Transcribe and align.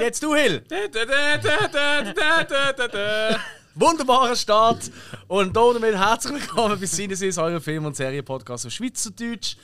Jetzt 0.00 0.22
du, 0.22 0.34
Hill! 0.34 0.64
Wunderbarer 3.74 4.34
Start! 4.34 4.90
Und 5.28 5.54
damit 5.54 5.94
herzlich 5.94 6.40
willkommen 6.40 6.80
bei 6.80 6.86
Sinnesis, 6.86 7.36
eurem 7.36 7.60
Film- 7.60 7.84
und 7.84 7.94
Serienpodcast 7.94 8.66
auf 8.66 8.72
Schweizerdeutsch. 8.72 9.56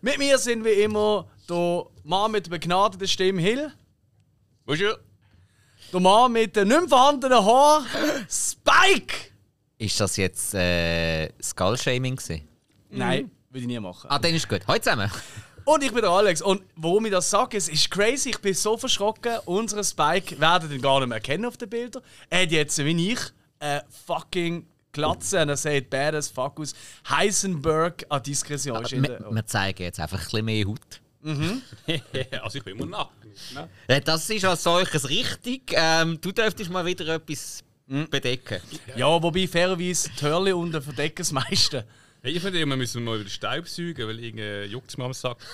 Mit 0.00 0.18
mir 0.18 0.36
sind 0.38 0.64
wie 0.64 0.82
immer 0.82 1.28
der 1.48 1.86
Mann 2.02 2.32
mit 2.32 2.46
der 2.46 2.50
begnadeten 2.50 3.06
Stimme 3.06 3.40
Hill. 3.40 3.72
Bonjour. 4.64 4.98
Der 5.92 6.00
Mann 6.00 6.32
mit 6.32 6.56
dem 6.56 6.68
nicht 6.68 6.88
vorhandenen 6.88 7.44
Haar, 7.44 7.86
Spike! 8.28 9.35
Ist 9.78 10.00
das 10.00 10.16
jetzt 10.16 10.54
äh, 10.54 11.30
Skull-Shaming 11.42 12.16
gewesen? 12.16 12.48
Nein, 12.90 13.30
würde 13.50 13.60
ich 13.60 13.66
nie 13.66 13.78
machen. 13.78 14.08
Ah, 14.10 14.18
dann 14.18 14.34
ist 14.34 14.48
gut. 14.48 14.66
Heute 14.66 14.82
zusammen. 14.82 15.10
Und 15.64 15.82
ich 15.82 15.92
bin 15.92 16.00
der 16.00 16.10
Alex. 16.10 16.40
Und 16.40 16.62
warum 16.76 17.04
ich 17.06 17.12
das 17.12 17.28
sage, 17.28 17.56
es 17.56 17.68
ist 17.68 17.90
crazy, 17.90 18.30
ich 18.30 18.38
bin 18.38 18.54
so 18.54 18.76
verschrocken. 18.76 19.38
Unseren 19.46 19.84
Spike 19.84 20.40
werden 20.40 20.70
den 20.70 20.80
gar 20.80 21.00
nicht 21.00 21.08
mehr 21.08 21.16
erkennen 21.16 21.44
auf 21.44 21.56
den 21.56 21.68
Bildern. 21.68 22.02
Er 22.30 22.42
hat 22.42 22.52
jetzt, 22.52 22.78
wie 22.78 23.12
ich, 23.12 23.18
eine 23.58 23.84
fucking 24.06 24.66
Glatze 24.92 25.42
und 25.42 25.48
er 25.50 25.56
sieht 25.56 25.90
bad 25.90 26.14
as 26.14 26.28
fuck 26.28 26.58
aus. 26.60 26.72
Heisenberg 27.10 28.06
an 28.08 28.22
Diskretion 28.22 28.82
ist 28.82 28.92
in 28.92 29.02
Wir, 29.02 29.18
der... 29.18 29.30
wir 29.30 29.46
zeigen 29.46 29.82
jetzt 29.82 30.00
einfach 30.00 30.18
ein 30.18 30.24
bisschen 30.24 30.44
mehr 30.44 30.66
Haut. 30.66 31.00
also 32.42 32.58
ich 32.58 32.64
bin 32.64 32.78
immer 32.78 32.86
nackt. 32.86 33.24
Ne? 33.52 33.68
Äh, 33.88 34.00
Das 34.00 34.30
ist 34.30 34.44
als 34.44 34.62
solches 34.62 35.08
richtig. 35.08 35.72
Ähm, 35.74 36.20
du 36.20 36.30
dürftest 36.30 36.70
mal 36.70 36.86
wieder 36.86 37.06
etwas 37.08 37.64
bedecken. 37.86 38.60
Ja, 38.96 39.22
wobei 39.22 39.46
fairerweise 39.46 40.10
Törli 40.16 40.52
unten 40.52 40.82
verdecken 40.82 41.18
das 41.18 41.32
meiste. 41.32 41.86
Hey, 42.22 42.32
ich 42.32 42.42
finde, 42.42 42.58
wir 42.58 42.66
müssen 42.66 43.04
mal 43.04 43.20
wieder 43.20 43.30
Staubsaugen, 43.30 44.08
weil 44.08 44.18
irgendwie 44.18 44.64
juckt 44.72 44.90
es 44.90 44.96
mir 44.98 45.04
am 45.04 45.12
Sack. 45.12 45.38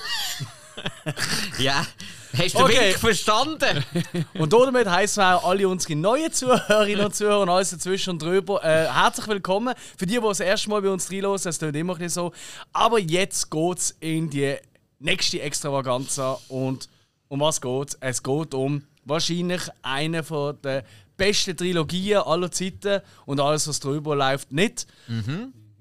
Ja, 1.59 1.87
hast 2.35 2.55
du 2.55 2.61
Okay. 2.61 2.73
wirklich 2.75 2.97
verstanden? 2.97 3.85
Und 4.35 4.55
damit 4.55 4.89
heißen 4.89 5.23
auch 5.23 5.45
alle 5.45 5.69
unsere 5.69 5.95
neuen 5.97 6.33
Zuhörerinnen 6.33 7.05
und 7.05 7.15
Zuhörer 7.15 7.41
und 7.43 7.51
alles 7.51 7.71
dazwischen 7.73 8.09
und 8.11 8.23
drüber 8.23 8.65
äh, 8.65 8.89
herzlich 8.91 9.27
willkommen. 9.29 9.75
Für 9.99 10.07
die, 10.07 10.15
die 10.15 10.21
das 10.21 10.41
erste 10.41 10.71
Mal 10.71 10.81
bei 10.81 10.89
uns 10.89 11.11
reinhören, 11.11 11.39
es 11.45 11.59
tut 11.59 11.77
immer 11.77 11.93
ein 11.93 11.99
bisschen 11.99 12.09
so. 12.09 12.33
Aber 12.73 12.99
jetzt 12.99 13.51
geht 13.51 13.79
es 13.79 13.91
in 14.01 14.31
die 14.31 14.57
nächste 14.99 15.43
Extravaganza. 15.43 16.39
Und 16.49 16.89
um 17.29 17.41
was 17.41 17.61
geht 17.61 17.89
es? 17.89 17.99
Es 18.01 18.23
geht 18.23 18.55
um 18.55 18.83
wahrscheinlich 19.05 19.61
eine 19.83 20.23
von 20.25 20.59
der 20.63 20.85
besten 21.17 21.57
Trilogien 21.57 22.19
aller 22.23 22.51
Zeiten 22.51 23.01
und 23.27 23.41
alles, 23.41 23.69
was 23.69 23.81
drüber 23.81 24.17
läuft, 24.17 24.53
nicht. 24.53 24.87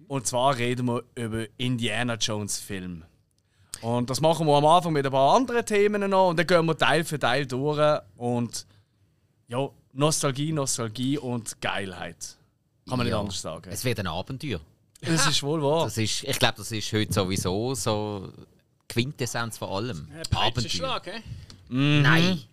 Und 0.08 0.28
zwar 0.28 0.58
reden 0.58 0.88
wir 0.88 1.04
über 1.16 1.46
Indiana 1.58 2.16
Jones 2.16 2.60
Film. 2.60 3.04
Und 3.82 4.10
das 4.10 4.22
machen 4.22 4.46
wir 4.46 4.56
am 4.58 4.66
Anfang 4.66 4.94
mit 4.94 5.06
ein 5.06 5.12
paar 5.12 5.36
anderen 5.36 5.66
Themen 5.66 6.10
noch 6.10 6.30
und 6.30 6.38
dann 6.40 6.46
gehen 6.46 6.66
wir 6.66 6.78
Teil 6.78 7.04
für 7.04 7.18
Teil 7.18 7.48
durch 7.48 8.00
und 8.16 8.68
ja, 9.48 9.70
Nostalgie, 9.94 10.52
Nostalgie 10.52 11.18
und 11.18 11.60
Geilheit. 11.62 12.38
Kann 12.88 12.98
man 12.98 13.08
Ja. 13.08 13.14
nicht 13.16 13.20
anders 13.20 13.42
sagen. 13.42 13.70
Es 13.72 13.84
wird 13.84 14.00
ein 14.00 14.08
Abenteuer. 14.08 14.60
Das 15.02 15.26
ist 15.28 15.42
wohl 15.42 15.64
wahr. 15.64 15.86
Das 15.86 15.98
ist, 15.98 16.24
ich 16.24 16.38
glaube, 16.38 16.56
das 16.58 16.72
ist 16.72 16.94
heute 16.94 17.12
sowieso 17.12 17.74
so 17.74 18.32
Quintessenz 18.88 19.58
von 19.58 19.70
allem. 19.70 20.08
Abenteuer. 20.12 20.24
Peitschenschlag, 20.30 21.06
hä? 21.08 21.24
Nein. 21.70 22.44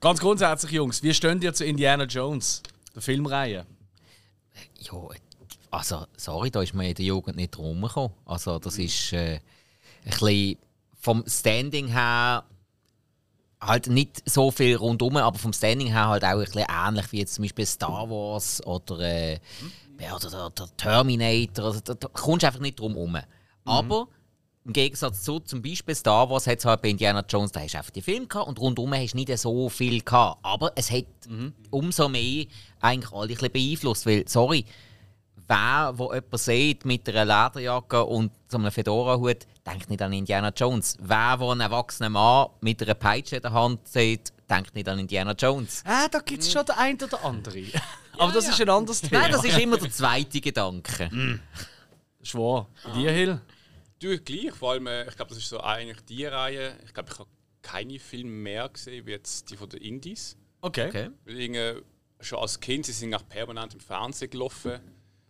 Ganz 0.00 0.20
grundsätzlich, 0.20 0.72
Jungs, 0.72 1.02
wie 1.02 1.12
stehen 1.12 1.42
ihr 1.42 1.52
zu 1.52 1.64
Indiana 1.64 2.04
Jones, 2.04 2.62
der 2.94 3.02
Filmreihe? 3.02 3.66
Ja, 4.80 5.08
also, 5.70 6.06
sorry, 6.16 6.50
da 6.50 6.62
ist 6.62 6.72
man 6.72 6.86
in 6.86 6.94
der 6.94 7.04
Jugend 7.04 7.36
nicht 7.36 7.56
drum 7.56 7.82
gekommen. 7.82 8.14
Also, 8.24 8.58
das 8.60 8.78
ist 8.78 9.12
äh, 9.12 9.34
ein 9.34 9.40
bisschen 10.04 10.58
vom 11.00 11.24
Standing 11.26 11.88
her 11.88 12.44
halt 13.60 13.88
nicht 13.88 14.22
so 14.28 14.52
viel 14.52 14.76
rundum, 14.76 15.16
aber 15.16 15.36
vom 15.36 15.52
Standing 15.52 15.88
her 15.88 16.08
halt 16.08 16.24
auch 16.24 16.28
ein 16.28 16.44
bisschen 16.44 16.66
ähnlich 16.68 17.12
wie 17.12 17.18
jetzt 17.18 17.34
zum 17.34 17.42
Beispiel 17.42 17.66
Star 17.66 18.08
Wars 18.08 18.64
oder, 18.64 19.00
äh, 19.00 19.40
oder 20.14 20.30
der, 20.30 20.50
der 20.50 20.76
Terminator. 20.76 21.64
Also, 21.64 21.80
da, 21.80 21.94
da 21.94 22.08
kommst 22.08 22.44
du 22.44 22.46
einfach 22.46 22.60
nicht 22.60 22.78
drum 22.78 22.94
herum. 22.94 23.18
Aber 23.64 24.08
im 24.68 24.74
Gegensatz 24.74 25.22
zu 25.22 25.40
zum 25.40 25.62
Beispiel 25.62 25.94
Star 25.94 26.28
Wars 26.28 26.46
hat 26.46 26.58
es 26.58 26.66
halt 26.66 26.82
bei 26.82 26.90
Indiana 26.90 27.24
Jones, 27.26 27.52
da 27.52 27.60
hast 27.60 27.72
du 27.72 27.78
einfach 27.78 27.90
die 27.90 28.02
Filme 28.02 28.26
gehabt 28.26 28.48
und 28.48 28.58
rundum 28.58 28.92
hast 28.92 29.14
du 29.14 29.16
nicht 29.16 29.36
so 29.38 29.70
viel 29.70 30.02
gehabt. 30.02 30.40
Aber 30.42 30.72
es 30.76 30.90
hat 30.90 31.06
umso 31.70 32.08
mehr 32.10 32.44
eigentlich 32.78 33.12
alle 33.12 33.22
ein 33.22 33.28
bisschen 33.28 33.50
beeinflusst, 33.50 34.04
weil, 34.04 34.28
sorry, 34.28 34.66
wer, 35.46 35.94
wo 35.96 36.12
jemand 36.12 36.38
sieht 36.38 36.84
mit 36.84 37.08
einer 37.08 37.24
Lederjacke 37.24 38.04
und 38.04 38.30
so 38.46 38.58
einem 38.58 38.70
Fedora-Hut, 38.70 39.46
denkt 39.66 39.88
nicht 39.88 40.02
an 40.02 40.12
Indiana 40.12 40.52
Jones. 40.54 40.98
Wer, 41.00 41.36
wo 41.38 41.50
einen 41.50 41.62
erwachsenen 41.62 42.12
Mann 42.12 42.48
mit 42.60 42.82
einer 42.82 42.92
Peitsche 42.92 43.36
in 43.36 43.42
der 43.42 43.52
Hand 43.52 43.88
sieht, 43.88 44.34
denkt 44.50 44.74
nicht 44.74 44.86
an 44.86 44.98
Indiana 44.98 45.32
Jones. 45.32 45.82
Äh, 45.86 46.10
da 46.10 46.18
gibt 46.18 46.42
es 46.42 46.52
schon 46.52 46.66
der 46.66 46.78
ein 46.78 46.96
oder 47.02 47.24
andere. 47.24 47.64
Aber 48.18 48.32
das 48.32 48.48
ist 48.48 48.60
ein 48.60 48.68
anderes 48.68 49.00
Thema. 49.00 49.22
Nein, 49.22 49.32
das 49.32 49.44
ist 49.44 49.58
immer 49.58 49.78
der 49.78 49.90
zweite 49.90 50.42
Gedanke. 50.42 51.08
Schwor. 52.22 52.68
Bei 52.84 52.90
dir, 52.92 53.12
Hill? 53.12 53.40
Du 53.98 54.18
gleich, 54.18 54.52
vor 54.52 54.72
allem, 54.72 54.86
äh, 54.86 55.08
ich 55.08 55.16
glaube, 55.16 55.30
das 55.30 55.38
ist 55.38 55.48
so 55.48 55.60
eigentlich 55.60 56.00
die 56.02 56.24
Reihe. 56.24 56.78
Ich 56.84 56.94
glaube, 56.94 57.10
ich 57.12 57.18
habe 57.18 57.30
keine 57.62 57.98
Filme 57.98 58.30
mehr 58.30 58.68
gesehen 58.68 59.06
wie 59.06 59.10
jetzt 59.10 59.50
die 59.50 59.56
von 59.56 59.68
den 59.68 59.80
Indies. 59.80 60.36
Okay. 60.60 60.88
Okay. 60.88 61.10
Weil 61.24 61.82
schon 62.20 62.38
als 62.38 62.58
Kind, 62.60 62.86
sie 62.86 62.92
sind 62.92 63.14
auch 63.14 63.28
permanent 63.28 63.74
im 63.74 63.80
Fernsehen 63.80 64.30
gelaufen. 64.30 64.80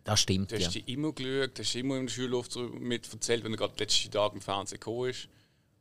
Das 0.03 0.21
stimmt, 0.21 0.51
Du 0.51 0.55
ja. 0.57 0.65
hast 0.65 0.73
die 0.73 0.91
immer 0.91 1.13
geschaut, 1.13 1.57
du 1.57 1.63
hast 1.63 1.75
immer 1.75 1.97
in 1.97 2.07
der 2.07 2.13
Schulluft 2.13 2.55
mit 2.55 3.11
erzählt, 3.11 3.43
wenn 3.43 3.53
er 3.53 3.57
gerade 3.57 3.73
die 3.75 3.83
letzten 3.83 4.11
Tage 4.11 4.35
im 4.35 4.41
Fernsehen 4.41 4.79
gekommen 4.79 5.09
ist. 5.09 5.29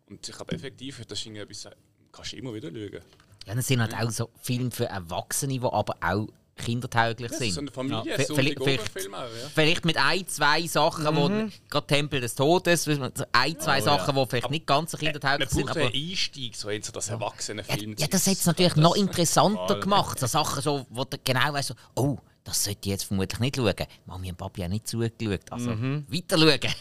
Und 0.07 0.29
ich 0.29 0.35
glaube 0.35 0.55
effektiv, 0.55 1.05
das 1.07 1.19
ist 1.19 1.27
irgendwie 1.27 1.43
etwas, 1.43 1.69
kannst 2.13 2.33
du 2.33 2.37
immer 2.37 2.53
wieder 2.53 2.69
schauen. 2.71 3.03
Ja, 3.47 3.55
das 3.55 3.67
sind 3.67 3.81
halt 3.81 3.95
auch 3.95 4.11
so 4.11 4.31
Filme 4.43 4.71
für 4.71 4.87
Erwachsene, 4.87 5.55
die 5.55 5.61
aber 5.61 5.97
auch 6.03 6.29
kindertauglich 6.59 7.33
so 7.33 7.39
sind. 7.39 7.59
eine 7.59 7.71
Familie, 7.71 8.19
Ja. 8.19 8.25
so 8.25 8.35
Vielleicht- 8.35 8.59
vielleicht- 8.63 8.89
Film 8.91 9.15
auch, 9.15 9.21
ja. 9.21 9.49
Vielleicht 9.55 9.85
mit 9.85 9.97
ein, 9.97 10.27
zwei 10.29 10.67
Sachen, 10.67 11.05
wo 11.17 11.31
gerade 11.71 11.87
Tempel 11.87 12.21
des 12.21 12.35
Todes, 12.35 12.89
ein, 13.33 13.59
zwei 13.61 13.81
Sachen, 13.81 14.15
die 14.15 14.27
vielleicht 14.29 14.51
nicht 14.51 14.67
ganz 14.67 14.91
so 14.91 14.99
kindertauglich 14.99 15.49
sind, 15.51 15.71
aber... 15.71 15.81
einen 15.81 15.93
Einstieg, 15.95 16.57
so 16.57 16.69
in 16.69 16.83
so 16.83 16.93
das 16.93 17.09
erwachsene 17.09 17.65
Film. 17.65 17.95
Ja, 17.99 18.07
das 18.07 18.27
hat 18.27 18.35
es 18.35 18.47
natürlich 18.47 18.77
noch 18.77 18.95
interessanter 18.97 19.81
gemacht. 19.81 20.19
So 20.19 20.27
Sachen, 20.27 20.63
so, 20.63 20.87
wo 20.91 21.05
du 21.05 21.17
genau 21.23 21.53
weißt, 21.53 21.69
so, 21.69 21.75
oh, 21.95 22.19
das 22.49 22.65
sollte 22.65 22.81
ich 22.83 22.87
jetzt 22.87 23.05
vermutlich 23.05 23.39
nicht 23.41 23.57
schauen. 23.57 23.75
Mami 24.07 24.31
und 24.31 24.39
Papi 24.39 24.63
haben 24.63 24.71
nicht 24.71 24.89
zugeschaut. 24.89 25.41
Also, 25.51 25.71
weiter 25.71 26.39
schauen. 26.39 26.73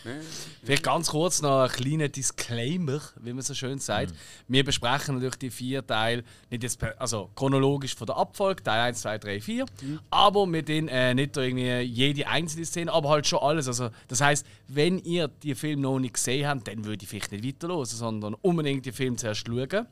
Vielleicht 0.64 0.84
ganz 0.84 1.10
kurz 1.10 1.42
noch 1.42 1.64
ein 1.64 1.70
kleiner 1.70 2.08
Disclaimer, 2.08 3.02
wie 3.22 3.34
man 3.34 3.42
so 3.42 3.54
schön 3.54 3.78
sagt. 3.78 4.14
Wir 4.48 4.64
besprechen 4.64 5.16
natürlich 5.16 5.36
die 5.36 5.50
vier 5.50 5.86
Teile, 5.86 6.24
nicht 6.50 6.64
jetzt 6.64 6.80
per, 6.80 7.00
also 7.02 7.30
chronologisch 7.36 7.96
von 7.96 8.08
der 8.08 8.16
Abfolge, 8.16 8.64
Teil 8.64 8.80
1, 8.80 9.02
2, 9.02 9.18
3, 9.18 9.42
4, 9.42 9.66
aber 10.10 10.46
mit 10.46 10.70
den 10.70 10.88
äh, 10.88 11.14
nicht 11.14 11.36
irgendwie 11.36 11.82
jede 11.82 12.28
einzelne 12.28 12.66
Szene, 12.66 12.94
aber 12.94 13.10
halt 13.10 13.28
schon 13.28 13.40
alles. 13.40 13.68
Also, 13.68 13.90
das 14.08 14.22
heißt, 14.22 14.46
wenn 14.70 15.00
ihr 15.00 15.28
die 15.28 15.54
Film 15.54 15.82
noch 15.82 16.00
nicht 16.00 16.14
gesehen 16.14 16.48
habt, 16.48 16.70
dann 16.70 16.86
würde 16.86 17.04
ich 17.04 17.10
vielleicht 17.10 17.34
nicht 17.34 17.46
weiterhören, 17.46 17.86
sondern 17.86 18.36
unbedingt 18.36 18.86
die 18.86 18.94
Film 18.94 19.18
zuerst 19.18 19.46
schauen. 19.46 19.86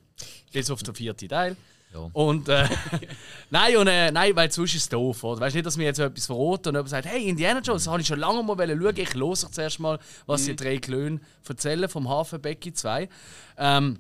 Bis 0.54 0.72
auf 0.72 0.82
den 0.84 0.96
vierten 0.96 1.28
Teil. 1.28 1.58
Ja. 1.96 2.10
Und 2.12 2.50
äh, 2.50 2.68
nein, 3.50 3.78
und, 3.78 3.88
äh, 3.88 4.12
nein, 4.12 4.36
weil 4.36 4.52
sonst 4.52 4.76
ist 4.76 4.84
es 4.84 4.90
doof. 4.90 5.24
Oder? 5.24 5.40
Weißt 5.40 5.56
du 5.56 5.58
nicht, 5.60 5.66
dass 5.66 5.78
mir 5.78 5.86
jetzt 5.86 6.00
etwas 6.00 6.26
verraten 6.26 6.70
und 6.70 6.76
jemand 6.76 6.90
sagt, 6.90 7.06
hey, 7.06 7.28
Indiana 7.30 7.62
Jones, 7.62 7.86
das 7.86 7.92
habe 7.92 8.02
ich 8.02 8.08
schon 8.08 8.20
lange 8.20 8.44
mal 8.44 8.58
schauen. 8.58 8.98
Ich 8.98 9.14
höre 9.14 9.36
zuerst 9.36 9.80
mal, 9.80 10.00
was 10.26 10.44
die 10.44 10.56
drei 10.56 10.78
Klöne 10.78 11.22
erzählen 11.48 11.88
vom 11.88 12.10
Hafen 12.10 12.42
Becky 12.42 12.74
2. 12.74 13.08
Ähm, 13.58 14.00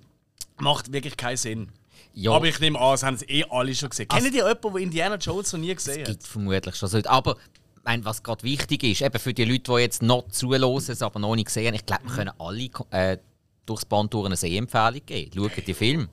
macht 0.58 0.92
wirklich 0.92 1.16
keinen 1.16 1.38
Sinn. 1.38 1.70
Ja, 2.14 2.31
Aber 2.31 2.48
ich 2.48 2.60
nehme 2.60 2.80
an, 2.80 2.92
das 2.92 3.04
haben 3.04 3.18
sie 3.18 3.25
eh 3.25 3.46
alle 3.50 3.74
schon 3.74 3.90
gesehen. 3.90 4.08
Kennen 4.08 4.31
die 4.31 4.38
jemanden, 4.38 4.74
der 4.74 4.81
Indiana 4.81 5.16
Jones 5.16 5.52
noch 5.54 5.60
nie 5.60 5.74
gesehen 5.74 6.02
es 6.02 6.10
hat? 6.10 6.16
gibt 6.18 6.28
vermutlich 6.28 6.75
schon 6.75 6.90
so. 6.90 7.00
Aber 7.06 7.38
meine, 7.84 8.04
was 8.04 8.24
gerade 8.24 8.44
wichtig 8.44 8.84
ist, 8.84 9.02
eben 9.02 9.20
für 9.20 9.34
die 9.34 9.46
Leute, 9.46 9.72
die 9.72 9.81
jetzt 9.81 10.02
noch 10.02 10.28
zuhören, 10.30 10.78
es 10.78 11.02
aber 11.02 11.20
noch 11.20 11.36
nicht 11.36 11.46
gesehen 11.46 11.68
haben, 11.68 11.75
ich 11.75 11.86
glaube, 11.86 12.04
wir 12.06 12.16
können 12.16 12.31
alle 12.40 12.70
äh, 12.92 13.18
durchs 13.66 13.86
Band 13.86 14.14
durch 14.14 14.25
eine 14.25 14.36
Sehempfehlung 14.36 15.06
geben. 15.06 15.31
Schaut 15.36 15.68
die 15.68 15.74
Film. 15.74 16.10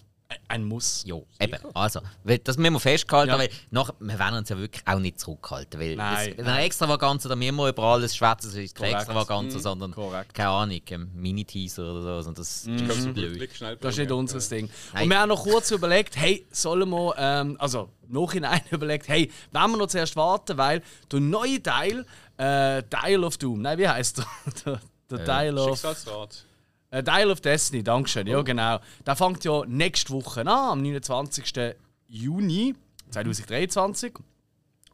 Ein 0.49 0.65
Muss. 0.65 1.05
Ja, 1.07 1.17
eben. 1.41 1.59
Also, 1.75 2.01
weil, 2.25 2.39
das 2.39 2.57
müssen 2.57 2.75
wir 2.75 2.81
festhalten, 2.81 3.31
Ja. 3.31 3.39
weil 3.39 3.49
nachher, 3.71 3.95
wir 4.01 4.19
werden 4.19 4.39
uns 4.39 4.49
ja 4.49 4.59
wirklich 4.59 4.83
auch 4.87 4.99
nicht 4.99 5.19
zurückhalten. 5.21 5.81
Weil 5.81 5.97
Nein, 5.97 6.35
es, 6.37 6.47
eine 6.47 6.61
Extravaganza, 6.63 7.29
da 7.29 7.37
müssen 7.37 7.57
wir 7.57 7.69
über 7.69 7.83
alles 7.85 8.15
schwätzen, 8.17 8.49
es 8.49 8.55
ist 8.57 8.75
keine. 8.75 8.97
Extravaganza, 8.97 9.59
sondern, 9.59 9.93
Korrekt. 9.93 10.35
keine 10.35 10.49
Ahnung, 10.51 10.81
ein 10.91 11.11
Mini-Teaser 11.15 11.93
oder 11.93 12.23
so. 12.23 12.29
Und 12.29 12.39
das 12.39 12.67
Ich 12.67 12.83
ist 12.83 13.15
blöd. 13.15 13.49
Das 13.81 13.95
ist 13.95 13.99
nicht 13.99 14.13
unser 14.13 14.39
Ding. 14.39 14.69
Nein. 14.93 15.03
Und 15.05 15.11
wir 15.11 15.19
haben 15.21 15.29
noch 15.29 15.43
kurz 15.43 15.71
überlegt, 15.71 16.17
hey, 16.17 16.47
sollen 16.51 16.89
wir, 16.91 17.15
ähm, 17.19 17.57
also 17.59 17.89
nachhinein 18.09 18.61
überlegt, 18.71 19.09
hey, 19.09 19.31
wollen 19.53 19.71
wir 19.73 19.77
noch 19.79 19.87
zuerst 19.89 20.17
warten, 20.17 20.57
weil 20.59 20.83
der 21.11 21.21
neue 21.21 21.63
Teil, 21.63 22.05
äh, 22.37 22.83
Dial 22.83 23.25
of 23.25 23.39
Doom, 23.39 23.63
nein, 23.63 23.79
wie 23.79 23.89
heißt 23.89 24.19
der? 24.19 24.27
der, 24.65 24.81
der 25.11 25.19
Dial 25.25 25.59
of. 25.59 25.71
Schicksalsrat. 25.79 26.45
Äh, 26.93 27.03
Dial 27.03 27.31
of 27.31 27.41
Destiny, 27.41 27.83
Dankeschön, 27.83 28.27
ja 28.27 28.43
genau. 28.43 28.79
Der 29.07 29.17
fängt 29.17 29.45
ja 29.45 29.65
nächste 29.67 30.13
Woche 30.13 30.43
an, 30.43 30.49
am 30.49 30.83
29. 30.83 31.75
Juni 32.07 32.75
2023. 33.11 34.13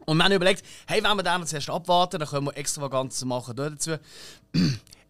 Und 0.06 0.16
wir 0.16 0.24
haben 0.24 0.32
überlegt, 0.32 0.64
hey, 0.86 1.02
wenn 1.02 1.16
wir 1.16 1.24
den 1.24 1.44
zuerst 1.44 1.68
abwarten, 1.68 2.20
dann 2.20 2.28
können 2.28 2.46
wir 2.46 2.56
Extravaganzen 2.56 3.28
machen 3.28 3.56
dazu. 3.56 3.96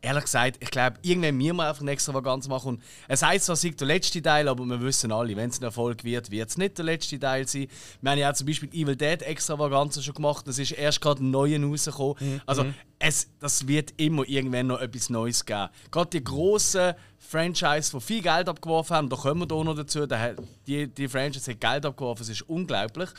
Ehrlich 0.00 0.25
gesagt, 0.25 0.59
ich 0.61 0.71
glaube, 0.71 0.97
irgendwann 1.03 1.37
müssen 1.37 1.56
wir 1.56 1.69
einfach 1.69 1.83
eine 1.83 1.91
Extravaganz 1.91 2.47
machen. 2.47 2.69
Und 2.77 2.83
es 3.09 3.21
heisst 3.23 3.47
zwar, 3.47 3.55
es 3.55 3.62
sei 3.62 3.71
der 3.71 3.87
letzte 3.89 4.23
Teil, 4.23 4.47
aber 4.47 4.65
wir 4.65 4.81
wissen 4.81 5.11
alle, 5.11 5.35
wenn 5.35 5.50
es 5.50 5.61
ein 5.61 5.65
Erfolg 5.65 6.05
wird, 6.05 6.31
wird 6.31 6.49
es 6.50 6.56
nicht 6.56 6.79
der 6.79 6.85
letzte 6.85 7.19
Teil 7.19 7.49
sein. 7.49 7.67
Wir 8.00 8.11
haben 8.12 8.19
ja 8.19 8.31
auch 8.31 8.35
zum 8.35 8.47
Beispiel 8.47 8.69
Evil 8.73 8.95
Dead 8.95 9.21
Extravaganzen 9.23 10.00
schon 10.05 10.15
gemacht. 10.15 10.47
Das 10.47 10.59
ist 10.61 10.71
erst 10.71 11.00
gerade 11.00 11.25
ein 11.25 11.33
neuer 11.33 11.61
rausgekommen. 11.61 12.15
Mhm. 12.21 12.41
Also, 12.47 12.67
es, 13.00 13.29
das 13.41 13.67
wird 13.67 13.93
immer 13.97 14.23
irgendwann 14.29 14.69
noch 14.69 14.81
etwas 14.81 15.11
Neues 15.11 15.45
geben. 15.45 15.69
Gerade 15.91 16.11
die 16.11 16.23
grossen 16.23 16.94
Franchise, 17.19 17.91
die 17.93 18.01
viel 18.01 18.23
Geld 18.23 18.49
abgeworfen 18.49 18.94
haben, 18.97 19.09
da 19.09 19.17
kommen 19.17 19.49
wir 19.51 19.55
hier 19.56 19.65
noch 19.65 19.75
dazu. 19.75 20.06
da- 20.06 20.35
Die, 20.69 20.87
die 20.87 21.09
Franchise 21.09 21.51
hat 21.51 21.61
Geld 21.61 21.85
abgeworfen, 21.87 22.23
es 22.23 22.29
ist 22.29 22.43
unglaublich. 22.43 23.11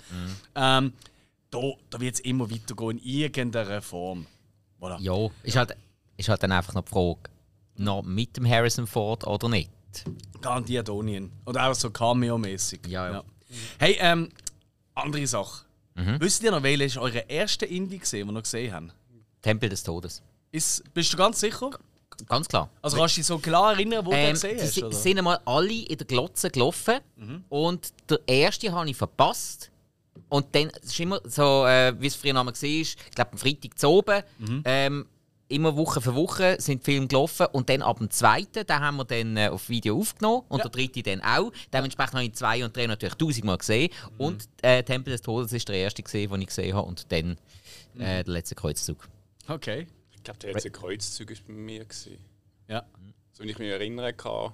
Ähm, 0.56 0.94
da, 1.52 1.60
da 1.90 2.00
wird 2.00 2.16
es 2.16 2.20
immer 2.22 2.50
weitergehen 2.50 2.98
in 3.00 3.04
irgendeiner 3.04 3.82
Form. 3.82 4.26
Voilà. 4.80 4.98
Ja, 5.02 5.30
ist 5.44 5.58
halt, 5.58 5.76
ist 6.20 6.30
halt 6.30 6.44
dann 6.44 6.52
einfach 6.52 6.74
noch 6.74 6.84
die 6.84 6.92
Frage, 6.92 7.20
noch 7.78 8.04
mit 8.04 8.36
dem 8.38 8.48
Harrison 8.48 8.86
Ford 8.88 9.26
oder 9.26 9.50
nicht. 9.50 9.70
Garantiert 10.42 10.90
Onion. 10.90 11.32
Oder 11.46 11.70
auch 11.70 11.74
so 11.74 11.90
Cameo-mäßig. 11.90 12.82
Ja, 12.88 13.12
ja. 13.12 13.24
Hey, 13.80 13.98
ähm, 14.00 14.30
andere 14.96 15.26
Sache. 15.26 15.66
Wisst 15.96 16.44
ihr 16.44 16.52
noch, 16.52 16.64
welches 16.64 16.94
ist 16.94 16.98
eure 16.98 17.20
erste 17.28 17.66
Indie 17.66 17.98
gesehen, 18.00 18.26
die 18.28 18.32
ihr 18.32 18.34
noch 18.34 18.44
gesehen 18.44 18.74
habt? 18.74 18.94
Tempel 19.42 19.68
des 19.70 19.84
Todes. 19.84 20.22
Ist, 20.52 20.84
bist 20.94 21.12
du 21.12 21.18
ganz 21.18 21.40
sicher? 21.40 21.72
Ganz 22.28 22.48
klar. 22.48 22.70
Also 22.82 22.98
kannst 22.98 23.16
du 23.18 23.20
dich 23.20 23.26
so 23.28 23.38
klar 23.40 23.74
erinnern, 23.74 24.06
wo 24.06 24.12
du 24.12 24.16
Ähm, 24.18 24.34
gesehen 24.34 24.58
die 24.58 24.64
hast? 24.64 24.74
si- 24.76 24.84
Oder? 24.84 24.96
sind 24.96 25.18
einmal 25.18 25.40
alle 25.46 25.74
in 25.74 25.98
der 25.98 26.08
Glotze 26.08 26.50
gelaufen 26.50 27.00
und 27.50 27.94
der 28.10 28.20
erste 28.28 28.72
habe 28.72 28.90
ich 28.90 28.96
verpasst. 28.98 29.72
Und 30.30 30.48
dann 30.54 30.70
es 30.82 30.92
ist 30.92 31.00
immer 31.00 31.20
so, 31.26 31.66
äh, 31.66 31.94
wie 32.00 32.08
es 32.08 32.16
früher 32.16 32.34
noch 32.34 32.44
mal 32.44 32.54
war, 32.54 32.64
ich 32.64 32.96
glaube 33.16 33.32
am 33.32 33.38
Freitag 33.38 33.78
zu 33.80 33.88
oben, 33.90 34.22
ähm, 34.66 35.06
immer 35.50 35.76
Woche 35.76 36.00
für 36.00 36.16
Woche 36.16 36.56
sind 36.62 36.84
Filme 36.84 37.08
gelaufen 37.08 37.48
und 37.52 37.70
dann 37.70 37.82
ab 37.82 37.98
dem 37.98 38.10
zweiten, 38.10 38.66
den 38.66 38.80
haben 38.80 38.98
wir 38.98 39.06
dann 39.06 39.36
äh, 39.36 39.50
auf 39.50 39.68
Video 39.70 39.98
aufgenommen 39.98 40.46
und 40.48 40.60
Ja. 40.60 40.64
der 40.64 40.72
dritte 40.72 41.04
dann 41.04 41.22
auch. 41.22 41.52
Dementsprechend 41.74 42.14
habe 42.14 42.24
ich 42.26 42.34
zwei 42.36 42.64
und 42.64 42.76
drei 42.76 42.88
natürlich 42.88 43.16
tausendmal 43.16 43.58
gesehen 43.58 43.92
und 44.18 44.48
äh, 44.62 44.84
Tempel 44.84 45.12
des 45.12 45.22
Todes 45.22 45.52
ist 45.52 45.68
der 45.68 45.76
erste 45.76 46.02
gesehen, 46.04 46.30
den 46.32 46.42
ich 46.42 46.48
gesehen 46.48 46.76
habe 46.76 46.88
und 46.88 47.12
dann 47.12 47.38
äh, 47.98 48.24
der 48.24 48.34
letzte 48.34 48.56
Kreuzzug. 48.56 49.10
Okay. 49.48 49.88
Ich 50.12 50.24
glaube, 50.24 50.40
der 50.40 50.54
letzte 50.54 50.72
Kreuzzug 50.72 51.30
war 51.32 51.38
bei 51.48 51.54
mir. 51.54 51.86
Gewesen. 51.86 52.18
Ja. 52.68 52.86
So 53.32 53.44
wie 53.44 53.50
ich 53.50 53.58
mich 53.58 53.70
erinnern 53.70 54.16
kann. 54.16 54.54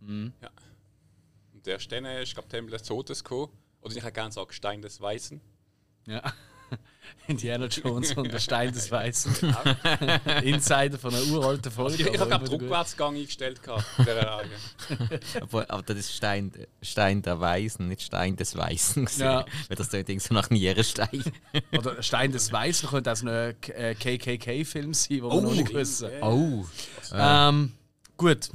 Mhm. 0.00 0.32
Ja. 0.40 0.50
Und 1.52 1.66
der 1.66 1.74
erst 1.74 1.90
dann 1.92 2.04
ist, 2.04 2.32
glaube 2.32 2.48
Tempel 2.48 2.70
des 2.72 2.82
Todes 2.84 3.22
gekommen. 3.22 3.52
Oder 3.82 3.96
ich 3.96 4.02
kann 4.02 4.12
gerne 4.12 4.32
sagen, 4.32 4.52
Stein 4.52 4.80
des 4.82 5.00
Weißen. 5.00 5.40
ja. 6.06 6.22
Indiana 7.26 7.66
Jones 7.66 8.12
und 8.12 8.32
der 8.32 8.38
Stein 8.38 8.72
des 8.72 8.90
Weißen. 8.90 9.54
Insider 10.42 10.98
von 10.98 11.14
einer 11.14 11.24
uralten 11.26 11.70
Folge. 11.70 12.10
Ich, 12.10 12.18
habe 12.18 12.38
gut. 12.48 12.60
Rückwärtsgang 12.60 13.14
eingestellt 13.16 13.62
gehabt. 13.62 13.84
Aber, 15.40 15.70
aber 15.70 15.82
das 15.82 15.98
ist 15.98 16.14
Stein, 16.14 16.52
Stein 16.80 17.22
der 17.22 17.38
Weisen, 17.38 17.88
nicht 17.88 18.02
Stein 18.02 18.36
des 18.36 18.56
Weißen. 18.56 19.04
gewesen. 19.04 19.22
Ja. 19.22 19.44
Weil 19.68 19.76
das 19.76 19.90
klingt 19.90 20.08
irgendwie 20.08 20.26
so 20.26 20.34
nach 20.34 20.50
Nierenstein. 20.50 21.22
Oder 21.76 22.02
Stein 22.02 22.32
des 22.32 22.50
Weißen 22.50 22.88
könnte 22.88 23.12
auch 23.12 23.16
so 23.16 23.28
ein 23.28 23.54
äh, 23.74 23.94
KKK-Film 23.94 24.94
sein, 24.94 25.22
wo 25.22 25.30
wir 25.30 25.40
noch 25.42 25.54
nicht 25.54 25.74
wissen. 25.74 26.08
Oh, 26.22 26.64
Ähm, 27.12 27.72
gut. 28.16 28.48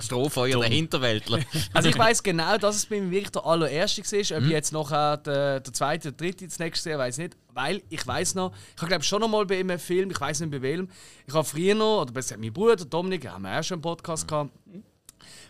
Strohfeuer 0.00 0.60
der 0.60 0.68
Hinterwäldler. 0.68 1.40
Also 1.72 1.88
ich 1.88 1.98
weiß 1.98 2.22
genau, 2.22 2.56
dass 2.58 2.76
es 2.76 2.86
bei 2.86 3.00
mir 3.00 3.10
wirklich 3.10 3.30
der 3.32 3.44
allererste 3.44 4.02
war. 4.02 4.38
Ob 4.38 4.44
ich 4.44 4.50
jetzt 4.50 4.72
nachher 4.72 5.16
der, 5.18 5.60
der 5.60 5.72
zweite 5.72 6.08
oder 6.08 6.16
dritte 6.16 6.46
das 6.46 6.58
nächste 6.58 6.90
sehe, 6.90 6.98
weiß 6.98 7.18
ich 7.18 7.24
nicht. 7.24 7.36
Weil 7.54 7.82
ich 7.88 8.04
weiß 8.06 8.34
noch, 8.34 8.52
ich 8.74 8.82
habe 8.82 8.88
glaube 8.88 9.04
schon 9.04 9.20
noch 9.20 9.28
mal 9.28 9.46
bei 9.46 9.60
einem 9.60 9.78
Film, 9.78 10.10
ich 10.10 10.20
weiß 10.20 10.40
nicht 10.40 10.50
bei 10.50 10.60
welchem, 10.60 10.88
ich 11.26 11.32
habe 11.32 11.44
früher 11.44 11.74
noch, 11.74 12.02
oder 12.02 12.12
besser 12.12 12.36
mein 12.36 12.52
Bruder 12.52 12.84
Dominik, 12.84 13.28
haben 13.28 13.42
wir 13.42 13.58
auch 13.58 13.62
schon 13.62 13.76
einen 13.76 13.82
Podcast 13.82 14.26
gehabt. 14.26 14.50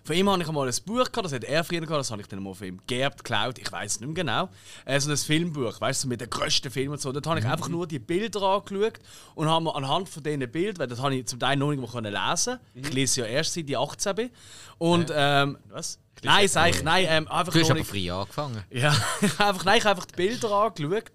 Von 0.04 0.16
ihm 0.16 0.28
habe 0.28 0.42
ich 0.42 0.48
einmal 0.48 0.68
ein 0.68 0.74
Buch 0.84 1.10
gehabt, 1.10 1.24
das 1.24 1.32
hat 1.32 1.44
er 1.44 1.64
früher 1.64 1.80
gehabt, 1.80 1.98
das 1.98 2.10
habe 2.10 2.20
ich 2.20 2.28
dann 2.28 2.42
mal 2.42 2.52
von 2.52 2.66
ihm 2.66 2.80
geerbt, 2.86 3.24
geklaut, 3.24 3.58
ich 3.58 3.72
weiß 3.72 4.00
nicht 4.00 4.06
mehr 4.06 4.22
genau. 4.22 4.50
Äh, 4.84 5.00
so 5.00 5.10
ein 5.10 5.16
Filmbuch, 5.16 5.80
weißt 5.80 6.04
du, 6.04 6.08
mit 6.08 6.20
den 6.20 6.28
grössten 6.28 6.70
Filmen 6.70 6.92
und 6.92 7.00
so. 7.00 7.10
Dort 7.10 7.26
habe 7.26 7.40
ich 7.40 7.46
einfach 7.46 7.70
nur 7.70 7.86
die 7.86 7.98
Bilder 7.98 8.42
angeschaut 8.42 8.98
und 9.34 9.48
habe 9.48 9.64
mir 9.64 9.74
anhand 9.74 10.10
von 10.10 10.22
diesen 10.22 10.50
Bildern, 10.50 10.78
weil 10.78 10.88
das 10.88 11.00
habe 11.00 11.14
ich 11.14 11.26
zum 11.26 11.40
Teil 11.40 11.56
noch 11.56 11.72
nicht 11.72 11.90
können 11.90 12.12
lesen 12.12 12.58
Ich 12.74 12.92
lese 12.92 13.22
ja 13.22 13.26
erst 13.26 13.54
seit 13.54 13.68
ich 13.68 13.78
18 13.78 14.14
bin. 14.14 14.30
Und, 14.76 15.10
ähm, 15.14 15.56
was? 15.70 15.98
Nein, 16.22 16.48
sag 16.48 16.70
ich, 16.70 16.82
nein, 16.82 17.06
ähm, 17.08 17.28
einfach 17.28 17.52
Du 17.52 17.60
hast 17.60 17.70
aber 17.70 17.84
früh 17.84 18.10
angefangen. 18.10 18.62
ja, 18.70 18.90
einfach, 19.38 19.64
nein, 19.64 19.78
ich 19.78 19.84
habe 19.84 19.96
einfach 19.96 20.04
die 20.04 20.16
Bilder 20.16 20.50
angeschaut 20.50 21.10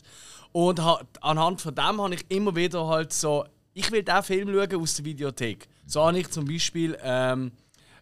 und 0.51 0.81
ha, 0.81 1.01
anhand 1.22 1.62
von 1.62 1.75
dem 1.75 2.01
habe 2.01 2.16
ich 2.16 2.25
immer 2.30 2.56
wieder 2.56 2.88
halt 2.88 3.13
so, 3.13 3.46
ich 3.74 3.92
will 3.92 4.04
diesen 4.04 4.24
Film 4.24 4.54
schauen 4.54 4.81
aus 4.81 4.96
der 4.96 5.06
Videothek. 5.06 5.68
So 5.86 6.06
habe 6.06 6.19
ich 6.19 6.30
zum 6.30 6.46
Beispiel 6.46 6.98
ähm, 7.01 7.51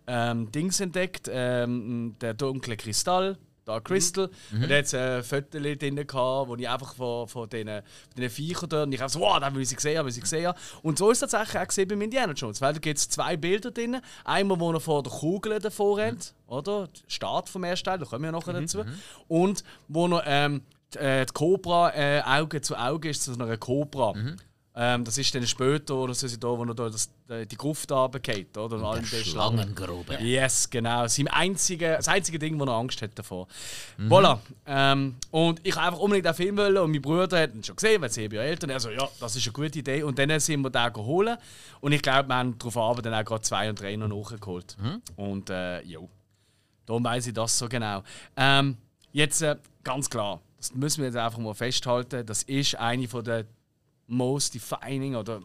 ähm, 0.08 0.52
Dings 0.52 0.80
entdeckt, 0.80 1.30
ähm, 1.32 2.16
der 2.22 2.34
dunkle 2.34 2.78
Kristall, 2.78 3.38
Dark 3.66 3.84
Crystal. 3.84 4.30
Und 4.54 4.70
da 4.70 4.78
hat 4.78 4.86
es 4.86 4.94
ein 4.94 5.24
Foto 5.24 5.60
drin, 5.60 5.98
wo 5.98 6.56
ich 6.58 6.70
einfach 6.70 6.96
von, 6.96 7.28
von 7.28 7.50
diesen, 7.50 7.68
von 7.68 7.84
diesen 8.16 8.30
Viechern 8.30 8.70
dort, 8.70 8.86
und 8.88 8.94
ich 8.94 9.02
habe 9.02 9.12
so, 9.12 9.20
wow, 9.20 9.40
da 9.40 9.54
will 9.54 9.62
ich 9.62 9.76
gesehen, 9.76 10.04
will 10.06 10.12
ich 10.12 10.22
gesehen. 10.22 10.54
Und 10.84 10.98
so 10.98 11.12
ist 11.12 11.22
es 11.22 11.30
tatsächlich 11.30 11.62
auch 11.62 11.68
gesehen 11.68 11.88
bei 11.90 11.96
Indiana 11.96 12.32
Jones, 12.32 12.62
weil 12.62 12.74
da 12.74 12.80
gibt 12.80 12.98
es 12.98 13.10
zwei 13.10 13.36
Bilder 13.36 13.72
drin. 13.72 13.98
Einmal, 14.24 14.60
wo 14.60 14.72
er 14.72 14.80
vor 14.80 15.04
der 15.04 15.12
Kugel 15.12 15.60
davor 15.60 15.98
rennt, 15.98 16.34
oder? 16.48 16.88
Der 16.88 17.10
Start 17.10 17.50
vom 17.50 17.66
ersten 17.66 17.86
Teil, 17.86 18.00
da 18.00 18.06
kommen 18.06 18.24
wir 18.24 18.32
ja 18.32 18.32
nachher 18.32 18.54
dazu. 18.54 18.84
Und 19.28 19.66
wo 19.90 20.08
er 20.08 20.24
ähm, 20.26 20.62
äh, 20.96 21.26
die 21.26 21.34
Cobra 21.34 21.94
äh, 21.94 22.22
Auge 22.22 22.62
zu 22.62 22.76
Auge 22.76 23.10
ist 23.10 23.24
zu 23.24 23.34
einer 23.34 23.58
Cobra. 23.58 24.14
Ähm, 24.80 25.04
das 25.04 25.18
ist 25.18 25.34
dann 25.34 25.46
später, 25.48 25.96
oder 25.96 26.14
so, 26.14 26.28
da, 26.28 26.48
wo 26.50 26.64
er 26.64 26.76
da 26.76 26.88
das, 26.88 27.10
äh, 27.30 27.48
die 27.48 27.58
Gruft 27.58 27.92
runtergeht, 27.92 28.56
oder? 28.56 28.76
Und 28.76 29.08
Schlangen. 29.08 29.26
Schlangengrube. 29.26 30.20
Yes, 30.22 30.70
genau. 30.70 31.08
Sein 31.08 31.28
einzige, 31.30 31.96
das 31.98 32.08
einzige 32.08 32.38
Ding, 32.38 32.60
wo 32.60 32.64
er 32.66 32.74
Angst 32.74 33.02
hat 33.02 33.10
davor. 33.16 33.48
Voilà. 34.00 34.38
Ähm, 34.68 35.16
und 35.32 35.62
ich 35.64 35.76
einfach 35.76 35.98
unbedingt 35.98 36.28
den 36.28 36.34
Film 36.36 36.58
wollen 36.58 36.78
und 36.78 36.92
mein 36.92 37.02
Bruder 37.02 37.42
hat 37.42 37.56
ihn 37.56 37.64
schon 37.64 37.76
gesehen, 37.76 38.00
weil 38.04 38.12
sie 38.12 38.28
ja 38.28 38.42
Eltern. 38.42 38.70
Er 38.70 38.80
so, 38.80 38.92
ja, 38.92 39.10
das 39.20 39.36
ist 39.36 39.48
eine 39.48 39.54
gute 39.54 39.80
Idee. 39.80 40.04
Und 40.04 40.20
dann 40.20 40.40
sind 40.40 40.62
wir 40.62 40.70
den 40.70 40.94
geholt. 40.94 41.40
Und 41.82 41.92
ich 41.92 42.02
glaube, 42.04 42.30
wir 42.30 42.36
haben 42.36 42.60
darauf 42.60 42.78
Abend 42.78 43.04
dann 43.04 43.16
auch 43.16 43.26
gerade 43.26 43.42
zwei 43.42 43.72
und 43.72 43.82
drei 43.82 43.96
noch 43.96 44.10
nachgeholt. 44.10 44.78
Und 45.16 45.50
äh, 45.50 45.82
jo. 45.82 46.08
Darum 46.86 47.04
weiss 47.04 47.26
ich 47.26 47.34
das 47.34 47.58
so 47.58 47.68
genau. 47.68 48.04
Ähm, 48.36 48.78
jetzt 49.12 49.42
äh, 49.42 49.56
ganz 49.84 50.08
klar, 50.08 50.40
das 50.68 50.76
müssen 50.76 51.00
wir 51.00 51.06
jetzt 51.06 51.18
einfach 51.18 51.40
mal 51.40 51.54
festhalten, 51.54 52.26
das 52.26 52.44
ist 52.44 52.76
eine 52.76 53.08
von 53.08 53.24
der 53.24 53.46
most 54.08 54.54
defining 54.54 55.16
oder 55.16 55.42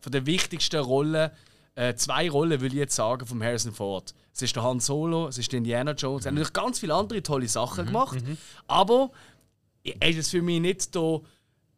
von 0.00 0.12
der 0.12 0.26
wichtigsten 0.26 0.80
Rollen, 0.80 1.30
äh, 1.74 1.94
zwei 1.94 2.28
Rollen 2.28 2.60
will 2.60 2.72
ich 2.72 2.78
jetzt 2.78 2.96
sagen, 2.96 3.26
vom 3.26 3.42
Harrison 3.42 3.72
Ford. 3.72 4.14
Es 4.32 4.42
ist 4.42 4.56
der 4.56 4.62
Han 4.62 4.80
Solo, 4.80 5.28
es 5.28 5.38
ist 5.38 5.50
der 5.52 5.58
Indiana 5.58 5.92
Jones. 5.92 6.24
Er 6.24 6.28
hat 6.28 6.34
natürlich 6.34 6.52
ganz 6.52 6.78
viele 6.80 6.94
andere 6.94 7.22
tolle 7.22 7.48
Sachen 7.48 7.86
gemacht, 7.86 8.18
aber 8.66 9.10
er 9.82 10.08
ist 10.08 10.30
für 10.30 10.42
mich 10.42 10.60
nicht 10.60 10.94
der, 10.94 11.20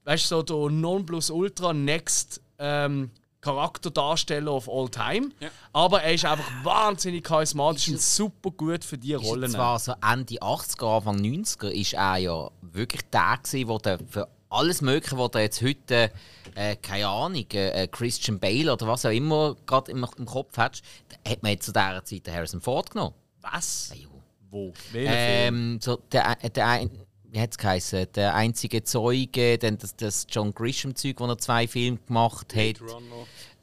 weißt 0.04 0.30
du, 0.30 0.36
so 0.36 0.42
der 0.42 0.76
Nonplusultra 0.76 1.72
Next 1.72 2.40
ähm, 2.58 3.10
Charakterdarsteller 3.42 4.52
of 4.52 4.68
all 4.68 4.88
time. 4.88 5.30
Ja. 5.40 5.50
Aber 5.72 6.02
er 6.02 6.14
ist 6.14 6.24
einfach 6.24 6.48
wahnsinnig 6.64 7.24
charismatisch 7.24 7.88
und 7.88 8.00
super 8.00 8.50
gut 8.50 8.84
für 8.84 8.96
die 8.96 9.12
Ist 9.12 9.24
Rollen. 9.24 9.50
zwar 9.50 9.78
so 9.78 9.92
Ende 10.00 10.36
80er, 10.36 10.96
Anfang 10.96 11.18
90er 11.18 11.68
ist 11.68 11.92
er 11.92 12.16
ja 12.16 12.50
wirklich 12.62 13.02
der 13.12 13.38
gewesen, 13.42 13.68
wo 13.68 13.78
der 13.78 13.98
für 14.08 14.28
alles 14.48 14.80
Mögliche, 14.80 15.18
was 15.18 15.30
er 15.34 15.40
jetzt 15.40 15.62
heute, 15.62 16.10
äh, 16.54 16.76
keine 16.76 17.08
Ahnung, 17.08 17.44
äh, 17.52 17.88
Christian 17.88 18.38
Bale 18.38 18.72
oder 18.72 18.86
was 18.86 19.04
auch 19.04 19.10
immer 19.10 19.56
gerade 19.66 19.90
im, 19.90 20.06
im 20.16 20.26
Kopf 20.26 20.56
hat, 20.56 20.80
hat 21.26 21.42
man 21.42 21.52
jetzt 21.52 21.66
zu 21.66 21.72
dieser 21.72 22.04
Zeit 22.04 22.26
den 22.26 22.34
Harrison 22.34 22.60
Ford 22.60 22.90
genommen. 22.90 23.14
Was? 23.40 23.92
Ja. 23.94 24.08
Wo? 24.50 24.72
Welcher 24.92 25.12
Film? 25.12 25.72
Ähm, 25.72 25.80
so 25.80 25.96
der, 26.12 26.36
der, 26.36 26.88
wie 27.32 27.40
hat's 27.40 27.56
geheißen? 27.56 28.06
Der 28.14 28.34
einzige 28.34 28.84
Zeuge, 28.84 29.56
dann 29.58 29.78
das, 29.78 29.96
das 29.96 30.26
John 30.30 30.52
Grisham-Zeug, 30.54 31.18
wo 31.18 31.24
er 31.26 31.38
zwei 31.38 31.66
Filme 31.66 31.98
gemacht 32.06 32.54
hat. 32.54 32.80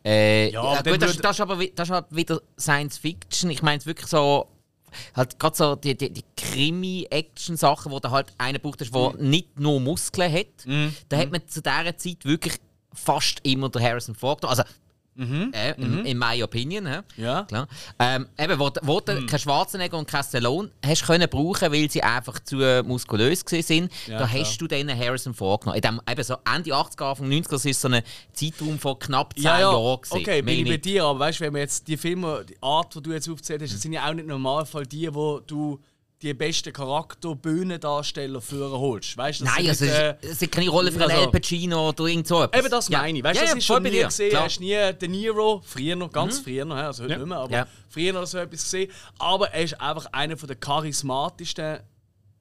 Äh, 0.03 0.49
Ja, 0.49 0.73
ja, 0.73 0.81
gut, 0.81 1.01
das, 1.01 1.17
das, 1.17 1.35
ist 1.35 1.41
aber, 1.41 1.55
das 1.67 1.87
ist 1.87 1.93
halt 1.93 2.05
wieder 2.09 2.41
Science 2.59 2.97
Fiction. 2.97 3.51
Ich 3.51 3.61
meine 3.61 3.77
es 3.77 3.85
wirklich 3.85 4.07
so. 4.07 4.47
Halt 5.15 5.37
gerade 5.37 5.55
so 5.55 5.75
die, 5.75 5.95
die, 5.95 6.09
die 6.11 6.23
Krimi-Action-Sachen, 6.35 7.91
wo 7.91 7.99
du 7.99 8.09
halt 8.09 8.33
einen 8.39 8.59
braucht, 8.59 8.79
der 8.81 8.87
Mhm. 9.13 9.29
nicht 9.29 9.59
nur 9.59 9.79
Muskeln 9.79 10.33
hat. 10.33 10.47
Da 11.09 11.17
hat 11.17 11.31
man 11.31 11.47
zu 11.47 11.61
dieser 11.61 11.95
Zeit 11.95 12.25
wirklich 12.25 12.55
fast 12.91 13.39
immer 13.43 13.69
der 13.69 13.83
Harrison 13.83 14.15
Ford. 14.15 14.43
Also, 14.45 14.63
äh, 15.17 15.73
in, 15.81 16.05
in 16.05 16.17
my 16.17 16.41
opinion. 16.43 16.85
Mhm. 16.85 17.03
Ja. 17.17 17.43
Klar. 17.43 17.67
Ähm, 17.99 18.27
eben, 18.37 18.57
wo, 18.59 18.69
wo 18.83 18.99
du 18.99 19.25
keinen 19.25 19.39
Schwarzenegger 19.39 19.97
und 19.97 20.07
keinen 20.07 20.23
Stallone 20.23 20.71
hast 20.85 21.05
können 21.05 21.27
brauchen, 21.29 21.71
weil 21.71 21.89
sie 21.91 22.01
einfach 22.01 22.39
zu 22.39 22.57
muskulös 22.85 23.43
sind, 23.47 23.91
Ja, 24.07 24.19
da 24.19 24.27
klar. 24.27 24.41
hast 24.41 24.57
du 24.59 24.67
dann 24.67 24.89
Harrison 24.97 25.33
vorgenommen. 25.33 25.75
In 25.75 25.81
dem, 25.81 26.01
eben 26.09 26.23
so 26.23 26.35
Ende 26.55 26.71
80er, 26.71 27.03
Anfang 27.09 27.27
90er, 27.29 27.49
das 27.49 27.65
ist 27.65 27.81
so 27.81 27.87
ein 27.89 28.01
Zeitraum 28.33 28.79
von 28.79 28.97
knapp 28.99 29.33
10 29.33 29.43
Ja, 29.43 29.59
ja, 29.59 29.71
Jahren. 29.71 30.01
gewesen. 30.01 30.17
okay, 30.17 30.41
bin 30.41 30.59
ich 30.59 30.67
bei 30.69 30.77
dir, 30.77 31.03
aber 31.05 31.19
weißt 31.19 31.39
du, 31.41 31.43
wenn 31.45 31.53
wir 31.53 31.61
jetzt 31.61 31.87
die 31.87 31.97
Filme, 31.97 32.45
die 32.47 32.55
Art, 32.61 32.95
die 32.95 33.01
du 33.01 33.11
jetzt 33.11 33.29
aufgezählt 33.29 33.61
hast, 33.61 33.73
das 33.73 33.81
sind 33.81 33.93
ja 33.93 34.07
auch 34.07 34.13
nicht 34.13 34.23
im 34.23 34.27
Normalfall 34.29 34.85
die, 34.85 35.13
wo 35.13 35.39
du 35.39 35.79
die 36.21 36.33
besten 36.33 36.73
Charakter 36.73 37.33
Bühnendarsteller 37.35 38.41
führen 38.41 38.71
holst. 38.77 39.15
Weißt 39.15 39.41
Nein, 39.41 39.53
sind 39.57 39.69
also, 39.69 39.85
nicht, 39.85 39.93
äh, 39.95 40.15
es 40.21 40.41
ist 40.41 40.51
keine 40.51 40.69
Rolle 40.69 40.91
für 40.91 41.01
also- 41.01 41.15
Al 41.15 41.31
Pacino 41.31 41.89
oder 41.89 42.05
irgend 42.05 42.27
so 42.27 42.43
etwas. 42.43 42.59
Eben 42.59 42.69
das 42.69 42.89
Ja. 42.89 42.99
meine 42.99 43.17
ich. 43.19 43.23
Weißt 43.23 43.35
ja, 43.35 43.41
das 43.43 43.51
ja, 43.51 43.57
ist 43.57 43.65
schon 43.65 43.83
bei 43.83 43.89
nie 43.89 43.95
dir, 43.95 44.05
gesehen. 44.05 44.29
klar. 44.31 44.43
Hast 44.43 44.59
nie 44.59 44.93
den 45.01 45.11
Nero, 45.11 45.61
früher 45.65 45.95
noch, 45.95 46.11
ganz 46.11 46.39
früher 46.39 46.65
noch, 46.65 46.75
also 46.75 47.03
heute 47.03 47.13
Ja. 47.13 47.17
nicht 47.19 47.27
mehr, 47.27 47.37
aber 47.37 47.51
Ja. 47.53 47.67
früher 47.87 48.11
noch 48.13 48.25
so 48.27 48.37
etwas 48.37 48.63
gesehen. 48.63 48.91
Aber 49.17 49.49
er 49.51 49.63
ist 49.63 49.79
einfach 49.79 50.07
einer 50.11 50.35
der 50.35 50.55
charismatischsten 50.57 51.79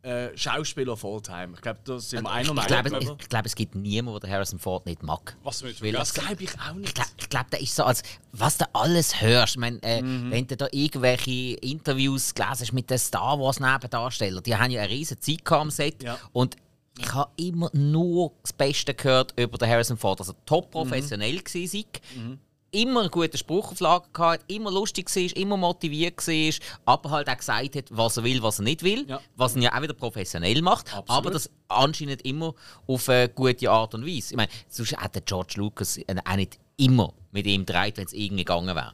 äh, 0.08 0.36
Schauspieler 0.36 0.92
of 0.92 1.04
all 1.04 1.20
time. 1.20 1.50
Ich 1.54 1.60
glaube, 1.60 1.80
das 1.84 2.10
sind 2.10 2.22
wir 2.24 2.30
einer 2.30 2.42
Ich 2.48 2.52
Meinung. 2.54 2.66
glaube, 2.66 2.88
oder? 2.90 3.00
ich, 3.00 3.22
ich 3.22 3.28
glaube, 3.28 3.46
es 3.46 3.54
gibt 3.54 3.74
niemanden, 3.74 4.20
der 4.20 4.30
Harrison 4.30 4.58
Ford 4.58 4.86
nicht 4.86 5.02
mag. 5.02 5.36
Was 5.42 5.62
nicht 5.62 5.82
Weil 5.82 5.92
das 5.92 6.14
glaube 6.14 6.42
ich 6.42 6.50
auch 6.58 6.70
Ich 6.70 6.76
nicht. 6.76 6.94
glaube, 6.94 7.10
ich 7.18 7.28
glaub, 7.28 7.50
der 7.50 7.60
ist 7.60 7.74
so, 7.76 7.84
als 7.84 8.02
was 8.32 8.58
du 8.58 8.64
alles 8.72 9.20
hörst. 9.20 9.54
Ich 9.54 9.60
meine, 9.60 9.82
äh, 9.82 10.02
Mhm. 10.02 10.30
wenn 10.30 10.46
du 10.46 10.56
da 10.56 10.66
irgendwelche 10.70 11.54
Interviews 11.60 12.34
gelesen 12.34 12.60
hast 12.60 12.72
mit 12.72 12.88
den 12.90 12.98
Star 12.98 13.38
Wars 13.38 13.60
Nebendarstellern, 13.60 14.42
die 14.42 14.56
haben 14.56 14.70
ja 14.70 14.82
eine 14.82 14.90
riesige 14.90 15.20
Zeit 15.20 15.52
am 15.52 15.70
Set. 15.70 16.02
Ja. 16.02 16.18
Und 16.32 16.56
ich 16.98 17.14
habe 17.14 17.30
immer 17.36 17.70
nur 17.74 18.32
das 18.42 18.52
Beste 18.52 18.92
gehört 18.94 19.32
über 19.38 19.56
den 19.58 19.68
Harrison 19.68 19.96
Ford. 19.96 20.18
Also 20.20 20.32
top 20.46 20.70
professionell 20.72 21.34
Mhm. 21.36 21.44
gewesen, 21.44 21.84
sei. 22.16 22.38
Immer 22.70 23.00
einen 23.00 23.10
guten 23.10 23.38
Spruch 23.38 23.72
auf 23.72 23.80
Lager 23.80 24.06
gehabt, 24.12 24.44
immer 24.52 24.70
lustig 24.70 25.08
war, 25.14 25.36
immer 25.36 25.56
motiviert 25.56 26.18
war, 26.26 26.54
aber 26.84 27.10
halt 27.10 27.28
auch 27.30 27.36
gesagt 27.38 27.76
hat, 27.76 27.84
was 27.90 28.18
er 28.18 28.24
will, 28.24 28.42
was 28.42 28.58
er 28.58 28.64
nicht 28.64 28.82
will. 28.82 29.06
Ja. 29.08 29.20
Was 29.36 29.56
ihn 29.56 29.62
ja 29.62 29.74
auch 29.76 29.80
wieder 29.82 29.94
professionell 29.94 30.60
macht. 30.60 30.86
Absolut. 30.94 31.10
Aber 31.10 31.30
das 31.30 31.50
anscheinend 31.68 32.22
immer 32.22 32.54
auf 32.86 33.08
eine 33.08 33.28
gute 33.30 33.70
Art 33.70 33.94
und 33.94 34.04
Weise. 34.04 34.32
Ich 34.32 34.36
meine, 34.36 34.50
sonst 34.68 34.96
hat 34.96 35.14
der 35.14 35.22
George 35.22 35.54
Lucas 35.56 35.98
auch 36.24 36.36
nicht 36.36 36.58
immer 36.76 37.14
mit 37.32 37.46
ihm 37.46 37.64
gedreht, 37.64 37.96
wenn 37.96 38.04
es 38.06 38.12
irgendwie 38.12 38.44
gegangen 38.44 38.74
wäre. 38.74 38.92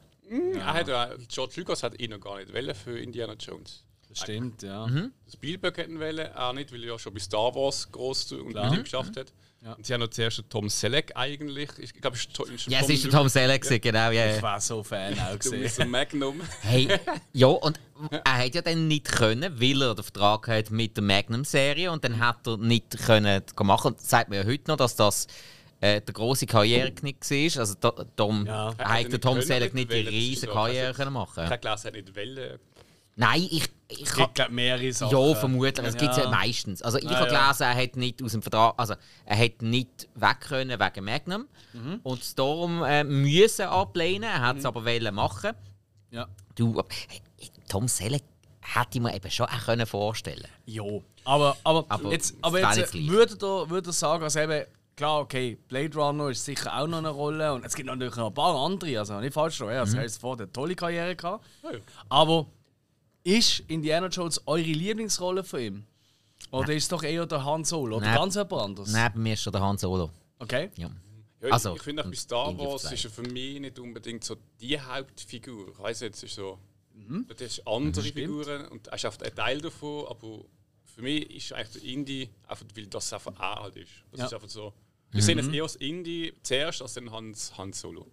Er 0.55 0.73
hat, 0.73 0.89
ja- 0.89 1.11
George 1.29 1.55
Lucas 1.57 1.83
hat 1.83 2.01
ihn 2.01 2.11
noch 2.11 2.21
gar 2.21 2.39
nicht 2.39 2.53
wollen 2.53 2.75
für 2.75 2.99
Indiana 2.99 3.35
Jones. 3.35 3.85
Das 4.09 4.21
stimmt, 4.21 4.63
ja. 4.63 4.87
Mhm. 4.87 5.13
Spielberg 5.33 5.77
hätten 5.77 5.99
wollen, 5.99 6.19
er 6.19 6.53
nicht, 6.53 6.73
weil 6.73 6.83
er 6.85 6.91
ja 6.93 6.99
schon 6.99 7.13
bei 7.15 7.21
Star 7.21 7.53
Wars 7.55 7.91
groß 7.91 8.33
und 8.33 8.47
mit 8.55 8.57
ihm 8.73 8.83
geschafft 8.85 9.17
hat. 9.17 9.33
Und 9.73 9.87
sie 9.87 9.95
haben 9.95 10.01
noch 10.01 10.09
zuerst 10.09 10.39
den 10.39 10.49
Tom 10.49 10.69
Selleck 10.69 11.13
eigentlich. 11.15 11.71
Ich 11.79 11.95
glaube, 11.95 12.17
es 12.17 12.23
ist 12.25 12.35
to- 12.35 12.45
ist 12.45 12.67
Ja, 12.67 12.81
es 12.81 12.89
ist 12.91 13.05
der 13.05 13.11
Tom 13.13 13.29
Selleck, 13.29 13.63
gewesen, 13.63 13.81
genau. 13.81 14.11
Ja, 14.11 14.27
Ich 14.31 14.37
ja. 14.37 14.43
war 14.43 14.61
so 14.61 14.83
Fan 14.83 15.19
auch 15.19 15.33
Du 15.33 15.39
gesehen. 15.39 15.63
bist 15.63 15.81
ein 15.81 15.91
Magnum. 15.91 16.41
Hey, 16.63 16.89
ja, 17.33 17.47
und 17.47 17.81
er 18.25 18.39
hat 18.45 18.55
ja 18.55 18.61
dann 18.63 18.89
nicht 18.89 19.07
können, 19.11 19.59
weil 19.61 19.81
er 19.83 19.95
den 19.95 20.03
Vertrag 20.05 20.49
hat 20.49 20.71
mit 20.71 20.97
der 20.97 21.05
Magnum-Serie 21.05 21.91
und 21.91 22.05
dann 22.05 22.19
hat 22.19 22.47
er 22.47 22.59
nicht 22.59 22.99
können 23.07 23.43
machen. 23.63 23.89
Und 23.93 23.99
das 24.01 24.11
sagt 24.11 24.29
man 24.29 24.39
ja 24.39 24.45
heute 24.45 24.71
noch, 24.71 24.77
dass 24.77 24.97
das 24.97 25.27
äh, 25.81 26.01
der 26.01 26.15
große 26.15 26.47
Karriereknick 26.47 27.19
war. 27.31 27.61
Also 27.61 27.75
Tom, 28.17 28.47
Ja. 28.47 28.67
hat 28.77 28.79
hat 28.79 29.03
der 29.05 29.09
nicht 29.11 29.23
Tom 29.23 29.41
Selleck 29.41 29.73
nicht 29.75 29.91
die 29.91 29.97
riesige 29.97 30.53
Karriere 30.53 30.89
also- 30.89 30.97
können 30.97 31.11
Ich 31.11 31.15
machen. 31.15 31.45
habe 31.49 31.59
gelesen, 31.59 31.87
er 31.87 31.89
hat 31.89 31.95
nicht 31.95 32.17
wollen. 32.17 32.59
Nein, 33.17 33.43
ich, 33.51 33.69
ich 33.89 34.03
Es 34.03 34.15
gibt 34.15 34.35
glaube 34.35 34.53
mehrere 34.53 34.93
Sachen. 34.93 35.17
Ja, 35.17 35.35
vermutlich. 35.37 35.75
Das 35.87 35.97
gibt 35.97 36.11
es 36.13 36.17
ja 36.17 36.25
Ja. 36.25 36.31
meistens. 36.31 36.83
Also 36.83 36.99
ich 36.99 37.05
Ja, 37.05 37.21
habe 37.21 37.31
ja. 37.33 37.45
gelesen, 37.47 37.63
er 37.63 37.75
hat 37.77 37.97
nicht 37.97 38.23
aus 38.23 38.33
dem 38.33 38.43
Vertrag, 38.43 38.75
also 38.77 38.95
er 39.25 39.39
hat 39.39 39.63
nicht 39.63 40.09
weg 40.15 40.41
können 40.41 40.81
wegen 40.81 41.05
Magnum 41.05 41.47
Mhm. 41.73 42.01
und 42.03 42.39
darum 42.39 42.83
äh, 42.83 43.05
müssen 43.05 43.67
ablehnen. 43.67 44.25
Er 44.25 44.41
hat 44.41 44.57
es 44.59 44.65
aber 44.65 44.85
wollen 44.85 45.15
machen. 45.15 45.53
Ja. 46.11 46.27
Du, 46.57 46.83
hey, 47.09 47.21
Tom 47.69 47.87
Selleck 47.89 48.25
hätte 48.61 48.89
ich 48.95 49.01
mir 49.01 49.15
eben 49.15 49.31
schon 49.31 49.47
auch 49.47 49.65
können 49.65 49.87
vorstellen. 49.87 50.47
Jo. 50.67 51.03
Aber, 51.25 51.57
aber, 51.65 51.85
Aber 51.89 52.11
jetzt, 52.13 52.31
es 52.33 52.37
aber 52.43 52.61
jetzt 52.61 52.95
äh, 52.95 53.07
würde 53.09 53.35
ihr, 53.35 53.71
würde 53.71 53.93
sagen, 53.93 54.25
also 54.25 54.41
eben, 54.41 54.65
klar, 54.97 55.21
okay, 55.21 55.57
Blade 55.69 55.97
Runner 55.97 56.29
ist 56.31 56.45
sicher 56.45 56.77
auch 56.77 56.87
noch 56.87 56.99
eine 56.99 57.09
Rolle 57.11 57.53
und 57.55 57.65
es 57.65 57.75
gibt 57.75 57.87
natürlich 57.89 58.17
noch 58.17 58.29
ein 58.29 58.35
paar 58.35 58.55
andere, 58.57 58.99
also 58.99 59.21
nicht 59.21 59.35
falsch 59.35 59.61
also 59.61 59.97
Mhm. 59.97 60.09
Ford 60.11 60.41
hat 60.41 60.47
eine 60.47 60.53
tolle 60.53 60.75
Karriere 60.75 61.15
gehabt. 61.17 61.45
Ja, 61.63 61.73
ja. 61.73 61.79
Aber 62.09 62.47
ist 63.25 63.61
Indiana 63.69 64.07
Jones 64.09 64.41
eure 64.47 64.61
Lieblingsrolle 64.63 65.43
von 65.45 65.61
ihm? 65.61 65.85
Oder 66.51 66.75
ist 66.75 66.85
es 66.85 66.89
doch 66.89 67.03
eher 67.03 67.27
der 67.27 67.45
Han 67.45 67.65
Solo 67.65 67.97
oder 67.97 68.07
Nein. 68.07 68.17
ganz 68.17 68.35
jemand 68.35 68.53
anderes? 68.53 68.93
Nein, 68.93 69.13
bei 69.15 69.19
mir 69.19 69.33
ist 69.33 69.43
schon 69.43 69.53
der 69.53 69.63
Han 69.63 69.79
Solo. 69.79 70.11
Okay. 70.39 70.71
Ja. 70.77 70.91
Ja, 71.43 71.51
Also, 71.51 71.71
ich, 71.71 71.77
ich 71.77 71.83
finde 71.83 72.05
auch 72.05 72.09
bei 72.09 72.15
Star 72.17 72.59
Wars 72.59 72.91
ist 72.93 73.05
er 73.05 73.11
für 73.11 73.23
mich 73.23 73.61
nicht 73.61 73.79
unbedingt 73.79 74.25
so 74.25 74.37
die 74.61 74.79
Hauptfigur. 74.81 75.69
Ich 75.73 75.79
weiß 75.79 76.01
jetzt, 76.01 76.19
es 76.19 76.23
ist 76.25 76.35
so. 76.37 76.59
Mhm. 76.95 77.27
Das 77.29 77.41
ist 77.41 77.67
andere 77.67 78.03
Figuren 78.05 78.67
und 78.69 78.87
er 78.87 78.95
ist 78.95 79.05
einfach 79.05 79.21
ein 79.23 79.35
Teil 79.35 79.61
davon, 79.61 80.07
aber 80.09 80.45
für 80.85 81.03
mich 81.03 81.29
ist 81.35 81.53
eigentlich 81.53 81.83
der 81.83 81.91
Indie 81.93 82.31
einfach, 82.47 82.65
weil 82.75 82.87
das 82.87 83.13
einfach 83.13 83.33
er 83.39 83.63
halt 83.63 83.77
ist. 83.77 83.91
Das 84.13 84.21
Ja. 84.21 84.27
ist 84.27 84.35
einfach 84.35 84.49
so. 84.49 84.73
Wir 85.11 85.23
sehen 85.23 85.39
jetzt 85.39 85.53
eher 85.53 85.63
das 85.63 85.77
Indie 85.77 86.33
zuerst 86.43 86.83
als 86.83 86.95
dann 86.95 87.11
Hans, 87.11 87.57
Hans 87.59 87.81
Solo. 87.81 88.07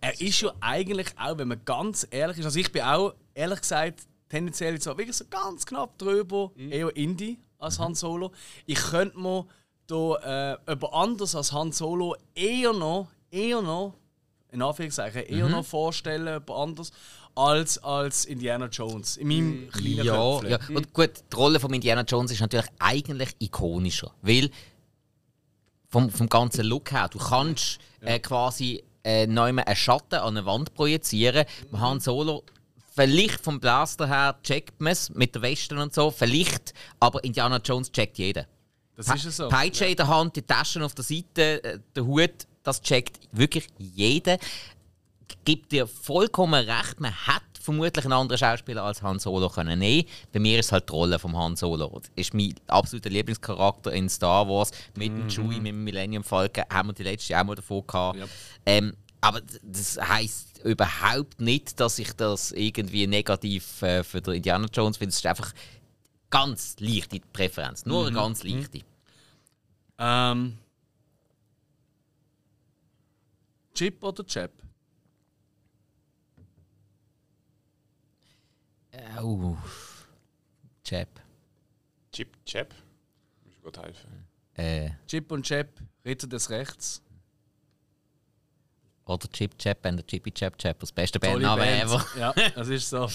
Er 0.00 0.18
ist 0.20 0.40
ja 0.40 0.52
eigentlich 0.60 1.08
auch, 1.18 1.36
wenn 1.38 1.48
man 1.48 1.64
ganz 1.64 2.06
ehrlich 2.10 2.38
ist, 2.38 2.44
also 2.44 2.58
ich 2.58 2.70
bin 2.70 2.82
auch, 2.82 3.14
ehrlich 3.34 3.60
gesagt, 3.60 4.02
tendenziell 4.34 4.80
so, 4.80 4.96
wirklich 4.98 5.16
so 5.16 5.24
ganz 5.30 5.64
knapp 5.64 5.96
drüber, 5.98 6.50
eher 6.56 6.94
Indie 6.96 7.38
als 7.58 7.78
Han 7.78 7.94
Solo. 7.94 8.32
Ich 8.66 8.78
könnte 8.78 9.18
mir 9.18 9.46
da 9.86 10.56
äh, 10.56 10.58
jemand 10.68 10.92
anders 10.92 11.34
als 11.36 11.52
Han 11.52 11.70
Solo 11.70 12.16
eher 12.34 12.72
noch, 12.72 13.08
eher 13.30 13.62
noch, 13.62 13.94
in 14.50 14.60
Anführungszeichen, 14.60 15.22
eher 15.22 15.48
noch 15.48 15.64
vorstellen, 15.64 16.26
jemand 16.26 16.50
anders, 16.50 16.90
als, 17.36 17.78
als 17.78 18.24
Indiana 18.24 18.66
Jones. 18.66 19.16
In 19.16 19.28
meinem 19.28 19.68
kleinen 19.70 20.04
Ja, 20.04 20.14
Köpfchen. 20.40 20.50
ja. 20.50 20.76
Und 20.76 20.92
gut, 20.92 21.10
die 21.32 21.36
Rolle 21.36 21.60
von 21.60 21.72
Indiana 21.72 22.02
Jones 22.02 22.30
ist 22.32 22.40
natürlich 22.40 22.68
eigentlich 22.78 23.36
ikonischer, 23.38 24.12
weil 24.22 24.50
vom, 25.88 26.10
vom 26.10 26.28
ganzen 26.28 26.64
Look 26.66 26.90
her, 26.90 27.08
du 27.08 27.18
kannst 27.18 27.78
äh, 28.00 28.18
quasi 28.18 28.82
äh, 29.04 29.26
neu 29.28 29.48
einen 29.48 29.76
Schatten 29.76 30.16
an 30.16 30.36
eine 30.36 30.46
Wand 30.46 30.74
projizieren. 30.74 31.44
Mhm. 31.70 31.80
Han 31.80 32.00
Solo, 32.00 32.42
vielleicht 32.94 33.40
vom 33.40 33.60
Blaster 33.60 34.06
her 34.06 34.38
checkt 34.42 34.80
man 34.80 34.92
es 34.92 35.10
mit 35.10 35.34
der 35.34 35.42
Weste 35.42 35.76
und 35.76 35.92
so, 35.92 36.10
vielleicht, 36.10 36.72
aber 37.00 37.22
Indiana 37.24 37.58
Jones 37.58 37.90
checkt 37.90 38.18
jeder. 38.18 38.46
Das 38.96 39.08
ist 39.08 39.24
es 39.24 39.36
so. 39.38 39.48
Peitsche 39.48 39.86
in 39.86 39.96
der 39.96 40.06
Hand, 40.06 40.36
die 40.36 40.42
Taschen 40.42 40.82
auf 40.82 40.94
der 40.94 41.04
Seite, 41.04 41.64
äh, 41.64 41.78
der 41.96 42.06
Hut, 42.06 42.46
das 42.62 42.80
checkt 42.80 43.18
wirklich 43.32 43.66
jeder. 43.78 44.38
Gibt 45.44 45.72
dir 45.72 45.86
vollkommen 45.86 46.64
recht, 46.64 47.00
man 47.00 47.12
hat 47.12 47.42
vermutlich 47.60 48.04
einen 48.04 48.12
anderen 48.12 48.38
Schauspieler 48.38 48.84
als 48.84 49.02
Han 49.02 49.18
Solo 49.18 49.48
können 49.48 49.78
nehmen. 49.78 50.06
Bei 50.32 50.38
mir 50.38 50.60
ist 50.60 50.66
es 50.66 50.72
halt 50.72 50.88
die 50.88 50.92
Rolle 50.92 51.18
von 51.18 51.36
Han 51.36 51.56
Solo. 51.56 51.98
Das 51.98 52.10
ist 52.14 52.34
mein 52.34 52.54
absoluter 52.66 53.10
Lieblingscharakter 53.10 53.92
in 53.92 54.08
Star 54.08 54.46
Wars. 54.48 54.70
Mit 54.94 55.08
dem 55.08 55.28
Chewie, 55.28 55.60
mit 55.60 55.68
dem 55.68 55.82
Millennium 55.82 56.22
Falcon 56.22 56.64
haben 56.70 56.90
wir 56.90 56.92
die 56.92 57.02
letzte 57.04 57.38
auch 57.40 57.44
mal 57.44 57.54
davon 57.54 57.86
gehabt. 57.86 58.18
Ja. 58.18 58.26
Ähm, 58.66 58.94
aber 59.24 59.40
das 59.62 59.96
heisst 59.96 60.58
überhaupt 60.64 61.40
nicht, 61.40 61.80
dass 61.80 61.98
ich 61.98 62.12
das 62.12 62.52
irgendwie 62.52 63.06
negativ 63.06 63.80
äh, 63.80 64.04
für 64.04 64.20
den 64.20 64.34
Indiana 64.34 64.66
Jones 64.70 64.98
finde. 64.98 65.12
Es 65.12 65.16
ist 65.16 65.26
einfach 65.26 65.54
ganz 66.28 66.76
leichte 66.78 67.20
Präferenz. 67.32 67.86
Nur 67.86 68.06
eine 68.06 68.14
ganz 68.14 68.44
leichte. 68.44 68.82
Ähm, 69.96 70.58
Chip 73.72 74.04
oder 74.04 74.26
Chap? 74.26 74.52
Oh. 79.22 79.56
Chap. 80.84 81.08
Chip, 82.12 82.36
Chap. 82.44 82.74
Muss 83.42 83.54
ich 83.54 83.62
gut 83.62 83.78
helfen. 83.78 84.26
Äh, 84.52 84.90
Chip 85.06 85.32
und 85.32 85.46
Chap, 85.46 85.80
Ritter 86.04 86.26
des 86.26 86.50
Rechts. 86.50 87.00
Oder 89.06 89.28
Chip 89.32 89.58
Chap 89.58 89.84
and 89.86 89.98
der 89.98 90.06
Chippy 90.06 90.30
Chap 90.32 90.58
Chap. 90.58 90.78
Das 90.80 90.92
beste 90.92 91.18
Bandname 91.20 91.62
Band. 91.62 91.82
ever. 91.82 92.06
Ja, 92.18 92.32
das 92.54 92.68
ist 92.68 92.88
so. 92.90 93.08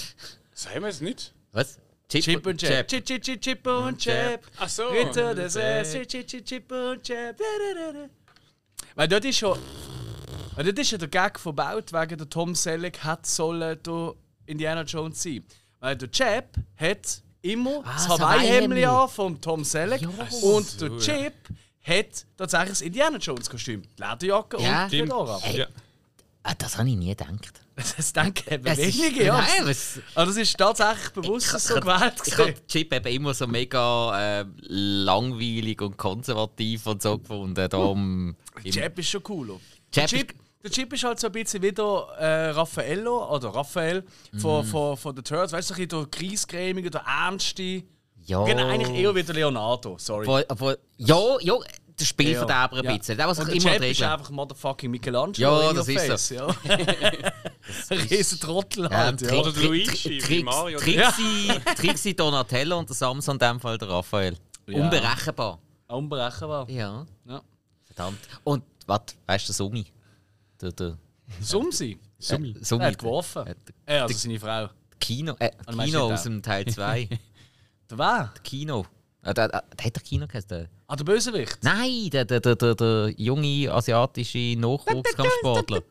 Sagen 0.53 0.81
wir 0.81 0.89
es 0.89 1.01
nicht? 1.01 1.33
Was? 1.51 1.79
Chip 2.09 2.45
und 2.45 2.59
Chap. 2.59 2.87
Chip, 2.87 3.05
Chip, 3.05 3.21
Chip, 3.21 3.41
Chip 3.41 3.67
und 3.67 3.97
Chap. 3.99 4.41
Ach 4.57 4.67
so. 4.69 4.87
Ritter 4.87 5.35
des. 5.35 5.53
Chip, 5.53 6.07
Chip, 6.07 6.27
Chip, 6.27 6.45
Chip 6.45 6.71
und 6.71 7.03
Chap. 7.03 7.37
Da, 7.37 7.43
da, 7.73 7.91
da, 7.93 7.99
da. 7.99 8.09
Weil 8.95 9.07
dort 9.07 9.25
ist 9.25 9.37
schon. 9.37 9.57
Weil 10.55 10.65
dort 10.65 10.79
ist 10.79 10.91
ja 10.91 10.97
der 10.97 11.07
Gag 11.07 11.39
verbaut, 11.39 11.93
wegen 11.93 12.17
der 12.17 12.29
Tom 12.29 12.55
Selleck 12.55 12.99
hat 13.03 13.25
sollen 13.25 13.77
der 13.83 14.13
Indiana 14.45 14.81
Jones 14.81 15.21
sein. 15.23 15.43
Weil 15.79 15.95
der 15.95 16.11
Chap 16.11 16.55
hat 16.75 17.21
immer 17.41 17.83
das 17.83 18.07
das 18.07 18.19
Hawaii-Hemd 18.19 18.73
Hawaii-Hemd. 18.73 18.85
an 19.03 19.09
vom 19.09 19.39
Tom 19.41 19.63
Selleck 19.63 20.01
Ja. 20.01 20.09
und 20.41 20.81
der 20.81 20.97
Chip 20.97 21.33
hat 21.89 22.25
tatsächlich 22.37 22.69
das 22.69 22.81
Indiana 22.81 23.17
Jones-Kostüm. 23.17 23.81
Die 23.81 24.01
Lederjacke 24.01 24.61
Ja. 24.61 24.83
und 24.85 24.91
die 24.91 24.99
Fedora. 24.99 25.39
Ja. 25.53 25.65
Ah, 26.43 26.53
das 26.57 26.77
habe 26.77 26.87
ich 26.89 26.95
nie 26.95 27.09
gedacht. 27.09 27.61
Das 27.75 28.11
denken 28.13 28.53
eben 28.53 28.63
Das 28.65 28.77
ist- 28.77 28.97
wenige, 29.01 29.23
ja. 29.25 29.37
Nein, 29.37 29.67
was, 29.67 29.99
Aber 30.15 30.25
das 30.27 30.35
ist 30.37 30.57
tatsächlich 30.57 31.09
bewusst 31.11 31.49
so 31.59 31.75
gewählt. 31.75 32.13
ich 32.25 32.33
gewesen. 32.33 32.39
habe 32.55 32.67
Chip 32.67 32.93
eben 32.93 33.07
immer 33.15 33.33
so 33.33 33.47
mega 33.47 34.39
äh, 34.41 34.45
langweilig 34.67 35.81
und 35.81 35.97
konservativ 35.97 36.85
und 36.87 37.01
so 37.01 37.17
gefunden. 37.17 37.69
Darum 37.69 38.35
Chip 38.63 38.99
ist 38.99 39.09
schon 39.09 39.23
cooler. 39.23 39.55
Chip 39.91 39.93
der, 39.93 40.07
Chip, 40.07 40.33
der 40.63 40.71
Chip 40.71 40.93
ist 40.93 41.03
halt 41.03 41.19
so 41.19 41.27
ein 41.27 41.33
bisschen 41.33 41.61
wieder 41.61 42.07
äh, 42.17 42.49
Raffaello 42.51 43.33
oder 43.35 43.49
Raphael 43.49 44.03
von, 44.39 44.65
Mhm. 44.65 44.69
von, 44.69 44.97
von 44.97 45.15
den 45.15 45.23
Turtles. 45.23 45.51
Weißt 45.53 45.69
du, 45.69 45.73
so 45.73 45.81
ein 45.81 45.87
bisschen 45.87 46.09
der 46.09 46.19
Griesgrämige, 46.19 46.89
der 46.89 47.01
Ernste. 47.01 47.83
Ja. 48.29 48.43
Genau, 48.45 48.67
eigentlich 48.67 48.97
eher 49.01 49.13
wie 49.15 49.23
der 49.23 49.35
Leonardo, 49.35 49.97
sorry. 49.97 50.25
Obwohl, 50.25 50.45
obwohl, 50.49 50.77
ja, 50.97 51.17
ja, 51.41 51.55
der 51.99 52.05
Spielverderber 52.05 52.77
ein 52.77 52.85
Ja. 52.85 52.95
bisschen. 52.97 53.17
Der, 53.17 53.27
was 53.27 53.39
Und 53.39 53.47
der 53.47 53.55
immer 53.55 53.85
ist 53.85 54.01
einfach 54.01 54.29
motherfucking 54.29 54.89
Michelangelo. 54.89 55.61
Ja, 55.61 55.69
in 55.71 55.75
das 55.75 55.87
ist 55.87 56.05
face, 56.05 56.27
so. 56.29 56.35
Ja. 56.35 56.47
Ein 57.89 57.99
riesen 58.09 58.39
Trottel 58.39 58.83
Ja, 58.85 58.89
halt, 58.97 59.21
ja. 59.21 59.33
Oder 59.33 59.51
Luigi, 59.51 60.21
wie 60.27 60.43
Mario. 60.43 60.79
Trixie, 60.79 61.51
Trixie 61.75 62.15
Donatello 62.15 62.79
und 62.79 62.87
der 62.89 62.95
Samson 62.95 63.35
in 63.35 63.39
dem 63.39 63.59
Fall 63.59 63.77
der 63.77 63.89
Raphael. 63.89 64.37
Ja. 64.67 64.83
Unberechenbar. 64.83 65.59
Unberechenbar. 65.87 66.69
Ja. 66.69 67.05
Ja. 67.27 67.41
Verdammt. 67.85 68.19
Und 68.43 68.63
was, 68.87 69.01
weißt 69.27 69.45
du, 69.45 69.47
der 69.49 69.55
Sumi? 69.55 69.85
Der, 70.61 70.71
der 70.71 70.97
Sumsi. 71.41 71.99
Sumi. 72.17 72.51
äh, 72.51 72.63
Sumi. 72.63 72.83
Er 72.83 72.87
hat 72.91 72.97
geworfen. 72.97 73.45
Äh, 73.47 73.55
Er, 73.85 74.03
also 74.03 74.17
seine 74.17 74.39
Frau. 74.39 74.69
Kino, 74.99 75.35
äh, 75.39 75.51
Also 75.65 75.79
Kino 75.81 76.13
aus 76.13 76.23
dem 76.23 76.41
Teil 76.41 76.65
2. 76.65 77.07
Der 77.89 77.97
wer? 77.97 78.33
Kino. 78.43 78.85
Äh, 79.23 79.33
der, 79.33 79.47
der, 79.49 79.63
der 79.77 79.85
hat 79.85 79.95
der 79.95 80.03
Kino 80.03 80.27
geheißen. 80.27 80.47
Der, 80.49 80.69
Ah, 80.91 80.95
der 80.95 81.03
Bösewicht. 81.03 81.59
nein, 81.61 82.09
der, 82.11 82.25
der, 82.25 82.39
der, 82.39 82.55
der, 82.55 82.73
der 82.73 83.13
junge 83.15 83.71
asiatische 83.71 84.55
Nachwuchskampfsportler. 84.57 85.83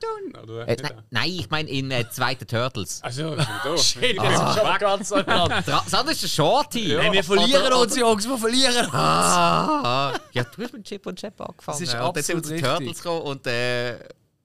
Äh, 0.67 0.77
nein, 0.83 1.05
nein, 1.11 1.31
ich 1.31 1.49
meine 1.51 1.71
in 1.71 1.93
äh, 1.93 2.09
zweiten 2.11 2.49
Turtles. 2.49 3.01
Also. 3.05 3.37
Shit, 3.77 4.17
wir 4.21 4.37
sind 4.37 4.59
schon 4.59 4.79
ganz. 4.79 5.09
Der, 5.11 5.23
das 5.23 5.95
andere 5.95 6.13
ist 6.13 6.23
der 6.25 6.29
Shorty. 6.29 6.97
Hey, 6.99 7.13
wir 7.13 7.23
verlieren 7.23 7.73
uns, 7.75 7.97
Jungs, 7.97 8.29
wir 8.29 8.39
verlieren 8.39 8.87
uns. 8.87 8.95
Ah, 8.95 10.19
ja, 10.33 10.43
du 10.43 10.63
hast 10.65 10.73
mit 10.73 10.85
Chip 10.85 11.07
und 11.07 11.17
Chap 11.17 11.41
angefangen. 11.41 11.79
Das 11.79 11.81
ist 11.81 11.95
und 11.95 12.17
dann 12.17 12.23
sind 12.25 12.37
wir 12.37 12.43
zu 12.43 12.53
richtig. 12.55 12.69
Turtles 12.69 13.03
gekommen 13.03 13.23
und 13.23 13.47
äh, 13.47 13.99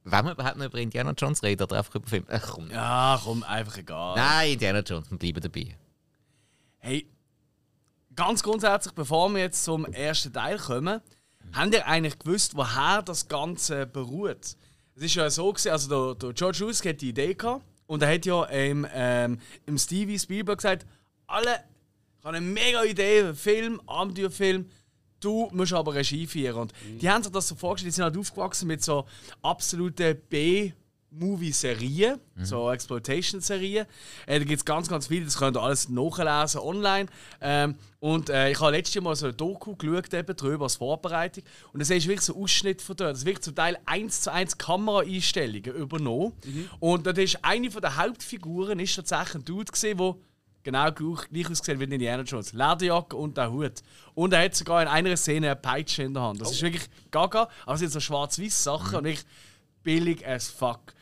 wollen 0.06 0.26
wir 0.26 0.32
überhaupt 0.34 0.58
noch 0.58 0.66
über 0.66 0.78
Indiana 0.78 1.14
Jones 1.18 1.42
reden 1.42 1.64
oder 1.64 1.78
einfach 1.78 1.96
über 1.96 2.08
Film? 2.08 2.26
Ach 2.30 2.48
komm. 2.52 2.70
Ja, 2.70 3.20
komm, 3.24 3.42
einfach 3.42 3.78
egal. 3.78 4.16
Nein, 4.18 4.54
Indiana 4.54 4.82
Jones, 4.82 5.10
wir 5.10 5.18
bleiben 5.18 5.42
dabei. 5.42 5.76
Hey, 6.78 7.08
ganz 8.16 8.44
grundsätzlich, 8.44 8.94
bevor 8.94 9.30
wir 9.34 9.42
jetzt 9.42 9.64
zum 9.64 9.86
ersten 9.86 10.34
Teil 10.34 10.58
kommen, 10.58 11.02
habt 11.52 11.74
ihr 11.74 11.86
eigentlich 11.88 12.20
gewusst, 12.20 12.56
woher 12.56 13.02
das 13.02 13.28
Ganze 13.28 13.86
beruht? 13.86 14.56
Es 14.96 15.04
ist 15.04 15.16
ja 15.16 15.30
so 15.30 15.52
gewesen, 15.52 15.72
also 15.72 16.14
der, 16.14 16.16
der 16.16 16.34
George 16.34 16.60
Lucas 16.62 16.86
hat 16.86 17.02
die 17.02 17.10
Idee 17.10 17.34
gehabt 17.34 17.66
und 17.88 18.04
er 18.04 18.14
hat 18.14 18.26
ja 18.26 18.44
im, 18.46 18.88
ähm, 18.94 19.40
im 19.66 19.78
Stevie 19.78 20.20
Spielberg 20.20 20.60
gesagt, 20.60 20.86
alle, 21.28 21.64
ich 22.20 22.26
habe 22.26 22.38
eine 22.38 22.46
mega 22.46 22.84
Idee, 22.84 23.34
Film, 23.34 23.82
Abenteuerfilm, 23.88 24.70
du 25.20 25.50
musst 25.52 25.74
aber 25.74 25.94
Regie 25.96 26.28
führen. 26.28 26.58
Und 26.62 26.74
die 27.02 27.10
haben 27.10 27.24
sich 27.24 27.32
das 27.32 27.48
so 27.48 27.56
vorgestellt, 27.56 27.92
die 27.92 27.96
sind 27.96 28.04
halt 28.04 28.18
aufgewachsen 28.18 28.68
mit 28.68 28.84
so 28.84 29.06
absoluten 29.42 30.20
B- 30.30 30.72
Movie-Serien, 31.16 32.20
so 32.42 32.72
Exploitation-Serien. 32.72 33.86
Äh, 34.26 34.40
da 34.40 34.46
gibt 34.46 34.60
es 34.60 34.66
ganz, 34.66 34.88
ganz 34.88 35.08
viele, 35.08 35.26
das 35.26 35.38
könnt 35.38 35.58
ihr 35.58 35.62
alles 35.62 35.90
nachlesen 35.90 36.60
online. 36.60 37.08
Ähm, 37.42 37.76
und 38.00 38.30
äh, 38.30 38.52
ich 38.52 38.60
habe 38.60 38.72
letztes 38.72 39.02
Mal 39.02 39.16
so 39.16 39.28
ein 39.28 39.38
Doku 39.38 39.76
geschaut, 39.76 40.14
eben, 40.14 40.36
darüber 40.36 40.66
als 40.66 40.76
Vorbereitung. 40.76 41.44
Und 41.72 41.80
da 41.80 41.86
siehst 41.86 42.06
du 42.06 42.10
wirklich 42.10 42.26
so 42.26 42.36
Ausschnitt 42.36 42.82
von 42.82 42.96
dort. 42.96 43.16
Das 43.16 43.26
wird 43.26 43.44
zum 43.44 43.56
Teil 43.56 43.78
1 43.86 44.22
zu 44.22 44.32
1 44.32 44.58
Kameraeinstellungen 44.58 45.74
übernommen. 45.74 46.34
Und 46.80 47.06
dort 47.06 47.18
ist 47.18 47.44
eine 47.44 47.72
von 47.72 47.82
der 47.82 47.98
Hauptfiguren 47.98 48.80
ist 48.80 48.96
tatsächlich 48.96 49.36
ein 49.36 49.46
Dude 49.46 49.72
gesehen, 49.72 49.98
der 49.98 50.16
genau 50.64 50.92
gleich, 50.92 51.50
ausgesehen 51.50 51.80
wie 51.80 51.84
Indiana 51.84 52.24
Jones. 52.24 52.54
Lederjacke 52.54 53.16
und 53.16 53.38
der 53.38 53.52
Hut. 53.52 53.84
Und 54.16 54.34
er 54.34 54.44
hat 54.44 54.56
sogar 54.56 54.82
in 54.82 54.88
einer 54.88 55.16
Szene 55.18 55.48
eine 55.48 55.56
Peitsche 55.56 56.04
in 56.04 56.14
der 56.14 56.24
Hand. 56.24 56.42
Das 56.42 56.52
ist 56.52 56.62
wirklich 56.62 56.90
gaga, 57.12 57.50
aber 57.66 57.76
es 57.76 57.80
sind 57.82 57.92
so 57.92 58.00
schwarz-weiß 58.00 58.64
Sachen 58.64 58.98
und 58.98 59.04
wirklich 59.04 59.26
billig 59.84 60.26
as 60.28 60.50
fuck. 60.50 60.94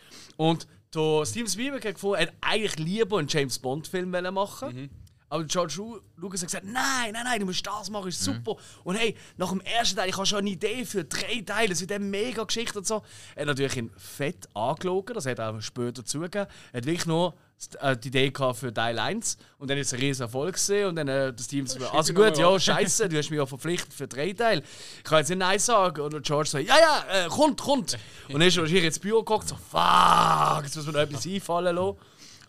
Und 0.41 0.67
der 0.95 1.23
Steven 1.25 1.47
Spielberg 1.47 1.85
hat 1.85 1.93
gefunden, 1.93 2.15
er 2.15 2.27
hat 2.27 2.33
eigentlich 2.41 2.75
lieber 2.79 3.19
einen 3.19 3.27
James 3.27 3.59
Bond-Film 3.59 4.09
machen 4.33 4.89
Aber 5.29 5.43
George 5.45 5.75
Lu- 5.77 5.99
Lucas 6.17 6.41
hat 6.41 6.47
gesagt, 6.47 6.65
nein, 6.65 7.13
nein, 7.13 7.23
nein, 7.23 7.39
du 7.39 7.45
musst 7.45 7.65
das 7.65 7.89
machen, 7.91 8.09
ist 8.09 8.21
super. 8.23 8.55
Und 8.83 8.95
hey, 8.95 9.15
nach 9.37 9.49
dem 9.51 9.61
ersten 9.61 9.95
Teil, 9.97 10.09
ich 10.09 10.17
habe 10.17 10.25
schon 10.25 10.39
eine 10.39 10.49
Idee 10.49 10.83
für 10.83 11.03
drei 11.05 11.41
Teile, 11.45 11.69
das 11.69 11.79
wird 11.79 11.91
eine 11.91 12.03
mega 12.03 12.43
Geschichte 12.43 12.79
und 12.79 12.87
so. 12.87 13.03
Er 13.35 13.41
hat 13.41 13.47
natürlich 13.49 13.77
ihn 13.77 13.91
fett 13.95 14.49
angelogen, 14.55 15.13
das 15.13 15.27
hat 15.27 15.37
er 15.39 15.51
auch 15.55 15.61
später 15.61 16.03
zugegeben. 16.03 16.47
Er 16.73 16.77
hat 16.79 16.85
wirklich 16.85 17.05
nur 17.05 17.35
die 17.69 18.07
Idee 18.07 18.33
für 18.53 18.73
Teil 18.73 18.97
1 18.97 19.37
und 19.59 19.69
dann 19.69 19.77
ist 19.77 19.87
es 19.87 19.93
ein 19.93 19.99
riesen 19.99 20.23
Erfolg 20.23 20.53
gesehen 20.53 20.87
und 20.87 20.95
dann 20.95 21.07
äh, 21.07 21.33
das 21.33 21.47
Team 21.47 21.67
so, 21.67 21.85
also 21.89 22.13
gut, 22.13 22.37
ja, 22.37 22.59
scheiße, 22.59 23.07
du 23.07 23.17
hast 23.17 23.29
mich 23.29 23.37
ja 23.37 23.45
verpflichtet 23.45 23.93
für 23.93 24.07
drei 24.07 24.33
Teile. 24.33 24.63
Ich 24.97 25.03
kann 25.03 25.19
jetzt 25.19 25.29
nicht 25.29 25.37
Nein 25.37 25.59
sagen. 25.59 26.01
Und 26.01 26.23
George 26.23 26.49
sagt, 26.49 26.67
ja, 26.67 26.75
ja, 26.79 27.25
äh, 27.25 27.27
kommt, 27.27 27.61
kommt. 27.61 27.97
Und 28.27 28.33
dann 28.33 28.41
ist 28.41 28.57
er 28.57 28.65
hier 28.65 28.83
ins 28.83 28.99
Büro 28.99 29.19
geguckt, 29.19 29.47
so, 29.47 29.55
fuck, 29.55 30.63
jetzt 30.63 30.75
muss 30.75 30.85
mir 30.85 30.93
noch 30.93 30.99
etwas 30.99 31.25
einfallen 31.25 31.75
lassen. 31.75 31.97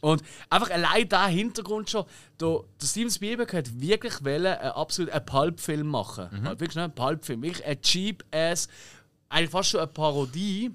Und 0.03 0.22
einfach 0.51 0.70
allein 0.70 1.09
der 1.09 1.27
Hintergrund 1.27 1.88
schon, 1.88 2.05
der, 2.40 2.61
der 2.81 2.87
Steven 2.87 3.11
Spielberg 3.11 3.53
hat 3.53 3.81
wirklich 3.81 4.25
wollen, 4.25 4.46
einen 4.46 4.72
absolut 4.72 5.12
einen 5.12 5.25
Pulp-Film 5.25 5.87
machen. 5.87 6.29
Also 6.33 6.61
Wirklich 6.61 6.75
ne, 6.75 6.85
einen 6.85 6.94
Pulp-Film. 6.94 7.42
Wirklich 7.42 7.64
ein 7.64 7.81
cheap-ass, 7.81 8.66
eigentlich 9.33 9.51
fast 9.51 9.71
schon 9.71 9.81
eine 9.81 9.87
Parodie 9.87 10.71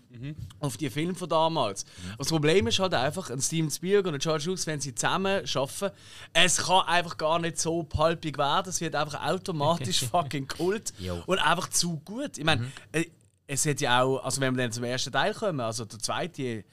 auf 0.60 0.78
die 0.78 0.90
Filme 0.90 1.16
von 1.16 1.30
damals. 1.30 1.86
Das 2.18 2.30
Problem 2.30 2.68
ist 2.68 2.80
halt 2.80 2.94
einfach, 2.94 3.30
ein 3.30 3.42
Steven 3.42 3.70
Spielberg 3.70 4.08
und 4.08 4.14
ein 4.16 4.20
George 4.20 4.46
Lucas, 4.46 4.66
wenn 4.68 4.80
sie 4.80 4.96
zusammen 4.96 5.44
arbeiten, 5.54 5.96
es 6.34 6.58
kann 6.58 6.86
einfach 6.88 7.18
gar 7.18 7.40
nicht 7.40 7.60
so 7.60 7.84
pulpig 7.84 8.38
werden. 8.38 8.70
Es 8.70 8.82
wird 8.82 8.96
einfach 8.96 9.24
automatisch 9.26 10.06
fucking 10.12 10.48
kult 10.48 10.94
und 11.26 11.40
einfach 11.40 11.70
zu 11.70 12.00
gut. 12.00 12.38
Ich 12.38 12.44
meine, 12.44 12.72
äh, 12.92 13.06
es 13.46 13.66
hat 13.66 13.80
ja 13.80 14.02
auch, 14.02 14.20
also 14.20 14.42
wenn 14.42 14.56
wir 14.56 14.64
dann 14.64 14.72
zum 14.72 14.84
ersten 14.84 15.12
Teil 15.12 15.34
kommen, 15.34 15.60
also 15.60 15.86
der 15.86 16.00
zweite, 16.00 16.66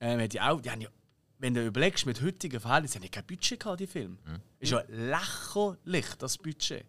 ähm, 0.00 0.20
hat 0.20 0.34
ja 0.34 0.50
auch, 0.50 0.60
die 0.60 0.70
haben 0.70 0.80
ja, 0.80 0.88
wenn 1.38 1.54
du 1.54 1.64
überlegst, 1.64 2.06
mit 2.06 2.22
heutigen 2.22 2.60
Verhältnissen, 2.60 2.96
haben 2.96 3.02
die 3.02 3.10
kein 3.10 3.26
Budget 3.26 3.60
gehabt, 3.60 3.80
die 3.80 3.86
Filme. 3.86 4.16
Ist 4.58 4.72
ja 4.72 4.82
lächerlich, 4.88 6.06
das 6.18 6.38
Budget. 6.38 6.84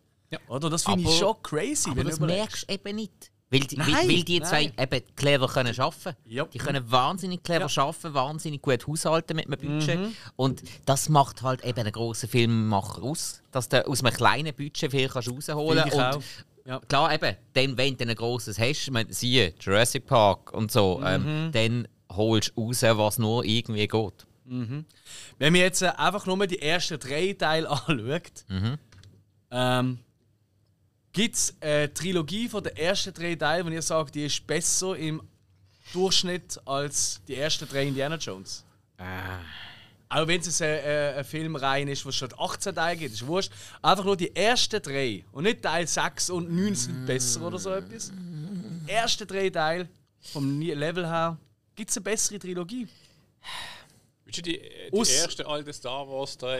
Oder? 0.47 0.69
Das 0.69 0.83
finde 0.83 1.09
ich 1.09 1.17
schon 1.17 1.35
crazy, 1.43 1.89
Aber 1.89 1.97
wenn 1.97 2.05
du 2.05 2.09
das 2.11 2.19
merkst 2.19 2.69
du 2.69 2.73
eben 2.73 2.95
nicht. 2.95 3.31
Weil 3.49 3.61
die, 3.61 3.77
Nein, 3.77 3.87
weil, 3.93 4.07
weil 4.09 4.23
die 4.23 4.41
zwei 4.41 4.73
nein. 4.77 4.91
eben 4.93 5.05
clever 5.15 5.47
können 5.47 5.79
arbeiten 5.79 6.17
Ja. 6.25 6.43
Die 6.45 6.57
können 6.57 6.91
wahnsinnig 6.91 7.43
clever 7.43 7.67
Ja. 7.67 7.81
arbeiten, 7.83 8.13
wahnsinnig 8.13 8.61
gut 8.61 8.85
haushalten 8.87 9.37
mit 9.37 9.47
einem 9.47 9.59
Budget. 9.79 9.99
Mhm. 9.99 10.13
Und 10.35 10.63
das 10.85 11.07
macht 11.07 11.41
halt 11.43 11.63
eben 11.63 11.79
einen 11.79 11.91
grossen 11.93 12.27
Filmemacher 12.27 13.01
aus. 13.03 13.41
Dass 13.51 13.69
du 13.69 13.87
aus 13.87 14.03
einem 14.03 14.13
kleinen 14.13 14.53
Budget 14.53 14.91
viel 14.91 15.07
kannst 15.07 15.29
rausholen 15.31 15.89
kannst. 15.89 16.45
Ja. 16.65 16.79
Klar, 16.89 17.13
eben, 17.13 17.37
dann, 17.53 17.77
wenn 17.77 17.95
du 17.95 18.03
ein 18.05 18.15
grosses 18.15 18.59
hast, 18.59 18.91
meine, 18.91 19.13
siehe 19.13 19.53
Jurassic 19.61 20.05
Park 20.05 20.51
und 20.51 20.69
so, 20.69 20.97
Mhm. 20.99 21.05
ähm, 21.07 21.49
dann 21.53 21.87
holst 22.11 22.51
du 22.57 22.65
raus, 22.65 22.81
was 22.83 23.17
nur 23.17 23.45
irgendwie 23.45 23.87
geht. 23.87 24.27
Wenn 24.43 24.85
man 25.39 25.55
jetzt 25.55 25.81
äh, 25.81 25.87
einfach 25.95 26.25
nur 26.25 26.45
die 26.47 26.61
ersten 26.61 26.99
drei 26.99 27.31
Teile 27.33 27.69
anschaut, 27.87 28.45
ähm, 29.51 29.99
gibt 31.17 31.35
es 31.35 31.55
eine 31.61 31.91
Trilogie 31.91 32.47
von 32.47 32.63
den 32.63 32.77
ersten 32.77 33.11
drei 33.11 33.33
Teilen, 33.33 33.65
wenn 33.65 33.73
ihr 33.73 33.81
sagt, 33.81 34.13
die 34.13 34.25
ist 34.25 34.45
besser 34.45 34.95
im 34.95 35.19
Durchschnitt 35.91 36.59
als 36.63 37.19
die 37.27 37.33
ersten 37.33 37.67
drei 37.67 37.87
Indiana 37.87 38.17
Jones? 38.17 38.63
Auch 40.09 40.27
wenn 40.27 40.39
es 40.39 40.61
ein, 40.61 40.69
äh, 40.69 41.15
ein 41.17 41.25
Filmreihe 41.25 41.89
ist, 41.89 42.05
wo 42.05 42.09
es 42.09 42.15
schon 42.17 42.29
18 42.37 42.75
Teile 42.75 42.97
gibt, 42.97 43.15
ist 43.15 43.25
wurscht. 43.25 43.51
Einfach 43.81 44.05
nur 44.05 44.15
die 44.15 44.35
ersten 44.35 44.79
drei 44.79 45.25
und 45.31 45.45
nicht 45.45 45.63
Teil 45.63 45.87
6 45.87 46.29
und 46.29 46.51
9 46.51 46.75
sind 46.75 47.07
besser 47.07 47.41
oder 47.41 47.57
so 47.57 47.71
etwas. 47.71 48.11
Die 48.13 48.91
ersten 48.91 49.27
drei 49.27 49.49
Teile 49.49 49.89
vom 50.21 50.61
Level 50.61 51.07
her 51.07 51.35
gibt 51.75 51.89
es 51.89 51.97
eine 51.97 52.03
bessere 52.03 52.37
Trilogie. 52.37 52.87
Willst 54.27 54.37
du 54.39 54.41
die, 54.43 54.59
die 54.93 54.99
Aus- 54.99 55.09
erste 55.09 55.47
alte 55.47 55.71
Star 55.73 56.07
Wars 56.07 56.37
3? 56.37 56.59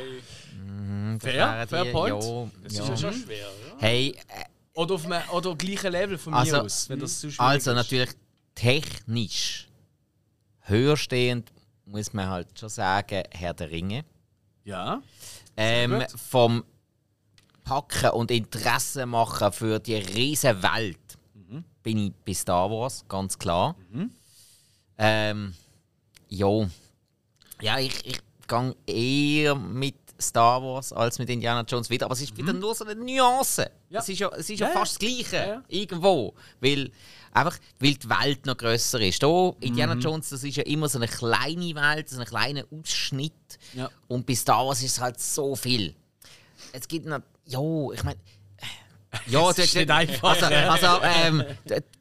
Fair, 1.20 1.68
fair 1.68 1.84
Die- 1.86 1.92
point. 1.92 2.24
Ja, 2.24 2.48
Das 2.64 2.74
ja. 2.78 2.84
ist 2.84 2.90
ja 2.90 2.98
schon 2.98 3.14
schwer, 3.22 3.46
oder? 3.48 3.82
Hey, 3.82 4.16
äh, 4.30 4.44
Oder 4.74 4.96
auf 4.96 5.06
einem 5.06 5.30
oder 5.32 5.56
gleichen 5.56 5.92
Level 5.92 6.18
von 6.18 6.34
Also, 6.34 6.56
mir 6.58 6.64
aus, 6.64 6.88
wenn 6.90 7.00
das 7.00 7.20
zu 7.20 7.30
schwierig 7.32 7.40
Also 7.42 7.72
ist. 7.72 7.76
natürlich 7.76 8.10
technisch 8.56 9.68
höherstehend 10.62 11.52
muss 11.86 12.14
man 12.14 12.28
halt 12.30 12.48
schon 12.60 12.70
sagen, 12.70 13.24
Herr 13.32 13.54
der 13.54 13.70
Ringe. 13.72 14.06
Ja. 14.66 15.02
Ähm, 15.56 16.00
gut. 16.00 16.12
vom 16.20 16.64
Packen 17.64 18.12
und 18.12 18.30
Interesse 18.32 19.06
machen 19.06 19.52
für 19.52 19.80
die 19.80 19.96
riesen 19.96 20.62
Welt 20.64 20.98
bin 21.84 21.98
ich 21.98 22.14
bei 22.26 22.34
Star 22.34 22.70
Wars, 22.70 23.04
ganz 23.08 23.38
klar. 23.40 23.76
Ähm, 24.98 25.54
jo. 26.30 26.70
Ja, 27.62 27.80
ich, 27.80 28.06
ich 28.06 28.20
gehe 28.48 28.76
eher 28.86 29.56
mit 29.56 29.96
Star 30.20 30.62
Wars 30.62 30.94
als 30.94 31.20
mit 31.20 31.30
Indiana 31.30 31.62
Jones 31.62 31.90
wieder, 31.90 32.06
aber 32.06 32.14
es 32.14 32.22
ist 32.22 32.36
wieder 32.36 32.54
nur 32.54 32.74
so 32.74 32.86
eine 32.86 32.96
Nuance. 32.96 33.70
Ja. 33.90 34.00
Es 34.00 34.10
ist 34.10 34.20
ja, 34.20 34.30
es 34.30 34.50
ist 34.50 34.60
ja, 34.60 34.68
Ja, 34.68 34.74
fast 34.74 34.94
das 34.94 35.00
Gleiche, 35.00 35.36
Ja, 35.36 35.64
irgendwo. 35.68 36.34
Weil, 36.60 36.92
einfach, 37.32 37.58
weil 37.80 37.96
die 37.96 38.10
Welt 38.10 38.46
noch 38.46 38.58
grösser 38.58 39.00
ist. 39.00 39.22
Da, 39.22 39.54
Indiana 39.60 39.94
Jones, 39.94 40.30
das 40.30 40.44
ist 40.44 40.58
ja 40.58 40.64
immer 40.64 40.90
so 40.90 40.98
eine 40.98 41.08
kleine 41.08 41.76
Welt, 41.76 42.10
so 42.10 42.20
ein 42.20 42.26
kleiner 42.26 42.64
Ausschnitt. 42.72 43.34
Und 44.08 44.26
bei 44.26 44.36
Star 44.36 44.66
Wars 44.66 44.82
ist 44.82 44.94
es 44.94 45.02
halt 45.02 45.20
so 45.20 45.56
viel. 45.56 45.94
Es 46.74 46.88
gibt 46.88 47.06
noch. 47.06 47.20
Jo, 47.46 47.92
ich 47.94 48.04
meine. 48.04 48.20
Ja, 49.28 49.50
Es 49.50 49.58
ist 49.60 49.76
nicht 49.76 49.90
einfach. 49.90 50.30
Also, 50.42 50.46
also 50.46 51.04
ähm, 51.04 51.44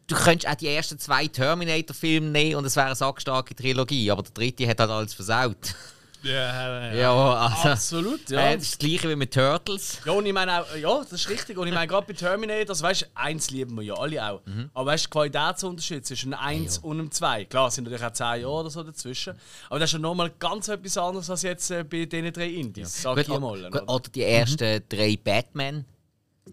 du 0.07 0.15
könntest 0.15 0.49
auch 0.51 0.55
die 0.57 0.69
ersten 0.69 0.99
zwei 0.99 1.27
Terminator-Filme 1.27 2.29
nehmen 2.29 2.57
und 2.57 2.65
es 2.65 2.77
wäre 2.77 2.87
eine 2.87 2.95
sackstarke 2.95 3.55
Trilogie, 3.55 4.11
aber 4.11 4.23
der 4.23 4.33
dritte 4.33 4.69
hat 4.69 4.79
halt 4.81 4.91
alles 4.91 5.15
versaut. 5.15 5.75
Ja, 6.23 6.93
Ja, 6.93 7.35
also. 7.35 7.69
Absolut, 7.69 8.31
ja. 8.31 8.41
Äh, 8.49 8.55
das 8.57 8.65
ist 8.65 8.73
das 8.73 8.79
gleiche 8.79 9.09
wie 9.11 9.15
mit 9.17 9.33
Turtles. 9.33 10.01
Ja, 10.05 10.13
und 10.13 10.27
ich 10.27 10.33
meine 10.33 10.61
auch, 10.61 10.75
ja, 10.77 10.99
das 10.99 11.13
ist 11.13 11.29
richtig. 11.29 11.57
Und 11.57 11.69
ich 11.69 11.75
meine, 11.75 11.87
gerade 11.87 12.05
bei 12.07 12.15
Terminator, 12.15 12.71
also 12.71 12.83
weißt 12.83 13.03
du, 13.03 13.07
eins 13.15 13.51
lieben 13.51 13.77
wir 13.77 13.83
ja 13.83 13.95
alle 13.95 14.25
auch. 14.33 14.41
Mhm. 14.45 14.71
Aber 14.75 14.87
weißt 14.91 15.05
du, 15.07 15.11
Qualitätsunterschied 15.11 16.05
zwischen 16.05 16.35
einem 16.35 16.63
1 16.65 16.79
und 16.79 16.99
einem 16.99 17.11
2. 17.13 17.45
Klar, 17.45 17.71
sind 17.71 17.85
natürlich 17.85 18.05
auch 18.05 18.13
10 18.13 18.27
Jahre 18.41 18.49
oder 18.49 18.71
so 18.71 18.83
dazwischen. 18.83 19.35
Aber 19.71 19.79
das 19.79 19.91
ist 19.91 19.93
ja 19.93 19.99
nochmal 20.01 20.33
ganz 20.39 20.67
etwas 20.67 20.97
anderes 20.99 21.31
als 21.31 21.43
jetzt 21.43 21.71
äh, 21.71 21.85
bei 21.85 22.07
diesen 22.07 22.33
drei 22.33 22.49
Indies. 22.49 23.03
Sag 23.03 23.19
ich 23.19 23.29
Gut, 23.29 23.41
mal. 23.41 23.47
o- 23.65 23.67
oder? 23.69 23.89
oder 23.89 24.09
die 24.13 24.23
ersten 24.25 24.83
drei 24.89 25.17
Batman. 25.23 25.85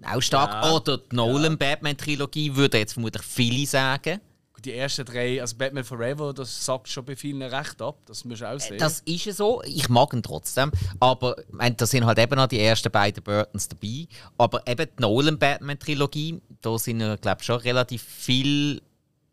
Auch 0.02 0.22
stark. 0.22 0.52
Ja. 0.52 0.74
Oder 0.74 0.98
die 0.98 1.16
Nolan-Batman-Trilogie, 1.16 2.56
würden 2.56 2.78
jetzt 2.80 2.94
vermutlich 2.94 3.24
viele 3.24 3.66
sagen. 3.66 4.20
Die 4.64 4.74
ersten 4.74 5.04
drei, 5.04 5.42
also 5.42 5.58
Batman 5.58 5.84
Forever, 5.84 6.34
das 6.34 6.66
sagt 6.66 6.88
schon 6.88 7.04
bei 7.04 7.18
vielen 7.18 7.42
recht 7.42 7.82
ab. 7.82 7.98
Das 8.06 8.24
musst 8.24 8.42
du 8.42 8.50
auch 8.50 8.58
sehen. 8.60 8.78
Das 8.78 9.02
ist 9.02 9.26
ja 9.26 9.34
so. 9.34 9.62
Ich 9.64 9.90
mag 9.90 10.14
ihn 10.14 10.24
trotzdem. 10.24 10.72
Aber 11.02 11.36
da 11.76 11.86
sind 11.86 12.06
halt 12.06 12.18
eben 12.18 12.36
noch 12.38 12.48
die 12.48 12.62
ersten 12.62 12.90
beiden 12.90 13.22
Burtons 13.22 13.68
dabei. 13.68 14.08
Aber 14.38 14.66
eben 14.66 14.88
die 14.98 15.02
Nolan-Batman-Trilogie, 15.02 16.42
da 16.62 16.78
sind 16.78 17.02
ja, 17.02 17.18
glaube 17.18 17.42
ich, 17.42 17.46
schon 17.46 17.60
relativ 17.60 18.04
viele 18.04 18.82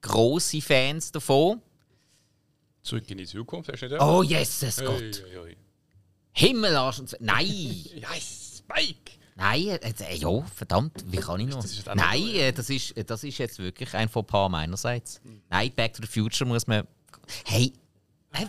grosse 0.03 0.61
Fans 0.61 1.13
davon. 1.13 1.63
Zurück 2.83 3.09
in 3.11 3.19
die 3.19 3.27
Zukunft, 3.27 3.71
hast 3.71 3.83
du 3.83 3.89
nicht? 3.89 4.01
Oh, 4.01 4.25
Jesus 4.25 4.79
Gott. 4.79 5.01
hey, 5.01 5.39
hey. 5.45 5.57
Himmel, 6.33 6.75
Arsch 6.75 6.99
und. 6.99 7.17
Nein! 7.21 7.47
Ja, 7.95 8.09
Spike! 8.19 9.20
Nein, 9.41 9.69
äh, 9.69 9.79
äh, 9.79 10.17
ja, 10.17 10.43
verdammt, 10.55 11.03
wie 11.07 11.17
kann 11.17 11.41
ich 11.41 11.49
noch? 11.49 11.63
Das 11.63 11.83
Nein, 11.95 12.29
äh, 12.35 12.53
das 12.53 12.69
ist, 12.69 12.95
äh, 12.95 13.05
das 13.05 13.25
ist 13.25 13.39
jetzt 13.39 13.59
wirklich 13.59 13.95
ein 13.95 14.07
Fauxpas 14.11 14.51
meinerseits. 14.51 15.19
Nein, 15.49 15.73
Back 15.75 15.95
to 15.95 16.03
the 16.03 16.09
Future 16.09 16.47
muss 16.47 16.67
man. 16.67 16.87
Hey, 17.47 17.73
äh, 18.35 18.45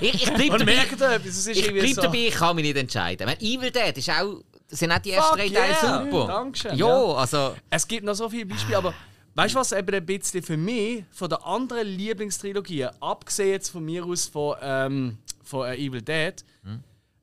ich, 0.00 0.14
ich 0.14 0.32
bleib 0.32 0.52
Und 0.52 0.60
dabei. 0.60 0.76
etwas? 0.76 1.46
Ich 1.46 1.70
bleib 1.70 1.94
so... 1.94 2.02
dabei, 2.02 2.28
ich 2.28 2.34
kann 2.34 2.56
mich 2.56 2.64
nicht 2.64 2.78
entscheiden. 2.78 3.28
Ich 3.28 3.38
meine, 3.38 3.54
Evil 3.54 3.70
Dead 3.70 3.98
ist 3.98 4.08
auch, 4.08 4.42
sind 4.68 4.90
auch 4.90 4.98
die 4.98 5.10
ersten 5.10 5.28
Fuck 5.28 5.38
drei 5.38 5.48
Teile 5.50 5.72
yeah. 5.82 6.04
super. 6.04 6.26
Dankeschön, 6.26 6.76
Ja, 6.78 6.86
ja. 6.86 7.14
also. 7.16 7.56
Es 7.68 7.86
gibt 7.86 8.04
noch 8.06 8.14
so 8.14 8.30
viele 8.30 8.46
Beispiele, 8.46 8.78
aber 8.78 8.94
weißt 9.34 9.54
du, 9.54 9.58
was 9.58 9.72
eben 9.72 9.94
ein 9.94 10.06
bisschen 10.06 10.42
für 10.42 10.56
mich 10.56 11.04
von 11.10 11.28
der 11.28 11.44
anderen 11.46 11.86
Lieblingstrilogien, 11.86 12.90
abgesehen 13.00 13.50
jetzt 13.50 13.68
von 13.68 13.84
mir 13.84 14.06
aus 14.06 14.26
von, 14.26 14.56
ähm, 14.62 15.18
von 15.42 15.68
äh, 15.68 15.76
Evil 15.76 16.00
Dead, 16.00 16.42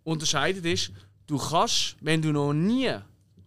unterscheidet 0.04 0.66
ist, 0.66 0.92
du 1.28 1.38
kannst, 1.38 1.96
wenn 2.02 2.22
du 2.22 2.32
noch 2.32 2.54
nie 2.54 2.92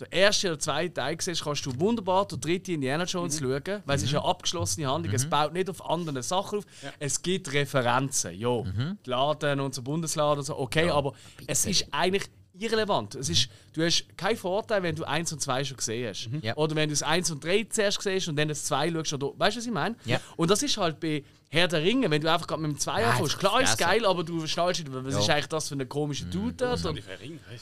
den 0.01 0.13
ersten 0.13 0.47
oder 0.47 0.59
zweiten 0.59 0.95
Teil 0.95 1.17
siehst, 1.21 1.45
kannst 1.45 1.67
du 1.67 1.79
wunderbar 1.79 2.27
den 2.27 2.41
dritten 2.41 2.73
Indiana 2.73 3.05
Jones 3.05 3.39
schauen, 3.39 3.83
weil 3.85 3.97
es 3.97 4.03
ist 4.03 4.15
eine 4.15 4.25
abgeschlossene 4.25 4.91
Handlung, 4.91 5.15
es 5.15 5.29
baut 5.29 5.53
nicht 5.53 5.69
auf 5.69 5.85
anderen 5.89 6.23
Sachen 6.23 6.61
auf, 6.61 6.67
es 6.99 7.21
gibt 7.21 7.53
Referenzen, 7.53 8.39
ja. 8.39 8.63
Die 9.05 9.11
Laden, 9.11 9.61
unser 9.61 9.83
Bundesladen 9.83 10.39
und 10.39 10.45
so, 10.45 10.59
okay, 10.59 10.89
aber 10.89 11.13
es 11.47 11.67
ist 11.67 11.87
eigentlich 11.91 12.31
irrelevant. 12.61 13.15
Es 13.15 13.29
ist, 13.29 13.49
du 13.73 13.85
hast 13.85 14.07
keinen 14.17 14.37
Vorteil, 14.37 14.83
wenn 14.83 14.95
du 14.95 15.05
1 15.05 15.33
und 15.33 15.41
2 15.41 15.65
schon 15.65 15.77
gesehen 15.77 16.09
hast. 16.09 16.29
Ja. 16.43 16.57
Oder 16.57 16.77
wenn 16.77 16.89
du 16.89 16.93
das 16.93 17.03
1 17.03 17.31
und 17.31 17.43
3 17.43 17.65
zuerst 17.71 18.03
siehst 18.03 18.29
und 18.29 18.37
dann 18.37 18.49
das 18.49 18.65
2 18.65 18.91
schaust. 18.93 19.15
Oder, 19.15 19.33
weißt 19.39 19.57
du, 19.57 19.61
was 19.61 19.67
ich 19.67 19.73
meine? 19.73 19.97
Ja. 20.05 20.21
Und 20.37 20.51
das 20.51 20.63
ist 20.63 20.77
halt 20.77 21.01
bei 21.01 21.25
Herr 21.53 21.67
der 21.67 21.83
Ringe, 21.83 22.09
wenn 22.13 22.23
du 22.23 22.31
einfach 22.33 22.47
gerade 22.47 22.63
mit 22.63 22.71
dem 22.71 22.79
2 22.79 23.01
Ja, 23.01 23.11
anfängst. 23.11 23.33
das 23.33 23.39
Klar 23.41 23.61
ist 23.61 23.71
es 23.71 23.77
geil, 23.77 24.07
aber 24.07 24.23
du 24.23 24.47
schnallst 24.47 24.85
nicht, 24.85 24.93
was 24.95 25.15
Ja. 25.15 25.19
ist 25.19 25.31
eigentlich 25.31 25.47
das 25.49 25.69
für 25.69 25.75
ein 25.75 25.89
komischer 25.89 26.27
Dude 26.27 26.53
dort? 26.53 26.85
Und, 26.87 27.01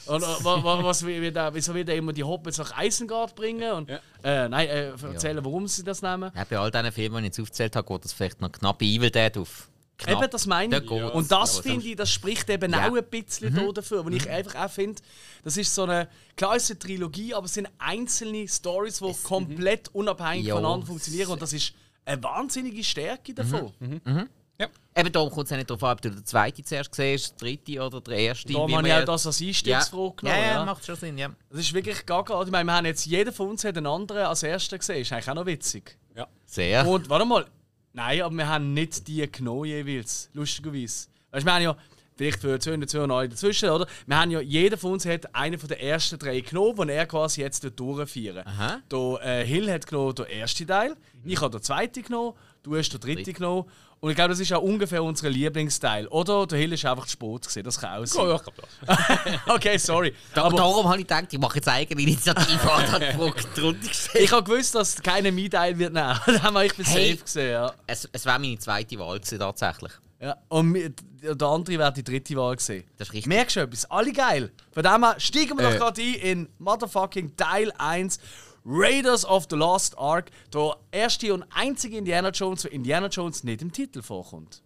und, 0.05 0.21
wa- 0.43 0.83
was, 0.83 1.03
wird 1.03 1.35
er, 1.35 1.51
wieso 1.55 1.73
wird 1.73 1.89
er 1.89 1.95
immer 1.95 2.13
die 2.13 2.23
Hobbits 2.23 2.59
nach 2.59 2.79
Isengard 2.83 3.33
bringen? 3.33 3.71
Und, 3.71 3.89
Ja. 3.89 3.99
äh, 4.21 4.47
nein, 4.47 4.67
äh, 4.69 4.89
erzählen, 5.11 5.43
warum 5.43 5.67
sie 5.67 5.83
das 5.83 6.03
nehmen. 6.03 6.31
Ja, 6.35 6.43
bei 6.47 6.59
all 6.59 6.69
diesen 6.69 6.91
Filmen, 6.91 7.15
die 7.15 7.19
ich 7.21 7.25
jetzt 7.25 7.39
aufgezählt 7.39 7.75
habe, 7.75 7.87
geht 7.91 8.05
das 8.05 8.13
vielleicht 8.13 8.39
noch 8.41 8.51
knapp 8.51 8.79
Evil 8.79 9.09
Dead 9.09 9.35
auf. 9.39 9.67
Knapp. 9.97 10.21
Eben, 10.21 10.29
das 10.31 10.45
meine 10.45 10.77
ich. 10.77 10.83
Da 10.87 10.95
geht's. 10.95 11.11
Und 11.15 11.31
das 11.31 11.57
finde 11.59 11.87
ich, 11.87 11.95
das 11.95 12.11
spricht 12.11 12.47
eben 12.51 12.71
Ja. 12.71 12.87
auch 12.89 12.95
ein 12.95 13.03
bisschen 13.09 13.53
da 13.55 13.71
dafür. 13.71 14.05
Und 14.05 14.13
ich 14.13 14.29
einfach 14.29 14.53
auch 14.67 14.69
finde, 14.71 15.01
das 15.43 15.57
ist 15.57 15.73
so 15.73 15.83
eine, 15.83 16.07
klar 16.37 16.55
ist 16.55 16.65
es 16.65 16.69
eine 16.69 16.79
Trilogie, 16.79 17.33
aber 17.33 17.45
es 17.47 17.55
sind 17.55 17.67
einzelne 17.79 18.47
Stories, 18.47 18.99
die 18.99 19.13
komplett 19.23 19.89
unabhängig 19.95 20.45
Ja. 20.45 20.55
voneinander 20.55 20.85
funktionieren. 20.85 21.31
Und 21.31 21.41
das 21.41 21.53
ist 21.53 21.73
eine 22.09 22.23
wahnsinnige 22.23 22.83
Stärke 22.83 23.33
davon. 23.33 23.71
Eben 24.95 25.11
darum 25.13 25.29
kommt 25.29 25.45
es 25.45 25.51
ja 25.51 25.57
nicht 25.57 25.69
darauf 25.69 25.83
an, 25.83 25.93
ob 25.93 26.01
du 26.01 26.11
den 26.11 26.25
zweiten 26.25 26.65
zuerst 26.65 26.93
siehst, 26.93 27.31
den 27.31 27.37
dritten 27.37 27.79
oder 27.79 28.01
den 28.01 28.13
ersten. 28.15 28.53
Habe 28.57 28.69
man 28.69 28.91
auch 28.91 29.05
das 29.05 29.25
als 29.25 29.41
Einstiegsfrage 29.41 30.03
ja. 30.03 30.13
genommen. 30.15 30.37
Ja, 30.37 30.45
ja, 30.45 30.53
ja. 30.55 30.65
macht 30.65 30.85
schon 30.85 30.95
Sinn, 30.97 31.17
ja. 31.17 31.29
Das 31.49 31.59
ist 31.61 31.73
wirklich 31.73 32.05
gaga. 32.05 32.41
Ich 32.43 32.51
meine, 32.51 32.65
wir 32.65 32.73
haben 32.73 32.85
jetzt, 32.85 33.05
jeder 33.05 33.31
von 33.31 33.49
uns 33.49 33.63
hat 33.63 33.77
einen 33.77 33.87
anderen 33.87 34.25
als 34.25 34.43
erster 34.43 34.77
gesehen. 34.77 35.01
Ist 35.01 35.13
eigentlich 35.13 35.29
auch 35.29 35.35
noch 35.35 35.45
witzig. 35.45 35.97
Ja. 36.15 36.27
Sehr. 36.45 36.85
Und 36.85 37.09
warte 37.09 37.25
mal, 37.25 37.45
nein, 37.93 38.21
aber 38.21 38.35
wir 38.35 38.47
haben 38.47 38.73
nicht 38.73 39.07
die 39.07 39.31
genommen 39.31 39.65
jeweils, 39.65 40.29
lustigerweise. 40.33 41.07
Weißt 41.31 41.43
du, 41.43 41.45
wir 41.45 41.53
haben 41.53 41.63
ja, 41.63 41.77
vielleicht 42.19 42.41
für 42.41 42.59
200 42.59 42.89
Zuhörer 42.89 43.11
alle 43.11 43.29
dazwischen, 43.29 43.69
oder? 43.69 43.87
Wir 44.05 44.19
haben 44.19 44.29
ja, 44.31 44.41
jeder 44.41 44.77
von 44.77 44.91
uns 44.93 45.05
hat 45.05 45.33
einen 45.33 45.57
von 45.57 45.69
den 45.69 45.79
ersten 45.79 46.19
drei 46.19 46.41
genommen, 46.41 46.75
den 46.75 46.89
er 46.89 47.05
quasi 47.05 47.41
jetzt 47.41 47.65
durchführen 47.79 48.45
Aha. 48.45 48.81
Der 48.91 49.19
äh, 49.41 49.45
Hill 49.45 49.71
hat 49.71 49.87
genommen 49.87 50.15
den 50.15 50.25
ersten 50.25 50.67
Teil, 50.67 50.95
ich 51.23 51.39
habe 51.41 51.51
den 51.57 51.63
zweiten 51.63 52.03
genommen, 52.03 52.33
du 52.63 52.75
hast 52.75 52.89
den 52.89 52.99
dritten 52.99 53.23
Dritt. 53.23 53.35
genommen. 53.37 53.65
Und 54.01 54.09
ich 54.11 54.15
glaube, 54.15 54.29
das 54.29 54.39
ist 54.39 54.53
auch 54.53 54.61
ungefähr 54.61 55.03
unser 55.03 55.29
Lieblingsteil. 55.29 56.07
Oder 56.07 56.47
der 56.47 56.57
Hill 56.57 56.71
ist 56.71 56.85
einfach 56.85 57.05
zu 57.05 57.11
spät 57.11 57.41
gewesen, 57.41 57.63
das 57.65 57.79
kann 57.81 57.97
auch 57.97 58.01
Oh, 58.01 58.05
sein. 58.05 58.29
ja, 58.29 58.35
ich 58.35 58.41
das. 58.85 59.39
Okay, 59.55 59.77
sorry. 59.77 60.13
Da, 60.33 60.43
Aber 60.45 60.55
darum 60.55 60.85
habe 60.87 60.97
ich 61.01 61.07
gedacht, 61.07 61.25
ich 61.33 61.37
mache 61.39 61.55
jetzt 61.57 61.67
eigene 61.67 62.01
Initiative 62.01 62.53
und 62.77 62.91
habe 62.93 63.05
die 63.11 63.59
drunter 63.59 63.87
gestellt. 63.87 64.23
ich 64.23 64.31
habe 64.31 64.43
gewusst, 64.49 64.73
dass 64.75 65.01
keiner 65.03 65.31
mein 65.33 65.49
Teil 65.49 65.77
wird 65.77 65.91
nehmen. 65.93 66.17
da 66.25 66.43
haben 66.43 66.53
wir 66.53 66.63
ich 66.63 66.75
bin 66.75 66.85
Hey. 66.85 67.11
safe 67.11 67.23
gesehen, 67.23 67.51
ja. 67.51 67.73
Es, 67.87 68.07
es 68.11 68.25
wäre 68.25 68.39
meine 68.39 68.57
zweite 68.57 68.97
Wahl 68.99 69.19
gewesen, 69.19 69.39
tatsächlich. 69.39 69.91
Ja, 70.21 70.35
und 70.49 70.73
der 71.21 71.47
andere 71.47 71.77
wäre 71.79 71.93
die 71.93 72.03
dritte 72.03 72.35
Wahl 72.35 72.55
gesehen. 72.57 72.83
Das 72.97 73.07
ist 73.07 73.13
richtig. 73.13 73.27
Merkst 73.27 73.55
du 73.55 73.59
etwas? 73.61 73.85
Alle 73.89 74.11
geil. 74.11 74.51
Von 74.71 74.83
dem 74.83 75.03
her 75.03 75.15
steigen 75.17 75.57
wir 75.57 75.65
Äh. 75.67 75.71
doch 75.71 75.79
gerade 75.79 76.01
ein 76.01 76.13
in 76.15 76.49
motherfucking 76.57 77.35
Teil 77.37 77.71
1 77.77 78.19
Raiders 78.65 79.23
of 79.25 79.47
the 79.49 79.55
Lost 79.55 79.97
Ark. 79.97 80.29
Der 80.53 80.75
erste 80.91 81.33
und 81.33 81.45
einzige 81.51 81.97
Indiana 81.97 82.29
Jones, 82.31 82.65
wo 82.65 82.67
Indiana 82.67 83.07
Jones 83.07 83.43
nicht 83.45 83.61
im 83.61 83.71
Titel 83.71 84.01
vorkommt. 84.01 84.61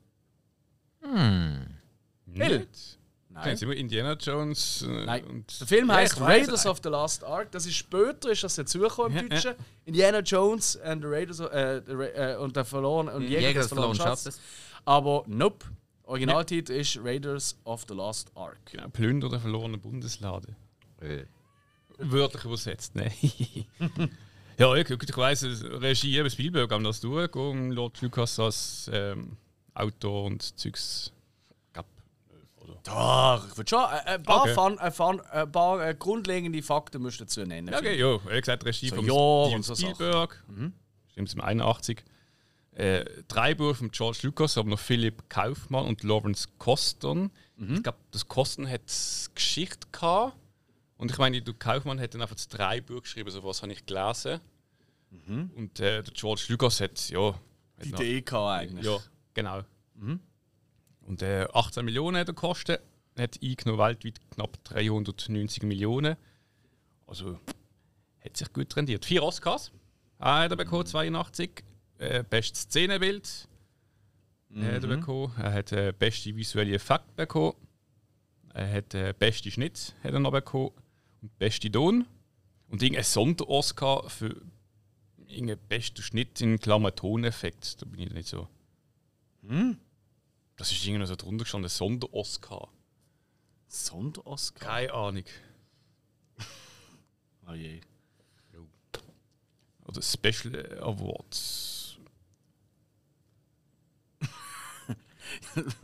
Will? 1.03 2.59
Nicht? 2.59 2.99
Nein. 3.29 3.43
Nein. 3.45 3.57
sind 3.57 3.69
wir 3.69 3.77
Indiana 3.77 4.13
Jones. 4.13 4.83
Äh, 4.87 5.05
Nein. 5.05 5.23
Und 5.25 5.59
Der 5.59 5.67
Film 5.67 5.87
Ja, 5.89 5.95
heißt. 5.95 6.19
Raiders 6.21 6.65
of 6.65 6.79
the 6.83 6.89
Lost 6.89 7.23
Ark. 7.23 7.51
Das 7.51 7.65
ist 7.65 7.75
später, 7.75 8.29
ist 8.31 8.43
das 8.43 8.55
dazugekommen 8.55 9.17
im 9.17 9.29
Deutschen. 9.29 9.53
Indiana 9.85 10.19
Jones 10.19 10.79
and 10.81 11.01
the 11.03 11.07
Raiders 11.07 11.41
of, 11.41 11.51
äh, 11.51 11.81
the 11.85 11.93
Ra- 11.93 12.33
äh, 12.33 12.35
und 12.37 12.55
der 12.55 12.63
verlorene 12.65 13.11
und 13.13 13.23
Jäger, 13.23 13.39
Jäger 13.41 13.59
des 13.61 13.67
verlorenen 13.69 13.95
Schatzes. 13.95 14.39
Aber 14.85 15.23
nope. 15.27 15.65
Originaltitel 16.05 16.73
ist 16.73 16.99
Raiders 17.01 17.57
of 17.63 17.85
the 17.87 17.93
Lost 17.93 18.31
Ark. 18.35 18.57
Genau, 18.71 18.89
Plünder 18.89 19.29
der 19.29 19.39
verlorenen 19.39 19.79
Bundeslade. 19.79 20.55
Äh. 21.01 21.23
Wörtlich 21.97 22.43
übersetzt, 22.43 22.95
ne? 22.95 23.11
ja, 24.57 24.75
ich, 24.75 24.89
ich 24.89 25.17
weiss, 25.17 25.43
Regie 25.43 26.17
eben 26.17 26.29
Spielberg 26.29 26.71
haben 26.71 26.83
das 26.83 26.99
durchgegangen, 26.99 27.71
Lord 27.71 28.01
Lucas 28.01 28.39
als 28.39 28.89
ähm, 28.91 29.37
Autor 29.73 30.25
und 30.25 30.59
Zeugs. 30.59 31.13
Gab. 31.71 31.85
Oder? 32.57 32.73
Doch, 32.83 33.47
ich 33.49 33.57
würde 33.57 33.69
schon 33.69 33.83
äh, 33.83 34.09
ein 34.15 34.23
paar, 34.23 34.41
Okay. 34.41 34.53
fun, 34.53 34.77
äh, 34.79 34.91
fun, 34.91 35.21
ein 35.21 35.51
paar 35.51 35.87
äh, 35.87 35.95
grundlegende 35.97 36.61
Fakten 36.61 37.01
musst 37.01 37.19
du 37.19 37.23
dazu 37.23 37.45
nennen. 37.45 37.69
Ja, 37.71 37.79
okay, 37.79 37.97
ja, 37.97 38.07
er 38.07 38.37
hat 38.37 38.43
gesagt, 38.43 38.65
Regie 38.65 38.89
So 38.89 38.95
von 38.95 39.05
ja 39.05 39.11
Steven 39.45 39.55
und 39.55 39.63
so 39.63 39.75
Spielberg. 39.75 40.43
Stimmt, 41.11 41.33
im 41.33 41.41
81. 41.41 42.03
Äh, 42.75 43.05
Drehbuch 43.27 43.75
von 43.75 43.91
George 43.91 44.19
Lucas, 44.23 44.57
aber 44.57 44.69
noch 44.69 44.79
Philipp 44.79 45.29
Kaufmann 45.29 45.85
und 45.85 46.03
Lawrence 46.03 46.47
Coston. 46.57 47.31
Ich 47.55 47.83
glaube, 47.83 47.99
das 48.11 48.27
Coston 48.27 48.67
hat 48.67 48.81
Geschichte 49.35 49.87
gehabt. 49.91 50.35
Und 50.97 51.11
ich 51.11 51.17
meine, 51.17 51.41
der 51.41 51.53
Kaufmann 51.53 51.99
hat 51.99 52.13
dann 52.13 52.21
einfach 52.21 52.35
das 52.35 52.47
Drehbuch 52.47 53.03
geschrieben, 53.03 53.29
so 53.29 53.43
was 53.43 53.61
habe 53.61 53.71
ich 53.71 53.85
gelesen. 53.85 54.39
Und 55.55 55.79
äh, 55.79 56.01
der 56.01 56.13
George 56.13 56.45
Lucas 56.49 56.81
hat, 56.81 57.09
ja. 57.09 57.35
Die 57.83 57.89
Idee 57.89 58.21
gehabt 58.21 58.61
eigentlich. 58.61 58.85
ja, 58.85 58.97
genau. 59.33 59.63
Und 61.01 61.21
äh, 61.21 61.47
18 61.53 61.85
Millionen 61.85 62.17
hat 62.17 62.27
er 62.27 62.33
gekostet, 62.33 62.81
hat 63.17 63.39
eingenommen 63.43 63.79
weltweit 63.79 64.19
knapp 64.31 64.63
390 64.63 65.63
Millionen. 65.63 66.15
Also 67.05 67.39
hat 68.23 68.37
sich 68.37 68.51
gut 68.53 68.75
rendiert. 68.75 69.05
Vier 69.05 69.23
Oscars 69.23 69.71
ah, 70.19 70.43
hat 70.43 70.51
er 70.51 70.57
bekommen, 70.57 70.85
82. 70.85 71.63
Äh, 72.03 72.23
bestes 72.29 72.63
Szenenbild 72.63 73.47
äh, 74.53 74.61
hat 74.61 74.83
er 74.83 74.89
bekommen. 74.89 75.33
Er 75.37 75.53
hat 75.53 75.71
äh, 75.71 75.93
beste 75.97 76.35
visuelle 76.35 76.75
Effekte 76.75 77.13
bekommen. 77.15 77.55
Er 78.53 78.71
hat 78.71 78.93
äh, 78.93 79.13
beste 79.17 79.49
Schnitt 79.49 79.95
hat 80.03 80.11
er 80.11 80.19
noch 80.19 80.31
bekommen. 80.31 80.71
Und 81.21 81.37
beste 81.39 81.71
Ton. 81.71 82.05
Und 82.67 82.81
irgendein 82.81 83.05
Sonder-Oscar 83.05 84.09
für 84.09 84.41
irgendeinen 85.27 85.65
besten 85.69 86.01
Schnitt 86.01 86.41
in 86.41 86.59
Klammer 86.59 86.93
Toneffekt. 86.93 87.81
Da 87.81 87.85
bin 87.85 88.01
ich 88.01 88.11
nicht 88.11 88.27
so. 88.27 88.49
Das 90.57 90.71
ist 90.71 90.85
irgendwie 90.85 91.05
so 91.05 91.15
drunter 91.15 91.43
gestanden, 91.45 91.69
Sonder-Oscar. 91.69 92.67
Sonder-Oscar? 93.67 94.67
Keine 94.67 94.93
Ahnung. 94.93 95.23
Oh 97.45 97.51
je. 97.51 97.81
Oder 99.85 100.01
Special 100.01 100.81
Awards. 100.81 101.72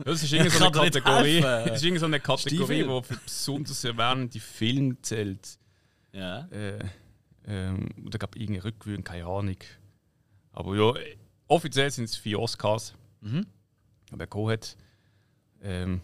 Das 0.04 0.22
ist 0.22 0.32
irgendwie 0.32 0.50
so 0.50 0.64
eine 0.64 0.72
Kategorie, 0.72 1.40
das 1.40 1.76
ist 1.76 1.82
irgendwie 1.82 2.00
so 2.00 2.06
eine 2.06 2.20
Kategorie, 2.20 2.82
die 2.82 3.02
für 3.02 3.16
besonders 3.24 3.84
erwähnende 3.84 4.40
Filme 4.40 5.00
zählt. 5.02 5.58
Ja. 6.12 6.46
Äh, 6.48 6.84
ähm, 7.46 7.88
oder 8.04 8.18
gab 8.18 8.36
irgendwie 8.36 8.60
Rückwürden, 8.60 9.04
keine 9.04 9.24
Ahnung. 9.26 9.56
Aber 10.52 10.76
ja, 10.76 10.92
offiziell 11.46 11.90
sind 11.90 12.04
es 12.04 12.16
vier 12.16 12.38
Oscars. 12.38 12.94
Mhm. 13.20 13.46
Wer 14.10 14.18
gekommen 14.18 14.50
hat. 14.50 14.76
Ähm, 15.62 16.00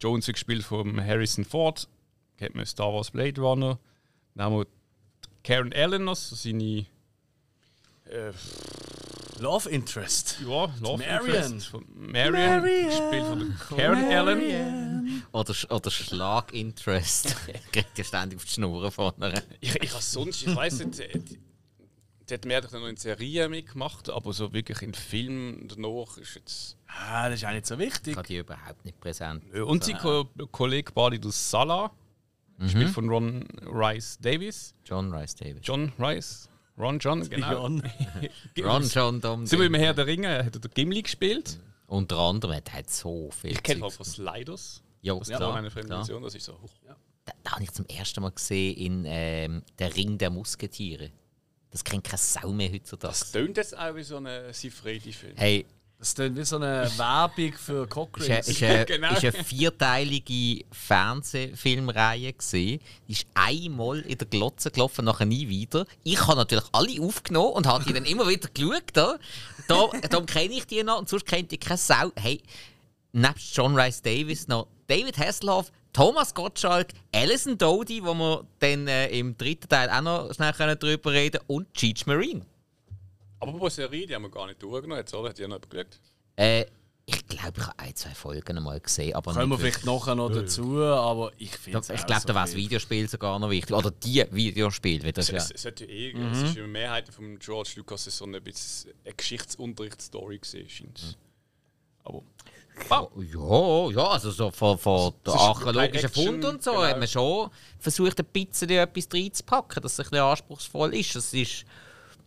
Jones 0.00 0.26
gespielt 0.26 0.64
von 0.64 1.04
Harrison 1.04 1.44
Ford. 1.44 1.88
Kennt 2.36 2.54
man 2.54 2.66
Star 2.66 2.92
Wars 2.92 3.10
Blade 3.10 3.40
Runner. 3.40 3.78
Dann 4.34 4.44
haben 4.44 4.56
wir 4.56 4.66
Karen 5.42 5.72
Allen, 5.72 6.08
also 6.08 6.34
seine 6.34 6.86
äh, 8.04 8.32
Love 9.40 9.68
Interest. 9.70 10.38
ja, 10.40 10.72
Love 10.80 10.98
Marion. 10.98 11.34
Interest 11.34 11.66
von 11.68 11.84
Marion, 11.94 12.62
gespielt 12.62 13.24
von 13.24 13.38
der 13.38 13.76
Karen 13.78 14.04
Allen. 14.04 15.22
Oder, 15.32 15.54
oder 15.70 15.90
Schlaginterest. 15.90 17.36
Kriegt 17.72 17.98
ja 17.98 18.04
ständig 18.04 18.38
auf 18.38 18.44
die 18.44 18.52
Schnur 18.52 18.90
von 18.90 19.12
ihr. 19.20 19.42
Ich, 19.60 19.74
ich 19.82 19.92
habe 19.92 20.02
sonst, 20.02 20.46
ich 20.46 20.54
weiß 20.54 20.84
nicht, 20.84 21.00
äh, 21.00 21.18
die, 21.18 21.38
die 22.28 22.34
hat 22.34 22.44
mehr 22.44 22.60
doch 22.60 22.72
noch 22.72 22.86
in 22.86 22.96
Serien 22.96 23.50
mitgemacht, 23.50 24.08
aber 24.08 24.32
so 24.32 24.52
wirklich 24.52 24.80
in 24.82 24.94
Filmen 24.94 25.68
danach 25.68 26.16
ist 26.16 26.36
jetzt. 26.36 26.76
Ah, 26.86 27.28
das 27.28 27.40
ist 27.40 27.46
auch 27.46 27.52
nicht 27.52 27.66
so 27.66 27.78
wichtig. 27.78 28.12
Ich 28.12 28.16
habe 28.16 28.28
die 28.28 28.38
überhaupt 28.38 28.84
nicht 28.84 29.00
präsent. 29.00 29.52
Und 29.52 29.84
sein 29.84 29.98
Ko 29.98 30.28
Kollege 30.52 30.92
Bardidus 30.92 31.50
Sala, 31.50 31.90
gespielt 32.58 32.90
von 32.90 33.08
Ron 33.08 33.46
Rice 33.66 34.18
Davis. 34.20 34.74
John 34.84 35.12
Rice 35.12 35.34
Davis. 35.34 35.60
John 35.62 35.92
Rice. 35.98 36.48
Ron 36.76 36.98
John, 36.98 37.28
genau. 37.28 37.52
Jon. 37.52 37.82
Ron 38.58 38.88
John 38.88 39.20
Dom. 39.20 39.46
So 39.46 39.58
wie 39.60 39.66
im 39.66 39.74
Herr 39.74 39.94
der 39.94 40.06
Ringe 40.06 40.44
hat 40.44 40.54
er 40.54 40.60
den 40.60 40.70
Gimli 40.74 41.02
gespielt. 41.02 41.58
Unter 41.86 42.18
anderem, 42.18 42.60
er 42.64 42.72
hat 42.72 42.90
so 42.90 43.30
viel. 43.30 43.52
Ich 43.52 43.62
kenne 43.62 43.84
auch 43.84 43.92
von 43.92 44.04
Sliders. 44.06 44.82
Ja, 45.02 45.14
Das 45.14 45.28
klar, 45.28 45.40
war 45.40 45.52
meine. 45.52 45.70
Version, 45.70 46.22
das 46.22 46.34
ist 46.34 46.44
so. 46.44 46.54
huch. 46.60 46.70
Da, 47.24 47.32
da 47.42 47.52
habe 47.52 47.62
ich 47.62 47.70
zum 47.72 47.86
ersten 47.86 48.20
Mal 48.22 48.30
gesehen 48.32 48.76
in 48.76 49.04
ähm, 49.06 49.62
Der 49.78 49.94
Ring 49.94 50.18
der 50.18 50.30
Musketiere. 50.30 51.10
Das 51.70 51.84
kennt 51.84 52.04
keine 52.04 52.18
Sau 52.18 52.52
mehr 52.52 52.70
heutzutage. 52.72 53.12
Das 53.12 53.32
tönt 53.32 53.56
jetzt 53.56 53.76
auch 53.76 53.94
wie 53.94 54.02
so 54.02 54.16
ein 54.16 54.52
Sifredi-Film. 54.52 55.34
Hey, 55.36 55.66
Das 56.04 56.12
ist 56.26 56.36
wie 56.36 56.44
so 56.44 56.56
eine 56.56 56.86
Werbung 56.98 57.52
für 57.54 57.86
Cochrane. 57.86 58.40
ist 58.40 58.62
eine, 58.62 58.84
Genau. 58.84 59.08
eine 59.08 59.32
vierteilige 59.32 60.66
Fernsehfilmreihe 60.70 62.34
gesehen. 62.34 62.80
Die 63.08 63.12
ist 63.12 63.26
einmal 63.32 64.00
in 64.00 64.18
der 64.18 64.26
Glotze 64.26 64.70
gelaufen, 64.70 65.06
nachher 65.06 65.24
nie 65.24 65.48
wieder. 65.48 65.86
Ich 66.02 66.20
habe 66.26 66.36
natürlich 66.36 66.66
alle 66.72 67.00
aufgenommen 67.00 67.52
und 67.54 67.66
habe 67.66 67.84
die 67.84 67.94
dann 67.94 68.04
immer 68.04 68.28
wieder 68.28 68.48
geschaut. 68.52 68.84
Da, 68.92 69.16
da, 69.66 69.88
darum 70.10 70.26
kenne 70.26 70.52
ich 70.52 70.66
die 70.66 70.82
noch 70.82 70.98
und 70.98 71.08
sonst 71.08 71.24
kennt 71.24 71.50
die 71.50 71.56
keine 71.58 71.78
Sau. 71.78 72.12
Hey, 72.16 72.42
nebst 73.12 73.56
John 73.56 73.74
Rice 73.74 74.02
Davis 74.02 74.46
noch 74.46 74.66
David 74.86 75.16
Hasselhoff, 75.16 75.72
Thomas 75.94 76.34
Gottschalk, 76.34 76.88
Alison 77.14 77.56
Doty, 77.56 78.04
wo 78.04 78.12
wir 78.12 78.44
dann 78.58 78.88
äh, 78.88 79.08
im 79.08 79.38
dritten 79.38 79.70
Teil 79.70 79.88
auch 79.88 80.02
noch 80.02 80.34
schnell 80.34 80.52
können 80.52 80.78
drüber 80.78 81.12
reden 81.12 81.40
und 81.46 81.72
Cheech 81.72 82.04
Marine. 82.06 82.42
Aber 83.40 83.52
bei 83.52 83.68
Serie, 83.68 84.06
die 84.06 84.14
haben 84.14 84.22
wir 84.22 84.30
gar 84.30 84.46
nicht 84.46 84.62
durchgenommen, 84.62 84.98
jetzt, 84.98 85.14
oder? 85.14 85.28
Hat 85.30 85.38
die 85.38 85.42
ja 85.42 85.48
noch 85.48 85.60
geschaut? 85.60 86.00
Äh, 86.36 86.64
ich 87.06 87.26
glaube, 87.26 87.52
ich 87.58 87.66
habe 87.66 87.78
ein, 87.78 87.94
zwei 87.94 88.14
Folgen 88.14 88.62
mal 88.62 88.80
gesehen, 88.80 89.14
aber 89.14 89.34
Kommen 89.34 89.50
wir 89.50 89.58
vielleicht 89.58 89.84
nachher 89.84 90.14
noch 90.14 90.30
dazu, 90.30 90.78
aber 90.78 91.32
ich 91.36 91.50
finde 91.54 91.82
Da- 91.86 91.94
Ich 91.94 92.06
glaube, 92.06 92.22
da 92.24 92.34
wäre 92.34 92.44
das 92.46 92.54
Videospiel 92.54 93.08
sogar 93.10 93.38
noch 93.38 93.50
wichtig. 93.50 93.76
Oder 93.76 93.90
die 93.90 94.24
Videospiele. 94.30 95.04
weil 95.04 95.12
Das 95.12 95.26
Es, 95.28 95.30
ja. 95.32 95.36
es, 95.36 95.50
es, 95.50 95.64
hat 95.66 95.80
ja 95.80 95.86
eh, 95.86 96.12
es 96.32 96.38
ist 96.38 96.48
in 96.50 96.54
der 96.54 96.66
Mehrheit 96.66 97.08
von 97.10 97.38
George 97.38 97.72
Lucas 97.76 98.04
so 98.04 98.24
ein 98.24 98.42
bisschen 98.42 98.92
eine 99.04 99.12
Geschichtsunterrichtsstory 99.14 100.38
gesehen, 100.38 100.68
scheint 100.70 101.18
Aber. 102.04 102.22
Wow. 102.88 103.12
Ja, 103.94 104.02
ja, 104.02 104.08
also 104.08 104.30
so 104.32 104.50
von, 104.50 104.76
von 104.78 105.12
der 105.24 105.34
archäologischen 105.34 106.08
Fund 106.08 106.44
und 106.44 106.62
so 106.64 106.72
genau. 106.72 106.82
hat 106.84 106.98
man 106.98 107.06
schon 107.06 107.50
versucht, 107.78 108.18
ein 108.18 108.24
bisschen 108.26 108.70
etwas 108.70 109.08
reinzupacken, 109.12 109.80
dass 109.82 109.92
es 109.92 110.00
ein 110.00 110.04
bisschen 110.10 110.24
anspruchsvoll 110.24 110.94
ist. 110.94 111.14
Es 111.14 111.32
ist 111.34 111.64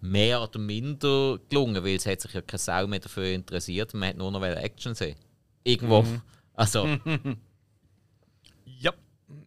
mehr 0.01 0.41
oder 0.41 0.59
minder 0.59 1.39
gelungen, 1.49 1.83
weil 1.83 1.95
es 1.95 2.05
hat 2.05 2.21
sich 2.21 2.33
ja 2.33 2.41
keine 2.41 2.59
Sau 2.59 2.87
mehr 2.87 2.99
dafür 2.99 3.25
interessiert. 3.25 3.93
Man 3.93 4.09
hat 4.09 4.17
nur 4.17 4.31
noch 4.31 4.43
Action 4.43 4.95
sehen. 4.95 5.17
Irgendwo. 5.63 6.05
Also, 6.53 6.87
Ja. 8.79 8.93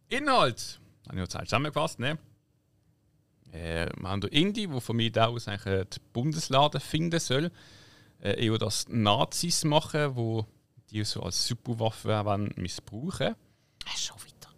Inhalt. 0.08 0.80
Habe 1.06 1.16
ich 1.16 1.20
noch 1.22 1.28
Zeit 1.28 1.48
zusammengefasst, 1.48 1.98
ne? 1.98 2.18
Äh, 3.52 3.86
wir 3.96 4.08
haben 4.08 4.20
den 4.20 4.30
Indie, 4.30 4.66
der 4.66 4.80
von 4.80 4.96
mir 4.96 5.10
aus 5.28 5.48
eigentlich 5.48 5.66
äh, 5.66 5.84
die 5.84 5.98
Bundeslade 6.12 6.80
finden 6.80 7.18
soll. 7.20 7.50
Äh, 8.20 8.44
eher 8.44 8.58
das 8.58 8.86
Nazis 8.88 9.64
machen, 9.64 10.14
wo 10.16 10.46
die 10.90 11.04
so 11.04 11.22
als 11.22 11.46
Superwaffe 11.46 12.50
missbrauchen. 12.56 13.28
äh, 13.28 13.96
schon 13.98 14.16
wieder. 14.24 14.50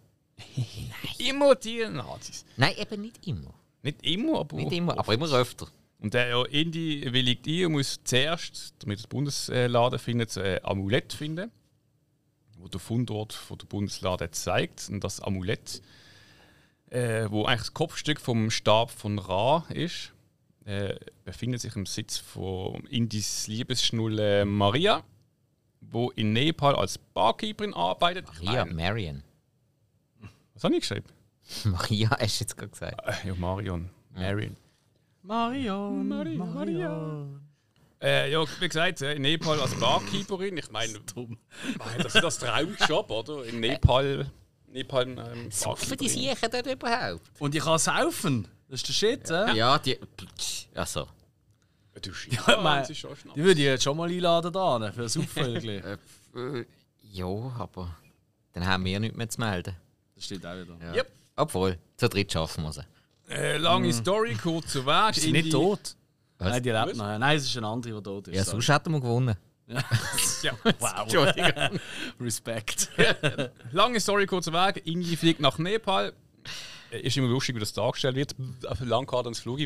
Immer 1.29 1.55
die 1.55 1.85
Nazis. 1.87 2.45
Nein, 2.57 2.73
eben 2.77 3.01
nicht 3.01 3.25
immer. 3.27 3.53
Nicht 3.81 4.03
immer, 4.05 4.39
aber. 4.39 4.55
Nicht 4.57 4.71
immer, 4.71 4.97
aber 4.97 5.13
immer 5.13 5.31
öfter. 5.31 5.67
Und 6.03 6.13
der 6.13 6.27
ja, 6.27 6.43
Indie 6.43 7.13
willigt 7.13 7.47
ein 7.47 7.67
und 7.67 7.71
muss 7.71 8.01
zuerst, 8.03 8.75
damit 8.79 8.99
er 8.99 9.03
die 9.03 9.07
Bundeslade 9.07 9.97
findet, 9.97 10.37
ein 10.37 10.59
Amulett 10.65 11.13
finden, 11.13 11.49
wo 12.57 12.67
der 12.67 12.81
Fundort 12.81 13.31
von 13.31 13.57
der 13.57 13.67
Bundeslade 13.67 14.29
zeigt. 14.31 14.89
Und 14.89 15.01
das 15.05 15.21
Amulett, 15.21 15.81
äh, 16.89 17.27
wo 17.29 17.45
eigentlich 17.45 17.61
das 17.61 17.73
Kopfstück 17.73 18.19
vom 18.19 18.51
Stab 18.51 18.91
von 18.91 19.17
Ra 19.17 19.65
ist, 19.69 20.11
äh, 20.65 20.93
befindet 21.23 21.61
sich 21.61 21.73
im 21.77 21.85
Sitz 21.85 22.17
von 22.17 22.85
Indies 22.87 23.47
Liebesschnulle 23.47 24.43
Maria, 24.43 25.05
wo 25.79 26.09
in 26.11 26.33
Nepal 26.33 26.75
als 26.75 26.97
Barkeeperin 26.97 27.73
arbeitet. 27.73 28.27
Maria, 28.41 28.65
mein, 28.65 28.75
Marion. 28.75 29.23
was 30.53 30.65
habe 30.65 30.75
ich 30.75 30.81
geschrieben? 30.81 31.07
Maria, 31.63 32.09
hast 32.19 32.41
du 32.41 32.43
jetzt 32.43 32.57
gerade 32.57 32.71
gesagt. 32.71 33.01
Äh, 33.07 33.29
ja, 33.29 33.35
Marion. 33.35 33.89
Marion. 34.13 34.57
Marion, 35.23 36.05
Maria, 36.05 36.37
Marion. 36.37 37.41
Äh, 38.01 38.29
ja, 38.29 38.43
wie 38.59 38.67
gesagt, 38.67 39.01
äh, 39.01 39.13
in 39.13 39.21
Nepal 39.21 39.57
als 39.57 39.73
Barkeeperin. 39.75 40.57
Ich 40.57 40.69
meine, 40.69 40.99
das 41.97 42.15
ist 42.15 42.21
das 42.21 42.39
Traumjob, 42.39 43.09
oder? 43.09 43.45
In 43.45 43.61
Nepal. 43.61 44.29
Nepal 44.67 45.07
ähm, 45.07 45.49
Saufen 45.49 45.97
die. 45.97 46.09
Siechen 46.09 46.49
dort 46.51 46.67
überhaupt? 46.67 47.21
Und 47.39 47.55
ich 47.55 47.63
kann 47.63 47.79
saufen. 47.79 48.49
Das 48.67 48.81
ist 48.81 48.89
der 48.89 48.93
Shit, 48.93 49.29
ja. 49.29 49.53
Ja, 49.53 49.79
die. 49.79 49.97
Also. 50.75 51.07
Du 52.01 52.09
ich 52.09 52.15
Skifahren, 52.17 52.61
mein. 52.61 52.85
Die 52.85 53.43
würde 53.43 53.61
ich 53.61 53.65
jetzt 53.65 53.83
schon 53.83 53.95
mal 53.95 54.09
einladen 54.09 54.51
da, 54.51 54.79
ne, 54.79 54.91
für 54.91 55.03
ein 55.03 55.07
Saufen. 55.07 55.67
Äh, 55.69 56.65
ja, 57.01 57.25
aber. 57.25 57.95
Dann 58.51 58.67
haben 58.67 58.83
wir 58.83 58.99
nichts 58.99 59.15
mehr 59.15 59.29
zu 59.29 59.39
melden. 59.39 59.75
Das 60.15 60.25
steht 60.25 60.45
auch 60.45 60.55
wieder. 60.55 60.75
Ja. 60.81 60.95
Yep. 60.95 61.11
Obwohl, 61.37 61.79
zu 61.95 62.09
dritt 62.09 62.31
schaffen 62.33 62.63
wir 62.63 62.73
sie. 62.73 62.85
Äh, 63.29 63.57
lange 63.57 63.91
Story, 63.93 64.35
kurzer 64.35 64.85
Weg. 64.85 65.15
Ist 65.17 65.23
sie 65.23 65.31
nicht 65.31 65.45
die- 65.45 65.49
tot? 65.51 65.95
Was? 66.37 66.49
Nein, 66.49 66.63
die 66.63 66.69
lebt 66.71 66.87
Was? 66.89 66.97
noch. 66.97 67.17
Nein, 67.19 67.37
es 67.37 67.43
ist 67.45 67.57
eine 67.57 67.67
andere, 67.67 67.93
die 67.95 68.03
tot 68.03 68.27
ist. 68.27 68.35
Ja, 68.35 68.43
sorry. 68.43 68.61
sonst 68.61 68.69
hätten 68.69 68.91
wir 68.91 68.99
gewonnen. 69.01 69.35
Ja. 70.43 70.51
Wow. 70.79 70.91
Entschuldigung. 71.03 71.79
Respekt. 72.19 72.89
Lange 73.71 73.99
Story, 74.01 74.25
kurzer 74.25 74.51
Weg. 74.51 74.85
Ingi 74.85 75.15
fliegt 75.15 75.39
nach 75.39 75.57
Nepal. 75.57 76.11
Äh, 76.91 76.99
Ist 76.99 77.15
immer 77.15 77.29
lustig, 77.29 77.55
wie 77.55 77.59
das 77.61 77.71
dargestellt 77.71 78.15
wird. 78.17 78.35
Auf 78.67 78.79
der 78.79 78.87
Landkarte 78.87 79.29
ins 79.29 79.39
Flug. 79.39 79.59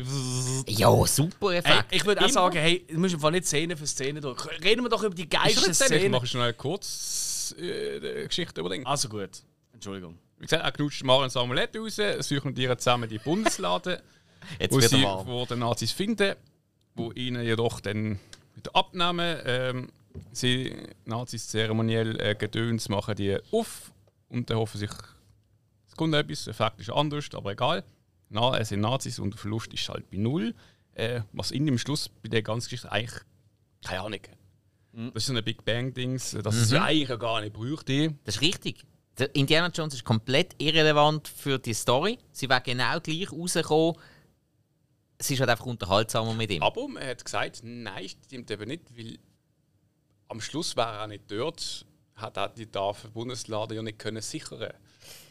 ja, 0.66 1.06
super 1.06 1.50
Effekt. 1.52 1.86
ich 1.90 2.04
würde 2.06 2.24
auch 2.24 2.28
sagen, 2.28 2.56
hey, 2.58 2.86
du 2.88 2.98
musst 3.00 3.14
einfach 3.14 3.32
nicht 3.32 3.46
Szene 3.46 3.76
für 3.76 3.86
Szene 3.88 4.20
durch. 4.20 4.38
Reden 4.62 4.82
wir 4.84 4.88
doch 4.88 5.02
über 5.02 5.14
die 5.16 5.28
geilsten 5.28 5.66
das 5.66 5.80
Ich 5.80 5.86
Szenen. 5.88 6.12
mache 6.12 6.26
schnell 6.28 6.52
kurz 6.54 7.54
äh, 7.58 7.98
die 7.98 8.28
Geschichte 8.28 8.60
über 8.60 8.70
den. 8.70 8.86
Also 8.86 9.08
gut. 9.08 9.30
Entschuldigung. 9.72 10.16
Wie 10.38 10.46
gesagt, 10.46 10.64
er 10.64 10.72
knutscht 10.72 11.04
Marion 11.04 11.26
das 11.26 11.36
Amulett 11.36 11.76
raus, 11.76 12.00
suchen 12.20 12.54
die 12.54 12.68
zusammen 12.76 13.08
die 13.08 13.18
Bundeslade. 13.18 14.02
Wo 14.70 14.80
sie 14.80 15.02
warm. 15.02 15.26
vor 15.26 15.46
den 15.46 15.58
Nazis 15.58 15.92
finden, 15.92 16.34
wo 16.94 17.12
ihnen 17.12 17.42
jedoch 17.44 17.80
dann 17.80 18.18
wieder 18.54 18.74
abnehmen. 18.74 19.38
Ähm, 19.44 19.88
sie 20.32 20.74
Nazis 21.04 21.48
zeremoniell 21.48 22.18
äh, 22.20 22.34
Gedöns 22.34 22.88
machen 22.88 23.16
die 23.16 23.36
auf 23.50 23.92
und 24.28 24.48
dann 24.48 24.58
hoffen 24.58 24.78
sich, 24.78 24.90
es 25.86 25.96
kommt 25.96 26.14
etwas, 26.14 26.44
der 26.44 26.52
Effekt 26.52 26.80
ist 26.80 26.90
anders, 26.90 27.26
aber 27.34 27.52
egal. 27.52 27.84
Na, 28.30 28.56
es 28.58 28.68
sind 28.68 28.80
Nazis 28.80 29.18
und 29.18 29.34
der 29.34 29.38
Verlust 29.38 29.74
ist 29.74 29.88
halt 29.88 30.08
bei 30.10 30.16
null. 30.16 30.54
Äh, 30.94 31.22
was 31.32 31.52
ihnen 31.52 31.68
im 31.68 31.78
Schluss 31.78 32.08
bei 32.08 32.28
der 32.28 32.42
ganzen 32.42 32.66
Geschichte 32.66 32.90
eigentlich 32.90 33.20
keine 33.84 34.00
Ahnung. 34.02 34.20
Das 34.92 35.22
ist 35.22 35.26
so 35.26 35.34
ein 35.34 35.44
Big 35.44 35.64
Bang-Dings, 35.64 36.36
das 36.42 36.56
es 36.56 36.70
ja 36.70 36.84
eigentlich 36.84 37.18
gar 37.18 37.40
nicht 37.40 37.52
bräuchte. 37.52 38.14
Das 38.24 38.36
ist 38.36 38.40
richtig. 38.40 38.84
Der 39.18 39.34
Indiana 39.34 39.68
Jones 39.68 39.94
ist 39.94 40.04
komplett 40.04 40.54
irrelevant 40.58 41.26
für 41.26 41.58
die 41.58 41.74
Story. 41.74 42.18
Sie 42.30 42.48
wäre 42.48 42.60
genau 42.60 43.00
gleich 43.00 43.32
rausgekommen. 43.32 43.96
Es 45.18 45.30
ist 45.30 45.40
halt 45.40 45.50
einfach 45.50 45.66
unterhaltsamer 45.66 46.34
mit 46.34 46.50
ihm. 46.50 46.62
Aber 46.62 46.86
man 46.86 47.04
hat 47.04 47.24
gesagt, 47.24 47.60
nein, 47.64 48.08
stimmt 48.08 48.50
eben 48.50 48.68
nicht, 48.68 48.96
weil 48.96 49.18
am 50.28 50.40
Schluss 50.40 50.76
war 50.76 50.94
er 50.94 51.04
auch 51.04 51.06
nicht 51.08 51.24
dort, 51.28 51.84
hat 52.14 52.38
auch 52.38 52.54
die 52.54 52.66
Tafel 52.66 53.10
Bundeslade 53.10 53.74
ja 53.74 53.82
nicht 53.82 53.98
können 53.98 54.22
sichern. 54.22 54.72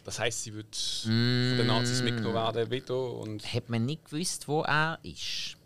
Das 0.04 0.20
heißt, 0.20 0.44
sie 0.44 0.54
wird 0.54 0.76
von 0.76 1.58
den 1.58 1.68
Nazis 1.68 2.02
mitgenommen 2.02 2.36
werden 2.36 2.70
wieder 2.72 3.14
und 3.14 3.54
Hat 3.54 3.70
man 3.70 3.86
nicht 3.86 4.06
gewusst, 4.06 4.48
wo 4.48 4.62
er 4.62 5.00
ist. 5.04 5.58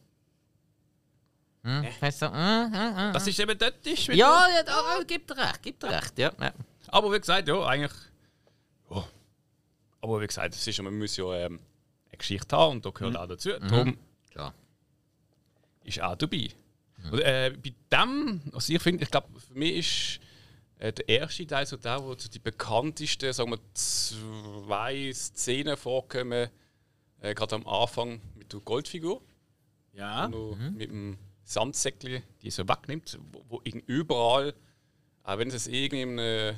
Hm, 1.63 1.85
weißt 1.99 2.23
du, 2.23 2.25
äh, 2.25 2.29
äh, 2.29 3.09
äh. 3.09 3.13
Das 3.13 3.27
ist 3.27 3.39
eben 3.39 3.57
dort. 3.57 3.85
Ist, 3.85 4.07
Ja, 4.07 4.47
ja, 4.47 4.63
da, 4.63 4.99
äh, 4.99 5.05
gibt 5.05 5.31
recht, 5.37 5.61
gibt 5.61 5.83
recht, 5.83 6.17
ja. 6.17 6.31
ja. 6.39 6.53
Aber 6.87 7.11
wie 7.13 7.19
gesagt, 7.19 7.47
ja, 7.47 7.63
eigentlich. 7.65 8.10
Aber 10.01 10.21
wie 10.21 10.27
gesagt, 10.27 10.55
es 10.55 10.65
ist, 10.67 10.81
man 10.81 10.97
muss 10.97 11.15
ja 11.17 11.33
ähm, 11.45 11.59
eine 12.09 12.17
Geschichte 12.17 12.55
haben 12.55 12.77
und 12.77 12.85
da 12.85 12.89
gehört 12.89 13.15
auch 13.17 13.27
dazu. 13.27 13.49
Darum 13.59 13.97
Klar. 14.31 14.53
ist 15.83 16.01
auch 16.01 16.15
dabei. 16.15 16.49
Und, 17.11 17.19
äh, 17.19 17.55
bei 17.63 17.73
dem, 17.97 18.41
also 18.53 18.73
ich 18.73 18.81
finde, 18.81 19.03
ich 19.03 19.11
glaube, 19.11 19.27
für 19.39 19.53
mich 19.53 19.75
ist 19.77 20.19
äh, 20.79 20.93
der 20.93 21.07
erste 21.09 21.47
Teil 21.47 21.65
so 21.65 21.77
der, 21.77 22.03
wo 22.03 22.15
so 22.17 22.29
die 22.29 22.39
bekanntesten, 22.39 23.33
sagen 23.33 23.51
wir, 23.51 23.59
zwei 23.73 25.11
Szenen 25.13 25.77
vorkommen. 25.77 26.49
Äh, 27.21 27.33
Gerade 27.35 27.55
am 27.55 27.67
Anfang 27.67 28.21
mit 28.35 28.51
der 28.53 28.59
Goldfigur, 28.61 29.21
Ja. 29.93 30.31
wo 30.31 30.55
mit 30.55 30.89
dem 30.91 31.17
Sandsäckchen 31.43 32.23
die 32.41 32.49
so 32.51 32.67
wegnimmt, 32.67 33.19
wo, 33.31 33.43
wo 33.49 33.61
überall, 33.63 34.53
auch 35.23 35.37
wenn 35.37 35.49
es 35.49 35.67
irgendwie 35.67 36.55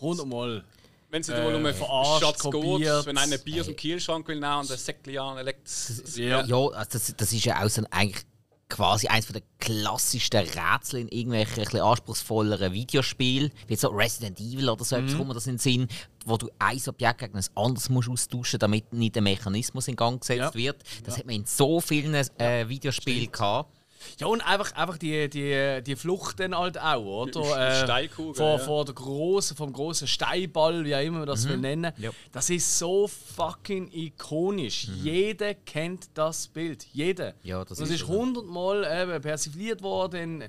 Hundertmal. 0.00 0.64
Wenn 1.10 1.20
es 1.20 1.28
nicht 1.28 1.36
Äh, 1.38 1.42
mal 1.44 1.54
um 1.54 2.20
Schatz 2.20 2.42
geht, 2.42 3.06
wenn 3.06 3.18
einer 3.18 3.34
ein 3.34 3.42
Bier 3.44 3.60
aus 3.60 3.66
dem 3.66 3.76
Kühlschrank 3.76 4.26
will 4.28 4.38
nehmen 4.40 4.60
und 4.60 4.70
ein 4.70 4.78
Säckchen 4.78 5.18
anlegt. 5.18 5.68
Ja. 6.16 6.44
Ja, 6.44 6.56
also 6.56 6.90
das, 6.92 7.14
das 7.16 7.32
ist 7.32 7.44
ja 7.44 7.62
auch 7.64 7.68
so 7.68 7.82
ein, 7.82 7.86
eigentlich 7.92 8.24
quasi 8.68 9.08
eines 9.08 9.26
der 9.26 9.42
klassischsten 9.58 10.46
Rätsel 10.46 11.00
in 11.00 11.08
irgendwelchen 11.08 11.66
ein 11.76 11.80
anspruchsvolleren 11.82 12.72
Videospielen, 12.72 13.50
wie 13.66 13.74
so 13.76 13.88
Resident 13.88 14.38
Evil 14.38 14.68
oder 14.70 14.84
so 14.84 14.94
etwas, 14.94 15.16
kommt 15.16 15.34
das 15.34 15.46
in 15.48 15.54
den 15.54 15.58
Sinn, 15.58 15.88
wo 16.24 16.36
du 16.36 16.48
ein 16.60 16.80
Objekt 16.86 17.18
gegen 17.18 17.36
ein 17.36 17.44
anderes 17.56 17.88
musst 17.88 18.08
austauschen 18.08 18.60
damit 18.60 18.92
nicht 18.92 19.16
der 19.16 19.22
Mechanismus 19.22 19.88
in 19.88 19.96
Gang 19.96 20.20
gesetzt 20.20 20.38
Ja. 20.38 20.54
wird. 20.54 20.82
Das 21.04 21.18
hat 21.18 21.26
man 21.26 21.34
in 21.34 21.46
so 21.46 21.80
vielen 21.80 22.14
äh, 22.14 22.68
Videospielen 22.68 23.32
gehabt. 23.32 23.76
Ja, 24.18 24.26
und 24.26 24.40
einfach, 24.40 24.72
einfach 24.74 24.98
die, 24.98 25.28
die, 25.28 25.82
die 25.82 25.96
Flucht 25.96 26.40
dann 26.40 26.56
halt 26.56 26.78
auch, 26.80 27.04
oder? 27.04 27.40
Äh, 27.40 27.84
Steinkugel, 27.84 28.34
vor, 28.34 28.58
ja. 28.58 28.58
vor 28.58 28.84
der 28.84 28.94
grossen, 28.94 29.56
vom 29.56 29.72
großen 29.72 30.06
Steinball, 30.06 30.84
wie 30.84 30.94
auch 30.94 31.00
immer 31.00 31.18
man 31.18 31.26
das 31.26 31.48
will 31.48 31.56
nennen. 31.56 31.92
Ja. 31.98 32.10
Das 32.32 32.50
ist 32.50 32.78
so 32.78 33.08
fucking 33.08 33.90
ikonisch. 33.92 34.88
Jeder 35.02 35.54
kennt 35.54 36.10
das 36.14 36.48
Bild. 36.48 36.86
Jeder. 36.92 37.34
Ja, 37.42 37.64
das 37.64 37.78
Und 37.78 37.84
es 37.84 37.90
ist 37.90 38.02
ja. 38.02 38.08
hundertmal 38.08 38.84
eben 39.02 39.22
persifliert 39.22 39.82
worden. 39.82 40.44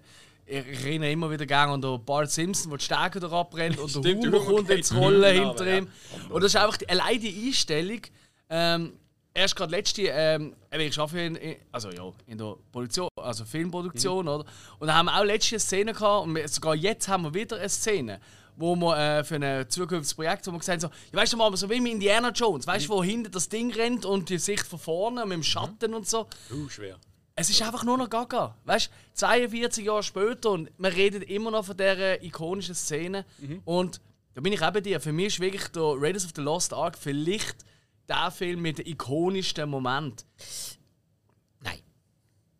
Ich 0.45 0.83
erinnere 0.83 1.11
immer 1.11 1.31
wieder 1.31 1.45
gerne 1.45 1.73
an 1.73 1.81
den 1.81 2.03
Bart 2.03 2.29
Simpson, 2.29 2.69
der 2.71 2.77
die 2.77 2.83
Stege 2.83 3.19
da 3.19 3.29
abbrennt 3.31 3.79
und 3.79 4.03
der 4.03 4.15
Humor 4.15 4.45
kommt 4.45 4.69
ins 4.69 4.93
Rollen 4.93 5.33
hinter 5.33 5.65
ja. 5.65 5.77
ihm. 5.77 5.87
Und 6.29 6.43
das 6.43 6.53
ist 6.53 6.61
einfach 6.61 6.77
die, 6.77 6.89
allein 6.89 7.21
die 7.21 7.47
Einstellung. 7.47 8.01
Ähm, 8.49 8.93
erst 9.33 9.55
gerade 9.55 9.71
letzte, 9.71 10.03
ähm, 10.03 10.55
ich 10.71 10.99
arbeite 10.99 11.21
in, 11.21 11.35
in, 11.35 11.55
also, 11.71 11.89
ja, 11.89 12.11
in 12.27 12.37
der 12.37 12.55
Produktion, 12.71 13.07
also 13.23 13.45
Filmproduktion, 13.45 14.27
oder? 14.27 14.45
Und 14.79 14.87
da 14.87 14.95
haben 14.95 15.05
wir 15.05 15.19
auch 15.19 15.23
letzte 15.23 15.59
Szene 15.59 15.93
gehabt 15.93 16.27
und 16.27 16.35
wir, 16.35 16.47
sogar 16.47 16.75
jetzt 16.75 17.07
haben 17.07 17.23
wir 17.23 17.33
wieder 17.33 17.57
eine 17.57 17.69
Szene, 17.69 18.19
wo 18.55 18.75
wir 18.75 18.97
äh, 18.97 19.23
für 19.23 19.35
ein 19.35 19.69
zukünftiges 19.69 20.13
Projekt, 20.13 20.47
wo 20.47 20.51
wir 20.51 20.59
gesagt 20.59 20.83
haben, 20.83 20.91
so, 20.91 20.97
ja, 21.11 21.19
weißt 21.21 21.33
du, 21.33 21.37
wir 21.37 21.57
so 21.57 21.69
wie 21.69 21.79
mit 21.79 21.93
Indiana 21.93 22.29
Jones, 22.29 22.67
weißt 22.67 22.87
du, 22.87 22.89
wo 22.89 23.03
hinten 23.03 23.31
das 23.31 23.49
Ding 23.49 23.71
rennt 23.73 24.05
und 24.05 24.29
die 24.29 24.37
Sicht 24.37 24.65
von 24.65 24.79
vorne 24.79 25.25
mit 25.25 25.33
dem 25.33 25.43
Schatten 25.43 25.93
und 25.93 26.07
so. 26.07 26.27
Uh, 26.51 26.69
schwer. 26.69 26.97
Es 27.35 27.49
ist 27.49 27.61
einfach 27.61 27.83
nur 27.83 27.97
noch 27.97 28.09
Gaga. 28.09 28.55
Weißt 28.65 28.87
du, 28.87 28.91
42 29.15 29.85
Jahre 29.85 30.03
später 30.03 30.51
und 30.51 30.69
wir 30.77 30.93
reden 30.93 31.21
immer 31.21 31.49
noch 31.49 31.65
von 31.65 31.77
dieser 31.77 32.21
ikonischen 32.21 32.75
Szene. 32.75 33.25
Und 33.65 34.01
da 34.33 34.41
bin 34.41 34.53
ich 34.53 34.61
eben 34.61 34.83
dir. 34.83 34.99
Für 34.99 35.11
mich 35.11 35.27
ist 35.27 35.39
wirklich 35.39 35.67
der 35.69 35.93
Raiders 35.95 36.25
of 36.25 36.31
the 36.35 36.41
Lost 36.41 36.73
Ark 36.73 36.97
vielleicht 36.99 37.65
der 38.07 38.31
Film 38.31 38.61
mit 38.61 38.77
dem 38.77 38.85
ikonischsten 38.85 39.69
Moment. 39.69 40.25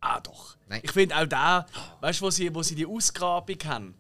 Ah, 0.02 0.20
doch. 0.20 0.58
Nein. 0.68 0.82
Ich 0.84 0.92
finde 0.92 1.16
auch 1.16 1.26
da, 1.26 1.66
weißt 2.02 2.22
du, 2.22 2.26
wo 2.26 2.30
sie, 2.32 2.54
wo 2.54 2.64
sie 2.64 2.76
die 2.76 2.86
Ausgrabung 2.86 3.58
haben. 3.66 3.96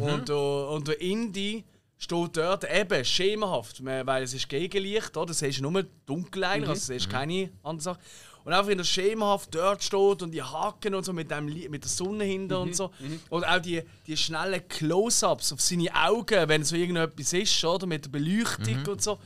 Und, 0.00 0.28
der, 0.28 0.36
und 0.36 0.86
der 0.86 1.00
Indie 1.00 1.64
steht 1.98 2.36
dort 2.36 2.64
eben 2.70 3.04
schemenhaft, 3.04 3.84
weil 3.84 4.22
es 4.22 4.34
ist 4.34 4.48
Gegenlicht, 4.48 5.16
oder? 5.16 5.26
Das 5.26 5.42
ist 5.42 5.60
nur 5.60 5.82
dunkel 6.04 6.44
eigentlich, 6.44 6.68
also 6.68 6.92
es 6.92 7.02
ist 7.02 7.10
keine 7.10 7.50
andere 7.62 7.82
Sache. 7.82 7.98
Und 8.44 8.52
einfach 8.52 8.68
wenn 8.68 8.78
er 8.78 8.84
schemenhaft 8.84 9.52
dort 9.56 9.82
steht 9.82 10.22
und 10.22 10.30
die 10.30 10.42
Haken 10.42 10.94
und 10.94 11.04
so 11.04 11.12
mit, 11.12 11.32
dem, 11.32 11.46
mit 11.46 11.82
der 11.82 11.90
Sonne 11.90 12.22
hinter 12.22 12.60
und 12.60 12.76
so. 12.76 12.92
Und 13.28 13.44
auch 13.44 13.58
die, 13.58 13.82
die 14.06 14.16
schnellen 14.16 14.68
Close-Ups 14.68 15.52
auf 15.52 15.60
seine 15.60 15.92
Augen, 15.92 16.48
wenn 16.48 16.62
so 16.62 16.76
irgendetwas 16.76 17.32
ist, 17.32 17.64
oder? 17.64 17.86
Mit 17.86 18.04
der 18.04 18.10
Beleuchtung 18.10 18.86
und 18.86 19.02
so. 19.02 19.18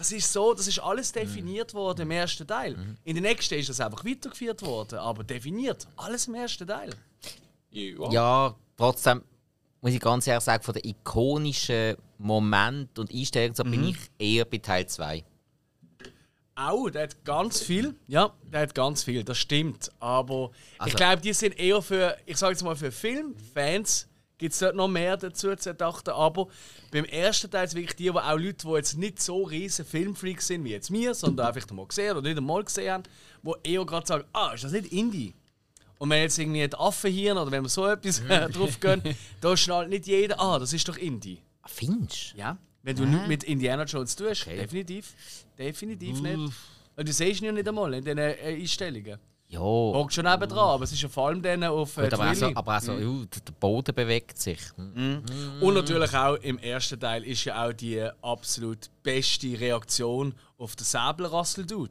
Das 0.00 0.12
ist 0.12 0.32
so, 0.32 0.54
das 0.54 0.66
ist 0.66 0.78
alles 0.78 1.12
definiert 1.12 1.74
worden 1.74 2.00
im 2.00 2.10
ersten 2.12 2.46
Teil. 2.46 2.74
In 3.04 3.16
den 3.16 3.22
nächsten 3.22 3.56
ist 3.56 3.68
das 3.68 3.80
einfach 3.80 4.02
weitergeführt 4.02 4.62
worden, 4.62 4.98
aber 4.98 5.22
definiert. 5.24 5.86
Alles 5.94 6.26
im 6.26 6.36
ersten 6.36 6.66
Teil. 6.66 6.94
Ja. 7.70 8.10
Ja, 8.10 8.54
trotzdem 8.78 9.22
muss 9.82 9.92
ich 9.92 10.00
ganz 10.00 10.26
ehrlich 10.26 10.42
sagen, 10.42 10.64
von 10.64 10.72
den 10.72 10.88
ikonischen 10.88 11.98
Moment 12.16 12.98
und 12.98 13.12
Einstellungen 13.12 13.54
so 13.54 13.62
bin 13.62 13.84
ich 13.88 13.98
eher 14.18 14.46
bei 14.46 14.56
Teil 14.56 14.86
2. 14.86 15.22
Auch, 16.54 16.88
der 16.88 17.02
hat 17.02 17.22
ganz 17.22 17.60
viel. 17.60 17.94
Ja, 18.06 18.32
der 18.50 18.60
hat 18.62 18.74
ganz 18.74 19.02
viel, 19.04 19.22
das 19.22 19.36
stimmt. 19.36 19.90
Aber 20.00 20.50
ich 20.76 20.80
Also- 20.80 20.96
glaube, 20.96 21.20
die 21.20 21.34
sind 21.34 21.58
eher 21.58 21.82
für, 21.82 22.16
ich 22.24 22.38
sage 22.38 22.52
jetzt 22.52 22.62
mal, 22.62 22.74
für 22.74 22.90
Filmfans 22.90 24.08
gibt 24.40 24.54
es 24.54 24.58
dort 24.58 24.74
noch 24.74 24.88
mehr 24.88 25.16
dazu 25.16 25.54
zu 25.54 25.74
dachten. 25.74 26.10
Aber 26.10 26.48
beim 26.90 27.04
ersten 27.04 27.50
Teil 27.50 27.66
ist 27.66 27.74
wirklich 27.74 27.94
die, 27.94 28.04
die 28.04 28.10
auch 28.10 28.38
Leute, 28.38 28.66
die 28.66 28.72
jetzt 28.72 28.96
nicht 28.96 29.22
so 29.22 29.42
riesen 29.42 29.84
Filmfreaks 29.84 30.48
sind 30.48 30.64
wie 30.64 30.70
jetzt 30.70 30.90
mir, 30.90 31.14
sondern 31.14 31.46
einfach 31.46 31.70
mal 31.70 31.86
gesehen 31.86 32.16
oder 32.16 32.26
nicht 32.26 32.38
einmal 32.38 32.64
gesehen 32.64 32.92
haben, 32.92 33.02
die 33.42 33.70
eher 33.70 33.84
gerade 33.84 34.06
sagen, 34.06 34.24
ah, 34.32 34.52
ist 34.54 34.64
das 34.64 34.72
nicht 34.72 34.92
Indie? 34.92 35.34
Und 35.98 36.08
wenn 36.08 36.22
jetzt 36.22 36.38
irgendwie 36.38 36.62
ein 36.62 36.74
Affenhirn 36.74 37.36
oder 37.36 37.50
wenn 37.50 37.62
wir 37.62 37.68
so 37.68 37.86
etwas 37.86 38.20
äh, 38.20 38.48
drauf 38.52 38.80
gehen, 38.80 39.02
da 39.42 39.54
schnallt 39.56 39.90
nicht 39.90 40.06
jeder, 40.06 40.40
ah, 40.40 40.58
das 40.58 40.72
ist 40.72 40.88
doch 40.88 40.96
Indie. 40.96 41.42
Findest 41.66 42.34
Ja, 42.34 42.56
wenn 42.82 42.96
du 42.96 43.04
nichts 43.04 43.28
mit 43.28 43.44
Indiana 43.44 43.84
Jones 43.84 44.16
tust, 44.16 44.46
definitiv. 44.46 45.14
Definitiv 45.58 46.22
nicht. 46.22 46.38
Und 46.96 47.08
du 47.08 47.12
siehst 47.12 47.42
ihn 47.42 47.46
ja 47.46 47.52
nicht 47.52 47.68
einmal 47.68 47.92
in 47.92 48.02
diesen 48.02 48.18
äh, 48.18 48.34
Einstellungen. 48.42 49.18
Ja. 49.50 49.58
Hockt 49.60 50.14
schon 50.14 50.26
neben 50.26 50.48
dran, 50.48 50.58
aber 50.58 50.84
es 50.84 50.92
ist 50.92 51.02
ja 51.02 51.08
vor 51.08 51.26
allem 51.26 51.42
dann 51.42 51.64
auf 51.64 51.96
äh, 51.96 52.04
Gut, 52.04 52.14
aber 52.14 52.30
auch 52.30 52.34
so, 52.34 52.40
Twilly. 52.46 52.56
aber 52.56 52.76
auch 52.76 52.80
so 52.80 52.92
uh, 52.92 53.24
der 53.24 53.52
Boden 53.58 53.92
bewegt 53.92 54.38
sich. 54.38 54.60
Hm. 54.76 55.24
Und 55.60 55.74
natürlich 55.74 56.14
auch 56.14 56.36
im 56.36 56.58
ersten 56.58 57.00
Teil 57.00 57.24
ist 57.24 57.44
ja 57.44 57.66
auch 57.66 57.72
die 57.72 58.00
absolut 58.22 58.88
beste 59.02 59.58
Reaktion 59.58 60.36
auf 60.56 60.76
den 60.76 60.84
Säbelrassel-Dude. 60.84 61.90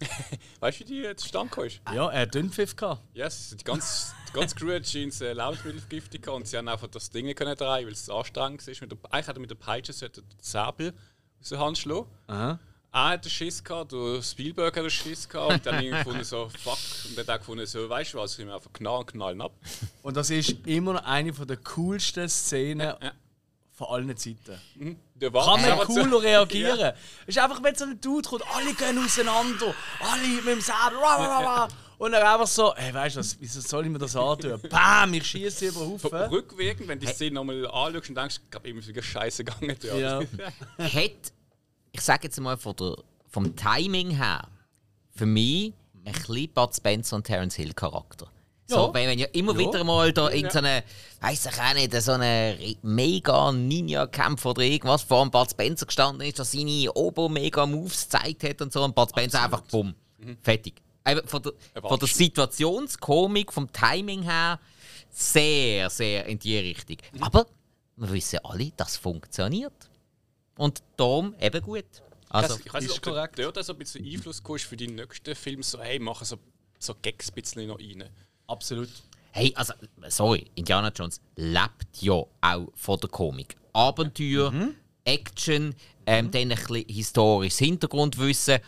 Weißt 0.60 0.80
du, 0.80 0.84
wie 0.84 1.02
die 1.02 1.16
zustande 1.16 1.66
ist? 1.66 1.80
Ja, 1.92 2.10
er 2.10 2.22
hat 2.22 2.34
Dünnpfiff 2.34 2.76
gehabt. 2.76 3.02
Yes, 3.14 3.56
die 3.58 3.64
ganze, 3.64 4.12
die 4.28 4.32
ganze 4.34 4.54
Crew 4.54 4.74
hat 4.74 4.94
ins 4.94 5.22
äh, 5.22 5.32
Lebensmittelvergiftung 5.32 6.34
und 6.34 6.46
sie 6.46 6.58
haben 6.58 6.68
einfach 6.68 6.88
das 6.88 7.08
Ding 7.08 7.24
nicht 7.24 7.38
können 7.38 7.56
drehen, 7.56 7.86
weil 7.86 7.92
es 7.92 8.10
anstrengend 8.10 8.66
war. 8.66 8.74
Mit 8.82 8.92
der, 8.92 8.98
eigentlich 9.10 9.28
hat 9.28 9.36
er 9.36 9.40
mit 9.40 9.50
der 9.50 9.56
Peitsche 9.56 10.10
den 10.10 10.24
Säbel 10.42 10.92
aus 11.40 11.48
der 11.48 11.58
Hand 11.58 11.78
schlagen. 11.78 12.06
Aha. 12.26 12.60
Er 12.90 13.08
hat 13.10 13.26
Schiss 13.26 13.62
gehabt, 13.62 13.92
der 13.92 14.22
Spielberg 14.22 14.76
hat 14.76 14.90
Schiss 14.90 15.28
gehabt 15.28 15.52
und 15.52 15.66
dann 15.66 15.84
gefunden 15.84 16.24
so, 16.24 16.48
fuck. 16.48 16.78
Und 17.06 17.18
dann 17.18 17.26
hat 17.26 17.40
gefunden 17.40 17.66
so, 17.66 17.88
weißt 17.88 18.14
du 18.14 18.18
was, 18.18 18.32
ich 18.32 18.38
nehme 18.38 18.54
einfach 18.54 18.72
knallen, 18.72 19.06
knallen 19.06 19.40
ab. 19.42 19.52
Und 20.02 20.16
das 20.16 20.30
ist 20.30 20.56
immer 20.66 20.94
noch 20.94 21.04
eine 21.04 21.32
der 21.32 21.56
coolsten 21.58 22.28
Szenen 22.28 22.94
ja. 23.00 23.12
von 23.72 23.86
allen 23.88 24.16
Zeiten. 24.16 24.58
Der 25.14 25.32
war 25.32 25.56
Kann 25.56 25.68
man 25.68 25.78
so- 25.78 25.84
cooler 25.84 26.22
reagieren. 26.22 26.92
Es 27.26 27.36
ist 27.36 27.38
einfach, 27.38 27.62
wenn 27.62 27.74
so 27.74 27.84
ein 27.84 28.00
Dude 28.00 28.26
kommt, 28.28 28.44
alle 28.54 28.72
gehen 28.72 29.04
auseinander, 29.04 29.74
alle 30.00 30.26
mit 30.28 30.46
dem 30.46 30.60
Säbel, 30.60 31.68
und 31.98 32.12
dann 32.12 32.22
einfach 32.22 32.46
so, 32.46 32.74
hey, 32.76 32.94
weißt 32.94 33.16
du 33.16 33.20
was, 33.20 33.36
wieso 33.40 33.60
soll 33.60 33.84
ich 33.84 33.90
mir 33.90 33.98
das 33.98 34.14
antun? 34.14 34.60
Bam, 34.70 35.12
ich 35.14 35.26
schieße 35.26 35.66
über 35.66 35.80
den 35.80 35.90
Haufen. 35.90 36.10
Rückwirkend, 36.10 36.88
wenn 36.88 37.00
du 37.00 37.06
die 37.06 37.12
Szene 37.12 37.34
nochmal 37.34 37.66
anschaust 37.66 38.08
und 38.08 38.14
denkst, 38.14 38.40
ich 38.44 38.50
glaube, 38.50 38.68
ihm 38.68 38.78
ist 38.78 38.86
wieder 38.86 39.02
scheiße 39.02 39.44
gegangen. 39.44 39.76
Ja. 39.82 40.20
Hat, 40.78 41.32
ich 41.92 42.00
sage 42.00 42.24
jetzt 42.24 42.40
mal 42.40 42.56
von 42.56 42.74
der, 42.76 42.96
vom 43.28 43.54
Timing 43.56 44.10
her, 44.10 44.48
für 45.14 45.26
mich 45.26 45.72
ein 46.04 46.12
bisschen 46.12 46.48
Bud 46.52 46.74
Spencer 46.74 47.16
und 47.16 47.24
Terence 47.24 47.54
Hill 47.56 47.72
Charakter. 47.74 48.28
So, 48.66 48.76
Ja. 48.88 48.94
wenn, 48.94 49.18
ja 49.18 49.26
immer 49.32 49.52
Ja. 49.52 49.58
wieder 49.58 49.84
mal 49.84 50.12
da 50.12 50.30
irgendeine, 50.30 50.84
weiß 51.20 51.46
ich 51.46 51.58
auch 51.60 51.74
nicht, 51.74 51.92
so 52.02 52.12
eine 52.12 52.58
mega 52.82 53.50
Ninja-Kampf 53.52 54.44
oder 54.44 54.62
irgendwas 54.62 55.02
vor 55.02 55.22
dem 55.24 55.30
Bud 55.30 55.50
Spencer 55.50 55.86
gestanden 55.86 56.26
ist, 56.28 56.38
der 56.38 56.44
seine 56.44 56.92
Ober-Mega-Moves 56.92 58.04
gezeigt 58.10 58.44
hat 58.44 58.60
und 58.62 58.72
so, 58.72 58.84
und 58.84 58.94
Bud 58.94 59.08
Spencer 59.10 59.42
einfach 59.42 59.62
bumm, 59.62 59.94
fertig. 60.42 60.74
Einfach 61.04 61.26
von 61.28 61.42
der, 61.42 61.52
Er 61.74 61.82
von 61.82 61.98
der. 61.98 62.08
Situationskomik, 62.08 63.52
vom 63.52 63.72
Timing 63.72 64.22
her, 64.22 64.60
sehr, 65.10 65.88
sehr 65.88 66.26
in 66.26 66.38
die 66.38 66.58
Richtung. 66.58 66.98
Aber 67.20 67.46
wir 67.96 68.12
wissen 68.12 68.38
alle, 68.44 68.70
das 68.76 68.96
funktioniert. 68.98 69.87
Und 70.58 70.82
darum 70.96 71.34
eben 71.40 71.62
gut. 71.62 71.84
Also, 72.28 72.58
ich 72.62 72.74
weiß 72.74 72.82
nicht, 72.82 72.90
ist 72.90 72.98
ob 72.98 73.02
du 73.02 73.10
korrekt. 73.12 73.38
dort 73.38 73.64
so 73.64 73.72
ein 73.72 73.78
bisschen 73.78 74.04
Einfluss 74.04 74.42
kommst 74.42 74.64
für 74.64 74.76
die 74.76 74.88
nächsten 74.88 75.34
Filme, 75.34 75.62
so, 75.62 75.80
hey, 75.80 75.98
machen 75.98 76.24
so, 76.26 76.36
so 76.78 76.94
Gags 77.00 77.30
ein 77.30 77.34
bisschen 77.34 77.68
noch 77.68 77.78
rein. 77.78 78.04
Absolut. 78.48 78.88
hey, 79.30 79.52
also, 79.54 79.72
sorry, 80.08 80.50
Indiana 80.56 80.90
Jones 80.94 81.20
lebt 81.36 82.00
ja 82.00 82.14
auch 82.14 82.72
von 82.74 83.00
der 83.00 83.08
Komik. 83.08 83.56
Abenteuer, 83.72 84.52
Action, 85.04 85.74
ähm, 86.06 86.30
dann 86.30 86.42
ein 86.42 86.48
bisschen 86.48 86.88
historisches 86.88 87.58
Hintergrundwissen 87.58 88.58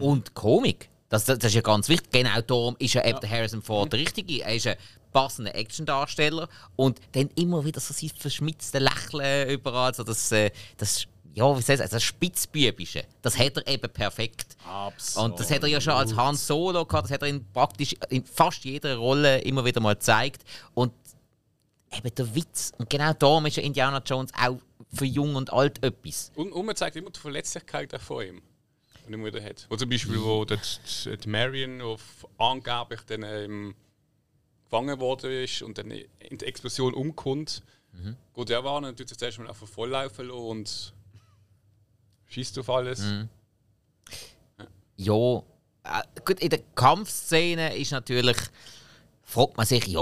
und 0.00 0.34
Komik. 0.34 0.90
Das, 1.08 1.24
das, 1.24 1.38
das 1.38 1.50
ist 1.50 1.54
ja 1.54 1.60
ganz 1.60 1.88
wichtig. 1.88 2.10
Genau 2.10 2.40
darum 2.40 2.74
ist 2.80 2.94
ja 2.94 3.04
eben 3.04 3.20
der 3.20 3.30
Harrison 3.30 3.62
Ford 3.62 3.92
der 3.92 4.00
Richtige. 4.00 4.42
Er 4.42 4.56
ist 4.56 4.66
ein 4.66 4.76
passender 5.12 5.54
Actiondarsteller 5.54 6.48
und 6.74 7.00
dann 7.12 7.30
immer 7.36 7.64
wieder 7.64 7.80
so 7.80 7.94
sein 7.94 8.10
verschmitztes 8.18 8.80
Lächeln 8.80 9.48
überall. 9.50 9.94
So 9.94 10.02
das, 10.02 10.32
äh, 10.32 10.50
das, 10.76 11.06
ja, 11.36 11.54
wie 11.54 11.60
ich 11.60 11.66
sagen, 11.66 11.86
das 11.90 12.02
Spitzbübische. 12.02 13.04
Das 13.20 13.38
hat 13.38 13.58
er 13.58 13.68
eben 13.68 13.92
perfekt. 13.92 14.56
Absolut. 14.66 15.32
Und 15.32 15.40
das 15.40 15.50
hat 15.50 15.62
er 15.62 15.68
ja 15.68 15.82
schon 15.82 15.92
als 15.92 16.16
Han 16.16 16.34
Solo 16.34 16.86
gehabt, 16.86 17.04
das 17.04 17.10
hat 17.12 17.20
er 17.20 17.28
in 17.28 17.44
praktisch 17.52 17.94
in 18.08 18.24
fast 18.24 18.64
jeder 18.64 18.96
Rolle 18.96 19.42
immer 19.42 19.62
wieder 19.62 19.82
mal 19.82 19.94
gezeigt. 19.94 20.42
Und 20.72 20.94
eben 21.92 22.14
der 22.14 22.34
Witz. 22.34 22.72
Und 22.78 22.88
genau 22.88 23.12
darum 23.12 23.44
ist 23.44 23.58
ja 23.58 23.62
Indiana 23.62 24.02
Jones 24.04 24.32
auch 24.34 24.56
für 24.94 25.04
jung 25.04 25.34
und 25.34 25.52
alt 25.52 25.84
etwas. 25.84 26.32
Und, 26.36 26.52
und 26.52 26.64
man 26.64 26.74
zeigt 26.74 26.96
immer 26.96 27.10
die 27.10 27.20
Verletzlichkeit 27.20 27.94
auch 27.94 28.00
von 28.00 28.26
ihm. 28.26 28.42
Die 29.06 29.12
er 29.12 29.24
wieder 29.24 29.44
hat. 29.44 29.66
Wo 29.68 29.76
zum 29.76 29.90
Beispiel, 29.90 30.18
wo 30.18 30.46
die, 30.46 30.56
die, 31.04 31.28
Marion 31.28 31.82
auf 31.82 32.26
angeblich 32.38 33.02
dann 33.02 33.22
ähm, 33.24 33.74
gefangen 34.64 34.98
worden 35.00 35.30
ist 35.30 35.60
und 35.60 35.76
dann 35.76 35.90
in 35.90 36.38
der 36.38 36.48
Explosion 36.48 36.94
umkommt. 36.94 37.62
Mhm. 37.92 38.16
Geht 38.34 38.50
er 38.50 38.64
warnen 38.64 38.88
und 38.88 38.96
tut 38.96 39.10
sich 39.10 39.18
zuerst 39.18 39.38
mal 39.38 39.48
einfach 39.48 39.68
volllaufen 39.68 40.30
und 40.30 40.94
schießt 42.28 42.58
auf 42.58 42.70
alles. 42.70 43.00
Mhm. 43.00 43.28
Ja, 44.96 45.14
äh, 45.84 46.02
gut, 46.24 46.40
in 46.40 46.50
der 46.50 46.60
Kampfszene 46.74 47.76
ist 47.76 47.90
natürlich, 47.92 48.36
fragt 49.22 49.56
man 49.56 49.66
sich, 49.66 49.86
ja, 49.86 50.00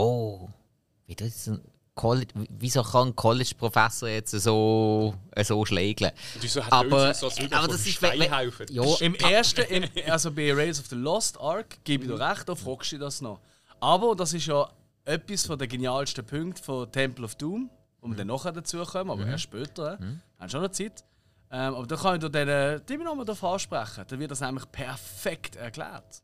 wie 1.06 1.14
das 1.16 1.48
ein 1.48 1.60
College, 1.94 2.32
wieso 2.58 2.82
kann 2.82 3.08
ein 3.08 3.16
College-Professor 3.16 4.08
jetzt 4.08 4.32
so, 4.32 5.14
äh, 5.32 5.44
so 5.44 5.64
schlägeln? 5.64 6.12
Und 6.34 6.42
wieso 6.42 6.64
hat 6.64 6.72
Aber- 6.72 7.08
er 7.08 7.14
so 7.14 7.26
als 7.26 7.38
aber 7.52 7.68
das 7.68 7.86
ist, 7.86 7.94
Steinhaufen? 7.96 8.66
Ja, 8.70 8.82
Im 9.00 9.14
ersten, 9.16 9.62
im, 9.62 9.84
also 10.10 10.30
bei 10.32 10.52
Rails 10.52 10.80
of 10.80 10.86
the 10.86 10.96
Lost 10.96 11.40
Ark, 11.40 11.78
gebe 11.84 12.04
ich 12.04 12.10
dir 12.10 12.18
recht, 12.20 12.48
da 12.48 12.54
fragst 12.54 12.92
du 12.92 12.96
dich 12.96 13.04
das 13.04 13.20
noch. 13.20 13.40
Aber 13.80 14.14
das 14.16 14.32
ist 14.32 14.46
ja 14.46 14.68
etwas 15.04 15.46
von 15.46 15.58
den 15.58 15.68
genialsten 15.68 16.24
Punkten 16.24 16.62
von 16.64 16.90
Temple 16.90 17.24
of 17.24 17.34
Doom, 17.36 17.68
wo 18.00 18.08
wir 18.08 18.16
dann 18.16 18.28
nachher 18.28 18.52
dazu 18.52 18.82
kommen, 18.84 19.10
aber 19.10 19.26
erst 19.26 19.44
später. 19.44 19.98
Mhm. 20.00 20.20
Haben 20.38 20.48
schon 20.50 20.62
noch 20.62 20.70
Zeit. 20.70 21.04
Ähm, 21.56 21.74
aber 21.76 21.86
da 21.86 21.94
kann 21.96 22.14
ich 22.16 22.20
dir 22.20 22.30
den 22.30 22.84
Timmy 22.84 23.04
nochmal 23.04 23.24
darauf 23.24 23.44
ansprechen. 23.44 24.04
Da 24.08 24.18
wird 24.18 24.30
das 24.32 24.40
nämlich 24.40 24.68
perfekt 24.72 25.54
erklärt. 25.54 26.22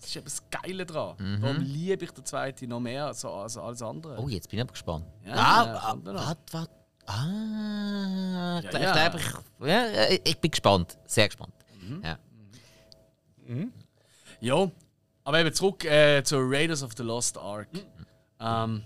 Das 0.00 0.08
ist 0.08 0.16
eben 0.16 0.24
das 0.24 0.42
Geile 0.50 0.84
dran. 0.84 1.16
Darum 1.40 1.58
liebe 1.60 2.04
ich 2.04 2.10
den 2.10 2.24
zweiten 2.24 2.68
noch 2.68 2.80
mehr 2.80 3.06
als, 3.06 3.24
als 3.24 3.56
alles 3.56 3.82
andere. 3.82 4.18
oh, 4.18 4.28
jetzt 4.28 4.48
bin 4.48 4.58
ich 4.58 4.62
aber 4.62 4.72
gespannt. 4.72 5.04
Ja, 5.24 5.32
ah, 5.34 5.64
ja, 5.66 5.78
ah, 5.78 5.94
noch. 5.94 6.14
warte, 6.26 6.52
warte. 6.52 6.72
Ah, 7.06 8.58
ich 8.58 8.64
Ja, 8.64 8.70
glaub- 8.70 8.82
ja. 8.82 8.88
ich 9.16 9.22
glaube, 9.22 9.42
ich, 9.60 9.66
ja, 9.66 9.84
äh, 9.86 10.20
ich 10.24 10.38
bin 10.40 10.50
gespannt. 10.50 10.98
Sehr 11.06 11.26
gespannt. 11.28 11.54
Ja. 12.02 12.18
Ja, 14.40 14.70
aber 15.24 15.40
eben 15.40 15.52
zurück 15.54 15.84
äh, 15.84 16.22
zu 16.22 16.36
Raiders 16.38 16.82
of 16.82 16.92
the 16.96 17.02
Lost 17.02 17.38
Ark. 17.38 17.68
Ähm, 18.40 18.82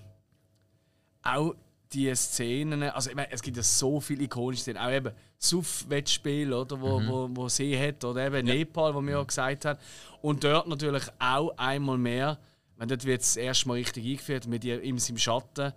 auch 1.22 1.54
die 1.92 2.14
Szenen, 2.14 2.82
also 2.84 3.10
ich 3.10 3.16
meine, 3.16 3.30
es 3.32 3.42
gibt 3.42 3.56
ja 3.56 3.62
so 3.62 4.00
viele 4.00 4.24
ikonische 4.24 4.62
Szenen, 4.62 4.78
auch 4.78 4.90
eben 4.90 5.12
Suff-Wettspiel, 5.42 6.52
oder, 6.52 6.80
wo, 6.80 7.02
wo, 7.04 7.28
wo 7.32 7.48
sie 7.48 7.76
hat, 7.76 8.04
oder 8.04 8.26
eben 8.26 8.46
Nepal, 8.46 8.94
wo 8.94 9.00
wir 9.00 9.12
ja 9.12 9.22
gesagt 9.22 9.64
haben. 9.64 9.78
Und 10.20 10.44
dort 10.44 10.68
natürlich 10.68 11.02
auch 11.18 11.52
einmal 11.56 11.98
mehr, 11.98 12.38
wenn 12.76 12.88
dort 12.88 13.04
wird 13.04 13.22
das 13.22 13.36
erste 13.36 13.66
Mal 13.66 13.74
richtig 13.74 14.06
eingeführt, 14.06 14.46
mit 14.46 14.64
ihr 14.64 14.80
in 14.80 14.98
seinem 14.98 15.18
Schatten, 15.18 15.72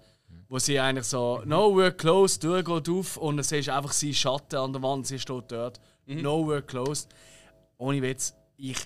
wo 0.50 0.60
sie 0.60 0.80
eigentlich 0.80 1.08
so, 1.08 1.42
no, 1.46 1.72
we're 1.72 1.92
closed, 1.92 2.44
du 2.44 2.62
geht 2.64 2.90
auf 2.90 3.18
und 3.18 3.38
dann 3.38 3.44
siehst 3.44 3.68
du 3.68 3.74
einfach 3.74 3.92
seinen 3.92 4.14
Schatten 4.14 4.58
an 4.58 4.72
der 4.72 4.84
Wand, 4.84 5.08
sie 5.08 5.18
steht 5.18 5.52
dort, 5.52 5.80
no, 6.06 6.44
we're 6.44 6.62
closed. 6.62 7.10
Ohne 7.78 8.02
Witz, 8.04 8.36
ich 8.58 8.78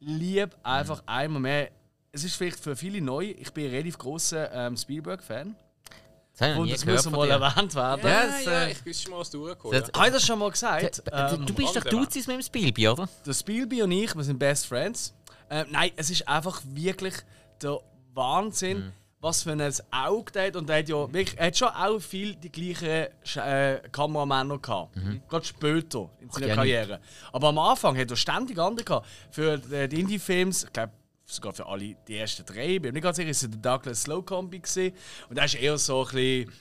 liebe 0.00 0.54
einfach 0.62 1.02
einmal 1.06 1.40
mehr. 1.40 1.70
Es 2.12 2.24
ist 2.24 2.36
vielleicht 2.36 2.60
für 2.60 2.76
viele 2.76 3.00
neu. 3.00 3.34
Ich 3.38 3.52
bin 3.52 3.64
ein 3.64 3.70
relativ 3.70 3.96
großer 3.98 4.52
ähm, 4.52 4.76
Spielberg-Fan. 4.76 5.56
Das 6.38 6.42
habe 6.42 6.50
ich 6.50 6.54
noch 6.56 6.60
Und 6.62 6.66
nie 6.66 6.72
das 6.72 6.80
gehört 6.82 6.96
muss 6.98 7.04
von 7.04 7.12
mal 7.14 7.26
dir. 7.26 7.44
erwähnt 7.44 7.74
werden. 7.74 8.00
Ja, 8.04 8.10
Ja, 8.10 8.26
das, 8.26 8.44
ja, 8.44 8.52
äh, 8.64 8.72
ich 8.72 8.84
wüsste 8.84 9.02
schon 9.04 9.12
mal, 9.12 9.18
was 9.20 9.30
du 9.30 9.38
das- 9.38 9.56
durchgekommen 9.58 9.92
Habe 9.96 10.06
ich 10.08 10.12
das 10.12 10.26
schon 10.26 10.38
mal 10.38 10.50
gesagt? 10.50 11.02
Du, 11.06 11.12
Ähm, 11.12 11.46
du 11.46 11.54
bist 11.54 11.76
doch 11.76 11.84
Duzis 11.84 12.26
mit 12.26 12.36
dem 12.36 12.42
Spielbi, 12.42 12.88
oder? 12.88 13.08
der 13.24 13.32
Spielby 13.32 13.82
und 13.82 13.90
ich, 13.92 14.14
wir 14.14 14.22
sind 14.24 14.38
Best 14.38 14.66
Friends. 14.66 15.14
Ähm, 15.48 15.66
nein, 15.70 15.92
es 15.96 16.10
ist 16.10 16.28
einfach 16.28 16.60
wirklich 16.66 17.14
der 17.62 17.80
Wahnsinn, 18.12 18.78
Mhm. 18.78 18.92
was 19.20 19.42
für 19.44 19.52
ein 19.52 19.72
Auge 19.90 20.32
der 20.32 20.46
hat. 20.48 20.56
Und 20.56 20.68
er 20.68 20.78
hat 20.80 20.88
ja 20.90 20.96
wirklich, 21.12 21.38
er 21.38 21.46
hat 21.46 21.56
schon 21.56 21.68
auch 21.68 21.98
viel 22.00 22.34
die 22.34 22.50
gleichen 22.52 22.86
äh, 23.36 23.80
Kameramänner 23.90 24.58
gehabt. 24.58 24.94
Gerade 25.28 25.44
später 25.46 26.10
in 26.20 26.28
seiner 26.30 26.46
Mhm. 26.46 26.50
ja, 26.50 26.54
Karriere. 26.54 27.00
Aber 27.32 27.48
am 27.48 27.58
Anfang 27.58 27.96
hat 27.96 28.10
er 28.10 28.16
ständig 28.16 28.58
andere 28.58 28.84
gehabt. 28.84 29.06
Für 29.30 29.54
äh, 29.72 29.88
die 29.88 30.00
Indie-Films, 30.00 30.64
ich 30.64 30.72
glaube, 30.72 30.92
sogar 31.26 31.52
für 31.52 31.66
alle 31.66 31.96
die 32.06 32.16
ersten 32.16 32.46
drei. 32.46 32.76
Ich 32.76 32.82
bin 32.82 32.90
mir 32.90 32.92
nicht 32.94 33.02
ganz 33.02 33.16
sicher, 33.16 33.30
ist 33.30 33.42
es 33.42 33.50
der 33.50 33.58
Douglas 33.58 34.02
Slow 34.02 34.22
Combi 34.22 34.60
gesehen. 34.60 34.94
Und 35.28 35.36
er 35.36 35.44
ist 35.44 35.56
eher 35.56 35.76
so 35.76 36.04
ein 36.04 36.14
bisschen. 36.14 36.52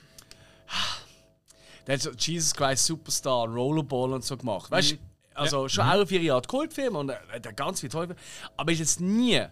Der 1.88 1.94
hat 1.96 2.02
so 2.02 2.12
Jesus 2.12 2.54
Christ 2.54 2.86
Superstar, 2.86 3.48
Rollerball 3.48 4.14
und 4.14 4.24
so 4.24 4.36
gemacht. 4.36 4.72
Weißt 4.72 4.94
du? 4.94 4.96
Also 5.36 5.68
schon 5.68 5.86
auch 5.86 6.02
auf 6.02 6.12
ihre 6.12 6.34
Art 6.34 6.48
Kultfilm 6.48 6.96
und 6.96 7.10
er 7.10 7.22
hat 7.30 7.58
ganz 7.58 7.82
tolle 7.82 8.08
Filme. 8.08 8.16
Aber 8.56 8.72
ist 8.72 8.80
jetzt 8.80 9.02
nie, 9.02 9.46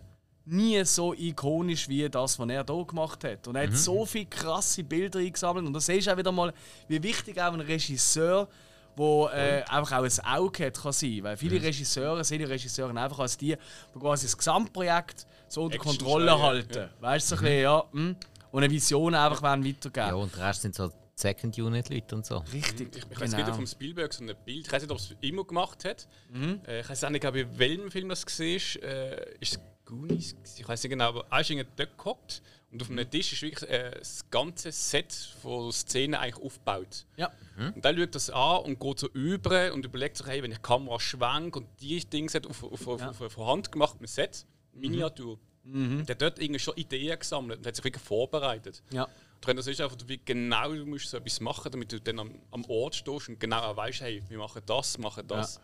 nie 0.46 0.84
so 0.86 1.14
ikonisch 1.14 1.90
wie 1.90 2.10
das, 2.10 2.40
was 2.40 2.50
er 2.50 2.66
hier 2.66 2.86
gemacht 2.86 3.24
hat. 3.26 3.48
Und 3.48 3.56
er 3.56 3.68
hat 3.68 3.76
so 3.76 4.06
viele 4.06 4.26
krasse 4.26 4.84
Bilder 4.84 5.20
eingesammelt. 5.20 5.68
Und 5.68 5.74
da 5.74 5.80
siehst 5.80 6.08
du 6.08 6.14
auch 6.14 6.18
wieder 6.18 6.32
mal, 6.32 6.54
wie 6.88 7.04
wichtig 7.04 7.40
auch 7.40 7.54
ein 7.54 7.60
Regisseur 7.60 8.48
wo 8.96 9.28
äh, 9.28 9.64
einfach 9.70 10.00
auch 10.00 10.04
ein 10.04 10.26
Auge 10.26 10.66
hat, 10.66 10.82
kann 10.82 10.92
sein. 10.92 11.20
Weil 11.24 11.38
viele 11.38 11.62
Regisseure 11.62 12.24
sehen 12.24 12.40
die 12.40 12.46
Regisseure 12.46 12.90
einfach 13.00 13.20
als 13.20 13.38
die, 13.38 13.56
die 13.94 14.00
quasi 14.00 14.26
das 14.26 14.38
Gesamtprojekt 14.38 15.26
so 15.48 15.64
unter 15.64 15.78
Kontrolle 15.78 16.42
halten. 16.42 16.90
Weißt 17.00 17.32
du, 17.32 17.36
so 17.36 17.42
ein 17.42 17.46
bisschen, 17.46 17.62
ja. 17.62 17.84
mm. 17.92 18.16
Und 18.52 18.64
eine 18.64 18.72
Vision 18.72 19.16
einfach 19.16 19.42
wollen 19.42 19.66
weitergeben. 19.66 20.08
Ja, 20.08 20.14
und 20.14 20.36
der 20.36 20.48
Rest 20.48 20.62
sind 20.62 20.76
so 20.76 20.92
Second 21.16 21.58
Unit 21.58 21.90
Leute 21.90 22.16
und 22.16 22.26
so. 22.26 22.38
Richtig. 22.54 22.96
Ich, 22.96 23.04
ich 23.10 23.20
weiß 23.20 23.36
wieder 23.36 23.54
vom 23.54 23.66
Spielberg 23.66 24.14
so 24.14 24.24
ein 24.24 24.32
Bild. 24.46 24.68
Ich 24.68 24.72
weiß 24.72 24.84
nicht, 24.84 24.92
ob 24.92 24.98
es 24.98 25.16
immer 25.22 25.44
gemacht 25.44 25.86
hat. 25.86 26.08
Mhm. 26.32 26.62
Äh, 26.68 26.82
ich 26.82 26.90
weiß 26.90 27.04
auch 27.04 27.10
nicht, 27.10 27.24
bei 27.24 27.58
welchem 27.58 27.90
Film 27.92 28.10
das 28.10 28.26
war. 28.26 28.46
Äh, 28.46 29.36
ist 29.40 29.54
es 29.54 29.60
Goonies? 29.86 30.36
Ich 30.58 30.68
weiß 30.68 30.84
nicht 30.84 30.92
genau, 30.92 31.10
aber 31.10 31.26
er 31.30 31.42
ist 31.42 31.50
irgendwie 31.50 31.70
dort 31.76 31.98
gehockt 31.98 32.42
und 32.74 32.82
auf 32.82 32.90
einem 32.90 33.10
Tisch 33.10 33.32
ist 33.34 33.42
wirklich 33.44 33.70
äh, 33.70 33.92
das 34.00 34.30
ganze 34.32 34.72
Set 34.72 35.14
von 35.42 35.72
Szenen 35.72 36.16
eigentlich 36.16 36.44
aufgebaut. 36.44 37.06
Ja. 37.18 37.32
Und 37.76 37.86
dann 37.86 37.96
schaut 37.96 38.16
das 38.16 38.30
an 38.32 38.64
und 38.64 38.80
geht 38.80 39.00
so 39.00 39.08
über 39.10 39.72
und 39.74 39.86
überlegt 39.86 40.18
sich, 40.18 40.26
hey, 40.26 40.42
wenn 40.42 40.52
ich 40.52 40.58
die 40.58 40.64
Kamera 40.64 41.00
schwenke 41.00 41.60
und 41.60 41.68
die 41.80 42.00
Dinge 42.04 42.32
hat 42.34 42.48
auf, 42.48 42.64
auf, 42.64 42.88
auf, 42.88 43.00
Ja. 43.00 43.10
auf, 43.12 43.22
auf 43.22 43.38
Hand 43.38 43.72
gemacht 43.72 44.02
mit 44.02 44.10
Set, 44.10 44.46
Miniatur. 44.74 45.38
Mhm. 45.64 46.06
Der 46.08 46.16
hat 46.16 46.22
dort 46.22 46.40
irgendwie 46.40 46.60
schon 46.60 46.76
Ideen 46.76 47.18
gesammelt 47.18 47.60
und 47.60 47.68
hat 47.68 47.76
sich 47.76 47.86
wirklich 47.86 48.04
vorbereitet. 48.04 48.82
Ja. 48.92 49.08
Und 49.46 49.56
das 49.58 49.68
ist 49.68 49.80
einfach, 49.80 49.98
wie 50.08 50.20
genau 50.24 50.74
du 50.74 50.86
musst 50.86 51.10
so 51.10 51.18
etwas 51.18 51.40
machen, 51.42 51.72
damit 51.72 51.92
du 51.92 52.00
dann 52.02 52.18
am, 52.20 52.40
am 52.52 52.66
Ort 52.66 52.96
stehst 52.96 53.30
und 53.30 53.40
genau 53.40 53.60
auch 53.60 53.78
weißt, 53.78 54.02
hey, 54.02 54.24
wir 54.28 54.38
machen 54.38 54.62
das, 54.66 54.98
machen 54.98 55.28
das. 55.28 55.56
Ja. 55.56 55.62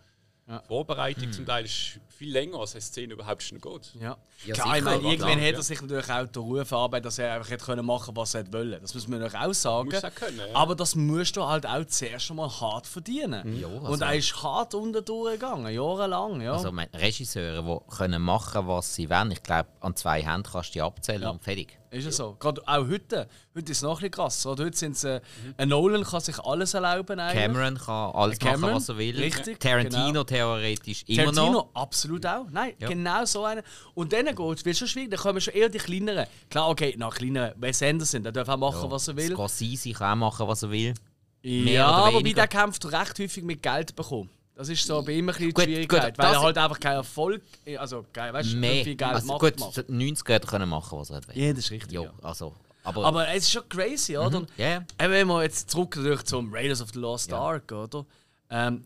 Vorbereitung 0.68 1.32
zum 1.32 1.46
Teil 1.46 1.66
ist 1.66 2.00
viel 2.10 2.32
länger, 2.34 2.60
als 2.60 2.74
eine 2.74 2.82
Szene 2.82 3.14
überhaupt 3.14 3.44
schon 3.44 3.62
geht. 3.62 3.94
Ja. 4.00 4.18
Ja, 4.46 4.54
klar, 4.54 4.78
ich 4.78 4.84
meine, 4.84 5.00
klar, 5.00 5.12
irgendwann 5.12 5.40
ja. 5.42 5.48
hat 5.48 5.54
er 5.56 5.62
sich 5.64 5.82
natürlich 5.82 6.10
auch 6.10 6.26
den 6.28 6.42
Ruf 6.42 6.72
erarbeitet, 6.72 7.06
dass 7.06 7.20
er 7.20 7.34
einfach 7.34 7.50
hätte 7.50 7.66
können 7.66 7.86
machen 7.86 8.16
was 8.16 8.34
er 8.34 8.52
wollte. 8.52 8.80
Das 8.80 8.94
muss 8.94 9.08
man 9.08 9.20
natürlich 9.20 9.46
auch 9.48 9.54
sagen. 9.54 9.90
Muss 9.90 10.04
auch 10.04 10.16
können, 10.16 10.38
ja. 10.40 10.56
Aber 10.56 10.76
das 10.76 10.96
musst 10.96 11.38
du 11.38 11.46
halt 11.46 11.66
auch 11.66 11.86
zuerst 11.86 12.30
einmal 12.30 12.50
hart 12.50 12.88
verdienen. 12.88 13.60
Ja, 13.60 13.68
also- 13.68 13.88
Und 13.88 14.02
er 14.02 14.16
ist 14.16 14.44
hart 14.44 14.74
unten 14.74 15.04
durchgegangen, 15.04 15.74
jahrelang. 15.74 16.42
Ja. 16.42 16.54
Also 16.54 16.72
meine, 16.72 16.90
Regisseure, 16.94 17.64
die 17.64 17.96
können 17.96 18.22
machen, 18.22 18.68
was 18.68 18.96
sie 18.96 19.10
wollen. 19.10 19.32
Ich 19.32 19.44
glaube, 19.44 19.70
an 19.82 19.96
zwei 19.96 20.22
Händen 20.24 20.44
kannst 20.52 20.70
du 20.70 20.74
die 20.74 20.82
abzählen 20.82 21.22
Ja. 21.24 21.30
und 21.30 21.44
fertig. 21.44 21.79
Ist 21.92 22.06
ja 22.06 22.12
so. 22.12 22.36
Gerade 22.40 22.62
auch 22.68 22.88
heute. 22.88 23.28
Heute 23.56 23.72
ist 23.72 23.78
es 23.78 23.82
noch 23.82 23.92
ein 23.92 23.96
bisschen 23.96 24.12
krass. 24.12 24.46
Oder? 24.46 24.66
Heute 24.66 24.78
sind 24.78 25.04
äh, 25.04 25.20
ein 25.58 25.70
Nolan 25.70 26.04
kann 26.04 26.22
sich 26.22 26.38
alles 26.40 26.74
erlauben. 26.76 27.20
Eigentlich. 27.20 27.42
Cameron 27.44 27.78
kann 27.78 28.12
alles 28.14 28.38
Cameron, 28.40 28.62
machen, 28.62 28.76
was 28.76 28.90
er 28.90 28.98
will. 28.98 29.18
richtig, 29.20 29.60
Tarantino 29.60 30.06
genau. 30.08 30.24
theoretisch 30.24 31.04
immer 31.08 31.18
Tarantino 31.32 31.52
noch. 31.52 31.70
absolut 31.74 32.26
auch. 32.28 32.46
Nein, 32.52 32.74
Ja. 32.80 32.88
genau 32.90 33.26
so 33.26 33.44
einer. 33.44 33.64
Und 33.96 34.14
dann 34.14 34.26
geht 34.26 34.66
es, 34.68 34.78
schon 34.78 34.88
schwierig. 34.88 35.10
Dann 35.12 35.20
kommen 35.20 35.42
schon 35.42 35.54
eher 35.56 35.70
die 35.70 35.80
kleineren. 35.80 36.28
Klar, 36.50 36.70
okay, 36.70 36.96
nach 36.98 37.16
kleineren 37.16 37.54
Wes 37.62 37.82
Anderson, 37.82 38.22
der 38.24 38.32
darf 38.34 38.50
auch 38.50 38.58
machen, 38.58 38.92
was 38.92 39.08
er 39.08 39.16
will. 39.18 39.32
Scorsese 39.32 39.92
kann 39.94 40.12
auch 40.22 40.32
machen, 40.32 40.48
was 40.48 40.62
er 40.64 40.70
will. 40.72 40.94
mehr 41.42 41.74
Ja, 41.74 41.88
oder 41.90 41.98
aber 41.98 42.12
bei 42.12 42.20
weniger. 42.20 42.36
der 42.36 42.48
kämpft 42.48 42.86
recht 42.86 43.18
häufig 43.20 43.44
mit 43.44 43.64
Geld 43.64 43.96
bekommen. 43.96 44.30
Das 44.60 44.68
ist 44.68 44.86
so 44.86 45.02
bei 45.02 45.14
ihm 45.14 45.30
ein 45.30 45.34
bisschen 45.34 45.54
Gut, 45.54 45.64
Schwierigkeit, 45.64 46.18
gut, 46.18 46.26
weil 46.26 46.34
er 46.34 46.42
halt 46.42 46.58
einfach 46.58 46.80
keinen 46.82 46.96
Erfolg, 46.96 47.42
also 47.78 48.06
kein, 48.12 48.34
weißt, 48.34 48.52
du, 48.52 48.58
Mehr. 48.58 48.84
viel 48.84 48.98
Geld 48.98 49.14
also, 49.14 49.28
macht. 49.28 49.40
gut, 49.40 49.58
macht. 49.58 49.74
so 49.74 49.82
die 49.84 49.94
90er 49.94 50.34
hätte 50.34 50.48
können 50.48 50.68
machen, 50.68 51.00
was 51.00 51.12
er 51.12 51.26
will. 51.30 51.38
Ja, 51.38 51.54
das 51.54 51.60
ist 51.60 51.72
richtig. 51.72 51.94
Ja, 51.94 52.02
Ja. 52.02 52.14
also, 52.22 52.54
aber, 52.84 53.06
Aber 53.06 53.30
es 53.30 53.46
ist 53.46 53.52
schon 53.52 53.70
crazy, 53.70 54.18
oder? 54.18 54.46
Ja. 54.58 54.84
Eben, 55.02 55.14
wenn 55.14 55.28
wir 55.28 55.44
jetzt 55.44 55.70
zurück 55.70 55.96
natürlich 55.96 56.24
zum 56.24 56.54
Raiders 56.54 56.82
of 56.82 56.90
the 56.92 57.00
Lost 57.00 57.32
Ark, 57.32 57.72
oder? 57.72 58.06
Ähm, 58.50 58.84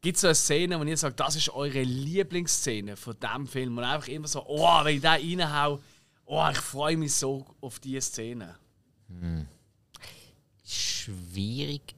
Gibt 0.00 0.16
es 0.16 0.22
so 0.22 0.26
eine 0.26 0.34
Szene, 0.34 0.80
wo 0.80 0.82
ihr 0.82 0.96
sagt, 0.96 1.20
das 1.20 1.36
ist 1.36 1.50
eure 1.50 1.82
Lieblingsszene 1.84 2.96
von 2.96 3.14
diesem 3.16 3.46
Film? 3.46 3.78
Und 3.78 3.84
einfach 3.84 4.08
immer 4.08 4.26
so, 4.26 4.44
oh, 4.44 4.82
wenn 4.82 4.96
ich 4.96 5.02
da 5.02 5.12
reinhau, 5.12 5.78
oh, 6.24 6.48
ich 6.50 6.58
freue 6.58 6.96
mich 6.96 7.14
so 7.14 7.46
auf 7.60 7.78
diese 7.78 8.00
Szene. 8.00 8.56
schwierig. 10.64 11.94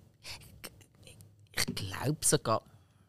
Ich 1.52 1.74
glaube 1.74 2.18
sogar. 2.20 2.60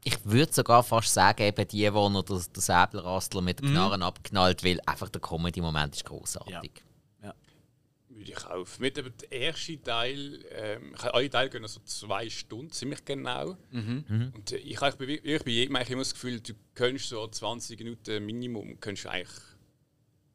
Ich 0.07 0.23
würde 0.23 0.53
sogar 0.53 0.83
fast 0.83 1.13
sagen, 1.13 1.41
eben 1.41 1.67
die, 1.67 1.91
wo 1.91 2.07
noch 2.09 2.23
der, 2.23 2.39
der 2.39 2.61
Säbelrastler 2.61 3.41
mit 3.41 3.59
den 3.59 3.71
Knarren 3.71 4.03
abknallt, 4.03 4.63
weil 4.63 4.79
einfach 4.85 5.09
der 5.09 5.19
Comedy-Moment 5.19 5.95
ist 5.95 6.05
großartig. 6.05 6.71
Würde 8.09 8.31
ich 8.31 8.45
auch. 8.45 8.65
Für 8.65 8.81
mich 8.81 8.97
eben 8.97 9.13
der 9.19 9.31
erste 9.31 9.81
Teil, 9.81 10.45
ähm, 10.51 10.93
ich 10.95 11.03
alle 11.03 11.29
Teile 11.29 11.49
gehen 11.49 11.67
so 11.67 11.81
zwei 11.85 12.29
Stunden, 12.29 12.71
ziemlich 12.71 13.03
genau. 13.03 13.57
Und 14.35 14.51
äh, 14.51 14.57
ich 14.57 14.79
habe 14.79 14.95
bei, 14.95 15.19
ich 15.21 15.43
bei 15.43 15.51
jedem 15.51 15.75
eigentlich 15.75 15.89
immer 15.89 16.01
das 16.01 16.13
Gefühl, 16.13 16.39
du 16.39 16.53
könntest 16.75 17.09
so 17.09 17.27
20 17.27 17.79
Minuten 17.79 18.25
Minimum 18.25 18.79
könntest 18.79 19.07
eigentlich 19.07 19.33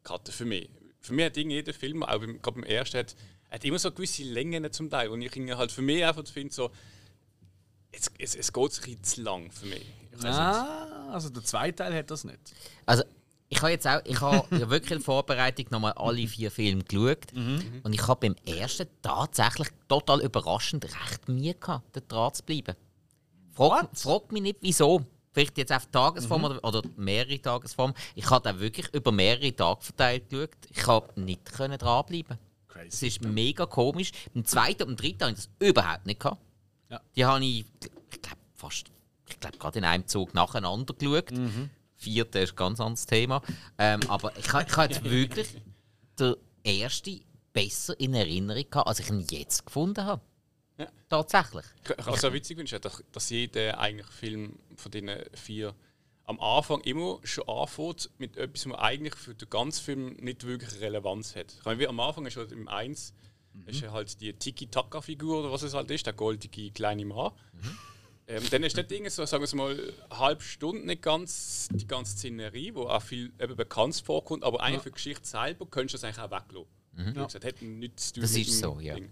cutten 0.02 0.34
für 0.34 0.44
mich. 0.46 0.68
Für 0.98 1.14
mich 1.14 1.24
hat 1.26 1.36
jeder 1.36 1.72
Film, 1.72 2.02
auch 2.02 2.18
beim, 2.18 2.42
gerade 2.42 2.60
beim 2.60 2.64
ersten, 2.64 2.98
hat, 2.98 3.14
hat 3.50 3.64
immer 3.64 3.78
so 3.78 3.92
gewisse 3.92 4.24
Längen 4.24 4.70
zum 4.72 4.90
Teil. 4.90 5.08
Und 5.08 5.22
ich 5.22 5.34
irgendwie 5.34 5.54
halt 5.54 5.70
für 5.70 5.82
mich 5.82 6.04
einfach 6.04 6.26
finde, 6.26 6.52
so, 6.52 6.70
es, 7.92 8.10
es, 8.18 8.34
es 8.36 8.52
geht 8.52 8.72
sich 8.72 8.84
ein 8.84 8.98
bisschen 8.98 9.04
zu 9.04 9.22
lang 9.22 9.50
für 9.50 9.66
mich. 9.66 9.86
Ich 10.12 10.22
weiss 10.22 10.24
nicht. 10.24 10.34
Ah, 10.34 11.08
also 11.12 11.28
der 11.30 11.44
zweite 11.44 11.76
Teil 11.76 11.94
hat 11.94 12.10
das 12.10 12.24
nicht. 12.24 12.38
Also, 12.86 13.04
ich 13.48 13.60
habe 13.62 13.72
jetzt 13.72 13.86
auch, 13.86 14.00
ich 14.04 14.20
habe 14.20 14.46
ja 14.56 14.70
wirklich 14.70 14.92
in 14.92 15.00
Vorbereitung 15.00 15.66
nochmal 15.70 15.92
alle 15.94 16.26
vier 16.28 16.50
Filme 16.50 16.84
geschaut. 16.84 17.32
Und 17.82 17.92
ich 17.92 18.06
habe 18.06 18.28
beim 18.28 18.36
ersten 18.46 18.86
tatsächlich 19.02 19.68
total 19.88 20.20
überraschend 20.20 20.84
recht 20.84 21.28
Mühe 21.28 21.54
gehabt, 21.54 22.00
dran 22.08 22.32
zu 22.32 22.44
bleiben. 22.44 22.76
Frag, 23.52 23.88
frag 23.94 24.30
mich 24.30 24.42
nicht, 24.42 24.58
wieso. 24.60 25.04
Vielleicht 25.32 25.58
jetzt 25.58 25.72
auf 25.72 25.86
Tagesform 25.86 26.44
oder, 26.44 26.64
oder 26.64 26.82
mehrere 26.96 27.40
Tagesformen. 27.40 27.94
Ich 28.14 28.28
habe 28.30 28.42
da 28.42 28.58
wirklich 28.58 28.92
über 28.94 29.12
mehrere 29.12 29.54
Tage 29.54 29.82
verteilt 29.82 30.28
geschaut. 30.28 30.50
Ich 30.70 30.86
habe 30.86 31.20
nicht 31.20 31.52
können 31.52 31.78
dranbleiben. 31.78 32.38
Es 32.68 32.74
Crazy. 33.00 33.06
ist 33.08 33.22
mega 33.22 33.66
komisch. 33.66 34.12
Im 34.34 34.44
zweiten 34.44 34.84
und 34.84 34.90
im 34.90 34.96
dritten 34.96 35.22
habe 35.22 35.32
ich 35.32 35.38
das 35.38 35.48
überhaupt 35.58 36.06
nicht 36.06 36.20
gehabt. 36.20 36.40
Ja. 36.90 37.00
Die 37.16 37.24
habe 37.24 37.44
ich, 37.44 37.64
ich 38.12 38.22
glaube, 38.22 38.38
fast, 38.54 38.90
ich 39.28 39.40
glaube, 39.40 39.58
gerade 39.58 39.78
in 39.78 39.84
einem 39.84 40.06
Zug 40.06 40.34
nacheinander 40.34 40.94
geschaut. 40.94 41.32
Vierte 41.96 42.38
ist 42.40 42.52
ein 42.52 42.56
ganz 42.56 42.80
anderes 42.80 43.06
Thema. 43.06 43.42
Ähm, 43.78 44.00
aber 44.08 44.36
ich, 44.36 44.46
ich 44.46 44.52
habe 44.52 44.92
jetzt 44.92 45.04
wirklich 45.04 45.48
den 46.18 46.34
ersten 46.64 47.20
besser 47.52 47.98
in 48.00 48.14
Erinnerung 48.14 48.64
gehabt, 48.70 48.88
als 48.88 49.00
ich 49.00 49.10
ihn 49.10 49.26
jetzt 49.30 49.66
gefunden 49.66 50.04
habe. 50.04 50.22
Ja. 50.78 50.88
Tatsächlich. 51.08 51.66
Ich 51.84 52.06
habe 52.06 52.18
so 52.18 52.32
witzig 52.32 52.56
gewünscht, 52.56 52.76
dass, 52.80 53.04
dass 53.12 53.30
jeder 53.30 53.78
eigentlich 53.78 54.06
Film 54.06 54.58
von 54.76 54.90
diesen 54.90 55.10
vier 55.34 55.74
am 56.24 56.40
Anfang 56.40 56.80
immer 56.82 57.18
schon 57.24 57.48
anfängt 57.48 58.08
mit 58.18 58.36
etwas, 58.36 58.68
was 58.68 58.78
eigentlich 58.78 59.16
für 59.16 59.34
den 59.34 59.50
ganzen 59.50 59.82
Film 59.82 60.12
nicht 60.20 60.46
wirklich 60.46 60.80
Relevanz 60.80 61.34
hat. 61.34 61.52
Ich 61.58 61.64
meine, 61.64 61.80
wie 61.80 61.88
am 61.88 61.98
Anfang 61.98 62.24
ist 62.24 62.36
halt 62.36 62.52
im 62.52 62.68
1 62.68 63.12
ist 63.66 63.80
ja 63.80 63.92
halt 63.92 64.20
die 64.20 64.32
Tiki-Taka-Figur 64.32 65.40
oder 65.40 65.52
was 65.52 65.62
es 65.62 65.74
halt 65.74 65.90
ist, 65.90 66.06
der 66.06 66.12
goldige 66.12 66.70
kleine 66.70 67.04
Mann. 67.04 67.32
Ähm, 68.26 68.42
dann 68.50 68.62
ist 68.62 68.76
dort 68.76 68.92
irgendwie 68.92 69.10
so, 69.10 69.24
sagen 69.24 69.44
wir 69.44 69.56
mal, 69.56 69.92
eine 70.08 70.18
halbe 70.18 70.42
Stunde 70.42 70.86
nicht 70.86 71.02
ganz 71.02 71.68
die 71.72 71.86
ganze 71.86 72.16
Szenerie, 72.16 72.74
wo 72.74 72.82
auch 72.82 73.02
viel 73.02 73.32
eben 73.40 73.56
bekannt 73.56 74.00
vorkommt, 74.04 74.44
aber 74.44 74.60
eigentlich 74.60 74.82
für 74.82 74.90
die 74.90 74.94
Geschichte 74.94 75.26
selber 75.26 75.66
könntest 75.66 75.94
du 75.94 76.06
das 76.06 76.16
eigentlich 76.16 76.24
auch 76.24 76.30
weglassen. 76.30 76.70
Wie 76.92 77.12
gesagt, 77.12 77.44
hat 77.44 77.62
nichts 77.62 78.08
zu 78.08 78.14
tun 78.14 78.22
Das 78.22 78.36
ist 78.36 78.58
so, 78.58 78.78
ja. 78.80 78.94
Ding. 78.94 79.10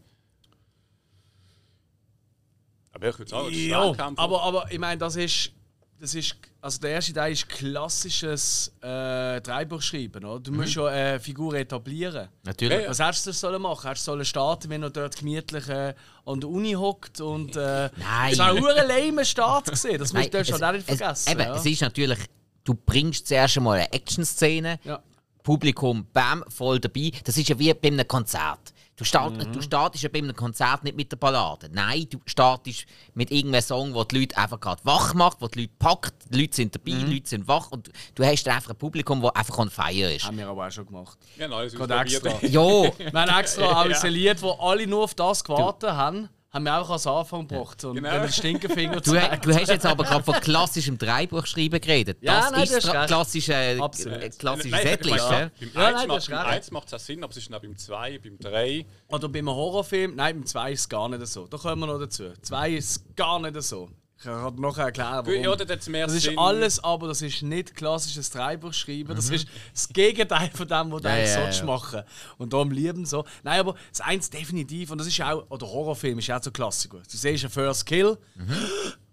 Aber 2.93 3.09
ich 3.09 3.19
würde 3.19 3.31
sagen, 3.31 3.49
das 3.49 3.57
ist 3.57 3.67
Ja, 3.67 3.95
aber, 4.17 4.43
aber 4.43 4.71
ich 4.71 4.79
meine, 4.79 4.99
das 4.99 5.17
ist, 5.17 5.53
das 6.01 6.15
ist. 6.15 6.37
Also 6.61 6.81
der 6.81 6.91
erste 6.91 7.13
Teil 7.13 7.33
ist 7.33 7.49
klassisches 7.49 8.73
äh, 8.81 9.41
Drehbuchschreiben. 9.41 10.25
Oder? 10.25 10.41
Du 10.41 10.53
musst 10.53 10.75
ja 10.75 10.87
eine 10.87 11.21
Figur 11.21 11.55
etablieren. 11.55 12.29
Natürlich. 12.45 12.89
Was 12.89 12.99
hättest 12.99 13.27
du 13.27 13.33
sollen 13.33 13.63
machen? 13.63 13.87
Hättest 13.89 14.07
du 14.07 14.13
sollen 14.13 14.25
starten, 14.25 14.69
wenn 14.71 14.83
er 14.83 14.91
dort 14.91 15.17
gemütlich 15.17 15.69
äh, 15.69 15.95
an 16.27 16.41
der 16.41 16.49
Uni 16.51 16.73
hockt 16.73 17.21
und. 17.21 17.57
Äh, 17.57 17.91
Nein. 17.97 18.31
Das 18.31 18.39
war 18.39 18.55
ein 18.55 18.89
lamer 18.89 19.25
Start 19.25 19.67
gesehen. 19.71 19.99
Das 19.99 20.13
musst 20.15 20.33
du 20.35 20.39
es- 20.39 20.53
halt 20.53 20.63
auch 20.65 20.73
nicht 20.73 20.89
es- 20.89 20.99
vergessen. 20.99 21.31
eben, 21.33 21.41
ja. 21.41 21.57
Es 21.57 21.67
ist 21.67 21.81
natürlich, 21.83 22.19
du 22.65 22.75
bringst 22.75 23.27
zuerst 23.29 23.57
einmal 23.57 23.79
eine 23.79 23.93
Action-Szene, 23.93 24.79
Ja. 24.85 25.03
Publikum, 25.43 26.07
bam, 26.13 26.45
voll 26.49 26.79
dabei. 26.81 27.11
Das 27.25 27.37
ist 27.39 27.49
ja 27.49 27.59
wie 27.59 27.73
bei 27.73 27.89
einem 27.89 28.07
Konzert. 28.07 28.75
Du, 28.99 29.05
start, 29.05 29.37
Mhm. 29.37 29.53
du 29.53 29.63
startest 29.63 30.03
ja 30.03 30.11
bei 30.13 30.19
einem 30.19 30.35
Konzert 30.35 30.83
nicht 30.83 30.97
mit 30.97 31.13
der 31.13 31.17
Ballade. 31.19 31.71
Nein, 31.73 32.07
du 32.11 32.19
startest 32.27 32.85
mit 33.15 33.31
irgendeinem 33.31 33.63
Song, 33.63 33.95
der 33.95 34.05
die 34.07 34.19
Leute 34.19 34.37
einfach 34.37 34.59
gerade 34.59 34.85
wach 34.85 35.15
macht, 35.15 35.41
der 35.41 35.49
die 35.51 35.61
Leute 35.61 35.73
packt. 35.79 36.15
Die 36.35 36.41
Leute 36.41 36.57
sind 36.57 36.75
dabei, 36.75 36.91
Mhm. 36.93 37.07
die 37.07 37.15
Leute 37.15 37.29
sind 37.29 37.47
wach 37.47 37.71
und 37.71 37.91
du 38.17 38.25
hast 38.27 38.43
dann 38.43 38.57
einfach 38.57 38.71
ein 38.71 38.77
Publikum, 38.77 39.23
das 39.23 39.37
einfach 39.37 39.57
on 39.59 39.71
fire 39.71 40.13
ist. 40.13 40.25
Haben 40.27 40.37
wir 40.39 40.49
aber 40.49 40.67
auch 40.67 40.73
schon 40.73 40.85
gemacht. 40.87 41.17
Ja, 41.37 41.47
nein, 41.47 41.71
das 41.73 41.91
extra. 42.13 42.39
Jo, 42.49 42.93
Wir 42.99 43.13
haben 43.13 43.39
extra 43.39 43.63
auch 43.83 43.87
Ja. 43.89 44.01
ein 44.01 44.13
Lied, 44.13 44.43
wo 44.43 44.51
alle 44.53 44.85
nur 44.89 45.05
auf 45.05 45.15
das 45.15 45.45
gewartet 45.45 45.91
haben, 45.93 46.29
haben 46.51 46.65
wir 46.65 46.79
auch 46.81 46.89
als 46.91 47.07
Anfang 47.07 47.47
gebracht. 47.47 47.85
Und 47.85 47.97
Genau. 47.97 48.11
wenn 48.11 48.23
der 48.23 48.29
Stinkefinger 48.33 49.01
du, 49.03 49.13
du 49.13 49.55
hast 49.55 49.69
jetzt 49.69 49.85
aber 49.87 50.05
gerade 50.05 50.25
von 50.25 50.35
klassischem 50.41 50.97
Drehbuchschreiben 50.97 51.81
geredet. 51.81 52.19
Ja, 52.23 52.41
das 52.41 52.51
nein, 52.53 52.63
ist 52.63 52.73
recht. 52.95 53.07
klassische, 53.07 53.55
äh, 53.55 53.77
äh, 53.77 54.31
klassische 54.31 54.77
Setlist. 54.77 55.29
Beim 55.29 55.51
Ja, 55.75 55.87
1 55.89 55.95
nein, 55.95 56.09
du 56.09 56.15
macht 56.15 56.31
beim 56.31 56.39
recht. 56.39 56.49
1 56.55 56.71
macht 56.71 56.87
es 56.89 56.95
auch 56.95 56.99
Sinn, 56.99 57.23
aber 57.23 57.31
es 57.31 57.37
ist 57.37 57.53
auch 57.55 57.61
beim 57.61 57.77
2, 57.77 58.19
beim 58.19 58.39
3. 58.39 58.87
Oder 59.09 59.29
bei 59.29 59.39
einem 59.41 59.51
Horrorfilm, 59.51 60.15
nein, 60.17 60.37
beim 60.37 60.47
2 60.47 60.73
ist 60.73 60.81
es 60.81 60.89
gar 60.89 61.09
nicht 61.09 61.27
so. 61.27 61.47
Da 61.47 61.59
kommen 61.59 61.81
wir 61.81 61.87
noch 61.87 61.99
dazu. 61.99 62.33
2 62.43 62.71
ist 62.71 63.15
gar 63.15 63.39
nicht 63.41 63.63
so. 63.63 63.91
Ich 64.19 64.25
kann 64.25 64.57
dir 64.57 64.61
nachher 64.61 64.87
erklären, 64.87 65.25
warum. 65.27 65.43
Ja, 65.45 65.55
es 65.55 65.89
mehr 65.89 66.07
das 66.07 66.17
ist 66.17 66.25
Sinn. 66.25 66.37
alles, 66.39 66.83
aber 66.83 67.07
das 67.07 67.23
ist 67.23 67.41
nicht 67.43 67.77
klassisches 67.77 68.29
Drehbuchschreiben. 68.31 69.15
Das 69.15 69.31
ist 69.31 69.47
das 69.73 69.89
Gegenteil 69.91 70.51
von 70.53 70.67
dem, 70.67 70.91
was 70.91 71.03
du 71.03 71.09
Ja, 71.09 71.15
eigentlich 71.15 71.35
ja, 71.35 71.51
ja. 71.53 71.65
machen. 71.65 72.03
Und 72.37 72.53
darum 72.53 72.73
lieben 72.73 73.07
so. 73.07 73.25
Nein, 73.45 73.61
aber 73.61 73.77
das 73.91 74.01
eins 74.01 74.29
definitiv, 74.29 74.91
und 74.91 74.99
das 74.99 75.07
ist 75.07 75.19
ja 75.19 75.33
auch, 75.33 75.49
oder 75.51 75.69
Horrorfilm 75.69 76.19
ist 76.19 76.27
ja 76.27 76.37
auch 76.39 76.43
so 76.43 76.51
Klassiker. 76.51 76.99
Du 76.99 77.17
siehst 77.17 77.45
einen 77.45 77.53
First 77.53 77.87
Kill, 77.87 78.19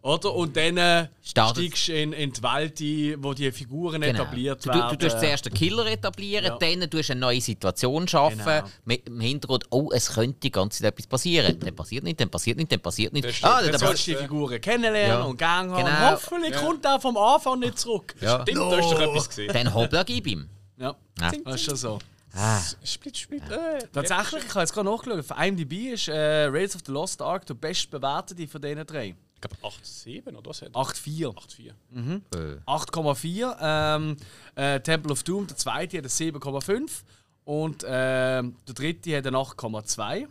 oder? 0.06 0.34
Und 0.36 0.56
dann 0.56 0.78
äh, 0.78 1.08
Startet- 1.24 1.64
steigst 1.66 1.88
du 1.88 1.94
in, 1.94 2.14
in 2.14 2.32
die 2.32 2.44
Welt 2.44 2.80
ein, 2.80 3.24
wo 3.24 3.34
die 3.34 3.52
Figuren 3.52 4.02
Genau. 4.02 4.22
etabliert 4.22 4.64
du, 4.66 4.70
werden. 4.70 4.90
du, 4.92 4.96
du 4.98 5.06
tust 5.08 5.20
zuerst 5.20 5.46
den 5.46 5.54
Killer 5.54 5.86
etablieren, 5.88 6.46
Ja. 6.46 6.58
dann 6.58 6.90
tust 6.90 7.10
du 7.10 7.14
eine 7.14 7.22
neue 7.22 7.42
Situation 7.42 8.08
schaffen, 8.08 8.38
Genau. 8.46 8.64
mit 8.86 9.08
dem 9.08 9.20
Hintergrund, 9.20 9.66
oh, 9.72 9.90
es 9.94 10.14
könnte 10.14 10.40
die 10.42 10.52
ganze 10.52 10.84
Zeit 10.84 10.94
etwas 10.94 11.08
passieren. 11.08 11.60
Dann 11.60 11.76
passiert 11.76 12.04
nicht, 12.04 12.20
dann 12.20 12.30
passiert 12.30 12.58
nicht, 12.58 12.72
dann 12.72 12.80
passiert 12.80 13.14
nicht. 13.14 13.28
Das. 13.28 13.44
Ah, 13.44 13.62
dann, 13.62 13.72
Du 13.72 13.78
sollst 13.80 14.08
dann, 14.08 14.16
die 14.16 14.22
Figuren 14.22 14.62
kennenlernen 14.62 15.20
Ja. 15.20 15.24
und 15.24 15.38
gang 15.38 15.72
haben. 15.72 15.86
Genau. 15.86 16.12
Hoffentlich 16.12 16.56
kommt 16.56 16.86
er 16.86 17.00
vom 17.00 17.18
Anfang 17.18 17.60
nicht 17.60 17.80
zurück. 17.80 18.14
ja. 18.22 18.42
Stimmt, 18.44 18.58
da 18.60 18.78
hast 18.78 18.92
du 18.92 18.96
doch 18.96 19.02
etwas 19.02 19.28
gesehen. 19.30 19.52
dann 19.54 19.74
hoppla, 19.74 20.04
gib 20.04 20.28
ihm. 20.28 20.48
Ja, 20.78 20.96
Ja. 21.20 21.32
das 21.46 21.56
ist 21.56 21.64
schon 21.66 21.76
so. 21.76 22.00
Ah, 22.38 22.60
Split, 22.84 23.18
split. 23.18 23.42
Äh, 23.50 23.80
Tatsächlich, 23.94 24.44
ich 24.44 24.50
habe 24.50 24.60
jetzt 24.60 24.74
gerade 24.74 24.90
nachgeschaut, 24.90 25.20
auf 25.32 25.40
IMDb 25.40 25.94
ist 25.94 26.10
äh, 26.10 26.46
Raiders 26.48 26.76
of 26.76 26.82
the 26.86 26.92
Lost 26.92 27.22
Ark 27.22 27.46
der 27.46 27.54
bestbewertete 27.54 28.46
von 28.48 28.62
diesen 28.62 28.86
drei. 28.86 29.16
Ich 29.52 29.60
glaube 29.60 29.76
8,7 29.76 30.36
oder 30.36 30.50
was 30.50 30.62
hat 30.62 30.70
8,4. 30.72 31.34
8,4. 31.34 32.22
äh. 32.36 32.60
8,4. 32.66 33.58
Ähm, 33.62 34.18
äh, 34.56 34.80
Temple 34.82 35.12
of 35.12 35.24
Doom, 35.24 35.48
der 35.48 35.58
zweite, 35.58 35.98
hat 35.98 36.04
eine 36.04 36.10
7,5. 36.10 37.04
Und 37.46 37.84
ähm, 37.88 38.56
der 38.68 38.74
dritte 38.74 39.18
hat 39.18 39.28
eine 39.28 39.38
8,2. 39.38 40.28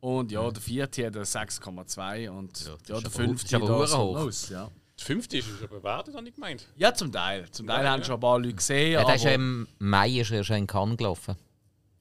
Und 0.00 0.30
ja, 0.32 0.50
der 0.50 0.62
vierte 0.62 1.06
hat 1.06 1.16
eine 1.16 1.24
6,2. 1.24 2.28
Und 2.28 2.60
ja, 2.64 2.72
das 2.72 2.82
der 2.86 2.96
aber- 2.96 3.10
fünfte 3.10 3.50
das 3.58 3.62
ist 3.62 3.68
aber 3.70 3.78
da 3.80 3.86
so 3.86 3.98
hoch. 3.98 4.14
los, 4.20 4.48
ja. 4.50 4.70
Der 4.98 5.06
fünfte 5.06 5.38
ist 5.38 5.48
schon 5.48 5.68
bewertet, 5.68 6.14
habe 6.14 6.28
ich 6.28 6.34
gemeint. 6.34 6.68
ja, 6.76 6.94
zum 6.94 7.10
Teil. 7.10 7.50
Zum 7.50 7.66
Teil 7.66 7.84
Ja, 7.84 7.90
haben 7.90 8.00
ja. 8.00 8.04
schon 8.06 8.14
ein 8.14 8.20
paar 8.20 8.38
Leute 8.38 8.54
gesehen. 8.54 8.92
Ja, 8.92 9.00
aber, 9.00 9.06
der 9.08 9.16
ist 9.16 9.24
ja 9.24 9.30
im 9.32 9.66
Mai 9.80 10.10
ist 10.20 10.30
er 10.30 10.44
schon 10.44 10.56
in 10.56 10.66
Cannes 10.68 10.96
gelaufen. 10.96 11.34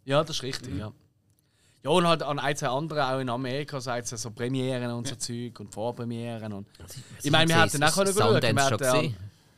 ja, 0.05 0.23
das 0.23 0.35
ist 0.37 0.43
richtig, 0.43 0.77
ja. 0.77 0.91
Ja, 1.83 1.89
und 1.89 2.07
halt 2.07 2.23
an 2.23 2.39
ein, 2.39 2.55
zwei 2.55 2.67
anderen, 2.69 3.03
auch 3.03 3.19
in 3.19 3.29
Amerika, 3.29 3.79
so, 3.81 4.15
so 4.15 4.31
Premieren 4.31 4.89
und 4.91 5.07
so 5.07 5.15
Zeug 5.15 5.59
und 5.59 5.73
Vorpremieren. 5.73 6.53
Und 6.53 6.67
ich 7.21 7.29
meine, 7.29 7.49
wir 7.49 7.61
hätten 7.61 7.83
auch 7.83 7.93
können 7.93 8.13
schauen. 8.13 8.41
Wir 8.41 8.53
Sundance 8.53 8.69
schon 8.69 8.77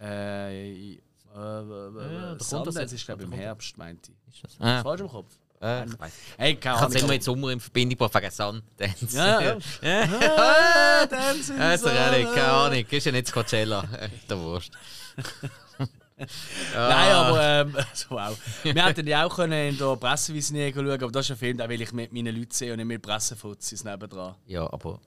Äh, 0.02 0.72
äh, 0.72 0.98
äh, 0.98 0.98
kommt 1.36 2.42
das 2.42 2.50
Sundance 2.50 2.96
ist, 2.96 3.06
glaube 3.06 3.24
ich, 3.24 3.28
im 3.30 3.34
Herbst, 3.34 3.78
meinte 3.78 4.12
ich. 4.28 4.44
Ist 4.44 4.44
das? 4.44 4.66
Ah, 4.68 4.82
Falsch 4.82 5.02
im 5.02 5.08
Kopf? 5.10 5.28
äh, 5.62 5.86
ich 5.86 6.00
weiss. 6.00 6.14
Hey, 6.38 6.56
keine 6.56 6.76
Ich 6.76 6.82
habe 6.82 6.90
es 6.90 6.96
immer 6.96 7.04
Ahnung. 7.06 7.16
mit 7.16 7.24
Sommer 7.24 7.50
in 7.52 7.60
Verbindung 7.60 7.98
gebracht 7.98 8.16
wegen 8.16 8.32
Sundance. 8.32 9.18
Ja, 9.18 9.42
ja. 9.42 9.58
ja. 9.82 10.04
Ah, 10.38 11.08
Also, 11.62 11.90
sie- 11.90 11.96
ehrlich, 11.96 12.26
keine 12.34 12.48
Ahnung. 12.52 12.86
Ist 12.90 13.06
ja 13.06 13.12
nicht 13.12 13.32
Coachella. 13.32 13.84
Äh, 14.00 14.10
Der 14.30 14.40
Wurst. 14.40 14.72
Nein, 16.74 17.12
aber 17.12 17.44
ähm, 17.44 17.76
also, 17.92 18.06
wow. 18.10 18.38
Wir 18.64 18.86
hätten 18.86 19.06
ja 19.08 19.26
auch 19.26 19.36
können 19.36 19.70
in 19.70 19.78
der 19.78 19.96
Pressevisier 19.98 20.74
schauen, 20.74 20.90
aber 20.92 21.12
das 21.12 21.26
ist 21.26 21.32
ein 21.32 21.38
Film, 21.38 21.58
den 21.58 21.70
will 21.70 21.82
ich 21.82 21.92
mit 21.92 22.14
meinen 22.14 22.36
Leuten 22.36 22.52
sehen 22.52 22.72
und 22.72 22.78
nicht 22.78 22.88
mit 22.88 23.02
Pressefuzis 23.02 23.84
nebendran. 23.84 24.36
Ja, 24.46 24.72
aber 24.72 25.00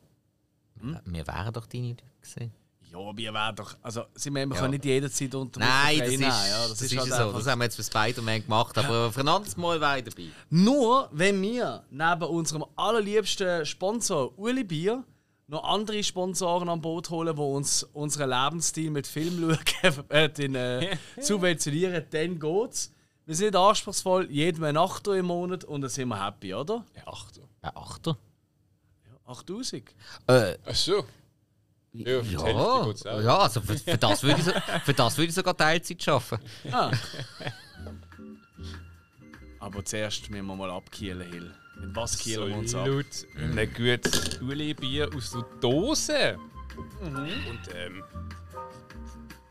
Hm? 0.81 0.99
wir 1.07 1.27
wären 1.27 1.53
doch 1.53 1.67
deine 1.67 1.89
Leute 1.89 2.05
gewesen. 2.21 2.53
Ja, 2.91 2.99
wir 3.17 3.35
werden 3.35 3.57
doch. 3.57 3.77
Also, 3.83 4.05
sind 4.15 4.35
wir, 4.35 4.47
wir 4.47 4.55
Ja. 4.55 4.61
können 4.61 4.73
nicht 4.73 4.85
jederzeit 4.85 5.35
unter 5.35 5.61
Nein, 5.61 5.99
das 5.99 6.09
ist, 6.09 6.21
ja, 6.21 6.29
das 6.31 6.69
das 6.71 6.83
ist, 6.83 6.93
ist 6.93 6.99
halt 6.99 7.13
so. 7.33 7.33
Das 7.39 7.47
haben 7.47 7.59
wir 7.59 7.65
jetzt 7.65 7.77
für 7.77 7.83
Spider-Man 7.83 8.43
gemacht, 8.45 8.79
aber 8.79 9.13
für 9.13 9.21
ein 9.21 9.29
anderes 9.29 9.57
Mal 9.57 9.77
ich 9.99 10.05
dabei. 10.05 10.29
Nur 10.51 11.09
wenn 11.13 11.41
wir 11.43 11.85
neben 11.91 12.23
unserem 12.23 12.65
allerliebsten 12.77 13.67
Sponsor 13.67 14.39
Uli 14.39 14.65
Bier 14.65 15.05
noch 15.49 15.65
andere 15.65 16.05
Sponsoren 16.05 16.69
an 16.69 16.81
Boot 16.81 17.11
holen, 17.11 17.35
die 17.35 17.43
uns 17.43 17.83
unseren 17.83 18.31
Lebensstil 18.31 18.91
mit 18.91 19.07
Film 19.07 19.57
schauen, 19.83 20.11
äh, 20.11 20.29
den, 20.29 20.55
äh, 20.55 20.97
subventionieren, 21.21 22.05
dann 22.11 22.39
geht's. 22.39 22.95
Wir 23.25 23.35
sind 23.35 23.57
anspruchsvoll, 23.57 24.31
jeden 24.31 24.65
einen 24.65 24.79
Achter 24.79 25.15
im 25.15 25.27
Monat 25.27 25.65
und 25.65 25.81
dann 25.83 25.91
sind 25.91 26.09
wir 26.09 26.25
happy, 26.25 26.55
oder? 26.55 26.85
Ja, 26.97 27.07
Achter. 27.07 27.43
Ein 27.61 27.77
Achter? 27.77 28.17
8000. 29.27 29.85
Äh, 30.27 30.57
Ach 30.65 30.75
so. 30.75 31.05
Ja, 31.93 32.21
Ja, 32.21 33.21
ja 33.21 33.39
also 33.39 33.61
für, 33.61 33.77
für, 33.77 33.99
das 33.99 34.23
würde 34.23 34.39
ich, 34.39 34.45
so, 34.45 34.53
für 34.85 34.95
das 34.95 35.17
würde 35.17 35.29
ich 35.29 35.35
sogar 35.35 35.57
Teilzeit 35.57 36.09
arbeiten. 36.09 36.45
Ah. 36.71 36.91
Aber 39.61 39.85
zuerst 39.85 40.31
müssen 40.31 40.47
wir 40.47 40.57
mal 40.57 40.71
abkielen, 40.71 41.31
Hill. 41.31 41.55
Mit 41.81 41.95
was 41.97 42.19
kielen 42.19 42.49
wir 42.49 42.57
uns 42.57 42.75
ab? 42.75 42.81
Absolut. 42.83 43.07
Ein 43.57 43.73
gutes 43.75 44.41
Uli-Bier 44.41 45.11
aus 45.15 45.31
der 45.33 45.45
Dose. 45.61 46.39
Und 47.01 47.61
ähm, 47.75 48.03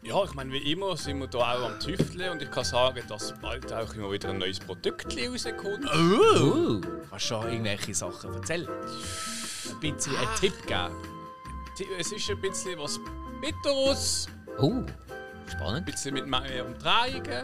ja, 0.03 0.23
ich 0.23 0.33
meine, 0.35 0.51
wie 0.53 0.71
immer 0.71 0.95
sind 0.95 1.19
wir 1.19 1.27
da 1.27 1.39
auch 1.39 1.69
am 1.69 1.79
Tüfteln 1.79 2.31
und 2.31 2.41
ich 2.41 2.49
kann 2.49 2.63
sagen, 2.63 3.01
dass 3.09 3.33
bald 3.41 3.71
auch 3.73 3.93
immer 3.93 4.11
wieder 4.11 4.29
ein 4.29 4.37
neues 4.37 4.59
Produkt 4.59 5.05
rauskommt. 5.17 5.85
Uh, 5.93 6.79
Kannst 7.09 7.11
du 7.11 7.19
schon 7.19 7.51
irgendwelche 7.51 7.93
Sachen 7.93 8.33
erzählen? 8.33 8.67
Ein 8.69 9.79
bisschen 9.81 10.15
einen 10.15 10.35
Tipp 10.39 10.53
geben? 10.65 10.95
Es 11.99 12.11
ist 12.11 12.29
ein 12.29 12.39
bisschen 12.41 12.79
was 12.79 12.99
Bitteres, 13.41 14.27
ein 14.57 14.85
spannend. 15.47 15.85
bisschen 15.85 16.13
mit 16.13 16.25
mehr 16.25 16.65
Umdrehungen. 16.65 17.43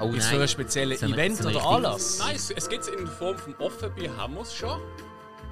Oh 0.00 0.10
Ist 0.10 0.28
für 0.28 0.40
ein 0.42 0.48
spezielles 0.48 1.00
So 1.00 1.06
ein- 1.06 1.14
Event 1.14 1.36
so 1.38 1.48
ein 1.48 1.56
oder 1.56 1.66
Anlass? 1.66 2.18
Nein, 2.18 2.36
es, 2.36 2.50
es 2.50 2.68
gibt 2.68 2.82
es 2.82 2.88
in 2.88 3.06
Form 3.06 3.38
vom 3.38 3.54
Offenbier, 3.58 4.14
haben 4.16 4.34
wir 4.34 4.42
es 4.42 4.54
schon. 4.54 4.80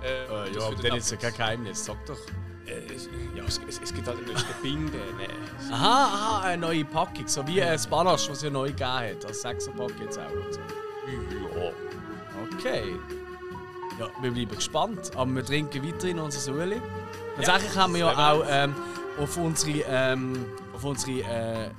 Äh, 0.02 0.24
Äh, 0.24 0.54
ja, 0.54 0.66
aber 0.66 0.82
dann 0.82 0.98
ist 0.98 1.10
ja 1.10 1.16
kein 1.16 1.32
Geheimnis, 1.34 1.84
sag 1.84 2.04
doch. 2.06 2.18
Äh, 2.66 2.94
es, 2.94 3.08
ja, 3.34 3.42
es, 3.46 3.58
es, 3.68 3.80
es 3.82 3.94
gibt 3.94 4.06
halt 4.06 4.26
nicht 4.26 4.44
eine 4.44 4.54
Binde. 4.62 4.98
Nee. 5.18 5.28
Aha, 5.72 6.04
aha, 6.04 6.40
eine 6.42 6.60
neue 6.66 6.84
Packung. 6.84 7.26
So 7.26 7.46
wie 7.46 7.62
ein 7.62 7.78
Spanache, 7.78 8.28
was 8.30 8.36
es 8.38 8.42
ja 8.42 8.50
neu 8.50 8.68
gegeben 8.68 8.86
hat. 8.86 9.24
Als 9.24 9.40
Sechserpack 9.42 9.92
jetzt 10.00 10.18
auch. 10.18 10.30
Und 10.30 10.52
so. 10.54 10.60
Ja. 10.60 11.72
Okay. 12.58 12.96
Ja, 13.98 14.08
wir 14.20 14.30
bleiben 14.30 14.54
gespannt. 14.54 15.10
Aber 15.14 15.30
wir 15.34 15.44
trinken 15.44 15.86
weiterhin 15.86 16.18
unser 16.18 16.40
Sueli. 16.40 16.80
Tatsächlich 17.36 17.76
haben 17.76 17.92
wir 17.94 18.00
ja 18.00 18.32
auch 18.32 18.44
ähm, 18.48 18.74
auf 19.18 19.36
unsere. 19.36 19.84
Ähm, 19.88 20.44
auf 20.74 20.84
unsere 20.84 21.20
äh, 21.20 21.70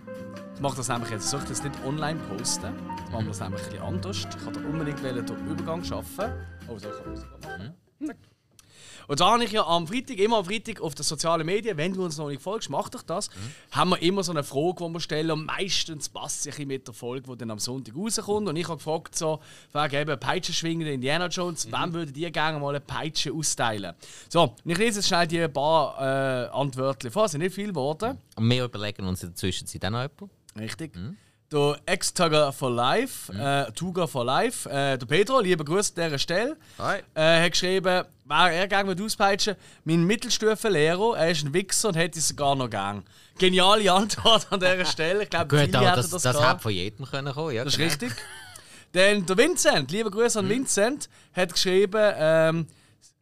ich 0.56 0.62
mache 0.62 0.78
das 0.78 0.88
nämlich 0.88 1.12
jetzt. 1.12 1.34
Ich 1.34 1.43
das 1.43 1.64
nicht 1.64 1.76
online 1.86 2.20
posten? 2.30 2.74
Machen 3.12 3.26
wir 3.26 3.28
das 3.28 3.39
nämlich 3.41 3.62
ein 3.62 3.70
bisschen 3.70 3.84
anders. 3.84 4.18
Ich 4.18 4.45
wollte 4.45 4.60
unbedingt 4.60 5.03
wollen 5.03 5.26
den 5.26 5.47
Übergang 5.47 5.84
schaffen. 5.84 6.32
Oh, 6.68 6.78
so 6.78 6.89
kann 6.89 7.08
man 7.08 7.16
sogar 7.18 7.39
machen. 7.41 7.74
Zack. 8.06 8.18
Und 9.08 9.20
da 9.20 9.32
habe 9.34 9.43
ich 9.43 9.51
ja 9.51 9.66
am 9.66 9.88
Freitag, 9.88 10.18
immer 10.18 10.38
am 10.38 10.45
Freitag 10.45 10.82
auf 10.82 10.95
den 10.95 11.03
sozialen 11.03 11.45
Medien, 11.45 11.78
wenn 11.78 11.93
du 11.93 12.03
uns 12.03 12.18
noch 12.18 12.30
nicht 12.30 12.41
folgst, 12.41 12.70
mach 12.70 12.89
doch 12.89 13.03
das, 13.03 13.30
haben 13.72 13.91
wir 13.91 14.01
immer 14.01 14.24
so 14.24 14.32
eine 14.32 14.43
Frage, 14.43 14.84
die 14.84 14.93
wir 14.93 14.99
stellen. 14.99 15.32
Und 15.32 15.45
meistens 15.45 16.10
passt 16.10 16.45
bisschen 16.45 16.68
mit 16.68 16.88
der 16.88 16.93
Folge, 16.93 17.30
die 17.30 17.38
dann 17.38 17.51
am 17.51 17.60
Sonntag 17.60 17.95
rauskommt. 17.95 18.47
Und 18.47 18.56
ich 18.56 18.68
habe 18.68 18.78
gefragt, 18.78 19.16
so, 19.16 19.39
wegen 19.74 20.01
eben 20.01 20.20
Peitschenschwingende 20.20 20.93
Indiana 20.93 21.28
Jones, 21.28 21.72
wem 21.72 21.93
würdet 21.93 22.18
ihr 22.18 22.32
gerne 22.32 22.60
mal 22.60 22.70
eine 22.70 22.80
Peitsche 22.80 23.32
austeilen? 23.32 23.93
So, 24.30 24.43
und 24.43 24.72
ich 24.72 24.78
lese 24.78 24.99
jetzt 24.99 25.08
schnell 25.08 25.28
die 25.28 25.47
paar 25.47 25.99
äh, 25.99 26.49
Antworten 26.49 27.12
vor, 27.12 27.26
es 27.26 27.32
sind 27.32 27.41
nicht 27.41 27.53
viele 27.53 27.70
geworden. 27.70 28.18
Und 28.36 28.49
wir 28.49 28.66
überlegen 28.66 29.06
uns 29.06 29.22
in 29.24 29.30
der 29.30 29.36
Zwischenzeit 29.36 29.86
auch 29.86 29.89
noch 29.91 30.01
jemanden. 30.01 30.45
Richtig. 30.58 30.93
Der 31.51 31.78
Ex-Tugger 31.86 32.51
for 32.51 32.72
Life, 32.72 33.32
äh, 33.32 33.72
Tuga 33.74 34.08
for 34.08 34.26
Life, 34.26 34.68
äh, 34.68 34.97
der 34.97 35.06
Pedro, 35.06 35.39
lieber 35.41 35.64
Grüße 35.64 35.93
an 35.95 36.06
dieser 36.08 36.18
Stelle, 36.18 36.58
Hi. 36.80 37.01
äh, 37.14 37.43
hat 37.43 37.51
geschrieben, 37.51 38.03
wer 38.26 38.51
er 38.51 38.68
gerne 38.68 38.89
mit 38.89 38.99
auspeitschen 38.99 39.56
mein 39.84 40.03
Mittelstufenlehrer, 40.06 41.18
er 41.18 41.30
ist 41.30 41.45
ein 41.45 41.53
Wichser 41.53 41.89
und 41.89 41.95
hätte 41.95 42.18
es 42.18 42.30
sogar 42.30 42.56
noch 42.56 42.70
gern. 42.70 43.03
Geniale 43.38 43.91
Antwort 43.91 44.47
an 44.49 44.60
dieser 44.60 44.86
Stelle. 44.86 45.24
Ich 45.24 45.30
glaube, 45.30 45.49
viele 45.49 45.62
hätten 45.62 45.95
das, 45.95 46.10
das, 46.10 46.24
das, 46.24 46.41
hätte 46.49 46.60
von 46.60 46.72
jedem 46.72 47.06
können 47.06 47.34
kommen, 47.34 47.53
ja. 47.53 47.64
Das 47.64 47.74
ist 47.74 47.78
genau. 47.78 47.89
richtig. 47.89 48.14
Dann 48.93 49.26
der 49.26 49.38
Vincent, 49.38 49.91
lieber 49.91 50.10
Grüße 50.10 50.41
Mhm. 50.41 50.45
an 50.45 50.56
Vincent, 50.56 51.10
hat 51.34 51.53
geschrieben, 51.53 52.14
ähm, 52.18 52.68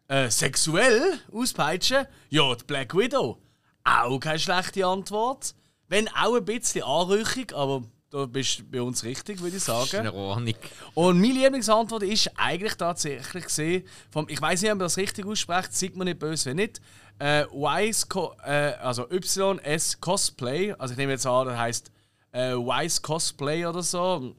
äh, 0.07 0.29
sexuell 0.29 1.19
auspeitschen? 1.33 2.05
Ja, 2.29 2.55
die 2.55 2.63
Black 2.63 2.95
Widow. 2.95 3.37
Auch 3.83 4.19
keine 4.19 4.39
schlechte 4.39 4.85
Antwort. 4.85 5.55
Wenn 5.93 6.07
auch 6.07 6.35
ein 6.35 6.43
bisschen 6.43 6.83
anrüchig, 6.83 7.53
aber 7.53 7.83
da 8.09 8.25
bist 8.25 8.57
du 8.57 8.63
bei 8.63 8.81
uns 8.81 9.03
richtig, 9.03 9.39
würde 9.41 9.57
ich 9.57 9.63
Das 9.63 9.83
ist 9.83 9.91
sagen. 9.91 10.07
in 10.07 10.11
Ordnung. 10.11 10.55
Und 10.95 11.21
meine 11.21 11.33
Lieblingsantwort 11.33 12.01
ist 12.01 12.31
eigentlich 12.35 12.73
tatsächlich 12.73 13.43
gesehen, 13.43 13.83
vom, 14.09 14.27
ich 14.27 14.41
weiß 14.41 14.63
nicht, 14.63 14.71
ob 14.71 14.79
man 14.79 14.85
das 14.85 14.97
richtig 14.97 15.27
ausspricht, 15.27 15.71
sieht 15.71 15.95
man 15.95 16.05
nicht 16.05 16.17
böse, 16.17 16.49
wenn 16.49 16.55
nicht. 16.55 16.81
Äh, 17.19 17.45
Wise, 17.51 18.07
äh, 18.43 18.73
also 18.81 19.07
YS 19.07 20.01
Cosplay, 20.01 20.73
also 20.79 20.93
ich 20.93 20.97
nehme 20.97 21.11
jetzt 21.11 21.27
an, 21.27 21.45
das 21.45 21.57
heisst 21.59 21.91
äh, 22.31 22.53
Wise 22.53 22.99
Cosplay 22.99 23.63
oder 23.63 23.83
so. 23.83 24.35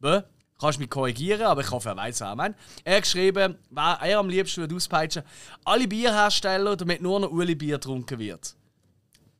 Bäh. 0.00 0.22
Kannst 0.60 0.80
mich 0.80 0.90
korrigieren, 0.90 1.42
aber 1.42 1.60
ich 1.60 1.70
hoffe, 1.70 1.90
er 1.90 1.96
weiß, 1.96 2.20
was 2.22 2.28
er 2.28 2.34
meint. 2.34 2.56
Er 2.82 2.96
hat 2.96 3.02
geschrieben, 3.04 3.56
wer 3.70 4.00
er 4.02 4.18
am 4.18 4.28
liebsten 4.28 4.62
würde 4.62 4.74
auspeitschen 4.74 5.22
alle 5.64 5.86
Bierhersteller, 5.86 6.74
damit 6.74 7.00
nur 7.00 7.20
noch 7.20 7.30
Uli 7.30 7.54
Bier 7.54 7.76
getrunken 7.76 8.18
wird. 8.18 8.56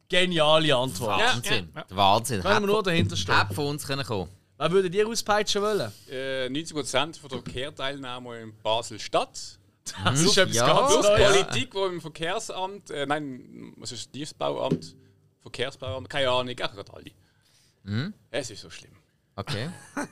Geniale 0.08 0.74
Antwort. 0.74 1.20
Wahnsinn. 1.20 1.68
Wahnsinn. 1.90 2.40
Können 2.42 2.62
wir 2.62 2.66
nur 2.66 2.82
dahinter 2.82 3.16
stehen. 3.16 3.38
hätte 3.38 3.54
von 3.54 3.66
uns 3.66 3.86
können 3.86 4.04
kommen. 4.04 4.30
Wer 4.56 4.70
würdet 4.72 4.94
ihr 4.94 5.06
auspeitschen 5.06 5.62
wollen? 5.62 5.92
Äh, 6.10 6.46
90% 6.46 7.18
von 7.20 7.28
der 7.28 7.42
Verkehrsteilnahme 7.42 8.40
in 8.40 8.56
Basel-Stadt. 8.62 9.58
Das 10.04 10.20
ist 10.20 10.36
etwas 10.36 10.56
ja. 10.56 10.66
ganz 10.66 10.94
Neues. 11.06 11.46
Politik, 11.46 11.74
wo 11.74 11.86
im 11.86 12.00
Verkehrsamt, 12.00 12.90
äh, 12.90 13.06
nein, 13.06 13.72
was 13.76 13.92
ist 13.92 14.06
das 14.06 14.12
Tiefbauamt? 14.12 14.96
Verkehrsbauamt, 15.40 16.10
keine 16.10 16.30
Ahnung, 16.30 16.54
auch 16.60 16.74
gerade 16.74 16.92
alle. 16.92 18.12
Es 18.30 18.50
ist 18.50 18.60
so 18.62 18.70
schlimm. 18.70 18.92
Okay. 19.36 19.70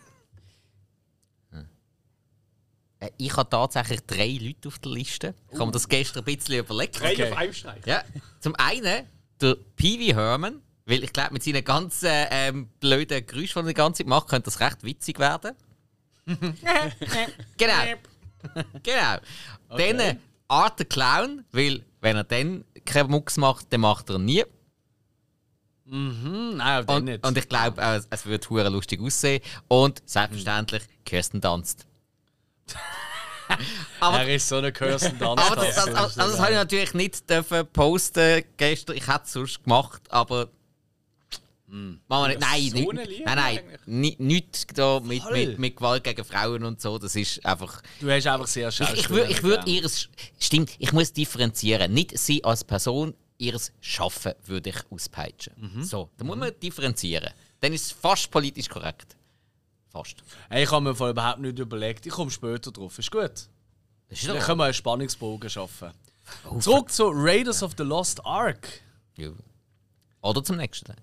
Hm. 1.50 1.68
Äh, 3.00 3.10
Ich 3.18 3.36
habe 3.36 3.48
tatsächlich 3.50 4.00
drei 4.06 4.38
Leute 4.40 4.68
auf 4.68 4.78
der 4.78 4.92
Liste. 4.92 5.34
Ich 5.50 5.54
habe 5.54 5.66
mir 5.66 5.72
das 5.72 5.88
gestern 5.88 6.22
ein 6.22 6.24
bisschen 6.24 6.58
überlegt. 6.58 6.98
Drei 7.00 7.12
Okay. 7.12 7.30
auf 7.32 7.38
einem 7.38 7.52
Streich. 7.52 7.84
Ja, 7.86 8.02
zum 8.40 8.54
einen 8.56 9.06
der 9.40 9.56
Pee-Wee 9.76 10.14
Herman, 10.14 10.62
weil 10.86 11.02
ich 11.04 11.12
glaube, 11.12 11.32
mit 11.32 11.42
seinen 11.42 11.64
ganzen 11.64 12.10
ähm, 12.30 12.68
blöden 12.80 13.26
Geräuschen, 13.26 13.62
die 13.62 13.68
er 13.68 13.68
die 13.68 13.74
ganze 13.74 13.98
Zeit 13.98 14.08
macht, 14.08 14.28
könnte 14.28 14.44
das 14.44 14.60
recht 14.60 14.82
witzig 14.82 15.18
werden. 15.18 15.54
genau. 17.56 17.74
genau. 18.82 19.16
Dann 19.68 20.00
äh, 20.00 20.16
Art 20.48 20.78
der 20.78 20.86
Clown, 20.86 21.44
weil 21.52 21.84
wenn 22.00 22.16
er 22.16 22.24
dann 22.24 22.64
keinen 22.84 23.10
Mucks 23.10 23.36
macht, 23.36 23.72
dann 23.72 23.80
macht 23.80 24.10
er 24.10 24.16
ihn 24.16 24.24
nie. 24.24 24.44
Hm, 25.88 26.56
nein, 26.56 26.84
Und, 26.84 27.04
nicht. 27.04 27.24
und 27.24 27.38
ich 27.38 27.48
glaube, 27.48 27.80
äh, 27.80 28.00
es 28.10 28.26
wird 28.26 28.50
hure 28.50 28.68
lustig 28.68 29.00
aussehen. 29.00 29.42
Und 29.68 30.02
selbstverständlich, 30.04 30.82
Kirsten 31.04 31.40
tanzt. 31.40 31.86
aber 34.00 34.22
er 34.22 34.34
ist 34.34 34.48
so 34.48 34.56
eine 34.56 34.72
Kirsten 34.72 35.18
Dunst. 35.18 35.44
aber 35.50 35.56
das, 35.56 35.74
das, 35.76 35.84
das, 35.86 36.14
das, 36.14 36.38
habe 36.38 36.50
ich 36.52 36.56
natürlich 36.56 36.94
nicht 36.94 37.28
dürfen 37.28 37.66
posten 37.72 38.44
gestern. 38.56 38.96
Ich 38.96 39.06
hätte 39.06 39.22
es 39.24 39.32
sonst 39.32 39.62
gemacht, 39.64 40.02
aber. 40.10 40.48
Machen 41.68 42.00
wir 42.08 42.28
nicht. 42.28 42.40
Nein, 42.40 42.70
so 42.70 42.92
nicht, 42.92 43.24
nein, 43.26 43.36
nein. 43.36 43.38
eigentlich? 43.58 43.80
Ni- 43.86 44.16
Nichts 44.20 44.66
da 44.72 45.00
mit, 45.00 45.28
mit, 45.32 45.58
mit 45.58 45.76
Gewalt 45.76 46.04
gegen 46.04 46.24
Frauen 46.24 46.62
und 46.64 46.80
so. 46.80 46.96
Das 46.96 47.16
ist 47.16 47.44
einfach. 47.44 47.82
Du 48.00 48.08
hast 48.08 48.26
einfach 48.28 48.46
sehr 48.46 48.68
Ich, 48.68 48.76
schauspielerisch. 48.76 49.04
ich 49.04 49.10
würde 49.10 49.32
ich 49.32 49.42
würd 49.42 49.66
ihres. 49.66 50.08
Stimmt, 50.38 50.70
ich 50.78 50.92
muss 50.92 51.12
differenzieren. 51.12 51.92
Nicht 51.92 52.16
sie 52.18 52.44
als 52.44 52.62
Person, 52.62 53.14
ihres 53.38 53.72
Schaffen 53.80 54.32
würde 54.44 54.70
ich 54.70 54.76
auspeitschen. 54.90 55.54
Mhm. 55.56 55.82
So, 55.82 56.08
da 56.16 56.24
muss 56.24 56.36
man 56.36 56.52
differenzieren. 56.62 57.30
Dann 57.60 57.72
ist 57.72 57.86
es 57.86 57.92
fast 57.92 58.30
politisch 58.30 58.68
korrekt. 58.68 59.16
Fast. 59.96 60.22
Hey, 60.50 60.64
ich 60.64 60.70
habe 60.70 60.82
mir 60.84 60.94
voll 60.94 61.10
überhaupt 61.10 61.40
nicht 61.40 61.58
überlegt. 61.58 62.06
Ich 62.06 62.12
komme 62.12 62.30
später 62.30 62.70
drauf. 62.70 62.98
Ist 62.98 63.10
gut. 63.10 63.30
Ist 64.08 64.28
Dann 64.28 64.38
können 64.38 64.58
wir 64.58 64.64
einen 64.64 64.74
Spannungsbogen 64.74 65.48
schaffen. 65.50 65.90
Oh, 66.48 66.58
Zurück 66.58 66.90
zu 66.90 67.08
Raiders 67.12 67.62
of 67.62 67.72
the 67.78 67.82
Lost 67.84 68.24
Ark. 68.26 68.68
Ja. 69.16 69.30
Oder 70.22 70.42
zum 70.44 70.56
nächsten. 70.56 70.94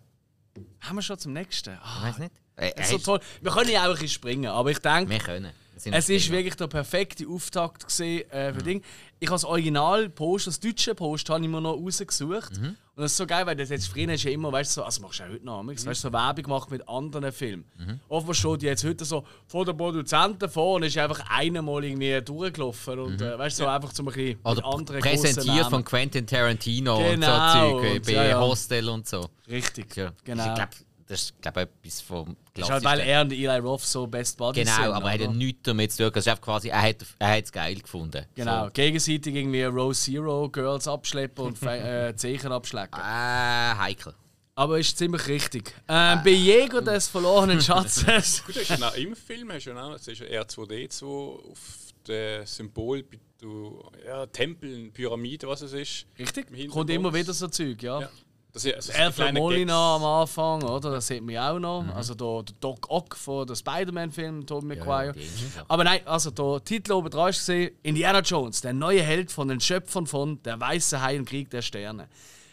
Haben 0.82 0.96
wir 0.98 1.02
schon 1.02 1.18
zum 1.18 1.34
nächsten? 1.34 1.74
Ich 1.74 1.80
Ah, 1.82 2.04
weiß 2.04 2.18
nicht. 2.20 2.32
Äh, 2.56 2.84
so 2.86 2.98
toll. 2.98 3.20
Wir 3.42 3.52
können 3.52 3.70
ja 3.72 3.82
auch 3.82 3.86
ein 3.88 3.92
bisschen 3.94 4.10
springen, 4.10 4.48
aber 4.52 4.70
ich 4.72 4.80
denke, 4.80 5.10
Wir 5.10 5.20
können. 5.20 5.52
Wir 5.82 5.94
es 5.94 6.08
ist 6.08 6.30
wirklich 6.30 6.56
der 6.56 6.68
perfekte 6.68 7.28
Auftakt 7.28 7.86
gesehen 7.88 8.30
äh, 8.32 8.52
Mhm. 8.52 8.56
für 8.56 8.64
Ding. 8.64 8.84
Ich 9.20 9.28
habe 9.28 9.36
das 9.36 9.44
Original 9.46 10.08
Post, 10.10 10.48
das 10.48 10.60
deutsche 10.60 10.94
Post, 10.94 11.30
habe 11.30 11.44
ich 11.44 11.50
mir 11.50 11.60
noch 11.62 11.74
rausgesucht. 11.74 12.58
Mhm. 12.60 12.78
Und 12.96 13.02
das 13.02 13.12
ist 13.14 13.18
so 13.18 13.26
geil, 13.26 13.44
weil 13.48 13.56
das 13.56 13.70
jetzt 13.70 13.88
früher 13.88 14.10
ist 14.14 14.24
ja 14.24 14.30
immer, 14.30 14.52
weißt 14.52 14.78
du, 14.78 14.82
so, 14.82 14.86
also 14.86 15.02
machst 15.02 15.20
du 15.20 15.24
auch 15.24 15.30
heute 15.30 15.44
noch, 15.44 15.64
Mhm. 15.64 15.70
weißt 15.70 15.88
du, 15.88 15.94
so 15.96 16.14
Werbung 16.14 16.44
gemacht 16.44 16.70
mit 16.70 16.88
anderen 16.88 17.32
Filmen. 17.32 17.66
Offenbar 18.08 18.36
steht 18.36 18.62
die 18.62 18.66
jetzt 18.68 18.84
heute 18.84 19.04
so 19.04 19.24
vor 19.48 19.66
den 19.66 19.76
Produzenten 19.76 20.48
vor 20.48 20.76
und 20.76 20.84
ist 20.84 20.96
einfach 21.00 21.24
einmal 21.30 21.84
irgendwie 21.84 22.22
durchgelaufen 22.22 23.00
und 23.00 23.20
äh, 23.22 23.38
weißt 23.40 23.60
du, 23.60 23.64
so 23.64 23.70
einfach 23.70 23.94
zum 23.94 24.08
ein 24.10 24.14
bisschen 24.14 24.38
Mhm. 24.38 24.46
Oder 24.52 24.66
anderen 24.66 25.02
präsentiert 25.02 25.70
von. 25.72 25.84
Quentin 25.84 26.28
Tarantino 26.28 26.98
Genau, 26.98 27.12
und 27.14 27.22
so 27.24 27.80
Zeug. 27.80 27.84
äh, 27.84 27.96
und- 27.96 28.06
Bei 28.06 28.12
ja, 28.12 28.24
ja. 28.26 28.42
Hostel 28.42 28.90
und 28.90 29.08
so. 29.08 29.28
Richtig, 29.50 29.96
Ja. 29.96 30.12
genau. 30.24 30.48
Ich 30.50 30.54
glaube, 30.54 30.70
das 31.14 31.22
ist 31.24 31.42
glaub, 31.42 31.58
etwas 31.58 32.02
vom 32.02 32.36
das 32.56 32.66
ist 32.66 32.72
halt, 32.72 32.84
weil 32.84 33.00
er 33.02 33.22
und 33.22 33.32
Eli 33.32 33.58
Roth 33.60 33.82
so 33.82 34.06
Best 34.08 34.38
Buddies 34.38 34.66
Genau, 34.66 34.76
sind. 34.84 34.94
aber 34.94 35.08
er 35.08 35.14
hat 35.14 35.22
ja 35.22 35.32
nichts 35.32 35.62
damit 35.64 35.92
zu 35.92 36.04
tun. 36.04 36.12
Es 36.16 36.26
ist 36.26 36.28
einfach 36.28 36.42
quasi, 36.44 36.70
er 36.70 36.82
hat 36.82 36.98
er 37.20 37.38
hat 37.38 37.44
es 37.46 37.52
geil 37.52 37.76
gefunden. 37.76 38.26
Genau, 38.36 38.66
So. 38.66 38.72
gegenseitig 38.72 39.36
irgendwie 39.36 39.64
Row 39.64 39.94
Zero 39.96 40.50
Girls 40.50 40.88
abschleppen 40.88 41.46
und 41.46 41.62
äh, 41.64 42.14
Zeichen 42.18 42.52
abschlecken. 42.52 43.00
Äh, 43.00 43.76
heikel. 43.78 44.14
Aber 44.56 44.78
ist 44.80 44.98
ziemlich 44.98 45.28
richtig. 45.28 45.74
Ähm, 45.88 46.20
bei 46.24 46.30
Jäger 46.30 46.82
des 46.82 47.08
verlorenen 47.08 47.60
Schatzes. 47.62 48.44
Gut, 48.46 48.56
das 48.56 48.70
ist 48.70 48.80
ja 48.80 48.90
im 48.90 49.16
Film 49.16 49.52
hast 49.52 49.66
du 49.66 49.72
ja 49.72 49.84
auch, 49.84 49.94
das 49.94 50.08
ist 50.08 50.20
ja 50.20 50.42
R2D2 50.44 51.06
auf 51.52 51.60
dem 52.08 52.46
Symbol 52.46 53.04
bei 53.04 53.20
du, 53.40 53.84
ja, 54.06 54.26
Tempeln, 54.28 54.92
Pyramiden, 54.94 55.50
was 55.50 55.62
es 55.62 55.74
ist. 55.74 56.06
Richtig? 56.18 56.48
Kommt 56.70 56.90
immer 56.90 57.14
wieder 57.14 57.34
so 57.34 57.48
Zeug, 57.48 57.82
ja. 57.84 58.02
Ja. 58.02 58.10
Das 58.54 58.66
ist, 58.66 58.76
also 58.76 58.92
so 58.92 58.98
Alfred 59.00 59.34
Molina 59.34 59.96
am 59.96 60.04
Anfang, 60.04 60.62
oder? 60.62 60.92
Das 60.92 61.08
sieht 61.08 61.24
man 61.24 61.34
ja 61.34 61.52
auch 61.52 61.58
noch. 61.60 61.86
Also 61.96 62.14
der, 62.14 62.44
der 62.44 62.56
Doc 62.60 62.88
Ock 62.90 63.16
von 63.16 63.48
der 63.48 63.56
Spider-Man-Film, 63.56 64.46
Tobey 64.46 64.68
Maguire. 64.76 65.16
es. 65.18 65.26
Aber 65.68 65.84
nein, 65.84 66.02
also 66.06 66.30
der 66.30 66.64
Titel 66.64 66.92
oben 66.92 67.10
dran 67.10 67.32
ist 67.32 67.50
Indiana 67.50 68.20
Jones, 68.20 68.62
der 68.62 68.74
neue 68.74 69.02
Held 69.02 69.32
von 69.32 69.48
den 69.48 69.60
Schöpfern 69.60 70.06
von 70.06 70.42
Der 70.44 70.60
Weiße 70.60 71.02
Hai 71.02 71.18
und 71.18 71.26
Krieg 71.28 71.50
der 71.50 71.64
Sterne. 71.64 72.08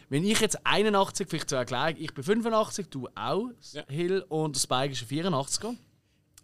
Wenn 0.09 0.25
ich 0.25 0.41
jetzt 0.41 0.59
81, 0.65 1.29
vielleicht 1.29 1.51
zur 1.51 1.59
Erklärung, 1.59 1.95
ich 1.99 2.15
bin 2.15 2.25
85, 2.25 2.89
du 2.89 3.07
auch, 3.15 3.45
Ja. 3.73 3.83
Hill, 3.89 4.25
und 4.29 4.57
der 4.57 4.61
Spike 4.61 4.93
ist 4.93 5.03
ein 5.03 5.09
84er. 5.09 5.77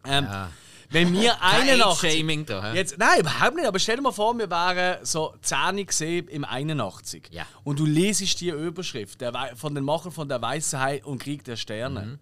Ähm, 0.05 0.25
Ja. 0.25 0.51
Wenn 0.91 1.13
wir 1.13 1.31
Kein 1.41 1.69
81... 1.69 2.11
Age-Shaming 2.11 2.47
da. 2.47 2.75
Jetzt, 2.75 2.99
nein, 2.99 3.21
überhaupt 3.21 3.57
nicht. 3.57 3.67
Aber 3.67 3.79
stell 3.79 3.97
dir 3.97 4.03
mal 4.03 4.13
vor, 4.13 4.37
wir 4.39 4.51
wären 4.51 5.05
so 5.05 5.35
10 5.41 5.87
gesehen 5.87 6.29
im 6.29 6.45
81. 6.45 7.29
Ja. 7.31 7.47
Und 7.65 7.79
du 7.79 7.87
lesest 7.87 8.41
die 8.41 8.51
Überschrift 8.51 9.21
der 9.21 9.57
von 9.57 9.75
den 9.75 9.85
Machern 9.85 10.13
von 10.13 10.29
der 10.29 10.41
Weiße 10.41 10.79
Hai 10.81 11.05
und 11.05 11.23
Krieg 11.23 11.45
der 11.45 11.57
Sterne. 11.57 12.07
Mhm. 12.07 12.19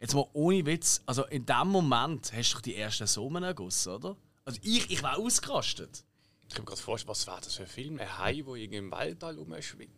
Jetzt 0.00 0.14
mal 0.14 0.26
ohne 0.32 0.64
Witz, 0.64 1.02
also 1.06 1.24
in 1.26 1.44
dem 1.44 1.68
Moment 1.68 2.32
hast 2.32 2.52
du 2.52 2.54
doch 2.54 2.62
die 2.62 2.76
ersten 2.76 3.06
Summen 3.06 3.42
ergossen, 3.42 3.94
oder? 3.94 4.16
Also 4.44 4.60
ich, 4.62 4.90
ich 4.90 5.02
war 5.02 5.18
ausgerastet. 5.18 6.04
Ich 6.48 6.54
habe 6.54 6.64
gerade 6.64 6.80
vorgestellt, 6.80 7.10
was 7.10 7.26
war 7.26 7.40
das 7.40 7.54
für 7.54 7.64
ein 7.64 7.68
Film? 7.68 7.98
Ein 7.98 8.18
Hai, 8.18 8.34
der 8.34 8.54
irgendwie 8.54 8.78
im 8.78 8.90
Waldtal 8.90 9.36
rumschwingt. 9.36 9.92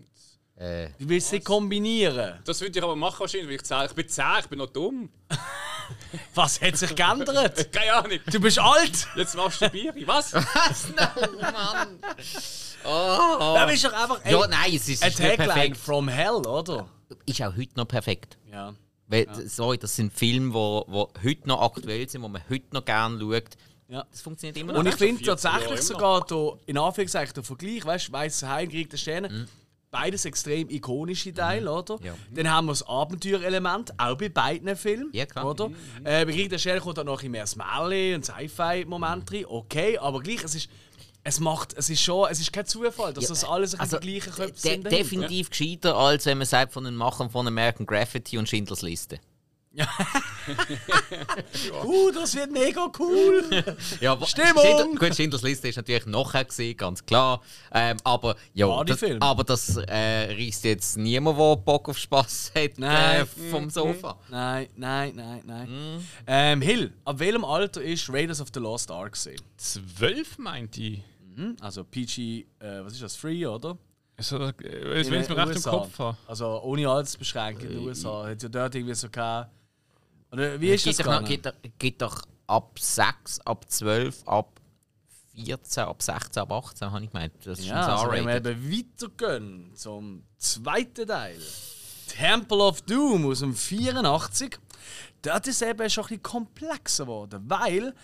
Äh, 0.60 0.90
Du 0.98 1.08
willst 1.08 1.30
sie 1.30 1.40
kombinieren. 1.40 2.38
Das 2.44 2.60
würde 2.60 2.78
ich 2.78 2.84
aber 2.84 2.94
machen 2.94 3.20
wahrscheinlich, 3.20 3.48
weil 3.48 3.56
ich 3.56 3.64
sage, 3.66 3.86
ich 3.88 3.94
bin 3.94 4.06
10, 4.08 4.24
ich 4.40 4.46
bin 4.46 4.58
noch 4.58 4.66
dumm. 4.66 5.08
Was 6.34 6.60
hat 6.60 6.76
sich 6.76 6.94
geändert? 6.94 7.72
Keine 7.72 7.92
Ahnung. 7.94 8.18
Du 8.30 8.38
bist 8.40 8.58
alt! 8.58 9.08
Jetzt 9.16 9.34
machst 9.36 9.60
du 9.62 9.70
Bier. 9.70 9.92
Was? 10.06 10.32
was? 10.34 10.88
No, 10.90 11.40
Mann! 11.50 11.98
Oh, 12.84 13.54
Da 13.56 13.66
bist 13.66 13.84
du 13.84 13.88
doch 13.88 13.96
einfach 13.96 14.20
ey, 14.24 14.32
Ja, 14.32 14.46
nein, 14.46 14.74
es 14.74 14.88
ist, 14.88 15.02
ein 15.02 15.08
ist 15.10 15.18
Tagline 15.18 15.36
perfekt. 15.48 15.76
from 15.78 16.08
hell, 16.08 16.34
oder? 16.46 16.88
Ist 17.26 17.42
auch 17.42 17.56
heute 17.56 17.72
noch 17.76 17.88
perfekt. 17.88 18.38
Ja. 18.52 18.74
Weil, 19.08 19.26
Sorry, 19.48 19.78
das 19.78 19.96
sind 19.96 20.12
Filme, 20.12 20.48
die 20.50 20.54
wo, 20.54 20.84
wo 20.88 21.10
heute 21.24 21.48
noch 21.48 21.60
aktuell 21.62 22.08
sind, 22.08 22.22
die 22.22 22.28
man 22.28 22.42
heute 22.48 22.66
noch 22.72 22.84
gerne 22.84 23.18
schaut. 23.18 23.56
ja. 23.88 24.04
Das 24.10 24.20
funktioniert 24.20 24.56
immer 24.58 24.72
noch. 24.74 24.80
Und 24.80 24.86
ich 24.86 24.94
finde 24.94 25.24
40 25.24 25.26
Jahre 25.26 25.40
tatsächlich 25.58 25.80
sogar 25.82 26.24
der, 26.26 26.52
in 26.66 26.78
Anführungszeichen 26.78 27.34
der 27.34 27.42
Vergleich, 27.42 27.84
weißt 27.84 28.08
du, 28.08 28.12
Weißer 28.12 28.48
Hai 28.48 28.62
und 28.64 28.70
Krieg 28.70 28.88
der 28.90 28.98
Sterne, 28.98 29.28
Mhm. 29.28 29.48
Beides 29.90 30.24
extrem 30.24 30.68
ikonische 30.70 31.32
Teile, 31.32 31.70
oder? 31.72 31.98
Ja. 32.02 32.14
Dann 32.32 32.50
haben 32.50 32.66
wir 32.66 32.72
das 32.72 32.86
Abenteurelement, 32.86 33.92
auch 33.98 34.16
bei 34.16 34.28
beiden 34.28 34.74
Filmen, 34.76 35.10
Ja, 35.12 35.26
klar. 35.26 35.46
oder? 35.46 35.70
Äh, 36.04 36.24
bei 36.26 36.32
Krieg 36.32 36.50
der 36.50 36.58
Sterne 36.58 36.80
kommt 36.80 36.98
auch 36.98 37.04
noch 37.04 37.22
ein 37.22 37.30
mehr 37.30 37.44
Märchen 37.56 38.14
und 38.16 38.24
Sci-Fi-Moment 38.24 39.30
Mhm. 39.30 39.36
rein, 39.36 39.44
okay, 39.48 39.98
aber 39.98 40.20
gleich, 40.20 40.42
es 40.44 40.54
ist, 40.54 40.68
es 41.22 41.38
macht, 41.40 41.74
es 41.76 41.90
ist 41.90 42.00
schon, 42.02 42.28
es 42.30 42.40
ist 42.40 42.52
kein 42.52 42.66
Zufall, 42.66 43.12
dass 43.12 43.24
Ja, 43.24 43.28
das 43.30 43.44
alles 43.44 43.78
also, 43.78 43.98
die 43.98 44.08
gleichen 44.12 44.32
Köpfe 44.32 44.52
de 44.62 44.72
sind. 44.74 44.90
definitiv 44.90 45.50
gescheiter, 45.50 45.96
als 45.96 46.24
wenn 46.26 46.38
man 46.38 46.46
sagt 46.46 46.72
von 46.72 46.84
den 46.84 46.94
Machern 46.96 47.28
von 47.28 47.46
American 47.46 47.84
Graffiti 47.86 48.38
und 48.38 48.48
Schindlers 48.48 48.82
Liste. 48.82 49.18
Uh, 51.84 52.10
das 52.12 52.34
wird 52.34 52.50
mega 52.50 52.90
cool! 52.98 53.44
Ja, 54.00 54.18
Stimmung! 54.26 54.96
Gut, 54.96 55.14
Schindlers 55.14 55.42
Liste 55.42 55.68
ist 55.68 55.76
natürlich 55.76 56.06
nachher 56.06 56.44
gesehen, 56.44 56.76
ganz 56.76 57.04
klar. 57.04 57.40
Ähm, 57.72 57.96
aber 58.02 58.34
ja, 58.52 58.82
das, 58.84 59.02
aber 59.20 59.44
das 59.44 59.76
äh, 59.76 60.32
reißt 60.32 60.64
jetzt 60.64 60.96
niemand, 60.96 61.38
der 61.38 61.56
Bock 61.56 61.88
auf 61.88 61.98
Spaß 61.98 62.52
hat, 62.56 62.78
Nein. 62.78 63.22
äh, 63.22 63.50
vom 63.50 63.70
Sofa. 63.70 64.18
nein, 64.28 64.68
nein, 64.76 65.12
nein, 65.14 65.42
nein. 65.46 65.68
Mhm. 65.68 66.04
Ähm, 66.26 66.62
Hill, 66.62 66.92
ab 67.04 67.18
welchem 67.20 67.44
Alter 67.44 67.82
ist 67.82 68.10
Raiders 68.12 68.40
of 68.40 68.48
the 68.52 68.60
Lost 68.60 68.90
Ark 68.90 69.12
gesehen? 69.12 69.40
12 69.56 70.38
meinte 70.38 70.80
ich. 70.80 71.02
Hm? 71.36 71.56
Also 71.60 71.84
PG, 71.84 72.46
äh, 72.58 72.84
was 72.84 72.94
ist 72.94 73.02
das, 73.02 73.14
Free, 73.14 73.46
oder? 73.46 73.78
Also, 74.16 74.36
äh, 74.36 74.52
wenn 74.58 75.00
ich 75.00 75.08
es 75.08 75.28
mir 75.28 75.36
recht 75.36 75.56
im. 75.56 75.62
Kopf 75.62 75.98
habe. 75.98 76.16
Also 76.26 76.60
ohne 76.62 76.88
Altersbeschränkung 76.88 77.68
in 77.68 77.76
den 77.76 77.86
USA. 77.86 78.26
Hat 78.26 78.42
ja 78.42 78.48
dort 78.48 78.74
irgendwie 78.74 78.94
so 78.94 79.08
gehabt. 79.08 79.50
Oder 80.32 80.60
wie 80.60 80.70
ist 80.70 80.86
das 80.86 80.96
doch, 80.98 81.06
noch, 81.20 81.24
gibt, 81.28 81.46
doch- 81.46 81.54
gibt 81.78 82.02
doch 82.02 82.22
ab 82.46 82.78
6, 82.78 83.40
ab 83.40 83.64
12, 83.70 84.22
ab 84.26 84.60
14, 85.34 85.84
ab 85.84 86.02
16, 86.02 86.42
ab 86.42 86.52
18, 86.52 86.90
habe 86.92 87.04
ich 87.04 87.10
gemeint. 87.10 87.32
Das 87.44 87.58
ist 87.58 87.66
Ja, 87.66 87.82
schon 87.82 87.90
also 87.92 88.04
so 88.06 88.12
wenn 88.12 88.26
wir 88.26 88.36
eben 88.36 88.72
weitergehen 88.72 89.70
zum 89.74 90.24
zweiten 90.38 91.06
Teil. 91.06 91.38
Temple 92.08 92.58
of 92.58 92.82
Doom 92.82 93.26
aus 93.26 93.38
dem 93.40 93.54
84. 93.54 94.58
Dort 95.22 95.46
ist 95.46 95.60
es 95.62 95.68
eben 95.68 95.88
schon 95.90 96.04
ein 96.04 96.08
bisschen 96.08 96.22
komplexer 96.22 97.04
geworden, 97.04 97.42
weil, 97.46 97.94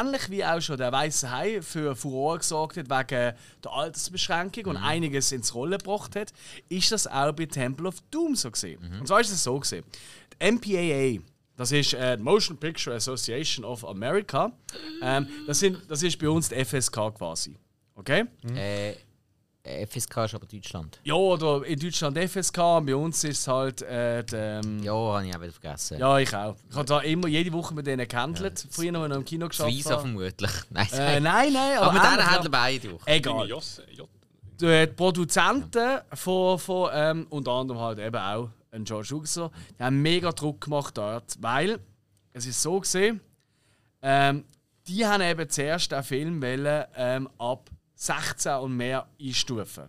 ähnlich 0.00 0.30
wie 0.30 0.44
auch 0.44 0.60
schon 0.60 0.78
der 0.78 0.90
Weiße 0.90 1.30
Hai 1.30 1.60
für 1.62 1.94
Furore 1.94 2.38
gesorgt 2.38 2.76
hat 2.78 2.88
wegen 2.88 3.36
der 3.62 3.70
Altersbeschränkung 3.72 4.64
und 4.66 4.76
einiges 4.78 5.30
ins 5.30 5.54
Rollen 5.54 5.78
gebracht 5.78 6.16
hat, 6.16 6.32
ist 6.70 6.90
das 6.90 7.06
auch 7.06 7.32
bei 7.32 7.46
Temple 7.46 7.86
of 7.88 7.96
Doom 8.10 8.34
so 8.34 8.50
gesehen. 8.50 8.80
Und 8.98 9.06
zwar 9.06 9.20
ist 9.20 9.30
es 9.30 9.44
so 9.44 9.60
gesehen. 9.60 9.84
Die 10.40 10.50
MPAA, 10.50 11.22
das 11.56 11.72
ist 11.72 11.94
äh, 11.94 12.16
die 12.16 12.22
Motion 12.22 12.56
Picture 12.56 12.96
Association 12.96 13.64
of 13.64 13.84
America, 13.84 14.52
ähm, 15.02 15.26
das, 15.46 15.58
sind, 15.60 15.78
das 15.88 16.02
ist 16.02 16.18
bei 16.18 16.28
uns 16.28 16.48
die 16.48 16.64
FSK 16.64 17.14
quasi. 17.16 17.56
Okay? 17.94 18.24
Äh, 18.56 18.94
FSK 19.86 20.24
ist 20.26 20.34
aber 20.34 20.44
Deutschland. 20.46 21.00
Ja, 21.04 21.14
oder 21.14 21.64
in 21.64 21.78
Deutschland 21.78 22.18
FSK, 22.18 22.58
und 22.58 22.84
bei 22.86 22.94
uns 22.96 23.24
ist 23.24 23.38
es 23.38 23.48
halt 23.48 23.80
äh, 23.80 24.22
der, 24.22 24.60
ähm, 24.62 24.82
Ja, 24.82 24.92
habe 24.92 25.26
ich 25.26 25.34
auch 25.34 25.40
wieder 25.40 25.52
vergessen. 25.52 25.98
ja, 25.98 26.18
ich 26.18 26.34
auch. 26.36 26.54
Ich 26.68 26.76
habe 26.76 26.84
da 26.86 27.00
immer 27.00 27.28
jede 27.28 27.50
Woche 27.52 27.72
mit 27.72 27.86
denen 27.86 28.06
gehandelt, 28.06 28.66
früher 28.70 28.92
noch, 28.92 29.02
wenn 29.04 29.12
ich 29.12 29.16
im 29.16 29.24
Kino 29.24 29.46
Das 29.46 29.56
geschafft 29.56 29.70
Visa 29.72 29.98
vermutlich. 29.98 30.50
Nein, 30.70 30.86
Äh, 30.92 31.20
nein, 31.20 31.52
nein, 31.52 31.78
aber, 31.78 31.86
aber 31.86 31.92
mit 31.94 32.02
denen 32.02 32.30
handeln 32.30 32.50
beide 32.52 32.88
durch. 32.88 33.06
ja. 33.06 33.14
Egal. 33.14 33.48
J. 33.48 33.62
Die 34.60 34.86
Produzenten 34.88 36.00
von, 36.12 36.58
von 36.58 36.90
ähm, 36.92 37.26
unter 37.30 37.50
anderem 37.52 37.80
halt 37.80 37.98
eben 37.98 38.16
auch 38.16 38.50
ein 38.74 38.84
George 38.84 39.08
Lucas, 39.10 39.40
die 39.78 39.82
haben 39.82 40.02
mega 40.02 40.32
Druck 40.32 40.62
gemacht 40.62 40.98
dort, 40.98 41.36
weil 41.40 41.78
es 42.32 42.46
ist 42.46 42.60
so 42.60 42.80
gesehen, 42.80 43.20
ähm, 44.02 44.44
die 44.86 45.06
haben 45.06 45.22
eben 45.22 45.48
zuerst 45.48 45.92
den 45.92 46.02
Film 46.02 46.42
wollen, 46.42 46.84
ähm, 46.96 47.28
ab 47.38 47.70
16 47.94 48.56
und 48.56 48.76
mehr 48.76 49.06
einstufen. 49.20 49.84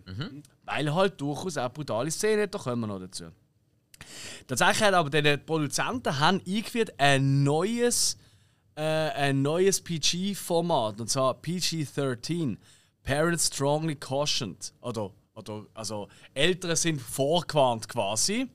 Weil 0.64 0.94
halt 0.94 1.20
durchaus 1.20 1.58
auch 1.58 1.72
brutale 1.72 2.10
Szenen 2.10 2.44
hat, 2.44 2.54
da 2.54 2.58
kommen 2.58 2.80
wir 2.80 2.86
noch 2.86 3.00
dazu. 3.00 3.26
Tatsächlich 4.46 4.82
hat 4.82 4.94
aber 4.94 5.10
die 5.10 5.36
Produzenten 5.38 6.18
haben 6.18 6.40
eingeführt 6.46 6.94
ein 6.98 7.42
neues, 7.42 8.16
äh, 8.76 9.32
neues 9.32 9.80
PG-Format, 9.80 11.00
und 11.00 11.08
zwar 11.08 11.34
PG-13. 11.34 12.56
Parents 13.02 13.46
strongly 13.46 13.94
cautioned. 13.96 14.72
Oder, 14.80 15.10
oder, 15.34 15.66
also 15.74 16.08
Eltern 16.34 16.76
sind 16.76 17.00
vorgewarnt 17.00 17.88
quasi. 17.88 18.48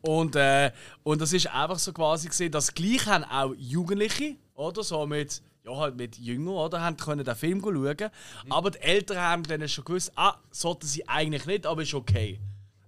Und, 0.00 0.36
äh, 0.36 0.72
und 1.02 1.20
das 1.20 1.32
ist 1.32 1.46
einfach 1.48 1.78
so 1.78 1.92
quasi 1.92 2.28
gesehen, 2.28 2.52
dass 2.52 2.74
gleich 2.74 3.06
haben 3.06 3.24
auch 3.24 3.54
Jugendliche, 3.56 4.36
oder 4.54 4.82
so 4.82 5.06
mit, 5.06 5.42
ja 5.64 5.76
halt 5.76 5.96
mit 5.96 6.18
Jüngern, 6.18 6.54
oder, 6.54 6.80
haben 6.80 6.96
können 6.96 7.24
den 7.24 7.36
Film 7.36 7.60
schauen. 7.60 8.10
Aber 8.50 8.70
die 8.70 8.80
Eltern 8.80 9.18
haben 9.18 9.42
dann 9.44 9.68
schon 9.68 9.84
gewusst, 9.84 10.12
ah, 10.16 10.36
sollten 10.50 10.86
sie 10.86 11.08
eigentlich 11.08 11.46
nicht, 11.46 11.66
aber 11.66 11.82
ist 11.82 11.94
okay. 11.94 12.40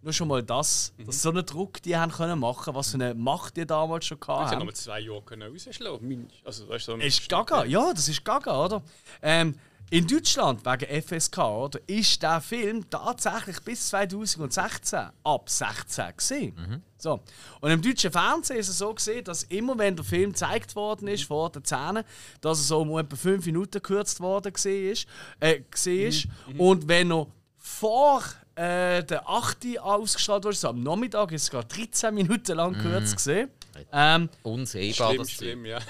Nur 0.02 0.14
schon 0.14 0.28
mal 0.28 0.42
das, 0.42 0.94
dass 1.04 1.20
so 1.20 1.28
einen 1.28 1.44
Druck 1.44 1.82
die 1.82 1.94
haben 1.94 2.10
können 2.10 2.38
machen, 2.38 2.74
was 2.74 2.90
für 2.90 2.94
eine 2.94 3.12
Macht 3.14 3.58
die 3.58 3.66
damals 3.66 4.06
schon 4.06 4.18
hatten. 4.26 4.58
noch 4.58 4.64
mal 4.64 4.74
zwei 4.74 5.00
Jahre 5.00 5.22
können 5.22 5.52
rausschlagen. 5.52 6.30
Also, 6.42 6.66
weißt 6.68 6.88
du, 6.88 6.92
so 6.92 6.98
Ist 6.98 7.28
gaga, 7.28 7.64
ja, 7.64 7.92
das 7.92 8.08
ist 8.08 8.24
gaga, 8.24 8.64
oder? 8.64 8.82
Ähm, 9.20 9.54
in 9.90 10.06
Deutschland, 10.06 10.64
wegen 10.64 11.02
FSK, 11.02 11.38
oder, 11.38 11.80
ist 11.88 12.22
der 12.22 12.40
Film 12.40 12.88
tatsächlich 12.88 13.60
bis 13.60 13.88
2016 13.88 15.10
ab 15.24 15.50
16 15.50 16.16
gesehen. 16.16 16.82
So. 16.96 17.20
Und 17.60 17.70
im 17.70 17.82
deutschen 17.82 18.12
Fernsehen 18.12 18.58
ist 18.58 18.68
es 18.68 18.78
so 18.78 18.94
gesehen, 18.94 19.24
dass 19.24 19.42
immer 19.44 19.76
wenn 19.76 19.96
der 19.96 20.04
Film 20.04 20.30
gezeigt 20.30 20.76
worden 20.76 21.08
ist 21.08 21.24
vor 21.24 21.50
den 21.50 21.64
Zähnen, 21.64 22.04
dass 22.40 22.58
er 22.58 22.64
so 22.64 22.80
um 22.82 22.98
etwa 22.98 23.16
5 23.16 23.44
Minuten 23.46 23.72
gekürzt 23.72 24.20
worden 24.20 24.52
gesehen 24.52 24.92
ist, 24.92 25.06
äh, 25.40 25.60
gesehen 25.68 26.08
ist. 26.08 26.28
Und 26.56 26.86
wenn 26.86 27.10
er 27.10 27.26
vor 27.58 28.22
äh, 28.54 29.02
der 29.02 29.28
8. 29.28 29.78
ausgestrahlt 29.80 30.44
wurde, 30.44 30.56
so 30.56 30.68
am 30.68 30.82
Nachmittag, 30.82 31.32
ist 31.32 31.44
es 31.44 31.50
gerade 31.50 31.66
13 31.66 32.14
Minuten 32.14 32.56
lang 32.56 32.74
gekürzt 32.74 33.16
gesehen. 33.16 33.50
Ähm, 33.92 34.28
Unsehbar. 34.42 35.12
schlimm, 35.12 35.26
schlimm, 35.26 35.66
ja. 35.66 35.78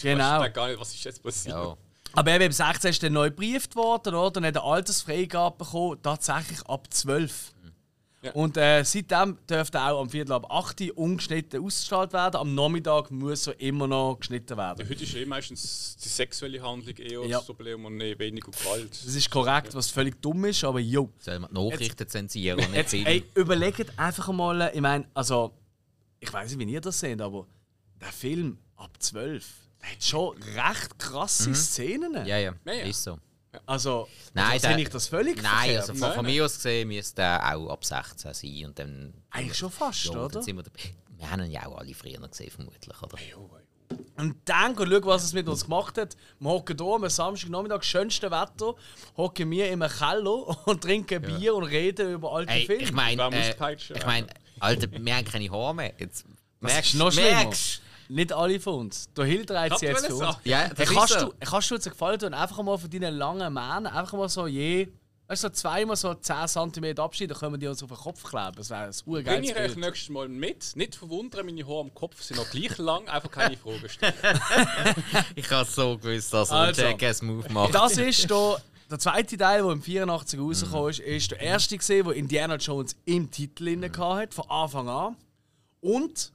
Genau. 0.00 0.36
Ich 0.36 0.46
weiß 0.46 0.52
gar 0.54 0.68
nicht, 0.68 0.80
was 0.80 0.94
ist 0.94 1.04
jetzt 1.04 1.22
passiert. 1.22 1.54
Ja. 1.54 1.76
Aber 2.18 2.32
eben, 2.32 2.46
im 2.46 2.52
16 2.52 2.90
ist 2.90 3.02
dann 3.04 3.12
neu 3.12 3.30
gebrieft 3.30 3.76
worden, 3.76 4.12
oder? 4.14 4.32
Dann 4.32 4.46
hat 4.46 4.56
er 4.56 4.64
Altersfreigabe 4.64 5.56
bekommen, 5.56 5.98
tatsächlich 6.02 6.60
ab 6.66 6.92
12. 6.92 7.54
Und 8.34 8.56
äh, 8.56 8.82
seitdem 8.82 9.38
dürfte 9.48 9.80
auch 9.80 10.00
am 10.00 10.10
Viertel 10.10 10.32
ab 10.32 10.50
8 10.50 10.80
Uhr 10.80 10.98
ungeschnitten 10.98 11.64
ausgestrahlt 11.64 12.12
werden. 12.12 12.34
Am 12.34 12.52
Nachmittag 12.56 13.12
muss 13.12 13.46
er 13.46 13.60
immer 13.60 13.86
noch 13.86 14.16
geschnitten 14.18 14.56
werden. 14.56 14.88
Heute 14.88 15.04
ist 15.04 15.14
eh 15.14 15.24
meistens 15.24 15.96
die 16.02 16.08
sexuelle 16.08 16.60
Handlung 16.60 16.96
eher 16.96 17.24
Ja. 17.24 17.38
das 17.38 17.46
Problem 17.46 17.84
und 17.84 17.96
nicht 17.98 18.18
weniger 18.18 18.50
Gewalt. 18.50 18.90
Das 18.90 19.14
ist 19.14 19.30
korrekt, 19.30 19.72
was 19.76 19.88
völlig 19.92 20.20
dumm 20.20 20.44
ist, 20.46 20.64
aber 20.64 20.80
jo. 20.80 21.12
Sollen 21.20 21.42
wir 21.42 21.48
die 21.48 21.54
Nachrichten 21.54 22.08
zensieren 22.08 22.58
und 22.58 22.72
nicht 22.72 22.92
ey, 22.94 23.24
überlegt 23.36 23.96
einfach 23.96 24.32
mal, 24.32 24.72
ich 24.74 24.80
meine, 24.80 25.06
also, 25.14 25.52
ich 26.18 26.32
weiß 26.32 26.56
nicht, 26.56 26.66
wie 26.66 26.72
ihr 26.72 26.80
das 26.80 26.98
seht, 26.98 27.20
aber 27.20 27.46
der 28.00 28.08
Film 28.08 28.58
ab 28.76 28.90
12, 28.98 29.46
der 29.82 29.90
hat 29.92 30.02
schon 30.04 30.36
recht 30.42 30.98
krasse 30.98 31.54
Szenen. 31.54 32.14
Ja, 32.26 32.36
ja, 32.38 32.52
Ja, 32.64 32.72
ja. 32.72 32.84
ist 32.84 33.02
so. 33.02 33.18
Also, 33.66 34.08
Nein, 34.34 34.44
also 34.52 34.66
der- 34.68 34.76
sehe 34.76 34.82
ich 34.84 34.90
das 34.90 35.08
völlig 35.08 35.36
Nein, 35.42 35.44
verkehrt? 35.52 35.80
also 35.80 35.92
von, 35.94 36.00
Nein, 36.00 36.14
von 36.14 36.24
nein. 36.26 36.34
mir 36.34 36.44
aus 36.44 36.54
gesehen 36.56 36.88
müsste 36.88 37.22
er 37.22 37.56
auch 37.56 37.70
ab 37.70 37.84
16 37.84 38.34
sein. 38.34 38.66
Und 38.66 38.78
dann, 38.78 39.14
Eigentlich 39.30 39.56
schon 39.58 39.70
fast, 39.70 40.04
ja, 40.04 40.10
oder? 40.12 40.28
Dann 40.28 40.42
sind 40.42 40.56
wir, 40.56 40.62
dabei. 40.62 40.94
wir 41.16 41.30
haben 41.30 41.42
ihn 41.44 41.50
ja 41.50 41.66
auch 41.66 41.78
alle 41.78 41.94
früher 41.94 42.20
noch 42.20 42.30
gesehen, 42.30 42.50
vermutlich, 42.50 43.02
oder? 43.02 43.16
Und 44.16 44.36
dann, 44.44 44.76
schau, 44.76 45.06
was 45.06 45.24
es 45.24 45.32
mit 45.32 45.48
uns 45.48 45.64
gemacht 45.64 45.96
hat. 45.96 46.14
Wir 46.40 46.50
hocken 46.50 46.76
hier 46.76 46.86
am 46.94 47.08
Samstagnachmittag, 47.08 47.82
schönste 47.84 48.30
Wetter, 48.30 48.74
hocken 49.16 49.50
wir 49.50 49.70
im 49.70 49.80
Keller 49.80 50.66
und 50.66 50.82
trinken 50.82 51.22
Bier 51.22 51.54
und 51.54 51.64
reden 51.64 52.12
über 52.12 52.32
alte 52.32 52.52
Ey, 52.52 52.66
Filme. 52.66 52.82
ich 52.82 52.92
meine, 52.92 53.16
Wer 53.18 53.30
muss 53.30 53.48
äh, 53.48 53.54
peitschen? 53.54 53.96
ich 53.96 54.04
mein, 54.04 54.26
Alter, 54.60 54.88
wir 54.92 55.16
haben 55.16 55.24
keine 55.24 55.50
Haare 55.50 55.74
mehr. 55.74 55.94
Jetzt, 55.98 56.26
merkst 56.60 56.92
ist 56.94 56.98
noch 56.98 57.10
schlimmer. 57.12 57.30
merkst, 57.44 57.80
Nicht 58.08 58.32
alle 58.32 58.58
von 58.58 58.74
uns. 58.80 59.08
Der 59.16 59.24
Hilde 59.24 59.54
reizt 59.54 59.74
Ich 59.74 59.78
sie 59.80 59.86
jetzt 59.86 60.06
für 60.06 60.14
uns. 60.14 60.36
Ja, 60.44 60.70
Hey, 60.76 60.86
kannst, 60.86 61.20
du, 61.20 61.32
kannst 61.40 61.70
du 61.70 61.74
uns 61.74 61.84
Gefallen 61.84 62.18
tun? 62.18 62.34
Einfach 62.34 62.62
mal 62.62 62.78
von 62.78 62.90
deinen 62.90 63.14
langen 63.16 63.52
Mähnen, 63.52 63.86
einfach 63.86 64.16
mal 64.16 64.28
so 64.28 64.46
je, 64.46 64.88
weißt 65.26 65.44
du, 65.44 65.48
so 65.48 65.52
zweimal 65.52 65.96
so 65.96 66.14
10 66.14 66.48
cm 66.48 66.98
Abschied, 66.98 67.30
dann 67.30 67.38
können 67.38 67.52
wir 67.54 67.58
die 67.58 67.66
uns 67.66 67.82
auf 67.82 67.90
den 67.90 67.98
Kopf 67.98 68.22
kleben. 68.24 68.52
Das 68.56 68.70
wäre 68.70 68.84
ein 68.84 68.90
Bring 68.90 69.14
urgeiles 69.14 69.50
ich 69.50 69.56
euch 69.56 69.76
nächstes 69.76 70.08
Mal 70.08 70.28
mit. 70.28 70.74
Nicht 70.74 70.94
verwundern, 70.94 71.44
meine 71.44 71.66
Haare 71.66 71.80
am 71.80 71.94
Kopf 71.94 72.22
sind 72.22 72.38
noch 72.38 72.48
gleich 72.50 72.78
lang, 72.78 73.06
einfach 73.08 73.30
keine 73.30 73.56
Fragen 73.62 73.88
stellen. 73.88 74.14
Ich 75.34 75.50
habe 75.50 75.68
so 75.68 75.98
gewusst, 75.98 76.32
dass 76.32 76.50
er 76.50 76.56
Also. 76.56 76.82
einen 76.82 76.90
Jackass-Move 76.92 77.52
macht. 77.52 77.74
Das 77.74 77.98
ist 77.98 78.30
der, 78.30 78.62
der 78.90 78.98
zweite 78.98 79.36
Teil, 79.36 79.62
der 79.62 79.70
im 79.72 79.82
84 79.82 80.40
rausgekommen 80.40 80.90
ist, 80.90 81.00
ist 81.00 81.30
der 81.32 81.40
erste 81.40 81.76
gesehen, 81.76 82.06
der 82.06 82.14
Indiana 82.14 82.56
Jones 82.56 82.96
im 83.04 83.30
Titel 83.30 83.68
inne 83.68 83.90
hatte, 83.98 84.34
von 84.34 84.48
Anfang 84.48 84.88
an. 84.88 85.16
Und, 85.80 86.32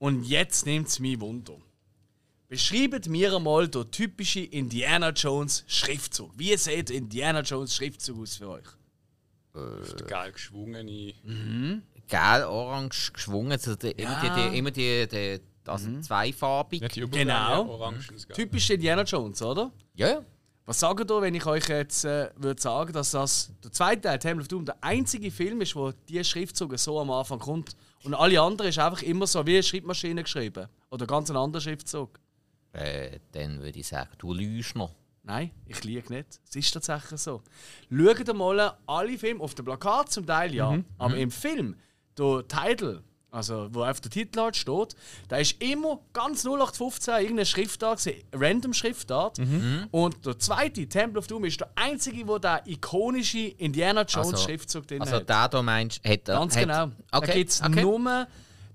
und 0.00 0.24
jetzt 0.24 0.66
nimmt 0.66 0.88
es 0.88 0.98
mich 0.98 1.20
Wunder. 1.20 1.56
Beschreibt 2.48 3.06
mir 3.08 3.36
einmal 3.36 3.68
den 3.68 3.88
typischen 3.92 4.44
Indiana 4.46 5.10
Jones 5.10 5.62
Schriftzug. 5.68 6.32
Wie 6.36 6.56
sieht 6.56 6.90
Indiana 6.90 7.42
Jones 7.42 7.76
Schriftzug 7.76 8.20
aus 8.22 8.36
für 8.36 8.48
euch? 8.48 8.66
Der 9.54 10.06
geil 10.06 10.32
geschwungene. 10.32 11.14
Gel, 12.08 12.44
orange 12.44 13.12
geschwungen. 13.12 13.52
Also 13.52 13.76
die, 13.76 13.94
Ja. 13.96 14.20
Immer 14.20 14.20
die, 14.20 14.50
die, 14.50 14.58
immer 14.58 14.70
die, 14.70 15.06
die 15.06 15.40
also 15.66 16.00
zweifarbig. 16.00 16.80
Nicht 16.80 16.96
die 16.96 17.00
Genau. 17.02 17.68
Orangen, 17.68 18.04
gell? 18.08 18.36
Typisch 18.36 18.70
Indiana 18.70 19.02
Jones, 19.02 19.40
oder? 19.42 19.70
Ja, 19.94 20.08
ja. 20.08 20.24
Was 20.64 20.80
sagt 20.80 21.10
ihr, 21.10 21.20
wenn 21.20 21.34
ich 21.34 21.46
euch 21.46 21.68
jetzt 21.68 22.04
äh, 22.04 22.30
würde 22.36 22.60
sagen, 22.60 22.92
dass 22.92 23.10
das 23.10 23.52
der 23.62 23.72
zweite 23.72 24.02
Teil, 24.02 24.18
Temple 24.18 24.42
of 24.42 24.48
Doom, 24.48 24.64
der 24.64 24.82
einzige 24.82 25.30
Film 25.30 25.60
ist, 25.60 25.76
wo 25.76 25.92
dieser 26.08 26.24
Schriftzug 26.24 26.76
so 26.78 26.98
am 27.00 27.10
Anfang 27.10 27.38
kommt 27.38 27.76
und 28.04 28.14
alle 28.14 28.40
anderen 28.40 28.70
ist 28.70 28.78
einfach 28.78 29.02
immer 29.02 29.26
so 29.26 29.46
wie 29.46 29.54
eine 29.54 29.62
Schreibmaschine 29.62 30.22
geschrieben 30.22 30.68
oder 30.90 31.06
ganz 31.06 31.30
ein 31.30 31.36
anderer 31.36 31.60
Schriftzug? 31.60 32.18
Äh, 32.72 33.18
dann 33.32 33.60
würde 33.60 33.78
ich 33.78 33.88
sagen, 33.88 34.10
du 34.18 34.32
lügst 34.32 34.76
noch. 34.76 34.94
Nein, 35.22 35.50
ich 35.66 35.84
liege 35.84 36.12
nicht. 36.12 36.40
Es 36.48 36.56
ist 36.56 36.72
tatsächlich 36.72 37.20
so. 37.20 37.42
Schaut 37.90 38.34
mal 38.34 38.76
alle 38.86 39.18
Filme 39.18 39.40
auf 39.42 39.54
dem 39.54 39.64
Plakat 39.64 40.10
zum 40.10 40.26
Teil 40.26 40.54
ja, 40.54 40.78
aber 40.98 41.16
im 41.16 41.30
Film 41.30 41.76
der 42.16 42.44
Titel, 42.48 43.02
also 43.30 43.68
wo 43.72 43.84
auf 43.84 44.00
der 44.00 44.10
Titel 44.10 44.40
halt 44.40 44.56
steht, 44.56 44.94
da 45.28 45.36
ist 45.36 45.62
immer 45.62 46.00
ganz 46.12 46.44
0815 46.44 47.14
irgendeine 47.14 47.46
Schriftart, 47.46 48.02
random 48.32 48.72
Schriftart. 48.74 49.38
Und 49.90 50.26
der 50.26 50.38
zweite 50.38 50.88
Temple 50.88 51.18
of 51.18 51.26
Doom 51.26 51.44
ist 51.44 51.60
der 51.60 51.70
einzige, 51.76 52.26
wo 52.26 52.38
der 52.38 52.62
ikonische 52.66 53.38
Indiana 53.38 54.02
Jones 54.02 54.32
Also- 54.32 54.36
Schriftzug 54.44 54.86
drin 54.86 55.00
Also 55.02 55.16
hat. 55.16 55.28
der 55.28 55.48
da 55.48 55.62
meinst 55.62 56.04
hat 56.04 56.28
er. 56.28 56.34
Ganz 56.38 56.54
hat, 56.56 56.62
genau. 56.62 56.86
Da 57.10 57.18
Okay, 57.18 57.32
gibt 57.34 57.50
es 57.50 57.62
okay. 57.62 57.82
nur. 57.82 58.26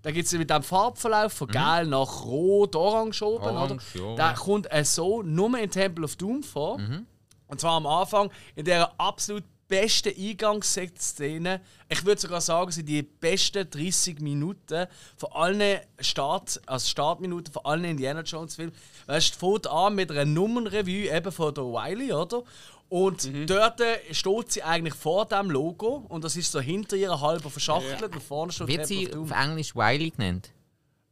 Da 0.01 0.11
gibt 0.11 0.27
es 0.27 0.33
mit 0.33 0.49
dem 0.51 0.61
Farbverlauf 0.61 1.33
von 1.33 1.47
Gel 1.47 1.87
nach 1.87 2.23
Rot, 2.25 2.75
Orange 2.75 3.23
oben. 3.23 3.43
Orange, 3.45 3.95
oder? 3.99 4.09
ja. 4.09 4.15
Der 4.15 4.33
kommt 4.35 4.71
äh, 4.71 4.85
so 4.85 5.23
nur 5.23 5.57
in 5.57 5.71
Temple 5.71 6.05
of 6.05 6.15
Doom 6.15 6.43
vor. 6.43 6.77
Mhm. 6.77 7.07
Und 7.47 7.59
zwar 7.59 7.73
am 7.73 7.87
Anfang 7.87 8.29
in 8.55 8.65
der 8.65 8.91
absolut 8.99 9.43
besten 9.67 10.13
Eingangsszene. 10.17 11.61
Ich 11.89 12.05
würde 12.05 12.21
sogar 12.21 12.41
sagen, 12.41 12.71
sind 12.71 12.87
die 12.87 13.03
besten 13.03 13.69
30 13.69 14.19
Minuten 14.19 14.87
von 15.17 15.31
allen 15.33 15.79
Start, 15.99 16.61
also 16.65 16.87
Startminuten 16.87 17.53
von 17.53 17.65
allen 17.65 17.83
Indiana 17.85 18.21
Jones 18.21 18.55
Filmen. 18.55 18.73
Weißt 19.07 19.35
du, 19.35 19.39
fängt 19.51 19.67
an 19.67 19.95
mit 19.95 20.11
einer 20.11 20.25
Nummernrevue 20.25 21.09
eben 21.15 21.31
von 21.31 21.53
der 21.53 21.63
Wiley, 21.65 22.11
oder? 22.13 22.43
Und 22.89 23.25
Mhm. 23.25 23.47
dort 23.47 23.81
steht 24.11 24.51
sie 24.51 24.63
eigentlich 24.63 24.93
vor 24.93 25.25
dem 25.25 25.49
Logo 25.49 26.05
und 26.07 26.23
das 26.23 26.35
ist 26.35 26.51
so 26.51 26.59
hinter 26.59 26.95
ihr 26.95 27.19
halber 27.19 27.49
verschachtelt 27.49 28.13
und 28.13 28.21
vorne 28.21 28.51
steht 28.51 28.67
Wird 28.67 28.85
sie 28.87 29.11
auf 29.13 29.31
Englisch 29.31 29.75
Wiley 29.75 30.11
genannt? 30.11 30.51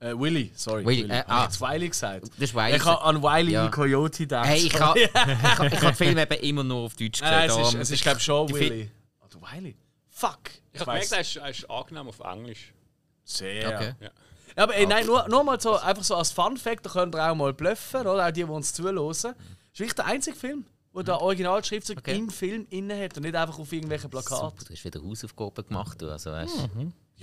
Äh, 0.04 0.20
Willy, 0.20 0.51
sorry. 0.56 0.86
Willy, 0.86 1.04
Willy. 1.04 1.14
äh, 1.14 1.24
ah. 1.28 1.38
ich 1.39 1.43
jetzt 1.45 1.62
Wiley 1.62 1.89
gesagt? 1.89 2.24
Das 2.24 2.38
ist 2.39 2.54
Wiley. 2.56 2.76
Ich 2.76 2.86
habe 2.86 3.01
an 3.01 3.24
Wiley 3.24 3.51
Ja. 3.54 3.70
Coyote 3.70 4.18
gedacht. 4.24 4.47
Hey, 4.47 4.60
ich 4.68 4.80
habe 4.80 4.99
ich 5.01 5.14
ha, 5.14 5.66
ich 5.66 5.82
ha 5.82 5.86
den 5.88 5.95
Film 5.95 6.18
eben 6.18 6.34
immer 6.41 6.64
nur 6.64 6.80
auf 6.82 6.95
Deutsch 6.95 7.20
gesehen. 7.22 7.32
Nein, 7.32 7.49
es 7.49 7.58
ist, 7.58 7.74
es 7.76 7.91
ist 7.91 8.04
glaube 8.04 8.18
ich 8.18 8.24
schon 8.26 8.49
Willy. 8.51 8.91
Oder 9.22 9.41
Wiley? 9.54 9.76
Fuck. 10.10 10.39
Ich 10.74 10.82
habe 10.82 10.91
gemerkt, 10.91 11.12
er 11.12 11.20
ist, 11.22 11.36
er 11.38 11.49
ist 11.49 11.70
angenehm 11.70 12.08
auf 12.08 12.20
Englisch. 12.20 12.74
Sehr. 13.24 13.68
Okay. 13.70 13.93
Ja. 14.01 14.10
Ja, 14.56 14.64
aber 14.64 14.76
ey, 14.76 14.86
nein, 14.86 15.06
nur, 15.08 15.28
nur 15.30 15.43
mal 15.43 15.60
so, 15.60 15.78
einfach 15.78 16.04
so 16.04 16.16
als 16.16 16.32
Fun 16.32 16.58
Fact, 16.58 16.86
da 16.86 16.89
könnt 16.91 17.16
ihr 17.16 17.28
auch 17.32 17.34
mal 17.34 17.54
bluffen, 17.54 18.01
oder? 18.01 18.28
Auch 18.28 18.32
die, 18.32 18.43
die 18.43 18.49
uns 18.49 18.72
zuhören. 18.74 18.95
Das 18.97 19.18
ist 19.24 19.80
wirklich 19.80 19.93
der 19.95 20.06
einzige 20.06 20.36
Film, 20.36 20.66
wo 20.91 21.01
der 21.01 21.20
Originalschriftzug 21.22 21.97
Okay. 21.97 22.18
im 22.18 22.30
Film 22.30 22.68
inne 22.70 23.04
hat 23.04 23.18
und 23.18 23.24
nicht 23.24 23.36
einfach 23.36 23.58
auf 23.58 23.72
irgendwelchen 23.72 24.12
Plakaten. 24.12 24.49
Super, 24.51 24.64
du 24.68 24.74
hast 24.74 24.86
wieder 24.86 25.01
Hausaufgaben 25.01 25.66
gemacht. 25.68 25.99
Du. 25.99 26.12
Also, 26.12 26.32
weißt, 26.32 26.70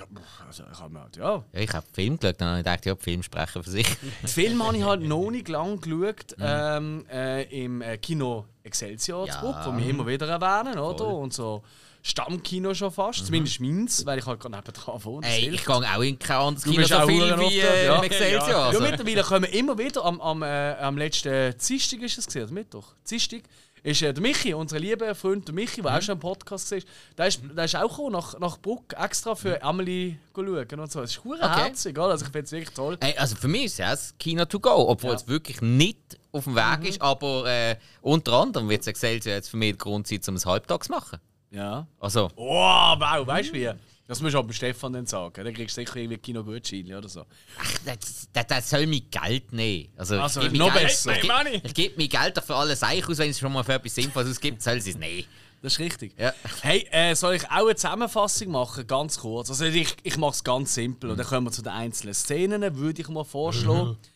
Ja, 0.01 0.47
also 0.47 0.65
ich 0.73 0.79
habe 0.79 1.01
halt, 1.01 1.17
ja. 1.17 1.45
ja, 1.53 1.61
ich 1.61 1.73
habe 1.73 1.87
Film 1.93 2.19
geschaut 2.19 2.41
dann 2.41 2.49
habe 2.49 2.59
ich 2.59 2.65
gedacht, 2.65 2.87
ja, 2.87 2.95
die 2.95 3.03
Filme 3.03 3.23
sprechen 3.23 3.63
für 3.63 3.71
sich. 3.71 3.87
Den 4.23 4.29
Film 4.29 4.67
habe 4.67 4.77
ich 4.77 4.85
halt 4.85 5.03
noch 5.03 5.31
nicht 5.31 5.49
lang 5.49 5.81
geschaut 5.81 6.37
ähm, 6.41 7.07
äh, 7.11 7.65
im 7.65 7.83
äh, 7.83 7.99
Kino 7.99 8.47
Excelsior 8.63 9.27
Ja. 9.27 9.41
zurück, 9.41 9.57
wo 9.65 9.77
wir 9.77 9.87
immer 9.87 10.07
wieder 10.07 10.29
erwähnen, 10.29 10.79
oder? 10.79 11.05
Voll. 11.05 11.23
Und 11.23 11.33
so 11.33 11.63
Stammkino 12.03 12.73
schon 12.73 12.91
fast, 12.91 13.27
zumindest 13.27 13.61
meins, 13.61 14.07
weil 14.07 14.19
ich 14.19 14.27
halt 14.27 14.41
gerade 14.41 14.57
nebenan 14.57 15.05
wohne. 15.05 15.27
Ey, 15.27 15.51
ich 15.51 15.65
gehe 15.65 15.75
auch 15.75 16.01
in 16.01 16.19
kein 16.19 16.37
anderes 16.37 16.65
Kino 16.65 16.87
so 16.87 17.07
viel 17.07 17.39
wie 17.39 17.61
äh, 17.61 17.87
ja. 17.87 17.97
im 17.97 18.03
Excelsior. 18.05 18.49
Ja. 18.49 18.67
Also. 18.67 18.83
Ja, 18.83 18.91
mittlerweile 18.91 19.23
kommen 19.23 19.45
immer 19.45 19.77
wieder 19.77 20.05
am, 20.05 20.21
am, 20.21 20.43
äh, 20.43 20.73
am 20.77 20.97
letzten 20.97 21.55
Dienstag 21.59 22.01
ist 22.01 22.19
es 22.19 22.27
gesehen, 22.27 22.53
Mittwoch? 22.55 22.95
Dienstag 23.09 23.43
ist 23.83 24.03
äh, 24.03 24.13
der 24.13 24.23
Michi, 24.23 24.53
unser 24.55 24.79
lieber 24.79 25.15
Freund 25.15 25.47
der 25.49 25.55
Michi, 25.55 25.81
der 25.83 25.97
auch 25.97 26.03
schon 26.03 26.15
im 26.15 26.21
Podcast 26.21 26.71
war, 26.73 26.79
der 27.19 27.27
ist, 27.27 27.41
der 27.57 27.65
ist 27.65 27.77
auch 27.77 27.89
gekommen, 27.89 28.13
nach, 28.13 28.39
nach 28.39 28.59
Bruck 28.59 28.95
extra 28.99 29.35
für 29.35 29.61
Emily 29.63 30.19
schauen 30.35 30.81
und 30.81 30.93
so. 30.93 31.03
Es 31.03 31.13
ist 31.13 31.21
Okay. 31.25 31.39
herzig, 31.43 31.99
oder? 31.99 32.09
Also 32.11 32.25
ich 32.27 32.31
finde 32.33 32.45
es 32.47 32.53
wirklich 32.53 32.75
toll. 32.75 32.97
Ey, 33.01 33.17
also 33.17 33.37
für 33.37 33.49
mich 33.49 33.65
ist 33.67 33.73
es 33.73 33.77
das 33.79 34.15
Kino 34.19 34.45
to 34.45 34.61
go, 34.61 34.89
obwohl 34.89 35.11
Ja. 35.11 35.17
es 35.17 35.27
wirklich 35.29 35.61
nicht 35.61 35.99
auf 36.33 36.45
dem 36.45 36.55
Weg 36.55 36.89
ist, 36.89 37.01
aber 37.03 37.47
äh, 37.47 37.77
unter 38.03 38.33
anderem 38.35 38.69
wird 38.69 38.83
es 38.83 38.87
Excelsior 38.87 39.35
jetzt 39.35 39.49
für 39.51 39.57
mich 39.57 39.71
der 39.73 39.79
Grund 39.79 40.07
sein, 40.07 40.21
um 40.29 40.35
es 40.35 40.47
halbtags 40.47 40.87
zu 40.87 40.93
machen. 40.93 41.19
Ja. 41.51 41.87
Also, 41.99 42.31
Oh, 42.37 42.95
wow, 42.99 43.27
weißt 43.27 43.51
du 43.51 43.55
wie? 43.55 43.71
Das 44.11 44.21
musst 44.21 44.35
du 44.35 44.39
aber 44.41 44.53
Stefan 44.53 44.93
dann 44.93 45.07
sagen. 45.07 45.45
Dann 45.45 45.55
kriegst 45.55 45.77
du 45.77 45.83
sicher 45.83 45.97
irgendwie 45.97 46.19
Kinogutscheine 46.19 46.99
oder 46.99 47.09
so. 47.09 47.25
ach, 47.61 47.75
das, 47.87 48.29
das, 48.33 48.47
das 48.49 48.71
soll 48.71 48.89
mir 48.89 49.03
Geld 49.03 49.53
nehmen. 49.53 49.89
Also, 49.97 50.21
Also, 50.21 50.43
ich 50.43 50.51
noch 50.53 50.73
Geld- 50.75 50.87
besser. 50.89 51.17
Ich, 51.17 51.29
Money. 51.29 51.61
ich 51.63 51.73
gebe 51.75 51.97
mir 51.97 52.09
Geld 52.09 52.37
doch 52.37 52.43
für 52.43 52.57
alles 52.57 52.83
Eich 52.83 53.09
aus, 53.09 53.19
wenn 53.19 53.31
es 53.31 53.39
schon 53.39 53.53
mal 53.53 53.63
für 53.63 53.75
etwas 53.75 53.95
Sinnvolles 53.95 54.31
ausgibt, 54.33 54.61
soll 54.63 54.81
sie 54.81 54.91
es 54.91 54.99
nehmen. 54.99 55.29
Das 55.63 55.75
ist 55.75 55.79
richtig. 55.79 56.13
Ja. 56.19 56.35
Hey, 56.63 56.89
äh, 56.91 57.15
soll 57.15 57.37
ich 57.37 57.45
auch 57.45 57.67
eine 57.67 57.77
Zusammenfassung 57.77 58.49
machen? 58.51 58.85
Ganz 58.85 59.21
kurz. 59.21 59.49
Also 59.49 59.67
ich, 59.67 59.95
ich 60.03 60.17
mache 60.17 60.33
es 60.33 60.43
ganz 60.43 60.75
simpel 60.75 61.11
und 61.11 61.17
dann 61.17 61.27
kommen 61.27 61.47
wir 61.47 61.53
zu 61.53 61.63
den 61.63 61.71
einzelnen 61.73 62.15
Szenen, 62.15 62.77
würde 62.77 63.03
ich 63.03 63.09
mal 63.09 63.25
vorschlagen. 63.25 63.97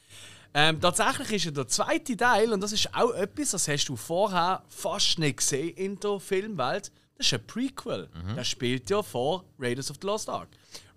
Ähm, 0.57 0.80
tatsächlich 0.80 1.32
ist 1.32 1.45
ja 1.47 1.51
der 1.51 1.66
zweite 1.66 2.16
Teil, 2.16 2.53
und 2.53 2.61
das 2.61 2.70
ist 2.70 2.88
auch 2.95 3.11
etwas, 3.14 3.51
das 3.51 3.66
hast 3.66 3.86
du 3.88 3.97
vorher 3.97 4.62
fast 4.68 5.18
nicht 5.18 5.38
gesehen 5.38 5.70
in 5.76 5.99
der 5.99 6.20
Filmwelt, 6.20 6.92
das 7.17 7.27
ist 7.27 7.35
ein 7.35 7.47
Prequel. 7.47 8.09
Das 8.35 8.49
spielt 8.49 8.91
ja 8.91 9.03
vor 9.03 9.45
Raiders 9.59 9.91
of 9.91 9.99
the 10.01 10.07
Lost 10.07 10.29
Ark. 10.29 10.49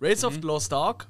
Raiders 0.01 0.23
of 0.23 0.33
the 0.35 0.41
Lost 0.41 0.73
Ark 0.73 1.07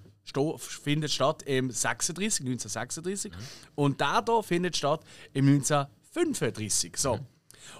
findet 0.57 1.11
statt 1.11 1.43
im 1.43 1.71
36, 1.71 2.41
1936 2.41 3.31
und 3.75 4.01
der 4.01 4.23
hier 4.25 4.43
findet 4.43 4.75
statt 4.75 5.01
im 5.33 5.47
1935. 5.47 6.97
So. 6.97 7.19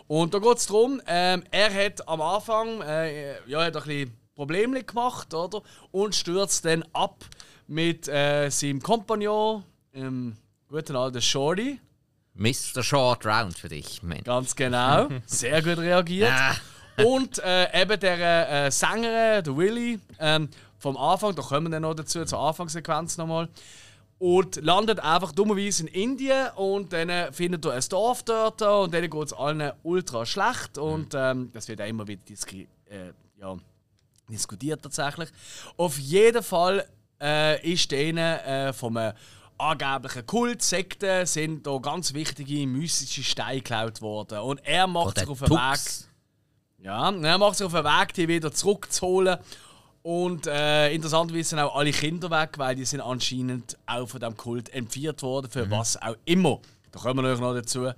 Und 0.08 0.34
da 0.34 0.40
geht 0.40 0.58
es 0.58 0.68
darum, 0.68 1.02
ähm, 1.08 1.44
er 1.52 1.74
hat 1.74 2.08
am 2.08 2.22
Anfang 2.22 2.82
äh, 2.82 3.48
ja, 3.50 3.64
hat 3.64 3.76
ein 3.76 3.84
bisschen 3.84 4.18
Probleme 4.36 4.84
gemacht, 4.84 5.34
oder? 5.34 5.62
Und 5.92 6.16
stürzt 6.16 6.64
dann 6.66 6.84
ab 6.94 7.26
mit 7.68 8.08
äh, 8.08 8.50
seinem 8.50 8.82
Kompagnon, 8.82 9.64
ähm, 9.94 10.38
guten 10.70 10.96
alten 10.96 11.22
Shorty. 11.22 11.80
Mr. 12.36 12.84
Short 12.84 13.26
Round 13.26 13.58
für 13.58 13.68
dich, 13.68 14.04
Mensch. 14.04 14.24
Ganz 14.24 14.56
genau. 14.56 15.10
Sehr 15.26 15.62
gut 15.64 15.80
reagiert. 15.80 16.30
Und 17.04 17.40
äh, 17.40 17.82
eben 17.82 18.00
der 18.00 18.66
äh, 18.66 18.72
Sänger, 18.72 19.42
der 19.42 19.56
Willy, 19.56 20.00
ähm, 20.20 20.50
vom 20.80 20.98
Anfang, 20.98 21.36
da 21.36 21.42
kommen 21.42 21.68
wir 21.68 21.72
dann 21.72 21.84
noch 21.84 21.94
dazu, 21.94 22.24
zur 22.26 22.40
Anfangssequenz 22.40 23.18
nochmal. 23.18 23.50
Und 24.20 24.56
landet 24.64 25.00
einfach 25.00 25.32
dummerweise 25.32 25.86
in 25.86 25.88
Indien 25.90 26.48
und 26.56 26.92
dann 26.92 27.32
findet 27.32 27.66
er 27.66 27.74
ein 27.74 27.84
Dorf 27.88 28.24
dort 28.24 28.64
und 28.64 28.92
dann 28.92 29.08
geht 29.08 29.26
es 29.26 29.34
allen 29.34 29.72
ultra 29.84 30.26
schlecht 30.26 30.80
und 30.80 31.14
ähm, 31.14 31.52
das 31.54 31.68
wird 31.68 31.82
auch 31.82 31.86
immer 31.86 32.08
wieder 32.08 32.24
diskri 32.28 32.68
äh, 32.90 33.12
ja, 33.40 33.56
diskutiert 34.28 34.82
tatsächlich. 34.82 35.30
Auf 35.78 36.00
jeden 36.00 36.42
Fall 36.42 36.88
äh, 37.22 37.72
ist 37.72 37.92
denen 37.92 38.18
äh, 38.18 38.74
vom 38.74 38.98
angeblichen 39.60 40.26
Kult, 40.26 40.62
Sekten, 40.64 41.26
sind 41.28 41.68
da 41.68 41.78
ganz 41.78 42.14
wichtige 42.14 42.66
mystische 42.66 43.24
Steine 43.24 43.58
geklaut 43.58 44.02
worden. 44.02 44.40
Und 44.40 44.66
er 44.66 44.88
macht 44.88 45.20
sich 45.20 45.28
auf 45.28 45.40
den 45.40 45.50
Weg. 45.52 46.07
Ja, 46.80 47.12
er 47.12 47.38
macht 47.38 47.58
sich 47.58 47.66
auf 47.66 47.74
den 47.74 47.84
Weg, 47.84 48.14
die 48.14 48.28
wieder 48.28 48.52
zurückzuholen. 48.52 49.38
Und 50.04 50.48
äh, 50.48 50.94
interessanterweise 50.94 51.50
sind 51.50 51.60
auch 51.60 51.76
alle 51.76 51.92
Kinder 51.92 52.30
weg, 52.32 52.52
weil 52.58 52.76
die 52.76 52.86
sind 52.86 53.02
anscheinend 53.02 53.78
auch 53.86 54.08
von 54.08 54.22
dem 54.22 54.38
Kult 54.38 54.70
entführt 54.70 55.22
worden, 55.22 55.52
für 55.52 55.66
mhm. 55.66 55.72
was 55.72 56.02
auch 56.02 56.16
immer. 56.24 56.62
Da 56.92 57.00
kommen 57.00 57.26
wir 57.26 57.36
noch 57.36 57.54
dazu. 57.54 57.92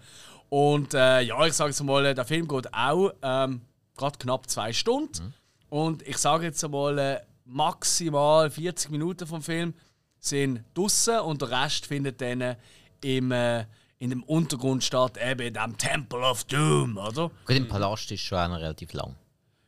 Und 0.49 0.93
äh, 0.95 1.21
ja, 1.21 1.45
ich 1.45 1.53
sage 1.53 1.69
jetzt 1.69 1.83
mal, 1.83 2.15
der 2.15 2.25
Film 2.25 2.47
geht 2.47 2.73
auch 2.73 3.11
ähm, 3.21 3.61
gerade 3.95 4.17
knapp 4.17 4.49
zwei 4.49 4.73
Stunden. 4.73 5.23
Mhm. 5.23 5.33
Und 5.69 6.01
ich 6.07 6.17
sage 6.17 6.45
jetzt 6.45 6.67
mal, 6.67 6.97
äh, 6.97 7.19
maximal 7.45 8.49
40 8.49 8.89
Minuten 8.89 9.27
vom 9.27 9.41
Film 9.41 9.73
sind 10.19 10.63
draussen 10.73 11.19
und 11.19 11.41
der 11.41 11.51
Rest 11.51 11.85
findet 11.85 12.19
dann 12.21 12.55
im, 13.01 13.31
äh, 13.31 13.65
in 13.99 14.09
dem 14.09 14.23
Untergrund 14.23 14.83
statt, 14.83 15.17
eben 15.21 15.41
in 15.41 15.53
dem 15.53 15.77
Temple 15.77 16.19
of 16.19 16.45
Doom, 16.45 16.97
oder? 16.97 17.29
Gut, 17.45 17.55
im 17.55 17.67
Palast 17.67 18.11
ist 18.11 18.21
schon 18.21 18.51
relativ 18.53 18.93
lang. 18.93 19.15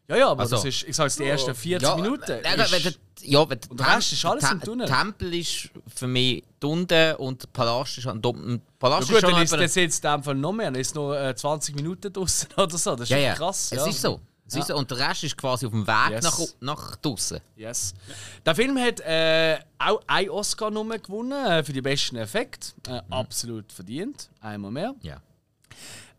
Ja, 0.08 0.18
ja, 0.18 0.30
aber 0.30 0.42
also, 0.42 0.58
das 0.58 0.66
ist, 0.66 0.84
ich 0.84 0.96
sage 0.96 1.14
die 1.20 1.26
ersten 1.26 1.56
40 1.56 1.88
ja, 1.88 1.96
Minuten. 1.96 2.32
Äh, 2.32 2.62
ist, 2.62 2.72
wenn 2.72 2.84
der, 2.84 2.94
ja, 3.22 3.50
wenn 3.50 3.60
und 3.70 3.80
der 3.80 3.96
Rest 3.96 4.12
ist 4.12 4.26
alles 4.26 4.52
im 4.52 4.60
Tunnel. 4.60 4.86
Der 4.86 4.98
Tempel 4.98 5.34
ist 5.34 5.70
für 5.88 6.08
mich 6.08 6.44
unten 6.62 7.16
und 7.16 7.44
der 7.44 7.48
Palast 7.48 7.98
ist 7.98 8.08
an 8.08 8.22
Palast 8.22 9.10
ja, 9.10 9.14
gut, 9.14 9.16
ist 9.16 9.22
schon 9.22 9.32
dann 9.32 9.44
ist 9.44 9.54
das 9.54 9.76
jetzt 9.76 10.04
in 10.04 10.12
dem 10.12 10.24
Fall 10.24 10.36
noch 10.36 10.52
mehr, 10.52 10.66
dann 10.66 10.82
ist 10.82 10.96
nur 10.96 11.18
äh, 11.18 11.34
20 11.34 11.76
Minuten 11.76 12.12
draußen 12.12 12.50
oder 12.58 12.78
so. 12.78 12.92
Das 12.92 13.04
ist 13.04 13.10
ja, 13.10 13.18
ja. 13.18 13.34
krass. 13.36 13.72
Es 13.72 13.78
ja. 13.78 13.88
ist 13.88 14.02
so. 14.02 14.20
Ja. 14.60 14.66
So, 14.66 14.76
und 14.76 14.92
der 14.92 14.98
Rest 14.98 15.24
ist 15.24 15.38
quasi 15.38 15.66
auf 15.66 15.72
dem 15.72 15.88
Weg 15.88 16.12
yes. 16.12 16.24
nach, 16.24 16.40
nach 16.60 16.96
draußen. 16.98 17.40
Yes. 17.56 17.94
Der 18.46 18.56
Film 18.56 18.78
hat 18.78 19.00
äh, 19.02 19.60
auch 19.80 20.02
einen 20.08 20.30
Oscar 20.30 20.72
nummer 20.72 21.00
gewonnen 21.00 21.46
äh, 21.46 21.64
für 21.64 21.74
die 21.74 21.82
besten 21.82 22.18
Effekte. 22.18 22.72
Äh, 22.88 23.02
mhm. 23.02 23.14
Absolut 23.14 23.72
verdient. 23.72 24.30
Einmal 24.42 24.72
mehr. 24.72 24.96
Ja. 25.02 25.22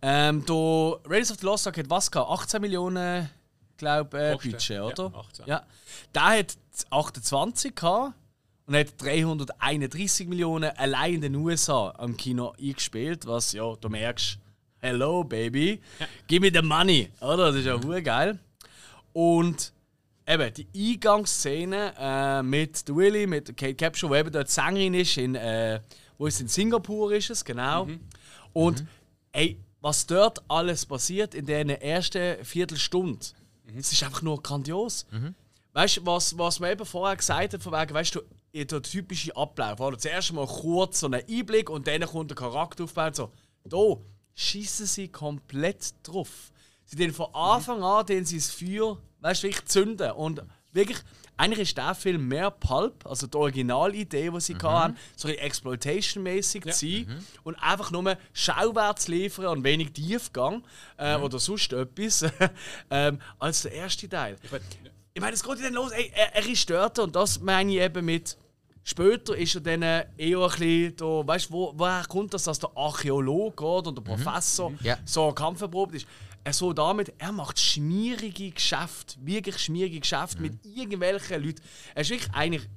Ähm, 0.00 0.44
der 0.46 0.98
Raiders 1.06 1.30
of 1.30 1.38
the 1.38 1.46
Lost 1.46 1.66
Ark 1.66 1.78
hat 1.78 1.88
was 1.88 2.10
gehabt? 2.10 2.30
18 2.30 2.60
Millionen, 2.60 3.30
glaube 3.76 4.18
äh, 4.18 4.32
Budget, 4.32 4.80
oder? 4.80 5.12
Ja, 5.12 5.20
18. 5.20 5.46
ja. 5.46 5.62
Der 6.14 6.22
hat 6.22 6.56
28 6.90 7.74
gehabt 7.74 8.14
und 8.66 8.76
hat 8.76 9.00
331 9.00 10.26
Millionen 10.26 10.76
allein 10.76 11.14
in 11.14 11.20
den 11.20 11.36
USA 11.36 11.94
am 11.98 12.16
Kino 12.16 12.52
eingespielt, 12.58 13.26
was 13.26 13.52
ja, 13.52 13.74
du 13.76 13.88
merkst, 13.88 14.38
Hello, 14.84 15.22
Baby. 15.22 15.80
Give 16.26 16.40
me 16.40 16.50
the 16.52 16.60
money. 16.60 17.08
Oder? 17.20 17.52
Das 17.52 17.54
ist 17.54 17.66
ja 17.66 17.76
mhm. 17.76 18.02
geil. 18.02 18.36
Und 19.12 19.72
eben 20.26 20.52
die 20.54 20.94
Eingangsszene 20.94 21.94
äh, 21.96 22.42
mit 22.42 22.84
Willy, 22.88 23.28
mit 23.28 23.56
Kate 23.56 23.76
Capshaw, 23.76 24.10
wo 24.10 24.16
eben 24.16 24.32
dort 24.32 24.48
Sängerin 24.48 24.94
ist, 24.94 25.16
in, 25.18 25.36
äh, 25.36 25.80
wo 26.18 26.26
ist 26.26 26.40
in 26.40 26.48
Singapur 26.48 27.12
ist 27.12 27.30
es, 27.30 27.44
genau. 27.44 27.84
Mhm. 27.84 28.00
Und 28.52 28.80
mhm. 28.80 28.88
ey, 29.30 29.60
was 29.80 30.04
dort 30.04 30.42
alles 30.48 30.84
passiert 30.84 31.36
in 31.36 31.46
der 31.46 31.80
ersten 31.80 32.44
Viertelstunde, 32.44 33.24
mhm. 33.64 33.78
es 33.78 33.92
ist 33.92 34.02
einfach 34.02 34.22
nur 34.22 34.42
grandios. 34.42 35.06
Mhm. 35.12 35.36
Weißt 35.74 35.98
du, 35.98 36.06
was, 36.06 36.36
was 36.36 36.58
man 36.58 36.72
eben 36.72 36.84
vorher 36.84 37.16
gesagt 37.16 37.54
hat, 37.54 37.62
von 37.62 37.72
wegen, 37.72 37.94
weißt 37.94 38.16
du, 38.16 38.20
der 38.52 38.82
typische 38.82 39.36
Ablauf. 39.36 39.78
Oder? 39.78 39.96
Zuerst 39.96 40.32
mal 40.32 40.44
kurz 40.44 40.98
so 40.98 41.06
einen 41.06 41.22
Einblick 41.30 41.70
und 41.70 41.86
dann 41.86 42.02
kommt 42.02 42.30
der 42.30 42.36
Charakter 42.36 42.82
aufgebaut. 42.82 43.14
So, 43.14 43.30
da, 43.64 43.96
schießen 44.34 44.86
sie 44.86 45.08
komplett 45.08 45.94
drauf. 46.02 46.52
Sie 46.84 46.96
den 46.96 47.12
von 47.12 47.34
Anfang 47.34 47.82
an 47.82 48.06
den 48.06 48.24
sie 48.24 48.36
das 48.36 48.50
Feuer, 48.50 48.98
weißt 49.20 49.42
du, 49.42 49.48
wirklich 49.48 49.64
zünden. 49.66 50.10
Und 50.12 50.42
wirklich, 50.72 50.98
eigentlich 51.36 51.60
ist 51.70 51.78
der 51.78 51.94
Film 51.94 52.28
mehr 52.28 52.50
Pulp, 52.50 53.06
also 53.06 53.26
die 53.26 53.36
Originalidee, 53.36 54.30
die 54.30 54.40
sie 54.40 54.54
mhm. 54.54 54.62
hatten, 54.62 54.98
so 55.16 55.28
Exploitation-mäßig 55.28 56.64
ja. 56.66 56.72
zu 56.72 56.86
sein 56.86 57.06
mhm. 57.08 57.26
und 57.44 57.54
einfach 57.56 57.90
nur 57.90 58.16
Schauwärts 58.32 59.08
liefern 59.08 59.46
und 59.46 59.64
wenig 59.64 59.92
Tiefgang 59.92 60.64
äh, 60.98 61.16
mhm. 61.16 61.24
oder 61.24 61.38
sonst 61.38 61.72
etwas, 61.72 62.24
ähm, 62.90 63.18
als 63.38 63.62
der 63.62 63.72
erste 63.72 64.08
Teil. 64.08 64.36
Ich 65.14 65.20
meine, 65.20 65.34
es 65.34 65.42
geht 65.42 65.62
dann 65.62 65.74
los, 65.74 65.92
ey, 65.92 66.10
er, 66.14 66.34
er 66.34 66.46
ist 66.46 66.68
dort 66.68 66.98
und 66.98 67.14
das 67.14 67.40
meine 67.40 67.72
ich 67.72 67.80
eben 67.80 68.04
mit 68.04 68.36
Später 68.84 69.36
ist 69.36 69.54
er 69.54 69.60
dann 69.60 69.82
eher 69.82 70.06
ein 70.18 70.48
bisschen, 70.50 70.96
da, 70.96 71.26
weißt 71.26 71.48
du, 71.48 71.52
wo, 71.52 71.72
woher 71.76 72.04
kommt 72.08 72.34
das, 72.34 72.44
dass 72.44 72.58
der 72.58 72.70
Archäologe 72.74 73.64
und 73.64 73.86
der 73.86 73.92
mhm. 73.92 74.04
Professor 74.04 74.70
mhm. 74.70 74.78
Ja. 74.82 74.98
so 75.04 75.32
kampferprobt 75.32 75.94
ist? 75.94 76.06
Er 76.44 76.52
so 76.52 76.72
damit, 76.72 77.12
er 77.18 77.30
macht 77.30 77.60
schmierige 77.60 78.50
Geschäfte, 78.50 79.14
wirklich 79.20 79.58
schmierige 79.58 80.00
Geschäfte 80.00 80.38
mhm. 80.38 80.42
mit 80.42 80.66
irgendwelchen 80.66 81.42
Leuten. 81.42 81.62
Er 81.94 82.02
ist 82.02 82.10
wirklich 82.10 82.34
eigentlich 82.34 82.68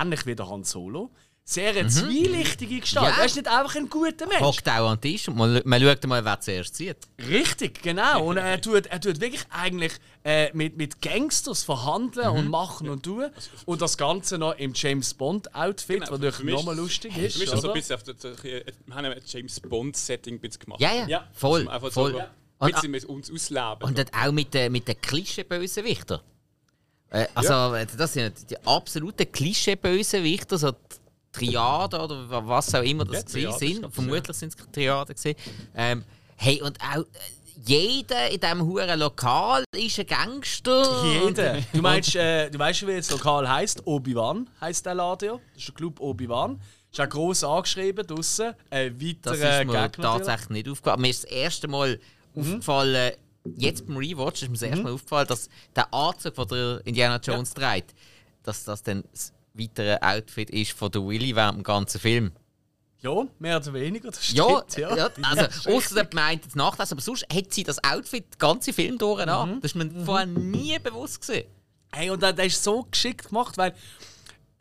ähnlich 0.00 0.24
wie 0.24 0.34
der 0.34 0.48
Han 0.48 0.64
Solo 0.64 1.10
sehr 1.44 1.70
eine 1.70 1.84
mhm. 1.84 1.88
zwielichtige 1.90 2.80
Gestalt. 2.80 3.14
Ja. 3.14 3.20
Er 3.20 3.26
ist 3.26 3.36
nicht 3.36 3.48
einfach 3.48 3.74
ein 3.74 3.88
guter 3.88 4.26
Mensch. 4.26 4.40
Hockt 4.40 4.68
auch 4.68 4.90
an 4.90 5.00
den 5.00 5.12
Tisch 5.12 5.28
und 5.28 5.36
man, 5.36 5.60
man 5.64 5.82
schaut 5.82 6.06
mal, 6.06 6.24
wer 6.24 6.40
zuerst 6.40 6.76
zieht. 6.76 6.96
Richtig, 7.28 7.82
genau. 7.82 8.24
Und 8.24 8.36
er 8.36 8.60
tut, 8.60 8.86
er 8.86 9.00
tut 9.00 9.20
wirklich 9.20 9.42
eigentlich 9.50 9.92
äh, 10.24 10.50
mit, 10.54 10.76
mit 10.76 11.02
Gangsters 11.02 11.64
verhandeln 11.64 12.30
mhm. 12.30 12.38
und 12.38 12.48
machen 12.48 12.88
und 12.88 13.02
tun. 13.02 13.30
Und 13.66 13.82
das 13.82 13.96
Ganze 13.96 14.38
noch 14.38 14.56
im 14.56 14.72
James 14.74 15.14
Bond-Outfit, 15.14 16.00
genau, 16.00 16.12
was 16.12 16.20
natürlich 16.20 16.54
nochmal 16.54 16.76
lustig 16.76 17.16
ist. 17.16 17.34
Für 17.34 17.40
mich 17.40 17.52
ist 17.52 17.60
so 17.60 17.68
ein 17.68 17.74
bisschen 17.74 17.96
auf 17.96 18.02
der, 18.04 18.14
wir 18.44 18.64
haben 18.94 19.04
ein 19.06 19.22
James 19.26 19.60
Bond-Setting 19.60 20.40
gemacht. 20.40 20.80
Ja, 20.80 20.94
ja, 20.94 21.06
ja. 21.08 21.28
voll. 21.32 21.68
Voll. 21.90 22.12
So, 22.12 22.18
ja. 22.18 22.30
Ein 22.60 22.72
bisschen 22.72 22.90
mit 22.92 23.04
uns 23.06 23.30
ausleben. 23.32 23.82
Und 23.82 24.14
auch 24.14 24.30
mit, 24.30 24.54
äh, 24.54 24.70
mit 24.70 24.86
den 24.86 25.00
Klischee-Bösewichtern. 25.00 26.20
Äh, 27.10 27.26
also, 27.34 27.52
ja. 27.52 27.84
das 27.84 28.12
sind 28.12 28.48
die 28.48 28.64
absoluten 28.64 29.30
Klischee-Bösewichter. 29.30 30.56
So 30.58 30.72
Triade 31.32 31.98
oder 31.98 32.46
was 32.46 32.74
auch 32.74 32.82
immer 32.82 33.04
das 33.04 33.32
ja, 33.34 33.52
sind. 33.52 33.92
Vermutlich 33.92 34.36
sind 34.36 34.54
es 34.54 34.72
Triaden. 34.72 35.16
Ähm, 35.74 36.04
hey, 36.36 36.60
und 36.62 36.78
auch 36.80 37.00
äh, 37.00 37.04
jeder 37.64 38.30
in 38.30 38.40
diesem 38.40 38.66
huren 38.66 38.98
Lokal 38.98 39.64
ist 39.74 39.98
ein 39.98 40.06
Gangster. 40.06 41.04
Jeder. 41.04 41.58
Du 41.72 41.80
meinst, 41.80 42.16
äh, 42.16 42.50
du 42.50 42.58
weißt, 42.58 42.86
wie 42.86 42.96
das 42.96 43.10
Lokal 43.10 43.48
heißt? 43.48 43.86
Obi-Wan 43.86 44.48
heißt 44.60 44.84
der 44.84 44.94
Laden 44.94 45.28
ja. 45.28 45.32
Das 45.32 45.62
ist 45.62 45.68
der 45.68 45.74
Club 45.74 46.00
Obi-Wan. 46.00 46.60
Ist 46.90 47.00
auch 47.00 47.08
gross 47.08 47.44
angeschrieben 47.44 48.06
draussen. 48.06 48.54
Ein 48.68 49.00
weiterer 49.00 49.36
Das 49.36 49.60
ist 49.60 49.66
mir 49.66 49.92
tatsächlich 49.92 50.50
nicht 50.50 50.68
aufgefallen. 50.68 51.00
Mir 51.00 51.10
ist 51.10 51.24
das 51.24 51.30
erste 51.30 51.68
Mal 51.68 52.00
mhm. 52.34 52.42
aufgefallen, 52.42 53.12
jetzt 53.56 53.86
beim 53.86 53.96
Rewatch 53.96 54.42
ist 54.42 54.48
mir 54.48 54.54
das 54.54 54.62
erste 54.62 54.78
mhm. 54.78 54.82
Mal 54.84 54.92
aufgefallen, 54.92 55.26
dass 55.28 55.48
der 55.74 55.92
Anzug, 55.94 56.34
den 56.34 56.48
der 56.48 56.80
Indiana 56.84 57.16
Jones 57.16 57.54
ja. 57.56 57.72
trägt, 57.72 57.94
dass 58.42 58.64
das 58.64 58.82
dann 58.82 59.04
weitere 59.54 59.98
Outfit 60.00 60.50
ist 60.50 60.72
von 60.72 60.90
der 60.90 61.04
Willy 61.04 61.34
während 61.34 61.58
dem 61.58 61.62
ganzen 61.62 62.00
Film. 62.00 62.32
Ja, 63.00 63.24
mehr 63.40 63.56
oder 63.56 63.72
weniger, 63.74 64.10
das 64.10 64.24
stimmt. 64.24 64.76
Ja, 64.76 64.96
ja. 64.96 65.10
also 65.22 65.70
außer 65.70 65.94
der 65.96 66.08
meint 66.14 66.44
jetzt 66.44 66.54
Nachlass, 66.54 66.92
aber 66.92 67.00
sonst 67.00 67.26
hat 67.32 67.52
sie 67.52 67.64
das 67.64 67.82
Outfit 67.82 68.24
den 68.34 68.38
ganzen 68.38 68.72
Film 68.72 68.96
durch 68.96 69.26
mhm. 69.26 69.60
Das 69.60 69.72
ist 69.72 69.74
mir 69.74 69.86
mhm. 69.86 70.04
vorher 70.04 70.26
nie 70.26 70.78
bewusst 70.78 71.20
gewesen. 71.20 71.46
Hey, 71.92 72.10
und 72.10 72.22
das 72.22 72.38
ist 72.38 72.62
so 72.62 72.84
geschickt 72.84 73.28
gemacht, 73.28 73.58
weil 73.58 73.74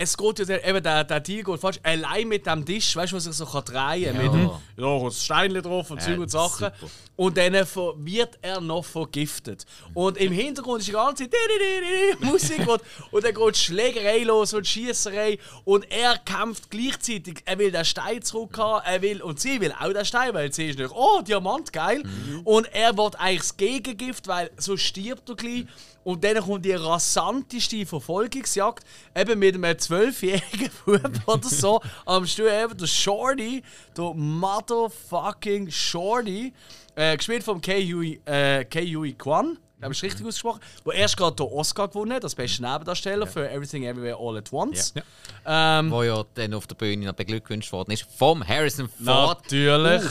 es 0.01 0.17
geht 0.17 0.39
ja 0.39 0.45
der, 0.45 0.67
eben 0.67 0.81
der, 0.81 1.03
der 1.03 1.19
Deal 1.19 1.43
geht 1.43 1.59
fast 1.59 1.79
allein 1.83 2.27
mit 2.27 2.47
dem 2.47 2.65
Tisch, 2.65 2.95
weißt 2.95 3.11
du, 3.11 3.17
was 3.17 3.25
sich 3.25 3.33
so 3.33 3.45
kann 3.45 3.63
drehen 3.63 4.15
kann. 4.15 4.25
Ja. 4.25 4.31
Mit 4.31 4.51
ja, 4.77 4.97
ein 4.97 5.11
Steinchen 5.11 5.61
drauf 5.61 5.91
und 5.91 6.01
Zeug 6.01 6.17
und 6.17 6.31
Sachen. 6.31 6.71
Super. 6.79 6.91
Und 7.15 7.37
dann 7.37 7.53
wird 7.53 8.39
er 8.41 8.59
noch 8.61 8.83
vergiftet. 8.83 9.65
Und 9.93 10.17
im 10.17 10.31
Hintergrund 10.31 10.79
ist 10.79 10.87
die 10.87 10.93
ganze 10.93 11.29
Musik 12.19 12.67
und, 12.67 12.81
und 13.11 13.23
dann 13.23 13.33
geht 13.33 13.57
Schlägerei 13.57 14.23
los 14.23 14.53
und 14.53 14.65
Schießerei. 14.65 15.37
Und 15.65 15.85
er 15.91 16.17
kämpft 16.17 16.71
gleichzeitig. 16.71 17.43
Er 17.45 17.59
will 17.59 17.71
den 17.71 17.85
Stein 17.85 18.23
zurückhaben, 18.23 18.81
er 18.83 19.01
will, 19.03 19.21
und 19.21 19.39
sie 19.39 19.61
will 19.61 19.71
auch 19.79 19.93
den 19.93 20.05
Stein, 20.05 20.33
weil 20.33 20.51
sie 20.51 20.69
ist 20.69 20.79
nicht, 20.79 20.91
oh, 20.91 21.21
Diamant, 21.21 21.71
geil. 21.71 22.01
Mhm. 22.03 22.41
Und 22.43 22.73
er 22.73 22.97
wird 22.97 23.19
eigentlich 23.19 23.41
das 23.41 23.57
Gegengift, 23.57 24.27
weil 24.27 24.49
so 24.57 24.75
stirbt 24.75 25.29
er 25.29 25.35
gleich. 25.35 25.65
Und 26.03 26.23
dann 26.23 26.37
kommt 26.37 26.65
die 26.65 26.73
rasanteste 26.73 27.85
Verfolgungsjagd, 27.85 28.83
eben 29.15 29.39
mit 29.39 29.55
einem 29.55 29.77
zwölfjährigen 29.77 30.69
Bub 30.85 31.27
oder 31.27 31.47
so, 31.47 31.81
am 32.05 32.25
Stuhl 32.25 32.47
eben 32.47 32.77
der 32.77 32.87
Shorty, 32.87 33.63
der 33.95 34.13
motherfucking 34.13 35.69
Shorty, 35.69 36.53
äh, 36.95 37.15
gespielt 37.15 37.43
vom 37.43 37.61
K.U.I. 37.61 38.21
Äh, 38.25 38.65
Kwan. 39.13 39.57
Habe 39.81 39.93
ich 39.93 40.03
richtig 40.03 40.25
ausgesprochen? 40.25 40.59
Wo 40.83 40.91
erst 40.91 41.17
gerade 41.17 41.35
den 41.35 41.47
Oscar 41.47 41.87
gewonnen 41.87 42.13
hat, 42.13 42.23
als 42.23 42.35
bester 42.35 42.69
Nebendarsteller 42.69 43.25
ja. 43.25 43.31
für 43.31 43.49
Everything 43.49 43.83
Everywhere 43.83 44.17
All 44.19 44.37
at 44.37 44.53
Once. 44.53 44.93
Ja. 44.95 45.01
Ja. 45.43 45.79
Ähm, 45.79 45.89
Wo 45.89 46.03
ja 46.03 46.23
dann 46.35 46.53
auf 46.53 46.67
der 46.67 46.75
Bühne 46.75 47.07
noch 47.07 47.13
beglückwünscht 47.13 47.71
worden 47.71 47.91
ist 47.91 48.05
vom 48.15 48.47
Harrison 48.47 48.89
Ford. 49.03 49.41
Natürlich. 49.43 50.03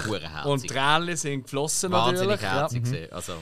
Und 0.45 0.67
Tränen 0.67 1.17
sind 1.17 1.45
geflossen 1.45 1.93
Wahnsinnig 1.93 2.41
natürlich. 2.41 2.53
Herzig 2.53 2.87
ja. 2.87 3.07
Mhm. 3.07 3.13
Also. 3.13 3.33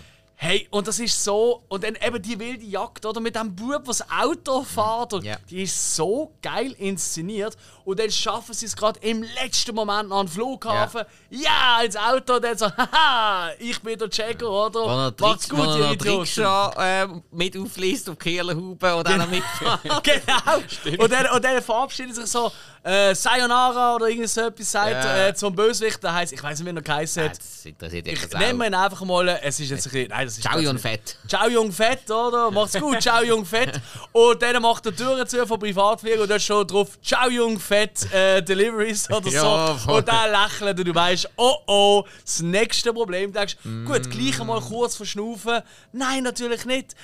Hey, 0.41 0.69
und 0.71 0.87
das 0.87 1.01
ist 1.01 1.25
so. 1.25 1.65
Und 1.67 1.83
dann 1.83 1.97
eben 1.97 2.23
die 2.23 2.39
wilde 2.39 2.65
Jagd, 2.65 3.05
oder? 3.05 3.21
Mit 3.21 3.35
dem 3.35 3.57
Bub, 3.57 3.85
das 3.87 4.05
Auto 4.09 4.63
fährt. 4.63 5.13
Und 5.15 5.25
Ja. 5.25 5.37
Die 5.51 5.63
ist 5.65 5.97
so 5.97 6.33
geil 6.41 6.77
inszeniert. 6.79 7.57
Und 7.85 7.99
dann 7.99 8.09
schaffen 8.09 8.55
sie 8.55 8.67
es 8.67 8.77
gerade 8.77 9.01
im 9.01 9.25
letzten 9.43 9.75
Moment 9.75 10.13
an 10.13 10.27
den 10.27 10.29
Flughafen. 10.33 11.03
Ja, 11.31 11.81
ins 11.85 11.97
Auto. 11.97 12.37
Und 12.37 12.45
dann 12.45 12.57
so, 12.57 12.67
haha, 12.77 13.51
ich 13.59 13.81
bin 13.83 13.99
der 13.99 14.09
Checker, 14.11 14.49
oder? 14.49 14.81
Wo 14.81 14.89
er 14.89 15.15
Macht's 15.29 15.49
gut, 15.49 15.59
ihr 15.59 15.65
noch 15.65 15.93
Idioten. 15.93 16.45
Äh, 16.79 17.09
mit 17.33 17.57
aufliest 17.57 18.09
auf 18.09 18.17
Kehlenhuben 18.17 18.93
und 18.93 19.09
dann 19.09 19.19
noch 19.19 19.29
mitfahren. 19.29 19.81
Genau. 20.05 20.99
Und 21.03 21.13
dann, 21.13 21.27
und 21.35 21.45
dann 21.45 21.61
verabschiedet 21.63 22.15
sich 22.15 22.27
so 22.27 22.53
äh, 22.89 23.15
Sayonara 23.15 23.95
oder 23.97 24.09
irgend 24.09 24.29
so 24.31 24.41
etwas 24.43 24.71
sagt 24.73 24.91
Ja. 25.05 25.29
äh, 25.29 25.35
zum 25.35 25.55
Bösewicht. 25.55 26.03
Der 26.03 26.15
heißt, 26.15 26.33
ich 26.33 26.43
weiß 26.43 26.59
nicht, 26.61 26.73
wie 26.73 26.77
er 26.79 26.83
geheißen 26.83 27.25
hat. 27.25 27.39
Das 27.39 27.65
interessiert 27.67 28.07
dich 28.07 28.15
Ich 28.15 28.37
auch. 28.37 28.41
ihn 28.41 28.75
einfach 28.75 29.03
mal. 29.05 29.29
Es 29.43 29.61
ist 29.61 29.71
jetzt 29.71 29.87
ein 29.87 29.93
bisschen. 29.93 30.09
Nein, 30.09 30.27
das 30.27 30.35
ist 30.39 30.43
Ciao, 30.43 30.59
Jon 30.59 30.79
Fett. 30.79 31.17
Ciao, 31.27 31.49
Jung 31.49 31.71
Fett, 31.73 32.11
oder? 32.11 32.51
Macht's 32.51 32.79
gut, 32.81 33.01
ciao, 33.03 33.23
Jung 33.23 33.45
Fett. 33.45 33.81
Und 34.13 34.41
dann 34.43 34.63
macht 34.63 34.87
er 34.87 34.97
Türen 34.97 35.27
zu 35.27 35.47
von 35.47 35.59
Privatflieger 35.59 36.23
und 36.23 36.31
da 36.31 36.39
steht 36.39 36.71
drauf, 36.71 36.99
ciao, 37.03 37.29
Jung 37.29 37.59
Fett, 37.61 38.11
äh, 38.13 38.43
Deliveries 38.43 39.11
oder 39.11 39.29
Ja, 39.29 39.41
so. 39.77 39.79
voll. 39.85 39.99
Und 39.99 40.09
dann 40.09 40.31
lächelt 40.31 40.79
und 40.79 40.89
du 40.89 40.95
weißt, 40.95 41.29
oh 41.37 41.57
oh, 41.67 42.05
das 42.25 42.41
nächste 42.41 42.93
Problem. 42.93 43.33
Du 43.33 43.39
denkst, 43.39 43.57
Mm. 43.65 43.85
gut, 43.87 44.11
gleich 44.11 44.41
einmal 44.41 44.61
kurz 44.61 44.97
verschnaufen. 44.97 45.61
Nein, 45.93 46.23
natürlich 46.23 46.65
nicht. 46.65 46.95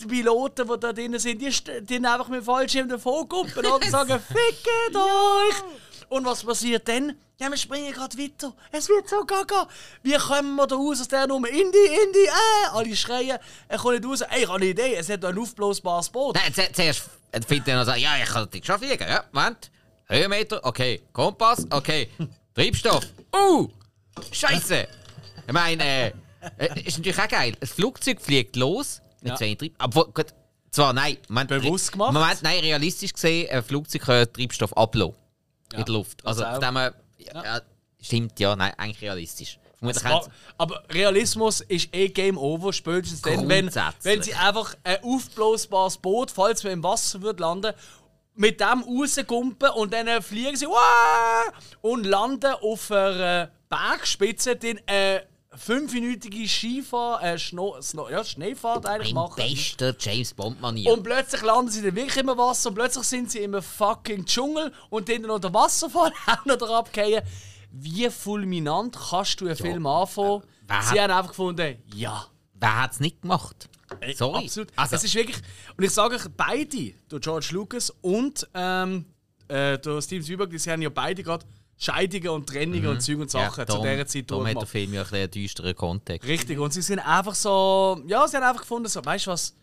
Die 0.00 0.06
Piloten, 0.06 0.66
die 0.68 0.80
da 0.80 0.92
drin 0.92 1.18
sind, 1.18 1.40
die, 1.40 1.50
die 1.84 1.96
einfach 1.96 2.28
mit 2.28 2.40
dem 2.40 2.44
Fallschirm 2.44 2.88
davon 2.88 3.28
gucken 3.28 3.64
und 3.66 3.84
sagen, 3.90 4.18
fickt 4.20 4.96
euch! 4.96 5.54
Und 6.08 6.24
was 6.24 6.42
passiert 6.42 6.88
dann? 6.88 7.14
Ja, 7.38 7.48
wir 7.48 7.56
springen 7.56 7.92
gerade 7.92 8.18
weiter. 8.18 8.52
Es 8.72 8.88
wird 8.88 9.08
so 9.08 9.24
gaga. 9.24 9.66
Wie 10.02 10.14
kommen 10.14 10.56
wir 10.56 10.66
da 10.66 10.74
raus 10.76 11.00
aus 11.00 11.08
der 11.08 11.26
Nummer? 11.26 11.48
Indie, 11.48 11.62
Indie, 11.62 12.26
äh! 12.26 12.68
Alle 12.72 12.94
schreien. 12.96 13.38
Er 13.68 13.78
kommt 13.78 13.94
nicht 14.00 14.06
raus. 14.06 14.20
Ey, 14.22 14.42
ich 14.42 14.46
habe 14.48 14.56
eine 14.56 14.66
Idee. 14.66 14.94
Es 14.96 15.08
hat 15.08 15.22
da 15.22 15.28
ein 15.28 15.38
aufblasbares 15.38 16.10
Boot. 16.10 16.34
Nein, 16.34 16.52
zu- 16.52 16.72
zuerst 16.72 17.02
findet 17.46 17.68
er 17.68 17.76
noch 17.78 17.84
sagen, 17.86 18.00
ja, 18.00 18.16
ich 18.22 18.28
kann 18.28 18.42
natürlich 18.42 18.66
schon 18.66 18.78
fliegen. 18.78 19.08
Ja, 19.08 19.24
Moment. 19.32 19.70
Höhenmeter, 20.08 20.60
okay. 20.64 21.00
Kompass, 21.12 21.66
okay. 21.70 22.10
Treibstoff. 22.54 23.04
Uh! 23.34 23.68
Scheiße! 24.32 24.86
Ich 25.46 25.52
meine, 25.52 25.82
äh, 25.84 26.12
äh, 26.58 26.80
ist 26.84 26.98
natürlich 26.98 27.18
auch 27.20 27.28
geil. 27.28 27.54
Ein 27.60 27.66
Flugzeug 27.68 28.20
fliegt 28.20 28.56
los 28.56 29.00
mit 29.22 29.30
Ja. 29.30 29.36
zwei 29.36 29.54
Treib... 29.54 29.72
Aber 29.78 30.04
gut, 30.06 30.26
zwar, 30.70 30.92
nein. 30.92 31.18
Moment, 31.28 31.48
Bewusst 31.48 31.92
gemacht? 31.92 32.12
Moment, 32.12 32.42
nein, 32.42 32.60
realistisch 32.60 33.12
gesehen, 33.12 33.50
ein 33.50 33.62
Flugzeug 33.62 34.02
kann 34.02 34.32
Treibstoff 34.32 34.76
ablassen. 34.76 35.14
In 35.72 35.84
der 35.84 35.94
Luft. 35.94 36.26
Also, 36.26 36.44
von 36.44 36.60
dem 36.60 36.76
her, 36.76 36.94
ja, 37.18 37.44
ja, 37.44 37.60
stimmt, 38.00 38.40
ja, 38.40 38.56
nein, 38.56 38.72
eigentlich 38.76 39.02
realistisch. 39.02 39.58
Vermutlich 39.78 40.30
Aber, 40.58 40.82
Realismus 40.90 41.62
ist 41.62 41.94
eh 41.94 42.08
Game 42.08 42.36
Over, 42.36 42.72
spätestens 42.72 43.22
dann, 43.22 43.48
wenn, 43.48 43.74
wenn 44.02 44.22
sie 44.22 44.34
einfach 44.34 44.74
ein 44.84 45.02
aufblasbares 45.02 45.96
Boot, 45.96 46.30
falls 46.30 46.64
man 46.64 46.74
im 46.74 46.82
Wasser 46.82 47.22
wird 47.22 47.40
landen, 47.40 47.72
mit 48.34 48.60
dem 48.60 48.82
rausgumpen 48.82 49.70
und 49.70 49.92
dann 49.92 50.22
fliegen 50.22 50.56
sie 50.56 50.66
«Wah!» 50.66 51.52
und 51.80 52.04
landen 52.04 52.52
auf 52.62 52.90
einer 52.90 53.50
Bergspitze, 53.68 54.56
den 54.56 54.78
äh, 54.86 55.20
fünfminütige 55.54 56.46
Skifahr, 56.48 57.22
äh, 57.22 57.38
Schno 57.38 57.80
Sno 57.82 58.08
ja, 58.08 58.22
Schneefahrt 58.24 58.86
eigentlich 58.86 59.10
in 59.10 59.14
machen. 59.16 59.34
bester 59.36 59.94
James 59.98 60.32
Bond-Manier. 60.34 60.92
Und 60.92 61.02
plötzlich 61.02 61.42
landen 61.42 61.70
sie 61.70 61.82
dann 61.82 61.94
wirklich 61.96 62.16
im 62.18 62.28
Wasser 62.28 62.68
und 62.70 62.76
plötzlich 62.76 63.04
sind 63.04 63.30
sie 63.30 63.40
im 63.40 63.60
fucking 63.60 64.24
Dschungel 64.24 64.72
und 64.90 65.08
dann 65.08 65.22
noch 65.22 65.38
der 65.40 65.52
Wasserfall 65.52 66.12
auch 66.26 66.44
noch 66.44 66.56
drauf 66.56 66.70
abgehen. 66.86 67.22
Wie 67.72 68.08
fulminant 68.10 68.96
kannst 69.10 69.40
du 69.40 69.46
einen 69.46 69.56
Film 69.56 69.86
anfangen? 69.86 70.42
wer 70.66 70.82
Sie 70.82 71.00
hat- 71.00 71.10
haben 71.10 71.18
einfach 71.18 71.30
gefunden, 71.30 71.76
ja. 71.94 72.26
Wer 72.54 72.82
hat 72.82 72.92
es 72.92 73.00
nicht 73.00 73.22
gemacht? 73.22 73.68
Sorry. 74.14 74.44
Absolut. 74.44 74.68
Also, 74.76 74.96
Es 74.96 75.04
ist 75.04 75.14
wirklich. 75.14 75.38
Und 75.76 75.82
ich 75.84 75.90
sage 75.90 76.14
euch, 76.16 76.26
beide, 76.36 76.92
der 77.10 77.18
George 77.20 77.48
Lucas 77.52 77.90
und 78.02 78.46
ähm, 78.54 79.06
äh, 79.48 79.78
der 79.78 80.00
Steven 80.02 80.22
Spielberg, 80.22 80.50
die 80.50 80.58
haben 80.70 80.82
ja 80.82 80.90
beide 80.90 81.22
gerade 81.22 81.44
Scheidungen 81.82 82.28
und 82.28 82.46
Trennungen 82.46 82.86
und 82.88 83.00
Zeug 83.00 83.18
und 83.20 83.30
Sachen 83.30 83.66
zu 83.66 83.72
darum- 83.72 83.86
dieser 83.86 84.06
Zeit 84.06 84.30
darum 84.30 84.46
hat 84.46 84.54
der. 84.60 84.66
Film 84.66 84.92
ja 84.92 85.02
ein 85.02 85.14
einen 85.14 85.30
düsteren 85.30 85.74
Kontext. 85.74 86.28
Richtig. 86.28 86.58
Und 86.58 86.74
sie 86.74 86.82
sind 86.82 86.98
einfach 86.98 87.34
so. 87.34 88.02
Ja, 88.06 88.28
sie 88.28 88.36
haben 88.36 88.44
einfach 88.44 88.60
gefunden, 88.60 88.88
so, 88.88 89.02
weißt 89.04 89.26
du 89.26 89.30
was? 89.30 89.54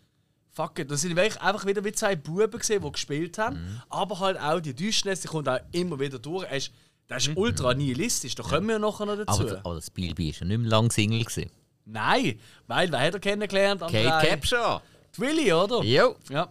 Fuck 0.50 0.80
it. 0.80 0.90
Das 0.90 1.02
sind 1.02 1.14
wirklich 1.14 1.40
einfach 1.40 1.64
wieder 1.64 1.84
wie 1.84 1.92
zwei 1.92 2.16
Buben 2.16 2.50
gesehen, 2.58 2.82
die 2.82 2.90
gespielt 2.90 3.38
haben. 3.38 3.56
Mhm. 3.62 3.82
Aber 3.88 4.18
halt 4.18 4.40
auch 4.40 4.58
die 4.58 4.74
Düsternis, 4.74 5.20
die 5.20 5.28
kommt 5.28 5.48
auch 5.48 5.60
immer 5.70 6.00
wieder 6.00 6.18
durch. 6.18 6.44
Er 6.50 6.56
ist, 6.56 6.72
Mhm. 7.08 7.16
ist 7.16 7.30
ultra 7.36 7.72
nihilistisch, 7.74 8.34
da 8.34 8.42
kommen 8.42 8.66
wir 8.66 8.80
nachher 8.80 9.06
noch 9.06 9.16
dazu. 9.16 9.42
Aber, 9.48 9.60
aber 9.64 9.74
das 9.76 9.86
Spielbein 9.86 10.26
war 10.26 10.34
ja 10.40 10.44
nicht 10.46 10.58
mehr 10.58 10.68
lang 10.70 10.90
Single. 10.90 11.20
gewesen. 11.22 11.50
Nein, 11.84 12.40
weil 12.66 12.90
wer 12.90 12.98
hat 13.00 13.14
er 13.14 13.20
kennengelernt? 13.20 13.80
Kate 13.82 13.92
drei- 14.02 14.26
Capshaw. 14.26 14.80
Willi, 15.16 15.52
oder? 15.52 15.82
Jo. 15.84 16.16
Ja. 16.28 16.48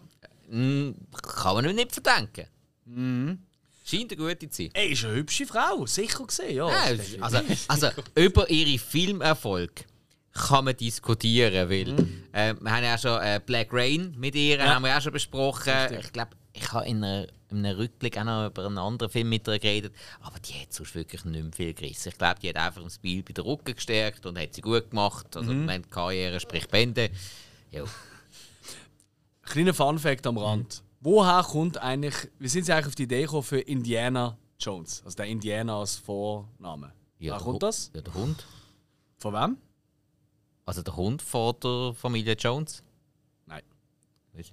Mm, 0.49 0.91
kann 1.22 1.55
man 1.55 1.65
ihm 1.70 1.76
nicht 1.76 1.91
verdenken. 1.91 2.45
Mhm. 2.86 3.39
Scheint 3.90 4.12
eine 4.12 4.22
gute 4.22 4.50
Zeit. 4.50 4.72
Ey, 4.74 4.92
ist 4.92 5.06
eine 5.06 5.14
hübsche 5.14 5.46
Frau, 5.46 5.86
sicher 5.86 6.26
gesehen, 6.26 6.58
ja. 6.58 6.70
Ja, 6.70 6.98
also, 7.22 7.40
also 7.70 7.90
über 8.16 8.50
ihre 8.50 8.78
Filmerfolg 8.78 9.86
kann 10.34 10.66
man 10.66 10.76
diskutieren, 10.76 11.70
weil 11.70 11.90
äh, 12.34 12.54
wir 12.60 12.72
haben 12.72 12.84
ja 12.84 12.98
schon 12.98 13.22
äh, 13.22 13.40
Black 13.44 13.70
Rain 13.72 14.14
mit 14.18 14.36
ihr 14.36 14.62
haben 14.62 14.84
wir 14.84 14.90
ja 14.90 14.98
auch 14.98 15.02
schon 15.02 15.14
besprochen. 15.14 15.74
Ich 16.00 16.12
glaube, 16.12 16.32
ich 16.52 16.72
habe 16.74 16.86
in, 16.86 17.02
einer, 17.02 17.28
in 17.50 17.66
einem 17.66 17.78
Rückblick 17.78 18.18
auch 18.18 18.26
noch 18.26 18.48
über 18.48 18.66
einen 18.66 18.78
anderen 18.78 19.10
Film 19.10 19.30
mit 19.30 19.48
ihr 19.48 19.58
geredet, 19.58 19.94
aber 20.22 20.38
die 20.40 20.54
hat 20.54 20.74
sonst 20.74 20.94
wirklich 20.94 21.24
nicht 21.24 21.42
mehr 21.42 21.54
viel 21.54 21.74
gerissen. 21.74 22.10
Ich 22.10 22.18
glaube, 22.18 22.42
die 22.42 22.50
hat 22.50 22.58
einfach 22.58 22.82
im 22.82 22.90
Spiel 22.90 23.24
bei 23.24 23.32
der 23.32 23.46
Rücken 23.46 23.74
gestärkt 23.74 24.26
und 24.26 24.38
hat 24.38 24.54
sie 24.54 24.62
gut 24.62 24.90
gemacht. 24.90 25.36
Also 25.38 25.50
wenn 25.50 25.82
die 25.82 25.90
Karriere 25.90 26.42
spricht 26.42 26.70
Bände. 26.70 27.10
Ja. 27.72 27.86
Kleiner 29.44 29.74
Fun-Fact 29.74 30.28
am 30.28 30.38
Rand. 30.38 30.84
Woher 31.10 31.41
kommt 31.41 31.78
eigentlich, 31.78 32.16
wie 32.38 32.49
sind 32.49 32.66
Sie 32.66 32.74
eigentlich 32.74 32.88
auf 32.88 32.95
die 32.95 33.03
Idee 33.03 33.22
gekommen 33.22 33.43
für 33.43 33.62
Indiana 33.62 34.38
Jones? 34.60 35.01
Also 35.05 35.16
der 35.16 35.28
Indiana 35.28 35.80
als 35.80 35.95
Vorname. 35.95 36.91
Ja, 37.18 37.36
Woher 37.36 37.43
kommt 37.45 37.64
das? 37.64 37.91
Ja, 37.93 38.01
der 38.01 38.14
Hund. 38.14 38.45
Von 39.18 39.34
wem? 39.34 39.58
Also 40.66 40.82
der 40.82 40.97
Hund 40.97 41.22
von 41.22 41.55
der 41.64 41.93
Familie 41.93 42.34
Jones. 42.34 42.84
Nein. 43.45 43.62
Was? 44.34 44.51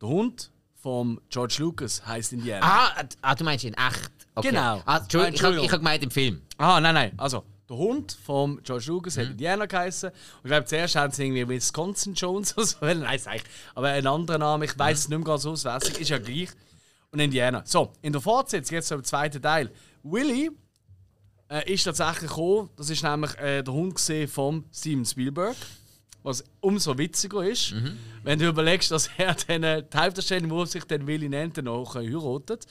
Der 0.00 0.08
Hund 0.08 0.52
vom 0.76 1.20
George 1.28 1.56
Lucas 1.58 2.06
heißt 2.06 2.34
Indiana. 2.34 2.64
Ah, 2.64 3.04
ah, 3.22 3.34
du 3.34 3.42
meinst 3.42 3.64
in 3.64 3.74
echt? 3.74 4.12
Okay. 4.36 4.50
Genau. 4.50 4.80
Ah, 4.86 4.98
Entschuldigung, 4.98 5.08
ich 5.08 5.16
habe 5.18 5.26
Entschuldigung. 5.26 5.64
ich 5.64 5.72
hab 5.72 5.80
gemeint 5.80 6.04
im 6.04 6.10
Film. 6.12 6.42
Ah, 6.56 6.80
nein, 6.80 6.94
nein. 6.94 7.14
Also, 7.16 7.42
der 7.70 7.78
Hund 7.78 8.18
vom 8.24 8.60
George 8.62 8.84
Lucas 8.88 9.16
Mhm. 9.16 9.20
hat 9.20 9.30
Indiana 9.30 9.66
geheißen. 9.66 10.10
Und 10.10 10.16
ich 10.44 10.48
glaube, 10.48 10.66
zuerst 10.66 10.96
haben 10.96 11.12
sie 11.12 11.24
irgendwie 11.24 11.48
Wisconsin 11.48 12.14
Jones 12.14 12.52
oder 12.58 12.66
so. 12.66 12.76
Nein, 12.82 13.00
das 13.02 13.26
eigentlich. 13.26 13.44
Aber 13.74 13.88
ein 13.88 14.06
anderer 14.06 14.38
Name, 14.38 14.64
ich 14.66 14.78
weiß 14.78 14.98
es 14.98 15.08
nicht 15.08 15.16
mehr 15.18 15.24
ganz 15.26 15.46
auswendig, 15.46 16.00
ist 16.00 16.08
ja 16.10 16.18
gleich. 16.18 16.50
Und 17.12 17.20
Indiana. 17.20 17.62
So, 17.64 17.92
in 18.02 18.12
der 18.12 18.20
Fortsetzung, 18.20 18.74
jetzt 18.74 18.88
zum 18.88 19.02
zweiten 19.04 19.40
Teil. 19.40 19.70
Willy 20.02 20.50
äh, 21.48 21.72
ist 21.72 21.84
tatsächlich 21.84 22.28
gekommen. 22.30 22.70
Das 22.76 22.90
ist 22.90 23.02
nämlich 23.02 23.36
äh, 23.38 23.62
der 23.62 23.72
Hund 23.74 23.98
von 24.28 24.64
Steven 24.72 25.04
Spielberg. 25.04 25.56
Was 26.22 26.44
umso 26.60 26.98
witziger 26.98 27.42
ist, 27.44 27.74
wenn 28.24 28.38
du 28.38 28.46
überlegst, 28.48 28.90
dass 28.90 29.08
er 29.16 29.34
dann 29.46 29.62
äh, 29.62 29.82
die 29.82 29.96
Hauptdarstellerin, 29.96 30.50
wo 30.50 30.64
sich 30.66 30.84
dann 30.84 31.06
Willy 31.06 31.28
nennt, 31.30 31.56
dann 31.56 31.66
auch 31.68 31.96
äh, 31.96 32.00
heiratet. 32.00 32.66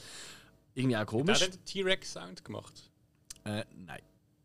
Irgendwie 0.74 0.96
auch 0.96 1.04
komisch. 1.06 1.42
hat 1.42 1.52
den 1.54 1.64
T-Rex-Sound 1.64 2.44
gemacht? 2.44 2.72
Äh, 3.44 3.64
nein. 3.86 4.00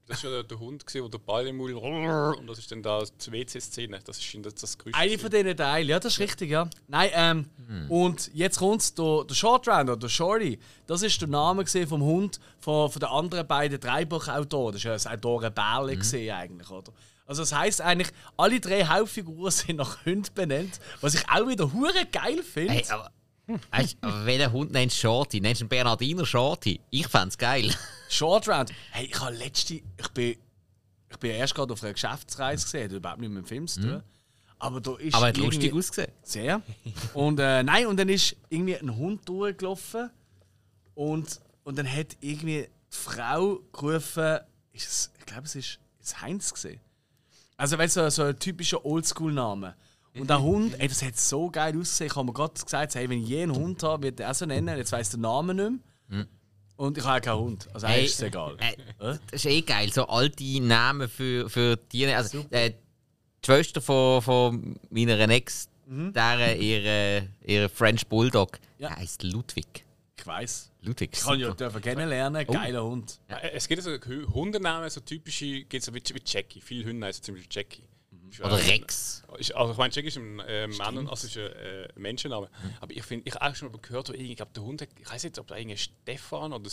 Das 0.08 0.24
war 0.24 0.30
ja 0.30 0.38
der, 0.38 0.44
der 0.44 0.60
Hund, 0.60 0.86
gewesen, 0.86 1.10
der 1.10 1.20
den 1.20 1.26
Ball 1.26 1.48
im 1.48 1.58
Mund 1.58 1.74
und 1.74 2.48
das 2.48 2.60
ist 2.60 2.72
dann 2.72 2.84
da 2.84 3.02
die 3.04 3.32
WC-Szene. 3.32 4.00
Das 4.06 4.20
ist 4.20 4.46
das, 4.46 4.54
das 4.54 4.78
Geräusch. 4.78 4.94
Eine 4.96 5.18
von 5.18 5.32
diesen 5.32 5.58
Teilen, 5.58 5.90
ja, 5.90 6.00
das 6.00 6.14
ist 6.14 6.20
richtig, 6.20 6.52
ja. 6.52 6.70
Nein, 6.88 7.10
ähm, 7.14 7.46
und 7.90 8.30
jetzt 8.34 8.60
kommt 8.60 8.98
der, 8.98 9.24
der 9.24 9.34
Short 9.34 9.68
Round 9.68 9.90
oder 9.90 9.98
der 9.98 10.10
Shorty. 10.10 10.60
Das 10.86 11.02
ist 11.02 11.20
der 11.20 11.28
Name 11.28 11.66
vom 11.66 12.04
Hund 12.04 12.40
von, 12.60 12.92
von 12.92 13.00
den 13.00 13.10
anderen 13.10 13.48
beiden 13.48 13.80
Drehbuchautoren. 13.80 14.74
Das 14.74 14.84
war 14.84 14.92
ja 14.92 14.96
das 14.96 15.08
Autorenbärle 15.08 15.98
gesehen 15.98 16.36
eigentlich, 16.36 16.70
oder? 16.70 16.92
Also 17.26 17.42
das 17.42 17.54
heisst 17.54 17.82
eigentlich, 17.82 18.12
alle 18.38 18.60
drei 18.60 18.86
Hauptfiguren 18.86 19.52
sind 19.52 19.78
nach 19.78 20.06
Hunden 20.06 20.34
benannt, 20.36 20.80
was 21.02 21.16
ich 21.16 21.28
auch 21.30 21.48
wieder 21.48 21.74
hure 21.74 22.06
geil 22.12 22.44
finde. 22.44 22.74
Hey, 22.74 22.86
aber, 22.90 23.12
weißt, 23.72 23.98
aber 24.02 24.26
welcher 24.26 24.52
Hund 24.52 24.72
nennst 24.72 24.98
du 24.98 25.02
Shorty? 25.02 25.42
Nennst 25.42 25.62
du 25.62 25.64
einen 25.64 25.70
Bernardiner 25.70 26.26
Shorty? 26.26 26.80
Ich 26.92 27.08
fände 27.08 27.36
geil. 27.38 27.74
Short 28.10 28.48
Round. 28.48 28.72
Hey, 28.92 29.06
ich 29.06 29.20
habe 29.20 29.36
letzte, 29.36 29.76
ich 29.76 30.08
bin, 30.14 30.38
ich 31.10 31.18
bin 31.18 31.32
erst 31.32 31.56
gerade 31.56 31.74
auf 31.74 31.84
einer 31.84 31.94
Geschäftsreise 31.94 32.64
gesehen, 32.64 32.92
überhaupt 32.92 33.20
nicht 33.20 33.30
mit 33.30 33.44
dem 33.44 33.48
Film 33.48 33.68
zu 33.68 33.82
tun. 33.82 34.04
Aber 34.58 34.80
da 34.82 34.96
ist 34.96 35.14
Aber 35.16 35.28
hat 35.28 35.38
lustig 35.38 35.74
ausgesehen. 35.74 36.12
Sehr. 36.24 36.62
Und 37.14 37.40
äh, 37.40 37.62
nein, 37.64 37.88
und 37.88 37.98
dann 37.98 38.10
ist 38.10 38.36
irgendwie 38.50 38.78
ein 38.78 38.96
Hund 38.96 39.28
durchgelaufen 39.28 40.10
und, 40.94 41.42
und 41.64 41.78
dann 41.78 41.92
hat 41.92 42.16
irgendwie 42.22 42.68
die 42.68 42.98
Frau 42.98 43.60
gerufen, 43.74 44.40
ist 44.72 44.88
es, 44.88 45.12
ich 45.20 45.26
glaube, 45.26 45.44
es 45.44 45.56
ist, 45.56 45.80
ist 46.02 46.22
Heinz 46.22 46.54
gesehen. 46.54 46.80
Also 47.58 47.78
weißt 47.78 47.98
du, 47.98 48.12
so, 48.12 48.24
ein 48.24 48.40
typischer 48.40 48.86
Oldschool-Name. 48.86 49.76
Und 50.18 50.30
der 50.30 50.42
Hund, 50.42 50.80
ey, 50.80 50.88
das 50.88 51.02
hat 51.04 51.18
so 51.18 51.50
geil 51.50 51.78
ausgesehen. 51.78 52.10
Ich 52.10 52.16
habe 52.16 52.26
mir 52.26 52.34
gerade 52.34 52.54
gesagt, 52.54 52.96
hey, 52.96 53.10
wenn 53.10 53.22
ich 53.22 53.28
je 53.28 53.44
einen 53.44 53.54
Hund 53.56 53.84
habe, 53.84 54.04
wird 54.04 54.20
er 54.22 54.34
so 54.34 54.46
nennen. 54.46 54.78
Jetzt 54.78 54.94
weiß 54.94 55.10
der 55.10 55.20
Name 55.20 55.54
nicht 55.54 55.82
mehr. 56.10 56.26
Und 56.78 56.98
ich 56.98 57.04
habe 57.04 57.22
keinen 57.22 57.40
Hund. 57.40 57.68
Also 57.74 57.88
hey, 57.88 58.06
ist 58.06 58.16
es 58.16 58.22
egal. 58.24 58.58
Äh, 58.60 58.76
das 59.00 59.18
ist 59.32 59.46
eh 59.46 59.62
geil. 59.62 59.92
So 59.94 60.08
alte 60.08 60.44
Namen 60.62 61.08
für, 61.10 61.50
für 61.50 61.80
Tiere. 61.90 62.16
Also, 62.16 62.46
äh, 62.50 62.72
die 62.72 63.46
Schwester 63.46 63.80
von, 63.82 64.22
von 64.22 64.80
meiner 64.90 65.30
Ex, 65.30 65.70
Mhm. 65.88 66.14
der, 66.14 66.58
ihre, 66.60 67.28
ihre 67.46 67.70
French 67.70 68.08
Bulldog, 68.08 68.58
Ja. 68.80 68.88
der 68.90 68.98
heisst 68.98 69.22
Ludwig. 69.22 69.86
Ich 70.18 70.26
weiß. 70.26 70.72
Ludwig. 70.82 71.12
Ich 71.14 71.20
kann 71.22 71.40
ja 71.40 71.46
super. 71.50 71.58
dürfen 71.58 71.82
kennenlernen. 71.82 72.44
Oh. 72.48 72.54
Geiler 72.54 72.84
Hund. 72.84 73.20
Ja, 73.30 73.38
Es 73.40 73.68
gibt 73.68 73.84
so 73.84 73.92
Hu- 73.92 74.34
Hundenamen, 74.34 74.90
so 74.90 75.00
typische, 75.02 75.64
geht 75.66 75.84
so 75.84 75.94
wie, 75.94 76.02
wie 76.02 76.22
Jackie. 76.26 76.60
Viele 76.60 76.90
Hunde 76.90 77.06
heißen 77.06 77.24
zum 77.24 77.36
Beispiel 77.36 77.50
Jackie. 77.52 77.84
Ist, 78.40 78.46
Oder 78.46 78.60
äh, 78.60 78.66
Rex. 78.72 79.24
Ist, 79.38 79.56
also 79.56 79.72
ich 79.74 79.78
meine, 79.78 79.94
Jackie 79.94 80.08
ist 80.08 80.18
ein 80.18 80.40
äh, 80.40 80.68
Mann 80.68 81.08
also 81.10 81.28
ist 81.28 81.38
ein 81.38 81.44
äh, 81.52 81.88
Menschenname. 81.96 82.50
Aber 82.82 82.94
ich 82.94 83.04
finde, 83.04 83.28
ich 83.28 83.36
habe 83.36 83.52
auch 83.52 83.56
schon 83.56 83.72
mal 83.72 83.78
gehört, 83.82 84.10
wo 84.10 84.14
ich 84.14 84.36
glaube, 84.36 84.52
der 84.56 84.64
Hund, 84.64 84.82
hat- 84.82 84.90
ich 85.00 85.10
weiß 85.10 85.24
nicht, 85.24 85.38
ob 85.40 85.48
da 85.48 85.56
irgendwie 85.58 85.78
Stefan 85.78 86.54
oder 86.54 86.70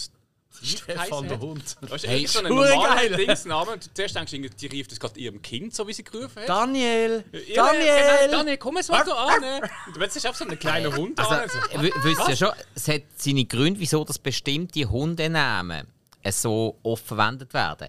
Stefan 0.62 1.28
der. 1.28 1.40
Hund. 1.40 1.76
Weißt 1.80 2.04
du, 2.04 2.08
Hey, 2.08 2.26
so 2.26 2.40
ein 2.40 2.48
normaler. 2.48 3.16
Dingsname. 3.16 3.72
Und 3.72 3.90
zuerst 3.96 4.14
denkst 4.14 4.30
du, 4.32 4.36
irgendwie, 4.36 4.54
die 4.54 4.66
rief 4.66 4.86
das 4.86 5.00
gerade 5.00 5.18
ihrem 5.18 5.40
Kind, 5.40 5.74
so 5.74 5.88
wie 5.88 5.92
sie 5.94 6.04
gerufen 6.04 6.42
hat. 6.42 6.48
Daniel! 6.48 7.24
Ja, 7.48 7.66
Daniel! 7.72 7.86
Genau, 8.26 8.36
Daniel, 8.38 8.56
komm 8.58 8.76
es 8.76 8.88
mal 8.88 9.04
so 9.04 9.14
an. 9.14 9.42
Und 9.94 10.00
jetzt 10.00 10.16
ist 10.16 10.26
auch 10.26 10.34
so 10.34 10.44
ein 10.44 10.58
kleiner 10.58 10.94
Hund 10.94 11.18
Also, 11.18 11.30
an. 11.34 11.80
äh, 11.80 11.82
w- 11.84 11.92
wisst 12.02 12.28
ihr 12.28 12.36
schon, 12.36 12.50
es 12.74 12.86
hat 12.88 13.02
seine 13.16 13.44
Gründe, 13.46 13.80
wieso 13.80 14.04
das 14.04 14.18
bestimmte 14.18 14.84
Hundenamen 14.90 15.86
äh, 16.22 16.30
so 16.30 16.78
oft 16.82 17.06
verwendet 17.06 17.54
werden. 17.54 17.88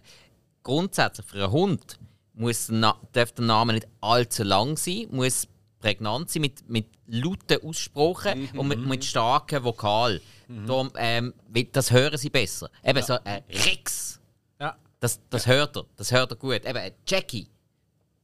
Grundsätzlich 0.64 1.26
für 1.28 1.44
einen 1.44 1.52
Hund 1.52 2.00
muss 2.34 2.68
der 2.68 2.76
Na 2.78 2.98
darf 3.12 3.32
der 3.34 3.46
Name 3.46 3.74
nicht 3.74 3.88
allzu 4.02 4.44
lang 4.44 4.78
sein, 4.78 5.08
muss 5.12 5.48
prägnant 5.80 6.30
sein, 6.30 6.42
mit, 6.42 6.68
mit 6.70 6.88
lauten 7.08 7.62
Aussprachen 7.64 8.50
und 8.58 8.68
mit, 8.68 8.80
mit 8.86 9.04
starken 9.06 9.64
Vokal. 9.64 10.22
Darum, 10.68 10.92
ähm, 10.98 11.34
das 11.72 11.92
hören 11.92 12.18
sie 12.18 12.30
besser. 12.30 12.70
Eben 12.84 13.02
so 13.04 13.14
äh, 13.24 13.42
Rex, 13.50 14.20
Ja. 14.60 14.76
das, 15.00 15.20
das 15.30 15.48
hört 15.48 15.76
er, 15.78 15.86
das 15.96 16.12
hört 16.12 16.32
er 16.32 16.36
gut. 16.38 16.66
Eben 16.66 16.76
äh, 16.78 16.92
Jackie, 17.08 17.48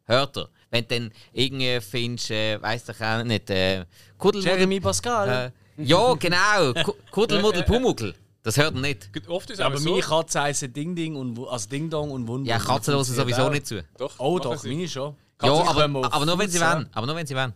hört 0.05 0.37
er. 0.37 0.49
Wenn 0.69 0.87
du 0.87 0.99
dann 0.99 1.11
irgendwie 1.33 1.79
findest, 1.81 2.29
äh, 2.31 2.61
weiss 2.61 2.87
ich 2.87 3.01
auch 3.01 3.23
nicht, 3.23 3.49
äh, 3.49 3.85
Kuddelmuddel- 4.19 4.43
Jeremy 4.45 4.79
Pascal. 4.79 5.51
äh, 5.77 5.83
ja, 5.83 6.13
genau. 6.15 6.73
Ku- 6.83 6.93
Kuddelmuddel, 7.09 7.63
Pumuckl. 7.63 8.13
Das 8.43 8.57
hört 8.57 8.73
man 8.73 8.83
nicht. 8.83 9.09
Oft 9.27 9.49
ist 9.49 9.55
es 9.55 9.59
aber 9.59 9.75
aber 9.75 9.83
so. 9.83 9.89
meine 9.91 10.01
Katze 10.01 10.41
heisst 10.41 10.75
Ding 10.75 10.95
Ding 10.95 11.15
und 11.15 11.37
also 11.47 11.67
Ding 11.69 11.89
Dong 11.89 12.11
und 12.11 12.27
Wund. 12.27 12.47
Ja, 12.47 12.57
Katzen 12.57 12.93
hören 12.93 13.03
sowieso 13.03 13.49
nicht 13.49 13.67
zu. 13.67 13.83
Doch, 13.97 14.13
Oh 14.17 14.39
doch, 14.39 14.57
sie. 14.57 14.69
meine 14.73 14.87
schon. 14.87 15.15
Ja, 15.41 15.49
Katzen 15.49 15.67
aber, 15.67 15.81
können 15.81 15.95
auf 15.97 16.13
aber 16.13 16.25
nur 16.25 16.39
wenn 16.39 16.49
sie 16.49 16.59
wollen. 16.61 16.89
Aber 16.93 17.05
nur 17.07 17.15
wenn 17.15 17.27
sie 17.27 17.35
wollen. 17.35 17.53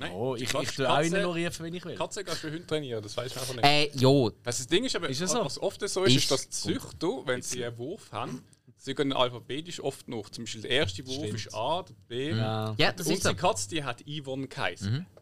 Nein, 0.00 0.12
Oh, 0.12 0.36
ich, 0.36 0.48
Katze- 0.48 0.62
ich 0.62 0.70
tue 0.76 0.88
auch 0.90 0.96
Katze- 0.98 1.06
ignorieren, 1.06 1.52
wenn 1.58 1.74
ich 1.74 1.84
will. 1.84 1.94
Katze 1.96 2.22
kannst 2.24 2.42
du 2.44 2.48
für 2.48 2.52
Hunde 2.54 2.66
trainieren, 2.66 3.02
das 3.02 3.16
weiß 3.16 3.34
man 3.34 3.42
einfach 3.42 3.54
nicht. 3.54 3.64
Äh, 3.64 3.90
ja. 3.96 4.30
Was 4.44 4.58
das 4.58 4.66
Ding 4.68 4.84
ist, 4.84 4.94
aber 4.96 5.08
Ist 5.08 5.18
so? 5.26 5.44
was 5.44 5.60
oft 5.60 5.80
so 5.88 6.04
ist, 6.04 6.14
Ist 6.14 6.22
ist, 6.22 6.30
dass 6.30 6.42
die 6.48 6.50
Züchter, 6.50 7.08
wenn 7.26 7.42
sie 7.42 7.64
einen 7.64 7.76
Wurf 7.78 8.12
haben, 8.12 8.44
sie 8.76 8.94
gehen 8.94 9.12
alphabetisch 9.12 9.80
oft 9.80 10.06
noch. 10.08 10.28
Zum 10.30 10.44
Beispiel 10.44 10.62
der 10.62 10.70
erste 10.70 11.04
Wurf 11.06 11.16
Stimmt. 11.16 11.34
ist 11.34 11.54
A, 11.54 11.82
der 11.82 11.94
B. 12.08 12.30
Ja. 12.30 12.74
Ja, 12.78 12.92
das 12.92 13.06
ist 13.06 13.12
Unsere 13.16 13.34
so. 13.34 13.40
Katze, 13.40 13.68
die 13.70 13.82
hat 13.84 14.02
Yvonne 14.08 14.46
geheißen. 14.48 15.06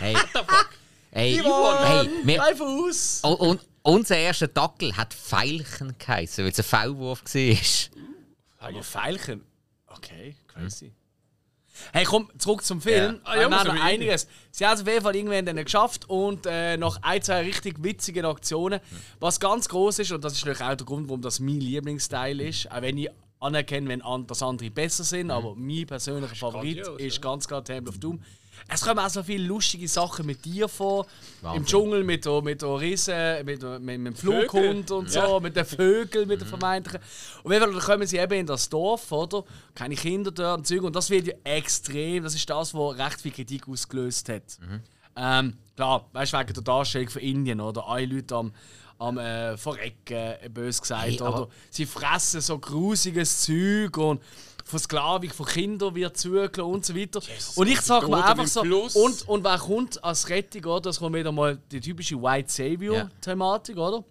Hey, 0.00 0.14
What 0.14 0.28
the 0.34 0.38
fuck? 0.40 0.68
hey, 1.10 1.40
Yvonne, 1.40 1.86
hey, 1.88 2.08
wir, 2.24 2.36
greif 2.38 2.60
aus! 2.60 3.20
und, 3.22 3.34
und, 3.40 3.60
unser 3.84 4.16
erster 4.16 4.48
Dackel 4.48 4.96
hat 4.96 5.14
Veilchen 5.14 5.94
geheißen, 5.98 6.44
weil 6.44 6.50
es 6.50 6.58
ein 6.58 6.64
V-Wurf 6.64 7.22
war. 7.24 8.68
Aber 8.68 8.82
Veilchen. 8.82 9.42
Okay, 9.86 10.34
crazy. 10.48 10.92
Hey, 11.92 12.04
komm, 12.04 12.30
zurück 12.38 12.64
zum 12.64 12.80
Film. 12.80 13.14
Ja. 13.14 13.20
Ah, 13.24 13.34
ja, 13.34 13.40
wir 13.40 13.44
haben 13.44 13.52
muss 13.52 13.64
noch 13.64 13.74
aber 13.74 13.82
einiges. 13.82 14.28
Sie 14.52 14.64
haben 14.64 14.74
es 14.74 14.82
auf 14.82 14.88
jeden 14.88 15.02
Fall 15.02 15.16
irgendwann 15.16 15.44
dann 15.44 15.56
geschafft 15.56 16.08
und 16.08 16.46
äh, 16.46 16.76
nach 16.76 16.98
ein, 17.02 17.20
zwei 17.20 17.42
richtig 17.42 17.82
witzigen 17.82 18.24
Aktionen. 18.24 18.80
Was 19.18 19.40
ganz 19.40 19.68
groß 19.68 19.98
ist, 19.98 20.12
und 20.12 20.24
das 20.24 20.34
ist 20.34 20.44
natürlich 20.44 20.62
auch 20.62 20.76
der 20.76 20.86
Grund, 20.86 21.08
warum 21.08 21.20
das 21.20 21.40
mein 21.40 21.60
Lieblingsteil 21.60 22.40
ist, 22.40 22.70
auch 22.70 22.80
wenn 22.80 22.96
ich 22.96 23.10
anerkenne, 23.40 23.88
wenn 23.88 24.02
an, 24.02 24.26
dass 24.26 24.42
andere 24.42 24.70
besser 24.70 25.04
sind, 25.04 25.30
aber 25.30 25.54
mein 25.56 25.86
persönlicher 25.86 26.36
Favorit 26.36 26.82
grandios, 26.82 27.00
ist 27.00 27.16
ja. 27.16 27.20
ganz 27.20 27.46
klar 27.46 27.64
Temple 27.64 27.92
of 27.92 27.98
Doom. 27.98 28.22
Es 28.68 28.80
kommen 28.82 28.98
auch 28.98 29.10
so 29.10 29.22
viele 29.22 29.44
lustige 29.46 29.86
Sachen 29.88 30.24
mit 30.26 30.44
dir 30.44 30.68
vor. 30.68 31.06
Wahnsinn. 31.42 31.60
Im 31.60 31.66
Dschungel 31.66 32.04
mit 32.04 32.24
der, 32.24 32.40
mit 32.42 32.62
Riesen, 32.62 33.44
mit, 33.44 33.62
mit, 33.62 33.80
mit 33.80 34.06
dem 34.06 34.14
Flughund 34.14 34.90
und 34.90 35.10
so, 35.10 35.18
Ja. 35.18 35.40
mit 35.40 35.54
den 35.54 35.64
Vögeln, 35.64 36.26
mit 36.28 36.40
den 36.40 36.48
vermeintlichen. 36.48 37.00
Und 37.42 37.52
dann 37.52 37.78
kommen 37.78 38.06
sie 38.06 38.18
eben 38.18 38.32
in 38.40 38.46
das 38.46 38.68
Dorf, 38.68 39.12
oder? 39.12 39.44
Keine 39.74 39.94
Kinder 39.94 40.30
dort 40.30 40.58
und 40.58 40.66
Zeug. 40.66 40.82
Und 40.82 40.96
das 40.96 41.10
wird 41.10 41.26
ja 41.26 41.34
extrem, 41.44 42.22
das 42.22 42.34
ist 42.34 42.48
das, 42.48 42.72
was 42.74 42.98
recht 42.98 43.20
viel 43.20 43.32
Kritik 43.32 43.68
ausgelöst 43.68 44.28
hat. 44.30 44.42
Ähm, 45.16 45.56
klar, 45.76 46.08
weißt 46.12 46.32
du, 46.32 46.38
wegen 46.38 46.54
der 46.54 46.62
Darstellung 46.62 47.08
von 47.08 47.22
Indien, 47.22 47.60
oder? 47.60 47.86
Alle 47.86 48.06
Leute 48.06 48.34
am, 48.34 48.52
am 48.98 49.18
äh, 49.18 49.56
Verrecken, 49.56 50.16
äh, 50.42 50.48
bös 50.48 50.80
gesagt, 50.80 51.04
Hey, 51.04 51.20
oder? 51.20 51.48
Sie 51.70 51.86
fressen 51.86 52.40
so 52.40 52.58
grusiges 52.58 53.42
Zeug 53.42 53.96
und 53.98 54.20
Versklavung 54.64 55.30
von 55.30 55.46
Kindern 55.46 55.94
wird 55.94 56.16
zugelassen 56.16 56.60
und 56.62 56.84
so 56.86 56.96
weiter. 56.96 57.20
und 57.56 57.66
ich 57.68 57.80
sage 57.82 58.08
mir 58.08 58.24
einfach 58.24 58.46
so, 58.46 58.62
und, 58.62 59.28
und 59.28 59.44
wer 59.44 59.58
kommt 59.58 60.02
als 60.02 60.28
Rettung, 60.28 60.64
oder? 60.64 60.80
Das 60.80 60.98
kommt 60.98 61.14
wieder 61.14 61.32
mal 61.32 61.58
die 61.70 61.80
typische 61.80 62.16
White 62.20 62.50
Savior-Thematik, 62.50 63.76
oder? 63.76 64.04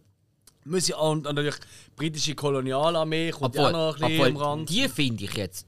Muss 0.66 0.88
ja, 0.88 0.98
und, 0.98 1.28
und 1.28 1.36
natürlich 1.36 1.56
die 1.60 1.96
britische 1.96 2.36
Kolonialarmee 2.36 3.32
kommt 3.32 3.56
ja 3.56 3.64
auch 3.64 3.68
Obwohl, 3.68 3.82
noch 3.82 3.96
ein 3.96 4.08
bisschen 4.10 4.26
am 4.26 4.36
obwohl 4.36 4.48
Rand. 4.48 4.70
die 4.70 4.88
finde 4.88 5.24
ich 5.26 5.34
jetzt 5.34 5.66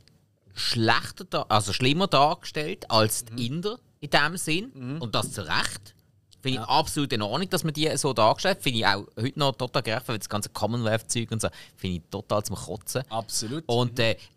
schlechter, 0.54 1.26
da, 1.26 1.46
also 1.50 1.74
schlimmer 1.74 2.08
dargestellt 2.08 2.90
als 2.90 3.26
Mhm. 3.32 3.36
die 3.36 3.48
Inder 3.48 3.80
in 4.00 4.10
dem 4.10 4.38
Sinn. 4.38 4.98
Und 5.00 5.14
das 5.16 5.32
zu 5.32 5.42
Recht. 5.42 5.96
Finde 6.42 6.60
ich 6.62 6.66
absolut 6.68 7.12
in 7.12 7.24
Ordnung, 7.24 7.50
dass 7.50 7.64
man 7.64 7.74
die 7.74 7.90
so 7.98 8.14
dargestellt. 8.14 8.60
Finde 8.62 8.80
ich 8.80 8.86
auch 8.86 9.06
heute 9.20 9.40
noch 9.40 9.54
total 9.56 9.82
gerecht, 9.82 10.08
weil 10.08 10.20
das 10.20 10.30
ganze 10.30 10.50
Commonwealth-Zeug 10.50 11.32
und 11.32 11.42
so, 11.42 11.48
finde 11.76 11.98
ich 11.98 12.04
total 12.12 12.44
zum 12.44 12.56
Kotzen. 12.56 13.02
Absolut. 13.10 13.64
Und 13.66 14.00
äh, 14.00 14.12
ich, 14.14 14.30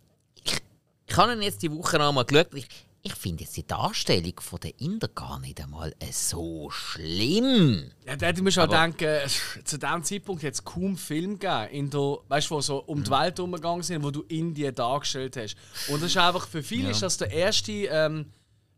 ich 1.09 1.16
habe 1.16 1.32
ihn 1.32 1.43
jetzt 1.43 1.62
die 1.62 1.70
Woche 1.72 1.98
noch 1.98 2.12
mal 2.12 2.24
geschaut. 2.24 2.48
Ich, 2.55 2.68
ich 3.02 3.14
finde 3.14 3.44
jetzt 3.44 3.56
die 3.56 3.66
Darstellung 3.66 4.35
von 4.40 4.60
der 4.60 4.78
Inder 4.80 5.09
gar 5.09 5.39
nicht 5.40 5.60
einmal 5.60 5.94
äh, 6.01 6.12
so 6.12 6.68
schlimm. 6.70 7.90
Ja, 8.06 8.16
da 8.16 8.26
hätte 8.26 8.40
ich 8.40 8.44
mir 8.44 8.52
schon 8.52 8.64
Aber- 8.64 8.76
denken, 8.82 9.28
zu 9.64 9.78
diesem 9.78 10.02
Zeitpunkt 10.02 10.43
hat 10.44 10.52
es 10.55 10.64
kaum 10.64 10.97
Film 10.97 11.39
gegeben, 11.39 11.68
in 11.70 11.90
der, 11.90 12.18
weißt, 12.28 12.51
wo 12.51 12.60
so 12.60 12.78
um 12.78 13.02
die 13.05 13.10
Welt 13.10 13.39
umgegangen 13.40 13.82
sind, 13.82 14.02
wo 14.02 14.10
du 14.10 14.22
Indien 14.28 14.74
dargestellt 14.74 15.36
hast. 15.36 15.56
Und 15.89 16.02
das 16.02 16.10
ist 16.10 16.16
einfach, 16.16 16.47
für 16.47 16.62
viele 16.62 16.90
ist 16.90 17.02
das 17.02 17.16
der 17.16 17.30
erste, 17.30 17.72
ähm, 17.72 18.26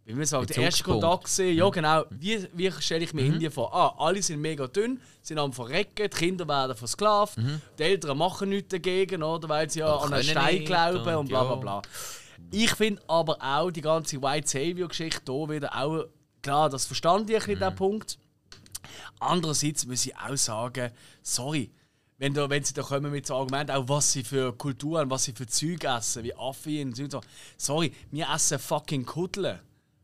wie 0.05 0.15
man 0.15 0.25
sagt, 0.27 0.51
der 0.51 0.65
erste. 0.65 0.83
Kontakt 0.83 1.25
gewesen. 1.25 1.57
Ja, 1.57 1.69
genau. 1.69 2.05
Wie, 2.11 2.49
wie 2.55 2.73
stelle 2.81 3.05
ich 3.05 3.13
mir 3.13 3.23
Indien 3.23 3.53
vor? 3.53 3.73
Ah, 3.75 3.95
alle 3.99 4.23
sind 4.23 4.41
mega 4.41 4.67
dünn, 4.67 5.01
sind 5.23 5.39
am 5.39 5.53
Verrecken, 5.53 6.09
die 6.11 6.17
Kinder 6.17 6.49
werden 6.49 6.77
versklavt, 6.77 7.37
die 7.79 7.83
Eltern 7.83 8.19
machen 8.19 8.49
nichts 8.49 8.71
dagegen, 8.71 9.23
oder, 9.23 9.49
weil 9.49 9.71
sie 9.71 9.81
ja 9.81 9.93
Und 9.95 10.07
an 10.07 10.15
einen 10.15 10.25
Stein 10.25 10.55
nicht 10.55 10.67
glauben 10.67 11.15
und 11.17 11.29
bla 11.29 11.45
bla 11.45 11.57
bla. 11.57 11.83
Ich 12.51 12.73
finde 12.73 13.01
aber 13.07 13.37
auch 13.41 13.71
die 13.71 13.83
ganze 13.83 14.21
White 14.21 14.49
Savior-Geschichte 14.49 15.31
hier 15.33 15.49
wieder 15.49 15.77
auch, 15.77 16.07
klar, 16.43 16.69
das 16.71 16.87
verstand 16.87 17.31
ich 17.31 17.37
bisschen, 17.37 17.57
Mhm. 17.57 17.61
den 17.61 17.75
Punkt. 17.77 18.19
Andererseits 19.19 19.87
muss 19.87 20.07
ich 20.07 20.17
auch 20.17 20.37
sagen, 20.37 20.91
sorry, 21.23 21.71
wenn, 22.19 22.35
da, 22.35 22.49
wenn 22.51 22.65
sie 22.65 22.75
da 22.75 22.83
kommen 22.83 23.13
mit 23.13 23.27
so 23.27 23.35
Argumenten, 23.37 23.73
auch 23.73 23.89
was 23.89 24.13
sie 24.13 24.25
für 24.25 24.53
Kulturen, 24.53 25.11
was 25.11 25.25
sie 25.25 25.33
für 25.33 25.47
Zeug 25.47 25.85
essen, 25.85 26.25
wie 26.25 26.35
Affi 26.35 26.83
und 26.83 26.97
so. 27.13 27.21
Sorry, 27.57 27.93
wir 28.11 28.29
essen 28.35 28.59
fucking 28.59 29.07
Kutteln. 29.07 29.59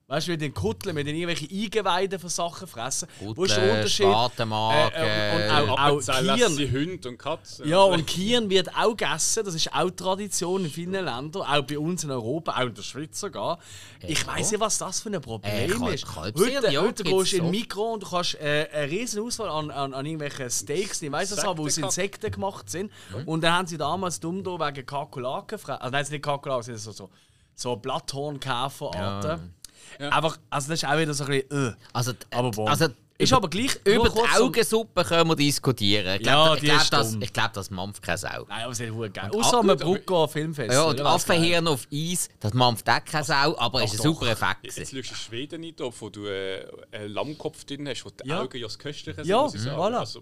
Weißt 0.08 0.28
du, 0.28 0.30
wir 0.30 0.38
den 0.38 0.54
Kutteln, 0.54 0.94
mit 0.94 1.04
den 1.08 1.16
irgendwelche 1.16 1.48
Eingeweiden 1.52 2.20
von 2.20 2.30
Sachen 2.30 2.68
fressen. 2.68 3.08
Wo 3.18 3.42
ist 3.42 3.56
der 3.56 3.72
Unterschied? 3.74 4.06
Spatenmagen, 4.06 4.92
Äh, 4.94 5.40
äh, 5.58 5.62
und 5.64 5.68
auch, 5.68 5.78
auch 5.80 5.98
Kieren. 6.20 6.72
Hunde 6.72 7.08
und 7.08 7.18
Katzen. 7.18 7.68
Ja, 7.68 7.80
und 7.80 8.06
Kieren 8.06 8.48
wird 8.48 8.68
auch 8.76 8.96
gegessen. 8.96 9.44
Das 9.44 9.52
ist 9.56 9.74
auch 9.74 9.90
Tradition 9.90 10.64
in 10.64 10.70
vielen 10.70 10.92
Ländern, 10.92 11.42
auch 11.42 11.62
bei 11.62 11.76
uns 11.76 12.04
in 12.04 12.12
Europa, 12.12 12.52
auch 12.52 12.66
in 12.66 12.74
der 12.74 12.82
Schweiz 12.82 13.18
sogar. 13.18 13.58
Ich 14.06 14.20
ja. 14.20 14.28
weiß 14.28 14.52
nicht, 14.52 14.60
was 14.60 14.78
das 14.78 15.00
für 15.00 15.08
ein 15.10 15.20
Problem 15.20 15.52
Äh, 15.52 15.66
Kalb- 15.74 15.92
ist. 15.94 16.14
Heute, 16.14 16.70
ja, 16.70 16.82
heute 16.82 17.02
gehst 17.02 17.32
du 17.32 17.36
in 17.38 17.50
Mikro 17.50 17.94
und 17.94 18.04
du 18.04 18.08
kannst 18.08 18.36
äh, 18.36 18.68
eine 18.72 18.88
riesen 18.88 19.24
Auswahl 19.24 19.48
an, 19.48 19.72
an, 19.72 19.92
an 19.92 20.06
irgendwelchen 20.06 20.48
Steaks, 20.50 21.02
ich 21.02 21.10
weiß 21.10 21.32
es 21.32 21.44
auch, 21.44 21.58
wo 21.58 21.66
aus 21.66 21.78
Insekten- 21.78 22.30
gemacht 22.30 22.70
sind. 22.70 22.92
Mhm. 23.12 23.26
Und 23.26 23.40
dann 23.42 23.54
haben 23.54 23.66
sie 23.66 23.76
damals 23.76 24.20
dumm 24.20 24.44
da 24.44 24.52
wegen 24.52 24.86
Kakerlaken, 24.86 25.58
gefra- 25.58 25.78
also 25.78 25.90
nein, 25.90 26.02
es 26.02 26.06
sind 26.08 26.14
nicht 26.14 26.24
Kakerlaken, 26.24 26.62
sondern 26.62 26.80
so, 26.80 26.92
so, 26.92 27.10
so 27.56 27.74
Blatthornkäferarten. 27.74 29.52
Einfach, 29.98 30.36
also 30.50 30.68
das 30.68 30.82
ist 30.82 30.88
auch 30.88 30.98
wieder 30.98 31.14
so 31.14 31.24
ein 31.24 31.30
bisschen, 31.48 31.68
äh. 31.70 31.74
Also, 31.92 32.10
äh, 32.12 32.14
Aber 32.32 32.50
bon. 32.50 32.68
also 32.68 32.88
Ist 33.18 33.32
aber 33.32 33.48
gleich 33.48 33.74
über 33.84 34.10
die 34.10 34.38
Augensuppe 34.38 35.02
können 35.02 35.30
wir 35.30 35.36
diskutieren. 35.36 36.20
Ich 36.20 36.26
Ja, 36.26 36.32
glaube, 36.44 36.60
die 36.60 36.66
ich 36.66 36.70
glaub, 36.72 36.82
ist 36.82 36.92
das, 36.92 37.12
dumm. 37.12 37.22
ich 37.22 37.32
glaub, 37.32 37.52
das 37.54 37.70
mampft 37.70 38.02
keine 38.02 38.18
Sau. 38.18 38.44
Nein, 38.46 38.62
aber 38.64 38.72
ist 38.72 38.78
verdammt 38.78 39.14
geil. 39.14 39.30
Außer 39.34 39.58
am 39.60 39.66
Brucker 39.68 40.28
Filmfest. 40.28 40.72
Ja, 40.74 40.82
und 40.82 40.98
Ja. 40.98 41.06
Affenhirn 41.06 41.66
auf 41.66 41.88
Eis, 41.90 42.28
das 42.40 42.52
mampft 42.52 42.86
auch 42.90 43.02
keine 43.04 43.24
Sau, 43.24 43.56
aber 43.58 43.82
es 43.84 43.94
ist 43.94 44.00
ein 44.00 44.04
doch. 44.12 44.20
super 44.20 44.30
Effekt. 44.32 44.64
Jetzt 44.64 44.76
schaust 44.94 45.10
du 45.10 45.14
Schweden 45.14 45.62
nicht 45.62 45.80
auf, 45.80 45.98
wo 46.02 46.10
du 46.10 46.26
äh, 46.26 46.66
einen 46.92 47.08
Lammkopf 47.14 47.64
drin 47.64 47.88
hast, 47.88 48.04
wo 48.04 48.10
die 48.10 48.28
Ja. 48.28 48.42
Augen 48.42 48.58
ja 48.58 48.66
das 48.66 48.78
Köstliche 48.78 49.16
sind. 49.16 49.26
Ja, 49.30 49.40
muss 49.42 49.54
ich 49.54 49.62
sagen. 49.62 49.76
voilà. 49.80 49.98
Also, 50.00 50.20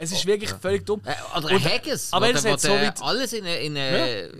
Es 0.00 0.10
ist 0.10 0.26
wirklich 0.26 0.50
völlig 0.50 0.84
dumm. 0.84 1.00
Äh, 1.04 1.14
Oder 1.38 1.46
ein 1.48 1.56
Und- 1.56 1.64
Haggis, 1.64 2.12
aber 2.12 2.26
wo, 2.26 2.32
du- 2.32 2.42
wo 2.42 2.48
jetzt 2.48 2.64
du 2.64 2.98
so 2.98 3.04
alles 3.04 3.32
in 3.34 3.46
einen 3.46 3.76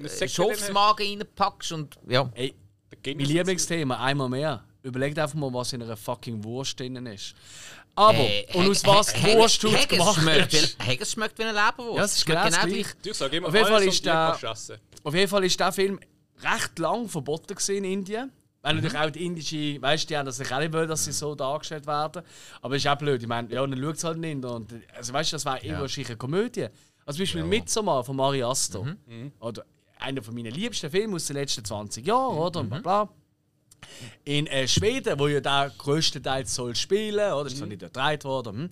Ja, 0.02 0.26
Schafsmagen 0.28 1.06
reinpackst 1.06 1.70
und 1.70 1.96
ja. 2.08 2.28
Mein 2.34 3.18
Lieblingsthema, 3.18 3.96
einmal 4.02 4.28
mehr. 4.28 4.64
Überlegt 4.82 5.18
einfach 5.18 5.34
mal, 5.36 5.52
was 5.52 5.72
in 5.72 5.82
einer 5.82 5.96
fucking 5.96 6.42
Wurst 6.42 6.78
drin 6.80 7.04
ist. 7.06 7.34
Aber, 7.94 8.18
Äh, 8.18 8.46
und 8.54 8.70
aus 8.70 8.84
was 8.84 9.14
Hag- 9.14 9.34
Wurst 9.36 9.62
du 9.62 9.70
gemacht 9.86 10.20
schmeckt, 10.20 10.54
hast. 10.54 10.76
Haggis 10.84 11.12
schmeckt 11.12 11.38
wie 11.38 11.42
eine 11.44 11.52
Leberwurst. 11.52 11.98
Ja, 11.98 12.04
es 12.04 12.16
ist 12.16 12.26
genau 12.26 12.44
das 12.44 12.60
Gleiche. 12.60 12.88
Du, 13.02 13.12
sage 13.12 13.36
immer, 13.36 13.48
Auf 13.48 13.54
jeden 13.54 13.66
Fall 13.68 13.82
ist 13.84 14.04
der-. 14.06 14.38
Auf 15.04 15.14
jeden 15.14 15.28
Fall 15.28 15.44
ist 15.44 15.60
der 15.60 15.72
Film 15.72 16.00
recht 16.42 16.78
lang 16.78 17.08
verboten 17.08 17.56
in 17.68 17.84
Indien. 17.84 18.32
Weil 18.62 18.76
natürlich 18.76 18.96
auch 18.98 19.10
die 19.10 19.26
indische, 19.26 19.82
weißt 19.82 20.04
du, 20.04 20.06
die 20.08 20.16
haben 20.16 20.26
das 20.26 20.38
nicht 20.38 20.52
auch 20.52 20.60
nicht 20.60 20.72
wollen, 20.72 20.88
dass 20.88 21.04
sie 21.04 21.10
so 21.12 21.34
dargestellt 21.34 21.84
werden. 21.86 22.22
Aber 22.60 22.76
ist 22.76 22.86
auch 22.86 22.96
blöd. 22.96 23.20
Ich 23.20 23.26
meine, 23.28 23.52
ja, 23.52 23.66
dann 23.66 23.76
schaut 23.80 23.96
es 23.96 24.04
halt 24.04 24.18
nicht. 24.18 24.44
Und, 24.44 24.72
also 24.96 25.12
weißt 25.12 25.32
du, 25.32 25.34
das 25.34 25.44
war 25.44 25.62
ja. 25.64 25.80
eine 25.82 26.16
Komödie. 26.16 26.68
Also 27.04 27.16
zum 27.16 27.22
Beispiel 27.24 27.40
ja. 27.40 27.46
Midsommar 27.46 28.04
von 28.04 28.14
Mari 28.14 28.42
Asto. 28.44 28.84
Mhm. 28.84 29.32
Oder 29.40 29.64
einer 29.98 30.22
von 30.22 30.32
meinen 30.34 30.52
liebsten 30.52 30.90
Filme 30.90 31.16
aus 31.16 31.26
den 31.26 31.36
letzten 31.36 31.64
20 31.64 32.06
Jahren, 32.06 32.38
oder? 32.38 32.60
Und 32.60 32.68
bla 32.70 32.78
bla. 32.78 33.08
In 34.24 34.46
äh, 34.46 34.66
Schweden, 34.68 35.18
wo 35.18 35.28
ja 35.28 35.40
der 35.40 35.72
größtenteils 35.76 36.54
soll 36.54 36.74
spielen, 36.76 37.32
oder? 37.32 37.46
Ist 37.46 37.56
zwar 37.56 37.66
mhm. 37.66 37.72
nicht 37.72 37.82
gedreht 37.82 38.24
worden. 38.24 38.56
Hm? 38.56 38.70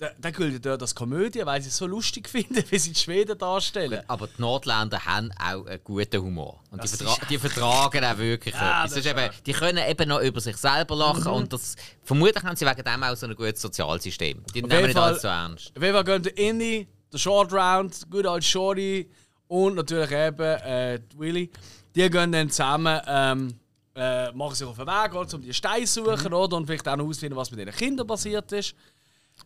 Da, 0.00 0.08
da 0.18 0.30
gilt 0.30 0.64
dort 0.64 0.80
als 0.80 0.94
Komödie, 0.94 1.44
weil 1.44 1.60
sie 1.60 1.68
es 1.68 1.76
so 1.76 1.86
lustig 1.86 2.26
finden, 2.30 2.64
wie 2.70 2.78
sie 2.78 2.94
die 2.94 2.98
Schweden 2.98 3.36
darstellen. 3.36 4.02
Aber 4.08 4.28
die 4.28 4.40
Nordländer 4.40 5.04
haben 5.04 5.30
auch 5.32 5.66
einen 5.66 5.84
guten 5.84 6.22
Humor. 6.22 6.62
Und 6.70 6.82
die, 6.82 6.88
vertra 6.88 7.16
die, 7.28 7.38
vertragen 7.38 8.02
auch 8.02 8.16
wirklich 8.16 8.54
ja, 8.58 8.86
etwas. 8.86 9.04
Eben, 9.04 9.30
die 9.44 9.52
können 9.52 9.86
eben 9.86 10.08
noch 10.08 10.20
über 10.20 10.40
sich 10.40 10.56
selber 10.56 10.96
lachen. 10.96 11.24
Mhm. 11.24 11.32
Und 11.32 11.52
das, 11.52 11.76
vermutlich 12.02 12.42
haben 12.42 12.56
sie 12.56 12.64
wegen 12.64 12.82
dem 12.82 13.02
auch 13.02 13.14
so 13.14 13.26
ein 13.26 13.36
gutes 13.36 13.60
Sozialsystem. 13.60 14.42
Die 14.54 14.64
auf 14.64 14.70
nehmen 14.70 14.86
nicht 14.86 14.96
alles 14.96 15.20
so 15.20 15.28
ernst. 15.28 15.70
Auf 15.76 15.82
jeden 15.82 15.94
Fall 15.94 16.04
gehen 16.04 16.22
der 16.22 16.38
Indy, 16.38 16.88
der 17.12 17.18
Short 17.18 17.52
Round, 17.52 18.10
gut 18.10 18.26
als 18.26 18.46
Shorty 18.46 19.06
und 19.48 19.74
natürlich 19.74 20.12
eben 20.12 20.40
äh, 20.40 20.98
Willy. 21.18 21.50
Die 21.94 22.08
gehen 22.08 22.32
dann 22.32 22.48
zusammen. 22.48 23.02
Ähm, 23.06 23.59
äh, 24.00 24.32
machen 24.32 24.54
sich 24.54 24.66
auf 24.66 24.76
den 24.76 24.86
Weg, 24.86 25.14
also, 25.14 25.36
um 25.36 25.42
die 25.42 25.52
Steine 25.52 25.84
zu 25.84 26.04
suchen 26.04 26.28
mhm. 26.28 26.34
oder, 26.34 26.56
und 26.56 26.66
vielleicht 26.66 26.88
auch 26.88 26.96
noch 26.96 27.04
herausfinden, 27.04 27.36
was 27.36 27.50
mit 27.50 27.60
den 27.60 27.70
Kindern 27.70 28.06
passiert 28.06 28.50
ist. 28.52 28.74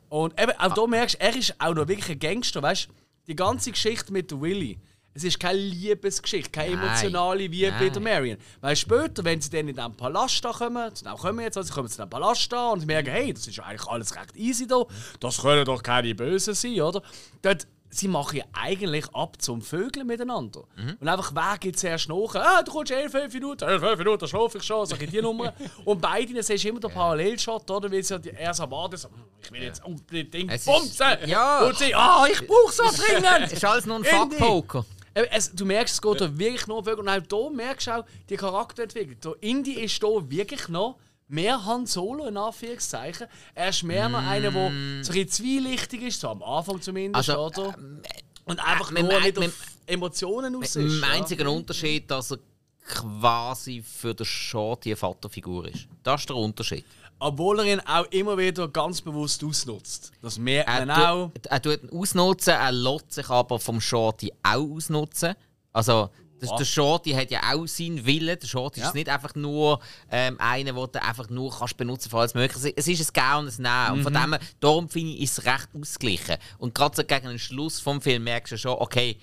Und 0.08 0.40
eben, 0.40 0.52
auch 0.52 0.58
ah. 0.58 0.68
da 0.68 0.86
merkst 0.86 1.16
du, 1.16 1.20
er 1.20 1.36
ist 1.36 1.54
auch 1.58 1.74
noch 1.74 1.88
wirklich 1.88 2.10
ein 2.10 2.18
Gangster, 2.18 2.62
weißt? 2.62 2.88
Die 3.26 3.34
ganze 3.34 3.72
Geschichte 3.72 4.12
mit 4.12 4.38
Willy. 4.40 4.78
Es 5.16 5.22
ist 5.22 5.38
keine 5.38 5.58
Liebesgeschichte, 5.58 6.50
keine 6.50 6.74
Nein. 6.74 6.86
emotionale 6.86 7.50
wie 7.50 7.70
bei 7.70 7.88
der 7.88 8.02
Marion. 8.02 8.36
Weil 8.60 8.74
später, 8.74 9.24
wenn 9.24 9.40
sie 9.40 9.48
dann 9.48 9.68
in 9.68 9.74
diesem 9.74 9.94
Palast 9.96 10.44
da 10.44 10.50
kommen, 10.50 10.92
dann 11.04 11.16
kommen 11.16 11.40
jetzt, 11.40 11.56
also 11.56 11.68
sie 11.68 11.72
kommen 11.72 11.88
zu 11.88 11.96
diesem 11.96 12.10
Palast 12.10 12.52
da 12.52 12.70
und 12.70 12.84
merken, 12.84 13.10
hey, 13.10 13.32
das 13.32 13.46
ist 13.46 13.60
eigentlich 13.60 13.88
alles 13.88 14.14
recht 14.14 14.36
easy 14.36 14.66
da, 14.66 14.84
das 15.20 15.40
können 15.40 15.64
doch 15.64 15.82
keine 15.82 16.14
Bösen 16.14 16.54
sein, 16.54 16.80
oder? 16.80 17.00
Dort 17.42 17.66
sie 17.94 18.08
machen 18.08 18.36
ja 18.36 18.44
eigentlich 18.52 19.06
ab 19.14 19.40
zum 19.40 19.62
Vögeln 19.62 20.06
miteinander. 20.06 20.64
Mhm. 20.76 20.96
Und 21.00 21.08
einfach, 21.08 21.34
wer 21.34 21.58
geht 21.58 21.78
zuerst 21.78 22.08
nach? 22.08 22.34
Ah, 22.34 22.62
du 22.62 22.72
kommst 22.72 22.92
11, 22.92 23.12
5 23.12 23.34
Minuten, 23.34 23.64
11, 23.64 23.82
5 23.82 23.98
Minuten, 23.98 24.28
schlafe 24.28 24.58
ich 24.58 24.64
schon, 24.64 24.88
die 24.88 25.22
Nummer. 25.22 25.52
und 25.84 26.00
beide 26.00 26.42
siehst 26.42 26.64
du 26.64 26.68
immer 26.68 26.80
den 26.80 26.90
Parallelshot, 26.90 27.70
oder? 27.70 27.90
Wie 27.90 28.02
sie 28.02 28.18
erst 28.38 28.60
am 28.60 28.70
Warten 28.70 28.96
so, 28.96 29.08
hm, 29.08 29.14
ich 29.42 29.52
will 29.52 29.62
jetzt 29.62 29.84
unbedingt 29.84 30.64
bumsen. 30.64 31.06
Ja. 31.26 31.66
Und 31.66 31.76
sie, 31.76 31.94
ah, 31.94 32.26
ich 32.30 32.46
brauche 32.46 32.72
so 32.72 32.84
dringend. 32.84 33.24
Es 33.44 33.52
ist 33.52 33.64
alles 33.64 33.86
nur 33.86 33.96
ein 33.96 34.04
Fuckpoker. 34.04 34.84
Es, 35.14 35.54
du 35.54 35.64
merkst, 35.64 35.94
es 35.94 36.02
geht 36.02 36.20
da 36.20 36.38
wirklich 36.38 36.66
nur 36.66 36.78
um 36.78 36.84
Vögel. 36.84 37.00
Und 37.00 37.08
auch 37.08 37.20
hier 37.30 37.50
merkst 37.50 37.86
du 37.86 37.90
auch 37.92 38.04
die 38.28 38.36
Charakterentwicklung. 38.36 39.18
Der 39.22 39.48
Indie 39.48 39.80
ist 39.80 40.00
hier 40.00 40.30
wirklich 40.30 40.68
noch 40.68 40.96
mehr 41.28 41.64
Han 41.64 41.86
Solo 41.86 42.26
in 42.26 42.36
Anführungszeichen. 42.36 43.26
Er 43.54 43.68
ist 43.70 43.82
mehr 43.82 44.08
mm. 44.08 44.12
noch 44.12 44.26
einer, 44.26 44.50
der 44.50 45.02
so 45.02 45.12
ein 45.12 45.28
zwielichtig 45.28 46.02
ist, 46.02 46.20
so 46.20 46.28
am 46.28 46.42
Anfang 46.42 46.80
zumindest, 46.80 47.30
also, 47.30 47.46
oder? 47.46 47.68
Äh, 47.68 48.22
und 48.44 48.60
einfach 48.60 48.92
äh, 48.92 49.02
nur 49.02 49.16
auf 49.16 49.76
Emotionen 49.86 50.56
aus 50.56 50.76
ist. 50.76 50.98
Im 50.98 51.04
einzigen 51.04 51.46
ja. 51.46 51.48
Unterschied, 51.48 52.10
dass 52.10 52.32
er 52.32 52.38
quasi 52.86 53.82
für 53.82 54.14
den 54.14 54.26
Short 54.26 54.84
die 54.84 54.94
Vaterfigur 54.94 55.68
ist. 55.68 55.88
Das 56.02 56.22
ist 56.22 56.28
der 56.28 56.36
Unterschied. 56.36 56.84
Obwohl 57.18 57.60
er 57.60 57.64
ihn 57.72 57.80
auch 57.80 58.04
immer 58.10 58.36
wieder 58.36 58.68
ganz 58.68 59.00
bewusst 59.00 59.42
ausnutzt. 59.42 60.12
Das 60.20 60.36
merkt 60.38 60.68
man 60.68 60.88
er 60.90 61.12
auch. 61.12 61.30
Er 61.48 61.62
tut 61.62 61.82
ihn 61.82 61.90
ausnutzen, 61.90 62.54
er 62.54 62.72
lässt 62.72 63.12
sich 63.12 63.28
aber 63.30 63.58
vom 63.58 63.80
Shorty 63.80 64.32
auch 64.42 64.76
ausnutzen. 64.76 65.34
Also, 65.72 66.10
das, 66.50 66.58
der 66.58 66.64
Shorty 66.64 67.12
hat 67.12 67.30
ja 67.30 67.40
auch 67.52 67.66
seinen 67.66 68.04
Willen. 68.04 68.38
Der 68.38 68.46
Shorty 68.46 68.80
ja. 68.80 68.88
ist 68.88 68.94
nicht 68.94 69.08
einfach 69.08 69.34
nur 69.34 69.80
ähm, 70.10 70.36
einer, 70.40 70.72
den 70.72 70.86
du 70.92 71.02
einfach 71.02 71.28
nur 71.30 71.56
kannst 71.56 71.76
benutzen 71.76 72.10
für 72.10 72.18
alles 72.18 72.34
Mögliche. 72.34 72.72
Es 72.76 72.88
ist 72.88 73.00
ein 73.00 73.12
Gehen 73.12 73.46
und 73.46 73.58
ein 73.58 73.62
Nehmen. 73.62 73.86
Mhm. 73.86 73.92
Und 73.92 74.02
von 74.02 74.12
mhm. 74.12 74.32
dem 74.32 74.48
darum 74.60 74.88
finde 74.88 75.12
ich, 75.12 75.22
ist 75.22 75.38
es 75.38 75.44
recht 75.44 75.68
ausgeglichen. 75.78 76.36
Und 76.58 76.74
gerade 76.74 76.96
so 76.96 77.04
gegen 77.04 77.28
den 77.28 77.38
Schluss 77.38 77.80
vom 77.80 78.00
Film 78.00 78.24
merkst 78.24 78.52
du 78.52 78.58
schon, 78.58 78.76
okay, 78.78 79.18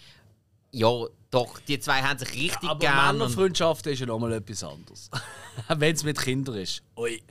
ja, 0.71 0.89
doch, 1.29 1.59
die 1.59 1.79
zwei 1.79 2.01
haben 2.01 2.19
sich 2.19 2.33
richtig 2.33 2.63
ja, 2.63 2.71
aber 2.71 2.79
gern. 2.79 2.93
Aber 2.97 3.13
Männerfreundschaft 3.13 3.87
ist 3.87 3.99
ja 3.99 4.05
nochmal 4.05 4.33
etwas 4.33 4.63
anderes. 4.63 5.09
Wenn 5.67 5.95
es 5.95 6.03
mit 6.03 6.19
Kindern 6.19 6.55
ist. 6.55 6.83
Ui. 6.97 7.21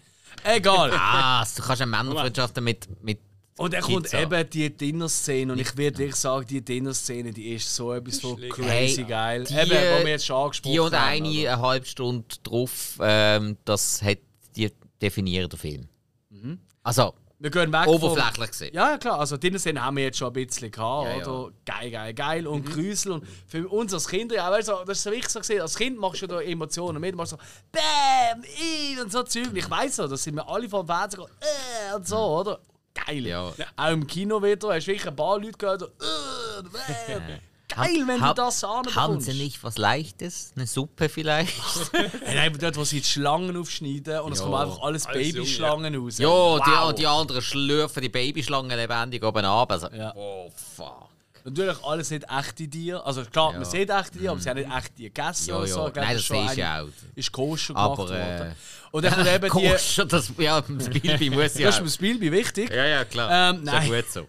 Egal. 0.44 0.90
Ah, 0.98 1.44
du 1.44 1.62
kannst 1.62 1.82
eine 1.82 1.90
Männerfreundschaft 1.90 2.60
mit, 2.60 2.88
mit 3.02 3.18
und 3.60 3.74
dann 3.74 3.82
kommt 3.82 4.14
eben 4.14 4.48
die 4.48 4.74
Dinner-Szene. 4.74 5.52
Und 5.52 5.58
ich 5.58 5.76
würde 5.76 5.98
wirklich 5.98 6.16
sagen, 6.16 6.46
die 6.46 6.64
Dinner-Szene 6.64 7.30
die 7.30 7.52
ist 7.52 7.76
so 7.76 7.92
etwas 7.92 8.18
von 8.18 8.40
crazy 8.48 8.96
hey, 8.96 9.04
geil. 9.04 9.44
Die, 9.44 9.54
eben, 9.54 9.70
wo 9.70 10.04
wir 10.04 10.12
jetzt 10.12 10.24
schon 10.24 10.36
angesprochen 10.36 10.72
Die 10.72 10.78
und 10.78 10.94
eine, 10.94 11.28
eine 11.28 11.58
halbe 11.60 11.84
Stunde 11.84 12.24
drauf, 12.42 12.96
ähm, 13.02 13.58
das 13.66 14.00
hat 14.00 14.16
die 14.56 14.72
definiert 15.02 15.52
der 15.52 15.58
Film. 15.58 15.88
Mhm. 16.30 16.58
Also, 16.82 17.12
wir 17.38 17.50
gehen 17.50 17.70
weg 17.70 17.86
oberflächlich 17.86 18.50
gesehen. 18.50 18.74
Ja, 18.74 18.96
klar. 18.96 19.20
Also, 19.20 19.36
Dinner-Szene 19.36 19.84
haben 19.84 19.98
wir 19.98 20.04
jetzt 20.04 20.16
schon 20.16 20.28
ein 20.28 20.32
bisschen 20.32 20.70
gehabt, 20.70 21.08
ja, 21.08 21.16
oder? 21.16 21.50
Ja. 21.50 21.80
Geil, 21.80 21.90
geil, 21.90 22.14
geil. 22.14 22.46
Und 22.46 22.66
mhm. 22.66 22.72
Grüßel. 22.72 23.12
Und 23.12 23.26
für 23.46 23.68
uns 23.68 23.92
als 23.92 24.08
Kinder, 24.08 24.36
ja, 24.36 24.50
weißt 24.50 24.68
das 24.68 24.88
ist 24.88 25.02
so 25.02 25.10
wichtig 25.10 25.28
so 25.28 25.40
gesehen. 25.40 25.60
Als 25.60 25.76
Kind 25.76 25.98
machst 25.98 26.22
du 26.22 26.26
da 26.26 26.40
Emotionen 26.40 26.98
mit. 26.98 27.12
Du 27.12 27.18
machst 27.18 27.32
so, 27.32 27.36
BÄM, 27.72 28.42
I 28.42 29.00
und 29.02 29.12
so 29.12 29.22
Zeug. 29.22 29.50
Ich 29.52 29.68
weiß 29.68 29.96
so, 29.96 30.08
das 30.08 30.22
sind 30.22 30.36
wir 30.36 30.48
alle 30.48 30.66
vom 30.66 30.86
Fernsehen 30.86 31.24
äh, 31.40 31.94
und 31.94 32.08
so, 32.08 32.16
oder? 32.16 32.58
Geil. 32.94 33.26
Ja. 33.26 33.52
Auch 33.76 33.90
im 33.90 34.06
Kino 34.06 34.42
wieder 34.42 34.74
hast 34.74 34.86
du 34.86 34.92
wirklich 34.92 35.06
ein 35.06 35.16
paar 35.16 35.38
Leute 35.38 35.58
gehört, 35.58 35.82
äh, 35.82 37.40
Geil, 37.74 38.02
wenn 38.06 38.20
hab, 38.20 38.34
du 38.34 38.42
das 38.42 38.64
anbekommst. 38.64 38.96
Haben 38.96 39.20
sie 39.20 39.34
nicht 39.34 39.62
was 39.62 39.78
Leichtes? 39.78 40.52
Eine 40.56 40.66
Suppe 40.66 41.08
vielleicht? 41.08 41.54
Nein, 42.26 42.56
dort, 42.60 42.76
wo 42.76 42.84
sie 42.84 43.00
die 43.00 43.06
Schlangen 43.06 43.56
aufschneiden 43.56 44.20
und 44.20 44.32
es 44.32 44.40
kommen 44.40 44.54
einfach 44.54 44.80
alles, 44.82 45.06
alles 45.06 45.32
Babyschlangen 45.34 45.94
raus. 45.94 46.18
Ja, 46.18 46.28
wow. 46.28 46.92
die, 46.92 47.02
die 47.02 47.06
anderen 47.06 47.42
schlürfen 47.42 48.02
die 48.02 48.08
Babyschlangen 48.08 48.76
lebendig 48.76 49.22
oben 49.24 49.44
ab. 49.44 49.70
Also, 49.70 49.88
ja. 49.92 50.12
Oh, 50.16 50.50
fuck. 50.76 51.09
Natürlich 51.44 51.84
alles 51.84 52.10
nicht 52.10 52.24
echte 52.30 52.68
Tiere. 52.68 53.04
Also 53.04 53.24
klar, 53.24 53.52
ja. 53.52 53.58
man 53.58 53.64
sieht 53.68 53.90
echte 53.90 54.18
Tiere, 54.18 54.32
aber 54.32 54.40
sie 54.40 54.50
haben 54.50 54.58
nicht 54.58 54.70
echte 54.70 54.94
Tiere 54.94 55.10
gegessen 55.10 55.48
ja, 55.50 55.56
oder 55.56 55.66
so. 55.66 55.86
Ja. 55.86 55.92
Nein, 55.94 56.16
das 56.16 56.26
sehe 56.26 56.52
ich 56.52 56.64
auch. 56.64 56.88
Ist 57.14 57.32
koscher 57.32 57.74
gemacht 57.74 58.00
aber, 58.00 58.10
äh, 58.10 58.38
worden. 58.38 58.56
Und 58.92 59.04
dann 59.04 59.14
kommt 59.14 59.26
eben 59.28 59.44
die... 59.60 59.68
Koscher, 59.68 60.04
das, 60.06 60.32
ja, 60.38 60.60
das 60.60 60.86
Spielbi 60.86 61.30
muss 61.30 61.58
ja 61.58 61.66
Das 61.66 61.76
ist 61.76 61.80
beim 61.80 61.88
Spielbi 61.88 62.32
wichtig. 62.32 62.70
Ja, 62.70 62.86
ja, 62.86 63.04
klar. 63.04 63.50
Ähm, 63.50 63.64
nein. 63.64 63.88
gut 63.88 64.10
so. 64.10 64.26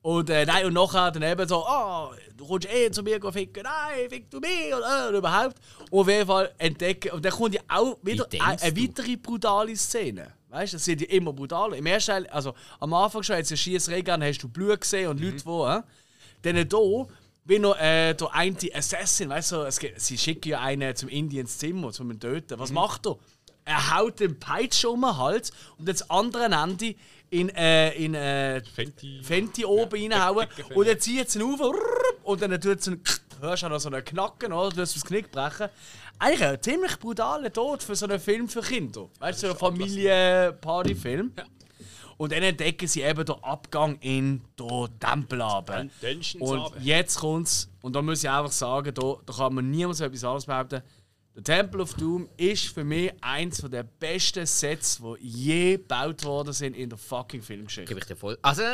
Und, 0.00 0.30
äh, 0.30 0.46
nein, 0.46 0.64
und 0.64 0.72
nachher 0.72 1.10
dann 1.10 1.22
eben 1.22 1.46
so, 1.46 1.66
oh, 1.68 2.10
du 2.36 2.46
kommst 2.46 2.68
eh 2.72 2.90
zu 2.90 3.02
mir 3.02 3.20
ficken, 3.32 3.64
nein, 3.64 4.08
fick 4.08 4.30
du 4.30 4.38
mich 4.38 4.72
und, 4.72 4.82
äh, 4.82 5.08
und 5.08 5.14
überhaupt. 5.16 5.56
Und 5.90 6.00
auf 6.00 6.08
jeden 6.08 6.26
Fall 6.26 6.54
entdecken. 6.56 7.10
Und 7.10 7.24
dann 7.24 7.32
kommt 7.32 7.54
ja 7.54 7.60
auch 7.68 7.98
wieder 8.02 8.26
eine, 8.30 8.62
eine 8.62 8.76
weitere 8.76 9.16
brutale 9.16 9.76
Szene. 9.76 10.32
Weißt 10.50 10.72
du, 10.72 10.76
das 10.76 10.84
sind 10.84 11.00
ja 11.02 11.08
immer 11.08 11.32
brutaler. 11.32 11.76
Im 11.76 11.84
ersten 11.84 12.12
Teil, 12.12 12.26
also 12.28 12.54
am 12.80 12.94
Anfang 12.94 13.22
schon, 13.22 13.36
als 13.36 13.48
du 13.48 13.56
Schießregeln 13.56 14.22
hast 14.22 14.38
du 14.38 14.48
Blut 14.48 14.80
gesehen 14.80 15.08
und 15.08 15.20
mhm. 15.20 15.26
Leute, 15.26 15.44
die. 15.44 16.07
Dann 16.42 16.56
hier, 16.56 17.06
wie 17.44 17.58
noch 17.58 17.78
äh, 17.78 18.14
der 18.14 18.34
eine 18.34 18.56
Assassin, 18.74 19.30
weißt 19.30 19.52
du, 19.52 19.62
gibt, 19.78 20.00
sie 20.00 20.18
schicken 20.18 20.50
ja 20.50 20.60
einen 20.60 20.94
zum 20.94 21.08
Indien 21.08 21.42
ins 21.42 21.58
Zimmer, 21.58 21.92
zum 21.92 22.10
ihn 22.10 22.20
töten. 22.20 22.58
Was 22.58 22.70
mhm. 22.70 22.76
macht 22.76 23.06
er? 23.06 23.16
Er 23.64 23.96
haut 23.96 24.20
den 24.20 24.38
Peitsche 24.38 24.88
um 24.88 25.02
den 25.02 25.16
Hals 25.16 25.52
und 25.78 25.88
das 25.88 26.08
andere 26.08 26.44
Ende 26.44 26.94
in, 27.30 27.50
äh, 27.50 27.92
in 27.92 28.14
äh, 28.14 28.62
Fenty. 28.62 29.20
Fenty 29.22 29.64
oben 29.64 30.00
ja. 30.00 30.18
reinhauen. 30.18 30.46
und 30.74 30.88
dann 30.88 30.98
zieht 30.98 31.28
es 31.28 31.36
ihn 31.36 31.42
auf 31.42 31.60
und 32.22 32.42
dann 32.42 32.58
tut 32.60 32.80
es 32.80 32.88
einen, 32.88 33.02
hörst 33.40 33.62
du 33.62 33.68
noch 33.68 33.78
so 33.78 33.90
einen 33.90 34.04
Knacken, 34.04 34.52
oder? 34.52 34.70
Du 34.74 34.80
hast 34.80 34.96
das 34.96 35.04
Knick 35.04 35.30
brechen. 35.30 35.68
Eigentlich 36.18 36.44
ein 36.44 36.62
ziemlich 36.62 36.98
brutaler 36.98 37.52
Tod 37.52 37.82
für 37.82 37.94
so 37.94 38.06
einen 38.06 38.18
Film 38.18 38.48
für 38.48 38.60
Kinder. 38.60 39.08
Weißt 39.18 39.42
du, 39.42 39.46
so 39.48 39.52
einen 39.52 39.58
Familien-Party-Film. 39.58 41.32
Ja. 41.36 41.44
Und 42.18 42.32
dann 42.32 42.42
entdecken 42.42 42.88
sie 42.88 43.02
eben 43.02 43.24
den 43.24 43.36
Abgang 43.42 43.96
in 44.00 44.42
den 44.58 44.88
Tempel. 44.98 45.40
Und 46.40 46.72
jetzt 46.80 47.20
kommt's, 47.20 47.70
und 47.80 47.94
da 47.94 48.02
muss 48.02 48.24
ich 48.24 48.28
einfach 48.28 48.52
sagen, 48.52 48.92
da, 48.92 49.14
da 49.24 49.32
kann 49.32 49.54
man 49.54 49.70
niemals 49.70 50.00
etwas 50.00 50.24
anderes 50.24 50.46
behaupten. 50.46 50.82
Der 51.36 51.44
Temple 51.44 51.80
of 51.80 51.94
Doom 51.94 52.28
ist 52.36 52.66
für 52.66 52.82
mich 52.82 53.12
eins 53.20 53.58
der 53.58 53.84
besten 53.84 54.44
Sets, 54.44 54.98
die 54.98 55.28
je 55.28 55.76
gebaut 55.76 56.24
worden 56.24 56.52
sind 56.52 56.76
in 56.76 56.90
der 56.90 56.98
fucking 56.98 57.40
Filmgeschichte. 57.40 57.88
Gebe 57.88 58.00
ich 58.00 58.06
dir 58.06 58.16
voll. 58.16 58.36
Also, 58.42 58.64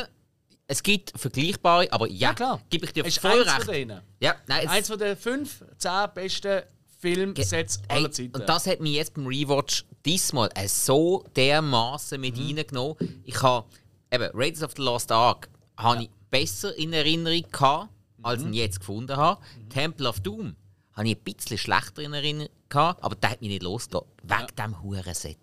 es 0.66 0.82
gibt 0.82 1.12
vergleichbare, 1.14 1.92
aber 1.92 2.08
ja, 2.08 2.28
ja 2.30 2.34
klar. 2.34 2.62
gebe 2.70 2.86
ich 2.86 2.94
dir 2.94 3.04
ist 3.04 3.18
voll 3.18 3.42
eins 3.42 3.46
recht. 3.46 3.64
Von 3.64 3.74
denen. 3.74 4.00
Ja, 4.20 4.36
nein, 4.46 4.66
eins 4.68 4.88
von 4.88 4.98
den 4.98 5.14
fünf, 5.14 5.62
zehn 5.76 6.06
besten 6.14 6.62
Filmsets 7.00 7.82
aller 7.88 8.10
Zeiten. 8.10 8.34
Und 8.34 8.48
das 8.48 8.66
hat 8.66 8.80
mich 8.80 8.94
jetzt 8.94 9.12
beim 9.12 9.26
Rewatch 9.26 9.84
diesmal 10.04 10.50
so 10.66 11.24
dermaßen 11.36 12.20
mit 12.20 12.36
mhm. 12.36 12.56
reingenommen. 12.56 12.96
Ich 13.24 13.42
habe 13.42 13.66
eben 14.10 14.30
Raiders 14.34 14.62
of 14.62 14.72
the 14.76 14.82
Lost 14.82 15.10
Ark 15.10 15.48
ja. 15.78 16.00
ich 16.00 16.10
besser 16.30 16.76
in 16.76 16.92
Erinnerung 16.92 17.44
gehabt, 17.50 17.88
als 18.22 18.42
mhm. 18.42 18.52
ich 18.52 18.58
jetzt 18.58 18.80
gefunden 18.80 19.16
habe. 19.16 19.40
Mhm. 19.40 19.68
Temple 19.70 20.08
of 20.08 20.20
Doom 20.20 20.56
habe 20.92 21.08
ich 21.08 21.16
ein 21.16 21.24
bisschen 21.24 21.58
schlechter 21.58 22.02
in 22.02 22.12
Erinnerung 22.12 22.48
gehabt, 22.68 23.02
aber 23.02 23.16
der 23.16 23.30
hat 23.30 23.40
mich 23.40 23.50
nicht 23.50 23.62
losgelassen. 23.62 24.10
Wegen 24.22 24.32
ja. 24.40 24.46
diesem 24.46 24.82
Huren-Set. 24.82 25.38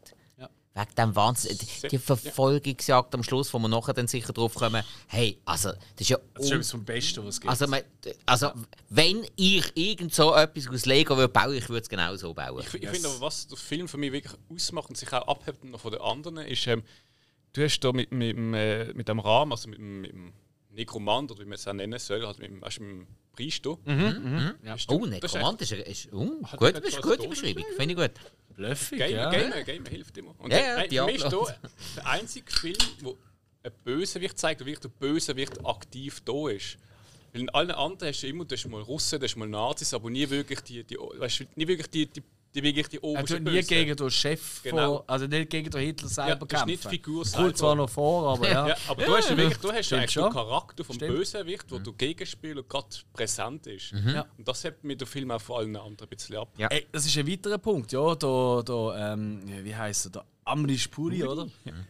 Wegen 0.73 0.95
dem 0.97 1.15
Wahnsinn. 1.17 1.57
Die, 1.91 1.97
Verfolgungsjagd 1.97 3.13
am 3.13 3.23
Schluss, 3.23 3.53
wo 3.53 3.59
wir 3.59 3.67
nachher 3.67 3.93
dann 3.93 4.07
sicher 4.07 4.31
drauf 4.31 4.53
kommen. 4.55 4.81
Hey, 5.07 5.37
also, 5.43 5.69
das 5.71 5.79
ist 5.99 6.09
ja. 6.09 6.17
Das 6.33 6.45
ist 6.45 6.51
etwas 6.53 6.71
vom 6.71 6.85
Besten, 6.85 7.19
was 7.25 7.35
es 7.35 7.41
gibt. 7.41 7.49
Also, 7.51 7.67
man, 7.67 7.81
also 8.25 8.51
wenn 8.89 9.25
ich 9.35 9.65
irgend 9.75 10.13
so 10.13 10.33
etwas 10.33 10.67
aus 10.69 10.85
Lego 10.85 11.17
würde 11.17 11.27
bauen, 11.33 11.53
ich 11.57 11.67
würde 11.67 11.81
es 11.81 11.89
genau 11.89 12.15
so 12.15 12.33
bauen. 12.33 12.61
Ich, 12.65 12.73
ich 12.73 12.89
finde 12.89 13.09
aber, 13.09 13.19
was 13.19 13.47
der 13.47 13.57
Film 13.57 13.89
für 13.89 13.97
mich 13.97 14.13
wirklich 14.13 14.33
ausmacht 14.49 14.87
und 14.89 14.95
sich 14.95 15.11
auch 15.11 15.27
abhebt 15.27 15.63
noch 15.65 15.81
von 15.81 15.91
den 15.91 15.99
anderen, 16.01 16.37
ist, 16.37 16.65
ähm, 16.67 16.83
du 17.51 17.63
hast 17.65 17.79
da 17.81 17.91
mit, 17.91 18.11
mit, 18.13 18.37
mit, 18.37 18.57
äh, 18.57 18.93
mit 18.93 19.09
dem 19.09 19.19
Rahmen, 19.19 19.51
also 19.51 19.67
mit, 19.67 19.77
dem- 19.77 20.01
mit 20.01 20.11
dem 20.13 20.31
Nekromant, 20.69 21.31
oder 21.31 21.41
wie 21.41 21.45
man 21.45 21.55
es 21.55 21.67
auch 21.67 21.73
nennen 21.73 21.99
soll, 21.99 22.25
halt 22.25 22.39
mit, 22.39 22.49
du, 22.49 22.55
mit 22.55 22.77
dem 22.77 23.07
Priester. 23.33 23.77
ja. 23.85 24.53
Oh, 24.55 24.67
Das 24.67 24.81
ist 24.81 24.89
Nekromant 24.89 25.61
ist, 25.61 25.71
ist 25.71 26.09
oh, 26.13 26.43
Hat 26.43 26.59
gut, 26.59 26.73
nicht 26.75 26.87
ist 26.87 27.01
gute 27.01 27.27
Beschreibung, 27.27 27.65
finde 27.77 27.93
ich 27.93 27.99
gut. 27.99 28.11
Bluffig, 28.55 28.97
Gamer, 28.99 29.09
ja. 29.11 29.29
Gamer, 29.31 29.63
Gamer 29.63 29.89
hilft 29.89 30.17
immer. 30.17 30.35
Und 30.37 30.51
Ja, 30.51 30.57
der- 30.57 30.67
ja, 30.67 30.75
nein, 30.75 30.89
für 30.89 31.05
mich 31.05 31.23
ist 31.23 31.95
der 31.97 32.07
einzige 32.07 32.51
Film, 32.51 32.75
wo 33.01 33.17
ein 33.63 33.71
Bösewicht 33.83 34.37
zeigt, 34.37 34.61
wo 34.61 34.65
wirklich 34.65 34.79
der 34.81 34.89
Bösewicht 34.89 35.65
aktiv 35.65 36.21
da 36.25 36.49
ist. 36.49 36.77
Weil 37.31 37.41
in 37.43 37.49
allen 37.51 37.71
anderen 37.71 38.09
hast 38.11 38.21
du 38.21 38.27
immer, 38.27 38.43
du 38.43 38.55
hast 38.55 38.67
mal 38.67 38.81
Russen, 38.81 39.19
du 39.19 39.25
hast 39.25 39.35
mal 39.37 39.47
Nazis, 39.47 39.93
aber 39.93 40.09
nie 40.09 40.29
wirklich 40.29 40.59
die, 40.61 40.83
die, 40.83 40.95
weißt, 40.97 41.45
nie 41.55 41.67
wirklich 41.67 41.89
die, 41.89 42.07
die, 42.07 42.21
die, 42.53 42.63
wirklich 42.63 42.87
die 42.89 42.97
Er 42.97 43.03
obersten 43.03 43.45
tut 43.45 43.53
nie 43.53 43.61
gegen 43.61 43.95
den 43.95 44.11
Chef, 44.11 44.61
Genau. 44.63 44.97
von, 44.97 45.03
also 45.09 45.27
nicht 45.27 45.49
gegen 45.49 45.69
den 45.69 45.81
Hitler 45.81 46.07
ja, 46.07 46.13
selber 46.13 46.45
nicht 46.45 46.49
kämpfen. 46.49 46.67
die 46.67 46.77
Figur 46.97 47.15
Kommt 47.23 47.27
selber. 47.27 47.53
zwar 47.55 47.75
noch 47.75 47.89
vor, 47.89 48.33
aber 48.33 48.49
ja. 48.49 48.67
Ja, 48.71 48.75
aber 48.87 49.03
du 49.05 49.15
hast 49.15 49.29
ja 49.29 49.37
wirklich, 49.37 49.57
du 49.57 49.71
hast 49.71 49.89
ja 49.89 49.97
eigentlich 49.97 50.11
schon. 50.11 50.23
den 50.25 50.33
Charakter 50.33 50.83
vom 50.83 50.95
Stimmt. 50.95 51.15
Bösewicht, 51.15 51.65
wo 51.71 51.79
der 51.79 51.93
Gegenspieler 51.93 52.63
gerade 52.63 52.87
präsent 53.13 53.67
ist. 53.67 53.91
Ja. 53.91 54.25
Und 54.37 54.47
das 54.47 54.63
hebt 54.63 54.83
mir 54.83 54.95
der 54.95 55.07
Film 55.07 55.31
auch 55.31 55.41
vor 55.41 55.59
allen 55.59 55.75
anderen 55.75 55.97
ein 56.01 56.07
bisschen 56.09 56.37
ab. 56.37 56.49
Ja. 56.57 56.67
Ey, 56.67 56.87
das 56.91 57.05
ist 57.05 57.17
ein 57.17 57.27
weiterer 57.27 57.57
Punkt, 57.57 57.91
ja. 57.91 58.15
Da, 58.15 58.61
da, 58.65 59.13
ähm, 59.13 59.41
wie 59.63 59.75
heißt 59.75 60.07
er? 60.07 60.09
Der 60.11 60.25
Amrish 60.51 60.87
Puri, 60.87 61.23
oder? 61.23 61.47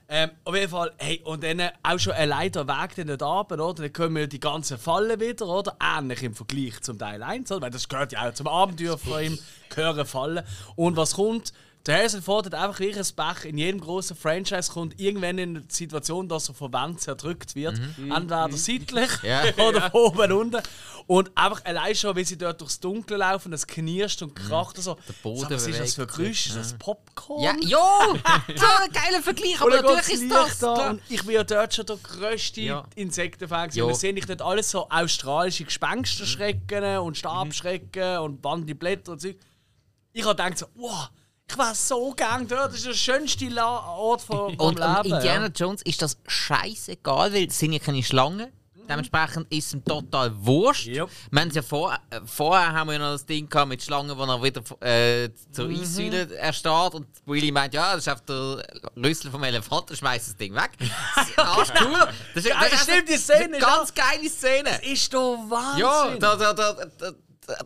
Ähm, 0.08 0.30
auf 0.44 0.56
jeden 0.56 0.70
Fall, 0.70 0.92
hey, 0.98 1.22
und 1.24 1.44
dann 1.44 1.62
auch 1.84 2.00
schon 2.00 2.14
allein 2.14 2.52
der 2.52 2.68
Weg 2.68 2.96
dann 2.96 3.08
dort 3.08 3.22
runter, 3.24 3.66
oder? 3.66 3.84
Dann 3.84 3.94
kommen 3.94 4.30
die 4.30 4.40
ganzen 4.40 4.78
Fallen 4.78 5.20
wieder, 5.20 5.48
oder? 5.48 5.76
Ähnlich 5.80 6.24
im 6.24 6.36
Vergleich 6.36 6.82
zum 6.82 6.98
Teil 6.98 7.22
1, 7.24 7.52
oder? 7.52 7.64
Weil 7.64 7.72
das 7.72 7.90
gehört 7.90 8.12
ja 8.12 8.30
auch 8.30 8.34
zum 8.34 8.48
Abenteuer 8.48 8.98
von 8.98 9.24
ihm, 9.24 9.40
gehören 9.70 10.06
Fallen. 10.06 10.44
Und 10.76 10.98
was 10.98 11.16
kommt? 11.16 11.54
Der 11.88 11.98
Harrison 11.98 12.22
Ford 12.22 12.46
hat 12.46 12.54
einfach 12.54 12.80
wie 12.80 12.94
ein 12.94 13.06
Pech. 13.16 13.46
In 13.46 13.58
jedem 13.58 13.82
großen 13.82 14.16
Franchise 14.16 14.72
kommt 14.72 15.00
irgendwann 15.00 15.40
in 15.40 15.58
eine 15.58 15.66
Situation, 15.68 16.30
dass 16.30 16.48
er 16.50 16.54
von 16.54 16.72
Wänden 16.72 17.00
zerdrückt 17.00 17.56
wird. 17.56 17.80
Entweder 17.98 18.50
seitlich 18.52 19.10
Ja. 19.24 19.44
oder 19.68 19.90
von 19.90 20.02
oben 20.02 20.32
unten. 20.32 20.62
Und 21.08 21.32
einfach 21.36 21.66
allein 21.66 21.96
schon, 21.96 22.16
wie 22.16 22.24
sie 22.24 22.38
dort 22.38 22.62
durchs 22.62 22.80
Dunkle 22.80 23.18
laufen, 23.18 23.52
es 23.54 23.66
knirscht 23.66 24.22
und 24.22 24.36
kracht 24.36 24.78
und 24.78 24.84
so. 24.84 24.96
Der 25.08 25.14
Boden 25.24 25.50
was 25.50 25.66
ist 25.66 25.80
das 25.80 25.96
für 25.96 26.06
Geräusch? 26.06 26.48
Ist 26.48 26.56
das 26.56 26.74
Popcorn? 26.78 27.44
Ja, 27.44 27.56
ja! 27.60 27.78
so 28.56 28.66
ein 28.84 28.92
geiler 28.92 29.22
Vergleich, 29.24 29.60
aber 29.60 29.82
natürlich 29.82 30.10
ist 30.10 30.22
Licht 30.22 30.32
das. 30.34 30.60
da? 30.60 30.90
Und 30.92 31.02
ich 31.10 31.24
bin 31.26 31.34
ja 31.34 31.44
dort 31.44 31.74
schon 31.74 31.88
der 31.88 31.98
grösste 31.98 32.62
Ja. 32.62 32.86
Insektenfan. 32.96 33.72
Ja. 33.72 33.88
Wir 33.88 33.96
sehen 33.96 34.14
nicht 34.14 34.30
dort 34.30 34.44
alles 34.44 34.70
so 34.70 34.88
australische 34.88 35.64
Gespensterschrecken 35.66 37.00
und 37.00 37.18
Stabschrecken 37.18 38.20
und 38.20 38.42
Bandiblätter 38.42 39.14
und 39.14 39.22
so. 39.22 39.30
Ich 40.14 40.24
habe 40.24 40.36
gedacht 40.36 40.58
so, 40.60 40.68
wow, 40.76 41.10
ich 41.52 41.58
wäre 41.58 41.76
so 41.76 42.14
gern 42.16 42.48
dort. 42.48 42.70
Das 42.70 42.76
ist 42.76 42.86
der 42.86 42.94
schönste 42.94 43.48
La 43.50 43.86
Ort 43.96 44.22
vom, 44.22 44.56
vom 44.56 44.68
Und 44.68 44.80
Leben. 44.80 45.16
Indiana 45.16 45.46
ja. 45.48 45.52
Jones 45.54 45.82
ist 45.84 46.02
das 46.02 46.18
scheißegal, 46.28 47.34
weil 47.34 47.48
es 47.48 47.60
sind 47.60 47.74
ja 47.74 47.80
keine 47.80 48.04
Schlangen. 48.04 48.52
Dementsprechend 48.90 49.50
ist 49.54 49.74
es 49.74 49.84
total 49.86 50.32
wurscht. 50.36 50.88
Yep. 50.88 51.10
Wir 51.30 51.42
haben 51.42 51.52
ja 51.52 51.62
vor, 51.62 51.94
äh, 52.10 52.20
vorher 52.26 52.74
haben 52.74 52.90
wir 52.90 53.00
noch 53.00 53.12
das 53.12 53.26
Ding 53.26 53.48
gehabt 53.48 53.70
mit 53.70 53.82
Schlangen, 53.82 54.18
wo 54.18 54.24
er 54.24 54.44
wieder 54.44 54.62
äh, 54.86 55.30
zur 55.52 55.68
Mhm. 55.70 55.80
Eissäule 55.82 56.36
erstarrt 56.36 56.96
und 56.96 57.08
Willy 57.26 57.52
meint, 57.54 57.74
ja, 57.74 57.92
das 57.94 58.00
ist 58.02 58.08
einfach 58.10 58.26
der 58.26 58.62
Rüssel 58.98 59.32
vom 59.32 59.44
Elefant, 59.46 59.96
schmeißt 59.96 60.30
das 60.30 60.36
Ding 60.36 60.54
weg. 60.56 60.72
Das 60.78 61.70
ist 61.70 61.74
cool. 61.82 62.08
Das 62.34 62.44
ist, 62.44 62.54
das 62.54 62.84
stimmt, 62.84 63.08
die 63.08 63.18
Szene 63.18 63.46
eine 63.46 63.58
ist 63.58 63.66
ganz 63.66 63.94
geile 63.94 64.30
Szene. 64.30 64.82
Ist 64.84 65.14
doch 65.14 65.38
Wahnsinn. 65.48 65.80
Ja, 65.80 66.16
da, 66.18 66.36
da, 66.36 66.54
da, 66.54 67.12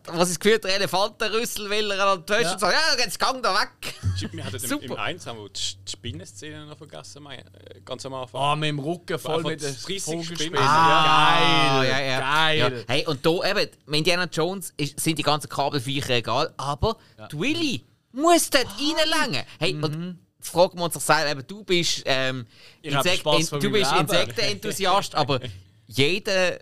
was 0.07 0.29
ist 0.29 0.39
gefühlt, 0.39 0.63
der 0.63 0.75
Elefantenrüssel 0.75 1.69
will 1.69 1.91
er 1.91 2.05
an 2.07 2.23
die 2.25 2.31
Wäsche 2.33 2.41
Ja. 2.43 2.53
und 2.53 2.59
sagt, 2.59 2.73
ja, 2.73 3.03
jetzt 3.03 3.19
gang 3.19 3.41
da 3.43 3.53
weg. 3.53 3.93
Wir 4.31 4.43
hatten 4.45 4.55
im, 4.63 4.67
Super. 4.69 4.85
im 4.85 4.95
1 4.97 5.25
haben 5.27 5.39
wir 5.39 5.49
die 5.49 5.61
Spinnenszene 5.91 6.65
noch 6.65 6.77
vergessen, 6.77 7.23
mein, 7.23 7.39
äh, 7.39 7.81
ganz 7.83 8.05
am 8.05 8.13
Anfang. 8.13 8.41
Ah, 8.41 8.55
mit 8.55 8.69
dem 8.69 8.79
Rücken 8.79 9.17
voll 9.19 9.43
mit 9.43 9.61
den 9.61 9.73
30 9.73 10.03
Vogelspinnen. 10.03 10.37
Spinnen. 10.39 10.59
Ah, 10.61 11.81
Geil, 11.81 11.89
ja, 11.89 11.99
ja. 12.01 12.19
geil. 12.19 12.57
Ja. 12.87 12.93
Hey, 12.93 13.05
und 13.07 13.25
da 13.25 13.31
eben, 13.51 13.69
bei 13.85 13.97
Indiana 13.97 14.25
Jones 14.31 14.73
ist, 14.77 14.99
sind 14.99 15.17
die 15.19 15.23
ganzen 15.23 15.49
Kabelviecher 15.49 16.11
egal, 16.15 16.53
aber 16.57 16.97
die 17.31 17.39
Willy 17.39 17.83
muss 18.11 18.49
dort 18.49 18.67
reinlängen. 18.79 19.43
Hey, 19.59 19.73
und 19.75 20.17
jetzt 20.39 20.49
fragen 20.51 20.77
wir 20.77 20.85
uns 20.85 20.93
doch 20.93 21.01
selber, 21.01 21.31
eben, 21.31 21.47
du 21.47 21.63
bist, 21.63 22.03
ähm, 22.05 22.45
Insek- 22.83 23.23
von 23.23 23.59
du 23.59 23.71
bist. 23.71 23.91
Insektenenthusiast, 23.91 25.15
aber 25.15 25.39
jeder, 25.87 26.59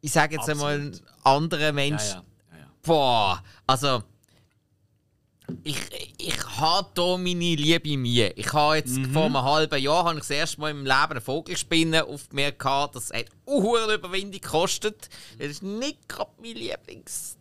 ich 0.00 0.12
sage 0.12 0.36
jetzt 0.36 0.48
einmal, 0.48 0.92
anderer 1.22 1.72
Mensch, 1.72 2.02
Ja, 2.02 2.14
ja. 2.16 2.22
Ja, 2.86 2.92
ja. 2.92 2.96
boah, 2.96 3.42
also 3.66 4.02
ich, 5.62 5.76
ich 6.16 6.42
habe 6.58 6.88
hier 6.94 7.18
meine 7.18 7.54
Liebe 7.56 7.96
Mühe. 7.98 8.30
Ich 8.36 8.50
habe 8.54 8.76
jetzt 8.76 8.96
Mhm. 8.96 9.12
vor 9.12 9.24
einem 9.26 9.42
halben 9.42 9.78
Jahr 9.82 10.04
habe 10.04 10.14
ich 10.14 10.20
das 10.20 10.30
erste 10.30 10.60
Mal 10.60 10.70
im 10.70 10.84
Leben 10.86 10.94
eine 11.10 11.20
Vogelspinne 11.20 12.04
aufgemerkt. 12.06 12.58
gehabt. 12.60 12.96
Das 12.96 13.10
hat 13.12 13.26
eine 13.46 13.94
Überwindung 13.94 14.30
gekostet. 14.40 15.08
Das 15.38 15.48
ist 15.48 15.62
nicht 15.62 16.08
gerade 16.08 16.30
mein 16.40 16.54
Lieblingstier. 16.56 17.36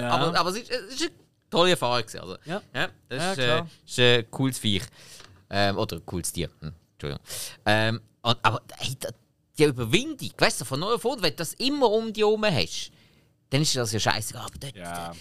Ja. 0.00 0.08
Aber, 0.10 0.38
aber 0.38 0.50
es, 0.50 0.56
ist, 0.58 0.70
es 0.70 0.94
ist 0.94 1.02
eine 1.02 1.10
tolle 1.50 1.70
Erfahrung. 1.70 2.04
Also, 2.04 2.36
Ja. 2.44 2.62
das 3.08 3.18
Ja, 3.18 3.32
ist, 3.32 3.38
äh, 3.38 3.62
ist 3.86 3.98
ein 3.98 4.30
cooles 4.30 4.58
Viech. 4.58 4.84
Ähm, 5.50 5.78
oder 5.78 5.96
ein 5.96 6.06
cooles 6.06 6.32
Tier. 6.32 6.50
Hm, 6.60 6.72
Entschuldigung. 6.92 7.24
Ähm, 7.66 8.00
aber 8.22 8.62
hey, 8.76 8.96
die 9.58 9.64
Überwindung, 9.64 10.30
weißt 10.38 10.60
du, 10.60 10.64
von 10.64 10.78
neu 10.78 10.92
auf 10.94 11.04
wenn 11.04 11.22
du 11.22 11.32
das 11.32 11.54
immer 11.54 11.90
um 11.90 12.12
dich 12.12 12.22
herum 12.22 12.44
hast, 12.44 12.92
dann 13.50 13.62
ist 13.62 13.76
das 13.76 13.92
ja 13.92 14.00
scheiße. 14.00 14.38
Aber 14.38 14.58
dort, 14.58 14.76
Ja. 14.76 15.10
da, 15.10 15.12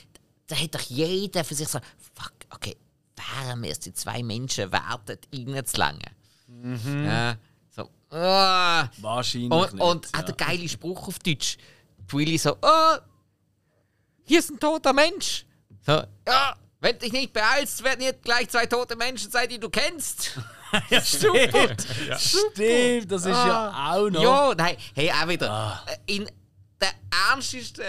da 0.48 0.56
hat 0.56 0.76
doch 0.76 0.82
jeder 0.82 1.44
für 1.44 1.56
sich 1.56 1.68
so, 1.68 1.80
fuck, 2.14 2.34
okay, 2.50 2.78
wären 3.16 3.62
wir 3.64 3.72
es 3.72 3.80
die 3.80 3.94
zwei 3.94 4.24
Menschen 4.24 4.72
werden, 4.72 5.18
reinzulangen. 5.34 6.02
Mhm. 6.48 7.06
Ja, 7.06 7.38
so, 7.70 7.90
ah. 8.12 8.88
Wahrscheinlich 8.98 9.52
Und, 9.52 9.74
nicht. 9.74 9.84
und 9.84 10.06
ja. 10.06 10.20
auch 10.20 10.26
der 10.26 10.36
geile 10.36 10.70
Spruch 10.70 11.08
auf 11.08 11.20
Deutsch. 11.20 11.58
Die 12.00 12.14
Willy 12.14 12.38
so, 12.38 12.56
oh, 12.62 12.96
hier 14.24 14.40
ist 14.40 14.50
ein 14.50 14.60
toter 14.60 14.94
Mensch. 14.94 15.46
So, 15.86 16.04
ja, 16.28 16.56
wenn 16.80 16.94
du 16.94 17.00
dich 17.00 17.12
nicht 17.12 17.34
beeilst, 17.34 17.84
werden 17.84 18.02
hier 18.02 18.14
gleich 18.14 18.50
zwei 18.50 18.66
tote 18.66 18.96
Menschen 18.96 19.32
sein, 19.32 19.50
die 19.50 19.60
du 19.60 19.70
kennst. 19.70 20.40
ja, 20.90 21.02
super. 21.02 21.76
Stimmt, 22.18 23.12
das 23.12 23.22
ist 23.22 23.28
ja 23.28 23.94
auch 23.94 24.10
noch. 24.10 24.22
Ja, 24.22 24.54
nein, 24.56 24.78
hey, 24.94 25.12
auch 25.12 25.28
wieder. 25.28 25.50
Ah. 25.50 25.86
In 26.06 26.26
den 26.26 26.90
ernstesten, 27.30 27.84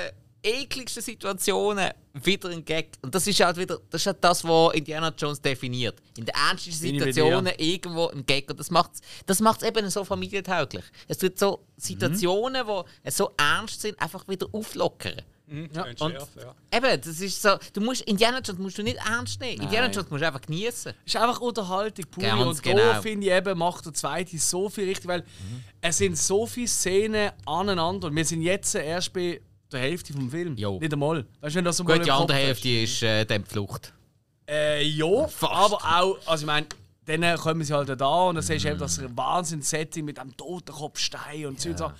ekligsten 0.48 1.02
Situationen 1.02 1.90
wieder 2.14 2.48
ein 2.48 2.64
Gag. 2.64 2.90
Und 3.02 3.14
das 3.14 3.26
ist 3.26 3.40
halt 3.40 3.56
wieder, 3.56 3.78
das 3.90 4.02
ist 4.02 4.06
halt 4.06 4.18
das, 4.22 4.42
was 4.44 4.74
Indiana 4.74 5.12
Jones 5.16 5.40
definiert. 5.40 6.00
In 6.16 6.24
den 6.24 6.34
ernstesten 6.34 6.88
Situationen 6.88 7.52
irgendwo 7.58 8.08
ein 8.08 8.24
Gag. 8.26 8.50
Und 8.50 8.58
das 8.58 8.70
macht 8.70 8.94
es 8.94 9.00
das 9.26 9.40
macht's 9.40 9.62
eben 9.62 9.88
so 9.90 10.04
familientauglich. 10.04 10.84
Es 11.06 11.18
tut 11.18 11.38
so 11.38 11.64
Situationen, 11.76 12.66
die 12.66 13.10
so 13.10 13.30
ernst 13.36 13.80
sind, 13.80 14.00
einfach 14.00 14.26
wieder 14.28 14.46
auflockern. 14.52 15.22
Mhm, 15.50 15.70
Ja, 15.72 15.84
und- 15.84 15.98
scharf, 15.98 16.28
ja. 16.36 16.54
Eben, 16.76 17.00
das 17.00 17.20
ist 17.20 17.40
so, 17.40 17.56
du 17.72 17.80
musst, 17.80 18.02
Indiana 18.02 18.40
Jones 18.40 18.60
musst 18.60 18.76
du 18.76 18.82
nicht 18.82 18.98
ernst 18.98 19.40
nehmen. 19.40 19.62
Indiana 19.62 19.86
Nein. 19.86 19.94
Jones 19.96 20.10
musst 20.10 20.22
du 20.22 20.26
einfach 20.26 20.42
genießen. 20.42 20.92
ist 21.06 21.16
einfach 21.16 21.40
Unterhaltung 21.40 22.04
pur. 22.10 22.22
Ganz 22.22 22.42
und 22.58 22.66
da 22.66 22.72
genau. 22.72 23.00
finde 23.02 23.26
ich 23.28 23.32
eben, 23.32 23.56
macht 23.58 23.86
der 23.86 23.94
zweite 23.94 24.36
so 24.38 24.68
viel 24.68 24.84
richtig, 24.84 25.06
weil 25.06 25.24
es 25.80 25.96
sind 25.96 26.18
so 26.18 26.46
viele 26.46 26.68
Szenen 26.68 27.30
aneinander. 27.46 28.08
Und 28.08 28.16
wir 28.16 28.26
sind 28.26 28.42
jetzt 28.42 28.74
erst 28.74 29.12
bei 29.14 29.40
der 29.72 29.80
Hälfte 29.80 30.12
vom 30.12 30.30
Film. 30.30 30.56
Jo. 30.56 30.78
Nicht 30.78 30.92
einmal. 30.92 31.26
Weißt 31.40 31.54
du, 31.54 31.58
wenn 31.58 31.64
das 31.64 31.76
so 31.76 31.84
mal 31.84 31.96
Gut, 31.98 32.06
die 32.06 32.10
andere. 32.10 32.36
Hälfte 32.36 32.68
ist 32.68 33.02
äh, 33.02 33.24
dann 33.24 33.44
die 33.44 33.50
Flucht. 33.50 33.92
Äh, 34.48 34.82
ja, 34.82 35.26
Fast. 35.28 35.52
aber 35.52 35.76
auch, 35.76 36.18
also 36.26 36.42
ich 36.42 36.46
meine, 36.46 36.66
dann 37.04 37.38
kommen 37.38 37.64
sie 37.64 37.74
halt 37.74 37.88
da 38.00 38.22
und 38.24 38.34
dann 38.34 38.44
siehst 38.44 38.64
du 38.64 38.68
eben 38.68 38.78
das 38.78 39.00
Wahnsinns-Setting 39.16 40.04
mit 40.04 40.18
dem 40.18 40.36
Totenkopfstein 40.36 41.46
und 41.46 41.60
so. 41.60 41.70
Ja. 41.70 41.94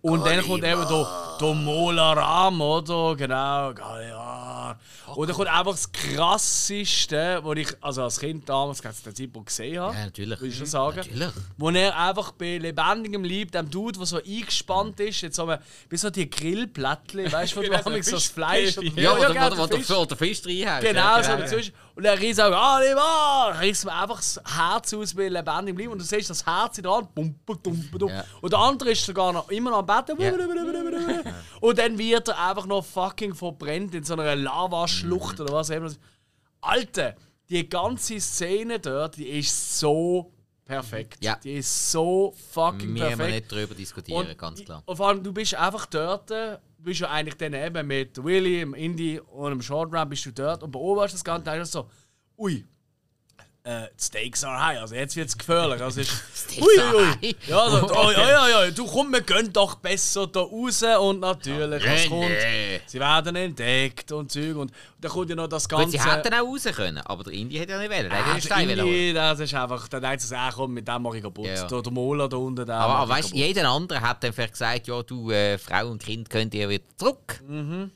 Und 0.00 0.24
dann 0.24 0.42
kommt 0.42 0.64
eben 0.64 0.86
der, 0.88 1.36
der 1.40 1.54
Molaram, 1.54 2.60
oder? 2.60 3.14
Genau, 3.16 3.74
Und 5.14 5.28
dann 5.28 5.36
kommt 5.36 5.48
einfach 5.48 5.72
das 5.72 5.90
Krasseste, 5.92 7.40
was 7.42 7.56
ich 7.58 7.68
also 7.80 8.02
als 8.02 8.18
Kind 8.20 8.48
damals 8.48 8.80
dem 8.80 9.14
Zeitpunkt 9.14 9.48
gesehen 9.48 9.78
habe. 9.80 9.94
Ja, 9.96 10.04
natürlich. 10.06 10.40
Würde 10.40 10.48
ich 10.52 10.56
schon 10.58 10.66
sagen. 10.66 10.96
Natürlich. 10.98 11.28
Wo 11.56 11.70
er 11.70 11.98
einfach 11.98 12.32
bei 12.32 12.58
lebendigem 12.58 13.24
Leib, 13.24 13.52
dem 13.52 13.70
Dude, 13.70 13.98
der 13.98 14.06
so 14.06 14.16
eingespannt 14.22 15.00
ist, 15.00 15.20
jetzt 15.22 15.38
haben 15.38 15.48
wir 15.48 15.60
bis 15.88 16.00
so 16.02 16.10
die 16.10 16.28
Grillplättchen, 16.28 17.30
weißt 17.30 17.52
du, 17.52 17.56
wo 17.56 17.62
du 17.62 17.68
Genau, 17.70 17.82
so 17.82 17.90
das 17.90 18.08
Fisch- 18.08 18.30
Fleisch 18.30 18.74
Käfig. 18.76 18.96
Ja, 18.96 19.12
oder, 19.16 19.28
genau, 19.28 19.46
oder, 19.46 19.54
der 19.56 19.64
oder, 19.64 19.76
Fisch. 19.76 19.90
oder, 19.90 20.00
oder 20.00 20.16
Fisch 20.16 20.42
reinhaust. 20.46 20.82
Genau, 20.86 21.00
ja, 21.16 21.22
so 21.22 21.36
dazwischen. 21.36 21.74
Und 21.96 22.04
er 22.04 22.18
riss 22.18 22.40
auch, 22.40 22.50
ah, 22.52 22.80
nicht 22.80 22.96
wahr! 22.96 23.60
Riss 23.60 23.84
mir 23.84 23.92
einfach 23.94 24.16
das 24.16 24.40
Herz 24.44 24.92
aus 24.94 25.14
bei 25.14 25.28
lebendigem 25.28 25.78
Leib 25.78 25.90
und 25.90 25.98
du 26.00 26.04
siehst 26.04 26.28
das 26.28 26.44
Herz 26.44 26.76
dran. 26.82 27.06
Bum, 27.14 27.34
bum, 27.46 27.58
bum, 27.62 27.88
bum. 27.92 28.08
Ja. 28.08 28.24
Und 28.40 28.52
der 28.52 28.58
andere 28.58 28.90
ist 28.90 29.04
sogar 29.06 29.32
noch 29.32 29.48
immer 29.48 29.70
noch 29.70 29.78
am 29.78 29.86
Betten. 29.86 30.16
Und 31.60 31.78
dann 31.78 31.96
wird 31.96 32.28
er 32.28 32.48
einfach 32.48 32.66
noch 32.66 32.84
fucking 32.84 33.34
verbrennt 33.34 33.94
in 33.94 34.02
so 34.02 34.14
einer 34.14 34.34
Lavaschlucht 34.34 35.40
oder 35.40 35.52
was 35.54 35.70
immer. 35.70 35.90
Alter, 36.60 37.14
die 37.48 37.68
ganze 37.68 38.20
Szene 38.20 38.80
dort, 38.80 39.16
die 39.16 39.28
ist 39.28 39.78
so 39.78 40.32
perfekt. 40.64 41.18
Ja. 41.22 41.36
Die 41.36 41.54
ist 41.54 41.92
so 41.92 42.34
fucking 42.52 42.94
Wir 42.94 43.04
müssen 43.04 43.18
perfekt. 43.18 43.30
nicht 43.34 43.52
darüber 43.52 43.74
diskutieren, 43.74 44.26
Und, 44.28 44.38
ganz 44.38 44.64
klar. 44.64 44.82
und 44.84 44.96
vor 44.96 45.08
allem, 45.08 45.22
du 45.22 45.32
bist 45.32 45.54
einfach 45.54 45.86
dort, 45.86 46.30
äh, 46.30 46.58
bist 46.84 47.00
ja 47.00 47.10
eigentlich 47.10 47.36
dann 47.36 47.54
eben 47.54 47.86
mit 47.86 48.22
Willy, 48.22 48.60
im 48.60 48.74
Indie 48.74 49.20
und 49.20 49.52
im 49.52 49.62
Short 49.62 49.92
Run 49.92 50.08
bist 50.08 50.26
du 50.26 50.32
dort 50.32 50.62
und 50.62 50.70
beobachtest 50.70 51.16
das 51.16 51.24
Ganze 51.24 51.50
und 51.50 51.66
so, 51.66 51.90
ui, 52.38 52.64
äh, 53.66 53.86
die 53.98 54.04
Stakes 54.04 54.44
are 54.44 54.62
high, 54.62 54.78
also 54.78 54.94
jetzt 54.94 55.16
wird 55.16 55.28
es 55.28 55.38
gefährlich. 55.38 55.80
Also 55.80 56.02
ist, 56.02 56.12
ui. 56.60 57.34
Ja, 57.46 57.58
also, 57.58 57.88
oh, 57.90 58.10
ja, 58.10 58.28
ja, 58.28 58.64
ja, 58.64 58.70
du 58.70 58.84
komm, 58.86 59.10
wir 59.10 59.22
gehen 59.22 59.50
doch 59.52 59.76
besser 59.76 60.26
da 60.26 60.40
raus 60.40 60.82
und 60.82 61.20
natürlich, 61.20 61.82
was 61.82 62.06
kommt, 62.08 62.28
sie 62.86 63.00
werden 63.00 63.36
entdeckt 63.36 64.12
und 64.12 64.30
Zeug 64.30 64.56
und 64.56 64.70
dann 65.00 65.10
kommt 65.10 65.30
ja 65.30 65.36
noch 65.36 65.48
das 65.48 65.66
Gut, 65.66 65.78
Ganze... 65.78 65.92
sie 65.98 66.04
hätten 66.04 66.34
auch 66.34 66.46
raus 66.46 66.64
können, 66.76 66.98
aber 66.98 67.24
der 67.24 67.32
Indie 67.32 67.58
hätte 67.58 67.72
ja 67.72 67.78
nicht 67.78 67.90
wollen. 67.90 68.10
Hätte 68.10 68.30
Ah, 68.36 68.40
Stein 68.40 68.68
der. 68.68 68.78
Indie, 68.78 69.12
das 69.14 69.40
ist 69.40 69.54
einfach, 69.54 69.88
dann 69.88 70.02
denkt 70.02 70.20
sie, 70.20 70.36
ah, 70.36 70.52
komm, 70.54 70.74
mit 70.74 70.86
dem 70.86 71.02
mache 71.02 71.16
ich 71.16 71.22
kaputt. 71.22 71.46
Ja, 71.46 71.54
ja. 71.54 71.66
Der, 71.66 71.80
der 71.82 71.92
Mola 71.92 72.28
da 72.28 72.36
unten, 72.36 72.66
der 72.66 72.74
Aber, 72.76 73.08
weißt 73.08 73.32
du, 73.32 73.36
jeder 73.36 73.66
andere 73.70 74.00
hat 74.02 74.22
dann 74.22 74.34
vielleicht 74.34 74.52
gesagt, 74.52 74.86
ja, 74.88 75.02
du, 75.02 75.30
äh, 75.30 75.56
Frau 75.56 75.88
und 75.88 76.02
Kind 76.04 76.28
könnt 76.28 76.52
ihr 76.52 76.68
wieder 76.68 76.84
zurück. 76.98 77.40
Mhm. 77.48 77.90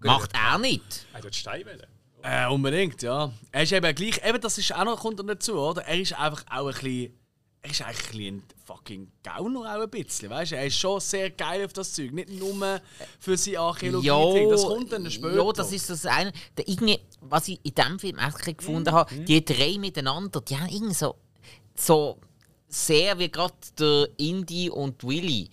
Macht 0.00 0.32
er 0.34 0.58
nicht. 0.58 1.06
Er 1.14 1.22
hat 1.22 1.34
Steinwelle. 1.34 1.86
Äh, 2.28 2.48
unbedingt, 2.52 3.02
ja. 3.02 3.32
Er 3.52 3.62
ist 3.62 3.72
eben 3.72 3.94
gleich, 3.94 4.20
eben 4.26 4.40
das 4.40 4.58
ist 4.58 4.74
auch 4.74 4.84
noch 4.84 4.98
kommt 4.98 5.18
noch 5.18 5.26
dazu, 5.26 5.54
oder? 5.54 5.82
Er 5.82 6.00
ist 6.00 6.12
einfach 6.18 6.44
auch 6.50 6.66
ein 6.66 6.74
bisschen, 6.74 7.12
er 7.62 7.70
ist 7.70 7.82
eigentlich 7.82 8.06
ein, 8.06 8.10
bisschen 8.10 8.36
ein 8.38 8.42
fucking 8.64 9.12
Gauner 9.22 9.60
auch 9.60 9.82
ein 9.82 9.90
bisschen, 9.90 10.30
weißt 10.30 10.50
du? 10.52 10.56
Er 10.56 10.66
ist 10.66 10.76
schon 10.76 10.98
sehr 10.98 11.30
geil 11.30 11.64
auf 11.64 11.72
das 11.72 11.92
Zeug, 11.92 12.12
nicht 12.12 12.30
nur 12.30 12.80
für 13.20 13.36
seine 13.36 13.60
Archäologie, 13.60 14.06
Ja, 14.08 14.50
das 14.50 14.64
kommt 14.64 14.90
dann 14.90 15.08
später. 15.08 15.36
ja, 15.36 15.52
das 15.52 15.70
ist 15.72 15.88
das 15.88 16.04
eine. 16.04 16.32
Der 16.56 16.66
irgendwie, 16.66 16.98
was 17.20 17.46
ich 17.46 17.60
in 17.62 17.74
diesem 17.74 17.98
Film 18.00 18.18
echt 18.18 18.58
gefunden 18.58 18.90
habe, 18.90 19.14
die 19.14 19.44
drei 19.44 19.78
miteinander, 19.78 20.40
die 20.40 20.56
haben 20.56 20.68
irgendwie 20.68 20.94
so, 20.94 21.14
so 21.76 22.18
sehr 22.68 23.20
wie 23.20 23.30
gerade 23.30 23.54
der 23.78 24.08
Indy 24.16 24.68
und 24.68 25.04
Willy 25.04 25.48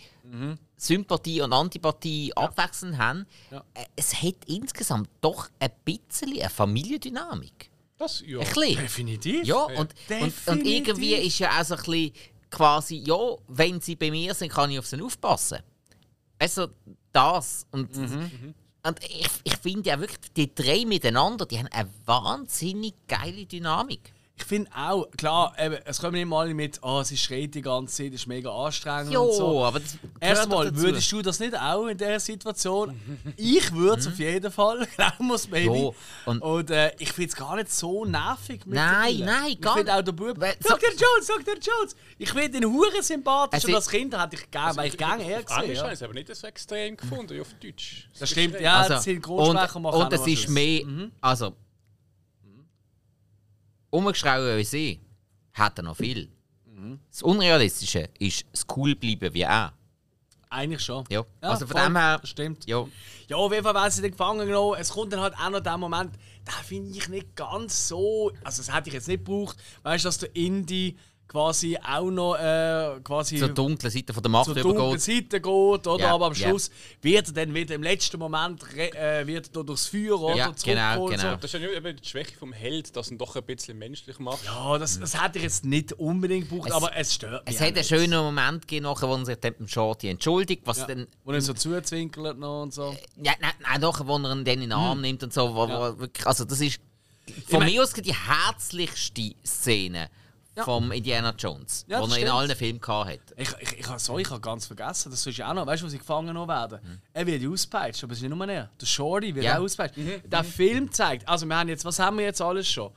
Sympathie 0.88 1.41
und 1.41 1.53
Antipathie 1.53 2.35
abwechselnd 2.35 2.97
haben. 2.97 3.26
Ja. 3.51 3.64
Äh, 3.73 3.85
Es 3.95 4.22
hat 4.22 4.35
insgesamt 4.47 5.10
doch 5.22 5.49
ein 5.60 5.72
bisschen 5.85 6.34
eine 6.39 6.49
Familiendynamik. 6.49 7.69
Das, 7.97 8.22
ja. 8.26 8.39
Ein 8.39 8.45
bisschen. 8.45 8.77
Definitiv. 8.77 9.45
Ja, 9.45 9.64
und, 9.64 9.77
und, 9.77 9.89
und 9.89 10.10
Definitiv. 10.10 10.72
irgendwie 10.73 11.14
ist 11.15 11.39
ja 11.39 11.60
auch 11.60 11.64
so 11.64 11.76
ein 11.76 11.84
bisschen 11.84 12.11
quasi, 12.49 12.95
ja, 13.05 13.18
wenn 13.47 13.80
sie 13.80 13.95
bei 13.95 14.11
mir 14.11 14.34
sind, 14.34 14.51
kann 14.51 14.69
ich 14.72 14.80
auf 14.80 14.85
sie 14.88 15.01
aufpassen. 15.01 15.60
Also 16.38 16.68
das. 17.14 17.65
Und, 17.72 17.89
und 17.95 19.03
ich, 19.03 19.30
ich 19.43 19.55
finde 19.57 19.89
ja 19.89 19.99
wirklich, 19.99 20.34
die 20.35 20.53
drei 20.53 20.84
miteinander, 20.85 21.45
die 21.45 21.57
haben 21.57 21.68
eine 21.72 21.89
wahnsinnig 22.05 22.95
geile 23.07 23.45
Dynamik. 23.45 24.14
Ich 24.35 24.45
finde 24.45 24.69
auch, 24.76 25.05
klar, 25.11 25.53
eben, 25.60 25.76
es 25.85 25.99
kommen 26.01 26.15
immer 26.15 26.39
alle 26.39 26.55
mit, 26.55 26.80
oh, 26.81 27.03
sie 27.03 27.15
schreit 27.18 27.53
die 27.53 27.61
ganze 27.61 27.95
Zeit, 27.95 28.07
das 28.14 28.22
ist 28.22 28.27
mega 28.27 28.49
anstrengend 28.51 29.14
Jo, 29.14 29.26
und 29.26 29.34
so. 29.35 29.64
aber 29.64 29.80
das 29.80 29.95
Erstmal, 30.19 30.76
würdest 30.76 31.11
du 31.11 31.22
das 31.22 31.39
nicht 31.39 31.55
auch 31.55 31.85
in 31.85 31.95
dieser 31.97 32.19
Situation? 32.19 32.99
ich 33.38 33.72
würde 33.72 34.01
es 34.01 34.07
auf 34.07 34.18
jeden 34.18 34.51
Fall. 34.51 34.88
Glauben 34.95 35.26
muss 35.27 35.45
Baby. 35.45 35.84
Ja, 35.85 35.91
und- 36.26 36.41
und 36.41 36.72
äh, 36.72 36.91
ich 36.97 37.11
finde 37.14 37.30
es 37.30 37.35
gar 37.35 37.55
nicht 37.55 37.72
so 37.72 38.05
nervig. 38.05 38.61
Nein, 38.65 39.14
mittlerweile. 39.18 39.26
nein, 39.41 39.51
Ich 39.51 39.61
gar 39.61 39.76
finde 39.76 39.91
nicht. 39.91 39.99
auch 39.99 40.03
der 40.03 40.11
Bub. 40.14 40.39
Weil- 40.39 40.55
so- 40.60 40.69
Dr. 40.69 40.89
Jones, 40.89 41.27
Dr. 41.27 41.53
Jones! 41.53 41.95
Ich 42.18 42.30
finde 42.31 42.49
den 42.60 42.65
Huren 42.65 43.01
sympathisch 43.03 43.60
Es 43.60 43.65
und 43.65 43.76
als 43.76 43.88
Kind 43.88 44.19
hätte 44.19 44.35
ich 44.35 44.49
gerne, 44.49 44.76
weil 44.77 44.88
ich 44.88 44.97
gerne 44.97 45.23
Auf 45.23 45.45
gesehen. 45.45 45.73
Ja. 45.76 45.81
habe 45.84 45.88
ich 45.89 45.93
es 45.93 46.01
aber 46.03 46.14
nicht 46.15 46.35
so 46.35 46.47
extrem 46.47 46.97
gefunden, 46.97 47.39
auf 47.39 47.53
Deutsch. 47.61 48.10
Das 48.19 48.31
stimmt, 48.31 48.60
ja, 48.60 48.80
Also, 48.80 48.95
die 48.95 49.01
Synchronsprecher 49.14 49.76
und, 49.76 49.84
machen 49.84 49.85
auch 49.85 50.05
und 50.05 50.11
es 50.14 50.26
ist 50.27 50.49
mehr, 50.49 50.84
Mhm. 50.85 51.11
also 51.22 51.53
umgeschrauben 53.94 54.57
wie 54.57 54.64
sie, 54.64 54.99
hat 55.53 55.78
er 55.78 55.84
noch 55.84 55.98
viel. 55.98 56.30
Mhm. 56.65 56.99
Das 57.10 57.22
Unrealistische 57.22 58.10
ist 58.20 58.45
das 58.52 58.65
cool 58.76 58.95
bleiben 58.95 59.34
wie 59.34 59.41
er. 59.41 59.74
Eigentlich 60.49 60.82
schon. 60.82 61.03
Ja. 61.10 61.24
also 61.41 61.65
von 61.65 61.78
voll, 61.78 61.86
dem 61.86 61.95
her, 61.95 62.22
Stimmt. 62.24 62.65
ja, 62.68 62.86
Ja, 63.28 63.38
auf 63.38 63.52
jeden 63.52 63.64
Fall 63.64 63.74
werden 63.74 63.91
sie 63.91 64.02
dann 64.03 64.11
gefangen 64.11 64.45
genommen. 64.48 64.78
Es 64.80 64.90
kommt 64.90 65.11
dann 65.11 65.20
halt 65.20 65.34
auch 65.36 65.49
noch 65.49 65.61
der 65.61 65.78
Moment, 65.78 66.14
da 66.45 66.52
finde 66.52 66.95
ich 66.95 67.07
nicht 67.10 67.36
ganz 67.36 67.88
so. 67.88 68.32
Also, 68.44 68.61
das 68.61 68.74
hätte 68.74 68.90
ich 68.90 68.94
jetzt 68.94 69.07
nicht 69.07 69.26
gebraucht. 69.26 69.57
Weißt 69.82 70.03
du, 70.06 70.07
dass 70.07 70.20
der 70.20 70.36
Indie 70.36 70.95
quasi 71.34 71.76
auch 71.84 72.11
noch 72.11 72.35
äh, 72.35 72.99
quasi 73.03 73.38
zur 73.39 73.49
dunklen 73.49 73.91
Seite 73.91 74.14
von 74.14 74.22
der 74.22 74.30
Macht 74.30 74.45
zur 74.45 74.53
dunklen 74.53 74.76
übergeht. 74.85 75.01
Seite 75.01 75.41
geht, 75.41 75.88
oder? 75.88 75.97
Ja, 75.97 76.14
Aber 76.14 76.27
am. 76.27 76.35
Schluss 76.35 76.69
wird 77.01 77.27
er 77.30 77.34
dann 77.34 77.53
wieder 77.55 77.73
im 77.73 77.81
letzten 77.81 78.19
Moment 78.19 78.61
äh, 78.77 79.26
wird 79.26 79.49
er 79.55 79.64
durchs 79.64 79.88
Feuer 79.88 80.22
oder 80.22 80.35
Ja, 80.35 80.45
genau, 80.51 80.55
zurückgeholt, 80.55 81.11
genau. 81.18 81.31
So. 81.31 81.35
Das 81.38 81.53
ist 81.55 81.60
ja 81.60 81.69
eben 81.72 81.97
die 81.97 82.07
Schwäche 82.07 82.38
vom 82.38 82.53
Held, 82.53 82.95
dass 82.95 83.07
er 83.07 83.14
ihn 83.14 83.18
doch 83.18 83.35
ein 83.35 83.43
bisschen 83.43 83.80
menschlich 83.80 84.19
macht. 84.19 84.45
Ja, 84.45 84.77
das, 84.77 84.99
das 84.99 85.19
hätte 85.19 85.39
ich 85.39 85.43
jetzt 85.45 85.65
nicht 85.65 85.93
unbedingt 85.93 86.47
gebraucht, 86.49 86.69
Es- 86.69 86.76
aber 86.76 86.95
es 86.95 87.14
stört 87.15 87.47
mich. 87.47 87.55
Es 87.55 87.61
hat 87.61 87.73
einen 87.76 87.84
schönen 87.84 88.19
Moment 88.23 88.61
gegeben, 88.61 88.84
nachher, 88.84 89.10
wo 89.10 89.15
er 89.15 89.26
sich 89.26 89.38
dann 89.39 89.55
dem 89.57 89.68
Shorty 89.68 90.10
entschuldigt, 90.10 90.61
was 90.65 90.77
Ja. 90.77 90.85
dann 90.85 91.07
Wo 91.26 91.31
er 91.31 91.41
so 91.41 91.53
zuzwinkelt 91.53 92.38
noch 92.38 92.61
und 92.61 92.76
so. 92.76 92.95
Ja, 93.23 93.34
nein, 93.41 93.53
nein, 93.68 93.81
nachher, 93.81 94.05
wo 94.05 94.18
er 94.18 94.31
ihn 94.35 94.45
dann 94.45 94.53
in 94.53 94.60
den 94.61 94.72
Arm 94.72 95.01
nimmt 95.01 95.23
und 95.23 95.34
so. 95.34 95.49
Wo, 95.55 95.61
wo 95.61 95.64
Hm. 95.64 95.69
Ja. 95.72 95.97
wirklich, 95.99 96.27
also 96.27 96.45
das 96.45 96.61
ist 96.61 96.80
von 97.47 97.60
mein- 97.61 97.72
mir 97.73 97.81
aus 97.81 97.91
die 97.93 98.14
herzlichste 98.14 99.31
Szene 99.45 100.10
Ja. 100.55 100.63
vom 100.65 100.91
Indiana 100.91 101.34
Jones, 101.38 101.84
Ja, 101.88 101.97
die 101.99 102.03
das 102.03 102.11
er 102.11 102.17
in 102.21 102.27
stimmt. 102.27 102.39
allen 102.39 102.55
Filmen 102.55 102.80
gehabt 102.81 103.09
hat. 103.09 103.19
Ich, 103.38 103.49
ich, 103.59 103.80
ich, 103.80 103.88
sorry, 103.97 104.21
ich 104.21 104.30
habe 104.30 104.39
ganz 104.39 104.67
vergessen, 104.67 105.09
das 105.11 105.25
ist 105.25 105.38
ja 105.38 105.49
auch 105.49 105.53
noch, 105.55 105.65
weißt 105.65 105.81
du, 105.81 105.85
wo 105.88 105.89
sie 105.89 105.97
gefangen 105.97 106.35
werden? 106.47 106.80
Hm. 106.80 106.99
Er 107.13 107.25
wird 107.25 107.45
ausgepeitscht, 107.47 108.03
aber 108.03 108.13
es 108.13 108.19
ist 108.19 108.23
nicht 108.30 108.35
nur 108.38 108.47
er. 108.47 108.69
Der 108.80 108.85
Shorty 108.85 109.34
wird 109.34 109.45
Ja. 109.45 109.57
auch 109.57 109.63
ausgepeitscht. 109.63 109.97
Der 110.25 110.43
Film 110.43 110.91
zeigt, 110.91 111.27
also 111.27 111.45
wir 111.47 111.55
haben 111.57 111.69
jetzt, 111.69 111.84
was 111.85 111.97
haben 111.97 112.17
wir 112.19 112.25
jetzt 112.25 112.41
alles 112.41 112.67
schon? 112.67 112.91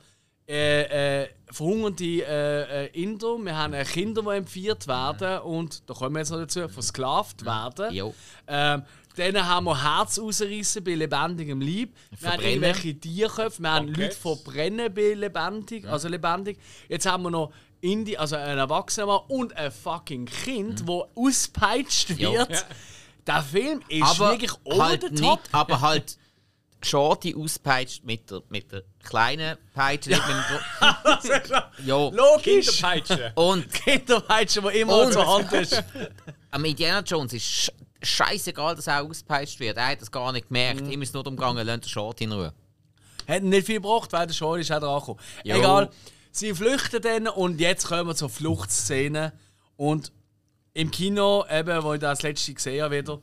Äh, 0.49 1.23
äh, 1.23 1.29
verhungernde 1.51 2.03
äh, 2.25 2.85
äh, 2.85 3.01
Inder, 3.03 3.37
wir 3.39 3.57
haben 3.57 3.73
äh, 3.73 3.83
Kinder, 3.83 4.21
die 4.21 4.29
entführt 4.37 4.87
werden 4.87 5.39
und, 5.39 5.89
da 5.89 5.93
kommen 5.93 6.15
wir 6.15 6.19
jetzt 6.19 6.29
noch 6.29 6.37
dazu, 6.39 6.69
versklavt 6.69 7.43
werden. 7.43 7.93
Jo. 7.93 8.13
Ähm, 8.47 8.83
dann 9.17 9.45
haben 9.47 9.65
wir 9.65 9.81
Herz 9.83 10.19
rausrissen 10.19 10.83
bei 10.83 10.93
lebendigem 10.95 11.59
Leib. 11.61 11.89
Wir 12.19 12.31
haben 12.31 12.41
irgendwelche 12.41 12.93
Tierköpfe, 12.99 13.61
wir 13.61 13.71
haben 13.71 13.89
Okay. 13.89 14.01
Leute 14.03 14.15
verbrennen 14.15 14.93
bei 14.93 15.13
lebendig, 15.13 15.87
also 15.87 16.07
lebendig. 16.07 16.57
Jetzt 16.87 17.05
haben 17.05 17.23
wir 17.23 17.31
noch 17.31 17.51
Indi, 17.81 18.17
also 18.17 18.35
ein 18.35 18.57
Erwachsener 18.57 19.29
und 19.29 19.53
ein 19.55 19.71
fucking 19.71 20.25
Kind, 20.25 20.87
wo 20.87 21.05
auspeitscht 21.15 22.17
wird. 22.17 22.49
Ja. 22.49 22.57
Der 23.25 23.41
Film 23.43 23.81
ist 23.89 24.03
aber 24.03 24.31
wirklich 24.31 24.51
over 24.63 24.85
halt 24.85 25.01
the 25.01 25.09
nicht, 25.09 25.23
top. 25.23 25.41
aber 25.51 25.81
halt 25.81 26.17
Shorty 26.83 27.35
auspeitscht 27.35 28.03
mit 28.03 28.29
der, 28.31 28.41
mit 28.49 28.71
der 28.71 28.83
kleinen 29.03 29.57
Peitsche. 29.73 30.11
nicht 30.11 30.21
mit 30.27 30.35
dem 30.35 30.43
Gro- 31.49 31.61
ja. 31.85 32.09
Logisch. 32.09 32.67
Kinderpeitsche. 32.67 33.31
Und 33.35 33.73
Kinderpeitsche, 33.73 34.61
die 34.61 34.79
immer 34.79 35.11
zur 35.11 35.27
Hand 35.27 35.51
ist. 35.53 35.83
am 36.51 36.63
Indiana 36.65 37.01
Jones 37.01 37.33
ist 37.33 37.73
scheißegal, 38.01 38.75
dass 38.75 38.87
er 38.87 39.03
auspeitscht 39.03 39.59
wird. 39.59 39.77
Er 39.77 39.89
hat 39.89 40.01
das 40.01 40.11
gar 40.11 40.31
nicht 40.31 40.47
gemerkt. 40.47 40.85
Mhm. 40.85 40.91
Ihm 40.91 41.01
ist 41.01 41.13
nur 41.13 41.23
darum 41.23 41.37
gegangen, 41.37 41.65
lasst 41.65 41.85
den 41.85 41.89
Shorty 41.89 42.23
in 42.25 42.31
Ruhe. 42.31 42.53
Hat 43.27 43.43
nicht 43.43 43.65
viel 43.65 43.75
gebracht, 43.75 44.11
weil 44.13 44.27
der 44.27 44.33
Shorty 44.33 44.61
ist 44.61 44.71
auch 44.71 44.79
dran 44.79 44.99
gekommen. 44.99 45.19
Jo. 45.43 45.55
Egal. 45.57 45.89
Sie 46.31 46.53
flüchten 46.53 47.01
dann 47.01 47.27
und 47.27 47.59
jetzt 47.59 47.87
kommen 47.87 48.07
wir 48.07 48.15
zur 48.15 48.29
Fluchtszene. 48.29 49.33
Und 49.75 50.11
im 50.73 50.91
Kino, 50.91 51.45
eben, 51.49 51.83
wo 51.83 51.93
ich 51.93 51.99
das 51.99 52.21
letzte 52.21 52.53
gesehen 52.53 52.83
habe, 52.83 52.97
wieder. 52.97 53.19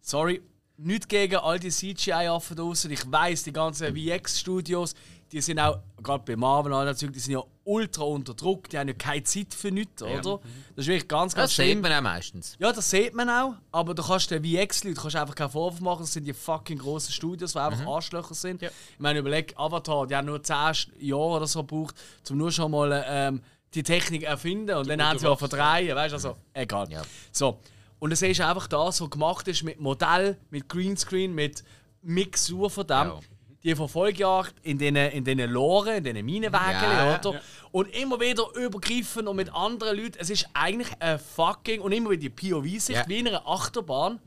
Sorry, 0.00 0.42
nicht 0.76 1.08
gegen 1.08 1.36
all 1.36 1.58
die 1.58 1.70
CGI-Affen 1.70 2.56
draußen. 2.56 2.90
Ich 2.90 3.10
weiß, 3.10 3.44
die 3.44 3.52
ganzen 3.52 3.96
VX-Studios, 3.96 4.94
die 5.32 5.40
sind 5.40 5.58
auch, 5.58 5.78
gerade 6.02 6.22
bei 6.24 6.36
Marvel 6.36 6.72
und 6.72 6.84
das 6.84 6.98
Zeug, 6.98 7.12
die 7.12 7.18
sind 7.18 7.32
ja 7.32 7.42
ultra 7.64 8.02
unter 8.04 8.34
Druck. 8.34 8.68
Die 8.68 8.78
haben 8.78 8.88
ja 8.88 8.94
keine 8.94 9.22
Zeit 9.22 9.54
für 9.54 9.70
nichts, 9.70 10.02
oder? 10.02 10.40
Das 10.76 10.84
ist 10.84 10.86
wirklich 10.88 11.08
ganz, 11.08 11.34
ganz 11.34 11.50
Das 11.50 11.56
sieht 11.56 11.66
schlimm. 11.66 11.80
man 11.80 11.92
auch 11.92 12.02
meistens. 12.02 12.56
Ja, 12.58 12.72
das 12.72 12.90
sieht 12.90 13.14
man 13.14 13.30
auch, 13.30 13.54
aber 13.70 13.94
du 13.94 14.02
kannst 14.02 14.30
den 14.30 14.44
VX-Leuten 14.44 14.96
kannst 15.00 15.16
einfach 15.16 15.34
keinen 15.34 15.50
Vorwurf 15.50 15.80
machen, 15.80 16.02
das 16.02 16.12
sind 16.12 16.24
die 16.26 16.34
fucking 16.34 16.78
grossen 16.78 17.12
Studios, 17.12 17.52
die 17.52 17.58
einfach 17.58 17.86
Arschlöcher 17.86 18.34
sind. 18.34 18.62
Ich 18.62 18.70
meine, 18.98 19.20
überleg, 19.20 19.54
Avatar, 19.56 20.06
die 20.06 20.14
haben 20.14 20.26
nur 20.26 20.42
10 20.42 20.54
Jahre 21.00 21.22
oder 21.36 21.46
so 21.46 21.62
gebraucht, 21.64 21.94
um 22.30 22.36
nur 22.36 22.52
schon 22.52 22.70
mal 22.70 23.04
ähm, 23.06 23.40
die 23.74 23.82
Technik 23.82 24.24
erfinden 24.24 24.76
und 24.76 24.86
dann 24.88 25.02
haben 25.02 25.18
sie 25.18 25.26
auch 25.26 25.38
verdrehen, 25.38 25.96
weißt 25.96 26.12
du, 26.12 26.16
also 26.16 26.36
egal. 26.52 26.90
Ja. 26.90 27.02
So, 27.30 27.58
und 28.00 28.10
dann 28.10 28.16
siehst 28.16 28.40
du 28.40 28.46
einfach 28.46 28.66
das, 28.66 29.00
was 29.00 29.08
gemacht 29.08 29.48
ist 29.48 29.62
mit 29.62 29.80
Modell, 29.80 30.36
mit 30.50 30.68
Greenscreen, 30.68 31.34
mit 31.34 31.64
Mixur 32.02 32.68
von 32.68 32.86
dem. 32.86 32.96
Ja. 32.96 33.20
Die 33.64 33.74
Verfolgjagd 33.76 34.54
in 34.62 34.78
den, 34.78 34.96
in 34.96 35.24
den 35.24 35.38
Loren, 35.50 36.04
in 36.04 36.14
den 36.14 36.24
Minenwägeln, 36.26 36.82
Ja, 36.82 37.18
oder? 37.20 37.40
Und 37.70 37.94
immer 37.96 38.18
wieder 38.20 38.44
übergriffen 38.56 39.28
und 39.28 39.36
mit 39.36 39.52
anderen 39.54 39.96
Leuten. 39.96 40.16
Es 40.18 40.30
ist 40.30 40.48
eigentlich 40.52 40.88
ein 40.98 41.18
fucking. 41.18 41.80
Und 41.80 41.92
immer 41.92 42.10
wieder 42.10 42.22
die 42.22 42.30
POV-Sicht, 42.30 42.90
Ja. 42.98 43.04
wie 43.08 43.18
in 43.18 43.28
einer 43.28 43.46
Achterbahn. 43.46 44.18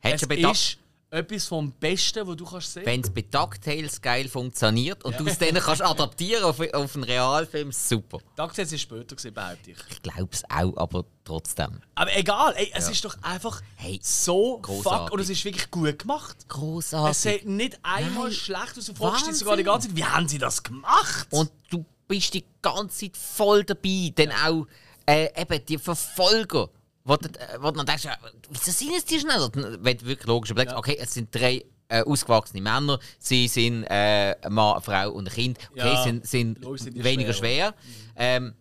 Es 0.00 0.20
schon 0.20 0.28
bedacht, 0.30 0.54
ist 0.54 0.78
etwas 1.12 1.46
vom 1.46 1.70
Besten, 1.72 2.26
was 2.26 2.36
du 2.36 2.44
kannst 2.46 2.72
sehen 2.72 2.86
wenn 2.86 3.02
es 3.02 3.10
bei 3.10 3.20
DuckTales 3.20 4.00
geil 4.00 4.28
funktioniert 4.28 5.04
und 5.04 5.20
du 5.20 5.26
es 5.26 5.36
dann 5.36 5.52
kannst 5.54 5.82
adaptieren 5.82 6.42
auf, 6.44 6.58
auf 6.72 6.94
einen 6.94 7.04
Realfilm, 7.04 7.70
super. 7.70 8.18
DuckTales 8.34 8.72
ist 8.72 8.80
später, 8.80 9.14
gewesen, 9.14 9.34
behaupte 9.34 9.72
ich. 9.72 9.76
Ich 9.90 10.02
glaube 10.02 10.30
es 10.32 10.42
auch, 10.48 10.74
aber 10.78 11.04
trotzdem. 11.24 11.80
Aber 11.94 12.16
egal, 12.16 12.54
ey, 12.56 12.72
es 12.74 12.88
ist 12.88 13.04
doch 13.04 13.16
einfach 13.22 13.60
Hey, 13.76 14.00
so 14.02 14.58
großartig. 14.60 15.00
fuck. 15.02 15.12
Und 15.12 15.20
es 15.20 15.28
ist 15.28 15.44
wirklich 15.44 15.70
gut 15.70 15.98
gemacht. 15.98 16.36
Es 16.40 16.48
Großartig. 16.48 17.18
sieht 17.18 17.46
nicht 17.46 17.78
einmal 17.82 18.28
Nein. 18.28 18.32
schlecht 18.32 18.78
aus. 18.78 18.86
Du 18.86 18.94
fragst 18.94 19.26
dich 19.26 19.36
sogar 19.36 19.56
die 19.58 19.64
ganze 19.64 19.88
Zeit, 19.88 19.96
wie 19.96 20.04
haben 20.04 20.26
sie 20.28 20.38
das 20.38 20.62
gemacht? 20.62 21.26
Und 21.30 21.50
du 21.70 21.84
bist 22.08 22.32
die 22.32 22.44
ganze 22.62 22.96
Zeit 23.06 23.16
voll 23.18 23.64
dabei. 23.64 24.12
Dann 24.14 24.32
auch 24.32 24.66
äh, 25.06 25.28
eben 25.40 25.66
die 25.66 25.76
Verfolger, 25.78 26.70
wo 27.04 27.16
du, 27.16 27.28
wo 27.60 27.70
du 27.70 27.78
dann 27.78 27.86
denkst, 27.86 28.04
ja, 28.04 28.16
wieso 28.50 28.70
sind 28.70 28.92
es 28.96 29.04
die 29.04 29.18
schnell? 29.18 29.48
Wenn 29.80 29.98
du 29.98 30.06
wirklich 30.06 30.26
logisch 30.26 30.50
überlegst, 30.50 30.76
okay, 30.76 30.96
es 31.00 31.14
sind 31.14 31.34
drei 31.34 31.64
äh, 31.88 32.02
ausgewachsene 32.02 32.62
Männer, 32.62 32.98
sie 33.18 33.48
sind 33.48 33.84
äh, 33.88 34.36
Mann, 34.48 34.80
Frau 34.82 35.10
und 35.10 35.28
ein 35.28 35.34
Kind, 35.34 35.58
okay, 35.72 35.80
Ja, 35.80 36.02
sind, 36.02 36.26
sind 36.26 36.58
sind 36.78 37.02
weniger 37.02 37.32
schwer, 37.32 37.74
schwer. 37.74 37.74
Ähm, 38.16 38.54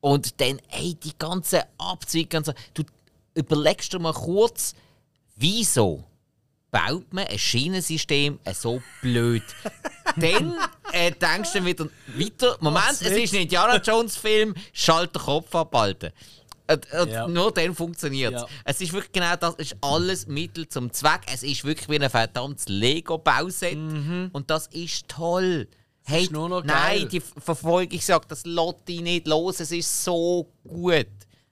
und 0.00 0.40
dann, 0.40 0.60
ey, 0.70 0.94
die 0.94 1.18
ganzen 1.18 1.62
Abzüge 1.78 2.42
so. 2.44 2.52
Du 2.74 2.84
überlegst 3.34 3.92
dir 3.92 3.98
mal 3.98 4.12
kurz, 4.12 4.74
wieso 5.34 6.04
baut 6.70 7.12
man 7.12 7.26
ein 7.26 7.38
Schienensystem 7.38 8.38
so 8.54 8.82
blöd? 9.00 9.42
dann 10.16 10.56
äh, 10.92 11.10
denkst 11.10 11.52
du 11.52 11.64
wieder 11.64 11.88
weiter. 12.16 12.56
Moment, 12.60 13.00
es 13.00 13.10
ist 13.10 13.34
ein 13.34 13.42
Indiana 13.42 13.78
Jones 13.78 14.16
Film, 14.16 14.54
schalt 14.72 15.14
den 15.14 15.22
Kopf 15.22 15.54
abhalten. 15.54 16.12
Und, 16.70 16.92
und 16.92 17.08
Ja. 17.10 17.28
Nur 17.28 17.52
dann 17.52 17.74
funktioniert 17.74 18.34
es. 18.34 18.42
Ja. 18.42 18.48
Es 18.64 18.80
ist 18.80 18.92
wirklich 18.92 19.12
genau 19.12 19.36
das, 19.36 19.54
es 19.58 19.72
ist 19.72 19.76
alles 19.82 20.26
Mittel 20.26 20.68
zum 20.68 20.92
Zweck. 20.92 21.20
Es 21.32 21.42
ist 21.42 21.64
wirklich 21.64 21.88
wie 21.88 21.98
ein 22.02 22.10
verdammtes 22.10 22.68
Lego-Bauset. 22.68 23.76
Und 24.32 24.44
das 24.50 24.66
ist 24.68 25.08
toll. 25.08 25.68
Hey, 26.04 26.18
Mhm. 26.20 26.24
ist 26.24 26.32
nur 26.32 26.48
noch 26.48 26.64
nein, 26.64 26.98
geil. 27.00 27.08
die 27.08 27.20
Verfolgung 27.20 28.00
sagt, 28.00 28.30
das 28.30 28.44
lässt 28.46 28.86
dich 28.88 29.00
nicht 29.00 29.26
los. 29.26 29.58
Es 29.60 29.72
ist 29.72 30.04
so 30.04 30.48
gut. 30.66 31.06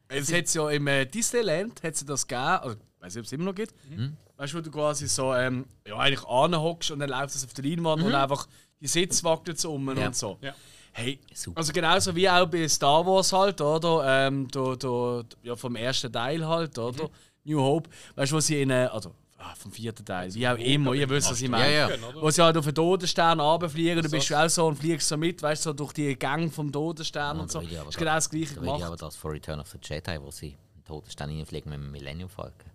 Es 0.08 0.32
hat 0.32 0.52
ja 0.54 0.70
im 0.70 0.86
äh, 0.86 1.06
Disneyland 1.06 1.82
hat 1.82 1.96
sie 1.96 2.04
das 2.04 2.26
gegeben, 2.26 2.58
oder 2.64 2.74
ich 2.74 3.02
weiß 3.02 3.14
nicht, 3.16 3.20
ob 3.20 3.24
es 3.26 3.32
immer 3.32 3.44
noch 3.46 3.54
gibt. 3.54 3.74
Mhm. 3.90 4.16
Weißt 4.36 4.52
du, 4.52 4.58
wo 4.58 4.62
du 4.62 4.70
quasi 4.70 5.08
so 5.08 5.34
ähm, 5.34 5.64
ja, 5.86 5.96
eigentlich 5.96 6.24
anhockst 6.26 6.90
und 6.92 7.00
dann 7.00 7.08
läuft 7.10 7.34
es 7.34 7.44
auf 7.44 7.52
der 7.54 7.64
Leinwand 7.64 8.02
und 8.02 8.14
einfach 8.14 8.46
die 8.80 8.86
Sitz 8.86 9.24
wackelt 9.24 9.58
so 9.58 9.74
um 9.74 9.84
Mhm. 9.86 9.98
Ja. 9.98 10.06
und 10.06 10.16
so. 10.16 10.38
Ja. 10.40 10.54
Hey, 10.96 11.18
Super. 11.34 11.58
also 11.58 11.72
genauso 11.72 12.14
wie 12.14 12.28
auch 12.30 12.46
bei 12.46 12.68
Star 12.68 13.04
Wars 13.04 13.32
halt, 13.32 13.60
oder? 13.60 14.04
Ähm, 14.26 14.46
da, 14.50 14.76
da, 14.76 15.22
ja, 15.42 15.56
vom 15.56 15.74
ersten 15.76 16.12
Teil 16.12 16.46
halt, 16.46 16.76
Mhm. 16.76 16.82
oder? 16.84 17.10
New 17.44 17.60
Hope. 17.60 17.90
Weißt 18.14 18.30
du, 18.32 18.36
wo 18.36 18.40
sie 18.40 18.62
in 18.62 18.70
äh, 18.70 18.88
also 18.92 19.12
ah, 19.38 19.54
vom 19.58 19.72
vierten 19.72 20.04
Teil, 20.04 20.32
wie 20.32 20.46
auch 20.48 20.56
immer, 20.56 20.94
ihr 20.94 21.08
wisst, 21.10 21.30
was 21.30 21.42
ich 21.42 21.48
meine. 21.48 21.74
Ja, 21.74 21.88
ja. 21.90 21.96
Wo 22.14 22.30
sie 22.30 22.40
halt 22.42 22.56
auf 22.56 22.64
den 22.64 22.74
Totenstern 22.76 23.40
runterfliegen, 23.40 24.02
du 24.02 24.08
bist 24.08 24.32
auch 24.32 24.48
so 24.48 24.66
und 24.68 24.76
fliegst 24.76 25.08
so 25.08 25.16
mit, 25.16 25.42
weißt 25.42 25.66
du, 25.66 25.70
so 25.70 25.74
durch 25.74 25.92
die 25.92 26.16
Gänge 26.16 26.48
vom 26.50 26.70
Totenstern 26.72 27.40
und 27.40 27.50
so. 27.50 27.58
da 27.58 27.64
will 27.66 27.72
ich 27.72 27.78
aber 27.80 27.88
ist 27.90 27.98
genau 27.98 28.14
das 28.14 28.30
gleiche 28.30 28.54
Da 28.54 28.62
ich 28.76 28.84
aber 28.84 28.96
das 28.96 29.16
von 29.16 29.32
Return 29.32 29.60
of 29.60 29.68
the 29.68 29.78
Jedi, 29.82 30.18
wo 30.22 30.30
sie 30.30 30.56
im 30.76 30.84
Todesstern 30.84 31.28
reinfliegen 31.28 31.68
mit 31.70 31.80
dem 31.80 31.90
Millennium 31.90 32.30
Falcon. 32.30 32.70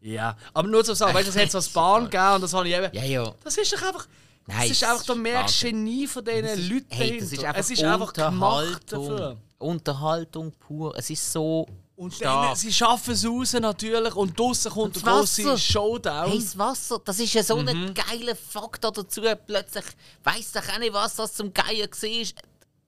Ja, 0.00 0.36
aber 0.52 0.68
nur 0.68 0.84
zu 0.84 0.94
sagen, 0.94 1.14
weißt 1.14 1.28
du, 1.28 1.30
es 1.30 1.36
hat 1.38 1.50
so 1.50 1.58
eine 1.58 1.66
Bahn 1.72 2.04
gegeben 2.10 2.34
und 2.34 2.40
das 2.42 2.52
habe 2.52 2.68
ich 2.68 2.74
eben. 2.74 2.88
Ja, 2.94 3.04
ja. 3.04 3.32
Das 3.42 3.56
ist 3.56 3.72
doch 3.72 3.80
einfach. 3.80 4.06
Nein, 4.46 4.58
das 4.60 4.70
ist 4.70 4.82
es 4.82 4.88
einfach, 4.88 5.04
da 5.06 5.12
ist 5.14 5.18
merkst 5.18 5.62
du 5.62 5.66
Wahnsinn. 5.66 5.84
Genie 5.86 6.06
von 6.06 6.24
diesen 6.24 6.68
Leuten 6.70 6.86
Hey, 6.90 7.18
das 7.20 7.32
ist 7.32 7.44
einfach, 7.44 7.60
Es 7.60 7.70
ist 7.70 7.82
einfach 7.84 8.12
gemacht 8.12 8.82
dafür. 8.92 9.36
Unterhaltung. 9.58 10.52
Pur. 10.52 10.94
Es 10.96 11.08
ist 11.10 11.32
so 11.32 11.66
Und 11.96 12.22
dann, 12.24 12.54
sie 12.56 12.72
schaffen 12.72 13.14
es 13.14 13.24
raus 13.26 13.52
natürlich 13.54 14.14
und 14.16 14.38
draussen 14.38 14.70
kommt 14.72 14.96
Und 14.96 15.06
der 15.06 15.12
große. 15.12 15.56
Showdown. 15.58 16.30
Hey, 16.30 16.38
das 16.38 16.58
Wasser, 16.58 17.00
das 17.04 17.18
ist 17.20 17.32
ja 17.32 17.42
so 17.42 17.56
Mhm. 17.56 17.68
ein 17.68 17.94
geiler 17.94 18.36
Faktor 18.36 18.92
dazu. 18.92 19.22
Plötzlich 19.46 19.84
weiss 20.24 20.52
doch 20.52 20.68
auch 20.68 20.78
nicht, 20.78 20.92
was 20.92 21.14
das 21.16 21.34
zum 21.34 21.54
Geier 21.54 21.86
war. 21.88 22.26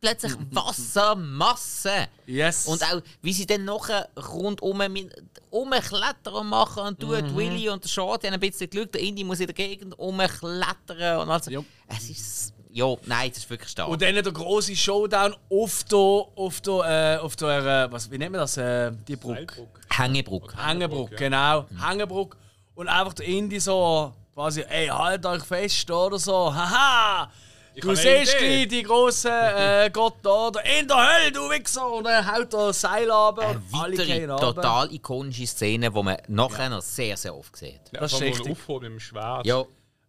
Plötzlich 0.01 0.33
Wassermasse. 0.51 2.09
Yes. 2.27 2.67
Und 2.67 2.83
auch, 2.83 3.01
wie 3.23 3.33
sie 3.33 3.47
dann 3.47 3.65
nachher 3.65 4.09
rundum 4.17 4.79
mit- 4.93 5.15
umklettern 5.51 6.47
machen 6.49 6.83
und 6.85 7.01
tut 7.01 7.23
Mhm. 7.23 7.37
Willy 7.37 7.69
und 7.69 7.83
der 7.83 7.89
Shorty 7.89 8.27
haben 8.27 8.35
ein 8.35 8.41
bisschen 8.41 8.69
Glück. 8.69 8.93
Der 8.93 9.01
Indy 9.01 9.25
muss 9.25 9.41
in 9.41 9.47
der 9.47 9.55
Gegend 9.55 9.99
umklettern 9.99 11.21
und 11.21 11.31
also. 11.31 11.51
Ja. 11.51 11.61
Es 11.89 12.11
ist. 12.11 12.53
Ja, 12.71 12.95
nein, 13.07 13.31
das 13.31 13.39
ist 13.39 13.49
wirklich 13.49 13.71
stark. 13.71 13.89
Und 13.89 14.03
dann 14.03 14.15
der 14.15 14.23
große 14.25 14.77
Showdown 14.77 15.35
auf 15.51 15.85
der, 15.85 15.97
auf 15.99 16.61
der, 16.61 17.17
äh, 17.17 17.25
auf 17.25 17.35
der 17.37 17.85
äh, 17.87 17.93
was, 17.93 18.11
wie 18.11 18.19
nennt 18.19 18.33
man 18.33 18.43
das, 18.43 18.59
äh, 18.59 18.93
die 19.09 19.17
Brücke? 19.17 19.67
Hängebrücke. 19.89 20.55
Hängebrücke, 20.63 21.13
ja. 21.15 21.19
genau. 21.19 21.65
Hängebrücke. 21.83 22.37
Und 22.75 22.89
einfach 22.89 23.15
der 23.15 23.25
Indie 23.27 23.61
so 23.61 24.13
quasi, 24.35 24.61
ey, 24.69 24.89
halt 24.89 25.25
euch 25.25 25.43
fest 25.45 25.91
oder 25.91 26.19
so. 26.19 26.55
Haha! 26.55 27.31
Du 27.81 27.95
siehst 27.95 28.39
gleich 28.39 28.69
die 28.69 28.83
grossen 28.83 29.31
äh, 29.31 29.91
Gott 29.93 30.15
da, 30.23 30.49
oder 30.49 30.65
in 30.79 30.89
der 30.89 30.97
Hölle, 30.97 31.33
du 31.33 31.41
Wichser! 31.51 31.87
Und 31.93 32.05
dann 32.05 32.27
haut 32.27 32.53
er 32.55 32.67
das 32.69 32.81
Seil 32.81 33.11
Eine 33.11 33.15
und 33.31 33.39
alle 33.41 33.61
weitere 33.71 34.07
gehen 34.07 34.31
runter. 34.31 34.55
total 34.55 34.93
ikonische 34.95 35.47
Szene, 35.47 35.91
die 35.91 36.03
man 36.03 36.17
nachher 36.29 36.71
noch 36.71 36.81
sehr, 36.83 37.17
sehr 37.17 37.37
oft 37.37 37.55
sieht. 37.57 37.81
Ja, 37.93 38.01
Das 38.01 38.13
ist 38.15 38.21
richtig. 38.23 38.53
Aufholen 38.53 38.83
mit 38.85 38.93
dem 38.93 39.01
Schwert. 39.01 39.47
Ja, 39.47 39.65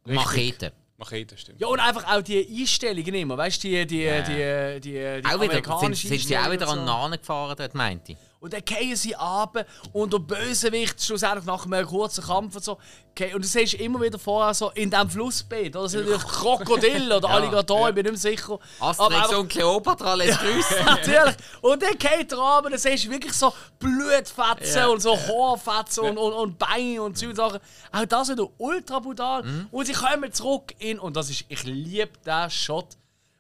Machete. 0.06 0.72
Machete, 1.00 1.38
stimmt. 1.38 1.60
Ja, 1.62 1.68
und 1.68 1.80
einfach 1.80 2.08
auch 2.12 2.22
die 2.24 2.48
Einstellungen 2.60 3.14
immer, 3.14 3.38
weißt 3.38 3.64
du, 3.64 3.68
die, 3.68 3.86
die, 3.86 4.02
Ja. 4.02 4.22
die, 4.22 4.82
die, 4.82 4.94
die, 4.94 5.22
die 5.22 5.26
Auch 5.28 5.40
wieder, 5.42 5.80
sind, 5.80 5.96
sind 5.96 6.22
sie 6.22 6.38
auch 6.38 6.50
wieder 6.50 6.68
Einstellungen 6.68 6.80
an 6.80 6.88
so. 6.88 6.94
Nahen 7.10 7.12
gefahren 7.20 7.56
dort, 7.58 7.76
meinte 7.76 8.14
ich. 8.14 8.18
Und 8.48 8.54
dann 8.54 8.64
fallen 8.78 8.96
sie 8.96 9.16
ab 9.16 9.66
und 9.94 10.14
der 10.14 10.20
Bösewicht 10.20 11.04
schlussendlich 11.04 11.46
nach 11.46 11.66
einem 11.66 11.86
kurzen 11.86 12.24
Kampf 12.24 12.56
und 12.56 12.64
so. 12.64 12.78
Okay, 13.12 13.34
und 13.34 13.44
du 13.44 13.48
siehst 13.48 13.74
immer 13.76 14.00
wieder 14.00 14.20
vorher 14.20 14.54
so 14.54 14.70
in 14.72 14.92
diesem 14.92 15.10
Flussbett, 15.10 15.76
oder 15.76 15.90
sind 15.90 16.02
natürlich 16.06 16.24
Krokodile 16.28 17.18
oder 17.18 17.30
Alligatoren, 17.32 17.90
ich 17.90 17.96
bin 17.96 18.04
nicht 18.04 18.24
mehr 18.24 18.32
sicher. 18.32 18.60
Aber 18.80 18.90
Asterix 18.92 19.16
einfach- 19.16 19.38
und 19.40 19.48
Kleopatra 19.50 20.14
lässt 20.14 20.40
grüßen. 20.42 20.86
Natürlich. 20.86 21.36
Und 21.62 21.82
dann 21.82 21.98
geht 21.98 22.32
er 22.32 22.40
ab 22.40 22.66
und 22.66 22.72
dann 22.72 22.80
siehst 22.80 23.06
du 23.06 23.10
wirklich 23.10 23.34
so 23.34 23.52
Blutfetzen 23.80 24.76
Ja. 24.78 24.88
und 24.88 25.02
so 25.02 25.18
Haarfetzen 25.18 26.04
und, 26.04 26.18
und, 26.18 26.34
und 26.34 26.60
Beine 26.60 27.02
und 27.02 27.18
so 27.18 27.34
Sachen. 27.34 27.60
Auch 27.92 28.06
das 28.06 28.30
ist 28.30 28.40
ultra 28.58 29.00
brutal. 29.00 29.44
Mhm. 29.44 29.68
Und 29.72 29.86
sie 29.88 29.94
kommen 29.94 30.32
zurück 30.32 30.74
in, 30.80 31.00
und 31.00 31.16
das 31.16 31.30
ist, 31.30 31.46
ich 31.50 31.64
liebe 31.64 32.10
diesen 32.26 32.50
Shot, 32.52 32.88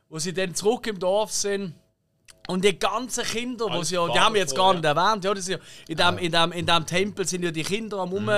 wo 0.09 0.17
sie 0.19 0.33
dann 0.33 0.55
zurück 0.55 0.87
im 0.87 0.97
Dorf 0.99 1.31
sind. 1.31 1.73
Und 2.47 2.63
die 2.63 2.79
ganzen 2.79 3.23
Kinder, 3.23 3.67
Alles 3.69 3.89
sie 3.89 3.95
ja, 3.95 4.07
die 4.07 4.19
haben 4.19 4.33
wir 4.33 4.41
jetzt 4.41 4.55
gar 4.55 4.73
nicht 4.73 4.85
erwähnt, 4.85 5.23
ja, 5.23 5.33
das 5.33 5.47
ja, 5.47 5.57
in, 5.87 5.97
dem, 5.97 6.17
in, 6.17 6.31
dem, 6.31 6.51
in 6.53 6.65
dem 6.65 6.85
Tempel 6.85 7.27
sind 7.27 7.43
ja 7.43 7.51
die 7.51 7.63
Kinder 7.63 7.97
am 7.99 8.13
um, 8.13 8.29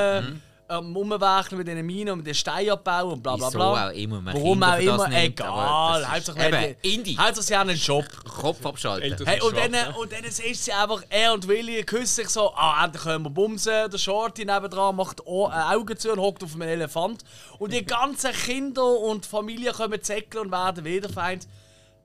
am 0.68 0.96
Rumwerkeln 0.96 1.58
mit 1.58 1.68
den 1.68 1.84
Minen 1.84 2.12
und 2.12 2.18
mit 2.20 2.28
den 2.28 2.36
Steinabbau 2.36 3.10
und 3.10 3.24
bla 3.24 3.36
bla 3.36 3.48
Wieso 3.48 3.58
bla. 3.58 3.88
auch 3.88 3.92
immer 3.92 4.22
man 4.22 4.36
Warum 4.36 4.62
auch 4.62 4.78
immer, 4.80 5.08
nimmt, 5.08 5.24
egal. 5.24 6.12
Hauptsache, 6.12 6.48
Eben, 6.48 6.76
die- 6.84 6.94
Indie. 6.96 7.18
Hauptsache, 7.18 7.42
sie 7.44 7.58
haben 7.58 7.70
einen 7.70 7.80
Job. 7.80 8.06
Kopf 8.24 8.64
abschalten. 8.66 9.26
Hey, 9.26 9.42
und 9.42 9.58
dann, 9.58 9.94
und 9.96 10.12
dann 10.12 10.24
siehst 10.30 10.68
du 10.68 10.76
einfach, 10.76 11.02
er 11.10 11.34
und 11.34 11.48
Willi 11.48 11.84
küssen 11.84 12.06
sich 12.24 12.30
so, 12.30 12.54
ah, 12.56 12.84
endlich 12.86 13.02
können 13.04 13.26
wir 13.26 13.32
bumsen. 13.32 13.90
Der 13.92 13.98
Shorty 13.98 14.46
nebendran 14.46 14.96
macht 14.96 15.22
äh, 15.22 15.24
Augen 15.32 15.98
zu 15.98 16.12
und 16.12 16.20
hockt 16.20 16.44
auf 16.44 16.54
einem 16.54 16.70
Elefant. 16.70 17.24
Und 17.58 17.74
die 17.74 17.84
ganzen 17.86 18.32
Kinder 18.32 18.86
und 19.00 19.26
Familie 19.26 19.72
kommen 19.72 20.02
zäckeln 20.04 20.46
und 20.46 20.52
werden 20.52 20.86
wiederfeind. 20.86 21.48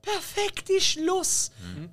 Perfekter 0.05 0.81
Schluss. 0.81 1.51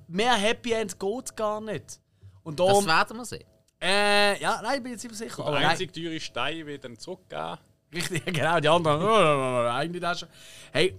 Mehr 0.08 0.34
Happy 0.34 0.72
End 0.74 1.00
geht 1.00 1.36
gar 1.36 1.62
nicht. 1.62 2.00
Und 2.44 2.60
Das 2.60 2.68
darum, 2.68 2.86
werden 2.86 3.18
wir 3.18 3.26
sehen. 3.26 3.44
äh, 3.82 4.42
ja, 4.42 4.60
nein, 4.62 4.78
ich 4.78 4.84
bin 4.84 4.92
jetzt 4.94 5.04
nicht 5.04 5.16
sicher. 5.16 5.44
Der 5.44 5.70
einzige 5.70 5.92
teure 5.92 6.20
Stein 6.20 6.66
wird 6.66 6.84
dann 6.84 6.98
zurückgeben. 6.98 7.58
Richtig, 7.94 8.26
genau, 8.34 8.60
die 8.60 8.70
anderen, 8.70 9.02
äh, 9.02 9.70
eigentlich 9.70 10.02
das 10.02 10.20
schon. 10.22 10.30
Hey, 10.72 10.96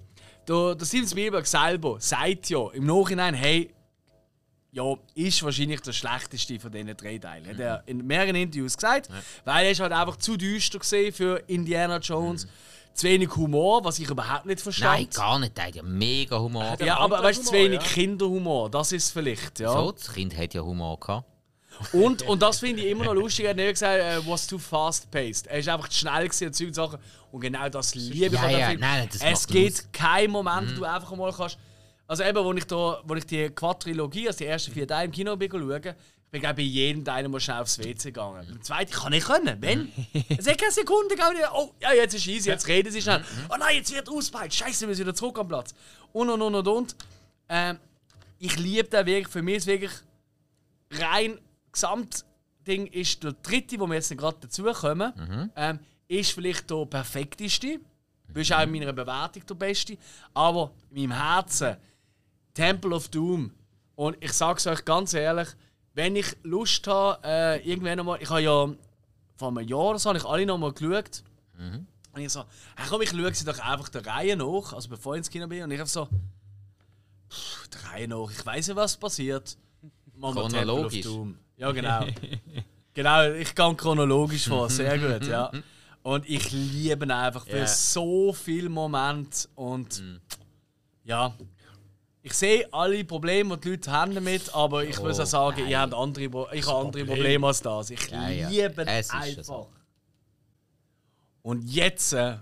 der, 0.47 0.75
der 0.75 0.85
Steven 0.87 1.09
Spielberg 1.09 1.47
selber 1.47 1.97
sagt 2.01 2.51
ja 2.51 2.71
im 2.73 2.85
Nachhinein, 2.87 3.35
hey, 3.35 3.73
ja, 4.73 4.95
ist 5.15 5.43
wahrscheinlich 5.43 5.81
der 5.83 5.93
schlechteste 5.93 6.59
von 6.59 6.73
diesen 6.73 6.97
drei 6.97 7.19
Teilen. 7.19 7.47
Hat 7.47 7.59
er 7.61 7.83
in 7.87 8.07
mehreren 8.07 8.35
Interviews 8.35 8.75
gesagt, 8.77 9.09
weil 9.45 9.67
er 9.67 9.71
ist 9.71 9.81
halt 9.81 9.93
einfach 9.93 10.17
zu 10.17 10.37
düster 10.39 10.79
gesehen 10.79 11.13
für 11.13 11.43
Indiana 11.47 11.99
Jones. 11.99 12.47
Zu 12.95 13.07
wenig 13.07 13.35
Humor, 13.37 13.83
was 13.85 13.99
ich 13.99 14.09
überhaupt 14.11 14.47
nicht 14.47 14.61
verstehe. 14.61 14.87
Nein, 14.87 15.09
gar 15.15 15.39
nicht. 15.39 15.57
Der 15.57 15.67
hat 15.67 15.75
ja 15.75 15.83
mega 15.83 16.39
Humor. 16.39 16.77
Ja, 16.85 16.99
aber 16.99 17.23
weißt 17.23 17.41
du, 17.41 17.45
zu 17.47 17.53
wenig 17.53 17.81
ja. 17.81 17.87
Kinderhumor, 17.87 18.69
das 18.71 18.93
ist 18.93 19.11
vielleicht, 19.13 19.61
ja. 19.61 19.73
So, 19.73 19.93
das 19.93 20.13
Kind 20.13 20.37
hat 20.37 20.53
ja 20.55 20.61
Humor 20.63 20.99
gehabt. 21.01 21.27
Und, 21.93 22.23
und 22.29 22.43
das 22.43 22.61
finde 22.61 22.83
ich 22.83 22.91
immer 22.91 23.05
noch 23.07 23.15
lustig. 23.15 23.47
Er 23.47 23.51
hat 23.51 23.57
nicht 23.57 23.71
gesagt, 23.71 23.99
äh, 23.99 24.19
was 24.31 24.47
too 24.47 24.59
fast 24.59 25.11
paced. 25.11 25.47
Er 25.47 25.59
ist 25.59 25.69
einfach 25.69 25.89
zu 25.89 25.99
schnell 25.99 26.29
gewesen 26.29 26.67
und 26.67 26.75
Sachen. 26.75 26.99
Und 27.33 27.41
genau 27.41 27.69
das 27.71 27.95
liebe 27.95 28.27
ich 28.27 28.33
Ja, 28.33 28.41
an 28.43 28.49
dem 28.51 28.59
ja, 28.61 28.69
Film. 28.69 28.81
nein, 28.81 29.09
das 29.11 29.23
es 29.23 29.49
Mhm. 29.49 29.53
gibt 29.55 29.93
keinen 29.93 30.31
Moment, 30.31 30.77
wo 30.77 30.81
du 30.81 30.85
einfach 30.85 31.17
mal 31.17 31.33
kannst. 31.33 31.59
Also 32.07 32.25
eben, 32.25 32.45
wo 32.45 32.53
ich, 32.53 32.67
da, 32.67 33.01
wo 33.05 33.15
ich 33.15 33.25
die 33.25 33.49
Quadrilogie, 33.49 34.27
also 34.29 34.39
die 34.39 34.47
ersten 34.47 34.71
vier 34.73 34.87
Teile 34.87 35.07
im 35.07 35.13
Kino 35.13 35.35
bin 35.35 35.51
schauen, 35.51 35.83
ich 35.83 35.95
bin 36.33 36.41
glaube 36.41 36.57
bei 36.57 36.63
jedem 36.63 37.05
Teil 37.05 37.29
mal 37.29 37.39
schnell 37.41 37.59
aufs 37.61 37.79
WC 37.79 38.09
gegangen. 38.09 38.47
Beim 38.49 38.63
zweiten 38.63 38.91
kann 38.91 39.13
ich 39.13 39.23
können. 39.23 39.61
Wenn? 39.61 39.93
Es 40.39 40.49
hat 40.49 40.59
keine 40.59 40.73
Sekunde 40.73 41.15
gegangen. 41.15 41.39
Oh, 41.55 41.73
ja, 41.81 41.93
jetzt 41.93 42.15
ist 42.15 42.27
easy, 42.27 42.49
jetzt 42.49 42.67
reden 42.67 42.91
sie 42.91 43.03
schnell. 43.03 43.19
Mhm. 43.19 43.25
Oh 43.51 43.57
nein, 43.59 43.77
jetzt 43.77 43.93
wird 43.93 44.09
ausgepeilt. 44.09 44.53
Scheiße, 44.53 44.89
wir 44.89 44.95
sind 44.95 45.07
wieder 45.07 45.15
zurück 45.15 45.39
am 45.39 45.47
Platz. 45.47 45.75
Und 46.13 46.31
und 46.31 46.41
und 46.41 46.55
und 46.55 46.69
und. 46.69 46.97
Ähm, 47.51 47.79
ich 48.39 48.59
liebe 48.59 48.89
den 48.89 49.05
wirklich. 49.05 49.29
Für 49.29 49.43
mich 49.43 49.57
ist 49.57 49.67
wirklich 49.67 49.93
rein 50.91 51.39
Gesamtding 51.71 52.87
ist 52.87 53.23
der 53.23 53.33
dritte, 53.33 53.79
wo 53.79 53.87
wir 53.87 53.95
jetzt 53.95 54.17
gerade 54.17 54.39
dazu 54.41 54.65
kommen, 54.65 55.51
ähm, 55.55 55.81
ist 56.09 56.33
vielleicht 56.33 56.71
der 56.71 56.87
perfekteste. 56.87 57.79
Du 58.27 58.33
bist 58.33 58.53
auch 58.55 58.63
in 58.63 58.71
meiner 58.71 58.93
Bewertung 58.95 59.45
der 59.47 59.55
beste. 59.55 59.99
Aber 60.33 60.73
in 60.91 61.11
meinem 61.11 61.23
Herzen 61.23 61.77
Temple 62.55 62.95
of 62.95 63.09
Doom. 63.09 63.53
Und 63.97 64.17
ich 64.21 64.33
sag's 64.33 64.67
euch 64.67 64.83
ganz 64.87 65.13
ehrlich, 65.13 65.49
wenn 65.95 66.17
ich 66.17 66.37
Lust 66.43 66.87
habe, 66.87 67.21
äh, 67.25 67.69
irgendwann 67.69 67.99
nochmal, 67.99 68.19
ich 68.21 68.31
habe 68.31 68.43
ja 68.43 68.69
vor 69.37 69.49
einem 69.49 69.67
Jahr 69.67 69.91
oder 69.91 69.99
so, 69.99 70.09
habe 70.09 70.19
ich 70.19 70.25
alle 70.25 70.47
nochmal 70.47 70.73
geschaut. 70.73 71.23
Und 72.13 72.21
ich 72.21 72.31
so, 72.31 72.45
hey, 72.77 72.87
komm, 72.89 73.03
ich 73.03 73.11
schaue 73.11 73.35
sie 73.35 73.45
doch 73.45 73.59
einfach 73.59 73.89
der 73.89 74.07
Reihe 74.07 74.37
nach, 74.37 74.73
also 74.73 74.89
bevor 74.89 75.15
ich 75.15 75.19
ins 75.19 75.31
Kino 75.31 75.47
bin. 75.47 75.63
Und 75.63 75.71
ich 75.71 75.79
habe 75.79 75.89
so, 75.89 76.09
pff, 77.31 77.69
der 77.69 77.91
Reihe 77.91 78.09
nach. 78.09 78.31
Ich 78.31 78.45
weiß 78.45 78.69
ja, 78.69 78.77
was 78.77 78.97
passiert. 78.97 79.57
Machen 80.15 80.37
wir 80.37 80.49
Chronologisch. 80.49 81.07
Ja, 81.57 81.73
genau. 81.73 82.07
genau, 82.95 83.31
ich 83.33 83.55
gehe 83.55 83.75
chronologisch 83.75 84.49
vor. 84.49 84.69
Sehr 84.69 84.99
gut, 84.99 85.27
ja. 85.27 85.51
Und 86.03 86.29
ich 86.29 86.51
liebe 86.51 87.05
ihn 87.05 87.11
einfach 87.13 87.47
für 87.47 87.67
so 87.67 88.33
viele 88.33 88.69
Momente. 88.69 89.49
Und 89.55 90.03
ja, 91.05 91.33
ich 92.23 92.33
sehe 92.35 92.73
alle 92.73 93.05
Probleme, 93.05 93.57
die 93.59 93.63
die 93.63 93.71
Leute 93.71 93.91
haben 93.91 94.15
damit, 94.15 94.55
aber 94.55 94.85
ich 94.85 94.99
muss 95.01 95.19
Oh, 95.19 95.23
auch 95.23 95.27
sagen, 95.27 95.61
nein. 95.63 95.71
ihr 95.71 95.81
habt 95.81 95.95
andere, 95.95 96.29
Pro- 96.31 96.49
ich 96.53 96.67
habe 96.67 96.87
andere 96.87 97.05
Probleme 97.05 97.47
als 97.47 97.61
das. 97.61 97.91
Ich 97.91 98.09
Ja, 98.11 98.29
ja. 98.29 98.49
liebe 98.49 98.87
Es 98.87 99.11
einfach. 99.11 99.43
so. 99.45 99.69
Und 101.43 101.63
jetzt, 101.69 102.13
äh, 102.13 102.37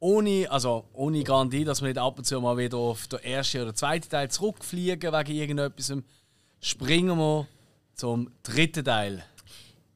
ohne, 0.00 0.46
also 0.50 0.84
ohne 0.92 1.22
Garantie, 1.24 1.64
dass 1.64 1.80
wir 1.80 1.88
nicht 1.88 1.98
ab 1.98 2.18
und 2.18 2.24
zu 2.24 2.40
mal 2.40 2.56
wieder 2.58 2.76
auf 2.76 3.06
den 3.08 3.20
ersten 3.20 3.62
oder 3.62 3.74
zweiten 3.74 4.08
Teil 4.08 4.30
zurückfliegen 4.30 5.12
wegen 5.12 5.32
irgendetwas, 5.32 5.92
springen 6.60 7.16
wir 7.16 7.46
zum 7.94 8.30
dritten 8.42 8.84
Teil. 8.84 9.24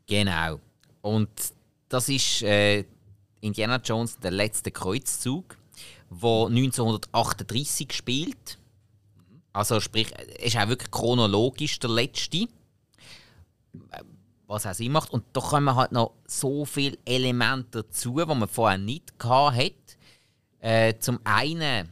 Genau. 0.06 0.60
Und 1.02 1.28
das 1.88 2.08
ist 2.08 2.42
äh, 2.42 2.84
Indiana 3.40 3.76
Jones 3.84 4.18
der 4.18 4.30
letzte 4.30 4.70
Kreuzzug, 4.70 5.56
wo 6.08 6.46
1938 6.46 7.92
spielt. 7.92 8.58
Also 9.56 9.80
sprich, 9.80 10.12
er 10.12 10.40
ist 10.40 10.56
auch 10.58 10.68
wirklich 10.68 10.90
chronologisch 10.90 11.78
der 11.78 11.88
letzte. 11.88 12.46
Was 14.46 14.66
auch 14.66 14.74
Sinn 14.74 14.92
macht. 14.92 15.10
Und 15.10 15.24
da 15.32 15.40
kommen 15.40 15.74
halt 15.74 15.92
noch 15.92 16.12
so 16.26 16.66
viele 16.66 16.98
Elemente 17.06 17.82
dazu, 17.82 18.20
die 18.20 18.34
man 18.34 18.48
vorher 18.48 18.76
nicht 18.76 19.14
hatte. 19.24 19.72
Äh, 20.60 20.98
zum 20.98 21.20
einen, 21.24 21.90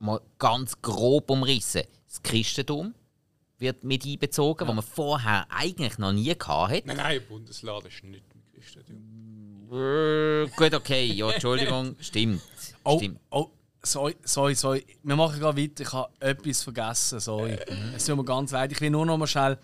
mal 0.00 0.20
ganz 0.38 0.82
grob 0.82 1.30
umrissen, 1.30 1.84
das 2.08 2.20
Christentum 2.22 2.94
wird 3.58 3.84
mit 3.84 4.04
einbezogen, 4.04 4.66
was 4.66 4.74
man 4.74 4.84
vorher 4.84 5.46
eigentlich 5.48 5.96
noch 5.98 6.12
nie 6.12 6.30
hatte. 6.30 6.82
Nein, 6.86 6.96
nein, 6.96 7.20
Bundeslade 7.28 7.86
ist 7.86 8.02
nicht 8.02 8.24
mit 8.34 8.52
Christentum. 8.52 8.96
Äh, 9.70 10.48
gut, 10.56 10.74
okay, 10.74 11.06
ja, 11.06 11.30
Entschuldigung, 11.30 11.94
stimmt. 12.00 12.42
Oh, 12.82 12.98
stimmt. 12.98 13.20
oh 13.30 13.50
sorry, 13.86 14.16
sorry, 14.24 14.54
sorry. 14.54 14.86
Wir 15.02 15.16
machen 15.16 15.40
gerade 15.40 15.60
weiter. 15.60 15.82
Ich 15.82 15.92
habe 15.92 16.12
etwas 16.20 16.62
vergessen, 16.62 17.20
sorry. 17.20 17.58
Es 17.94 18.04
tut 18.06 18.16
mir 18.16 18.24
ganz 18.24 18.50
leid. 18.50 18.72
Ich 18.72 18.80
will 18.80 18.90
nur 18.90 19.06
noch 19.06 19.16
mal 19.16 19.26
schnell, 19.26 19.58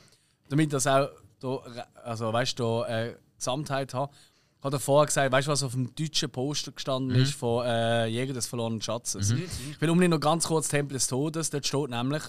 damit 0.49 0.73
das 0.73 0.87
auch, 0.87 1.09
da, 1.41 1.59
also 2.05 2.33
weißt 2.33 2.59
du, 2.59 2.83
äh, 2.83 3.15
Gesamtheit 3.37 3.93
hat. 3.95 4.11
Ich 4.59 4.65
habe 4.65 4.79
vorher 4.79 5.07
gesagt, 5.07 5.33
weißt 5.33 5.49
du, 5.49 5.51
was 5.51 5.63
auf 5.65 5.73
dem 5.73 5.93
deutschen 5.95 6.31
Poster 6.31 6.71
gestanden 6.71 7.17
ist 7.17 7.35
von 7.35 7.67
äh, 7.67 8.07
Jäger 8.07 8.33
des 8.33 8.47
verlorenen 8.47 8.81
Schatzes? 8.81 9.33
Ich 9.33 9.81
will 9.81 9.91
unbedingt 9.91 10.13
noch 10.13 10.21
ganz 10.21 10.47
kurz 10.47 10.69
Tempel 10.69 10.95
des 10.95 11.09
Todes. 11.09 11.51
Dort 11.51 11.67
steht 11.67 11.91
nämlich, 11.91 12.23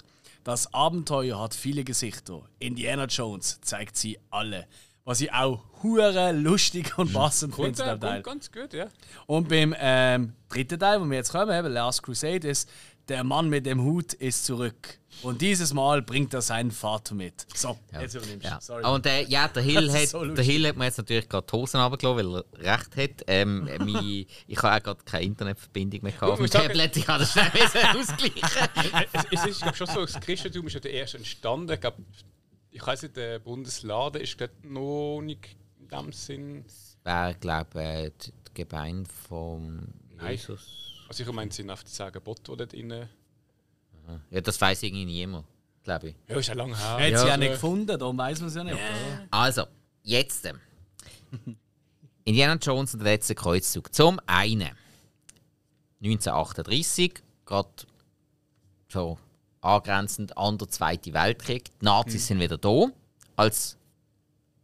das 0.43 0.73
Abenteuer 0.73 1.39
hat 1.39 1.53
viele 1.53 1.83
Gesichter. 1.83 2.41
Indiana 2.57 3.05
Jones 3.05 3.61
zeigt 3.61 3.95
sie 3.97 4.17
alle. 4.31 4.65
Was 5.05 5.19
ich 5.19 5.31
auch 5.33 5.61
hure 5.83 6.31
lustig 6.31 6.97
und 6.97 7.11
passend 7.11 7.55
finde 7.55 7.73
zu 7.73 7.83
dem 7.83 7.99
Teil. 7.99 8.21
ganz 8.21 8.49
gut, 8.51 8.73
ja. 8.73 8.87
Und 9.25 9.49
beim 9.49 9.75
ähm, 9.77 10.33
dritten 10.47 10.79
Teil, 10.79 11.01
wo 11.01 11.05
wir 11.05 11.17
jetzt 11.17 11.31
kommen, 11.31 11.51
eben 11.57 11.73
Last 11.73 12.03
Crusade, 12.03 12.47
ist 12.47 12.69
der 13.09 13.23
Mann 13.23 13.49
mit 13.49 13.65
dem 13.65 13.83
Hut 13.83 14.13
ist 14.13 14.45
zurück. 14.45 14.99
Und 15.21 15.41
dieses 15.41 15.73
Mal 15.73 16.01
bringt 16.01 16.33
er 16.33 16.41
seinen 16.41 16.71
Vater 16.71 17.15
mit. 17.15 17.45
So, 17.53 17.77
jetzt 17.99 18.15
übernimmst 18.15 18.45
du. 18.45 18.49
Ja. 18.49 18.61
Sorry. 18.61 18.85
Und 18.85 19.05
äh, 19.05 19.23
ja, 19.23 19.47
der 19.47 19.61
Hill, 19.61 19.91
hat, 19.93 20.07
so 20.07 20.25
der. 20.25 20.43
Hill 20.43 20.67
hat 20.67 20.77
mir 20.77 20.85
jetzt 20.85 20.97
natürlich 20.97 21.27
gerade 21.29 21.45
die 21.45 21.55
Hosen 21.55 21.81
runtergelassen, 21.81 22.33
weil 22.33 22.43
er 22.61 22.73
recht 22.73 22.95
hat. 22.95 23.23
Ähm, 23.27 23.67
äh, 23.67 23.79
mein, 23.79 24.25
ich 24.47 24.57
habe 24.61 24.75
auch 24.75 24.83
gerade 24.83 25.03
keine 25.03 25.25
Internetverbindung 25.25 26.01
mehr 26.01 26.11
gehabt 26.13 26.31
auf 26.31 26.39
dem 26.39 26.49
Tablet. 26.49 26.97
Ich 26.97 27.07
habe 27.07 27.19
das 27.19 27.33
schnell 27.33 27.45
ausgleichen. 27.99 28.69
es, 29.11 29.25
es 29.31 29.45
ist 29.47 29.61
glaub, 29.61 29.75
schon 29.75 29.87
so, 29.87 30.01
das 30.01 30.19
Christentum 30.19 30.67
ist 30.67 30.73
ja 30.73 30.79
der 30.79 30.93
erste 30.93 31.17
entstanden. 31.17 31.73
Ich, 31.73 31.81
glaub, 31.81 31.95
ich 32.73 32.85
weiß 32.85 33.03
nicht, 33.03 33.15
der 33.15 33.39
Bundeslade 33.39 34.19
ist 34.19 34.37
glaub, 34.37 34.49
noch 34.63 35.21
nicht 35.21 35.55
in 35.79 35.87
dem 35.87 36.11
Sinn. 36.11 36.65
Wäre, 37.03 37.35
glaube 37.35 37.69
ich, 37.81 37.87
äh, 37.87 38.11
die 38.47 38.53
Gebeine 38.53 39.05
von 39.05 39.87
Nein. 40.15 40.31
Jesus. 40.31 41.05
Also 41.07 41.23
ich 41.23 41.31
meine, 41.31 41.49
es 41.49 41.55
sind 41.55 41.69
auf 41.69 41.83
die 41.83 41.91
zehn 41.91 42.11
Gebote, 42.11 42.51
die 42.51 42.57
dort 42.57 42.73
drin. 42.73 43.07
Ja, 44.31 44.41
das 44.41 44.59
weiß 44.59 44.83
irgendwie 44.83 45.05
niemand, 45.05 45.45
glaube 45.83 46.09
ich. 46.09 46.15
Ja, 46.27 46.37
ist 46.37 46.47
ja 46.47 46.55
lange 46.55 46.77
her. 46.77 46.97
er 46.97 47.13
hat 47.13 47.19
sie 47.21 47.27
ja 47.27 47.37
nicht 47.37 47.53
gefunden, 47.53 47.97
darum 47.97 48.17
weiß 48.17 48.39
man 48.39 48.49
es 48.49 48.55
ja 48.55 48.63
nicht. 48.63 48.73
oder? 48.73 49.27
Also, 49.31 49.65
jetzt. 50.01 50.45
ähm, 50.45 50.59
Indiana 52.25 52.55
Jones 52.55 52.93
und 52.93 53.03
der 53.03 53.13
letzte 53.13 53.35
Kreuzzug. 53.35 53.93
Zum 53.93 54.19
einen 54.25 54.71
1938, 56.01 57.21
gerade 57.45 57.69
so 58.89 59.17
angrenzend 59.63 60.37
an 60.37 60.57
den 60.57 60.69
Zweiten 60.69 61.13
Weltkrieg. 61.13 61.65
Die 61.79 61.85
Nazis 61.85 62.27
sind 62.27 62.39
wieder 62.39 62.57
da 62.57 62.87
als 63.35 63.77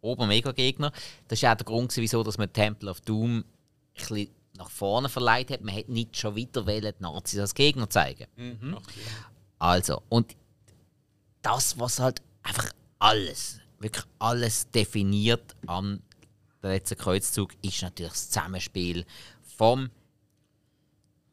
Obermega-Gegner. 0.01 0.91
Das 1.27 1.41
war 1.43 1.53
auch 1.53 1.57
der 1.57 1.65
Grund, 1.65 1.95
wieso 1.97 2.23
dass 2.23 2.38
man 2.38 2.51
Temple 2.51 2.89
of 2.89 3.01
Doom 3.01 3.39
ein 3.39 3.43
bisschen 3.93 4.30
nach 4.57 4.69
vorne 4.69 5.09
verleiht 5.09 5.51
hat. 5.51 5.61
Man 5.61 5.73
hätte 5.73 5.91
nicht 5.91 6.17
schon 6.17 6.35
wieder 6.35 6.65
wollen, 6.67 6.93
die 6.97 7.03
Nazis 7.03 7.39
als 7.39 7.53
Gegner 7.53 7.89
zeigen. 7.89 8.27
Sinn. 8.35 8.77
Also, 9.57 10.01
und 10.09 10.35
das, 11.41 11.80
was 11.80 11.99
halt 11.99 12.21
einfach 12.43 12.71
alles, 12.99 13.59
wirklich 13.80 14.05
alles 14.19 14.69
definiert 14.71 15.55
am 15.65 16.01
letzten 16.61 16.97
Kreuzzug, 16.97 17.53
ist 17.61 17.81
natürlich 17.81 18.11
das 18.11 18.30
Zusammenspiel 18.30 19.05
vom 19.57 19.89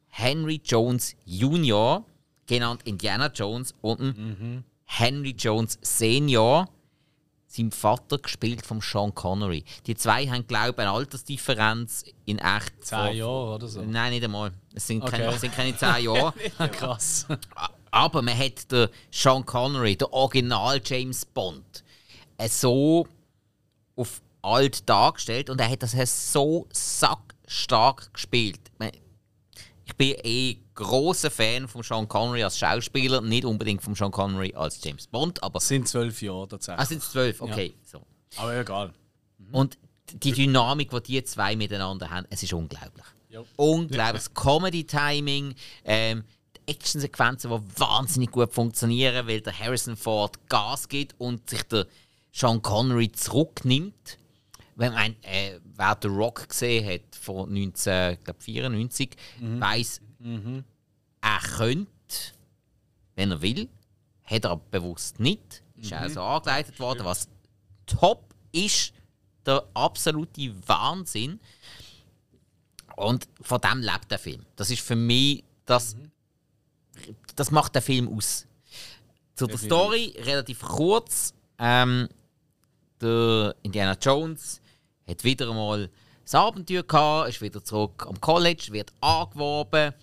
Henry 0.07 0.61
Jones 0.63 1.15
Jr., 1.25 2.05
genannt 2.47 2.81
Indiana 2.85 3.27
Jones, 3.27 3.73
und 3.81 3.99
dem 3.99 4.63
Henry 4.85 5.35
Jones 5.37 5.77
Senior, 5.81 6.69
sein 7.47 7.71
Vater, 7.71 8.17
gespielt 8.17 8.65
von 8.65 8.81
Sean 8.81 9.13
Connery. 9.13 9.63
Die 9.85 9.95
zwei 9.95 10.27
haben, 10.27 10.47
glaube 10.47 10.71
ich, 10.73 10.79
eine 10.79 10.91
Altersdifferenz 10.91 12.03
in 12.25 12.39
echt. 12.39 12.73
Zehn 12.83 13.17
Jahre 13.17 13.55
oder 13.55 13.67
so. 13.67 13.81
Nein, 13.81 14.11
nicht 14.13 14.23
einmal. 14.23 14.51
Es 14.73 14.87
sind, 14.87 15.05
keine, 15.05 15.25
Okay. 15.27 15.35
es 15.35 15.41
sind 15.41 15.53
keine 15.53 15.75
zehn 15.75 16.03
Jahre. 16.05 16.33
Krass. 16.71 17.25
Aber 17.91 18.21
man 18.21 18.37
hat 18.37 18.71
den 18.71 18.89
Sean 19.11 19.45
Connery, 19.45 19.95
den 19.95 20.07
Original 20.11 20.81
James 20.83 21.25
Bond, 21.25 21.83
äh, 22.37 22.47
so 22.49 23.07
auf 23.95 24.21
alt 24.41 24.87
dargestellt 24.87 25.49
und 25.49 25.59
er 25.59 25.69
hat 25.69 25.83
das 25.83 25.93
so 26.33 26.67
sackstark 26.71 28.13
gespielt. 28.13 28.59
Bin 29.97 30.15
eh 30.23 30.57
großer 30.75 31.31
Fan 31.31 31.67
von 31.67 31.81
Sean 31.81 32.07
Connery 32.07 32.43
als 32.43 32.57
Schauspieler, 32.57 33.21
nicht 33.21 33.45
unbedingt 33.45 33.81
von 33.81 33.95
Sean 33.95 34.11
Connery 34.11 34.53
als 34.55 34.79
James 34.83 35.07
Bond, 35.07 35.41
aber 35.41 35.57
Es 35.57 35.67
sind 35.67 35.87
zwölf 35.87 36.21
Jahre 36.21 36.43
ah, 36.43 36.47
tatsächlich. 36.47 36.87
sind 36.87 37.01
es 37.01 37.11
zwölf, 37.11 37.41
okay. 37.41 37.75
So. 37.83 38.01
Aber 38.37 38.55
egal. 38.55 38.93
Und 39.51 39.77
die 40.13 40.31
Dynamik, 40.31 40.91
die 40.91 41.01
die 41.01 41.23
zwei 41.23 41.55
miteinander 41.55 42.09
haben, 42.09 42.27
es 42.29 42.43
ist 42.43 42.53
unglaublich. 42.53 43.05
Ja. 43.29 43.43
Unglaubliches 43.55 44.33
Comedy-Timing, 44.33 45.55
ähm, 45.83 46.23
die 46.55 46.71
Actionsequenzen, 46.71 47.51
die 47.51 47.79
wahnsinnig 47.79 48.31
gut 48.31 48.53
funktionieren, 48.53 49.27
weil 49.27 49.41
der 49.41 49.57
Harrison 49.57 49.97
Ford 49.97 50.47
Gas 50.47 50.87
gibt 50.87 51.15
und 51.19 51.49
sich 51.49 51.63
der 51.63 51.87
Sean 52.31 52.61
Connery 52.61 53.11
zurücknimmt. 53.11 54.17
Wenn 54.77 54.93
man, 54.93 55.15
äh, 55.23 55.59
wer 55.75 55.97
The 55.99 56.07
Rock 56.07 56.49
gesehen 56.49 56.87
hat 56.87 57.15
von 57.15 57.49
1994, 57.49 59.09
weiß, 59.59 60.01
er 61.21 61.39
könnte, 61.57 61.87
wenn 63.15 63.31
er 63.31 63.41
will, 63.41 63.67
hat 64.23 64.45
er 64.45 64.51
aber 64.51 64.61
bewusst 64.69 65.19
nicht. 65.19 65.63
Ist 65.77 65.93
auch 65.93 66.09
so 66.09 66.21
angeleitet 66.21 66.79
worden, 66.79 67.05
was 67.05 67.27
top 67.87 68.35
ist, 68.51 68.93
der 69.45 69.67
absolute 69.73 70.53
Wahnsinn. 70.67 71.39
Und 72.97 73.27
von 73.41 73.59
dem 73.59 73.81
lebt 73.81 74.11
der 74.11 74.19
Film. 74.19 74.45
Das 74.55 74.69
ist 74.69 74.81
für 74.81 74.95
mich, 74.95 75.43
das, 75.65 75.95
das 77.35 77.49
macht 77.49 77.73
der 77.73 77.81
Film 77.81 78.15
aus. 78.15 78.45
Zu 79.35 79.47
der. 79.47 79.57
Story, 79.57 80.13
relativ 80.19 80.61
kurz. 80.61 81.33
Ähm, 81.57 82.09
der 83.01 83.55
Indiana 83.63 83.97
Jones 83.99 84.61
hat 85.07 85.23
wieder 85.23 85.49
einmal 85.49 85.89
das 86.23 86.35
Abenteuer 86.35 86.83
gehabt, 86.83 87.29
ist 87.29 87.41
wieder 87.41 87.63
zurück 87.63 88.05
am 88.07 88.19
College, 88.19 88.67
wird 88.71 88.91
angeworben 88.99 89.93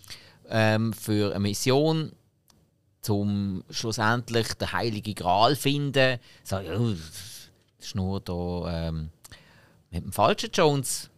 ähm, 0.49 0.93
für 0.93 1.31
eine 1.31 1.41
Mission, 1.41 2.13
zum 3.03 3.63
schlussendlich 3.69 4.55
den 4.55 4.73
Heiligen 4.73 5.15
Gral 5.15 5.57
finden. 5.57 6.19
So, 6.43 6.59
ja, 6.59 6.79
das 6.79 7.51
ist 7.79 7.95
nur 7.95 8.21
da 8.21 8.89
ähm, 8.89 9.11
mit 9.91 10.05
dem 10.05 10.13
falschen 10.13 10.51
Jones. 10.53 11.11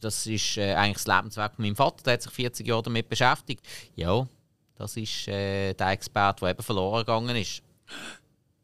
Das 0.00 0.26
ist 0.26 0.58
äh, 0.58 0.74
eigentlich 0.74 1.02
das 1.02 1.06
Lebenswerk 1.06 1.54
von 1.56 1.64
meinem 1.64 1.76
Vater, 1.76 2.02
der 2.04 2.12
hat 2.14 2.22
sich 2.22 2.32
40 2.32 2.66
Jahre 2.66 2.82
damit 2.82 3.08
beschäftigt. 3.08 3.66
Ja, 3.96 4.28
das 4.76 4.96
ist 4.98 5.26
äh, 5.28 5.72
der 5.72 5.90
Experte, 5.92 6.40
der 6.40 6.50
eben 6.50 6.62
verloren 6.62 7.00
gegangen 7.00 7.36
ist. 7.36 7.62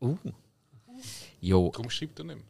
Uh. 0.01 0.19
Jo, 1.40 1.70
Darum 1.73 1.89
schreibt 1.89 2.19
er 2.19 2.27
nicht 2.27 2.36
mehr. 2.36 2.49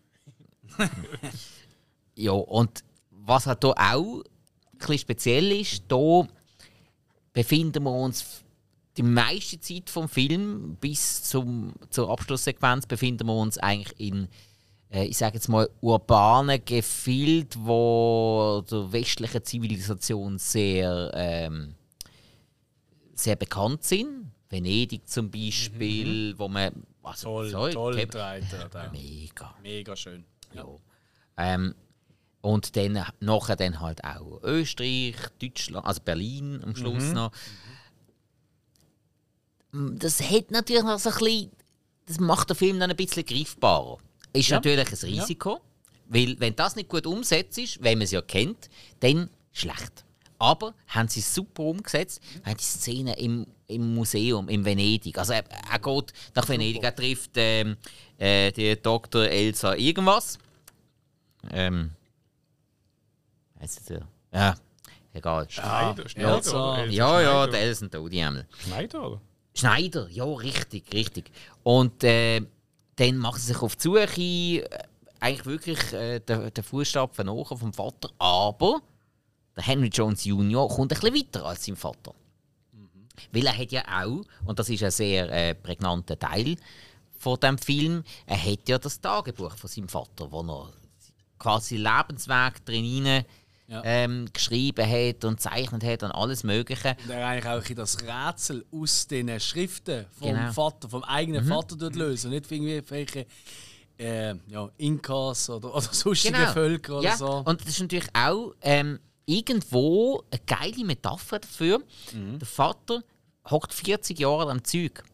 ja, 2.15 2.33
und 2.33 2.85
was 3.11 3.47
halt 3.47 3.63
hier 3.63 3.75
auch 3.77 4.23
ein 4.79 4.99
speziell 4.99 5.53
ist, 5.53 5.85
hier 5.91 6.29
befinden 7.33 7.85
wir 7.85 7.93
uns 7.93 8.43
die 8.97 9.03
meiste 9.03 9.61
Zeit 9.61 9.89
vom 9.89 10.09
Film 10.09 10.77
bis 10.81 11.23
zum, 11.23 11.73
zur 11.91 12.11
Abschlusssequenz 12.11 12.87
befinden 12.87 13.27
wir 13.27 13.35
uns 13.35 13.57
eigentlich 13.59 13.99
in, 13.99 14.29
äh, 14.91 15.05
ich 15.05 15.17
sage 15.17 15.37
jetzt 15.37 15.49
mal, 15.49 15.69
urbanen 15.81 16.63
Gefild, 16.65 17.57
wo 17.59 18.63
der 18.71 18.93
westlichen 18.93 19.45
Zivilisation 19.45 20.39
sehr, 20.39 21.11
ähm, 21.15 21.75
sehr 23.15 23.37
bekannt 23.37 23.85
sind. 23.85 24.33
Venedig 24.49 25.09
zum 25.09 25.31
Beispiel, 25.31 26.37
wo 26.37 26.49
man. 26.49 26.73
Also, 27.03 27.29
Toll, 27.29 27.51
sorry, 27.51 27.73
toll. 27.73 28.09
Mega. 28.93 29.55
Mega 29.63 29.97
schön. 29.97 30.25
Ja. 30.53 30.67
Ähm, 31.37 31.75
und 32.43 32.75
dann 32.77 33.05
nachher 33.21 33.57
dann 33.57 33.81
halt 33.81 34.03
auch 34.05 34.41
Österreich, 34.43 35.15
Deutschland, 35.41 35.87
also 35.87 36.01
Berlin 36.03 36.63
am 36.65 36.75
Schluss 36.75 37.13
noch. 37.13 37.33
Das 39.73 40.21
hat 40.23 40.51
natürlich 40.51 40.83
noch 40.83 40.99
so 40.99 41.11
ein 41.11 41.19
bisschen, 41.19 41.51
das 42.07 42.19
macht 42.19 42.51
den 42.51 42.57
Film 42.57 42.81
dann 42.81 42.91
ein 42.91 42.97
bisschen 42.97 43.25
greifbarer. 43.25 43.99
Ist 44.33 44.49
Ja. 44.49 44.57
natürlich 44.57 44.89
ein 44.89 45.11
Risiko, 45.11 45.61
weil 46.07 46.39
wenn 46.41 46.57
das 46.57 46.77
nicht 46.77 46.89
gut 46.89 47.07
umsetzt 47.07 47.59
ist, 47.59 47.83
wenn 47.83 47.99
man 47.99 48.05
es 48.05 48.11
ja 48.11 48.23
kennt, 48.23 48.69
dann 49.01 49.31
schlecht. 49.53 50.05
Aber 50.39 50.75
haben 50.89 51.09
sie 51.09 51.21
es 51.21 51.35
super 51.35 51.65
umgesetzt, 51.65 52.21
haben 52.45 52.57
die 52.57 52.65
Szene 52.65 53.19
im, 53.19 53.47
im 53.67 53.95
Museum 53.95 54.49
in 54.49 54.65
Venedig. 54.65 55.19
Also 55.19 55.35
er, 55.35 55.45
er 55.71 55.79
geht 55.79 56.13
nach 56.35 56.49
Venedig, 56.49 56.83
er 56.83 56.95
trifft 56.97 57.33
ähm, 57.35 57.77
äh, 58.21 58.53
die 58.53 58.81
Dr. 58.81 59.23
Elsa 59.23 59.75
irgendwas. 59.75 60.39
Ähm, 61.51 61.91
heißt 63.59 63.89
der? 63.91 64.07
Ja, 64.33 64.55
egal. 65.15 65.49
Schneider, 65.49 66.03
ja, 66.03 66.09
Schneider. 66.09 66.35
Elsa 66.37 66.85
Ja, 66.85 67.21
ja, 67.21 67.47
der 67.47 67.61
Elsen 67.61 67.91
Todi 67.91 68.23
einmal. 68.23 68.47
Schneider, 68.59 69.07
oder? 69.07 69.21
Schneider, 69.55 70.09
ja, 70.11 70.25
richtig, 70.25 70.93
richtig. 70.93 71.31
Und 71.63 72.05
äh, 72.05 72.43
dann 72.97 73.17
macht 73.17 73.41
sie 73.41 73.49
sich 73.49 73.63
auf 73.63 73.75
die 73.77 73.83
Suche, 73.83 74.05
äh, 74.07 74.69
eigentlich 75.19 75.47
wirklich 75.47 75.93
äh, 75.93 76.21
der, 76.21 76.51
der 76.51 76.65
Fußstapfen 76.65 77.27
nach 77.27 77.59
vom 77.59 77.73
Vater, 77.73 78.11
aber 78.19 78.81
der 79.57 79.65
Henry 79.65 79.89
Jones 79.89 80.25
Jr. 80.25 80.69
kommt 80.69 80.93
ein 80.93 81.01
bisschen 81.01 81.15
weiter 81.15 81.47
als 81.47 81.65
sein 81.65 81.77
Vater. 81.77 82.15
Weil 83.33 83.47
er 83.47 83.57
hat 83.57 83.73
ja 83.73 83.83
auch, 84.03 84.23
und 84.47 84.59
das 84.59 84.69
ist 84.69 84.83
ein 84.83 84.91
sehr 84.91 85.31
äh, 85.31 85.55
prägnanter 85.55 86.19
Teil 86.19 86.57
von 87.21 87.39
dem 87.39 87.59
Film, 87.59 88.03
er 88.27 88.43
hat 88.43 88.67
ja 88.69 88.79
das 88.79 88.99
Tagebuch 89.01 89.55
von 89.57 89.69
seinem 89.69 89.89
Vater, 89.89 90.33
wo 90.33 90.41
er 90.41 90.73
quasi 91.39 91.77
Lebensweg 91.77 92.65
drin 92.65 93.25
Ja. 93.69 93.83
ähm, 93.85 94.27
geschrieben 94.33 94.85
hat 94.89 95.25
und 95.25 95.37
gezeichnet 95.37 95.85
hat 95.85 96.03
und 96.03 96.11
alles 96.13 96.43
Mögliche. 96.45 96.97
Und 97.05 97.11
er 97.11 97.27
eigentlich 97.29 97.47
auch 97.47 97.77
das 97.77 97.99
Rätsel 98.03 98.65
aus 98.73 99.07
den 99.07 99.39
Schriften 99.39 100.07
vom 100.19 100.29
Genau. 100.35 100.51
Vater, 100.53 100.89
vom 100.89 101.05
eigenen 101.05 101.45
Vater 101.45 101.77
dort 101.77 101.95
lösen. 101.95 102.31
Nicht 102.31 102.51
irgendwie 102.51 102.83
welche 102.89 103.27
äh, 103.99 104.35
ja, 104.49 104.69
Inkas 104.79 105.51
oder, 105.51 105.73
oder 105.77 105.83
sonstige 105.93 106.47
Völker 106.49 106.95
oder 106.99 107.03
Genau. 107.03 107.11
ja. 107.13 107.17
so. 107.17 107.43
Und 107.45 107.61
das 107.61 107.69
ist 107.69 107.81
natürlich 107.81 108.09
auch 108.15 108.55
ähm, 108.63 108.99
irgendwo 109.27 110.25
eine 110.31 110.41
geile 110.47 110.85
Metapher 110.85 111.39
dafür. 111.39 111.79
Mhm. 112.15 112.39
Der 112.39 112.49
Vater 112.49 113.03
hockt 113.51 113.73
40 113.75 114.19
Jahre 114.19 114.51
am 114.51 114.65
Zeug. 114.65 115.05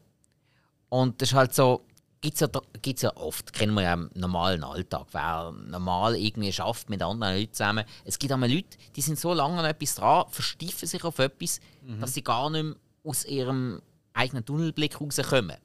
Und 0.89 1.21
das 1.21 1.31
ist 1.31 1.35
halt 1.35 1.55
so, 1.55 1.83
gibt 2.27 2.35
es 2.35 2.41
ja, 2.41 2.49
gibt's 2.83 3.03
ja 3.03 3.17
oft, 3.17 3.53
kennen 3.53 3.75
wir 3.75 3.83
ja 3.83 3.95
im 3.95 4.11
normalen 4.15 4.65
Alltag, 4.65 5.07
wer 5.13 5.53
normal 5.69 6.17
irgendwie 6.17 6.53
schafft 6.53 6.91
mit 6.91 7.01
anderen 7.03 7.37
Leuten 7.37 7.53
zusammen. 7.53 7.85
Es 8.05 8.19
gibt 8.19 8.33
einmal 8.33 8.51
Leute, 8.53 8.77
die 8.97 9.01
sind 9.01 9.19
so 9.19 9.33
lange 9.33 9.59
an 9.61 9.65
etwas 9.65 9.95
dran, 9.95 10.25
versteifen 10.31 10.89
sich 10.89 11.05
auf 11.05 11.19
etwas, 11.21 11.61
Mhm. 11.83 12.01
dass 12.01 12.15
sie 12.15 12.23
gar 12.23 12.51
nicht 12.51 12.65
mehr 12.65 12.75
aus 13.05 13.25
ihrem 13.27 13.81
eigenen 14.13 14.45
Tunnelblick 14.45 15.01
rauskommen. 15.01 15.57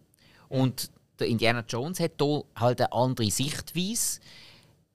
Und 0.49 0.91
der 1.19 1.27
Indiana 1.27 1.63
Jones 1.67 1.99
hat 1.99 2.11
hier 2.21 2.43
halt 2.55 2.79
eine 2.81 2.91
andere 2.93 3.31
Sichtweise, 3.31 4.19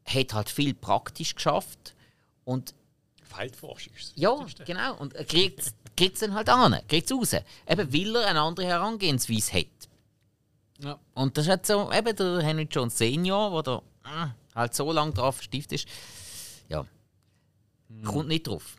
hat 0.05 0.34
halt 0.34 0.51
viel 0.51 0.72
praktisch 0.74 1.34
geschafft 1.34 1.94
und 2.44 2.74
Feldforschung 3.24 3.93
ist 3.94 4.12
das 4.12 4.22
ja, 4.22 4.30
Wichtigste. 4.38 4.64
genau. 4.64 4.94
Und 4.98 5.14
er 5.14 5.24
kriegt 5.24 5.60
es 5.60 6.20
dann 6.20 6.34
halt 6.34 6.48
an, 6.48 6.78
kriegt 6.88 7.10
es 7.10 7.16
raus. 7.16 7.32
Eben 7.68 7.93
weil 7.93 8.16
er 8.16 8.28
eine 8.28 8.40
andere 8.40 8.66
Herangehensweise 8.66 9.52
hat. 9.55 9.86
Ja. 10.81 10.98
Und 11.15 11.36
das 11.39 11.48
hat 11.48 11.66
so 11.66 11.90
eben 11.93 12.15
der 12.16 12.43
Henry 12.43 12.69
Jones 12.70 12.98
Senior, 12.98 13.51
der 13.62 13.81
da 14.05 14.24
äh, 14.24 14.28
halt 14.55 14.74
so 14.74 14.93
lange 14.93 15.12
drauf 15.12 15.36
verstieft 15.36 15.73
ist, 15.73 15.89
ja, 16.69 16.85
kommt 18.05 18.28
nicht 18.28 18.47
drauf. 18.47 18.77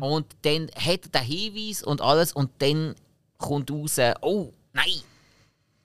Und 0.00 0.34
dann 0.42 0.70
hat 0.74 1.00
er 1.12 1.20
den 1.20 1.22
Hinweis 1.22 1.82
und 1.82 2.00
alles 2.00 2.32
und 2.32 2.50
dann 2.58 2.94
kommt 3.36 3.70
raus, 3.70 3.98
oh, 4.22 4.50
nein, 4.72 5.00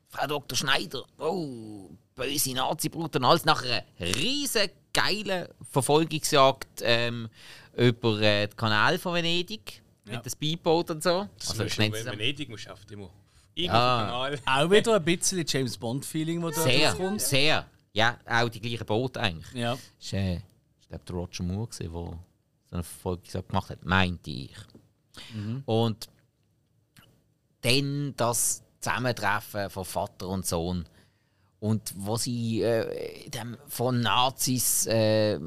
Frau 0.07 0.25
Dr. 0.27 0.57
Schneider, 0.57 1.03
oh, 1.19 1.89
böse 2.15 2.53
Nazi-Brut 2.53 3.15
und 3.17 3.25
alles. 3.25 3.43
Nach 3.45 3.61
einer 3.61 3.83
riesen 3.99 4.69
geilen 4.93 5.47
Verfolgungsjagd 5.71 6.81
ähm, 6.83 7.27
über 7.75 8.21
äh, 8.21 8.47
den 8.47 8.55
Kanal 8.55 8.97
von 8.99 9.15
Venedig 9.15 9.81
Ja. 10.07 10.13
mit 10.15 10.25
dem 10.25 10.29
Speedboat 10.31 10.91
und 10.91 11.03
so. 11.03 11.27
Also, 11.39 11.63
das 11.63 11.77
wenn 11.77 11.91
nennt 11.91 11.95
sich- 11.97 12.05
Venedig 12.05 12.47
du 12.49 12.71
oft 12.71 12.89
immer 12.91 13.09
irgendwo 13.55 13.77
Ja. 13.77 14.05
Kanal. 14.05 14.39
Auch 14.45 14.71
wieder 14.71 14.95
ein 14.95 15.03
bisschen 15.05 15.43
James 15.47 15.77
Bond-Feeling, 15.77 16.41
das 16.41 16.55
da 16.55 16.61
Sehr, 16.63 16.93
kommt. 16.93 17.21
sehr. 17.21 17.65
Ja, 17.93 18.17
auch 18.25 18.49
die 18.49 18.59
gleichen 18.59 18.85
Boote 18.85 19.19
eigentlich. 19.21 19.53
Ja. 19.53 19.77
Äh, 20.11 20.35
ich 20.81 20.87
glaube, 20.89 21.03
der 21.07 21.15
Roger 21.15 21.43
Moore, 21.43 21.69
der 21.79 21.89
so 21.89 22.19
eine 22.71 22.83
Verfolgung 22.83 23.47
gemacht 23.47 23.69
hat, 23.69 23.85
meinte 23.85 24.31
ich. 24.31 24.55
Und 25.65 26.07
dann 27.61 28.13
das 28.17 28.63
Zusammentreffen 28.79 29.69
von 29.69 29.85
Vater 29.85 30.27
und 30.27 30.45
Sohn. 30.45 30.85
Und 31.59 31.93
wo 31.95 32.17
sie 32.17 32.61
äh, 32.61 33.23
in 33.25 33.31
dem 33.31 33.57
von 33.67 34.01
Nazis 34.01 34.85
äh, 34.87 35.39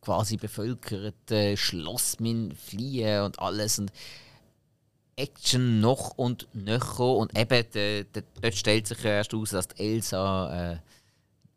quasi 0.00 0.36
bevölkerten 0.36 1.56
Schloss 1.56 2.16
fliehen 2.54 3.22
und 3.22 3.38
alles. 3.38 3.78
Und 3.78 3.92
Action 5.16 5.80
noch 5.80 6.10
und 6.16 6.46
nöcher. 6.52 7.16
Und 7.16 7.36
eben, 7.38 7.64
de, 7.72 8.04
de, 8.04 8.22
dort 8.40 8.54
stellt 8.54 8.86
sich 8.86 9.04
erst 9.04 9.34
aus, 9.34 9.50
dass 9.50 9.68
die 9.68 9.82
Elsa 9.82 10.72
äh, 10.72 10.78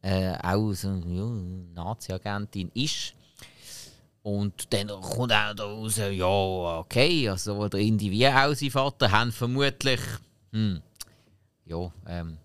äh, 0.01 0.37
auch 0.41 0.73
so 0.73 0.87
ja, 0.89 1.25
Nazi-Agentin 1.75 2.71
ist. 2.73 3.13
Und 4.23 4.73
dann 4.73 4.87
kommt 4.87 5.31
auch 5.33 5.53
da 5.55 5.63
raus, 5.63 5.97
ja, 5.97 6.25
okay, 6.25 7.29
also 7.29 7.53
sowohl 7.53 7.69
der 7.69 7.79
Indy 7.79 8.11
wie 8.11 8.27
auch 8.27 8.53
sein 8.53 8.69
Vater 8.69 9.11
haben 9.11 9.31
vermutlich 9.31 10.01
hm, 10.51 10.81
ja, 11.65 11.91
ähm, 12.07 12.37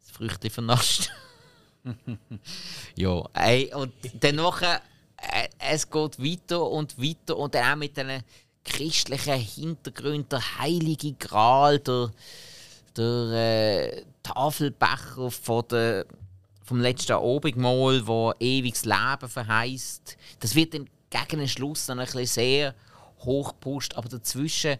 das 0.00 0.10
Früchtchen 0.10 0.50
vernascht. 0.50 1.10
ja, 2.96 3.22
ey, 3.34 3.72
und 3.74 3.92
dann 4.20 4.36
nachher, 4.36 4.82
äh, 5.16 5.48
es 5.58 5.88
geht 5.88 6.18
weiter 6.18 6.62
und 6.68 7.00
weiter 7.00 7.36
und 7.36 7.54
dann 7.54 7.72
auch 7.72 7.76
mit 7.76 7.96
diesen 7.96 8.22
christlichen 8.64 9.38
Hintergründen, 9.38 10.28
der 10.28 10.58
heilige 10.58 11.12
Gral, 11.14 11.78
der, 11.80 12.10
der 12.96 13.94
äh, 13.94 14.04
Tafelbecher 14.22 15.30
von 15.30 15.64
der, 15.70 16.06
vom 16.64 16.80
letzten 16.80 17.12
Abendmahl, 17.12 18.06
wo 18.06 18.32
ewiges 18.38 18.84
Leben 18.84 19.28
verheißt. 19.28 20.16
Das 20.40 20.54
wird 20.54 20.74
dann 20.74 20.88
gegen 21.10 21.40
den 21.40 21.48
Schluss 21.48 21.86
dann 21.86 21.98
ein 21.98 22.06
bisschen 22.06 22.26
sehr 22.26 22.74
hochgepusht, 23.20 23.94
aber 23.96 24.08
dazwischen 24.08 24.76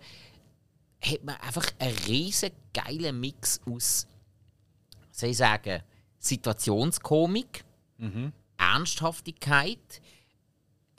hat 1.05 1.25
man 1.25 1.37
einfach 1.37 1.67
einen 1.79 1.97
riesen 2.07 2.51
geilen 2.73 3.21
Mix 3.21 3.61
aus, 3.67 4.07
soll 5.11 5.31
ich 5.31 5.37
sagen, 5.37 5.83
Situationskomik, 6.19 7.65
Ernsthaftigkeit. 8.57 10.01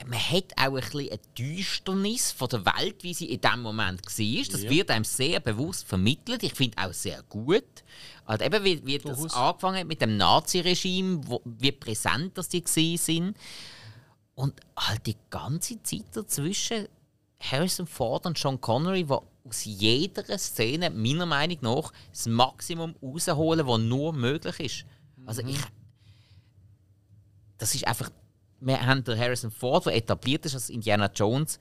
Man 0.06 0.18
hat 0.18 0.52
auch 0.56 0.66
ein 0.66 0.74
bisschen 0.74 1.08
eine 1.10 1.20
Düsternis 1.38 2.30
von 2.32 2.48
der 2.48 2.64
Welt, 2.66 3.02
wie 3.02 3.14
sie 3.14 3.30
in 3.32 3.40
diesem 3.40 3.62
Moment 3.62 4.02
war. 4.02 4.44
Das 4.52 4.62
Ja. 4.62 4.70
wird 4.70 4.90
einem 4.90 5.04
sehr 5.04 5.40
bewusst 5.40 5.86
vermittelt. 5.86 6.42
Ich 6.42 6.52
finde 6.54 6.76
auch 6.78 6.92
sehr 6.92 7.22
gut. 7.24 7.64
Also 8.26 8.44
eben, 8.44 8.64
wie, 8.64 8.84
wie 8.84 8.98
das 8.98 9.32
angefangen 9.34 9.78
hat 9.80 9.86
mit 9.86 10.00
dem 10.02 10.16
Nazi-Regime, 10.16 11.20
wo- 11.26 11.42
wie 11.44 11.72
präsent 11.72 12.36
das 12.36 12.48
die 12.50 12.62
sind. 12.98 13.36
Und 14.34 14.60
halt 14.76 15.06
die 15.06 15.16
ganze 15.30 15.82
Zeit 15.82 16.04
dazwischen 16.12 16.88
Harrison 17.40 17.86
Ford 17.86 18.26
und 18.26 18.36
Sean 18.38 18.60
Connery, 18.60 19.04
die 19.04 19.12
aus 19.46 19.64
jeder 19.64 20.38
Szene, 20.38 20.90
meiner 20.90 21.26
Meinung 21.26 21.58
nach, 21.60 21.92
das 22.10 22.26
Maximum 22.26 22.94
rausholen, 23.02 23.66
was 23.66 23.80
nur 23.80 24.12
möglich 24.12 24.60
ist. 24.60 24.84
Also 25.26 25.42
ich. 25.42 25.58
Das 27.58 27.74
ist 27.74 27.86
einfach. 27.86 28.10
Wir 28.64 28.84
haben 28.84 29.04
den 29.04 29.18
Harrison 29.18 29.50
Ford, 29.50 29.86
der 29.86 29.94
etabliert 29.94 30.46
ist 30.46 30.54
als 30.54 30.70
Indiana 30.70 31.10
Jones. 31.14 31.58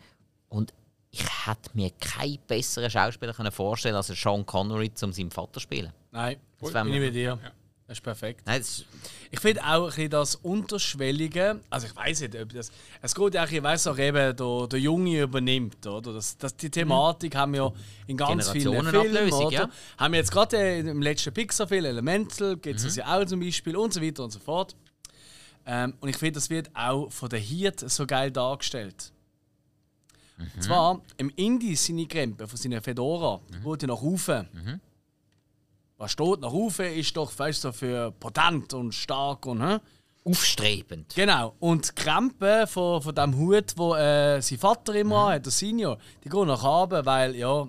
Und 0.47 0.73
ich 1.11 1.21
hätte 1.45 1.69
mir 1.73 1.91
keinen 1.99 2.39
besseren 2.47 2.89
Schauspieler 2.89 3.33
können 3.33 3.51
vorstellen 3.51 3.95
als 3.95 4.07
Sean 4.07 4.45
Connery, 4.45 4.91
um 5.01 5.11
seinen 5.11 5.31
Vater 5.31 5.53
zu 5.53 5.59
spielen. 5.59 5.91
Nein, 6.11 6.37
Das 6.59 6.71
bin 6.71 6.93
ich 6.93 6.99
mit 6.99 7.13
dir. 7.13 7.37
Das 7.85 7.97
ist 7.97 8.03
perfekt. 8.03 8.43
Nein, 8.45 8.61
das 8.61 8.69
ist, 8.69 8.85
Ich 9.29 9.39
finde 9.41 9.61
auch 9.61 9.83
ein 9.83 9.85
bisschen 9.87 10.09
das 10.09 10.35
Unterschwellige, 10.35 11.59
also 11.69 11.85
ich 11.85 11.95
weiß 11.95 12.21
nicht, 12.21 12.35
ob 12.39 12.53
das. 12.53 12.71
Es 13.01 13.13
geht 13.13 13.33
ja 13.33 13.43
auch, 13.43 13.51
ich 13.51 13.61
weiß 13.61 13.87
auch 13.87 13.97
eben, 13.97 14.35
der, 14.35 14.67
der 14.67 14.79
Junge 14.79 15.21
übernimmt, 15.21 15.85
oder? 15.85 16.13
Das, 16.13 16.37
das, 16.37 16.55
die 16.55 16.69
Thematik 16.69 17.35
haben 17.35 17.53
wir 17.53 17.73
in 18.07 18.15
ganz 18.15 18.49
vielen 18.49 18.85
Filmen. 18.85 19.33
Oder? 19.33 19.51
ja. 19.51 19.69
Haben 19.97 20.13
wir 20.13 20.19
jetzt 20.19 20.31
gerade 20.31 20.77
im 20.77 21.01
letzten 21.01 21.33
Pixar-Film, 21.33 21.83
Elemental, 21.83 22.55
gibt 22.55 22.77
es 22.77 22.85
das 22.85 22.95
ja 22.95 23.15
auch 23.15 23.25
zum 23.25 23.41
Beispiel 23.41 23.75
und 23.75 23.93
so 23.93 24.01
weiter 24.01 24.23
und 24.23 24.31
so 24.31 24.39
fort. 24.39 24.75
Ähm, 25.65 25.93
und 25.99 26.09
ich 26.09 26.17
finde, 26.17 26.33
das 26.33 26.49
wird 26.49 26.69
auch 26.73 27.09
von 27.11 27.29
der 27.29 27.39
Hirt 27.39 27.79
so 27.89 28.05
geil 28.05 28.31
dargestellt. 28.31 29.11
Und 30.37 30.63
zwar 30.63 31.01
im 31.17 31.31
Indie 31.35 31.75
seine 31.75 32.05
Krempe 32.05 32.47
von 32.47 32.57
seiner 32.57 32.81
Fedora 32.81 33.39
geht 33.63 33.83
ja 33.83 33.87
nach 33.87 34.01
oben. 34.01 34.81
Was 35.97 36.11
steht 36.11 36.41
nach 36.41 36.51
oben, 36.51 36.93
ist 36.93 37.15
doch 37.15 37.31
weißt 37.37 37.63
du, 37.65 37.71
für 37.71 38.11
potent 38.11 38.73
und 38.73 38.93
stark 38.93 39.45
und 39.45 39.61
hä? 39.61 39.79
aufstrebend. 40.25 41.13
Genau. 41.15 41.53
Und 41.59 41.89
die 41.89 42.01
Krempe 42.01 42.65
von, 42.67 43.01
von 43.01 43.15
dem 43.15 43.37
Hut, 43.37 43.73
wo 43.75 43.95
äh, 43.95 44.41
sein 44.41 44.57
Vater 44.57 44.95
immer 44.95 45.33
hat, 45.33 45.45
der 45.45 45.51
Senior, 45.51 45.97
die 46.23 46.29
gehen 46.29 46.47
nach 46.47 46.63
oben, 46.63 47.05
weil 47.05 47.35
ja. 47.35 47.67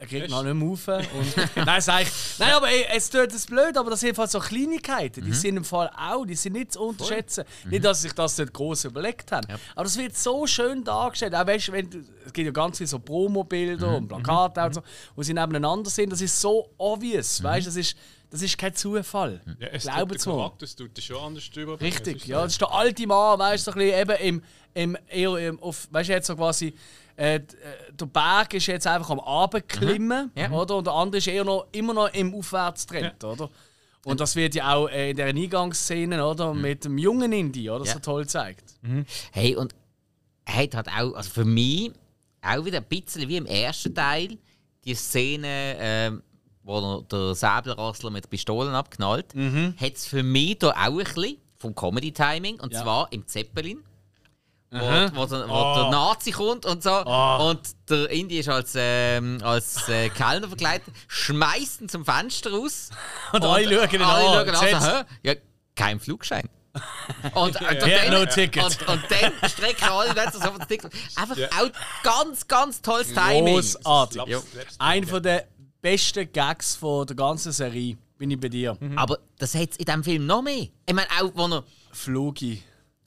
Er 0.00 0.06
kriegt 0.06 0.30
noch 0.30 0.42
nicht 0.42 0.54
mehr 0.54 0.66
rauf. 0.66 0.88
Und, 0.88 1.56
nein, 1.66 1.80
sag 1.82 2.02
ich, 2.02 2.08
nein, 2.38 2.52
aber 2.52 2.70
ey, 2.70 2.86
es 2.96 3.10
tut 3.10 3.30
es 3.34 3.44
blöd, 3.44 3.76
aber 3.76 3.90
das 3.90 4.00
sind 4.00 4.16
halt 4.16 4.30
so 4.30 4.38
Kleinigkeiten. 4.38 5.22
Die 5.22 5.34
sind 5.34 5.58
im 5.58 5.64
Fall 5.64 5.90
auch, 5.94 6.24
die 6.24 6.36
sind 6.36 6.54
nicht 6.54 6.72
zu 6.72 6.80
unterschätzen. 6.80 7.44
Nicht, 7.66 7.84
dass 7.84 8.00
sich 8.00 8.14
das 8.14 8.38
nicht 8.38 8.50
groß 8.50 8.86
überlegt 8.86 9.30
haben. 9.30 9.46
Aber 9.74 9.84
das 9.84 9.98
wird 9.98 10.16
so 10.16 10.46
schön 10.46 10.84
dargestellt. 10.84 11.34
Auch 11.34 11.46
weißt, 11.46 11.70
wenn 11.72 11.86
es 12.24 12.32
gibt 12.32 12.46
ja 12.46 12.52
ganz 12.52 12.78
viele 12.78 12.88
so 12.88 12.98
Promo-Bilder 12.98 13.96
und 13.98 14.08
Plakate 14.08 14.62
und 14.62 14.74
so, 14.76 14.82
wo 15.16 15.22
sie 15.22 15.34
nebeneinander 15.34 15.90
sind. 15.90 16.10
Das 16.10 16.22
ist 16.22 16.40
so 16.40 16.70
obvious. 16.78 17.42
Weißt, 17.42 17.66
das, 17.66 17.76
ist, 17.76 17.94
das 18.30 18.40
ist 18.40 18.56
kein 18.56 18.74
Zufall. 18.74 19.42
Ja, 19.58 19.68
es 19.68 19.82
Glauben 19.82 20.16
tut 20.16 20.34
mir. 20.34 20.52
Das 20.58 20.74
tut 20.74 20.98
schon 21.02 21.16
anders 21.18 21.50
drüber. 21.50 21.78
Richtig, 21.78 22.26
ja. 22.26 22.42
Das 22.42 22.52
ist 22.52 22.60
der 22.62 22.72
alte 22.72 23.06
Mann, 23.06 23.38
weißt 23.38 23.66
du, 23.66 23.72
so 23.72 23.78
ein 23.78 23.84
bisschen 23.84 24.00
eben 24.00 24.42
im, 24.72 24.94
im, 24.94 24.98
eher 25.08 25.36
im, 25.36 25.60
auf, 25.60 25.88
weißt 25.90 26.08
du, 26.08 26.12
jetzt 26.14 26.26
so 26.26 26.36
quasi, 26.36 26.74
äh, 27.16 27.36
äh, 27.36 27.40
der 27.92 28.06
Berg 28.06 28.54
ist 28.54 28.66
jetzt 28.66 28.86
einfach 28.86 29.10
am 29.10 29.20
Abendklimmen, 29.20 30.30
Ja. 30.34 30.50
oder? 30.50 30.76
Und 30.76 30.86
der 30.86 30.94
andere 30.94 31.18
ist 31.18 31.26
eher 31.26 31.44
noch, 31.44 31.66
immer 31.72 31.94
noch 31.94 32.12
im 32.14 32.34
Aufwärtstrend, 32.34 33.22
oder? 33.24 33.50
Und 34.04 34.18
das 34.20 34.34
wird 34.36 34.54
ja 34.54 34.74
auch 34.74 34.88
äh, 34.88 35.10
in 35.10 35.16
der 35.16 35.26
Eingangsszene, 35.26 36.24
oder? 36.26 36.54
Mit 36.54 36.84
dem 36.84 36.96
jungen 36.98 37.32
Indie, 37.32 37.68
oder? 37.68 37.84
Ja. 37.84 37.92
So 37.92 37.98
toll 37.98 38.26
zeigt. 38.26 38.64
Hey, 39.32 39.56
und 39.56 39.74
er 40.46 40.54
hat 40.62 40.74
halt 40.74 40.88
auch, 40.88 41.14
also 41.14 41.30
für 41.30 41.44
mich, 41.44 41.92
auch 42.42 42.64
wieder 42.64 42.78
ein 42.78 42.84
bisschen 42.84 43.28
wie 43.28 43.36
im 43.36 43.44
ersten 43.46 43.94
Teil, 43.94 44.38
die 44.84 44.94
Szene, 44.94 45.76
ähm, 45.78 46.22
wo 46.62 46.78
er 46.78 47.02
der 47.02 47.34
Säbelrassler 47.34 48.10
mit 48.10 48.30
Pistolen 48.30 48.74
abknallt, 48.74 49.34
hat 49.34 49.92
es 49.94 50.06
für 50.06 50.22
mich 50.22 50.58
da 50.58 50.70
auch 50.70 50.74
ein 50.74 50.96
bisschen 51.04 51.36
vom 51.56 51.74
Comedy-Timing, 51.74 52.58
und 52.60 52.72
Ja. 52.72 52.82
zwar 52.82 53.12
im 53.12 53.26
Zeppelin. 53.26 53.82
Wo, 54.72 54.78
Aha. 54.78 55.10
wo, 55.14 55.26
der, 55.26 55.48
wo 55.48 55.52
Oh. 55.52 55.74
der 55.76 55.90
Nazi 55.90 56.30
kommt 56.30 56.64
und 56.64 56.82
so. 56.82 57.02
Oh. 57.04 57.48
Und 57.50 57.60
der 57.88 58.08
Indi 58.10 58.38
ist 58.38 58.48
als, 58.48 58.74
ähm, 58.76 59.38
als 59.42 59.88
äh, 59.88 60.08
Kellner 60.10 60.46
verkleidet, 60.46 60.86
schmeißt 61.08 61.80
ihn 61.80 61.88
zum 61.88 62.04
Fenster 62.04 62.52
raus. 62.52 62.90
Und 63.32 63.44
alle 63.44 63.64
schauen 63.64 63.94
ihn 63.94 64.02
alle 64.02 64.48
an. 64.48 64.54
schauen 64.54 64.74
an? 64.74 65.04
Ja, 65.24 65.34
kein 65.74 65.98
Flugschein. 65.98 66.48
Und, 67.34 67.56
und, 67.56 67.62
Ja, 67.62 67.74
dann, 67.74 68.12
no 68.12 68.24
ticket. 68.26 68.62
und, 68.62 68.88
und 68.88 69.02
dann 69.10 69.50
strecken 69.50 69.88
alle 69.88 70.12
Leute 70.12 70.32
so 70.34 70.38
auf 70.48 70.56
den 70.58 70.64
Stick. 70.66 70.84
Einfach 71.16 71.36
auch 71.58 71.70
ganz, 72.04 72.46
ganz 72.46 72.80
tolles 72.80 73.12
Timing. 73.12 73.54
Großartig. 73.56 74.22
Ja. 74.28 74.38
Ein 74.78 75.04
von 75.04 75.20
der 75.20 75.48
besten 75.82 76.30
Gags 76.32 76.76
von 76.76 77.08
der 77.08 77.16
ganzen 77.16 77.50
Serie. 77.50 77.98
Bin 78.18 78.30
ich 78.30 78.38
bei 78.38 78.48
dir. 78.48 78.78
Aber 78.94 79.18
das 79.38 79.54
hat 79.56 79.70
es 79.72 79.76
in 79.78 79.84
diesem 79.86 80.04
Film 80.04 80.26
noch 80.26 80.42
mehr. 80.42 80.68
Ich 80.86 80.94
meine, 80.94 81.08
auch, 81.20 81.32
wo 81.34 81.46
er. 81.48 81.64
Flugi. 81.90 82.62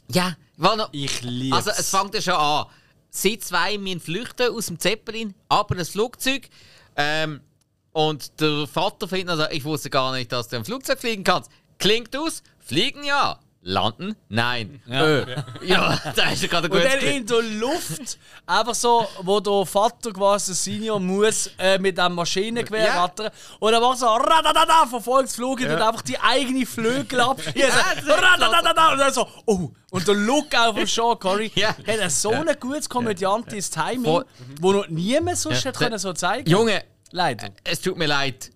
Ja, 0.08 0.36
er. 0.58 0.90
Ich 0.92 1.22
liebe 1.22 1.56
Also, 1.56 1.72
es 1.72 1.90
fängt 1.90 2.14
ja 2.16 2.22
schon 2.22 2.34
an. 2.34 2.66
Sie 3.10 3.38
zwei 3.38 3.78
müssen 3.78 4.00
flüchten 4.00 4.56
aus 4.56 4.68
dem 4.68 4.80
Zeppelin, 4.80 5.36
aber 5.50 5.78
ein 5.78 5.86
Flugzeug. 5.86 6.50
Ähm, 6.96 7.42
und 7.92 8.40
der 8.40 8.68
Vater 8.68 9.08
findet 9.08 9.40
also, 9.40 9.52
ich 9.52 9.64
wusste 9.64 9.90
gar 9.90 10.12
nicht, 10.14 10.32
dass 10.32 10.48
du 10.48 10.56
im 10.56 10.66
Flugzeug 10.66 11.00
fliegen 11.00 11.24
kannst. 11.24 11.52
Klingt 11.78 12.16
aus, 12.16 12.42
fliegen 12.60 13.04
ja. 13.04 13.40
Landen? 13.66 14.16
Nein. 14.30 14.82
Ja, 14.86 15.06
äh. 15.20 15.36
ja 15.64 16.00
da 16.16 16.30
ist 16.32 16.42
ja 16.44 16.48
gerade 16.50 16.68
ein 16.68 16.72
Und 16.72 16.82
gutes 16.82 17.00
dann 17.00 17.10
in 17.10 17.26
der 17.26 17.42
Luft, 17.42 18.20
einfach 18.46 18.76
so, 18.76 19.08
wo 19.22 19.40
der 19.40 19.66
Vater 19.66 20.12
quasi, 20.12 20.48
der 20.48 20.56
Senior, 20.56 21.00
muss 21.00 21.50
äh, 21.58 21.80
mit 21.80 21.98
dem 21.98 22.14
Maschinengewehr 22.14 22.86
Ja. 22.88 23.04
rattern. 23.04 23.30
Und 23.60 23.72
dann 23.72 23.82
macht 23.82 24.00
so 24.00 24.06
radadada, 24.08 24.86
verfolgt 24.88 25.30
das 25.30 25.36
Flugzeug 25.36 25.72
und 25.72 25.82
einfach 25.82 26.02
die 26.02 26.20
eigenen 26.20 26.66
Flügel 26.66 27.22
abschießen. 27.22 27.54
Ja, 27.56 27.70
radadada, 28.06 28.92
und 28.92 28.98
dann 29.00 29.14
so, 29.14 29.28
oh. 29.46 29.70
Und 29.92 30.08
der 30.08 30.16
Look 30.16 30.54
auch 30.56 30.76
von 30.76 30.86
Sean 30.88 31.18
Connery 31.20 31.52
Ja. 31.56 31.70
hat 31.70 31.86
er 31.88 32.10
so 32.10 32.32
ein 32.32 32.48
gutes 32.60 32.90
komödiantisches 32.90 33.70
Timing, 33.70 34.04
Voll. 34.04 34.26
wo 34.60 34.74
noch 34.74 34.88
niemand 34.90 35.38
sonst 35.38 35.64
Ja. 35.64 35.70
hätte 35.70 35.80
können 35.80 36.00
so 36.00 36.12
zeigen 36.14 36.50
Junge, 36.50 36.84
Leider. 37.12 37.50
es 37.64 37.80
tut 37.80 37.98
mir 37.98 38.08
leid. 38.08 38.52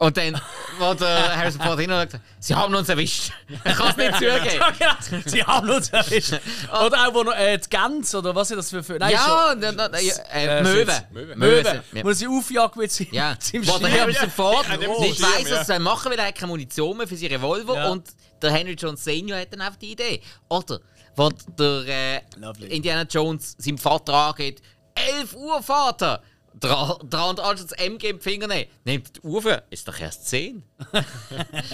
Und 0.00 0.16
dann, 0.16 0.40
wo 0.78 0.94
der 0.94 1.36
Harrison 1.36 1.60
Ford 1.60 1.80
hin 1.80 1.90
sagt, 1.90 2.20
sie 2.38 2.54
haben 2.54 2.72
uns 2.72 2.88
erwischt. 2.88 3.32
Er 3.64 3.74
kann 3.74 3.90
es 3.90 3.96
nicht 3.96 4.14
zugeben. 4.14 4.62
Ja, 4.78 4.96
genau. 5.10 5.22
Sie 5.26 5.42
haben 5.42 5.70
uns 5.70 5.88
erwischt. 5.88 6.34
Oder 6.70 7.08
auch, 7.08 7.14
wo 7.14 7.24
noch 7.24 7.34
äh, 7.34 7.58
die 7.58 7.68
Gans, 7.68 8.14
oder 8.14 8.32
was 8.32 8.48
ist 8.52 8.58
das 8.58 8.70
für... 8.70 8.84
für 8.84 8.96
nein, 8.96 9.10
Ja, 9.10 9.18
schon- 9.50 9.56
und 9.64 9.76
ja, 10.00 10.12
äh, 10.32 10.58
Äh, 10.60 10.62
Möwe. 10.62 10.92
Möwe. 11.10 11.34
Möwe, 11.36 11.82
Ja. 11.92 12.04
wo 12.04 12.12
sie 12.12 12.28
aufjagt 12.28 12.76
mit 12.76 12.92
seinem 12.92 13.08
Ja, 13.12 13.36
seinem 13.40 13.66
wo 13.66 13.76
der. 13.78 13.90
Harrison 14.00 14.30
Ford 14.30 14.68
nicht 14.78 15.20
weiss, 15.20 15.50
ja. 15.50 15.58
was 15.58 15.68
er 15.68 15.80
machen 15.80 16.12
will, 16.12 16.18
er 16.20 16.26
hat 16.28 16.34
keine 16.36 16.46
Munition 16.52 16.96
mehr 16.96 17.08
für 17.08 17.16
seinen 17.16 17.32
Revolver 17.32 17.74
Ja. 17.74 17.88
und 17.90 18.06
der 18.40 18.52
Henry 18.52 18.74
Jones 18.74 19.02
Senior 19.02 19.40
hat 19.40 19.52
dann 19.52 19.62
einfach 19.62 19.80
die 19.80 19.90
Idee. 19.90 20.22
Oder, 20.48 20.78
wo 21.16 21.28
der 21.58 21.88
äh. 21.88 22.20
Indiana 22.68 23.02
Jones 23.02 23.56
seinem 23.58 23.78
Vater 23.78 24.14
angeht, 24.14 24.62
11 24.94 25.34
Uhr 25.34 25.60
Vater! 25.60 26.22
Der 26.54 26.76
andere 26.76 27.46
anstatt 27.46 27.70
das 27.72 27.78
MG 27.78 28.10
im 28.10 28.20
Finger 28.20 28.46
nehmen, 28.48 28.68
nimmt 28.84 29.16
die 29.16 29.20
Uhr 29.20 29.42
für, 29.42 29.62
ist 29.70 29.86
doch 29.86 29.98
erst 30.00 30.26
10. 30.28 30.62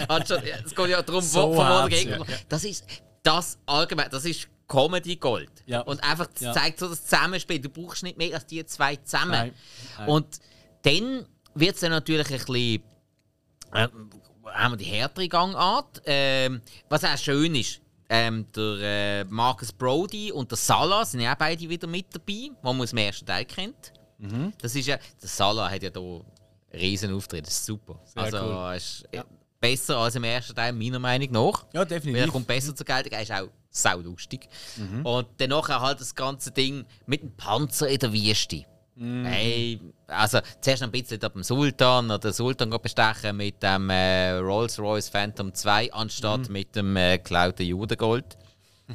anstatt, 0.08 0.46
ja, 0.46 0.56
es 0.64 0.74
geht 0.74 0.88
ja 0.90 1.02
darum, 1.02 1.22
So 1.22 1.50
wo, 1.50 1.54
von 1.54 1.66
wo 1.68 1.88
der 1.88 1.98
Gegner 1.98 2.26
Das 2.48 2.64
ist 2.64 2.84
das 3.22 3.58
allgemein, 3.66 4.10
das 4.10 4.24
ist 4.24 4.48
Comedy 4.68 5.16
Gold. 5.16 5.50
Ja. 5.66 5.80
Und 5.80 6.02
einfach 6.02 6.28
Ja. 6.38 6.52
zeigt 6.52 6.78
so 6.78 6.88
das 6.88 7.04
Zusammenspiel. 7.04 7.58
Du 7.60 7.68
brauchst 7.68 8.02
nicht 8.02 8.16
mehr 8.18 8.34
als 8.34 8.46
die 8.46 8.64
zwei 8.66 8.96
zusammen. 8.96 9.30
Nein. 9.32 9.54
Nein. 9.98 10.08
Und 10.08 10.38
dann 10.82 11.26
wird 11.54 11.74
es 11.74 11.80
dann 11.80 11.90
natürlich 11.90 12.26
ein 12.30 12.38
bisschen. 12.38 12.82
Äh, 13.72 13.88
haben 14.52 14.72
wir 14.72 14.76
die 14.76 14.84
härtere 14.84 15.28
Gangart. 15.28 16.02
Ähm, 16.06 16.60
was 16.88 17.04
auch 17.04 17.16
schön 17.18 17.54
ist, 17.54 17.80
ähm, 18.08 18.46
der 18.54 18.78
äh, 18.80 19.24
Marcus 19.24 19.72
Brody 19.72 20.30
und 20.32 20.50
der 20.50 20.58
Salah 20.58 21.04
sind 21.04 21.20
ja 21.20 21.32
auch 21.34 21.38
beide 21.38 21.68
wieder 21.68 21.86
mit 21.86 22.06
dabei, 22.12 22.24
die 22.26 22.52
man 22.62 22.80
aus 22.80 22.90
dem 22.90 22.98
ersten 22.98 23.26
Teil 23.26 23.44
kennt. 23.46 23.92
Mhm. 24.30 24.52
Das 24.60 24.74
ist 24.74 24.86
ja, 24.86 24.96
der 24.96 25.28
Salah 25.28 25.70
hat 25.70 25.82
ja 25.82 25.90
da 25.90 26.00
riesen 26.72 27.14
Auftritt, 27.14 27.46
das 27.46 27.54
ist 27.54 27.66
super. 27.66 28.00
also 28.14 28.38
cool. 28.38 28.74
ist 28.76 29.04
äh, 29.12 29.22
besser 29.60 29.96
als 29.98 30.14
im 30.16 30.24
ersten 30.24 30.54
Teil, 30.54 30.72
meiner 30.72 30.98
Meinung 30.98 31.30
nach. 31.30 31.64
Ja, 31.72 31.80
Weil 31.80 31.82
er 31.82 31.86
definitiv. 31.86 32.32
kommt 32.32 32.46
besser 32.46 32.74
zur 32.74 32.84
Geltung, 32.86 33.12
er 33.12 33.22
ist 33.22 33.32
auch 33.32 33.48
sau 33.70 33.98
lustig. 34.00 34.48
Und 35.02 35.26
danach 35.38 35.68
halt 35.68 36.00
das 36.00 36.14
ganze 36.14 36.50
Ding 36.50 36.84
mit 37.06 37.22
dem 37.22 37.32
Panzer 37.36 37.88
in 37.88 37.98
der 37.98 38.12
Wüste. 38.12 38.64
Hey, 38.96 39.80
also 40.06 40.38
zuerst 40.60 40.84
ein 40.84 40.92
bisschen 40.92 41.20
ab 41.24 41.32
dem 41.32 41.42
Sultan 41.42 42.06
oder 42.06 42.18
den 42.20 42.32
Sultan 42.32 42.70
bestechen 42.70 43.36
mit 43.36 43.60
dem 43.60 43.90
äh, 43.90 44.30
Rolls-Royce 44.34 45.08
Phantom 45.08 45.52
2 45.52 45.92
anstatt 45.92 46.48
mit 46.48 46.76
dem 46.76 46.96
äh, 46.96 47.18
geklauten 47.18 47.66
Judengold. 47.66 48.36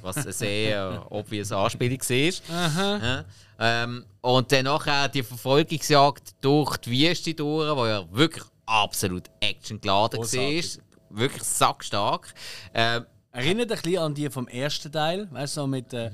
Was 0.02 0.18
eine 0.18 0.32
sehr 0.32 1.06
obvious 1.10 1.52
Anspielung 1.52 2.00
war. 2.00 3.26
Ähm, 3.62 4.06
und 4.22 4.52
dann 4.52 4.66
nachher 4.66 5.10
die 5.10 5.24
Verfolgungsjagd 5.24 6.36
durch 6.42 6.78
die 6.78 6.92
Wüste 6.92 7.34
durch, 7.34 7.76
wo 7.76 7.86
ja 7.86 8.06
wirklich 8.12 8.46
absolut 8.66 9.24
actiongeladen 9.42 10.20
war. 10.20 10.80
Wirklich 11.12 11.44
sackstark. 11.44 12.34
Ähm, 12.74 13.06
Erinnert 13.32 13.72
ein 13.72 13.82
bisschen 13.82 13.98
an 14.02 14.14
die 14.14 14.30
vom 14.30 14.48
ersten 14.48 14.92
Teil, 14.92 15.28
weißt 15.32 15.58
du, 15.58 15.62
so 15.62 15.68
mit, 15.68 15.94
äh, 15.94 16.12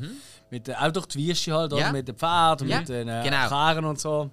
mit 0.50 0.68
äh, 0.68 0.74
auch 0.74 0.92
durch 0.92 1.06
die 1.08 1.28
Wüste 1.28 1.54
halt? 1.54 1.72
Mhm. 1.72 1.78
Ja. 1.78 1.92
mit 1.92 2.08
den 2.08 2.16
Pferden 2.16 2.68
und 2.68 2.72
Ja, 2.72 2.80
mit 2.80 2.90
den 2.90 3.08
äh, 3.08 3.22
genau. 3.24 3.48
Karren 3.48 3.86
und 3.86 4.00
so. 4.00 4.30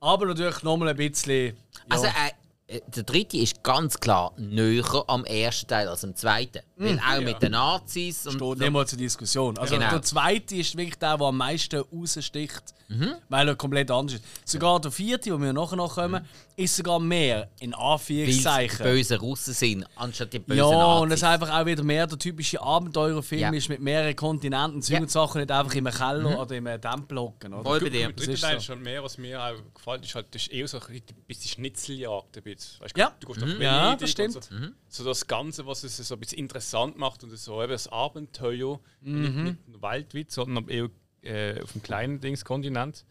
Aber 0.00 0.26
natürlich 0.26 0.62
nochmal 0.62 0.88
ein 0.88 0.96
bisschen. 0.96 1.56
Ja. 1.56 1.82
Also, 1.88 2.06
äh, 2.06 2.08
äh, 2.08 2.30
der 2.68 3.02
dritte 3.02 3.36
ist 3.36 3.62
ganz 3.62 4.00
klar 4.00 4.32
näher 4.38 5.04
am 5.06 5.24
ersten 5.26 5.66
Teil 5.68 5.86
als 5.86 6.02
am 6.02 6.14
zweiten. 6.16 6.60
Weil 6.76 6.98
auch 6.98 7.20
mit 7.20 7.42
den 7.42 7.52
Nazis 7.52 8.26
und 8.26 8.36
steht 8.36 8.58
nicht 8.58 8.70
mal 8.72 8.86
zur 8.86 8.98
Diskussion. 8.98 9.58
Also 9.58 9.74
Genau. 9.74 9.90
der 9.90 10.02
zweite 10.02 10.56
ist 10.56 10.74
wirklich 10.76 10.96
der, 10.98 11.18
der 11.18 11.26
am 11.26 11.36
meisten 11.36 11.82
raussticht, 11.92 12.62
Mhm. 12.88 13.14
weil 13.28 13.48
er 13.48 13.56
komplett 13.56 13.90
anders 13.90 14.14
ist. 14.20 14.24
Sogar 14.48 14.80
der 14.80 14.90
vierte, 14.90 15.32
wo 15.32 15.40
wir 15.42 15.52
nachher 15.52 15.76
noch 15.76 15.94
kommen, 15.94 16.26
ist 16.56 16.76
sogar 16.76 17.00
mehr 17.00 17.50
in 17.60 17.72
weil 17.72 17.80
Anführungszeichen. 17.80 18.76
es 18.76 18.82
böse 18.82 19.18
Russen 19.20 19.54
sind, 19.54 19.84
anstatt 19.96 20.32
die 20.32 20.38
bösen 20.38 20.58
Ja, 20.58 20.70
Nazis. 20.70 21.02
und 21.02 21.10
es 21.12 21.22
einfach 21.24 21.50
auch 21.60 21.66
wieder 21.66 21.82
mehr 21.82 22.06
der 22.06 22.18
typische 22.18 22.60
Abenteurerfilm 22.62 23.40
Ja. 23.40 23.50
ist 23.52 23.68
mit 23.68 23.80
mehreren 23.80 24.14
Kontinenten, 24.14 24.80
Ja. 24.82 25.00
und 25.00 25.10
Sachen, 25.10 25.40
nicht 25.40 25.50
einfach 25.50 25.74
im 25.74 25.84
Keller 25.86 26.38
oder 26.40 26.56
im 26.56 26.64
Tempel 26.80 27.18
hocken. 27.18 27.54
Oder? 27.54 27.62
Voll 27.64 27.80
bei 27.80 27.88
dir. 27.88 28.12
Das 28.12 28.26
ist 28.28 28.64
schon 28.64 28.82
mehr, 28.82 29.02
was 29.02 29.18
mir 29.18 29.42
auch 29.42 29.54
gefällt, 29.74 30.04
ist 30.04 30.14
halt, 30.14 30.26
das 30.34 30.42
ist 30.42 30.52
eher 30.52 30.68
so 30.68 30.78
ein 30.80 31.02
bisschen 31.26 31.48
Schnitzeljagd. 31.50 32.36
Ein 32.36 32.42
bisschen. 32.42 32.80
Weißt, 32.80 32.96
Ja. 32.96 33.12
Du 33.20 33.26
gehst 33.32 33.40
Mhm. 33.44 33.60
Ja, 33.60 33.96
das 33.96 34.10
stimmt. 34.10 34.32
So, 34.34 34.40
so 34.88 35.04
das 35.04 35.26
Ganze, 35.26 35.66
was 35.66 35.82
es 35.84 35.96
so 35.96 36.14
ein 36.14 36.20
bisschen 36.20 36.38
interessant 36.38 36.96
macht 36.96 37.24
und 37.24 37.36
so 37.36 37.62
eben 37.62 37.72
das 37.72 37.88
Abenteuer. 37.88 38.78
Nicht, 39.00 39.34
nicht 39.34 39.68
nur 39.68 39.82
weltweit, 39.82 40.30
sondern 40.30 40.68
eher 40.68 40.88
äh, 41.22 41.60
auf 41.62 41.72
dem 41.72 41.82
kleinen 41.82 42.20
Dingskontinent. 42.20 43.04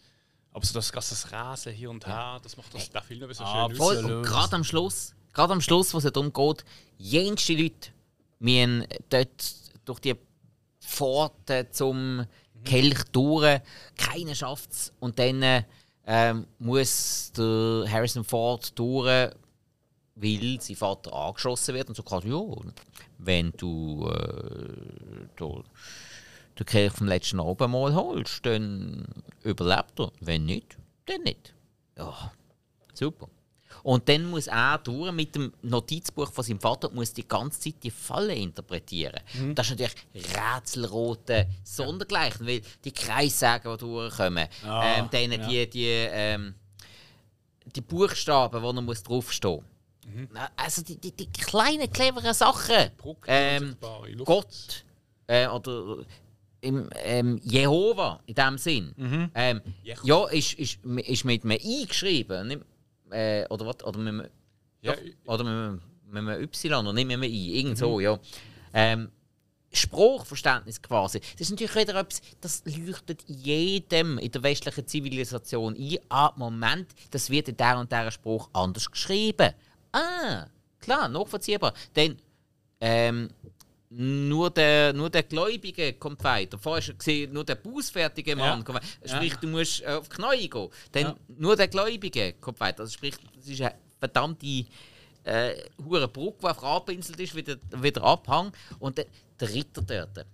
Aber 0.53 0.65
so 0.65 0.73
das, 0.73 0.91
das 0.91 1.31
Rasen 1.31 1.73
hier 1.73 1.89
und 1.89 2.05
her, 2.05 2.39
das 2.43 2.55
macht 2.57 2.73
das, 2.73 2.89
der 2.89 3.01
Film 3.01 3.23
eben 3.23 3.33
so 3.33 3.43
schön. 3.45 3.75
Voll. 3.75 3.97
Und 3.97 4.23
gerade 4.23 4.55
am 4.55 4.63
Schluss, 4.63 5.15
gerade 5.33 5.53
am 5.53 5.61
Schluss, 5.61 5.93
wo 5.93 5.97
es 5.97 6.03
darum 6.03 6.31
geht, 6.31 6.63
jenste 6.97 7.53
Leute 7.53 7.89
müssen 8.39 8.85
dort 9.09 9.55
durch 9.85 9.99
die 9.99 10.15
Pforten 10.79 11.67
zum 11.71 12.25
Kelch 12.63 13.03
durch, 13.11 13.61
keiner 13.97 14.35
schafft 14.35 14.71
es. 14.71 14.93
Und 14.99 15.17
dann 15.17 15.65
ähm, 16.05 16.47
muss 16.59 17.31
der 17.35 17.85
Harrison 17.89 18.23
Ford 18.23 18.77
durch, 18.77 19.31
weil 20.15 20.61
sein 20.61 20.75
Vater 20.75 21.13
angeschossen 21.13 21.73
wird 21.73 21.89
und 21.89 21.95
so 21.95 22.03
quasi, 22.03 22.29
ja, 22.29 22.45
wenn 23.17 23.51
du 23.57 24.07
äh, 24.07 25.27
den 26.59 26.65
Kelch 26.65 26.93
vom 26.93 27.07
letzten 27.07 27.39
Abendmahl 27.39 27.93
holst, 27.95 28.45
dann 28.45 29.05
überlebt 29.43 29.99
er. 29.99 30.11
Wenn 30.19 30.45
nicht, 30.45 30.77
dann 31.05 31.21
nicht. 31.23 31.53
Ja, 31.97 32.31
super. 32.93 33.27
Und 33.81 34.07
dann 34.07 34.29
muss 34.29 34.47
er 34.47 34.77
durch 34.77 35.11
mit 35.11 35.35
dem 35.35 35.51
Notizbuch 35.61 36.31
von 36.31 36.43
seinem 36.43 36.59
Vater 36.59 36.89
muss 36.91 37.11
die 37.11 37.27
ganze 37.27 37.59
Zeit 37.59 37.83
die 37.83 37.91
Falle 37.91 38.33
interpretieren. 38.35 39.19
Und 39.41 39.55
Das 39.55 39.69
ist 39.69 39.79
natürlich 39.79 39.95
rätselrote 40.37 41.47
Sondergleichen, 41.63 42.47
weil 42.47 42.61
die 42.85 42.91
Kreissägen, 42.91 43.73
die 43.73 43.77
durchkommen, 43.79 44.47
Ah, 44.65 44.85
ähm, 44.97 45.09
dann 45.11 45.31
ja. 45.31 45.47
die, 45.47 45.69
die, 45.69 45.87
ähm, 45.87 46.55
die 47.65 47.81
Buchstaben, 47.81 48.61
die 48.61 48.67
er 48.67 48.81
muss 48.81 49.03
draufstehen 49.03 49.55
muss. 49.55 50.39
Also 50.55 50.81
die, 50.83 50.97
die, 50.97 51.11
die 51.11 51.27
kleinen, 51.27 51.91
cleveren 51.91 52.33
Sachen. 52.33 52.91
Ähm. 53.27 53.75
Gott 54.23 54.85
äh, 55.27 55.47
oder 55.47 55.97
im, 56.63 56.89
ähm, 57.03 57.39
Jehova 57.43 58.21
in 58.25 58.35
dem 58.35 58.57
Sinn. 58.57 58.93
Ähm, 59.35 59.61
Jehova. 59.83 60.07
ja, 60.07 60.27
ist, 60.29 60.53
ist, 60.53 60.79
ist 60.83 61.25
mit 61.25 61.43
einem 61.43 61.57
I 61.61 61.85
geschrieben. 61.85 62.47
Nicht, 62.47 62.61
äh, 63.11 63.45
oder 63.49 63.65
was? 63.65 63.83
Oder 63.83 63.99
mit 63.99 64.07
einem, 64.07 64.27
Ja, 64.81 64.93
doch, 64.93 65.33
oder 65.33 65.43
mit 65.43 65.53
einem, 65.53 65.81
mit 66.07 66.17
einem 66.17 66.43
Y 66.43 66.73
oder 66.73 66.93
nicht 66.93 67.07
mit 67.07 67.15
einem 67.15 67.23
I. 67.23 67.59
Irgend 67.59 67.77
so, 67.77 67.99
ja. 67.99 68.17
Ähm, 68.73 69.09
Sprachverständnis 69.73 70.81
quasi. 70.81 71.19
Das 71.19 71.41
ist 71.41 71.49
natürlich 71.49 71.75
wieder 71.75 71.95
etwas, 71.95 72.21
das 72.41 72.63
leuchtet 72.65 73.23
jedem 73.27 74.19
in 74.19 74.31
der 74.31 74.43
westlichen 74.43 74.87
Zivilisation 74.87 75.75
ein. 75.75 75.97
Ah, 76.09 76.31
Moment, 76.35 76.87
das 77.11 77.29
wird 77.29 77.49
in 77.49 77.57
der 77.57 77.79
und 77.79 77.91
der 77.91 78.11
Spruch 78.11 78.49
anders 78.53 78.89
geschrieben. 78.89 79.51
Ah, 79.91 80.45
klar, 80.79 81.09
nachvollziehbar. 81.09 81.73
Denn 81.95 82.17
ähm, 82.79 83.29
nur 83.95 84.49
der, 84.49 84.91
nur 84.93 85.09
der 85.09 85.23
Gläubige 85.23 85.93
kommt 85.93 86.23
weiter. 86.23 86.57
Vorher 86.57 86.93
gesehen, 86.93 87.31
nur 87.33 87.43
der 87.43 87.55
bußfertige 87.55 88.35
Mann 88.35 88.63
Ja. 88.67 88.81
Sprich, 89.15 89.35
du 89.35 89.47
musst 89.47 89.81
äh, 89.81 89.87
auf 89.87 90.09
die 90.09 90.15
Knie 90.15 90.49
gehen. 90.49 90.69
Denn 90.93 91.05
Ja. 91.07 91.15
nur 91.27 91.55
der 91.55 91.67
Gläubige 91.67 92.33
kommt 92.33 92.59
weiter. 92.59 92.81
Also 92.81 92.93
sprich, 92.93 93.15
das 93.35 93.47
ist 93.47 93.61
eine 93.61 93.75
verdammte 93.99 94.65
äh, 95.25 95.55
hure 95.85 96.07
Brücke, 96.07 96.37
die 96.41 96.47
einfach 96.47 96.63
abpinselt 96.63 97.19
ist, 97.19 97.35
wieder, 97.35 97.55
wieder 97.77 98.03
Abhang. 98.03 98.51
Und 98.79 98.97
der, 98.97 99.05
der 99.39 99.53
Ritter 99.53 99.81
dort. 99.81 100.25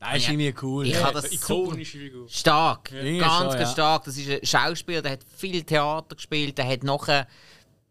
Das 0.00 0.16
ist 0.16 0.26
Ja. 0.26 0.32
irgendwie 0.32 0.54
cool. 0.62 0.86
Ich 0.86 0.92
ja. 0.94 1.02
habe 1.02 1.14
das 1.14 1.32
ikonische 1.32 1.98
Figur. 1.98 2.28
stark, 2.28 2.92
Irgendwie 2.92 3.18
ganz, 3.18 3.54
ganz 3.54 3.60
ja. 3.60 3.72
stark. 3.72 4.04
Das 4.04 4.16
ist 4.16 4.30
ein 4.30 4.46
Schauspieler, 4.46 5.02
der 5.02 5.12
hat 5.12 5.20
viel 5.36 5.64
Theater 5.64 6.14
gespielt, 6.14 6.56
der 6.56 6.68
hat 6.68 6.84
nachher 6.84 7.26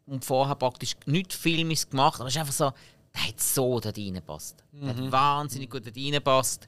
und 0.05 0.23
vorher 0.23 0.55
praktisch 0.55 0.95
nichts 1.05 1.35
Filmes 1.35 1.89
gemacht, 1.89 2.21
aber 2.21 2.29
es 2.29 2.35
ist 2.35 2.39
einfach 2.39 2.53
so, 2.53 2.71
der 3.17 3.27
hat 3.29 3.41
so 3.41 3.79
dort 3.79 3.97
reingepasst. 3.97 4.63
Der 4.73 4.93
Mhm. 4.93 5.05
hat 5.05 5.11
wahnsinnig 5.11 5.69
gut 5.69 5.85
dort 5.85 5.95
reingepasst. 5.97 6.67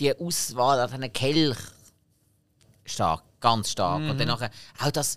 Die 0.00 0.12
Auswahl 0.18 0.80
auf 0.80 0.92
einen 0.92 1.12
Kelch, 1.12 1.56
stark, 2.84 3.22
ganz 3.40 3.70
stark. 3.70 3.98
Und 3.98 4.14
Mhm. 4.14 4.18
dann 4.18 4.28
nachher 4.28 4.50
auch 4.80 4.90
das, 4.90 5.16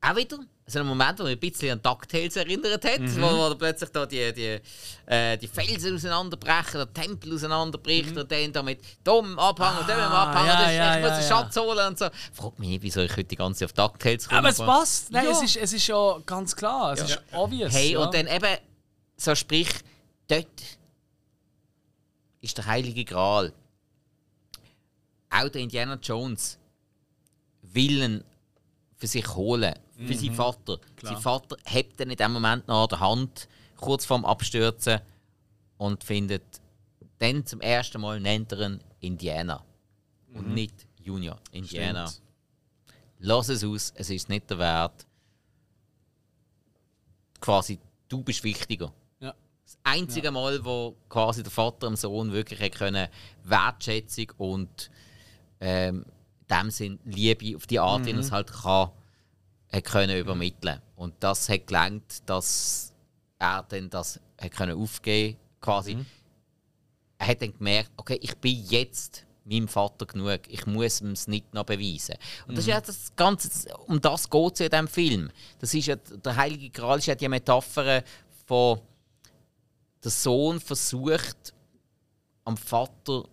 auch 0.00 0.16
wieder, 0.16 0.38
so 0.66 0.78
ein 0.78 0.86
Moment, 0.86 1.18
wo 1.18 1.24
mich 1.24 1.32
ein 1.34 1.40
bisschen 1.40 1.70
an 1.72 1.82
DuckTales 1.82 2.36
erinnert 2.36 2.84
hat, 2.84 3.00
Mhm. 3.00 3.20
wo, 3.22 3.50
wo 3.50 3.54
plötzlich 3.54 3.90
da 3.90 4.06
die, 4.06 4.32
die, 4.32 4.60
äh, 5.06 5.36
die 5.38 5.48
Felsen 5.48 5.94
auseinanderbrechen, 5.96 6.74
der 6.74 6.92
Tempel 6.92 7.34
auseinanderbricht 7.34 8.16
und 8.16 8.30
dann 8.30 8.52
da 8.52 8.62
mit 8.62 8.80
dem 9.06 9.38
Abhang 9.38 9.78
und 9.78 9.88
dem 9.88 9.96
Mhm. 9.96 10.02
Ah, 10.02 10.32
ja, 10.34 10.40
und 10.40 10.48
dann 10.60 10.74
ja, 10.74 10.94
ich 10.96 11.00
muss 11.02 11.10
ja, 11.10 11.16
den 11.20 11.22
ja. 11.22 11.28
Schatz 11.28 11.56
holen 11.56 11.86
und 11.88 11.98
so. 11.98 12.06
Frag 12.32 12.58
mich 12.58 12.68
nicht, 12.68 12.82
wieso 12.82 13.00
ich 13.00 13.10
heute 13.12 13.24
die 13.24 13.36
ganze 13.36 13.60
Zeit 13.66 13.70
auf 13.80 13.90
DuckTales 13.92 14.28
komme. 14.28 14.38
Aber 14.38 14.48
es 14.50 14.58
passt. 14.58 15.10
Nein, 15.10 15.24
Ja. 15.24 15.30
es, 15.32 15.42
ist, 15.42 15.56
es 15.56 15.72
ist 15.72 15.86
ja 15.86 16.18
ganz 16.26 16.54
klar. 16.54 16.92
Es 16.92 17.00
ist 17.02 17.22
obvious. 17.32 17.72
Hey, 17.72 17.92
ja. 17.92 17.98
und 18.00 18.14
dann 18.14 18.26
eben, 18.26 18.56
so 19.24 19.34
sprich, 19.34 19.68
dort 20.28 20.78
ist 22.40 22.58
der 22.58 22.66
Heilige 22.66 23.04
Gral. 23.04 23.52
Auch 25.30 25.48
der 25.48 25.62
Indiana 25.62 25.98
Jones 26.02 26.58
will 27.62 28.02
ihn 28.02 28.24
für 28.96 29.06
sich 29.06 29.34
holen, 29.34 29.74
für 29.96 30.14
seinen 30.14 30.34
Vater. 30.34 30.78
Sein 31.00 31.18
Vater 31.18 31.56
hebt 31.64 32.00
ihn 32.00 32.10
in 32.10 32.16
dem 32.16 32.32
Moment 32.32 32.68
noch 32.68 32.82
an 32.82 32.88
der 32.88 33.00
Hand, 33.00 33.48
kurz 33.76 34.04
vorm 34.04 34.24
Abstürzen, 34.24 35.00
und 35.78 36.04
findet 36.04 36.60
dann 37.18 37.46
zum 37.46 37.60
ersten 37.60 38.00
Mal 38.00 38.20
nennt 38.20 38.52
er 38.52 38.60
ihn 38.66 38.80
Indiana. 39.00 39.64
Und 40.34 40.52
nicht 40.54 40.86
Junior. 41.00 41.38
Indiana. 41.52 42.08
Stimmt. 42.08 42.22
Lass 43.18 43.48
es 43.48 43.62
aus, 43.62 43.92
es 43.94 44.10
ist 44.10 44.28
nicht 44.28 44.50
der 44.50 44.58
Wert. 44.58 45.06
Quasi, 47.40 47.78
du 48.08 48.22
bist 48.22 48.42
wichtiger. 48.42 48.92
Ja. 49.72 49.92
Das 49.92 49.92
einzige 50.00 50.30
Mal, 50.30 50.64
wo 50.64 50.96
quasi 51.08 51.42
der 51.42 51.52
Vater 51.52 51.86
dem 51.88 51.96
Sohn 51.96 52.32
wirklich 52.32 52.72
können 52.72 53.08
Wertschätzung 53.44 54.32
und 54.38 54.90
ähm, 55.60 56.04
in 56.48 56.56
dem 56.56 56.70
Sinn 56.70 56.98
Liebe 57.04 57.56
auf 57.56 57.66
die 57.66 57.78
Art, 57.78 58.04
wie 58.04 58.10
er 58.10 58.18
es 58.18 58.32
halt 58.32 58.52
kann, 58.52 58.90
hat 59.72 59.84
können 59.84 60.18
übermitteln. 60.18 60.80
Und 60.96 61.14
das 61.20 61.48
hat 61.48 61.66
gelangt, 61.66 62.28
dass 62.28 62.92
er 63.38 63.64
dann 63.68 63.90
das 63.90 64.20
hat 64.40 64.52
können 64.52 64.78
aufgeben 64.78 65.38
quasi. 65.60 65.96
Er 67.18 67.28
hat 67.28 67.42
dann 67.42 67.56
gemerkt, 67.56 67.90
okay, 67.96 68.18
ich 68.20 68.36
bin 68.36 68.64
jetzt 68.68 69.24
meinem 69.44 69.68
Vater 69.68 70.06
genug. 70.06 70.40
Ich 70.48 70.66
muss 70.66 71.00
ihm 71.00 71.12
es 71.12 71.26
nicht 71.26 71.52
noch 71.54 71.64
beweisen. 71.64 72.16
Und 72.46 72.56
das 72.56 72.64
ist 72.64 72.68
ja 72.68 72.80
das 72.80 73.12
Ganze, 73.16 73.74
um 73.86 74.00
das 74.00 74.28
geht 74.28 74.52
es 74.52 74.58
ja 74.60 74.66
in 74.66 74.70
diesem 74.70 74.88
Film. 74.88 75.30
Das 75.58 75.74
ist 75.74 75.86
ja, 75.86 75.96
der 75.96 76.36
Heilige 76.36 76.70
Gral 76.70 76.98
ist 76.98 77.06
ja 77.06 77.14
die 77.14 77.28
Metapher 77.28 78.02
von 78.46 78.80
der 80.02 80.10
Sohn 80.10 80.60
versucht, 80.60 81.54
am 82.44 82.56
Vater 82.56 83.24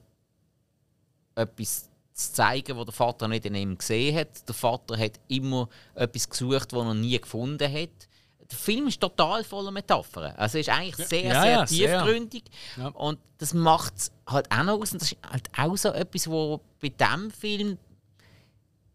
etwas 1.36 1.90
zu 2.14 2.34
zeigen, 2.34 2.78
was 2.78 2.86
der 2.86 2.94
Vater 2.94 3.28
nicht 3.28 3.46
in 3.46 3.56
ihm 3.56 3.78
gesehen 3.78 4.16
hat. 4.18 4.48
Der 4.48 4.56
Vater 4.56 4.98
hat 4.98 5.20
immer 5.28 5.70
etwas 5.96 6.30
gesucht, 6.30 6.74
was 6.74 6.86
er 6.86 6.94
nie 6.94 7.20
gefunden 7.20 7.72
hat. 7.72 8.08
Der 8.52 8.58
Film 8.58 8.88
ist 8.88 9.00
total 9.00 9.44
voller 9.44 9.72
Metaphern. 9.72 10.34
Also 10.36 10.58
ist 10.58 10.70
eigentlich 10.70 11.08
sehr, 11.08 11.24
Ja, 11.24 11.41
sehr 11.41 11.52
ja, 11.52 11.68
sehr. 11.68 12.00
tiefgründig. 12.00 12.44
Ja. 12.78 12.88
Und 12.90 13.20
das 13.38 13.54
macht 13.54 13.96
es 13.96 14.12
halt 14.28 14.52
auch 14.52 14.64
noch 14.64 14.82
aus. 14.82 14.91
Und 14.91 15.02
das 15.02 15.12
ist 15.12 15.18
halt 15.30 15.50
auch 15.58 15.78
so 15.78 15.90
etwas, 15.90 16.28
was 16.28 16.60
bei 16.82 16.90
diesem 16.90 17.32
Film 17.32 17.78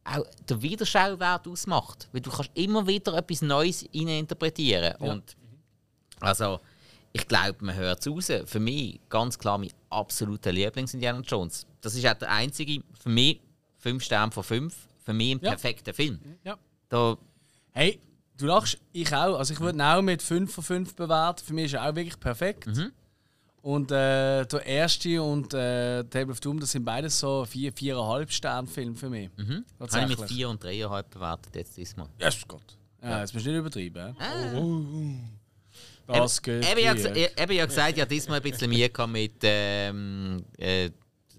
auch 0.03 0.25
der 0.49 0.61
Wiederschauwert 0.61 1.49
ausmacht. 1.49 2.09
Weil 2.13 2.21
du 2.21 2.31
kannst 2.31 2.51
immer 2.55 2.87
wieder 2.87 3.15
etwas 3.15 3.43
Neues 3.43 3.83
interpretieren. 3.85 4.97
Und 4.97 5.37
also, 6.21 6.61
ich 7.17 7.29
glaube, 7.29 7.65
man 7.65 7.77
hört 7.77 8.01
es 8.05 8.09
raus. 8.13 8.31
Für 8.45 8.59
mich 8.61 9.01
ganz 9.09 9.39
klar 9.39 9.57
mein 9.57 9.71
absoluter 9.89 10.51
Lieblings-Indiana 10.53 11.21
Jones. 11.21 11.65
Das 11.81 11.95
ist 11.95 12.05
auch 12.07 12.15
der 12.15 12.31
einzige, 12.31 12.83
für 13.01 13.09
mich, 13.09 13.41
5 13.79 14.03
Sterne 14.03 14.33
von 14.33 14.43
5, 14.43 14.75
für 15.05 15.13
mich 15.13 15.37
ein 15.37 15.41
Ja. 15.41 15.51
perfekter 15.51 15.95
Film. 15.95 16.19
Ja. 16.43 16.57
Da, 16.89 17.17
Hey, 17.71 18.01
du 18.37 18.47
lachst, 18.47 18.79
ich 18.93 19.13
auch. 19.15 19.39
Also 19.39 19.55
ich 19.55 19.61
würde 19.61 19.79
ihn 19.79 19.83
auch 19.83 20.03
mit 20.03 20.23
5 20.23 20.53
von 20.53 20.65
5 20.65 20.95
bewerten. 20.97 21.45
Für 21.45 21.55
mich 21.55 21.67
ist 21.67 21.75
er 21.75 21.89
auch 21.89 21.95
wirklich 21.95 22.19
perfekt. 22.19 22.67
Mhm. 22.67 22.93
Und 23.63 23.91
äh, 23.93 24.45
der 24.45 24.67
erste 24.67 25.23
und 25.23 25.55
äh, 25.55 26.05
Table 26.05 26.33
of 26.33 26.41
Doom, 26.41 26.61
das 26.61 26.73
sind 26.73 26.85
beides 26.85 27.19
so 27.19 27.45
4, 27.45 27.73
4,5 27.73 28.31
Sterne 28.31 28.67
Film 28.69 28.95
für 28.97 29.09
mich. 29.09 29.31
mhm. 29.37 29.65
habe 29.81 30.13
ich 30.13 30.19
mit 30.19 30.29
4 30.29 30.49
und 30.49 30.65
3,5 30.65 31.03
bewertet 31.11 31.55
jetzt 31.57 31.77
diesmal. 31.77 32.09
Yes, 32.19 32.43
Gott. 32.47 32.77
Ja, 33.03 33.21
jetzt 33.21 33.33
bist 33.33 33.47
du 33.47 33.51
nicht 33.51 33.59
übertrieben. 33.61 34.17
Ah. 34.19 34.51
hä? 34.53 35.19
Das 36.07 36.43
geht. 36.43 36.65
Eben, 36.71 36.81
eben, 36.81 37.39
habe 37.41 37.67
gesagt, 37.67 38.01
hatte 38.01 38.07
diesmal 38.07 38.41
ein 38.41 38.51
bisschen 38.51 38.71
gehabt 38.71 39.13
mit 39.13 39.33
ähm, 39.43 40.45
äh, 40.59 40.91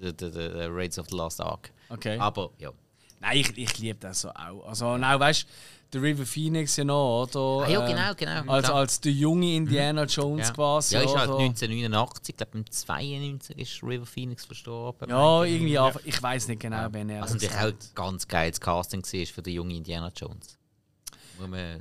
the, 0.02 0.12
the, 0.20 0.32
the 0.32 0.68
Raids 0.70 0.98
of 0.98 1.08
the 1.10 1.16
Lost 1.16 1.42
Ark. 1.42 1.72
Okay. 1.90 2.18
Aber 2.18 2.52
ja. 2.58 2.72
Nein, 3.20 3.38
ich, 3.38 3.58
ich 3.58 3.78
liebe 3.80 4.00
das 4.00 4.22
so 4.22 4.30
auch. 4.30 4.68
Also, 4.68 4.88
und 4.90 5.04
auch, 5.04 5.20
weißt 5.20 5.44
du, 5.44 5.48
der 5.94 6.02
River 6.02 6.26
Phoenix 6.26 6.76
ja 6.76 6.84
noch, 6.84 7.24
oder? 7.24 7.66
Ah, 7.66 7.70
ja, 7.70 7.80
Ähm, 7.80 7.88
genau, 7.88 8.14
genau. 8.16 8.52
Als, 8.52 8.70
als 8.70 9.00
der 9.02 9.12
junge 9.12 9.56
Indiana 9.56 10.04
Jones 10.04 10.48
ja. 10.50 10.54
quasi. 10.54 10.96
ja, 10.96 11.02
ist 11.02 11.16
halt 11.16 11.30
oder? 11.30 11.40
1989, 11.40 12.30
ich 12.30 12.38
glaube 12.38 12.58
im 12.58 12.70
92 12.70 13.58
ist 13.58 13.84
River 13.84 14.06
Phoenix 14.06 14.46
verstorben. 14.46 15.10
Ja, 15.10 15.44
irgendwie, 15.44 15.78
aber 15.78 16.00
ich 16.04 16.22
weiß 16.22 16.50
nicht 16.50 16.62
genau, 16.62 16.88
wen 16.92 17.10
er 17.10 17.22
Was 17.22 17.34
natürlich 17.34 17.56
auch 17.56 17.72
ganz 17.94 18.28
geiles 18.28 18.60
Casting 18.60 19.04
war 19.04 19.26
für 19.26 19.42
den 19.42 19.54
jungen 19.54 19.72
Indiana 19.72 20.12
Jones. 20.16 20.55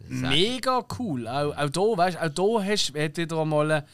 Mega 0.09 0.85
cool. 0.99 1.29
Auch, 1.29 1.57
auch 1.57 1.71
hier, 1.73 1.99
weißt 1.99 2.19
auch 2.19 2.63
hier 2.63 2.73
hast 2.73 2.89
du 2.91 2.95
wieder 2.95 3.41
einmal 3.41 3.85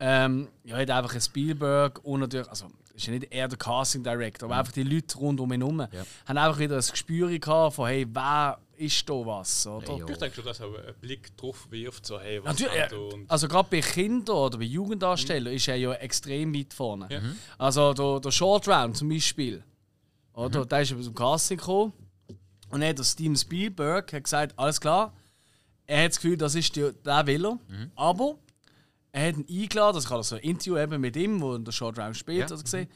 ähm, 0.00 0.48
ja, 0.64 0.76
hat 0.76 0.90
einfach 0.90 1.14
ein 1.14 1.20
Spielberg 1.20 2.04
und 2.04 2.20
natürlich, 2.20 2.48
also 2.48 2.66
ist 2.94 3.06
ja 3.06 3.12
nicht 3.12 3.32
er 3.32 3.48
der 3.48 3.58
Casting 3.58 4.02
Director, 4.02 4.48
aber 4.48 4.58
einfach 4.58 4.72
die 4.72 4.82
Leute 4.82 5.16
rund 5.18 5.40
um 5.40 5.52
ihn 5.52 5.62
herum 5.62 5.80
haben 5.80 6.38
einfach 6.38 6.58
wieder 6.58 6.76
ein 6.76 6.82
Gespür 6.82 7.38
gehabt 7.38 7.74
von 7.74 7.86
hey, 7.86 8.06
wer 8.12 8.58
ist 8.76 9.08
da 9.08 9.14
was, 9.14 9.66
oder? 9.66 9.98
Ja. 9.98 10.08
Ich 10.08 10.18
denke 10.18 10.34
schon, 10.34 10.44
dass 10.44 10.60
auch 10.60 10.74
ein 10.74 10.94
Blick 11.00 11.36
drauf 11.36 11.66
wirft, 11.70 12.06
so 12.06 12.18
hey, 12.18 12.42
was 12.42 12.58
Natürlich, 12.58 12.82
hat 12.82 12.92
äh, 12.92 12.96
er 12.96 13.14
und 13.14 13.30
also 13.30 13.48
gerade 13.48 13.68
bei 13.70 13.80
Kindern 13.80 14.36
oder 14.36 14.58
bei 14.58 14.64
Jugenddarstellern 14.64 15.52
ist 15.54 15.68
er 15.68 15.76
ja 15.76 15.92
extrem 15.94 16.54
weit 16.54 16.74
vorne. 16.74 17.06
Ja. 17.10 17.20
Mhm. 17.20 17.36
Also 17.58 17.94
der, 17.94 18.20
der 18.20 18.30
Short 18.30 18.68
Round 18.68 18.96
zum 18.96 19.08
Beispiel, 19.08 19.62
oder? 20.32 20.66
Der 20.66 20.80
ist 20.82 20.92
aus 20.92 21.04
dem 21.04 21.14
Casting 21.14 21.58
gekommen 21.58 21.92
und 22.74 22.80
dann 22.80 22.90
hat 22.90 22.98
der 22.98 23.04
Steven 23.04 23.36
Spielberg 23.36 24.12
hat 24.12 24.24
gesagt, 24.24 24.58
alles 24.58 24.80
klar, 24.80 25.12
er 25.86 26.04
hat 26.04 26.10
das 26.10 26.16
Gefühl, 26.20 26.36
das 26.36 26.54
ist 26.54 26.74
der, 26.76 26.92
der 26.92 27.26
Willer, 27.26 27.58
aber 27.94 28.36
er 29.12 29.28
hat 29.28 29.36
ihn 29.36 29.46
eingeladen, 29.62 29.94
also 29.96 30.06
ich 30.06 30.10
habe 30.12 30.22
so 30.24 30.34
ein 30.36 30.42
Interview 30.42 30.76
eben 30.78 31.00
mit 31.00 31.16
ihm, 31.16 31.40
wo 31.40 31.56
der 31.56 31.72
Short 31.72 31.98
Round 31.98 32.16
spielt, 32.16 32.50
Ja. 32.50 32.56
gesehen. 32.56 32.88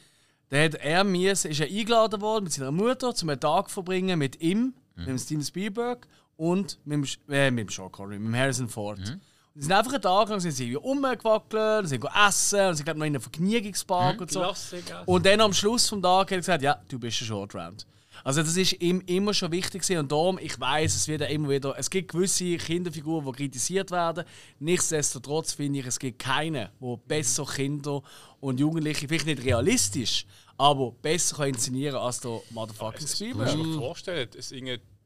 Dann 0.48 0.64
hat 0.64 0.74
er 0.76 1.04
mir, 1.04 1.32
ist 1.32 1.44
er 1.44 1.66
eingeladen 1.66 2.20
worden 2.20 2.44
mit 2.44 2.52
seiner 2.52 2.72
Mutter, 2.72 3.14
zum 3.14 3.28
einen 3.28 3.38
Tag 3.40 3.68
zu 3.68 3.74
verbringen 3.74 4.18
mit 4.18 4.40
ihm, 4.40 4.74
mit 4.96 5.06
dem 5.06 5.18
Steven 5.18 5.44
Spielberg 5.44 6.08
und 6.36 6.78
mit 6.84 6.94
dem, 7.28 7.32
äh, 7.34 7.50
mit 7.50 7.68
dem 7.68 7.72
Sean 7.72 7.92
Connery, 7.92 8.18
mit 8.18 8.28
dem 8.28 8.36
Harrison 8.36 8.68
Ford. 8.68 8.98
Und 8.98 9.06
sie 9.54 9.62
sind 9.62 9.72
einfach 9.72 9.92
einen 9.92 10.02
Tag 10.02 10.28
lang 10.28 10.40
sind 10.40 10.52
sie 10.52 10.74
rumgewackelt, 10.74 11.88
sind 11.88 12.04
essen, 12.26 12.68
und 12.68 12.74
sie 12.76 12.82
glaube 12.84 12.98
noch 12.98 13.06
in 13.06 13.12
einem 13.14 13.20
Vergnügungspark 13.22 14.20
und 14.22 14.30
so. 14.30 14.40
Klassiker. 14.40 15.02
Und 15.06 15.26
dann 15.26 15.40
am 15.40 15.52
Schluss 15.52 15.88
vom 15.88 16.00
Tag 16.02 16.22
hat 16.26 16.32
er 16.32 16.36
gesagt, 16.38 16.62
ja, 16.62 16.80
du 16.88 16.98
bist 16.98 17.20
ein 17.20 17.26
Short 17.26 17.54
Round. 17.54 17.86
Also 18.24 18.42
das 18.42 18.56
ist 18.56 18.80
ihm 18.80 19.02
immer 19.06 19.34
schon 19.34 19.52
wichtig 19.52 19.82
gewesen. 19.82 19.98
und 19.98 20.12
darum, 20.12 20.38
ich 20.38 20.58
weiß, 20.58 20.94
es 20.94 21.08
wird 21.08 21.20
ja 21.20 21.26
immer 21.28 21.48
wieder, 21.50 21.74
es 21.78 21.90
gibt 21.90 22.12
gewisse 22.12 22.56
Kinderfiguren, 22.56 23.24
die 23.26 23.32
kritisiert 23.32 23.90
werden. 23.90 24.24
Nichtsdestotrotz 24.58 25.52
finde 25.52 25.80
ich, 25.80 25.86
es 25.86 25.98
gibt 25.98 26.18
keine, 26.18 26.70
wo 26.80 26.96
besser 26.96 27.44
Kinder 27.44 28.02
und 28.40 28.60
Jugendliche, 28.60 29.08
vielleicht 29.08 29.26
nicht 29.26 29.44
realistisch, 29.44 30.26
aber 30.56 30.92
besser 30.92 31.36
kann 31.36 31.48
inszenieren 31.48 31.96
als 31.96 32.20
der 32.20 32.40
Motherfucking 32.50 32.98
Du 32.98 33.04
musst 33.04 33.16
Spielberg. 33.16 33.54
dir 33.54 33.78
vorstellen, 33.78 34.28
es 34.36 34.52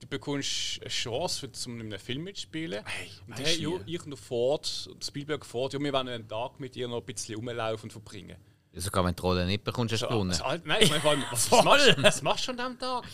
du 0.03 0.09
bekommst 0.09 0.81
eine 0.81 0.91
Chance, 0.91 1.41
für, 1.41 1.53
zum 1.53 1.81
in 1.81 1.87
einem 1.87 1.99
Film 1.99 2.25
mitzuspielen. 2.25 2.85
und 3.27 3.39
hey, 3.39 3.61
du 3.61 3.77
ja, 3.77 3.81
ich 3.87 4.05
und 4.05 4.17
Ford, 4.17 4.91
Spielberg 5.03 5.47
Ford, 5.47 5.73
ja, 5.73 5.81
wir 5.81 5.93
wollen 5.93 6.09
einen 6.09 6.29
Tag 6.29 6.59
mit 6.59 6.75
dir 6.75 6.89
noch 6.89 6.99
ein 7.01 7.05
bisschen 7.05 7.37
rumlaufen 7.37 7.85
und 7.85 7.93
verbringen. 7.93 8.37
Sogar 8.75 9.05
wenn 9.05 9.15
du 9.15 9.21
die 9.21 9.27
Rolle 9.27 9.47
nicht 9.47 9.65
bekommst, 9.65 9.93
hast 9.93 10.03
du 10.03 10.09
gewonnen. 10.09 10.31
Also, 10.31 10.45
nein, 10.65 10.79
ich 10.81 10.89
meine, 10.91 11.01
vor 11.03 11.11
allem, 11.13 11.25
was, 11.31 11.51
was, 11.53 11.65
machst, 11.65 11.95
was 12.03 12.23
machst 12.23 12.47
du 12.49 12.51
an 12.53 12.57
diesem 12.57 12.79
Tag? 12.79 13.05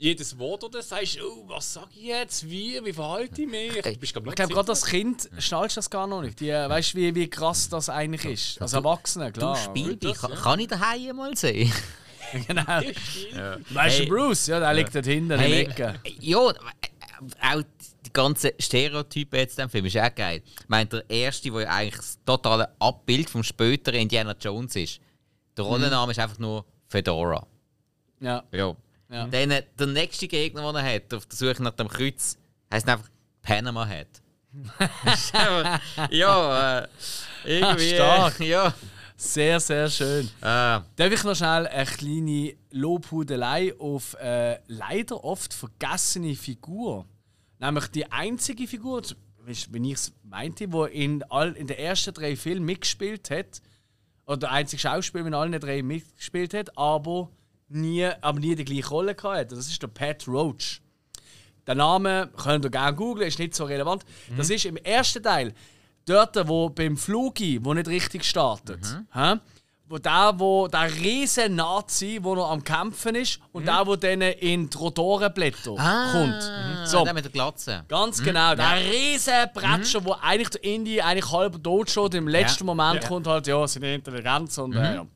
Jedes 0.00 0.38
Wort, 0.38 0.62
oder 0.62 0.80
sagst 0.80 1.16
du, 1.18 1.24
oh, 1.26 1.44
was 1.48 1.72
sag 1.74 1.88
ich 1.96 2.04
jetzt, 2.04 2.48
wie, 2.48 2.78
wie 2.84 2.92
verhalte 2.92 3.42
ich 3.42 3.48
mich? 3.48 3.72
Du 3.74 3.82
glaub, 3.82 4.02
Ich 4.02 4.12
glaube, 4.12 4.32
gerade 4.54 4.66
das 4.66 4.84
Kind 4.84 5.28
schnallst 5.38 5.76
das 5.76 5.90
gar 5.90 6.06
noch 6.06 6.22
nicht. 6.22 6.38
Die, 6.38 6.50
weißt 6.52 6.94
du, 6.94 6.98
wie, 6.98 7.14
wie 7.16 7.28
krass 7.28 7.68
das 7.68 7.88
eigentlich 7.88 8.24
ist? 8.24 8.62
Als 8.62 8.74
Erwachsener, 8.74 9.32
Du 9.32 9.40
klar. 9.40 9.56
Spielbein, 9.56 9.98
das, 10.00 10.20
kann, 10.20 10.30
ja. 10.30 10.36
kann 10.36 10.60
ich 10.60 10.68
daheim 10.68 11.16
mal 11.16 11.36
sehen? 11.36 11.72
genau. 12.46 12.62
Ja. 13.34 13.56
Weißt 13.70 13.98
du, 13.98 14.02
Hey. 14.02 14.06
Bruce, 14.08 14.46
ja, 14.46 14.60
der 14.60 14.74
liegt 14.74 14.94
dort 14.94 15.06
hinten 15.06 15.32
in 15.32 15.38
Hey, 15.40 15.50
der 15.50 15.70
Ecke. 15.94 16.00
äh, 16.04 16.12
ja, 16.20 16.48
äh, 16.50 16.52
auch 17.42 17.62
die 18.18 18.22
ganzen 18.22 18.50
Stereotypen 18.58 19.38
jetzt 19.38 19.58
in 19.58 19.64
dem 19.66 19.70
Film 19.70 19.84
ist 19.86 19.96
auch 19.96 20.14
geil. 20.14 20.42
Ich 20.44 20.68
meine, 20.68 20.86
der 20.88 21.08
erste, 21.10 21.50
der 21.50 21.62
ja 21.62 21.68
eigentlich 21.70 21.96
das 21.96 22.18
totale 22.24 22.68
Abbild 22.78 23.30
vom 23.30 23.42
späteren 23.42 24.00
Indiana 24.00 24.34
Jones 24.40 24.74
ist. 24.76 25.00
Der 25.56 25.64
Rollenname 25.64 26.12
ist 26.12 26.18
einfach 26.18 26.38
nur 26.38 26.64
Fedora. 26.88 27.46
Ja. 28.20 28.42
Ja. 28.52 28.74
Ja. 29.10 29.26
Dann 29.26 29.50
äh, 29.50 29.62
der 29.78 29.86
nächste 29.86 30.28
Gegner, 30.28 30.72
den 30.72 30.84
er 30.84 30.94
hat, 30.96 31.14
auf 31.14 31.26
der 31.26 31.36
Suche 31.36 31.62
nach 31.62 31.72
dem 31.72 31.88
Kreuz, 31.88 32.36
heisst 32.72 32.88
einfach 32.88 33.08
Panama 33.42 33.86
einfach- 35.32 35.80
ja, 36.10 36.80
äh, 36.80 36.88
irgendwie. 37.44 37.94
Stark. 37.94 38.40
Äh, 38.40 38.48
ja. 38.48 38.74
Sehr, 39.16 39.58
sehr 39.58 39.90
schön. 39.90 40.26
Äh, 40.40 40.42
Darf 40.42 40.84
ich 40.98 41.24
noch 41.24 41.34
schnell 41.34 41.66
eine 41.66 41.84
kleine 41.86 42.54
Lobhudelei 42.70 43.74
auf 43.78 44.14
äh, 44.14 44.58
leider 44.68 45.24
oft 45.24 45.52
vergessene 45.54 46.36
Figur? 46.36 47.04
Nämlich 47.58 47.86
die 47.88 48.10
einzige 48.10 48.66
Figur, 48.66 49.02
wie 49.44 49.52
ich 49.52 49.94
es 49.94 50.12
meinte, 50.22 50.68
die 50.68 51.04
in, 51.04 51.22
all, 51.24 51.52
in 51.52 51.66
den 51.66 51.78
ersten 51.78 52.14
drei 52.14 52.36
Filmen 52.36 52.64
mitgespielt 52.64 53.30
hat, 53.30 53.62
oder 54.26 54.36
der 54.36 54.52
einzige 54.52 54.80
Schauspieler, 54.80 55.24
der 55.24 55.28
in 55.28 55.34
allen 55.34 55.60
drei 55.60 55.82
mitgespielt 55.82 56.52
hat, 56.52 56.76
aber 56.76 57.30
nie, 57.68 58.04
aber 58.20 58.38
nie 58.38 58.54
die 58.54 58.64
gleiche 58.64 58.88
Rolle 58.88 59.16
hatte. 59.22 59.56
Das 59.56 59.68
ist 59.68 59.82
der 59.82 59.88
Pat 59.88 60.28
Roach. 60.28 60.82
Der 61.66 61.74
Name 61.74 62.30
könnt 62.36 62.64
ihr 62.64 62.70
gerne 62.70 62.94
googeln, 62.94 63.26
ist 63.26 63.38
nicht 63.38 63.54
so 63.54 63.64
relevant. 63.64 64.04
Das 64.36 64.50
ist 64.50 64.64
im 64.66 64.76
ersten 64.76 65.22
Teil 65.22 65.54
dort, 66.04 66.36
wo 66.48 66.68
beim 66.70 66.96
Flugi, 66.96 67.62
wo 67.64 67.74
nicht 67.74 67.88
richtig 67.88 68.24
startet. 68.24 68.84
hä? 69.12 69.36
Wo 69.90 69.96
der, 69.96 70.34
wo 70.36 70.68
der 70.68 70.92
riesen 70.94 71.56
Nazi, 71.56 72.18
wo 72.20 72.34
noch 72.34 72.50
am 72.50 72.62
Kämpfen 72.62 73.14
ist, 73.14 73.40
und 73.52 73.66
der, 73.66 73.86
wo 73.86 73.96
dann 73.96 74.20
in 74.20 74.68
die 74.68 74.76
Rotorenblätter 74.76 75.74
kommt. 76.12 76.42
so. 76.86 76.98
So, 76.98 77.04
Der 77.04 77.14
mit 77.14 77.24
der 77.24 77.32
Glatze. 77.32 77.84
ganz 77.88 78.22
genau. 78.22 78.54
Der 78.54 78.76
riesen 78.76 79.32
Bretscher, 79.54 80.04
wo 80.04 80.14
eigentlich 80.20 80.50
der 80.50 80.64
Indie 80.64 81.00
eigentlich 81.00 81.32
halb 81.32 81.62
tot 81.64 81.88
steht, 81.88 82.14
im 82.14 82.28
letzten 82.28 82.66
Moment 82.66 83.06
kommt 83.06 83.26
halt, 83.26 83.46
ja, 83.46 83.66
seine 83.66 83.94
Intelligenz 83.94 84.58
und 84.58 84.74
äh, 84.74 84.96
ja. 84.96 85.06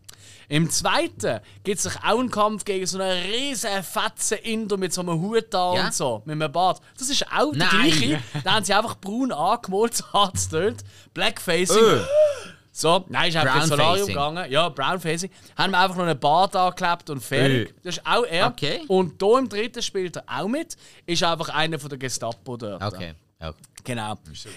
Im 0.49 0.69
zweiten 0.69 1.40
gibt 1.65 1.78
es 1.78 1.97
auch 2.03 2.19
einen 2.19 2.31
Kampf 2.31 2.65
gegen 2.65 2.86
so 2.86 2.99
einen 3.01 3.23
riesen 3.31 3.70
fetzen 3.82 4.39
Inder 4.39 4.77
mit 4.77 4.93
so 4.93 5.01
einem 5.01 5.20
Hut 5.20 5.47
da 5.51 5.74
Ja. 5.74 5.85
und 5.86 5.94
so, 5.94 6.20
mit 6.27 6.35
einem 6.35 6.53
Bart. 6.53 6.81
Das 6.99 7.09
ist 7.09 7.24
auch 7.31 7.53
der 7.53 7.66
Nein. 7.73 7.90
gleiche. 7.90 8.23
Da 8.44 8.53
haben 8.55 8.65
sie 8.65 8.74
einfach 8.74 8.97
braun 8.97 9.32
angemalt, 9.32 9.94
so 9.97 10.05
hart 10.12 10.35
es. 10.36 10.49
Blackfacing. 11.15 11.77
Öh. 11.77 12.01
So, 12.74 13.05
nein, 13.09 13.28
ist 13.28 13.36
einfach 13.36 13.57
ins 13.57 13.69
Solarium 13.69 14.07
gegangen. 14.09 14.51
Ja, 14.51 14.69
Brownfacing. 14.70 15.31
Haben 15.59 15.73
wir 15.73 15.78
einfach 15.81 15.97
noch 15.97 16.05
einen 16.07 16.19
Bart 16.19 16.57
angeklebt 16.57 17.11
und 17.11 17.23
fertig. 17.23 17.69
Öh. 17.69 17.74
Das 17.85 17.99
ist 17.99 18.07
auch 18.07 18.24
er. 18.24 18.47
Okay. 18.47 18.81
Und 18.89 19.23
hier 19.23 19.39
im 19.39 19.49
dritten 19.49 19.82
spielt 19.82 20.16
er 20.16 20.24
auch 20.27 20.49
mit. 20.49 20.77
Ist 21.05 21.23
einfach 21.23 21.51
einer 21.51 21.78
von 21.78 21.90
der 21.90 21.99
Gestapo 21.99 22.57
dort. 22.57 22.82
Okay. 22.82 23.12
Ja. 23.40 23.53
Genau. 23.85 24.15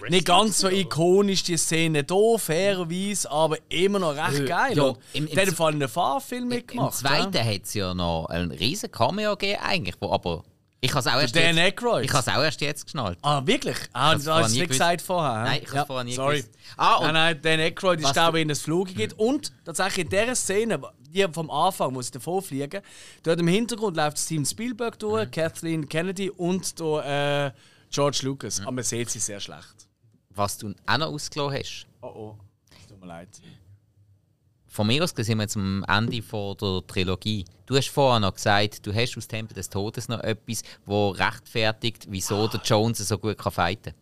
Nicht 0.10 0.26
ganz 0.28 0.60
so 0.60 0.70
ikonisch 0.70 1.44
die 1.44 1.58
Szene 1.58 2.06
hier, 2.08 2.40
fairerweise, 2.40 3.30
aber 3.32 3.58
immer 3.70 3.98
noch 4.00 4.16
recht 4.16 4.42
Äh, 4.42 4.46
geil. 4.46 4.78
ja, 4.78 4.94
im- 5.14 5.26
im 5.28 5.30
der 5.34 5.42
hat 5.42 5.48
Z- 5.50 5.58
vor 5.58 5.66
allem 5.66 5.76
einen 5.82 5.90
Fahrfilm 5.90 6.44
Im 6.44 6.50
mitgemacht. 6.50 6.94
zweiten 6.94 7.44
hat 7.44 7.62
es 7.64 7.74
ja 7.74 7.94
noch 7.96 8.28
einen 8.28 8.52
riesen 8.52 8.92
Cameo 8.92 9.36
gegeben, 9.36 9.60
eigentlich, 9.64 9.96
wo 10.00 10.12
aber 10.12 10.44
ich 10.86 10.92
habe 10.92 11.00
es 11.00 11.08
auch 11.08 11.20
erst 11.20 11.36
Dan 11.36 11.58
jetzt, 11.58 11.82
ich 11.82 11.84
habe 11.84 12.04
es 12.04 12.28
auch 12.28 12.44
erst 12.44 12.62
jetzt 12.62 12.86
geschnallt. 12.86 13.18
Ah, 13.22 13.42
wirklich? 13.46 13.78
Ah, 13.94 14.14
das 14.14 14.28
hast 14.28 14.54
du 14.56 14.60
nicht 14.60 14.70
gesagt 14.70 15.02
vorher. 15.02 15.44
Nein, 15.44 15.62
ich 15.64 15.72
hab's 15.74 15.88
vorher 15.88 16.04
nie 16.04 16.14
Sorry. 16.14 16.38
gewusst. 16.42 16.56
Ah, 16.78 16.96
und 16.98 17.14
nein, 17.14 17.14
nein, 17.14 17.42
Dan 17.42 17.60
Aykroyd 17.60 18.02
ist 18.02 18.16
der 18.16 18.34
in 18.36 18.48
das 18.48 18.62
Flug 18.62 18.94
geht. 18.94 19.14
Und 19.14 19.52
tatsächlich 19.66 20.06
in 20.06 20.10
dieser 20.10 20.36
Szene, 20.36 20.82
die 21.10 21.26
vom 21.32 21.50
Anfang, 21.50 21.94
wo 21.96 22.02
sie 22.02 22.12
davor 22.12 22.42
fliegen, 22.42 22.82
dort 23.24 23.40
im 23.40 23.48
Hintergrund 23.48 23.98
läuft 23.98 24.18
Steven 24.20 24.46
Spielberg 24.46 24.98
durch, 25.00 25.30
Kathleen 25.32 25.88
Kennedy 25.88 26.30
und 26.30 26.80
der, 26.80 27.54
äh, 27.56 27.60
George 27.92 28.20
Lucas. 28.24 28.62
Aber 28.62 28.72
man 28.72 28.84
sieht 28.84 29.10
sie 29.10 29.20
sehr 29.20 29.40
schlecht. 29.40 29.88
was 30.30 30.58
du 30.58 30.74
auch 30.86 30.98
noch 30.98 31.08
ausgelassen 31.08 31.58
hast, 31.60 31.88
Oh 32.02 32.08
oh, 32.08 32.38
es 32.80 32.88
tut 32.88 33.00
mir 33.00 33.08
leid. 33.08 33.30
Von 34.76 34.88
mir 34.88 35.04
aus 35.04 35.16
gesehen 35.16 35.26
sind 35.26 35.38
wir 35.38 35.44
jetzt 35.44 35.56
am 35.56 35.86
Ende 35.88 36.22
von 36.22 36.58
der 36.58 36.86
Trilogie. 36.86 37.46
Du 37.66 37.78
hast 37.78 37.90
vorher 37.90 38.20
noch 38.20 38.34
gesagt, 38.34 38.86
du 38.86 38.94
hast 38.94 39.18
aus 39.18 39.28
Tempel 39.28 39.56
des 39.56 39.70
Todes 39.70 40.10
noch 40.10 40.20
etwas, 40.20 40.64
wo 40.86 41.10
rechtfertigt, 41.10 42.06
wieso 42.10 42.48
der 42.48 42.60
Jones 42.62 42.98
so 42.98 43.18
gut 43.18 43.38
kann 43.38 43.54
fighten 43.54 43.94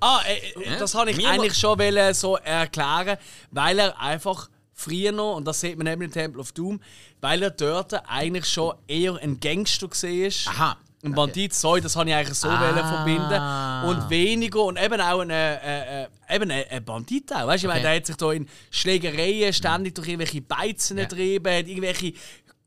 Ah, 0.00 0.20
äh, 0.26 0.60
äh, 0.60 0.78
das 0.78 0.94
habe 0.94 1.10
ich 1.10 1.16
Mir 1.16 1.28
eigentlich 1.28 1.54
schon 1.54 1.78
wollen 1.78 2.14
so 2.14 2.36
erklären, 2.36 3.18
weil 3.50 3.78
er 3.78 4.00
einfach 4.00 4.48
früher 4.72 5.12
noch, 5.12 5.36
und 5.36 5.46
das 5.46 5.60
sieht 5.60 5.76
man 5.76 5.86
eben 5.86 6.02
im 6.02 6.12
Temple 6.12 6.40
of 6.40 6.52
Doom, 6.52 6.80
weil 7.20 7.42
er 7.42 7.50
dort 7.50 7.92
eigentlich 8.08 8.46
schon 8.46 8.74
eher 8.86 9.16
ein 9.16 9.40
Gangster 9.40 9.88
war. 9.88 10.52
Aha. 10.54 10.76
Ein 11.04 11.12
Bandit, 11.12 11.52
sorry, 11.52 11.80
das 11.82 11.94
habe 11.96 12.08
ich 12.08 12.14
eigentlich 12.16 12.38
so 12.38 12.48
Ah. 12.48 12.60
wollen 12.60 12.86
verbinden. 12.86 14.00
Und 14.02 14.10
weniger, 14.10 14.62
und 14.64 14.82
eben 14.82 15.00
auch 15.00 15.20
ein, 15.20 15.28
äh, 15.30 16.04
äh, 16.04 16.06
eben 16.30 16.50
ein, 16.50 16.84
Bandit 16.84 17.30
auch. 17.34 17.46
Weißt 17.46 17.62
du, 17.62 17.66
ich 17.68 17.74
meine, 17.74 17.80
Okay. 17.80 17.88
der 17.90 17.96
hat 17.96 18.06
sich 18.06 18.16
da 18.16 18.32
in 18.32 18.48
Schlägereien 18.70 19.52
ständig 19.52 19.94
durch 19.94 20.08
irgendwelche 20.08 20.40
Beizen 20.40 20.96
Ja. 20.96 21.04
getrieben, 21.04 21.52
hat 21.58 21.66
irgendwelche 21.68 22.14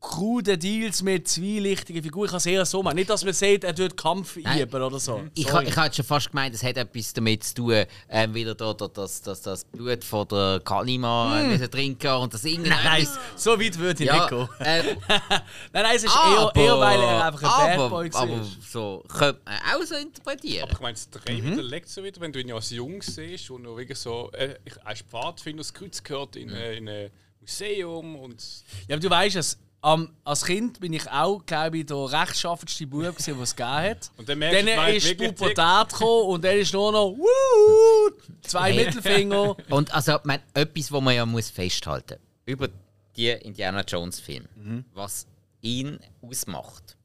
krude 0.00 0.56
Deals 0.56 1.02
mit 1.02 1.26
zwielichtigen 1.26 2.02
Figuren. 2.02 2.26
Ich 2.26 2.30
kann 2.30 2.38
es 2.38 2.46
eher 2.46 2.64
so 2.64 2.82
machen. 2.82 2.94
Nicht, 2.94 3.10
dass 3.10 3.24
man 3.24 3.34
sieht, 3.34 3.64
er 3.64 3.74
tut 3.74 3.96
Kampf 3.96 4.36
Nein. 4.36 4.60
üben 4.60 4.80
oder 4.80 5.00
so. 5.00 5.24
Ich, 5.34 5.48
Sorry. 5.48 5.66
ha, 5.72 5.86
ich 5.86 5.94
schon 5.94 6.04
fast 6.04 6.30
gemeint, 6.30 6.54
es 6.54 6.62
hat 6.62 6.76
etwas 6.76 7.12
damit 7.12 7.42
zu 7.42 7.54
tun, 7.54 7.84
ähm, 8.08 8.34
wieder 8.34 8.54
da, 8.54 8.72
da, 8.74 8.86
das, 8.86 9.20
das, 9.22 9.42
das 9.42 9.64
Blut 9.64 10.04
von 10.04 10.28
der 10.28 10.60
Kalima 10.64 11.42
mm. 11.42 11.70
trinken 11.70 12.12
und 12.12 12.32
das 12.32 12.44
irgendwie 12.44 12.70
Hm. 12.70 12.84
Nein, 12.84 13.08
so 13.34 13.58
weit 13.60 13.78
würde 13.78 14.02
ich 14.04 14.08
ja, 14.08 14.16
nicht 14.16 14.28
gehen. 14.28 14.48
äh, 14.60 14.82
Nein, 15.08 15.42
nein, 15.72 15.96
es 15.96 16.04
ist 16.04 16.16
aber, 16.16 16.54
eher, 16.54 16.64
eher, 16.64 16.78
weil 16.78 17.00
er 17.00 17.24
einfach 17.26 17.42
ein 17.42 17.72
aber, 17.72 17.88
Bad 17.88 17.90
Boy 17.90 18.12
war. 18.14 18.22
aber 18.22 18.44
so 18.70 19.04
könnte 19.08 19.40
man 19.44 19.54
auch 19.74 19.84
so 19.84 19.94
interpretieren. 19.96 20.68
Ich 20.70 20.80
meine, 20.80 20.94
das 20.94 21.10
Dreh 21.10 21.42
widerlegt 21.42 21.88
so 21.88 22.04
wieder, 22.04 22.20
wenn 22.20 22.32
du 22.32 22.40
ihn 22.40 22.48
ja 22.48 22.54
als 22.54 22.70
Jung 22.70 23.02
siehst 23.02 23.50
und 23.50 23.62
noch 23.62 23.76
wirklich 23.76 23.98
so, 23.98 24.30
äh, 24.32 24.54
ich- 24.64 24.80
als 24.86 25.00
Pfadfinder, 25.02 25.58
das 25.60 25.74
Kreuz 25.74 26.02
gehört 26.02 26.36
in, 26.36 26.50
äh, 26.50 26.76
in 26.76 26.88
ein 26.88 27.10
Museum 27.40 28.16
und 28.16 28.42
Ja, 28.86 28.94
aber 28.96 29.00
du 29.00 29.10
weißt 29.10 29.36
es, 29.36 29.58
am, 29.80 30.12
als 30.24 30.44
Kind 30.44 30.80
bin 30.80 30.92
ich 30.92 31.08
auch, 31.10 31.44
glaube 31.46 31.78
ich, 31.78 31.86
der 31.86 31.96
rechtschaffendste 32.12 32.86
Bub, 32.86 33.16
den 33.16 33.40
es 33.40 33.54
gegeben 33.56 33.72
hat. 33.72 34.10
Und 34.16 34.28
dann 34.28 34.38
merkst 34.38 34.66
Dann 34.66 34.94
ist 34.94 35.16
Pubertät 35.18 35.88
gekommen 35.90 36.26
und 36.30 36.44
dann 36.44 36.56
ist 36.58 36.72
nur 36.72 36.90
noch 36.92 37.10
Wuhu, 37.10 38.10
zwei 38.42 38.72
Hey. 38.72 38.84
Mittelfinger. 38.86 39.56
Und 39.70 39.92
also, 39.94 40.18
mein, 40.24 40.40
etwas, 40.54 40.90
was 40.90 41.00
man 41.00 41.14
ja 41.14 41.24
muss 41.26 41.48
festhalten 41.50 42.18
über 42.44 42.68
die 43.16 43.28
Indiana 43.30 43.82
Jones 43.82 44.18
Filme, 44.20 44.48
Mhm. 44.56 44.84
was 44.94 45.26
ihn 45.60 45.98
ausmacht, 46.22 46.96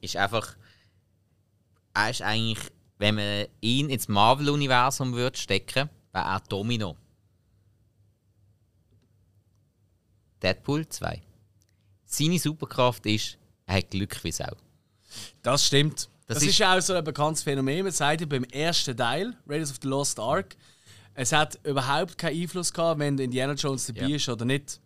ist 0.00 0.16
einfach, 0.16 0.56
er 1.94 2.10
ist 2.10 2.22
eigentlich, 2.22 2.58
wenn 2.98 3.14
man 3.16 3.46
ihn 3.60 3.90
ins 3.90 4.08
Marvel-Universum 4.08 5.12
würde 5.12 5.36
stecken, 5.38 5.90
wäre 6.12 6.24
er 6.24 6.40
Domino. 6.48 6.96
Deadpool 10.42 10.86
2. 10.88 11.22
Seine 12.06 12.38
Superkraft 12.38 13.04
ist, 13.06 13.36
er 13.66 13.76
hat 13.78 13.90
Glück 13.90 14.22
wie 14.24 14.32
Sau. 14.32 14.52
Das 15.42 15.66
stimmt. 15.66 16.08
Das, 16.26 16.36
Das 16.38 16.42
ist 16.42 16.50
ist- 16.50 16.58
ja 16.58 16.76
auch 16.76 16.80
so 16.80 16.94
ein 16.94 17.04
bekanntes 17.04 17.42
Phänomen. 17.42 17.82
Man 17.84 17.92
sagt 17.92 18.20
ja 18.20 18.26
beim 18.26 18.44
ersten 18.44 18.96
Teil, 18.96 19.34
Raiders 19.48 19.70
of 19.70 19.76
the 19.82 19.88
Lost 19.88 20.18
Ark, 20.18 20.56
es 21.14 21.32
hat 21.32 21.58
überhaupt 21.64 22.18
keinen 22.18 22.42
Einfluss 22.42 22.72
gehabt, 22.72 22.98
wenn 23.00 23.16
Indiana 23.18 23.54
Jones 23.54 23.86
dabei 23.86 24.06
Ja. 24.08 24.16
ist 24.16 24.28
oder 24.28 24.44
nicht. 24.44 24.80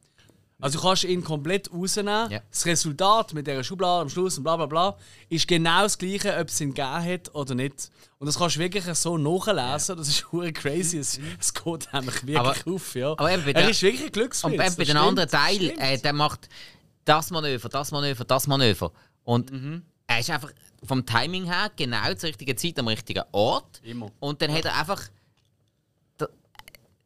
Also 0.63 0.79
du 0.79 0.85
kannst 0.85 1.05
ihn 1.05 1.25
komplett 1.25 1.73
rausnehmen. 1.73 2.31
Ja. 2.31 2.41
Das 2.51 2.67
Resultat 2.67 3.33
mit 3.33 3.47
dieser 3.47 3.65
Schublade 3.65 4.03
am 4.03 4.11
Schluss 4.11 4.37
und 4.37 4.45
bla 4.45 4.57
bla 4.57 4.67
bla 4.67 4.97
ist 5.31 5.49
genau 5.49 5.83
das 5.85 5.97
gleiche, 5.97 6.37
ob 6.39 6.49
es 6.49 6.61
ihn 6.61 6.75
gegeben 6.75 7.03
hat 7.03 7.35
oder 7.35 7.55
nicht. 7.55 7.91
Und 8.19 8.27
das 8.27 8.39
kannst 8.39 8.57
du 8.57 8.61
wirklich 8.61 8.85
so 8.95 9.17
nachlesen. 9.17 9.97
Das 9.97 10.07
ist 10.09 10.31
hure 10.31 10.53
crazy. 10.53 10.99
Es, 10.99 11.19
es 11.41 11.55
geht 11.55 11.89
nämlich 11.95 12.27
wirklich 12.27 12.37
Aber- 12.39 12.55
auf. 12.75 12.95
Ja. 12.95 13.13
aber 13.13 13.31
er 13.31 13.71
ist 13.71 13.81
wirklich 13.83 14.05
ein 14.05 14.13
Glücksfilm. 14.13 14.53
Und 14.53 14.77
bei 14.77 14.85
den 14.85 14.97
anderen 14.99 15.31
Teil, 15.31 15.71
äh, 15.79 15.97
der 15.99 16.13
macht 16.13 16.51
das 17.05 17.31
Manöver, 17.31 17.69
das 17.69 17.91
Manöver, 17.93 18.25
das 18.25 18.47
Manöver. 18.47 18.93
Und 19.25 19.51
Mhm. 19.53 19.83
er 20.07 20.21
ist 20.21 20.31
einfach 20.31 20.53
vom 20.85 21.05
Timing 21.05 21.45
her 21.45 21.71
genau 21.77 22.13
zur 22.15 22.29
richtigen 22.29 22.57
Zeit 22.57 22.79
am 22.79 22.89
richtigen 22.89 23.23
Ort. 23.33 23.81
Immer. 23.85 24.11
Und 24.21 24.41
dann 24.43 24.53
hat 24.53 24.65
er 24.65 24.77
einfach. 24.79 25.03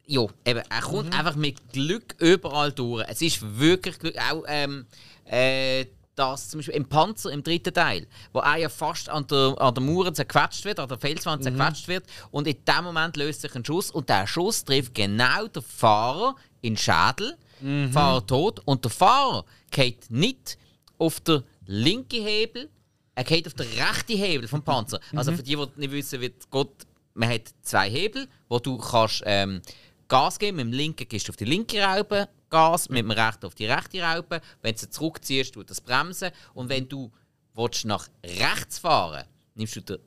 Ja, 0.07 0.27
eben, 0.45 0.63
er 0.69 0.81
kommt 0.83 1.13
Mhm. 1.15 1.19
einfach 1.19 1.35
mit 1.35 1.73
Glück 1.73 2.15
überall 2.19 2.73
durch. 2.73 3.05
Es 3.09 3.23
ist 3.23 3.41
wirklich 3.59 3.99
Glück. 3.99 4.15
Auch 4.31 4.45
ähm, 4.49 4.87
äh, 5.25 5.87
das 6.15 6.51
zum 6.51 6.59
Beispiel 6.59 6.75
im 6.75 6.87
Panzer 6.87 7.33
im 7.33 7.43
dritten 7.43 7.73
Teil, 7.73 8.07
wo 8.35 8.41
er 8.41 8.57
ja 8.57 8.69
fast 8.69 9.09
an 9.09 9.27
der, 9.27 9.55
an 9.59 9.75
der 9.75 9.83
Mauer 9.83 10.13
zerquetscht 10.13 10.65
wird, 10.67 10.79
an 10.79 10.89
der 10.91 10.99
Felswand 10.99 11.41
Mhm. 11.43 11.57
zerquetscht 11.57 11.89
wird. 11.89 12.05
Und 12.31 12.47
in 12.47 12.57
dem 12.67 12.85
Moment 12.85 13.17
löst 13.17 13.41
sich 13.41 13.55
ein 13.55 13.65
Schuss 13.65 13.91
und 13.91 14.09
der 14.11 14.27
Schuss 14.27 14.63
trifft 14.65 14.95
genau 14.95 15.47
den 15.49 15.63
Fahrer 15.63 16.37
in 16.61 16.75
den 16.75 16.77
Schädel. 16.79 17.37
Mhm. 17.61 17.91
Fahrer 17.91 18.27
tot. 18.27 18.61
Und 18.67 18.85
der 18.85 18.91
Fahrer 18.91 19.45
geht 19.75 20.11
nicht 20.11 20.57
auf 20.99 21.21
den 21.21 21.43
linken 21.67 22.23
Hebel, 22.23 22.71
er 23.17 23.25
geht 23.25 23.47
auf 23.47 23.55
den 23.55 23.67
rechten 23.69 24.17
Hebel 24.17 24.49
vom 24.49 24.63
Panzer. 24.63 25.01
Also 25.15 25.31
Mhm. 25.33 25.37
für 25.37 25.43
die, 25.43 25.57
die 25.57 25.81
nicht 25.81 25.91
wissen, 25.93 26.21
wie 26.21 26.29
geht, 26.31 26.69
man 27.15 27.29
hat 27.29 27.43
zwei 27.63 27.91
Hebel, 27.91 28.29
wo 28.49 28.59
du 28.59 28.79
kannst 28.79 29.23
ähm, 29.27 29.61
Gas 30.09 30.39
geben. 30.39 30.57
Mit 30.57 30.67
dem 30.67 30.73
linken 30.73 31.09
gehst 31.09 31.29
du 31.29 31.33
auf 31.33 31.37
die 31.37 31.45
linke 31.45 31.83
Raube 31.83 32.29
Gas, 32.51 32.89
mit 32.89 32.99
dem 32.99 33.11
rechten 33.11 33.47
auf 33.47 33.55
die 33.55 33.67
rechte 33.67 34.01
Raube. 34.01 34.41
Wenn 34.63 34.75
du 34.75 34.81
sie 34.81 34.91
zurückziehst, 34.91 35.55
tut 35.55 35.71
das 35.71 35.81
bremsen. 35.81 36.31
Und 36.55 36.69
wenn 36.69 36.89
du 36.89 37.11
willst 37.55 37.85
nach 37.85 38.09
rechts 38.25 38.79
fahren 38.79 39.25
nimmst 39.57 39.77
du 39.77 39.81
den 39.83 39.99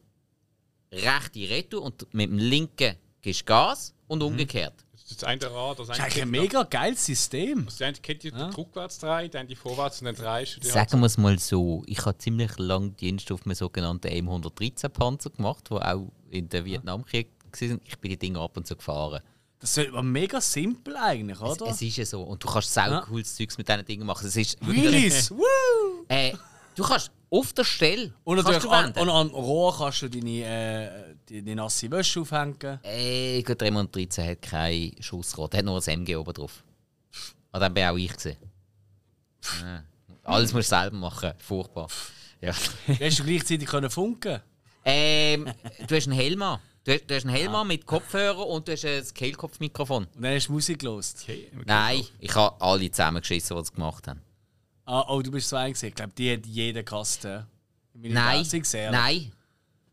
rechten 0.92 1.44
Retour 1.46 1.82
und 1.84 2.14
mit 2.14 2.30
dem 2.30 2.38
linken 2.38 2.96
gehst 3.22 3.42
du 3.42 3.46
Gas 3.46 3.94
und 4.08 4.22
umgekehrt. 4.24 4.74
Das 5.10 5.24
eine 5.24 5.52
Rad, 5.52 5.80
das 5.80 5.88
Das 5.88 5.98
ist 5.98 6.04
eigentlich 6.04 6.22
ein 6.24 6.30
mega 6.30 6.64
geiles 6.64 7.06
System. 7.06 7.66
Das 7.66 7.82
eine 7.82 7.98
geht 7.98 8.24
die 8.24 8.30
rückwärts 8.30 9.00
dreht, 9.00 9.34
dann 9.36 9.48
die 9.48 9.56
vorwärts 9.56 10.02
und 10.02 10.06
dann 10.06 10.16
die 10.16 10.68
Sagen 10.68 11.00
wir 11.00 11.06
es 11.06 11.18
mal 11.18 11.40
so, 11.40 11.84
ich 11.88 12.06
habe 12.06 12.18
ziemlich 12.18 12.58
lange 12.58 12.90
Dienst 12.92 13.32
auf 13.32 13.46
einem 13.46 13.56
sogenannten 13.56 14.08
M113 14.08 14.90
Panzer 14.90 15.30
gemacht, 15.30 15.72
wo 15.72 15.78
auch 15.78 16.12
in 16.30 16.50
der 16.50 16.66
Vietnamkrieg 16.66 17.30
war. 17.62 17.80
Ich 17.86 17.98
bin 18.00 18.12
die 18.12 18.18
Dinge 18.18 18.40
ab 18.40 18.58
und 18.58 18.68
zu 18.68 18.76
gefahren. 18.76 19.22
Das 19.60 19.76
ist 19.78 19.92
mega 20.04 20.40
simpel 20.40 20.96
eigentlich, 20.98 21.40
Es, 21.42 21.62
oder? 21.62 21.72
es 21.72 21.82
ist 21.82 21.98
ja 21.98 22.06
so. 22.06 22.22
Und 22.22 22.44
du 22.44 22.48
kannst 22.48 22.74
sau 22.74 22.82
Ja. 22.90 23.02
cooles 23.02 23.36
Zeugs 23.36 23.58
mit 23.58 23.68
diesen 23.68 23.86
Dingen 23.86 24.06
machen. 24.06 24.28
Es 24.28 24.36
ist 24.36 24.60
wirklich, 24.66 24.84
Wheelies! 24.84 25.32
Woo! 25.32 26.06
äh, 26.10 26.34
du 26.76 26.84
kannst 26.84 27.12
auf 27.30 27.54
der 27.54 27.64
Stelle 27.64 28.14
Und 28.24 28.38
kannst 28.38 28.52
natürlich 28.52 28.94
du 28.94 29.00
an, 29.00 29.08
und 29.08 29.10
am 29.10 29.30
Rohr 29.30 29.78
kannst 29.78 30.02
du 30.02 30.10
deine, 30.10 30.44
äh, 30.44 31.16
deine 31.30 31.56
nasse 31.56 31.92
Wäsche 31.92 32.22
aufhängen. 32.22 32.80
Äh, 32.84 33.42
gut, 33.44 33.60
der 33.60 33.72
M113 33.72 34.30
hat 34.32 34.42
kein 34.42 34.96
Schussrad, 35.00 35.54
der 35.54 35.60
hat 35.60 35.66
nur 35.66 35.82
ein 35.86 36.00
MG 36.02 36.16
oben 36.16 36.34
drauf. 36.34 36.64
Ah, 37.52 37.60
dann 37.60 37.74
bin 37.74 37.86
auch 37.86 37.98
ich 37.98 38.14
gesehen. 38.14 38.38
Ja. 39.62 39.84
Alles 40.24 40.54
musst 40.54 40.72
du 40.72 40.76
selber 40.76 40.98
machen. 40.98 41.34
Furchtbar. 41.38 41.88
Ja. 42.42 42.52
Hast 42.52 43.20
du 43.20 43.24
gleichzeitig 43.24 43.68
können 43.68 43.90
funken? 43.90 44.42
Ähm, 44.84 45.50
du 45.88 45.96
hast 45.96 46.08
einen 46.08 46.18
Helm 46.18 46.42
an. 46.42 46.60
Du 46.84 46.94
hast, 46.94 47.06
du 47.08 47.16
hast 47.16 47.26
einen 47.26 47.36
Helm 47.36 47.56
an 47.56 47.68
mit 47.68 47.86
Kopfhörer 47.86 48.46
und 48.48 48.68
du 48.68 48.74
hast 48.74 48.86
ein 48.86 49.04
Kehlkopfmikrofon. 49.14 50.06
Und 50.06 50.22
dann 50.24 50.36
hast 50.36 50.48
du 50.48 50.54
Musik 50.54 50.80
gelost. 50.80 51.22
Okay. 51.24 51.52
Nein, 51.66 52.06
ich 52.20 52.34
habe 52.36 52.60
alle 52.62 52.90
zusammengeschissen, 52.90 53.56
die 53.58 53.64
es 53.64 53.74
gemacht 53.74 54.08
haben. 54.08 54.22
Ah, 54.88 55.06
oh, 55.10 55.22
du 55.22 55.32
bist 55.32 55.50
so 55.50 55.58
ein 55.58 55.74
gesehen. 55.74 55.90
Ich 55.90 55.96
glaube, 55.96 56.14
die 56.18 56.32
hat 56.32 56.46
jeder 56.46 56.82
Kasten. 56.82 57.46
Nein, 57.94 58.14
Nein. 58.14 58.92
nein. 58.92 59.32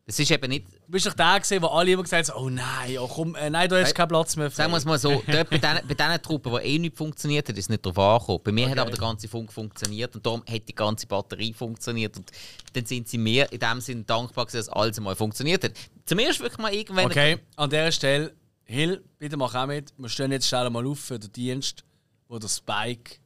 Das 0.07 0.19
ist 0.19 0.31
eben 0.31 0.49
nicht. 0.51 0.67
Du 0.87 0.93
bist 0.93 1.07
doch 1.07 1.15
der 1.15 1.41
gesehen, 1.41 1.63
wo 1.63 1.67
alle 1.67 1.91
immer 1.91 2.03
gesagt 2.03 2.29
haben, 2.29 2.45
oh 2.45 2.49
nein, 2.49 2.99
oh 2.99 3.09
komm, 3.09 3.35
äh, 3.35 3.51
nein, 3.51 3.69
du 3.69 3.77
hast 3.77 3.89
Hey, 3.89 3.95
keinen 3.95 4.09
Platz 4.09 4.37
mehr. 4.37 4.51
Sagen 4.51 4.71
wir 4.71 4.77
es 4.77 4.85
mal 4.85 4.99
so, 4.99 5.23
dort 5.27 5.51
bei 5.51 5.59
diesen 5.59 5.97
bei 5.97 6.19
Truppen, 6.19 6.53
die 6.53 6.59
eh 6.59 6.79
nicht 6.79 6.97
funktioniert 6.97 7.49
hat, 7.49 7.57
ist 7.57 7.65
es 7.65 7.69
nicht 7.71 7.85
darauf 7.85 7.99
angekommen. 7.99 8.41
Bei 8.45 8.53
mir 8.53 8.71
hat 8.71 8.79
aber 8.79 8.91
der 8.91 9.01
ganze 9.01 9.27
Funk 9.27 9.53
funktioniert 9.53 10.15
und 10.15 10.25
darum 10.25 10.45
hat 10.49 10.69
die 10.69 10.75
ganze 10.75 11.07
Batterie 11.07 11.55
funktioniert. 11.55 12.17
Und 12.19 12.31
dann 12.75 12.85
sind 12.85 13.09
sie 13.09 13.19
mir 13.19 13.51
in 13.51 13.59
dem 13.59 13.81
Sinne 13.81 14.05
dankbar, 14.05 14.45
gewesen, 14.45 14.59
dass 14.59 14.69
alles 14.69 14.99
einmal 14.99 15.17
funktioniert 15.17 15.65
hat. 15.65 15.73
Zumindest 16.05 16.41
wirklich 16.41 16.59
mal 16.59 16.73
irgendwann. 16.73 17.07
Okay, 17.07 17.39
an 17.57 17.71
dieser 17.71 17.91
Stelle, 17.91 18.35
Hill, 18.65 19.03
bitte 19.19 19.39
mach 19.39 19.55
auch 19.55 19.67
mit. 19.67 19.93
Wir 19.97 20.09
stehen 20.11 20.31
jetzt 20.31 20.47
schnell 20.47 20.69
mal 20.71 20.87
auf 20.87 21.01
für 21.01 21.19
den 21.19 21.33
Dienst, 21.33 21.83
wo 22.29 22.39
der 22.39 22.49
Spike 22.49 23.17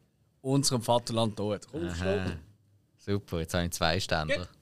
unserem 0.42 0.82
Vaterland 0.82 1.36
tut. 1.36 1.60
Komm, 1.70 1.88
Aha. 1.88 2.36
Super, 2.98 3.40
jetzt 3.40 3.54
habe 3.54 3.64
ich 3.64 3.72
zwei 3.72 3.98
Ständer. 4.00 4.48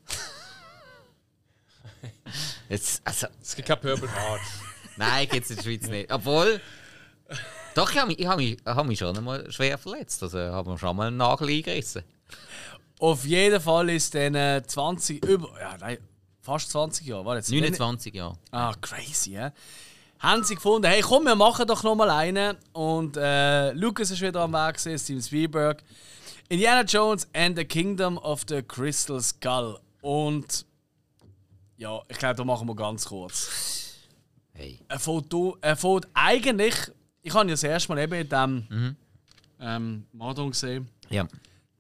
Jetzt, 2.69 3.01
also, 3.05 3.29
Es 3.41 3.55
gibt 3.55 3.69
kein 3.69 3.81
Purple 3.81 4.09
Heart. 4.13 4.41
nein, 4.97 5.29
gibt 5.29 5.45
es 5.45 5.51
in 5.51 5.57
der 5.57 5.63
Schweiz 5.63 5.87
nicht. 5.89 6.13
Obwohl. 6.13 6.61
Doch, 7.75 7.91
ich 7.91 7.99
habe 7.99 8.09
mich, 8.09 8.19
ich 8.19 8.27
hab 8.27 8.37
mich, 8.37 8.59
ich 8.59 8.65
hab 8.65 8.87
mich 8.87 8.99
schon 8.99 9.17
einmal 9.17 9.51
schwer 9.53 9.79
verletzt. 9.79 10.23
Also, 10.23 10.39
ich 10.39 10.51
habe 10.51 10.71
mir 10.71 10.79
schon 10.79 10.97
mal 10.97 11.09
einen 11.09 11.17
Nagel 11.17 11.49
eingerissen. 11.49 12.03
Auf 12.99 13.25
jeden 13.25 13.61
Fall 13.61 13.91
ist 13.91 14.15
dann 14.15 14.35
äh, 14.35 14.63
20, 14.67 15.25
über, 15.25 15.51
ja, 15.61 15.77
nein, 15.79 15.99
fast 16.41 16.71
20 16.71 17.07
Jahre, 17.07 17.25
war 17.25 17.37
jetzt 17.37 17.51
29 17.51 18.15
Jahre. 18.15 18.39
Ah, 18.51 18.75
crazy, 18.81 19.33
ja. 19.33 19.53
Haben 20.27 20.43
sie 20.43 20.57
gefunden, 20.57 20.89
hey 20.89 21.03
komm, 21.03 21.23
wir 21.23 21.37
machen 21.37 21.69
doch 21.69 21.85
noch 21.85 21.95
mal 21.95 22.11
einen. 22.11 22.57
Und 22.73 23.17
äh, 23.17 23.71
Lucas 23.75 24.11
ist 24.11 24.21
wieder 24.21 24.41
am 24.41 24.55
Weg, 24.55 24.75
gewesen, 24.75 24.99
Steven 24.99 25.23
Spielberg. 25.23 25.85
Indiana 26.49 26.83
Jones 26.83 27.29
and 27.33 27.57
the 27.57 27.65
Kingdom 27.65 28.19
of 28.19 28.43
the 28.49 28.61
Crystal 28.61 29.21
Skull. 29.21 29.79
Und 30.01 30.67
ja, 31.77 32.01
ich 32.09 32.19
glaube, 32.19 32.35
da 32.35 32.43
machen 32.45 32.67
wir 32.67 32.75
ganz 32.75 33.05
kurz. 33.05 34.01
Hey. 34.53 34.81
Er 34.89 34.99
fährt, 34.99 35.33
er 35.61 35.77
fährt 35.77 36.09
eigentlich, 36.13 36.75
ich 37.23 37.33
habe 37.33 37.47
ja 37.47 37.53
das 37.53 37.63
erste 37.63 37.95
Mal 37.95 38.03
eben 38.03 38.15
in 38.15 38.29
diesem 38.29 38.97
ähm, 39.61 40.07
Marathon 40.11 40.51
gesehen. 40.51 40.89
Ja. 41.09 41.29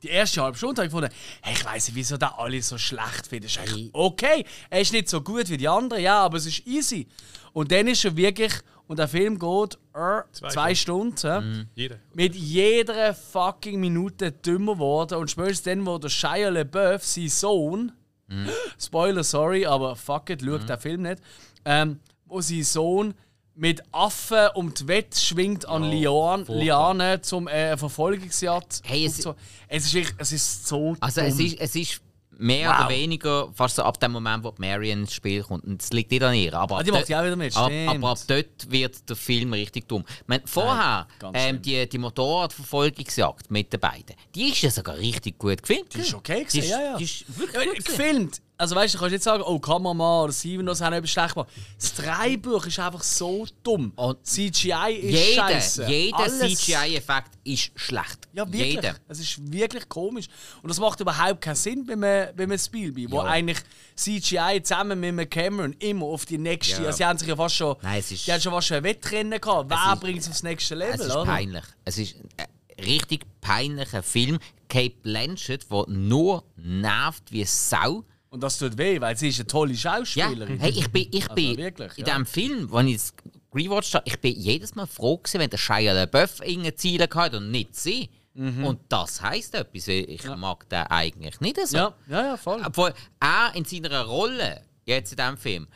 Die 0.06 0.12
erste 0.12 0.40
halbe 0.42 0.56
Stunde 0.56 0.82
habe 0.82 0.86
ich 0.86 0.92
gefunden, 0.92 1.12
hey, 1.42 1.54
ich 1.54 1.64
weiß 1.64 1.88
nicht, 1.88 1.96
wieso 1.96 2.16
da 2.16 2.34
alle 2.38 2.62
so 2.62 2.78
schlecht 2.78 3.26
finden. 3.28 3.46
Ist 3.46 3.58
eigentlich 3.58 3.90
okay. 3.92 4.44
Er 4.70 4.80
ist 4.80 4.92
nicht 4.92 5.08
so 5.08 5.20
gut 5.20 5.48
wie 5.50 5.56
die 5.56 5.68
anderen, 5.68 6.02
ja, 6.02 6.18
aber 6.22 6.36
es 6.36 6.46
ist 6.46 6.66
easy. 6.66 7.08
Und 7.52 7.72
dann 7.72 7.88
ist 7.88 8.04
er 8.04 8.16
wirklich, 8.16 8.52
und 8.86 8.98
der 8.98 9.08
Film 9.08 9.38
geht 9.38 9.74
äh, 9.94 10.20
zwei, 10.30 10.48
Zwei 10.48 10.74
Stunden, 10.76 11.26
ja, 11.26 11.42
Jeder. 11.74 11.96
mit 12.14 12.36
jeder 12.36 13.14
fucking 13.14 13.80
Minute 13.80 14.30
dümmer 14.30 14.74
geworden. 14.74 15.18
Und 15.18 15.30
spätestens 15.30 15.62
dann, 15.64 15.86
wo 15.86 15.98
der 15.98 16.08
Shia 16.08 16.50
LaBeouf, 16.50 17.02
sein 17.04 17.28
Sohn, 17.28 17.92
Spoiler, 18.78 19.24
sorry, 19.24 19.66
aber 19.66 19.96
fuck 19.96 20.30
it, 20.30 20.42
schaut 20.42 20.68
den 20.68 20.78
Film 20.78 21.02
nicht, 21.02 21.20
ähm, 21.64 21.98
wo 22.26 22.40
sein 22.40 22.62
Sohn 22.62 23.14
mit 23.56 23.82
Affen 23.92 24.48
um 24.54 24.72
die 24.72 24.86
Wette 24.86 25.18
schwingt 25.18 25.66
an 25.66 25.82
Lian. 25.84 26.44
Lianen 26.48 27.22
zum 27.22 27.48
äh, 27.48 27.76
Verfolgungsjagd. 27.76 28.82
Hey, 28.84 29.06
es- 29.06 29.18
so. 29.18 29.34
es, 29.68 29.86
ist, 29.86 29.94
wirklich- 29.94 30.14
es 30.18 30.32
ist 30.32 30.66
so 30.68 30.94
Also 31.00 31.20
dumm. 31.22 31.30
es 31.30 31.38
ist, 31.40 31.58
es 31.60 31.74
ist 31.74 32.00
mehr 32.38 32.68
Wow. 32.68 32.80
oder 32.80 32.88
weniger 32.90 33.48
fast 33.54 33.76
so 33.76 33.82
ab 33.82 33.98
dem 33.98 34.12
Moment, 34.12 34.44
wo 34.44 34.50
die 34.50 34.60
Marion 34.60 35.00
ins 35.00 35.14
Spiel 35.14 35.42
kommt. 35.42 35.64
Und 35.64 35.82
es 35.82 35.90
liegt 35.90 36.10
nicht 36.10 36.22
an 36.22 36.34
ihr. 36.34 36.52
Aber 36.52 36.76
Ah, 36.76 36.78
ab 36.80 36.84
die 36.84 36.90
macht 36.90 37.00
dort- 37.04 37.08
ja 37.08 37.20
auch 37.20 37.24
wieder 37.24 37.36
mit, 37.36 37.56
ab, 37.56 37.72
aber 37.86 38.10
ab 38.10 38.18
dort 38.26 38.70
wird 38.70 39.08
der 39.08 39.16
Film 39.16 39.54
richtig 39.54 39.88
dumm. 39.88 40.04
Meine, 40.26 40.42
vorher, 40.44 41.06
ganz 41.18 41.34
ähm, 41.40 41.62
die, 41.62 41.88
die 41.88 41.96
Motorradverfolgungsjagd 41.96 43.50
mit 43.50 43.72
den 43.72 43.80
beiden, 43.80 44.14
die 44.34 44.50
ist 44.50 44.60
ja 44.62 44.70
sogar 44.70 44.98
richtig 44.98 45.38
gut 45.38 45.62
gefilmt. 45.62 45.94
Die 45.94 46.00
ist 46.00 46.12
okay 46.14 46.40
Die 46.52 46.58
gewesen, 46.60 46.64
ist, 46.64 46.70
ja, 46.70 46.82
ja. 46.82 46.96
Die 46.98 47.04
ist 47.04 47.20
Ja, 47.20 47.38
wirklich 47.38 47.64
gut 47.68 47.76
gewesen. 47.76 47.84
gefilmt. 47.98 48.42
Also 48.58 48.74
weißt 48.74 48.94
du, 48.94 48.98
kannst 48.98 49.12
nicht 49.12 49.22
sagen, 49.22 49.42
oh, 49.46 49.58
Kameramann 49.58 50.24
oder 50.24 50.32
Steven, 50.32 50.64
das 50.64 50.80
haben 50.80 50.94
etwas 50.94 51.10
schlecht 51.10 51.34
gemacht. 51.34 51.50
Das 51.78 51.92
Dreibuch 51.94 52.64
ist 52.66 52.78
einfach 52.78 53.02
so 53.02 53.46
dumm. 53.62 53.92
Und 53.96 54.24
CGI 54.26 54.94
ist 54.94 55.28
Jeder, 55.28 55.42
scheiße. 55.48 55.86
jeder 55.86 56.26
CGI-Effekt 56.28 57.30
ist 57.44 57.70
schlecht. 57.74 58.28
Ja, 58.32 58.46
wirklich. 58.50 58.74
Jeder. 58.76 58.94
Es 59.08 59.20
ist 59.20 59.52
wirklich 59.52 59.86
komisch. 59.90 60.26
Und 60.62 60.70
das 60.70 60.80
macht 60.80 60.98
überhaupt 61.00 61.42
keinen 61.42 61.54
Sinn 61.54 61.84
bei 61.84 61.92
einem, 61.92 62.34
bei 62.34 62.44
einem 62.44 62.58
Spielbein, 62.58 63.10
wo 63.10 63.20
eigentlich 63.20 63.58
CGI 63.94 64.62
zusammen 64.62 64.98
mit 65.00 65.08
einem 65.10 65.28
Cameron 65.28 65.72
immer 65.78 66.06
auf 66.06 66.24
die 66.24 66.38
nächste. 66.38 66.80
Ja. 66.80 66.86
Also, 66.86 66.96
sie 66.96 67.04
haben 67.04 67.18
sich 67.18 67.28
ja 67.28 67.36
fast 67.36 67.56
schon. 67.56 67.76
Nein, 67.82 67.98
es 68.00 68.10
ist- 68.10 68.26
die 68.26 68.32
haben 68.32 68.40
schon 68.40 68.52
fast 68.52 68.68
schon 68.68 68.78
ein 68.78 68.84
Wettrennen 68.84 69.38
gehabt. 69.40 69.68
Wer 69.68 69.96
bringt 69.96 70.20
es 70.20 70.28
aufs 70.30 70.42
nächste 70.42 70.74
Level, 70.76 70.94
Es 70.94 71.00
ist 71.06 71.12
oder? 71.14 71.24
peinlich. 71.26 71.64
Es 71.84 71.98
ist 71.98 72.16
ein 72.38 72.84
richtig 72.84 73.26
peinlicher 73.42 74.02
Film. 74.02 74.38
Kate 74.68 74.94
Blanchett, 75.02 75.70
der 75.70 75.84
nur 75.88 76.42
nervt 76.56 77.30
wie 77.30 77.44
Sau. 77.44 78.04
Und 78.36 78.42
das 78.42 78.58
tut 78.58 78.76
weh, 78.76 79.00
weil 79.00 79.16
sie 79.16 79.28
ist 79.28 79.40
eine 79.40 79.46
tolle 79.46 79.72
Ja, 79.72 80.04
Schauspielerin. 80.04 80.58
hey, 80.60 80.70
ich 80.70 80.90
bin, 80.90 81.08
ich 81.10 81.26
bin 81.28 81.56
wirklich, 81.56 81.96
in 81.96 82.04
ja. 82.04 82.12
diesem 82.18 82.26
Film, 82.26 82.70
wenn 82.70 82.86
ich 82.88 82.96
es 82.96 83.14
rewatcht 83.54 83.94
habe, 83.94 84.04
ich 84.06 84.20
bin 84.20 84.34
jedes 84.38 84.74
Mal 84.74 84.86
froh 84.86 85.16
gewesen, 85.16 85.40
wenn 85.40 85.48
der 85.48 85.56
Shia 85.56 85.94
LaBeouf 85.94 86.40
irgendeine 86.40 86.74
Ziele 86.74 87.08
hatte 87.14 87.38
und 87.38 87.50
nicht 87.50 87.74
sie. 87.74 88.10
Und 88.34 88.80
das 88.90 89.22
heisst 89.22 89.54
etwas, 89.54 89.88
ich 89.88 90.22
mag 90.36 90.68
den 90.68 90.82
eigentlich 90.88 91.40
nicht 91.40 91.58
so. 91.66 91.78
Ja, 91.78 91.94
ja, 92.06 92.22
ja, 92.26 92.36
voll. 92.36 92.60
Obwohl 92.62 92.92
er 93.18 93.52
in 93.54 93.64
seiner 93.64 94.02
Rolle, 94.02 94.60
jetzt 94.84 95.12
in 95.12 95.16
diesem 95.16 95.38
Film, 95.38 95.66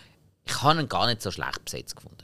ich 0.44 0.60
habe 0.62 0.80
ihn 0.80 0.86
gar 0.86 1.06
nicht 1.06 1.22
so 1.22 1.30
schlecht 1.30 1.64
besetzt 1.64 1.96
gefunden. 1.96 2.19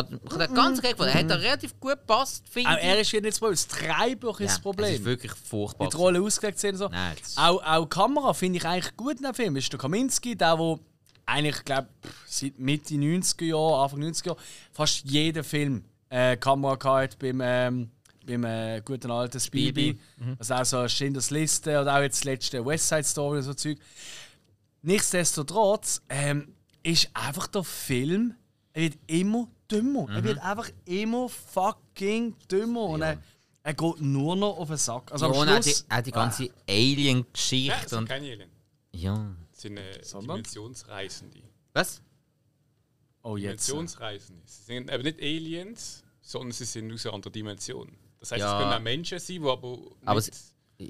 Ich 0.00 0.32
habe 0.32 0.46
den 0.46 0.54
ganz 0.54 0.78
okay 0.78 0.90
gefunden. 0.92 1.12
Er 1.12 1.20
hat 1.20 1.30
da 1.30 1.34
relativ 1.36 1.78
gut 1.80 1.92
gepasst, 1.92 2.44
finde 2.48 2.70
Auch 2.70 2.76
ich. 2.76 2.84
er 2.84 3.00
ist 3.00 3.12
wieder 3.12 3.22
nicht 3.22 3.32
das 3.34 3.38
Problem. 3.40 3.54
Das 3.56 3.68
Dreibuch 3.68 4.40
ist 4.40 4.50
das 4.52 4.60
Problem. 4.60 4.88
Es 4.92 4.98
ist 5.00 5.04
wirklich 5.04 5.32
furchtbar. 5.32 5.86
wie 5.86 5.90
die 5.90 5.96
Rollen 5.96 6.22
ausgelegt 6.22 6.58
sind. 6.58 6.76
So. 6.76 6.88
Nein, 6.88 7.16
das- 7.20 7.36
auch, 7.36 7.62
auch 7.64 7.84
die 7.84 7.88
Kamera 7.88 8.32
finde 8.34 8.58
ich 8.58 8.64
eigentlich 8.66 8.96
gut 8.96 9.16
in 9.18 9.22
dem 9.24 9.34
Film. 9.34 9.56
Ist 9.56 9.72
der 9.72 9.78
Kaminski, 9.78 10.36
der, 10.36 10.56
der 10.56 10.78
eigentlich, 11.26 11.64
glaube 11.64 11.88
seit 12.26 12.58
Mitte 12.58 12.94
90er 12.94 13.44
Jahre, 13.44 13.82
Anfang 13.84 14.00
90er 14.02 14.26
Jahre, 14.26 14.38
fast 14.72 15.04
jeden 15.04 15.42
Film 15.44 15.84
äh, 16.10 16.36
Kamera 16.36 16.74
gehabt 16.76 17.18
beim, 17.18 17.40
ähm, 17.42 17.90
beim 18.26 18.44
äh, 18.44 18.80
guten 18.84 19.10
alten 19.10 19.40
Spielbein. 19.40 19.98
Also 20.38 20.54
auch 20.54 20.64
so 20.64 20.88
Schindlers 20.88 21.30
Liste 21.30 21.80
oder 21.80 21.96
auch 21.96 22.00
jetzt 22.02 22.18
das 22.18 22.24
letzte 22.24 22.64
West 22.64 22.88
Side 22.88 23.04
Story 23.04 23.38
und 23.38 23.44
so 23.44 23.54
Zeug. 23.54 23.78
Nichtsdestotrotz 24.82 26.00
ähm, 26.08 26.54
ist 26.82 27.08
einfach 27.12 27.48
der 27.48 27.64
Film, 27.64 28.34
er 28.72 28.82
wird 28.82 28.98
immer 29.08 29.48
dümmer. 29.70 30.06
Er 30.10 30.22
wird 30.24 30.38
einfach 30.38 30.70
immer 30.84 31.28
fucking 31.28 32.34
dümmer. 32.50 32.82
Und 32.84 33.02
er, 33.02 33.22
er 33.62 33.74
geht 33.74 34.00
nur 34.00 34.36
noch 34.36 34.58
auf 34.58 34.68
den 34.68 34.76
Sack. 34.76 35.10
Also 35.12 35.26
Ja, 35.26 35.32
am 35.32 35.38
und 35.38 35.48
auch 35.48 35.60
die, 35.60 35.74
auch 35.88 36.00
die 36.02 36.10
ganze 36.12 36.44
Ja, 36.44 36.52
Alien-Geschichte. 36.68 37.76
das 37.82 37.90
sind 37.90 38.08
keine 38.08 38.26
Alien. 38.26 38.50
ja. 38.92 39.34
Das 39.50 39.62
sind 39.62 39.76
äh, 39.78 40.04
Sondern? 40.04 40.36
Dimensionsreisende. 40.42 41.42
Was? 41.72 42.02
Oh, 43.22 43.36
jetzt. 43.36 43.68
Dimensionsreisende. 43.68 44.42
Sie 44.44 44.62
sind 44.64 44.90
aber 44.90 45.02
nicht 45.02 45.18
Aliens, 45.20 46.04
sondern 46.20 46.52
sie 46.52 46.64
sind 46.64 46.92
aus 46.92 47.06
einer 47.06 47.14
anderen 47.14 47.32
Dimension. 47.32 47.96
Das 48.20 48.32
heißt, 48.32 48.40
Ja. 48.40 48.56
es 48.58 48.62
können 48.62 48.74
auch 48.74 48.82
Menschen 48.82 49.18
sein, 49.18 49.40
die 49.42 49.48
aber. 49.48 49.78
Aber 50.04 50.20
nicht- 50.20 50.32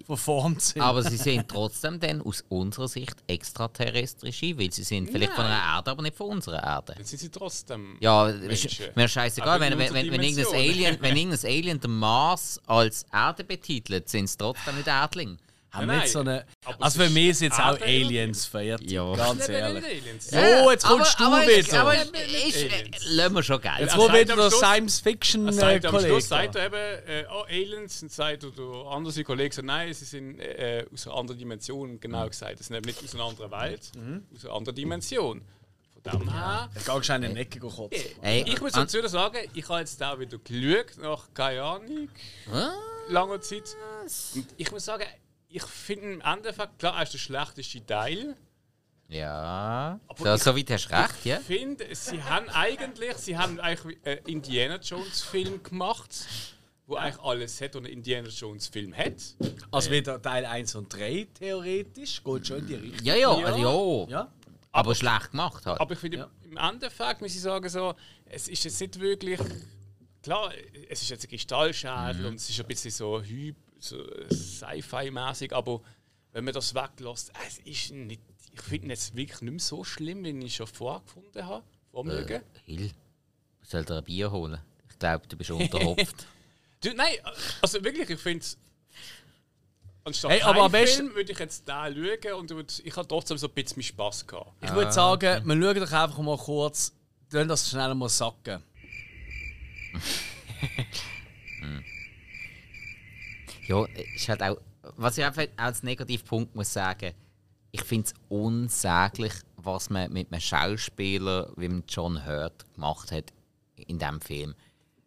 verformt 0.05 0.63
sind. 0.63 0.83
Aber 0.83 1.03
sie 1.03 1.17
sind 1.17 1.49
trotzdem 1.49 2.01
dann 2.01 2.23
aus 2.23 2.45
unserer 2.49 2.89
Sicht 2.89 3.17
extraterrestrische, 3.27 4.59
weil 4.59 4.73
sie 4.73 4.83
sind 4.83 5.11
vielleicht 5.11 5.33
von 5.33 5.45
einer 5.45 5.77
Erde, 5.77 5.91
aber 5.91 6.03
nicht 6.03 6.17
von 6.17 6.31
unserer 6.31 6.63
Erde. 6.63 6.95
dann 6.97 7.05
sind 7.05 7.19
sie 7.19 7.29
trotzdem. 7.29 7.97
Ja, 8.01 8.25
Menschen. 8.25 8.87
mir 8.95 9.09
scheißegal, 9.09 9.61
wenn, 9.61 9.79
wenn, 9.79 9.95
wenn, 9.95 10.11
wenn, 10.11 10.23
irgendein. 10.23 10.55
Alien, 10.55 10.97
wenn 11.01 11.17
irgendein 11.17 11.51
Alien 11.51 11.81
den 11.81 11.99
Mars 11.99 12.61
als 12.67 13.07
Erde 13.13 13.45
betitelt, 13.45 14.09
sind 14.09 14.25
es 14.25 14.37
trotzdem 14.37 14.77
nicht 14.77 14.89
Erdling. 14.89 15.39
Haben 15.71 15.87
Nein, 15.87 15.97
wir 15.97 16.03
jetzt 16.05 16.13
so 16.13 16.21
eine. 16.21 16.47
aber 16.65 16.85
Also 16.85 17.01
für 17.01 17.07
ist 17.07 17.13
mich 17.13 17.39
sind 17.39 17.49
jetzt 17.49 17.61
auch 17.61 17.81
Aliens 17.81 18.47
verehrt. 18.47 18.83
Ja. 18.91 19.15
Ganz 19.15 19.49
ehrlich. 19.49 19.85
So, 20.21 20.71
jetzt 20.71 20.87
kommst 20.87 21.21
aber, 21.21 21.31
du 21.31 21.37
aber, 21.37 21.47
wieder. 21.49 21.81
Aber 21.81 21.95
ist, 22.47 22.63
äh, 22.63 22.91
lassen 23.11 23.35
wir 23.35 23.43
schon 23.43 23.61
geil. 23.61 23.77
Jetzt 23.81 23.95
Er 23.95 23.99
wo 23.99 24.09
wieder 24.13 24.37
der 24.37 24.51
Science 24.51 25.01
Fiction 25.01 25.49
äh, 25.49 25.53
sagt, 25.53 25.87
am 25.87 26.01
Schluss 26.01 26.29
sagt 26.29 26.55
Kollege. 26.55 26.77
er 26.77 27.01
eben, 27.05 27.09
äh, 27.09 27.25
oh, 27.31 27.45
Aliens, 27.49 28.03
und 28.03 28.13
sagt, 28.13 28.45
oder 28.45 28.91
andere 28.91 29.25
Kollegen 29.25 29.53
sagen, 29.53 29.67
nein, 29.67 29.93
sie 29.93 30.05
sind 30.05 30.41
äh, 30.41 30.87
aus 30.93 31.07
einer 31.07 31.17
anderen 31.17 31.39
Dimension, 31.39 32.01
genau 32.01 32.27
gesagt. 32.29 32.59
Das 32.61 32.67
sind 32.67 32.77
eben 32.77 32.87
nicht 32.87 33.03
aus 33.03 33.15
einer 33.15 33.25
anderen 33.25 33.51
Welt, 33.51 33.93
aus 34.35 34.45
einer 34.45 34.55
anderen 34.55 34.77
Dimension. 34.77 35.43
Von 35.93 36.21
dem 36.21 36.33
her. 36.33 36.71
Jetzt 36.75 36.87
gehst 36.87 37.09
du 37.09 37.15
in 37.15 37.35
die 37.35 37.41
Ecke 37.41 37.59
kotzen. 37.59 38.01
Ich 38.23 38.61
muss 38.61 38.73
dazu 38.73 39.07
sagen, 39.09 39.39
ich 39.53 39.69
habe 39.69 39.81
jetzt 39.81 40.01
da 40.01 40.19
wieder 40.19 40.39
geschaut, 40.39 40.99
nach 40.99 41.29
keine 41.35 41.63
Ahnung, 41.63 42.09
langer 43.09 43.41
Zeit. 43.41 43.77
Und 44.35 44.47
ich 44.57 44.71
muss 44.71 44.85
sagen, 44.85 45.05
ich 45.57 45.63
finde 45.65 46.13
im 46.15 46.21
Endeffekt, 46.21 46.79
klar, 46.79 46.97
er 46.97 47.03
ist 47.05 47.13
der 47.15 47.19
schlechteste 47.19 47.85
Teil. 47.87 48.37
Ja, 49.09 50.01
Aber 50.09 50.19
so, 50.19 50.35
ich- 50.35 50.43
so 50.43 50.57
weit 50.57 50.71
hast 50.71 50.89
du 50.91 50.95
recht, 50.97 51.25
ja. 51.25 51.39
Ich 51.39 51.45
finde, 51.47 51.87
sie 51.95 52.23
haben 52.23 52.49
eigentlich, 52.49 53.15
sie 53.17 53.39
haben 53.39 53.61
eigentlich 53.61 53.99
einen 54.05 54.19
Indiana 54.27 54.77
Jones 54.79 55.23
Film 55.23 55.63
gemacht, 55.63 56.11
wo 56.87 56.97
eigentlich 56.97 57.23
alles 57.23 57.61
hat, 57.61 57.75
was 57.75 57.83
ein 57.83 57.87
Indiana 57.87 58.29
Jones 58.29 58.67
Film 58.67 58.97
hat. 58.97 59.15
Also 59.71 59.91
wieder 59.93 60.21
Teil 60.21 60.45
1 60.45 60.75
und 60.75 60.93
3 60.93 61.29
theoretisch. 61.35 62.23
Geht 62.25 62.47
schon 62.47 62.59
in 62.59 62.67
die 62.67 62.75
Richtung. 62.75 63.07
Ja, 63.07 63.15
ja, 63.15 63.39
Ja. 63.39 63.47
also, 63.47 64.07
ja. 64.11 64.19
Ja? 64.19 64.33
Aber 64.73 64.95
schlecht 64.95 65.31
gemacht 65.31 65.65
halt. 65.67 65.81
Aber 65.81 65.93
ich 65.93 65.99
finde, 66.01 66.19
Ja. 66.19 66.31
im 66.43 66.57
Endeffekt 66.57 67.21
muss 67.21 67.35
ich 67.35 67.41
sagen, 67.41 67.69
so, 67.69 67.95
es 68.27 68.49
ist 68.49 68.65
jetzt 68.65 68.81
nicht 68.81 68.99
wirklich. 69.01 69.41
Klar, 70.23 70.53
es 70.91 71.01
ist 71.03 71.11
jetzt 71.11 71.25
ein 71.25 71.31
Kristallschädel 71.31 72.27
und 72.27 72.35
es 72.35 72.51
ist 72.51 72.59
ein 72.61 72.67
bisschen 72.67 72.91
so, 72.91 73.19
Hy- 73.21 73.55
so 73.87 74.05
Sci-Fi-mäßig, 74.31 75.53
aber 75.55 75.81
wenn 76.33 76.45
man 76.45 76.55
das 76.55 76.75
weglässt, 76.75 77.33
es 77.47 77.59
ist 77.59 77.93
nicht. 77.93 78.21
Ich 78.53 78.61
finde 78.63 78.93
es 78.95 79.15
wirklich 79.15 79.41
nicht 79.43 79.51
mehr 79.53 79.61
so 79.61 79.85
schlimm, 79.85 80.25
wie 80.25 80.45
ich 80.45 80.57
schon 80.57 80.67
vorgefunden 80.67 81.45
habe. 81.45 81.65
Vormögen. 81.91 82.43
Hill, 82.65 82.91
soll 83.63 83.85
dir 83.85 83.97
ein 83.99 84.05
Bier 84.05 84.31
holen? 84.31 84.59
Ich 84.91 84.99
glaube, 84.99 85.27
du 85.29 85.37
bist 85.37 85.51
unterhopft. 85.51 86.27
Du, 86.83 86.93
nein, 86.93 87.15
also 87.63 87.83
wirklich, 87.83 88.09
ich 88.11 88.21
finde 88.21 88.41
es. 88.45 88.59
Anstatt 90.05 90.31
Hey, 90.31 90.43
aber 90.43 90.65
am 90.65 90.71
besten- 90.73 91.05
Film 91.07 91.15
würde 91.17 91.33
ich 91.33 91.39
jetzt 91.39 91.67
da 91.67 91.87
schauen 91.91 92.35
und 92.39 92.51
würd- 92.53 92.83
ich 92.85 92.95
habe 92.97 93.09
trotzdem 93.09 93.39
so 93.39 93.49
ein 93.49 93.55
bisschen 93.55 93.83
Spass 93.83 94.27
gehabt. 94.27 94.53
Ich 94.63 94.71
würde 94.75 94.93
sagen, 94.93 95.43
wir 95.47 95.55
schauen 95.63 95.75
doch 95.81 95.93
einfach 95.93 96.19
mal 96.19 96.37
kurz, 96.37 96.93
lassen 97.31 97.49
das 97.49 97.71
schnell 97.71 97.95
mal 97.95 98.11
sacken. 98.11 98.63
Ja, 103.67 103.85
ist 104.15 104.29
halt 104.29 104.43
auch. 104.43 104.59
Was 104.97 105.19
ich 105.19 105.25
einfach 105.25 105.47
als 105.57 105.83
Negativpunkt 105.83 106.55
muss 106.55 106.73
sagen, 106.73 107.13
ich 107.73 107.83
finde 107.83 108.07
es 108.07 108.15
unsäglich, 108.29 109.33
was 109.57 109.91
man 109.91 110.13
mit 110.13 110.33
einem 110.33 110.41
Schauspieler 110.41 111.53
wie 111.57 111.83
John 111.89 112.25
Hurt 112.25 112.73
gemacht 112.75 113.11
hat 113.13 113.33
in 113.75 113.99
diesem 113.99 114.21
Film. 114.21 114.55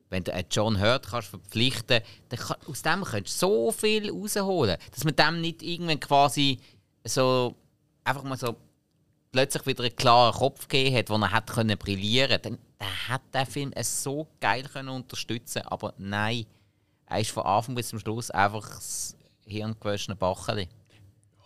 Wenn 0.10 0.23
du 0.23 0.34
einen 0.34 0.48
John 0.52 0.80
Hurt 0.80 1.07
kannst 1.07 1.30
verpflichten 1.30 2.02
dann 2.30 2.40
kann, 2.40 2.57
aus 2.68 2.81
dem 2.81 3.03
könntest 3.03 3.41
du 3.41 3.48
so 3.48 3.72
viel 3.72 4.11
rausholen. 4.11 4.77
Dass 4.91 5.03
man 5.03 5.15
dem 5.15 5.41
nicht 5.41 5.64
irgendwann 5.64 5.99
quasi 5.99 6.60
so 7.06 7.56
einfach 8.03 8.23
mal 8.23 8.38
so 8.38 8.56
plötzlich 9.31 9.65
wieder 9.65 9.84
einen 9.84 9.95
klaren 9.95 10.34
Kopf 10.34 10.68
gegeben 10.68 10.98
hat, 10.98 11.10
wo 11.10 11.15
er 11.15 11.31
hat 11.31 11.80
brillieren 11.80 12.41
dann, 12.41 12.57
dann 12.77 13.07
hat 13.07 13.22
der 13.34 13.45
Film 13.45 13.72
es 13.76 14.03
so 14.03 14.27
geil 14.40 14.64
können 14.64 14.90
unterstützen 14.90 15.61
Aber 15.64 15.94
nein, 15.98 16.45
er 17.10 17.19
ist 17.19 17.31
von 17.31 17.44
Anfang 17.44 17.76
bis 17.76 17.90
zum 17.90 17.99
Schluss 17.99 18.31
einfach 18.31 18.68
das 18.69 19.15
hirngewaschene 19.45 20.15
Bacheli. 20.15 20.69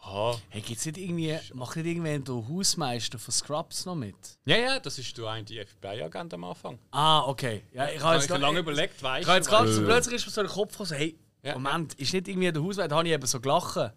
Aha. 0.02 0.38
Hey, 0.50 0.62
gibt's 0.62 0.86
nicht 0.86 0.98
irgendwie, 0.98 1.38
macht 1.54 1.78
nicht 1.78 1.86
irgendwann 1.86 2.24
der 2.26 2.36
Hausmeister 2.50 3.18
von 3.18 3.32
Scrubs 3.32 3.86
noch 3.86 3.96
mit? 3.96 4.16
Ja, 4.46 4.58
ja, 4.58 4.80
das 4.80 5.00
ist 5.00 5.18
du 5.18 5.26
ein 5.26 5.46
die 5.46 5.64
FBI-Agent 5.64 6.34
am 6.34 6.44
Anfang. 6.44 6.78
Ah, 6.92 7.22
okay. 7.26 7.64
Ja, 7.74 7.88
ich 7.88 8.04
habe 8.04 8.16
jetzt 8.18 8.28
schon 8.28 8.42
lange 8.42 8.60
ich, 8.60 8.64
überlegt, 8.64 9.02
weißt 9.02 9.22
ich 9.24 9.28
habe 9.28 9.38
jetzt 9.38 9.48
gerade 9.50 9.72
so 9.72 9.82
plötzlich 9.84 10.16
ist 10.16 10.26
mir 10.26 10.32
so 10.34 10.42
in 10.42 10.48
den 10.48 10.54
Kopf 10.54 10.72
gekommen, 10.72 10.88
so, 10.90 10.96
hey, 10.96 11.18
Ja. 11.42 11.54
Moment, 11.54 11.94
ist 11.94 12.12
nicht 12.14 12.28
irgendwie 12.28 12.52
der 12.52 12.62
Hausmeister, 12.62 12.88
da 12.90 12.98
habe 12.98 13.08
ich 13.08 13.14
eben 13.14 13.26
so 13.26 13.40
gelacht. 13.40 13.94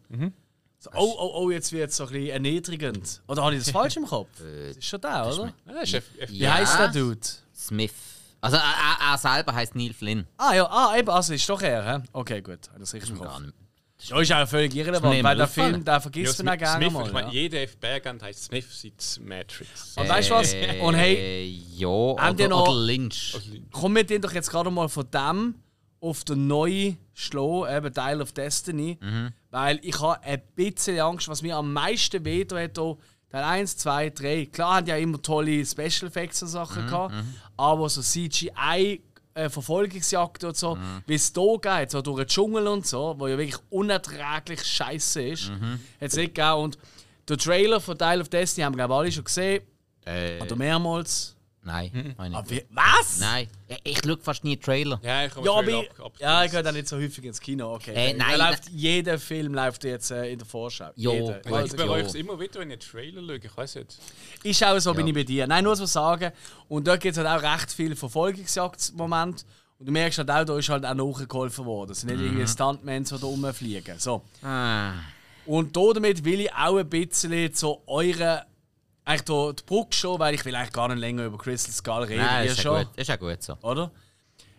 So, 0.79 0.91
oh, 0.95 1.15
oh, 1.19 1.31
oh, 1.43 1.51
jetzt 1.51 1.73
wird 1.73 1.91
es 1.91 1.97
so 1.97 2.05
ein 2.05 2.13
bisschen 2.13 2.29
erniedrigend. 2.29 3.23
Oder 3.27 3.43
habe 3.43 3.55
ich 3.57 3.65
das 3.65 3.71
falsch 3.73 3.97
im 3.97 4.07
Kopf? 4.07 4.29
Das 4.39 4.77
ist 4.77 4.85
schon 4.85 5.01
der, 5.01 5.27
oder? 5.27 5.53
Ja, 5.67 5.73
das 5.73 5.83
ist 5.85 5.95
F 5.95 6.05
FBI. 6.05 6.29
Wie 6.31 6.39
Ja. 6.39 6.55
heißt 6.55 6.79
der 6.79 6.89
Dude? 6.89 7.21
Smith. 7.53 7.93
Also 8.41 8.57
er, 8.57 8.63
er, 8.63 9.13
er 9.13 9.19
selber 9.19 9.55
heißt 9.55 9.75
Neil 9.75 9.93
Flynn. 9.93 10.27
Ah 10.37 10.55
ja, 10.55 10.67
ah, 10.67 10.97
eben, 10.97 11.09
also 11.11 11.33
ist 11.35 11.49
doch 11.49 11.61
er, 11.63 11.99
hä? 11.99 12.03
Okay, 12.13 12.43
gut, 12.43 12.61
das 12.79 12.93
richtig 12.95 13.11
im 13.13 13.19
Gar 13.21 13.29
Kopf. 13.33 13.41
nicht. 13.41 13.55
Ja, 14.11 14.21
ist 14.21 14.31
auch 14.33 14.47
völlig 14.47 14.75
irrelevant, 14.75 15.25
weil 15.25 15.37
der. 15.39 15.49
Film, 15.49 15.83
den 15.83 16.01
vergisst 16.03 16.39
Ja, 16.39 16.45
man 16.45 16.55
auch 16.55 16.59
gerne 16.59 16.85
Smith, 16.85 16.93
mal. 16.93 17.07
ich 17.07 17.13
meine, 17.15 17.27
Ja. 17.29 17.33
jeder 17.33 17.59
FBI-Agent 17.67 18.23
heißt 18.23 18.45
Smith 18.45 18.67
seit 18.71 19.25
Matrix. 19.27 19.97
Und 19.97 20.09
weißt 20.09 20.31
du 20.31 20.35
was? 20.35 20.53
Äh, 20.53 20.81
Und 20.83 20.95
hey, 20.97 21.65
Ja, 21.75 21.89
Haben 21.89 22.37
die 22.37 22.43
oder, 22.45 22.49
noch- 22.49 22.69
oder 22.69 22.75
Lynch. 22.79 23.39
kommen 23.73 23.97
wir 23.97 24.05
den 24.05 24.21
doch 24.21 24.33
jetzt 24.33 24.51
gerade 24.51 24.71
mal 24.71 24.89
von 24.91 25.11
dem 25.11 25.55
auf 26.01 26.25
den 26.25 26.47
neuen 26.47 26.99
Schlo, 27.15 27.67
eben 27.67 27.93
Teil 27.93 28.21
of 28.21 28.33
Destiny. 28.33 28.99
Weil 29.51 29.79
ich 29.83 29.99
habe 29.99 30.23
ein 30.23 30.43
bisschen 30.55 31.01
Angst, 31.01 31.27
was 31.29 31.41
mir 31.41 31.57
am 31.57 31.73
meisten 31.73 32.23
wehtut 32.23 32.59
hat. 32.59 32.79
Teil 33.31 33.45
1, 33.45 33.77
2, 33.79 34.11
3. 34.11 34.47
Klar 34.47 34.77
haben 34.77 34.85
die 34.87 34.91
ja 34.91 34.97
immer 34.99 35.21
tolle 35.21 35.65
Special 35.67 36.09
Effects 36.09 36.43
und 36.43 36.49
Sachen 36.49 36.87
gehabt, 36.87 37.15
aber 37.57 37.89
so 37.89 38.01
CGI. 38.03 39.03
Äh, 39.35 39.51
Verfolgungsjagd 39.51 40.45
und 40.45 40.57
so, 40.57 40.79
wie 41.07 41.13
es 41.15 41.31
hier 41.35 41.59
geht, 41.61 41.91
so 41.91 42.01
durch 42.01 42.21
den 42.21 42.27
Dschungel 42.27 42.67
und 42.69 42.87
so, 42.87 43.15
wo 43.19 43.27
ja 43.27 43.37
wirklich 43.37 43.61
unerträglich 43.69 44.65
scheiße 44.65 45.21
ist, 45.29 45.51
hat 46.01 46.09
es 46.09 46.17
nicht 46.17 46.35
gegeben. 46.35 46.55
Und 46.55 46.79
Der 47.29 47.37
Trailer 47.37 47.79
von 47.83 47.99
Dial 47.99 48.23
of 48.23 48.31
Destiny 48.31 48.65
haben 48.65 48.73
wir 48.73 48.87
glaube 48.87 48.95
ich 48.95 48.99
alle 48.99 49.13
schon 49.13 49.25
gesehen. 49.25 49.63
Äh, 50.07 50.41
Oder 50.41 50.57
mehrmals. 50.57 51.36
Nein, 51.67 52.15
meine 52.17 52.37
Aber 52.37 52.51
ich. 52.51 52.59
wie, 52.63 52.67
was? 52.71 53.19
Nein, 53.21 53.49
ich, 53.69 53.81
ich 53.85 53.99
schaue 54.05 54.17
fast 54.19 54.43
nie 54.45 54.57
Trailer. 54.57 54.99
Ja, 55.03 55.27
ich 55.27 55.33
komme 55.35 55.47
Ja, 55.47 55.53
schon 55.53 55.65
aber 55.69 55.79
ab, 55.81 56.01
ab, 56.07 56.13
ja, 56.19 56.45
ich 56.45 56.51
gehe 56.51 56.63
dann 56.63 56.75
nicht 56.75 56.89
so 56.89 56.97
häufig 56.97 57.25
ins 57.25 57.41
Kino. 57.41 57.75
Okay. 57.75 57.93
Äh, 57.95 58.15
nein, 58.15 58.39
Da 58.39 58.49
läuft, 58.51 58.69
jeder 58.71 59.19
Film 59.19 59.53
läuft 59.55 59.85
jetzt 59.85 60.11
äh, 60.11 60.31
in 60.33 60.39
der 60.39 60.47
Vorschau. 60.47 60.91
Jo, 60.97 61.13
Jeder. 61.13 61.41
Also, 61.55 61.75
Ich 61.77 61.83
bereue 61.83 62.01
Ja. 62.01 62.07
es 62.07 62.15
immer 62.15 62.41
wieder, 62.41 62.61
wenn 62.61 62.71
ich 62.71 62.79
Trailer 62.79 63.21
schaue. 63.23 63.37
Ich 63.37 63.57
weiß 63.57 63.75
nicht. 63.77 63.99
Ist 64.43 64.65
auch 64.65 64.79
so, 64.79 64.95
bin 64.95 65.07
Ja. 65.07 65.11
ich 65.11 65.15
bei 65.15 65.25
dir. 65.25 65.47
Nein, 65.47 65.65
nur 65.65 65.77
so 65.77 65.85
sagen. 65.87 66.33
Und 66.69 66.87
dort 66.87 67.01
gibt 67.01 67.17
es 67.17 67.23
halt 67.25 67.45
auch 67.45 67.53
recht 67.55 67.71
viele 67.73 67.97
Verfolgungsjagdmomente. 67.97 69.45
Und 69.79 69.87
du 69.87 69.93
merkst 69.93 70.19
halt 70.19 70.31
auch, 70.31 70.45
da 70.45 70.59
ist 70.59 70.69
halt 70.71 70.87
auch 70.87 70.95
nachgeholfen 70.95 71.65
worden. 71.67 71.91
Es 71.91 72.01
sind 72.01 72.11
nicht 72.11 72.23
irgendwie 72.25 72.47
Stuntmans, 72.47 73.11
die 73.11 73.19
da 73.19 73.27
rumfliegen. 73.27 73.99
So. 73.99 74.23
Ah, 74.43 74.93
Und 75.45 75.77
damit 75.77 76.25
will 76.25 76.41
ich 76.41 76.53
auch 76.55 76.77
ein 76.79 76.89
bisschen 76.89 77.53
zu 77.53 77.83
euren. 77.87 78.41
Eigentlich 79.07 79.23
da 79.23 79.53
die 79.53 79.63
Brücke 79.65 79.95
schon, 79.95 80.19
weil 80.19 80.35
ich 80.35 80.45
will 80.45 80.55
eigentlich 80.55 80.73
gar 80.73 80.89
nicht 80.89 80.99
länger 80.99 81.27
über 81.27 81.39
Crystal 81.39 81.73
Skull 81.73 82.03
reden. 82.03 82.23
nein, 82.23 82.47
ist 82.47 82.57
ja, 82.57 82.63
schon, 82.63 82.85
gut, 82.85 82.97
ist 82.97 83.09
ja 83.09 83.17
gut 83.17 83.43
so. 83.43 83.57
oder? 83.63 83.93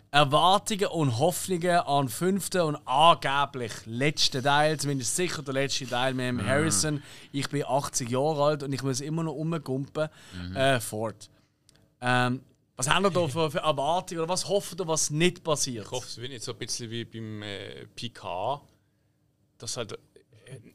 Erwartungen 0.09 0.87
und 0.87 1.19
Hoffnungen 1.19 1.79
an 1.79 2.05
den 2.05 2.09
fünften 2.09 2.61
und 2.61 2.77
angeblich 2.85 3.73
letzten 3.85 4.41
Teil, 4.41 4.79
zumindest 4.79 5.17
sicher 5.17 5.43
der 5.43 5.53
letzte 5.53 5.85
Teil 5.85 6.13
mit 6.13 6.27
dem 6.27 6.47
Harrison. 6.47 7.03
Ich 7.33 7.49
bin 7.49 7.65
80 7.67 8.09
Jahre 8.09 8.41
alt 8.41 8.63
und 8.63 8.71
ich 8.71 8.81
muss 8.83 9.01
immer 9.01 9.23
noch 9.23 9.33
rumgumpen. 9.33 10.07
Äh, 10.55 10.79
fort. 10.79 11.29
Ähm, 11.99 12.41
was 12.77 12.89
haben 12.89 13.03
wir 13.03 13.09
da 13.09 13.27
für, 13.27 13.51
für 13.51 13.59
Erwartungen 13.59 14.21
oder 14.21 14.29
was 14.29 14.47
hofft 14.47 14.79
ihr, 14.79 14.87
was 14.87 15.09
nicht 15.09 15.43
passiert? 15.43 15.87
Ich 15.87 15.91
hoffe, 15.91 16.07
es 16.07 16.17
wird 16.17 16.31
nicht 16.31 16.43
so 16.43 16.53
ein 16.53 16.57
bisschen 16.57 16.89
wie 16.89 17.03
beim 17.03 17.43
äh, 17.43 17.85
PK. 17.87 18.61
Das 19.57 19.75
halt. 19.75 19.99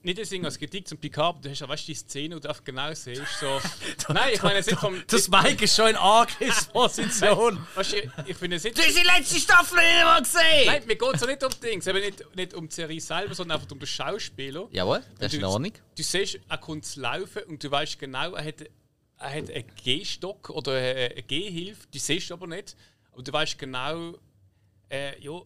Nicht 0.02 0.18
deswegen 0.18 0.44
als 0.44 0.58
Kritik 0.58 0.86
zum 0.88 0.98
PK, 0.98 1.22
aber 1.22 1.40
du 1.40 1.50
hast 1.50 1.60
ja, 1.60 1.68
weißt 1.68 1.84
du, 1.84 1.92
die 1.92 1.94
Szene, 1.94 2.34
und 2.34 2.44
du 2.44 2.48
einfach 2.48 2.64
genau 2.64 2.92
siehst, 2.92 3.22
so. 3.40 3.60
Nein, 4.12 4.30
ich 4.34 4.42
meine, 4.42 4.58
es 4.58 4.68
ist 4.68 4.78
vom. 4.78 5.02
Das 5.06 5.28
Mike 5.28 5.64
ist 5.64 5.76
schon 5.76 5.88
in 5.88 5.96
Angriffsposition. 5.96 7.66
Weißt 7.74 7.92
du, 7.92 7.96
ich, 7.98 8.10
ich 8.26 8.36
finde 8.36 8.56
es 8.56 8.64
nicht. 8.64 8.76
Du 8.76 8.82
hast 8.82 8.96
die 8.96 9.06
letzte 9.06 9.40
Staffel 9.40 9.78
nicht 9.78 10.04
mal 10.04 10.22
gesehen! 10.22 10.66
Nein, 10.66 10.82
mir 10.86 10.96
geht 10.96 11.14
es 11.14 11.26
nicht 11.26 11.44
um 11.44 11.50
Dings, 11.60 11.86
eben 11.86 12.00
nicht, 12.00 12.36
nicht 12.36 12.54
um 12.54 12.68
die 12.68 12.74
Serie 12.74 13.00
selber, 13.00 13.34
sondern 13.34 13.58
einfach 13.58 13.70
um 13.70 13.78
den 13.78 13.86
Schauspieler. 13.86 14.68
Jawohl, 14.70 15.02
das 15.18 15.32
ist 15.32 15.38
in 15.38 15.44
Ordnung. 15.44 15.72
Du 15.96 16.02
siehst, 16.02 16.38
er 16.48 16.58
kommt 16.58 16.84
zu 16.84 17.00
laufen 17.00 17.42
und 17.44 17.62
du 17.62 17.70
weißt 17.70 17.98
genau, 17.98 18.34
er 18.34 18.44
hat, 18.44 18.62
er 19.18 19.30
hat 19.30 19.50
einen 19.50 19.64
Gehstock 19.82 20.50
oder 20.50 20.72
eine 20.72 21.22
Gehhilfe, 21.22 21.86
die 21.92 21.98
siehst 21.98 22.30
du 22.30 22.34
aber 22.34 22.46
nicht. 22.46 22.76
Aber 23.12 23.22
du 23.22 23.32
weißt 23.32 23.58
genau, 23.58 24.14
äh, 24.90 25.18
ja, 25.20 25.40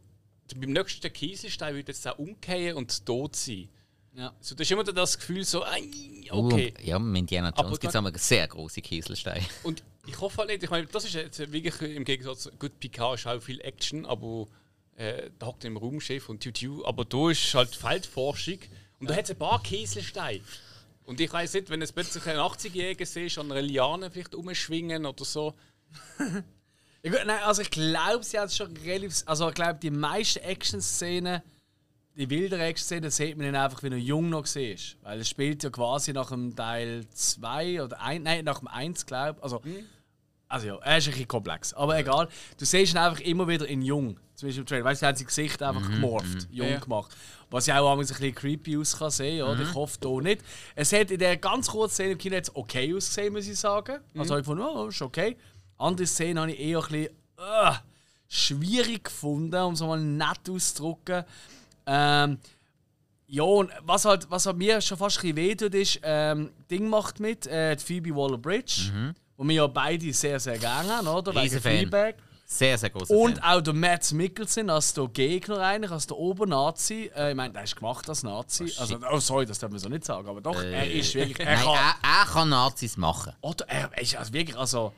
beim 0.54 0.72
nächsten 0.72 1.12
Kieselstein 1.12 1.74
wird 1.74 1.88
jetzt 1.88 2.06
auch 2.06 2.18
umkehren 2.18 2.76
und 2.76 3.04
tot 3.04 3.36
sein. 3.36 3.68
Ja. 4.16 4.32
So, 4.40 4.54
du 4.54 4.62
hast 4.62 4.70
immer 4.70 4.82
das 4.82 5.18
Gefühl, 5.18 5.44
so, 5.44 5.62
ei, 5.64 5.82
okay. 6.30 6.72
Uh, 6.78 6.82
ja, 6.82 6.98
mit 6.98 7.20
Indiana 7.20 7.48
Aber 7.48 7.64
Jones 7.64 7.80
gibt 7.80 7.90
es 7.90 7.96
einmal 7.96 8.16
sehr 8.16 8.48
große 8.48 8.80
Kieselsteine. 8.80 9.44
Und 9.62 9.82
ich 10.06 10.18
hoffe 10.18 10.38
halt 10.38 10.48
nicht, 10.48 10.62
ich 10.62 10.70
meine, 10.70 10.86
das 10.86 11.04
ist 11.04 11.14
jetzt 11.14 11.52
wirklich 11.52 11.80
im 11.82 12.04
Gegensatz, 12.04 12.50
gut, 12.58 12.80
Picard 12.80 13.18
ist 13.18 13.26
auch 13.26 13.40
viel 13.40 13.60
Action, 13.60 14.06
aber 14.06 14.46
äh, 14.96 15.30
da 15.38 15.46
hockt 15.46 15.64
er 15.64 15.68
im 15.68 15.76
Raumschiff 15.76 16.30
und 16.30 16.42
Tutu, 16.42 16.82
aber 16.86 17.04
da 17.04 17.30
ist 17.30 17.52
halt 17.52 17.74
Feldforschung 17.74 18.58
und 19.00 19.10
da 19.10 19.16
hat 19.16 19.24
es 19.24 19.32
ein 19.32 19.38
paar 19.38 19.62
Kieselsteine. 19.62 20.40
Und 21.04 21.20
ich 21.20 21.30
weiß 21.30 21.52
nicht, 21.54 21.68
wenn 21.68 21.82
es 21.82 21.92
plötzlich 21.92 22.26
einen 22.26 22.40
80-Jährigen 22.40 23.06
siehst, 23.06 23.38
an 23.38 23.52
einer 23.52 23.60
Liane 23.60 24.10
vielleicht 24.10 24.34
umschwingen 24.34 25.06
oder 25.06 25.24
so. 25.24 25.54
Ja, 27.02 27.12
gut, 27.12 27.20
nein, 27.24 27.40
also 27.44 27.62
ich 27.62 27.70
glaube, 27.70 28.24
sie 28.24 28.36
hat 28.36 28.52
schon 28.52 28.76
relativ. 28.78 29.22
Also 29.26 29.48
ich 29.48 29.54
glaube, 29.54 29.78
die 29.80 29.92
meisten 29.92 30.40
Action-Szenen, 30.40 31.40
die 32.16 32.30
wilderen 32.30 32.62
Action-Szenen, 32.62 33.10
sieht 33.10 33.36
man 33.36 33.52
dann 33.52 33.62
einfach, 33.62 33.82
wenn 33.82 33.92
er 33.92 33.98
jung 33.98 34.30
noch 34.30 34.44
war. 34.46 34.76
Weil 35.02 35.20
es 35.20 35.28
spielt 35.28 35.62
ja 35.62 35.70
quasi 35.70 36.12
nach 36.12 36.30
dem 36.30 36.56
Teil 36.56 37.04
2 37.12 37.82
oder 37.82 38.00
1, 38.00 38.24
nein, 38.24 38.44
nach 38.44 38.60
dem 38.60 38.68
1, 38.68 39.04
glaube 39.06 39.36
ich. 39.38 39.44
Also, 39.44 39.60
also 40.48 40.66
ja, 40.66 40.76
er 40.76 40.98
ist 40.98 41.06
ein 41.06 41.10
bisschen 41.12 41.28
komplex. 41.28 41.74
Aber 41.74 41.98
egal. 41.98 42.28
Du 42.58 42.64
siehst 42.64 42.94
ihn 42.94 42.98
einfach 42.98 43.20
immer 43.20 43.46
wieder 43.48 43.66
in 43.66 43.82
jung. 43.82 44.18
Zum 44.34 44.48
Beispiel 44.48 44.60
im 44.62 44.66
Trailer. 44.66 44.84
Weißt 44.84 45.02
du, 45.02 45.06
er 45.06 45.08
hat 45.10 45.18
sein 45.18 45.26
Gesicht 45.26 45.62
einfach 45.62 45.90
gemorpht, 45.90 46.48
jung 46.50 46.68
Ja. 46.68 46.78
gemacht. 46.78 47.14
Was 47.50 47.66
ja 47.66 47.78
auch 47.80 47.96
manchmal 47.96 48.16
ein 48.16 48.20
bisschen 48.22 48.34
creepy 48.34 48.76
aus 48.78 48.96
kann 48.98 49.10
sehen, 49.10 49.42
oder? 49.42 49.60
Ich 49.62 49.74
hoffe 49.74 49.98
hier 50.02 50.20
nicht. 50.22 50.42
Es 50.74 50.92
hat 50.92 51.10
in 51.10 51.18
der 51.18 51.36
ganz 51.36 51.68
kurzen 51.68 51.94
Szene 51.94 52.12
im 52.12 52.18
Kino 52.18 52.34
jetzt 52.34 52.54
okay 52.54 52.94
ausgesehen, 52.94 53.32
muss 53.32 53.46
ich 53.46 53.58
sagen. 53.58 53.98
Also 54.16 54.30
habe 54.34 54.40
ich 54.40 54.46
gefunden, 54.46 54.62
oh, 54.64 54.86
ist 54.88 55.02
okay. 55.02 55.36
Andere 55.78 56.06
Szenen 56.06 56.38
habe 56.40 56.52
ich 56.52 56.60
eher 56.60 56.78
ein 56.78 56.82
bisschen 56.84 57.06
äh, 57.38 57.72
schwierig 58.28 59.04
gefunden, 59.04 59.54
um 59.62 59.74
es 59.74 59.80
mal 59.80 60.00
nett 60.00 60.48
auszudrücken. 60.50 61.24
Ähm, 61.86 62.38
ja, 63.28 63.42
und 63.42 63.70
was 63.82 64.04
halt, 64.04 64.30
was 64.30 64.46
halt 64.46 64.56
mir 64.56 64.80
schon 64.80 64.98
fast 64.98 65.18
ein 65.18 65.34
bisschen 65.34 65.36
wehtut, 65.36 65.74
ist, 65.74 66.00
ähm, 66.02 66.50
Ding 66.70 66.88
macht 66.88 67.18
mit, 67.20 67.46
äh, 67.46 67.74
die 67.76 67.82
Phoebe 67.84 68.14
Waller-Bridge, 68.14 69.14
wo 69.36 69.44
wir 69.44 69.54
ja 69.54 69.66
beide 69.66 70.12
sehr, 70.12 70.38
sehr 70.38 70.58
gerne 70.58 70.96
haben, 70.96 71.08
oder? 71.08 71.32
Wegen 71.32 71.40
Riesenfan. 71.40 71.72
Fleabag. 71.72 72.14
Sehr, 72.48 72.78
sehr 72.78 72.90
großer 72.90 73.12
Und 73.12 73.38
Fan. 73.38 73.58
auch 73.58 73.60
der 73.60 73.74
Matt 73.74 74.12
Mikkelsen 74.12 74.70
als 74.70 74.94
der 74.94 75.08
Gegner 75.08 75.58
eigentlich, 75.58 75.90
als 75.90 76.06
der 76.06 76.16
Obernazi. 76.16 77.10
Äh, 77.16 77.30
ich 77.30 77.36
meine, 77.36 77.52
der 77.52 77.64
ist 77.64 77.74
gemacht 77.74 78.08
als 78.08 78.22
Nazi. 78.22 78.72
also, 78.78 78.98
oh, 79.10 79.18
sorry, 79.18 79.46
das 79.46 79.58
darf 79.58 79.70
man 79.70 79.80
so 79.80 79.88
nicht 79.88 80.04
sagen, 80.04 80.28
aber 80.28 80.40
doch, 80.40 80.62
er 80.62 80.88
ist 80.88 81.12
wirklich. 81.16 81.40
Er 81.40 81.56
Nein, 81.56 81.64
kann, 81.64 81.74
er, 81.74 82.20
er 82.20 82.26
kann 82.26 82.48
Nazis 82.48 82.96
machen. 82.96 83.32
oder 83.40 83.68
er 83.68 84.00
ist 84.00 84.14
also 84.14 84.32
wirklich, 84.32 84.56
also. 84.56 84.92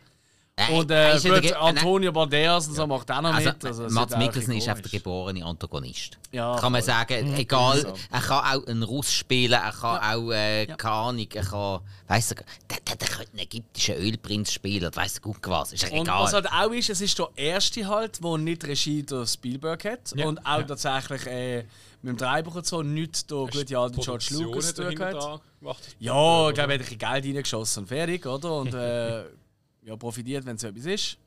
Er- 0.58 0.74
Und 0.74 0.90
er 0.90 1.12
äh, 1.12 1.16
ist 1.16 1.24
ja 1.24 1.34
gut, 1.34 1.44
der 1.44 1.50
Ge- 1.52 1.58
Antonio 1.60 2.10
Banderas 2.12 2.66
und 2.66 2.74
so 2.74 2.86
macht 2.86 3.08
auch 3.12 3.20
noch 3.20 3.32
Also, 3.32 3.48
mit. 3.50 3.64
Also, 3.64 3.82
das 3.84 3.92
Mats 3.92 4.16
Mikkelsen 4.16 4.54
ist 4.56 4.68
einfach 4.68 4.82
der 4.82 4.90
geborene 4.90 5.44
Antagonist. 5.44 6.18
Ja, 6.32 6.56
kann 6.56 6.72
man 6.72 6.82
voll. 6.82 6.86
sagen, 6.92 7.34
egal, 7.36 7.80
so. 7.80 7.94
er 8.10 8.20
kann 8.20 8.44
auch 8.60 8.66
einen 8.66 8.82
Russ 8.82 9.12
spielen, 9.12 9.52
er 9.52 9.72
kann 9.72 9.98
auch, 9.98 10.32
äh, 10.32 10.66
keine 10.66 10.94
Ahnung, 10.94 11.26
er 11.32 11.44
kann, 11.44 11.80
weiss 12.08 12.32
er, 12.32 12.36
der, 12.68 12.80
der, 12.86 12.96
der 12.96 13.08
könnte 13.08 13.30
einen 13.32 13.38
ägyptischen 13.42 13.94
Ölprinz 13.96 14.52
spielen, 14.52 14.90
weiss 14.94 15.12
der 15.14 15.22
gut 15.22 15.38
was, 15.44 15.72
ist 15.72 15.84
ja 15.84 15.90
Und 15.90 16.02
egal. 16.02 16.24
was 16.24 16.32
halt 16.32 16.48
auch 16.52 16.70
ist, 16.72 16.90
es 16.90 17.00
ist 17.00 17.18
der 17.18 17.28
erste 17.36 17.86
halt, 17.86 18.22
der 18.22 18.36
nicht 18.38 18.64
Regie 18.66 19.02
der 19.04 19.26
Spielberg 19.26 19.84
hat. 19.84 20.12
Und 20.12 20.44
auch 20.44 20.62
tatsächlich 20.62 21.24
äh, 21.28 21.64
mit 22.02 22.12
dem 22.12 22.16
Drehbuch 22.16 22.56
und 22.56 22.66
so 22.66 22.82
nicht 22.82 23.30
der 23.30 23.38
gute 23.46 23.78
alte 23.78 24.00
George 24.00 24.26
Lucas 24.32 24.74
gemacht. 24.74 25.78
Ja, 25.98 26.48
ich 26.48 26.54
glaube, 26.54 26.58
er 26.58 26.62
hat 26.62 26.70
ein 26.70 26.78
bisschen 26.78 26.98
Geld 26.98 27.24
reingeschossen 27.24 27.82
und 27.84 27.88
fertig, 27.88 28.26
oder? 28.26 28.52
Und 28.54 28.74
äh, 28.74 29.24
ja, 29.88 29.96
profitiert, 29.96 30.44
wenn 30.44 30.56
es 30.56 30.62
so 30.62 30.68
etwas 30.68 30.84
ist. 30.86 31.18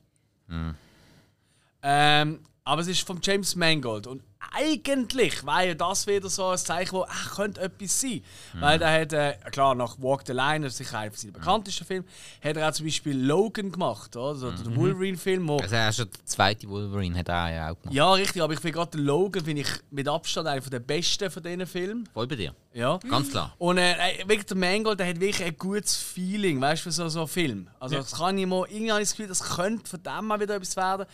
Ähm, 1.82 2.38
aber 2.64 2.80
es 2.82 2.86
ist 2.88 3.06
von 3.06 3.18
James 3.22 3.56
Mangold. 3.56 4.06
Und 4.06 4.22
eigentlich 4.54 5.44
war 5.46 5.64
ja 5.64 5.74
das 5.74 6.06
wieder 6.06 6.28
so 6.28 6.48
ein 6.48 6.58
Zeichen, 6.58 6.92
wo 6.92 7.04
ach, 7.08 7.36
könnte 7.36 7.60
etwas 7.60 8.00
sein. 8.00 8.22
Weil 8.54 8.80
er 8.82 9.00
hat, 9.00 9.12
äh, 9.12 9.34
klar, 9.50 9.74
nach 9.74 9.96
Walk 9.98 10.22
the 10.26 10.32
Line, 10.32 10.64
das 10.64 10.72
ist 10.74 10.78
sicher 10.78 10.98
einer 10.98 11.14
seiner 11.14 11.32
bekanntesten 11.32 11.84
Filme, 11.84 12.04
hat 12.42 12.56
er 12.56 12.68
auch 12.68 12.72
zum 12.72 12.86
Beispiel 12.86 13.16
Logan 13.18 13.72
gemacht, 13.72 14.16
oder? 14.16 14.28
Also, 14.28 14.50
Der 14.50 14.76
Wolverine-Film, 14.76 15.48
wo 15.48 15.58
also 15.58 15.74
er 15.74 15.88
ist 15.88 15.96
schon 15.96 16.08
der 16.10 16.24
zweite 16.26 16.68
Wolverine, 16.68 17.18
hat 17.18 17.28
er 17.28 17.54
ja 17.54 17.70
auch 17.70 17.78
gemacht. 17.80 17.94
ja, 17.94 18.12
richtig, 18.12 18.42
aber 18.42 18.52
ich 18.52 18.60
finde 18.60 18.72
gerade 18.78 18.90
den 18.92 19.04
Logan 19.04 19.44
finde 19.44 19.62
ich 19.62 19.68
mit 19.90 20.08
Abstand 20.08 20.46
einer 20.48 20.60
der 20.60 20.80
besten 20.80 21.30
von 21.30 21.42
diesen 21.42 21.66
Filmen. 21.66 22.08
Voll 22.12 22.26
bei 22.26 22.36
dir, 22.36 22.54
Ja. 22.72 22.98
ganz 23.08 23.30
klar. 23.30 23.54
Und 23.58 23.78
äh, 23.78 23.94
wirklich 24.26 24.46
der 24.46 24.56
Mangold, 24.56 25.00
der 25.00 25.08
hat 25.08 25.20
wirklich 25.20 25.44
ein 25.46 25.56
gutes 25.56 25.96
Feeling, 25.96 26.60
weißt 26.60 26.82
du, 26.82 26.90
für 26.90 26.92
so, 26.92 27.08
so 27.08 27.18
einen 27.20 27.28
Film. 27.28 27.68
Also 27.80 27.96
das 27.96 28.12
kann 28.12 28.36
ich 28.38 28.46
mal, 28.46 28.66
irgendwie 28.68 28.92
habe 28.92 29.02
ich 29.02 29.08
das 29.08 29.16
Gefühl, 29.16 29.28
das 29.28 29.42
könnte 29.42 29.88
von 29.88 30.02
dem 30.02 30.26
mal 30.26 30.40
wieder 30.40 30.54
etwas 30.56 30.76
werden. 30.76 31.06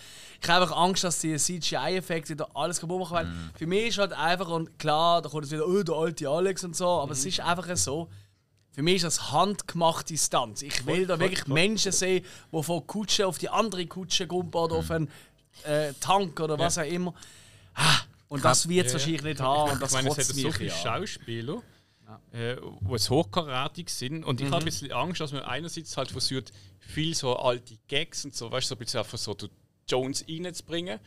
Ich 0.42 0.48
habe 0.48 0.62
einfach 0.62 0.76
Angst, 0.76 1.04
dass 1.04 1.20
die 1.20 1.36
CGI-Effekte 1.36 2.30
wieder 2.34 2.48
alles 2.54 2.80
kaputt 2.80 3.00
machen 3.00 3.27
werden. 3.28 3.50
Für 3.56 3.66
mich 3.66 3.86
ist 3.88 3.98
halt 3.98 4.12
einfach, 4.12 4.48
und 4.48 4.78
klar, 4.78 5.22
da 5.22 5.28
kommt 5.28 5.44
jetzt 5.44 5.52
wieder, 5.52 5.66
oh, 5.66 5.82
der 5.82 5.94
alte 5.94 6.28
Alex 6.28 6.64
und 6.64 6.76
so, 6.76 6.86
aber 6.86 7.12
es 7.12 7.24
ist 7.24 7.40
einfach 7.40 7.76
so, 7.76 8.08
für 8.72 8.82
mich 8.82 8.96
ist 8.96 9.04
das 9.04 9.32
handgemachte 9.32 10.16
Stunts. 10.16 10.62
Ich 10.62 10.86
will 10.86 11.06
da 11.06 11.18
wirklich 11.18 11.46
Menschen 11.48 11.90
sehen, 11.92 12.24
die 12.52 12.62
von 12.62 12.86
Kutsche 12.86 13.26
auf 13.26 13.38
die 13.38 13.48
andere 13.48 13.86
Kutsche 13.86 14.26
gumpen 14.26 14.60
oder 14.60 14.76
auf 14.76 14.90
einen 14.90 15.10
äh, 15.64 15.92
Tank 16.00 16.38
oder 16.40 16.58
was 16.58 16.78
auch 16.78 16.84
immer. 16.84 17.12
Ah, 17.74 18.00
Und 18.28 18.44
das 18.44 18.68
wird 18.68 18.86
es 18.86 18.92
wahrscheinlich 18.92 19.22
nicht 19.22 19.40
haben 19.40 19.72
und 19.72 19.82
das 19.82 19.90
ich 19.90 19.96
meine, 19.96 20.10
es 20.10 20.18
hat 20.18 20.24
so 20.26 20.52
viele. 20.52 20.70
Schauspieler, 20.70 21.62
äh, 22.32 22.56
die 22.56 22.92
jetzt 22.92 23.10
hochkarätig 23.10 23.88
sind. 23.90 24.24
Und 24.24 24.40
ich 24.40 24.46
Mhm. 24.46 24.52
habe 24.54 24.62
ein 24.62 24.66
bisschen 24.66 24.92
Angst, 24.92 25.20
dass 25.20 25.32
man 25.32 25.42
einerseits 25.42 25.96
halt 25.96 26.10
versucht, 26.10 26.52
viel 26.78 27.14
so 27.14 27.36
alte 27.36 27.76
Gags 27.88 28.24
und 28.24 28.34
so, 28.36 28.50
weißt 28.50 28.66
du, 28.66 28.68
so 28.68 28.74
ein 28.76 28.78
bisschen 28.78 29.00
einfach 29.00 29.18
so 29.18 29.36
Jones 29.88 30.24
reinzubringen. 30.28 31.00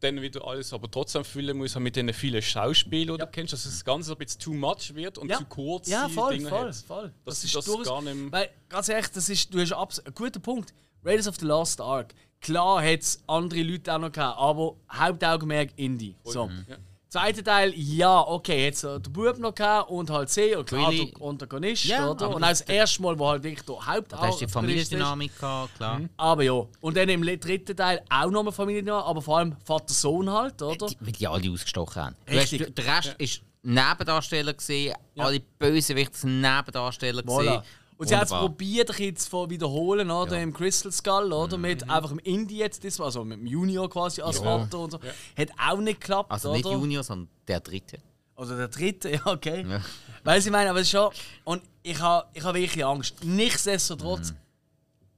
Dann 0.00 0.22
wieder 0.22 0.44
alles 0.46 0.72
aber 0.72 0.88
trotzdem 0.90 1.24
füllen 1.24 1.56
muss 1.58 1.76
mit 1.76 1.96
den 1.96 2.12
vielen 2.14 2.40
Schauspielern, 2.40 3.16
die 3.16 3.20
Ja. 3.20 3.26
du 3.26 3.32
kennst, 3.32 3.52
dass 3.52 3.64
das 3.64 3.84
Ganze 3.84 4.12
ein 4.12 4.18
bisschen 4.18 4.40
too 4.40 4.54
much 4.54 4.94
wird 4.94 5.18
und 5.18 5.28
Ja. 5.28 5.38
zu 5.38 5.44
kurz 5.46 5.88
Ja, 5.88 6.08
voll, 6.08 6.36
Dinge 6.36 6.48
voll, 6.48 6.68
hat. 6.68 6.76
voll. 6.76 7.12
Das- 7.24 7.42
ist 7.42 7.54
das 7.54 7.64
durchaus- 7.64 7.86
gar 7.86 8.02
nicht 8.02 8.30
Weil, 8.32 8.48
ganz 8.68 8.88
ehrlich, 8.88 9.08
das 9.10 9.28
ist, 9.28 9.52
du 9.52 9.60
hast 9.60 9.72
abs 9.72 9.98
ein 10.00 10.14
guter 10.14 10.38
Punkt. 10.40 10.72
Raiders 11.04 11.26
of 11.26 11.36
the 11.36 11.46
Lost 11.46 11.80
Ark. 11.80 12.14
Klar 12.40 12.80
hat 12.82 13.00
es 13.00 13.20
andere 13.26 13.62
Leute 13.62 13.92
auch 13.92 13.98
noch 13.98 14.12
gehabt, 14.12 14.38
aber 14.38 14.76
Hauptaugenmerk 14.92 15.70
Indie. 15.76 16.14
So. 16.24 16.48
Ja. 16.68 16.76
Zweiter 17.10 17.42
Teil, 17.42 17.72
ja, 17.74 18.20
okay, 18.20 18.64
jetzt 18.64 18.84
äh, 18.84 19.00
der 19.00 19.08
Bub 19.10 19.38
noch 19.38 19.54
gehabt 19.54 19.90
und 19.90 20.10
halt 20.10 20.28
C 20.28 20.54
und 20.54 20.68
klar, 20.68 20.90
Really? 20.90 21.10
der 21.18 21.26
Antagonist, 21.26 21.84
Ja, 21.86 22.10
oder? 22.10 22.26
aber 22.26 22.36
Und 22.36 22.44
auch 22.44 22.48
das 22.50 22.60
erste 22.60 23.00
Mal, 23.00 23.18
wo 23.18 23.28
halt 23.28 23.42
wirklich 23.42 23.64
der 23.64 23.76
Da 24.08 24.18
hast 24.20 24.40
du 24.42 24.44
die. 24.46 24.52
Familiendynamik 24.52 25.38
gehabt, 25.38 25.74
klar. 25.76 26.00
Aber 26.18 26.42
ja, 26.42 26.52
und 26.80 26.96
dann 26.98 27.08
im 27.08 27.22
dritten 27.22 27.74
Teil 27.74 28.02
auch 28.10 28.30
nochmal 28.30 28.52
Familie, 28.52 28.92
aber 28.92 29.22
vor 29.22 29.38
allem 29.38 29.56
Vater-Sohn 29.64 30.30
halt, 30.30 30.60
oder? 30.60 30.86
Die, 30.86 30.96
weil 31.00 31.12
die 31.12 31.26
alle 31.26 31.50
ausgestochen 31.50 32.02
haben. 32.04 32.16
Du. 32.26 32.38
Hast, 32.38 32.52
der 32.52 32.86
Rest 32.96 33.14
ist 33.16 33.40
Nebendarsteller 33.62 34.52
gesehen, 34.54 34.94
alle 35.16 35.40
Bösewichte 35.40 36.16
sind 36.18 36.42
Nebendarsteller 36.42 37.22
Voilà. 37.22 37.38
gesehen. 37.38 37.62
Und 37.98 38.08
sie 38.08 38.16
hat 38.16 38.24
es 38.24 38.30
probiert, 38.30 38.90
ein 38.90 38.96
bisschen 38.96 39.16
zu 39.16 39.50
wiederholen, 39.50 40.10
oder? 40.10 40.36
Ja. 40.36 40.42
Im 40.42 40.52
Crystal 40.54 40.92
Skull, 40.92 41.32
oder? 41.32 41.56
Mhm. 41.56 41.62
Mit 41.62 41.90
einfach 41.90 42.12
im 42.12 42.20
Indie 42.20 42.58
jetzt, 42.58 42.84
also 43.00 43.24
mit 43.24 43.38
dem 43.40 43.46
Junior 43.46 43.90
quasi 43.90 44.22
als 44.22 44.38
Vater 44.38 44.78
und 44.78 44.92
so. 44.92 45.00
Hat 45.36 45.48
auch 45.68 45.78
nicht 45.78 46.00
geklappt, 46.00 46.30
Also 46.30 46.50
oder? 46.50 46.56
nicht 46.58 46.66
Junior, 46.70 47.02
sondern 47.02 47.28
der 47.48 47.58
dritte. 47.60 47.98
Oder 48.36 48.56
der 48.56 48.68
dritte, 48.68 49.10
ja, 49.14 49.26
okay. 49.26 49.66
Ja. 49.68 49.80
Weil 50.22 50.38
ich 50.40 50.48
meine, 50.50 50.70
aber 50.70 50.78
es 50.78 50.86
ist 50.86 50.92
schon. 50.92 51.10
Und 51.44 51.62
ich 51.82 51.98
habe 52.00 52.28
ich 52.34 52.44
hab 52.44 52.54
wirklich 52.54 52.84
Angst. 52.84 53.16
Nichtsdestotrotz, 53.24 54.30
Mhm. 54.30 54.36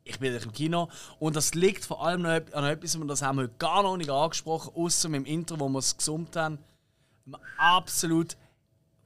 ich 0.05 0.19
bin 0.19 0.35
im 0.35 0.53
Kino 0.53 0.89
und 1.19 1.37
das 1.37 1.53
liegt 1.55 1.85
vor 1.85 2.03
allem 2.05 2.25
an 2.25 2.65
etwas, 2.65 2.97
und 2.97 3.09
das 3.09 3.21
haben 3.21 3.37
wir 3.37 3.43
heute 3.45 3.55
gar 3.59 3.83
noch 3.83 3.99
nicht 3.99 4.09
angesprochen, 4.09 4.73
außer 4.75 5.09
im 5.13 5.27
Intro, 5.27 5.61
wo 5.61 5.69
wir 5.69 5.81
es 5.81 5.95
gesummt 5.99 6.35
haben. 6.35 6.59
Ein 7.27 7.37
absolut 7.59 8.39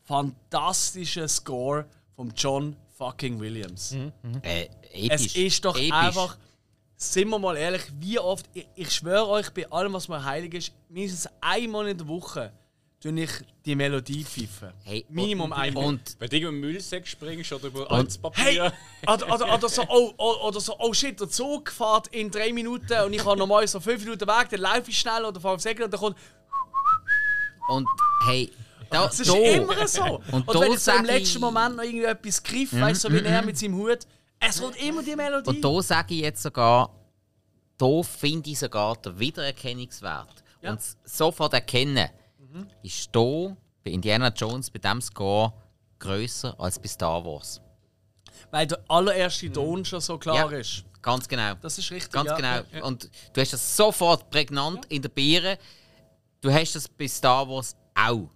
fantastischer 0.05 1.26
Score 1.28 1.86
von 2.14 2.32
John 2.36 2.76
fucking 2.97 3.39
Williams. 3.41 3.95
Äh, 4.43 4.69
Es 5.11 5.35
ist 5.37 5.65
doch 5.65 5.77
episch. 5.77 5.93
einfach, 5.93 6.37
sind 6.97 7.29
wir 7.29 7.39
mal 7.39 7.57
ehrlich, 7.57 7.83
wie 7.99 8.19
oft, 8.19 8.47
ich, 8.55 8.66
ich 8.77 8.91
schwöre 8.93 9.27
euch, 9.29 9.51
bei 9.51 9.71
allem, 9.71 9.93
was 9.93 10.09
mir 10.09 10.23
heilig 10.25 10.55
ist, 10.55 10.73
mindestens 10.89 11.31
einmal 11.41 11.89
in 11.89 11.99
der 11.99 12.07
Woche 12.09 12.53
tue 13.01 13.21
ich 13.21 13.31
die 13.66 13.75
Melodie 13.75 14.25
pfeifen. 14.25 14.73
Hey, 14.85 15.05
Minimum 15.11 15.51
und, 15.51 15.59
einmal. 15.59 15.85
Und 15.85 16.16
Wenn 16.19 16.29
du 16.31 16.37
irgendwo 16.37 16.55
im 16.55 16.61
Müllsack 16.61 17.07
springst 17.07 17.53
oder 17.53 17.66
über 17.66 17.81
Und- 17.81 17.91
altes 17.91 18.16
Papier. 18.16 18.45
Hey! 18.45 18.71
Oder, 19.12 19.35
oder, 19.35 19.55
oder, 19.55 19.69
so, 19.69 19.83
oh, 19.89 20.15
oh, 20.16 20.47
oder 20.49 20.61
so, 20.61 20.75
oh 20.79 20.93
shit, 20.95 21.21
der 21.21 21.29
Zug 21.29 21.71
fährt 21.71 22.07
in 22.09 22.31
drei 22.31 22.51
Minuten 22.53 22.99
und 23.05 23.12
ich 23.12 23.23
habe 23.25 23.37
normal 23.39 23.66
so 23.69 23.79
fünf 23.81 24.03
Minuten 24.05 24.27
Weg, 24.27 24.49
dann 24.51 24.61
laufe 24.61 24.89
ich 24.89 24.99
schnell 24.99 25.25
oder 25.27 25.39
fahre 25.41 25.57
auf 25.57 25.61
Säckel 25.61 25.85
und 25.85 25.93
dann 25.93 26.01
kommt. 26.01 26.16
Und 27.69 27.87
hey, 28.27 28.51
da, 28.95 29.07
Das 29.07 29.21
ist 29.21 29.31
da, 29.31 29.37
immer 29.37 29.87
so. 29.89 30.03
Und 30.33 30.49
Und, 30.49 30.61
wenn 30.61 30.79
so 30.79 30.93
im 30.93 31.05
letzten 31.05 31.23
ich- 31.23 31.35
Mhm, 31.35 31.41
Moment 31.41 31.77
noch 31.77 31.83
irgendwie 31.85 32.05
etwas 32.05 32.43
griff, 32.43 32.73
weißt 32.73 33.05
du, 33.05 33.09
so 33.09 33.15
wie 33.15 33.25
er 33.25 33.43
mit 33.43 33.59
seinem 33.59 33.77
Hut, 33.77 33.99
es 34.41 34.61
kommt 34.61 34.77
immer 34.83 35.03
die 35.03 35.16
Melodie. 35.16 35.49
Und 35.51 35.62
da 35.65 35.83
sage 35.83 36.15
ich 36.15 36.21
jetzt 36.21 36.43
sogar, 36.43 36.91
da 37.79 38.03
finde 38.03 38.51
ich 38.51 38.59
sogar 38.59 38.97
den 38.97 39.19
Wiedererkennungswert. 39.19 40.43
Ja. 40.62 40.73
Und 40.73 40.81
sofort 41.05 41.53
erkennen, 41.55 42.09
ist 42.83 43.09
da 43.12 43.57
bei 43.85 43.91
Indiana 43.91 44.29
Jones 44.29 44.71
bei 44.71 44.79
diesem 44.79 45.01
Score 45.03 45.53
grösser 45.99 46.55
als 46.59 46.79
bei 46.79 46.89
Star 46.89 47.25
Wars. 47.25 47.61
Weil 48.51 48.66
der 48.66 48.79
allererste 48.89 49.51
Ton 49.53 49.85
schon 49.85 50.01
so 50.01 50.19
klar 50.19 50.51
Ja. 50.53 50.59
ist. 50.59 50.85
Ganz 51.03 51.29
genau. 51.29 51.55
Das 51.61 51.77
ist 51.79 51.91
richtig. 51.91 52.12
Ganz 52.12 52.31
ja. 52.31 52.37
genau. 52.37 52.61
Ja. 52.73 52.85
Und 52.85 53.11
du 53.33 53.41
hast 53.41 53.53
das 53.53 53.77
sofort 53.77 54.31
prägnant 54.31 54.87
in 54.87 55.03
der 55.03 55.09
Biere. 55.11 55.59
Du 56.41 56.53
hast 56.53 56.75
das 56.75 56.89
bei 56.89 57.09
Star 57.09 57.49
Wars 57.49 57.75
auch. 57.95 58.29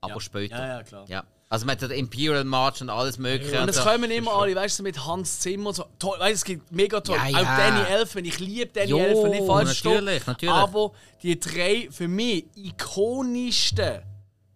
Aber 0.00 0.14
Ja. 0.14 0.20
später. 0.20 0.58
Ja, 0.58 0.66
ja, 0.78 0.82
klar. 0.82 1.04
Ja. 1.08 1.24
Also 1.48 1.66
mit 1.66 1.82
der 1.82 1.90
Imperial 1.90 2.44
March 2.44 2.80
und 2.80 2.90
alles 2.90 3.18
Mögliche. 3.18 3.56
Und 3.56 3.62
und 3.64 3.68
es 3.70 3.76
so. 3.76 3.82
kommen 3.82 4.08
immer 4.10 4.32
alle, 4.34 4.54
weißt 4.54 4.78
du, 4.78 4.82
mit 4.84 5.04
Hans 5.04 5.40
Zimmer 5.40 5.70
und 5.70 5.74
so. 5.74 5.84
Toll, 5.98 6.16
weißt 6.20 6.30
du, 6.30 6.34
es 6.34 6.44
gibt 6.44 6.70
mega 6.70 7.00
toll. 7.00 7.16
Ja, 7.16 7.24
Auch 7.24 7.42
ja. 7.42 7.56
Danny 7.56 7.80
Elfman, 7.88 8.24
ich 8.24 8.38
liebe 8.38 8.70
Danny 8.72 8.88
Jo, 8.90 8.98
Elfman, 8.98 9.30
nicht 9.32 9.46
falsch 9.46 9.84
natürlich, 9.84 10.26
natürlich. 10.26 10.54
Aber 10.54 10.92
die 11.22 11.38
drei 11.40 11.88
für 11.90 12.06
mich 12.06 12.44
ikonischsten 12.54 14.02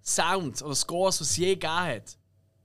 Sounds 0.03 0.63
oder 0.63 0.75
Scores, 0.75 1.19
die 1.19 1.25
es 1.25 1.37
je 1.37 1.49
gegeben 1.55 1.73
hat. 1.73 2.03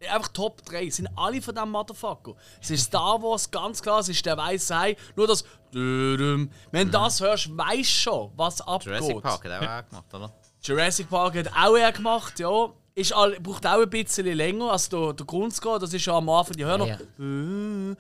Einfach 0.10 0.30
Top 0.30 0.64
3, 0.65 0.89
sind 0.91 1.10
alle 1.18 1.41
von 1.41 1.53
diesem 1.56 1.72
Motherfucker. 1.72 2.34
Es 2.61 2.69
ist 2.69 2.85
Star 2.85 3.22
Wars, 3.22 3.49
ganz 3.51 3.81
klar, 3.81 3.99
es 3.99 4.07
ist 4.10 4.26
der 4.26 4.38
weiße 4.38 4.77
Hai. 4.77 4.95
Nur 5.15 5.27
das. 5.27 5.43
Wenn 5.72 6.49
du 6.72 6.85
das 6.89 7.19
hörst, 7.19 7.49
weißt 7.57 7.80
du 7.80 7.84
schon, 7.84 8.31
was 8.35 8.61
abgeht. 8.61 8.93
Mhm. 8.93 8.93
Jurassic 9.10 9.22
Park 9.22 9.45
hat 9.45 9.51
auch, 9.51 9.68
auch 9.84 9.89
gemacht, 9.89 10.14
oder? 10.14 10.34
Jurassic 10.61 11.10
Park 11.10 11.36
hat 11.36 11.48
auch 11.56 11.76
er 11.76 11.91
gemacht, 11.91 12.40
ja. 12.40 12.69
Ist 12.95 13.14
all, 13.14 13.40
braucht 13.40 13.65
auch 13.65 13.81
ein 13.81 13.90
bisschen 13.90 14.26
länger 14.26 14.72
als 14.72 14.90
der, 14.90 15.14
der 15.14 15.26
Grundscore. 15.26 15.80
Das 15.80 15.94
ist 15.94 16.06
ja 16.06 16.18
am 16.18 16.27
Anfang 16.30 16.56
die 16.57 16.65
Hörner. 16.65 16.86
Ja, 16.88 16.98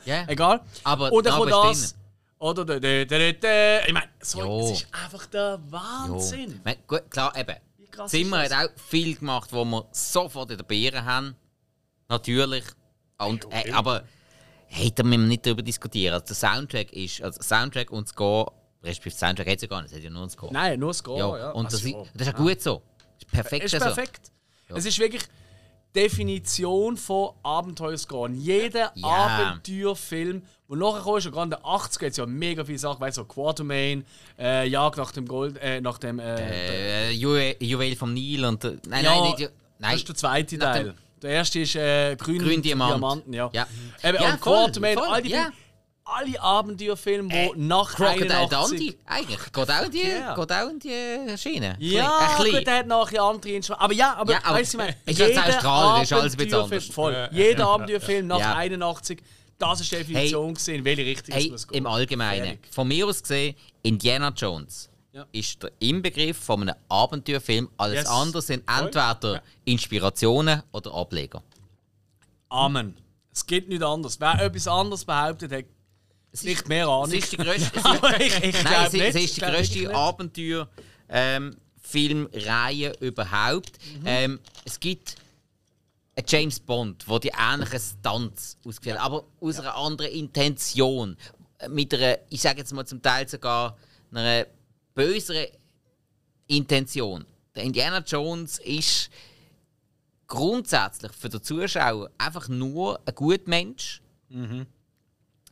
Ja. 0.05 0.25
Egal. 0.27 0.61
Aber 0.83 1.07
aber 1.07 1.51
kommt 1.51 1.51
das. 1.51 1.95
Oder 2.39 2.65
der, 2.65 2.79
der, 2.79 3.05
der, 3.05 3.33
der, 3.33 3.87
Ich 3.87 3.93
meine, 3.93 4.07
so, 4.21 4.61
es 4.71 4.81
ist 4.81 4.87
einfach 4.93 5.25
der. 5.27 5.59
Wahnsinn. 5.69 6.59
Me- 6.65 6.77
Gut, 6.87 7.09
klar, 7.09 7.33
eben. 7.37 7.55
Zimmer 8.07 8.43
hat 8.43 8.53
auch 8.53 8.69
viel 8.89 9.15
gemacht, 9.15 9.49
wo 9.51 9.63
wir 9.65 9.85
sofort 9.91 10.51
in 10.51 10.57
der 10.57 10.63
Beeren 10.63 11.03
haben. 11.05 11.35
Natürlich. 12.07 12.63
Und, 13.17 13.45
äh, 13.51 13.71
aber 13.71 14.03
hey, 14.67 14.91
da 14.93 15.03
müssen 15.03 15.21
wir 15.21 15.27
nicht 15.27 15.45
darüber 15.45 15.61
diskutieren. 15.61 16.13
Also 16.13 16.27
der 16.27 16.35
Soundtrack 16.35 16.93
ist, 16.93 17.21
also 17.21 17.41
Soundtrack 17.41 17.91
und 17.91 18.07
Score, 18.07 18.51
respektive 18.83 19.15
Soundtrack 19.15 19.47
hat 19.47 19.55
es 19.57 19.61
ja 19.63 19.67
gar 19.67 19.81
nicht, 19.81 19.91
es 19.91 19.97
hat 19.97 20.03
ja 20.03 20.09
nur 20.09 20.21
einen 20.21 20.29
Score. 20.29 20.53
Nein, 20.53 20.79
nur 20.79 20.93
Score, 20.93 21.19
ja. 21.19 21.37
ja. 21.45 21.51
Und 21.51 21.65
Also, 21.65 21.77
das, 21.77 21.85
ist, 21.85 21.91
ja. 21.91 22.03
das 22.13 22.27
ist 22.27 22.33
auch 22.33 22.37
gut 22.37 22.61
so. 22.61 22.81
Das 22.99 23.23
ist 23.25 23.31
perfekt 23.31 23.65
ist 23.65 23.71
so. 23.71 23.79
perfekt. 23.79 24.31
Es 24.69 24.85
ist 24.85 24.99
wirklich 24.99 25.23
Definition 25.95 26.97
von 26.97 27.31
Abenteuerscore. 27.43 28.29
Jeder 28.31 28.91
Ja. 28.95 29.07
Abenteuerfilm, 29.07 30.43
der 30.69 30.77
nachher 30.77 31.01
kam, 31.03 31.21
schon 31.21 31.31
gerade 31.31 31.43
in 31.45 31.49
den 31.51 31.59
80er, 31.59 32.05
hat 32.05 32.11
es 32.11 32.17
ja 32.17 32.25
mega 32.27 32.63
viele 32.63 32.77
Sachen, 32.77 33.01
weißt 33.01 33.17
du, 33.17 33.21
so 33.21 33.25
Quartermain, 33.25 34.05
äh, 34.37 34.67
Jagd 34.67 34.97
nach 34.97 35.11
dem 35.11 35.27
Gold, 35.27 35.57
äh, 35.57 35.81
nach 35.81 35.97
dem. 35.97 36.19
Äh, 36.19 37.09
Äh, 37.09 37.11
Juwel, 37.11 37.55
Juwel 37.59 37.95
vom 37.95 38.13
Nil 38.13 38.45
und. 38.45 38.63
äh, 38.63 38.77
Nein, 38.87 39.03
Ja, 39.03 39.11
nein, 39.15 39.23
nicht. 39.31 39.39
Ju- 39.39 39.45
das 39.47 39.51
Nein. 39.79 39.95
ist 39.95 40.07
der 40.07 40.15
zweite 40.15 40.59
Teil. 40.59 40.93
Der 41.21 41.31
erste 41.31 41.59
ist 41.59 41.75
äh, 41.75 42.15
Grün, 42.17 42.39
Grün 42.39 42.61
Diamant. 42.61 42.91
Diamanten, 42.93 43.33
ja. 43.33 43.49
Ja. 43.51 43.67
Eben, 44.03 44.21
Ja, 44.23 44.33
und 44.33 44.39
voll, 44.39 44.53
Quartermain, 44.63 44.97
voll, 44.97 45.07
all 45.07 45.21
die 45.21 45.29
ja. 45.31 45.41
Filme, 45.41 45.55
alle 46.11 46.41
Abenteuerfilme, 46.41 47.29
die 47.29 47.35
Äh, 47.35 47.51
nach 47.55 47.93
Crocodile 47.95 48.35
81... 48.37 48.77
Dundee, 48.79 48.97
eigentlich. 49.05 49.51
Geht 49.51 49.69
auch 49.71 49.83
in 49.83 49.91
die, 49.91 50.01
Ja. 50.07 50.35
geht 50.35 50.51
auch 50.51 50.69
in 50.69 50.79
die 50.79 51.37
Schiene. 51.37 51.75
Ja, 51.79 52.17
Ein 52.17 52.37
bisschen. 52.37 52.57
gut, 52.57 52.67
der 52.67 52.77
hat 52.79 52.87
nachher 52.87 53.21
andere 53.23 53.51
Instrumente. 53.51 53.83
Aber 53.83 53.93
ja, 53.93 54.15
aber, 54.15 54.31
Ja, 54.33 54.39
aber 54.43 54.55
weißt 54.59 54.73
du, 54.73 54.77
ich 54.77 54.83
meine, 54.83 54.97
ist 55.05 55.19
ja 55.19 55.27
jeder 55.27 55.45
Australien, 55.47 56.03
ist 56.03 56.13
alles 56.13 56.33
ein 56.33 56.37
bisschen 56.37 56.59
anders. 56.61 56.85
Voll. 56.87 57.29
Jeder 57.31 57.67
Abenteuerfilm 57.67 58.27
nach 58.27 58.39
Ja. 58.39 58.55
81, 58.55 59.21
das 59.57 59.81
ist 59.81 59.91
die 59.91 59.95
Definition 59.97 60.53
gesehen, 60.53 60.75
in 60.75 60.85
welche 60.85 61.05
Richtung 61.05 61.35
es 61.35 61.43
Hey, 61.43 61.51
muss 61.51 61.67
gehen. 61.67 61.77
im 61.77 61.85
Allgemeinen. 61.87 62.45
Fertig. 62.45 62.73
Von 62.73 62.87
mir 62.87 63.05
aus 63.07 63.21
gesehen, 63.21 63.55
Indiana 63.83 64.29
Jones 64.35 64.89
Ja. 65.11 65.25
ist 65.31 65.61
der 65.63 65.71
Inbegriff 65.79 66.37
von 66.37 66.61
einem 66.61 66.75
Abenteuerfilm. 66.87 67.69
Alles 67.77 67.95
Yes. 68.03 68.07
andere 68.07 68.41
sind 68.41 68.63
entweder 68.67 69.41
Inspirationen 69.65 70.63
oder 70.71 70.93
Ableger. 70.93 71.43
Amen. 72.49 72.95
Es 73.31 73.45
gibt 73.45 73.69
nichts 73.69 73.83
anderes. 73.85 74.19
Wer 74.19 74.41
etwas 74.41 74.67
anderes 74.67 75.05
behauptet, 75.05 75.51
hat 75.51 75.65
nicht 76.43 76.67
mehr 76.69 76.83
Es 76.85 76.89
Ahnung. 76.89 77.11
ist 77.11 77.31
die 77.31 77.37
grösste, 77.37 77.79
ich, 78.19 78.43
ich 78.43 78.63
Nein, 78.63 78.85
es, 78.87 78.93
nicht. 78.93 79.03
es 79.03 79.15
ist 79.15 79.37
die 79.37 79.41
grösste. 79.41 79.95
Abenteuer-Filmreihe 79.95 82.93
überhaupt. 82.99 83.71
Mhm. 83.99 84.03
Ähm, 84.05 84.39
es 84.65 84.79
gibt 84.79 85.15
einen 86.15 86.25
James 86.27 86.59
Bond, 86.59 87.07
wo 87.07 87.17
die 87.19 87.31
ähnlichen 87.37 87.79
Stunts 87.79 88.57
ausgeführt 88.65 88.99
hat, 88.99 89.05
aber 89.05 89.23
aus 89.39 89.59
einer 89.59 89.75
anderen 89.75 90.11
Intention. 90.11 91.15
Mit 91.69 91.93
einer, 91.93 92.17
ich 92.29 92.41
sage 92.41 92.59
jetzt 92.59 92.73
mal 92.73 92.85
zum 92.85 93.01
Teil 93.01 93.27
sogar 93.27 93.77
einer 94.13 94.45
böseren 94.93 95.47
Intention. 96.47 97.25
Der 97.55 97.63
Indiana 97.63 97.99
Jones 98.05 98.59
ist 98.59 99.09
grundsätzlich 100.27 101.11
für 101.13 101.29
den 101.29 101.41
Zuschauer 101.43 102.09
einfach 102.17 102.47
nur 102.47 102.99
ein 103.05 103.15
guter 103.15 103.41
Mensch. 103.49 104.01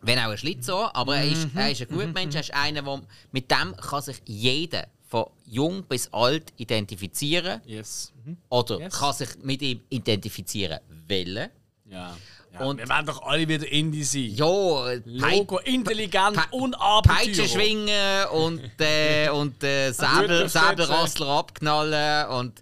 Wenn 0.08 0.20
auch 0.20 0.30
ein 0.30 0.38
Schlitzohr, 0.38 0.96
aber 0.96 1.18
er 1.18 1.26
ist, 1.26 1.48
er 1.54 1.70
ist 1.70 1.82
ein 1.82 1.88
guter 1.90 2.08
Mensch. 2.08 2.34
Er 2.34 2.42
ist 2.42 2.54
einer, 2.54 2.82
der, 2.82 3.02
mit 3.34 3.52
dem 3.52 3.76
kann 3.76 4.02
sich 4.02 4.16
jeder, 4.26 4.88
von 5.10 5.26
jung 5.46 5.84
bis 5.84 6.12
alt, 6.14 6.54
identifizieren. 6.58 7.62
Yes. 7.66 8.14
Oder 8.50 8.80
Yes. 8.80 8.94
kann 9.00 9.14
sich 9.14 9.30
mit 9.44 9.62
ihm 9.62 9.82
identifizieren 9.90 10.80
wollen. 11.10 11.50
Ja. 11.90 12.16
ja. 12.54 12.60
Und- 12.66 12.78
wir 12.80 12.88
werden 12.90 13.06
doch 13.06 13.22
alle 13.22 13.48
wieder 13.48 13.68
Indie 13.70 14.04
sein. 14.04 14.32
Ja, 14.34 14.94
Logo, 15.06 15.60
intelligent 15.60 16.36
Pe- 16.38 16.56
und 16.56 16.74
Abenteuer. 16.76 17.16
Peitsche 17.18 17.48
schwingen 17.48 18.28
und, 18.32 18.62
äh, 18.80 19.30
und 19.30 19.62
äh, 19.64 19.92
Säbel, 19.92 20.48
Säbelrassler 20.50 21.28
abknallen 21.28 22.28
und, 22.30 22.62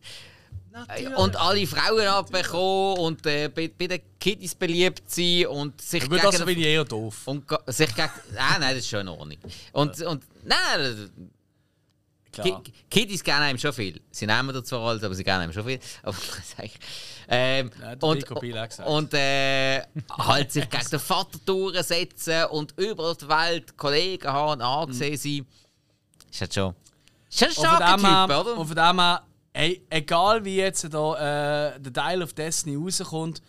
Natürlich. 0.75 1.17
und 1.17 1.35
alle 1.37 1.65
Frauen 1.67 2.05
abbekommen 2.07 2.97
und 2.99 3.25
äh, 3.25 3.47
bei, 3.47 3.69
bei 3.69 3.87
den 3.87 4.01
Kiddies 4.19 4.53
beliebt 4.55 5.09
sein 5.09 5.47
und 5.47 5.79
sich 5.81 6.03
Aber 6.03 6.17
das 6.19 6.31
gegen- 6.35 6.45
bin 6.45 6.59
ich 6.59 6.65
eher 6.65 6.83
doof. 6.83 7.21
und 7.27 7.45
sich 7.67 7.95
gegen. 7.95 8.09
Ah, 8.37 8.57
nein, 8.59 8.71
das 8.75 8.79
ist 8.79 8.89
schon 8.89 8.99
in 9.01 9.07
Ordnung. 9.07 9.37
Und, 9.71 10.01
und 10.01 10.23
nein, 10.43 11.09
Klar. 12.33 12.61
Ki- 12.63 12.73
Kiddies 12.89 13.23
kennen 13.23 13.43
einem 13.43 13.57
schon 13.57 13.71
viel. 13.71 14.01
Sie 14.11 14.25
nehmen 14.27 14.53
da 14.53 14.61
zwar 14.61 14.81
alles, 14.81 15.01
aber 15.03 15.15
sie 15.15 15.23
kennen 15.23 15.43
einem 15.43 15.53
schon 15.53 15.63
viel. 15.63 15.79
Aber. 16.03 16.17
Ähm, 17.29 17.71
Ja, 17.81 17.91
und 18.01 18.29
und 18.85 19.13
äh, 19.13 19.81
halt 20.11 20.51
sich 20.51 20.69
gegen 20.69 20.89
den 20.89 20.99
Vater 20.99 21.39
durchsetzen 21.45 22.45
und 22.47 22.73
überall 22.77 23.11
auf 23.11 23.17
der 23.17 23.29
Welt 23.29 23.77
Kollegen 23.77 24.27
haben, 24.27 24.61
angesehen 24.61 25.15
sein. 25.17 25.47
Ist 26.29 26.41
halt 26.41 26.53
schon. 26.53 26.75
Ist 27.29 27.57
Und 27.57 27.65
dem 27.79 28.05
her, 28.05 28.27
Typ, 28.27 28.37
und 28.37 28.47
oder? 28.47 28.55
von 28.65 28.75
dem 28.75 28.99
her, 28.99 29.23
hey, 29.55 29.81
egal 29.89 30.43
wie 30.43 30.57
jetzt 30.57 30.83
da 30.93 31.73
äh, 31.75 31.79
der 31.79 31.93
Teil 31.93 32.21
of 32.21 32.33
Destiny 32.33 32.75
rauskommt, 32.75 33.41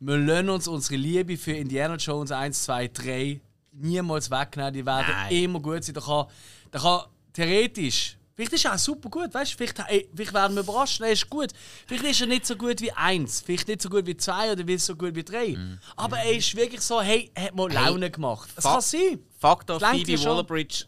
wir 0.00 0.18
lassen 0.18 0.50
uns 0.50 0.68
unsere 0.68 0.96
Liebe 0.96 1.36
für 1.36 1.52
Indiana 1.52 1.96
Jones 1.96 2.30
1, 2.30 2.64
2, 2.64 2.88
3 2.88 3.40
niemals 3.72 4.30
wegnehmen. 4.30 4.74
Die 4.74 4.84
werden 4.84 5.06
Nein. 5.10 5.32
immer 5.32 5.60
gut 5.60 5.82
sein. 5.82 5.94
Da 5.94 6.00
kann, 6.00 6.26
da 6.70 6.78
kann 6.78 7.00
theoretisch 7.32 8.16
Vielleicht 8.36 8.52
ist 8.52 8.64
er 8.64 8.74
auch 8.74 8.78
super 8.78 9.08
gut, 9.08 9.32
weißt 9.32 9.52
du? 9.52 9.56
Vielleicht, 9.58 9.78
ey, 9.88 10.08
vielleicht 10.12 10.34
werden 10.34 10.56
wir 10.56 10.64
überrascht, 10.64 11.00
er 11.00 11.12
ist 11.12 11.30
gut. 11.30 11.50
Vielleicht 11.86 12.04
ist 12.04 12.20
er 12.20 12.26
nicht 12.26 12.44
so 12.44 12.56
gut 12.56 12.80
wie 12.80 12.90
eins, 12.90 13.40
vielleicht 13.42 13.68
nicht 13.68 13.80
so 13.80 13.88
gut 13.88 14.06
wie 14.06 14.16
zwei 14.16 14.50
oder 14.50 14.64
nicht 14.64 14.80
so 14.82 14.96
gut 14.96 15.14
wie 15.14 15.22
drei. 15.22 15.56
Aber 15.94 16.18
er 16.18 16.32
ist 16.32 16.56
wirklich 16.56 16.80
so, 16.80 17.00
hey, 17.00 17.30
er 17.32 17.44
hat 17.44 17.54
mal 17.54 17.70
Hey, 17.70 17.84
Laune 17.84 18.10
gemacht. 18.10 18.50
Es 18.56 18.64
fuck. 18.64 18.72
kann 18.72 18.80
sein. 18.80 19.18
Faktor 19.38 19.78
Das 19.78 19.88
Phoebe. 19.88 20.20
Waller-Bridge 20.24 20.86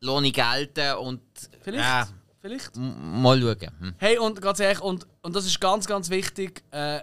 lohne 0.00 0.32
gelten 0.32 0.96
und 0.96 1.20
Vielleicht. 1.62 1.84
Ja, 1.84 2.08
Vielleicht. 2.40 2.76
m- 2.76 3.22
mal 3.22 3.40
schauen. 3.40 3.70
Hm. 3.80 3.94
Hey, 3.98 4.18
und 4.18 4.40
ganz 4.40 4.60
ehrlich, 4.60 4.80
und, 4.80 5.06
und 5.22 5.34
das 5.36 5.46
ist 5.46 5.60
ganz, 5.60 5.86
ganz 5.86 6.08
wichtig, 6.10 6.62
äh, 6.70 7.00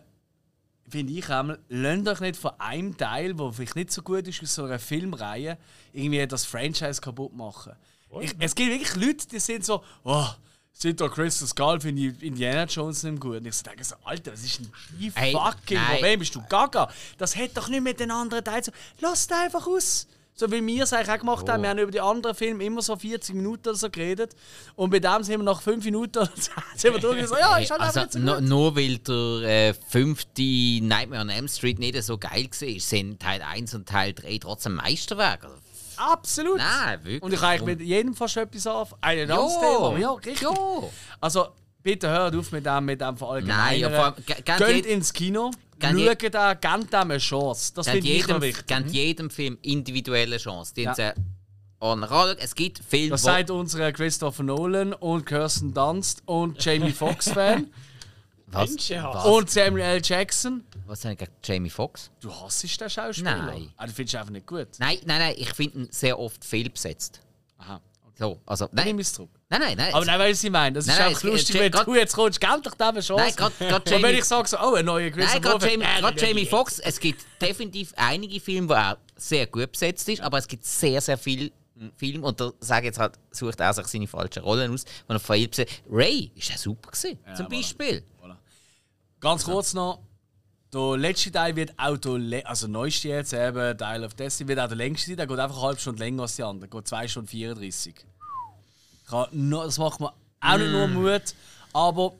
finde 0.89 1.13
ich 1.13 1.29
einmal, 1.29 1.59
lasst 1.69 2.07
euch 2.07 2.19
nicht 2.21 2.37
von 2.37 2.51
einem 2.59 2.95
Teil, 2.97 3.33
der 3.33 3.51
vielleicht 3.53 3.75
nicht 3.75 3.91
so 3.91 4.01
gut 4.01 4.27
ist, 4.27 4.41
aus 4.41 4.55
so 4.55 4.63
einer 4.63 4.79
Filmreihe, 4.79 5.57
irgendwie 5.93 6.25
das 6.27 6.45
Franchise 6.45 7.01
kaputt 7.01 7.33
machen. 7.35 7.73
Ich, 8.21 8.33
es 8.39 8.55
gibt 8.55 8.71
wirklich 8.71 8.95
Leute, 8.95 9.27
die 9.27 9.39
sind 9.39 9.65
so, 9.65 9.83
oh, 10.05 10.25
sind 10.71 11.01
da 11.01 11.09
Crystal 11.09 11.47
Skull, 11.47 11.81
finde 11.81 12.03
ich 12.03 12.23
Indiana 12.23 12.63
Jones 12.63 13.03
nicht 13.03 13.19
gut. 13.19 13.37
Und 13.37 13.47
ich 13.47 13.55
so 13.55 13.63
denke 13.63 13.83
so, 13.83 13.95
Alter, 14.05 14.31
was 14.31 14.43
ist 14.43 14.59
denn 14.59 14.71
die 14.99 15.11
Hey, 15.13 15.33
fucking 15.33 15.77
nein. 15.77 15.93
Problem? 15.95 16.19
Bist 16.19 16.35
du 16.35 16.41
gaga? 16.47 16.89
Das 17.17 17.35
hat 17.35 17.57
doch 17.57 17.67
nicht 17.67 17.81
mit 17.83 17.99
den 17.99 18.11
anderen 18.11 18.43
Teilen 18.43 18.63
zu 18.63 18.71
Lass 19.01 19.27
den 19.27 19.37
einfach 19.37 19.67
aus. 19.67 20.07
So 20.39 20.51
wie 20.51 20.65
wir 20.65 20.83
es 20.83 20.93
eigentlich 20.93 21.09
auch 21.09 21.19
gemacht 21.19 21.49
haben. 21.49 21.63
Wir 21.63 21.71
haben 21.71 21.79
über 21.79 21.91
die 21.91 21.99
anderen 21.99 22.35
Filme 22.35 22.63
immer 22.63 22.83
so 22.83 22.95
40 22.95 23.33
Minuten 23.33 23.69
oder 23.69 23.77
so 23.77 23.89
geredet. 23.89 24.35
Und 24.75 24.91
bei 24.91 24.99
dem 24.99 25.23
sind 25.23 25.39
wir 25.39 25.43
nach 25.43 25.61
5 25.61 25.83
Minuten 25.83 26.19
oder 26.19 26.29
so, 26.35 26.51
sind 26.75 26.93
wir 26.93 27.01
durch 27.01 27.19
und 27.21 27.27
so, 27.27 27.35
ja, 27.35 27.57
ist 27.57 27.71
halt 27.71 27.81
also, 27.81 28.01
so 28.07 28.19
no, 28.19 28.39
nur 28.39 28.75
weil 28.75 28.99
der 28.99 29.69
äh, 29.69 29.73
fünfte 29.73 30.43
Nightmare 30.43 31.21
on 31.21 31.29
Elm 31.29 31.47
Street 31.47 31.79
nicht 31.79 32.01
so 32.03 32.19
geil 32.19 32.47
war, 32.51 32.79
sind 32.79 33.19
Teil 33.19 33.41
1 33.41 33.73
und 33.73 33.89
Teil 33.89 34.13
3 34.13 34.37
trotzdem 34.37 34.75
Meisterwerke. 34.75 35.47
Also, 35.47 35.57
Absolut. 35.97 36.57
Nein, 36.57 36.99
wirklich. 37.03 37.23
Und 37.23 37.33
ich 37.33 37.39
kann 37.39 37.65
mit 37.65 37.81
jedem 37.81 38.13
fast 38.13 38.37
etwas 38.37 38.67
auf. 38.67 38.95
Ein 39.01 39.31
anderes 39.31 39.59
Thema. 39.59 39.97
Ja, 39.97 40.11
richtig. 40.11 40.41
Ja. 40.41 40.53
Also, 41.19 41.47
bitte 41.81 42.09
hört 42.09 42.35
auf 42.35 42.51
mit 42.51 42.63
dem, 42.63 42.85
mit 42.85 43.01
dem 43.01 43.17
Verallgemeinern. 43.17 43.65
Nein, 43.65 43.79
ja, 43.79 43.89
vor 43.89 44.05
allem, 44.05 44.73
Geht 44.73 44.85
ins 44.85 45.11
Kino, 45.11 45.49
schaut 45.81 46.33
da, 46.33 46.53
gebt 46.53 46.93
dem 46.93 47.11
eine 47.11 47.17
Chance. 47.17 47.73
Das 47.73 47.87
finde 47.87 48.07
ich 48.07 48.25
jedem, 48.25 48.41
wichtig. 48.41 48.67
gebt 48.67 48.91
jedem 48.91 49.29
Film 49.29 49.57
individuelle 49.61 50.37
Chance. 50.37 50.73
Die 50.75 50.83
Ja. 50.83 50.93
Es 52.39 52.55
gibt 52.55 52.79
Filme, 52.79 53.11
Das 53.11 53.21
sagt 53.21 53.51
unser 53.51 53.91
Christopher 53.91 54.43
Nolan 54.43 54.93
und 54.93 55.25
Kirsten 55.25 55.73
Dunst 55.73 56.23
und 56.25 56.63
Jamie 56.63 56.91
Foxx-Fan 56.93 57.67
was, 58.47 59.25
und 59.25 59.49
Samuel 59.49 59.83
L. 59.83 60.01
Jackson. 60.03 60.63
was 60.85 61.03
haben 61.03 61.17
gegen 61.17 61.31
Jamie 61.43 61.69
Foxx? 61.69 62.09
Du 62.19 62.31
hasst 62.33 62.63
den 62.63 62.89
Schauspieler? 62.89 63.45
Nein. 63.45 63.69
Ah, 63.77 63.85
du 63.85 63.91
findest 63.91 64.13
ihn 64.13 64.19
einfach 64.19 64.31
nicht 64.31 64.47
gut. 64.47 64.67
Nein, 64.79 64.97
nein, 65.05 65.19
nein, 65.19 65.35
ich 65.37 65.53
finde 65.53 65.79
ihn 65.79 65.87
sehr 65.91 66.17
oft 66.17 66.43
fehlbesetzt. 66.43 67.21
Aha. 67.57 67.81
So, 68.17 68.39
also, 68.45 68.67
nein, 68.71 68.97
ich 68.99 69.07
es 69.07 69.13
zurück. 69.13 69.29
Nein, 69.49 69.61
nein, 69.61 69.77
nein. 69.77 69.93
Aber 69.93 70.05
nein, 70.05 70.19
weil 70.19 70.31
ich 70.31 70.39
sie 70.39 70.49
meine. 70.49 70.73
Das 70.75 70.85
ist 70.85 70.89
Nein, 70.89 70.97
nein, 70.99 71.07
einfach 71.09 71.23
lustig, 71.23 71.59
wenn 71.59 71.71
du 71.71 71.95
jetzt 71.95 72.13
kommst, 72.15 72.43
doch 72.43 72.73
dem 72.75 72.87
eine 72.87 73.01
Chance. 73.01 73.23
Nein, 73.23 73.35
grad- 73.35 73.59
grad 73.59 73.85
Und 73.85 73.91
wenn 73.91 74.01
Jamie- 74.01 74.17
ich 74.19 74.25
sage 74.25 74.47
so, 74.47 74.57
oh, 74.59 74.73
ein 74.75 74.85
neuer 74.85 75.09
Nein, 75.09 75.13
Christopher 75.13 75.39
gerade 75.41 75.69
Jamie, 75.71 75.83
äh, 75.85 76.01
nicht 76.01 76.21
Jamie 76.21 76.41
jetzt. 76.41 76.49
Foxx. 76.49 76.79
Es 76.79 76.99
gibt 76.99 77.25
definitiv 77.41 77.93
einige 77.95 78.39
Filme, 78.39 78.69
wo 78.69 78.73
er 78.73 78.97
sehr 79.15 79.47
gut 79.47 79.71
besetzt 79.71 80.07
ist, 80.09 80.21
aber 80.21 80.37
es 80.37 80.47
gibt 80.47 80.65
sehr, 80.65 80.99
sehr 81.01 81.17
viele 81.17 81.51
Filme, 81.95 82.25
und 82.25 82.39
da 82.41 82.51
sage 82.59 82.81
ich 82.81 82.85
jetzt 82.87 82.99
halt, 82.99 83.13
sucht 83.31 83.59
er 83.59 83.71
sich 83.73 83.85
seine 83.87 84.07
falschen 84.07 84.41
Rollen 84.43 84.73
aus, 84.73 84.83
wo 85.07 85.13
er 85.13 85.19
besetzt. 85.19 85.81
Ray 85.89 86.31
ist 86.35 86.49
ja 86.49 86.57
super 86.57 86.89
gewesen, 86.91 87.19
zum 87.35 87.45
voilà. 87.45 87.49
Beispiel. 87.49 88.03
Ganz 89.19 89.43
kurz 89.45 89.73
noch. 89.73 89.99
Der 90.73 90.97
letzte 90.97 91.31
Teil 91.31 91.55
wird 91.55 91.73
auch 91.77 91.95
der, 91.97 92.47
also 92.47 92.67
neueste 92.67 93.07
jetzt, 93.07 93.31
eben 93.33 93.77
Teil 93.77 94.03
of 94.03 94.13
Destiny, 94.15 94.49
wird 94.49 94.59
auch 94.59 94.67
der 94.67 94.75
längste 94.77 95.07
sein. 95.07 95.17
Der 95.17 95.25
geht 95.25 95.39
einfach 95.39 95.55
eine 95.57 95.65
halbe 95.65 95.79
Stunde 95.79 95.99
länger 96.03 96.23
als 96.23 96.35
die 96.35 96.43
anderen. 96.43 96.69
Der 96.69 96.79
geht 96.79 96.87
2 96.87 97.07
Stunden 97.07 97.27
34. 97.29 97.95
Das 99.09 99.77
macht 99.77 99.99
mir 99.99 100.11
auch 100.41 100.57
nicht 100.57 100.71
nur 100.71 100.87
Mut, 100.87 101.33
aber 101.73 102.13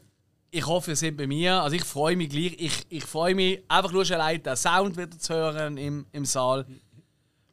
ich 0.49 0.65
hoffe, 0.65 0.91
ihr 0.91 0.95
seid 0.95 1.17
bei 1.17 1.27
mir. 1.27 1.61
Also 1.61 1.75
ich 1.75 1.83
freue 1.83 2.15
mich 2.15 2.29
gleich. 2.29 2.55
Ich, 2.57 2.85
ich 2.89 3.03
freue 3.03 3.35
mich 3.35 3.61
einfach 3.67 3.91
nur 3.91 4.05
schon 4.05 4.15
allein, 4.15 4.41
den 4.41 4.55
Sound 4.55 4.95
wieder 4.97 5.17
zu 5.17 5.33
hören 5.33 5.77
im, 5.77 6.05
im 6.13 6.25
Saal. 6.25 6.65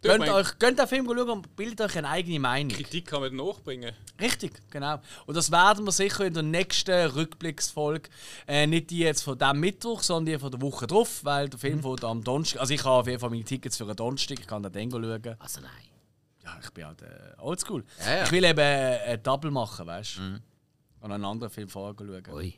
Könnt, 0.01 0.19
mein- 0.21 0.31
euch, 0.33 0.59
könnt 0.59 0.79
den 0.79 0.87
Film 0.87 1.07
schauen 1.07 1.31
und 1.31 1.57
bildet 1.57 1.81
euch 1.81 1.97
eine 1.97 2.09
eigene 2.11 2.39
Meinung. 2.39 2.77
Kritik 2.77 3.07
kann 3.07 3.23
man 3.23 3.35
nachbringen. 3.35 3.95
Richtig, 4.21 4.53
genau. 4.71 5.01
Und 5.27 5.35
das 5.35 5.51
werden 5.51 5.85
wir 5.87 5.93
sicher 5.93 6.27
in 6.27 6.35
der 6.35 6.43
nächsten 6.43 7.11
Rückblicksfolge, 7.11 8.11
äh, 8.47 8.67
nicht 8.67 8.91
die 8.91 8.99
jetzt 8.99 9.23
von 9.23 9.39
diesem 9.39 9.61
Mittwoch, 9.61 10.03
sondern 10.03 10.35
die 10.35 10.39
von 10.39 10.51
der 10.51 10.61
Woche 10.61 10.87
drauf, 10.87 11.21
weil 11.25 11.49
der 11.49 11.57
Mhm. 11.57 11.61
Film 11.61 11.83
fängt 11.83 12.05
am 12.05 12.23
Donnerstag, 12.23 12.61
also 12.61 12.75
ich 12.75 12.85
habe 12.85 12.91
auf 13.01 13.07
jeden 13.07 13.19
Fall 13.19 13.31
meine 13.31 13.45
Tickets 13.45 13.79
für 13.79 13.85
einen 13.85 13.97
Donnerstag, 13.97 14.39
ich 14.39 14.47
kann 14.47 14.63
den 14.63 14.73
dann 14.73 14.91
schauen. 14.91 15.37
Also 15.39 15.61
nein. 15.63 15.71
Ja, 16.45 16.59
ich 16.63 16.71
bin 16.71 16.85
halt 16.87 17.03
äh, 17.03 17.07
oldschool. 17.39 17.85
Ja, 18.05 18.17
ja. 18.17 18.25
Ich 18.25 18.33
will 18.33 18.45
eben 18.45 18.59
äh, 18.59 18.99
ein 19.07 19.23
Double 19.23 19.51
machen, 19.51 19.87
weißt 19.87 20.19
du? 20.19 20.23
Mhm. 20.23 20.41
Und 21.01 21.13
einen 21.13 21.25
anderen 21.25 21.53
Film 21.53 21.69
vorher 21.69 21.95
schauen. 21.99 22.35
Ui. 22.35 22.55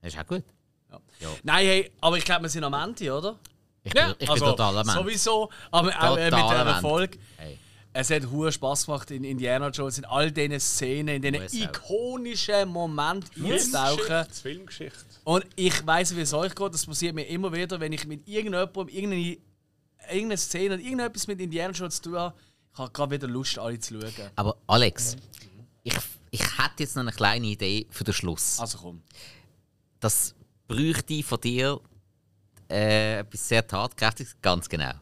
Das 0.00 0.14
ist 0.14 0.20
auch 0.20 0.26
gut. 0.26 0.44
Ja. 0.90 1.00
Ja. 1.20 1.28
Nein, 1.42 1.66
hey, 1.66 1.92
aber 2.00 2.16
ich 2.16 2.24
glaube, 2.24 2.42
wir 2.42 2.48
sind 2.48 2.64
am 2.64 2.74
Ende, 2.74 3.12
oder? 3.12 3.38
Ich 3.82 3.94
Ja, 3.94 4.08
bin, 4.08 4.16
ich 4.18 4.30
also, 4.30 4.44
bin 4.44 4.50
total 4.52 4.78
am 4.78 4.88
Ende. 4.88 5.02
Sowieso, 5.02 5.50
aber 5.70 5.88
auch 5.88 6.16
äh, 6.16 6.24
mit 6.24 6.32
der 6.32 6.38
Ende. 6.38 6.70
Erfolg. 6.72 7.18
Hey. 7.36 7.58
Es 7.92 8.10
hat 8.10 8.30
hohen 8.30 8.52
Spaß 8.52 8.86
gemacht 8.86 9.10
in 9.10 9.24
Indiana 9.24 9.70
Jones, 9.70 9.98
in 9.98 10.04
all 10.04 10.30
diesen 10.30 10.60
Szenen, 10.60 11.22
in 11.22 11.32
diesen 11.32 11.62
ikonischen 11.62 12.68
Momenten 12.68 13.44
einzutauchen. 13.44 13.96
Filmgeschichte, 13.98 14.42
Filmgeschichte. 14.42 15.04
Und 15.24 15.46
ich 15.56 15.86
weiß, 15.86 16.14
wie 16.16 16.20
es 16.20 16.32
euch 16.32 16.54
geht. 16.54 16.74
Das 16.74 16.86
passiert 16.86 17.14
mir 17.14 17.24
immer 17.24 17.52
wieder, 17.52 17.80
wenn 17.80 17.92
ich 17.92 18.06
mit 18.06 18.28
irgendjemandem 18.28 18.88
irgendeine, 18.88 19.38
irgendeine 20.10 20.36
Szene 20.36 20.74
oder 20.74 20.82
irgendetwas 20.82 21.26
mit 21.26 21.40
Indiana 21.40 21.72
Jones 21.72 21.96
zu 21.96 22.10
tun 22.10 22.18
habe. 22.18 22.34
Ich 22.78 22.80
habe 22.80 22.92
gerade 22.92 23.10
wieder 23.10 23.26
Lust, 23.26 23.58
alle 23.58 23.76
zu 23.80 24.00
schauen. 24.00 24.30
Aber 24.36 24.56
Alex, 24.68 25.16
ich, 25.82 25.96
ich 26.30 26.40
hätte 26.40 26.84
jetzt 26.84 26.94
noch 26.94 27.02
eine 27.02 27.10
kleine 27.10 27.48
Idee 27.48 27.88
für 27.90 28.04
den 28.04 28.14
Schluss. 28.14 28.60
Also 28.60 28.78
komm. 28.78 29.02
Das 29.98 30.32
bräuchte 30.68 31.20
von 31.24 31.40
dir 31.40 31.80
äh, 32.70 33.18
etwas 33.18 33.48
sehr 33.48 33.66
tatkräftiges. 33.66 34.36
Ganz 34.40 34.68
genau. 34.68 34.92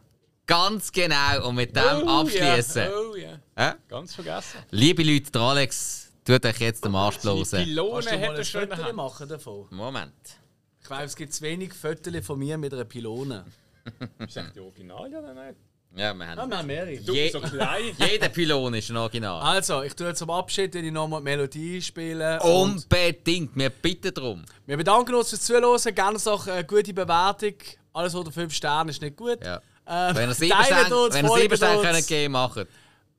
Ganz 0.47 0.91
genau. 0.91 1.47
Und 1.47 1.53
mit 1.53 1.75
dem 1.75 2.07
abschließen. 2.07 2.81
Ja. 2.81 2.89
Oh 2.97 3.15
ja. 3.15 3.39
Hä? 3.55 3.73
Ganz 3.87 4.15
vergessen. 4.15 4.57
Liebe 4.71 5.03
Leute, 5.03 5.29
der 5.29 5.41
Alex 5.41 6.11
tut 6.25 6.43
euch 6.47 6.59
jetzt 6.59 6.83
den 6.83 6.95
Arsch 6.95 7.17
Die 7.17 7.21
bloßen. 7.21 7.63
Pylone 7.63 8.05
mal 8.05 8.07
er 8.07 8.31
ein 8.37 8.43
schon 8.43 8.75
Hand. 8.75 8.95
machen 8.95 9.29
davon? 9.29 9.67
Moment. 9.69 10.39
Ich 10.81 10.89
weiß, 10.89 11.11
es 11.11 11.15
gibt 11.15 11.31
zu 11.31 11.43
wenig 11.43 11.75
Fotos 11.75 12.25
von 12.25 12.39
mir 12.39 12.57
mit 12.57 12.73
einer 12.73 12.85
Pylone. 12.85 13.45
Ist 14.17 14.35
das 14.35 14.51
die 14.51 14.61
Original 14.61 15.13
oder 15.13 15.33
nicht? 15.35 15.59
Ja, 15.97 16.13
wir 16.13 16.25
Ja, 16.25 16.35
haben. 16.35 16.49
wir 16.51 16.57
haben 16.57 16.67
mehrere. 16.67 16.97
Du 16.97 17.13
Je- 17.13 17.31
bist 17.31 17.33
so 17.33 17.41
klein. 17.57 17.95
Jeder 17.97 18.29
Pylon 18.29 18.73
ist 18.75 18.89
ein 18.89 18.97
Original. 18.97 19.41
Also, 19.41 19.81
ich 19.83 19.93
tue 19.95 20.13
zum 20.13 20.29
Abschied 20.29 20.73
die 20.73 20.91
nochmal 20.91 21.19
die 21.21 21.25
Melodie 21.25 21.81
spielen. 21.81 22.39
Unbedingt, 22.41 23.55
wir 23.55 23.69
bitten 23.69 24.13
darum. 24.13 24.45
wir 24.65 24.77
bedanken 24.77 25.15
uns 25.15 25.29
fürs 25.29 25.41
Zuhören. 25.41 25.95
Gerne 25.95 26.19
noch 26.23 26.47
eine 26.47 26.63
gute 26.63 26.93
Bewertung. 26.93 27.53
Alles 27.93 28.13
unter 28.13 28.31
5 28.31 28.53
Sternen 28.53 28.89
ist 28.91 29.01
nicht 29.01 29.15
gut. 29.17 29.39
Ja. 29.43 29.59
Ähm, 29.87 30.15
Wenn 30.15 30.29
ihr 30.29 30.35
sieben 30.35 30.51
teilt 30.51 30.65
Sterne 30.67 31.57
Sterne 31.57 31.81
könnt 31.93 32.07
geben 32.07 32.31
macht. 32.33 32.67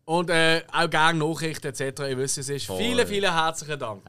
Und 0.05 0.31
äh, 0.31 0.63
auch 0.73 0.89
gerne 0.89 1.19
Nachrichten 1.19 1.67
etc. 1.67 2.01
Ihr 2.09 2.17
wisst, 2.19 2.39
es 2.39 2.49
ist. 2.49 2.67
Voll. 2.67 2.79
Vielen, 2.79 3.07
vielen 3.07 3.33
herzlichen 3.33 3.79
Dank. 3.79 4.03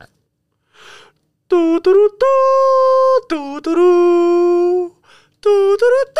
Du, 1.49 1.79
du, 1.79 1.91
du, 1.93 2.09
du, 3.29 3.59
du, 3.59 3.59
du, 3.59 3.73
du, 3.73 4.95
du, 5.41 5.77
du, 5.77 5.77
du, 5.77 6.19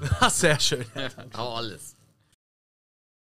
Sehr 0.30 0.58
schön. 0.60 0.84
Ja, 0.94 1.08
hau 1.36 1.54
alles. 1.54 1.97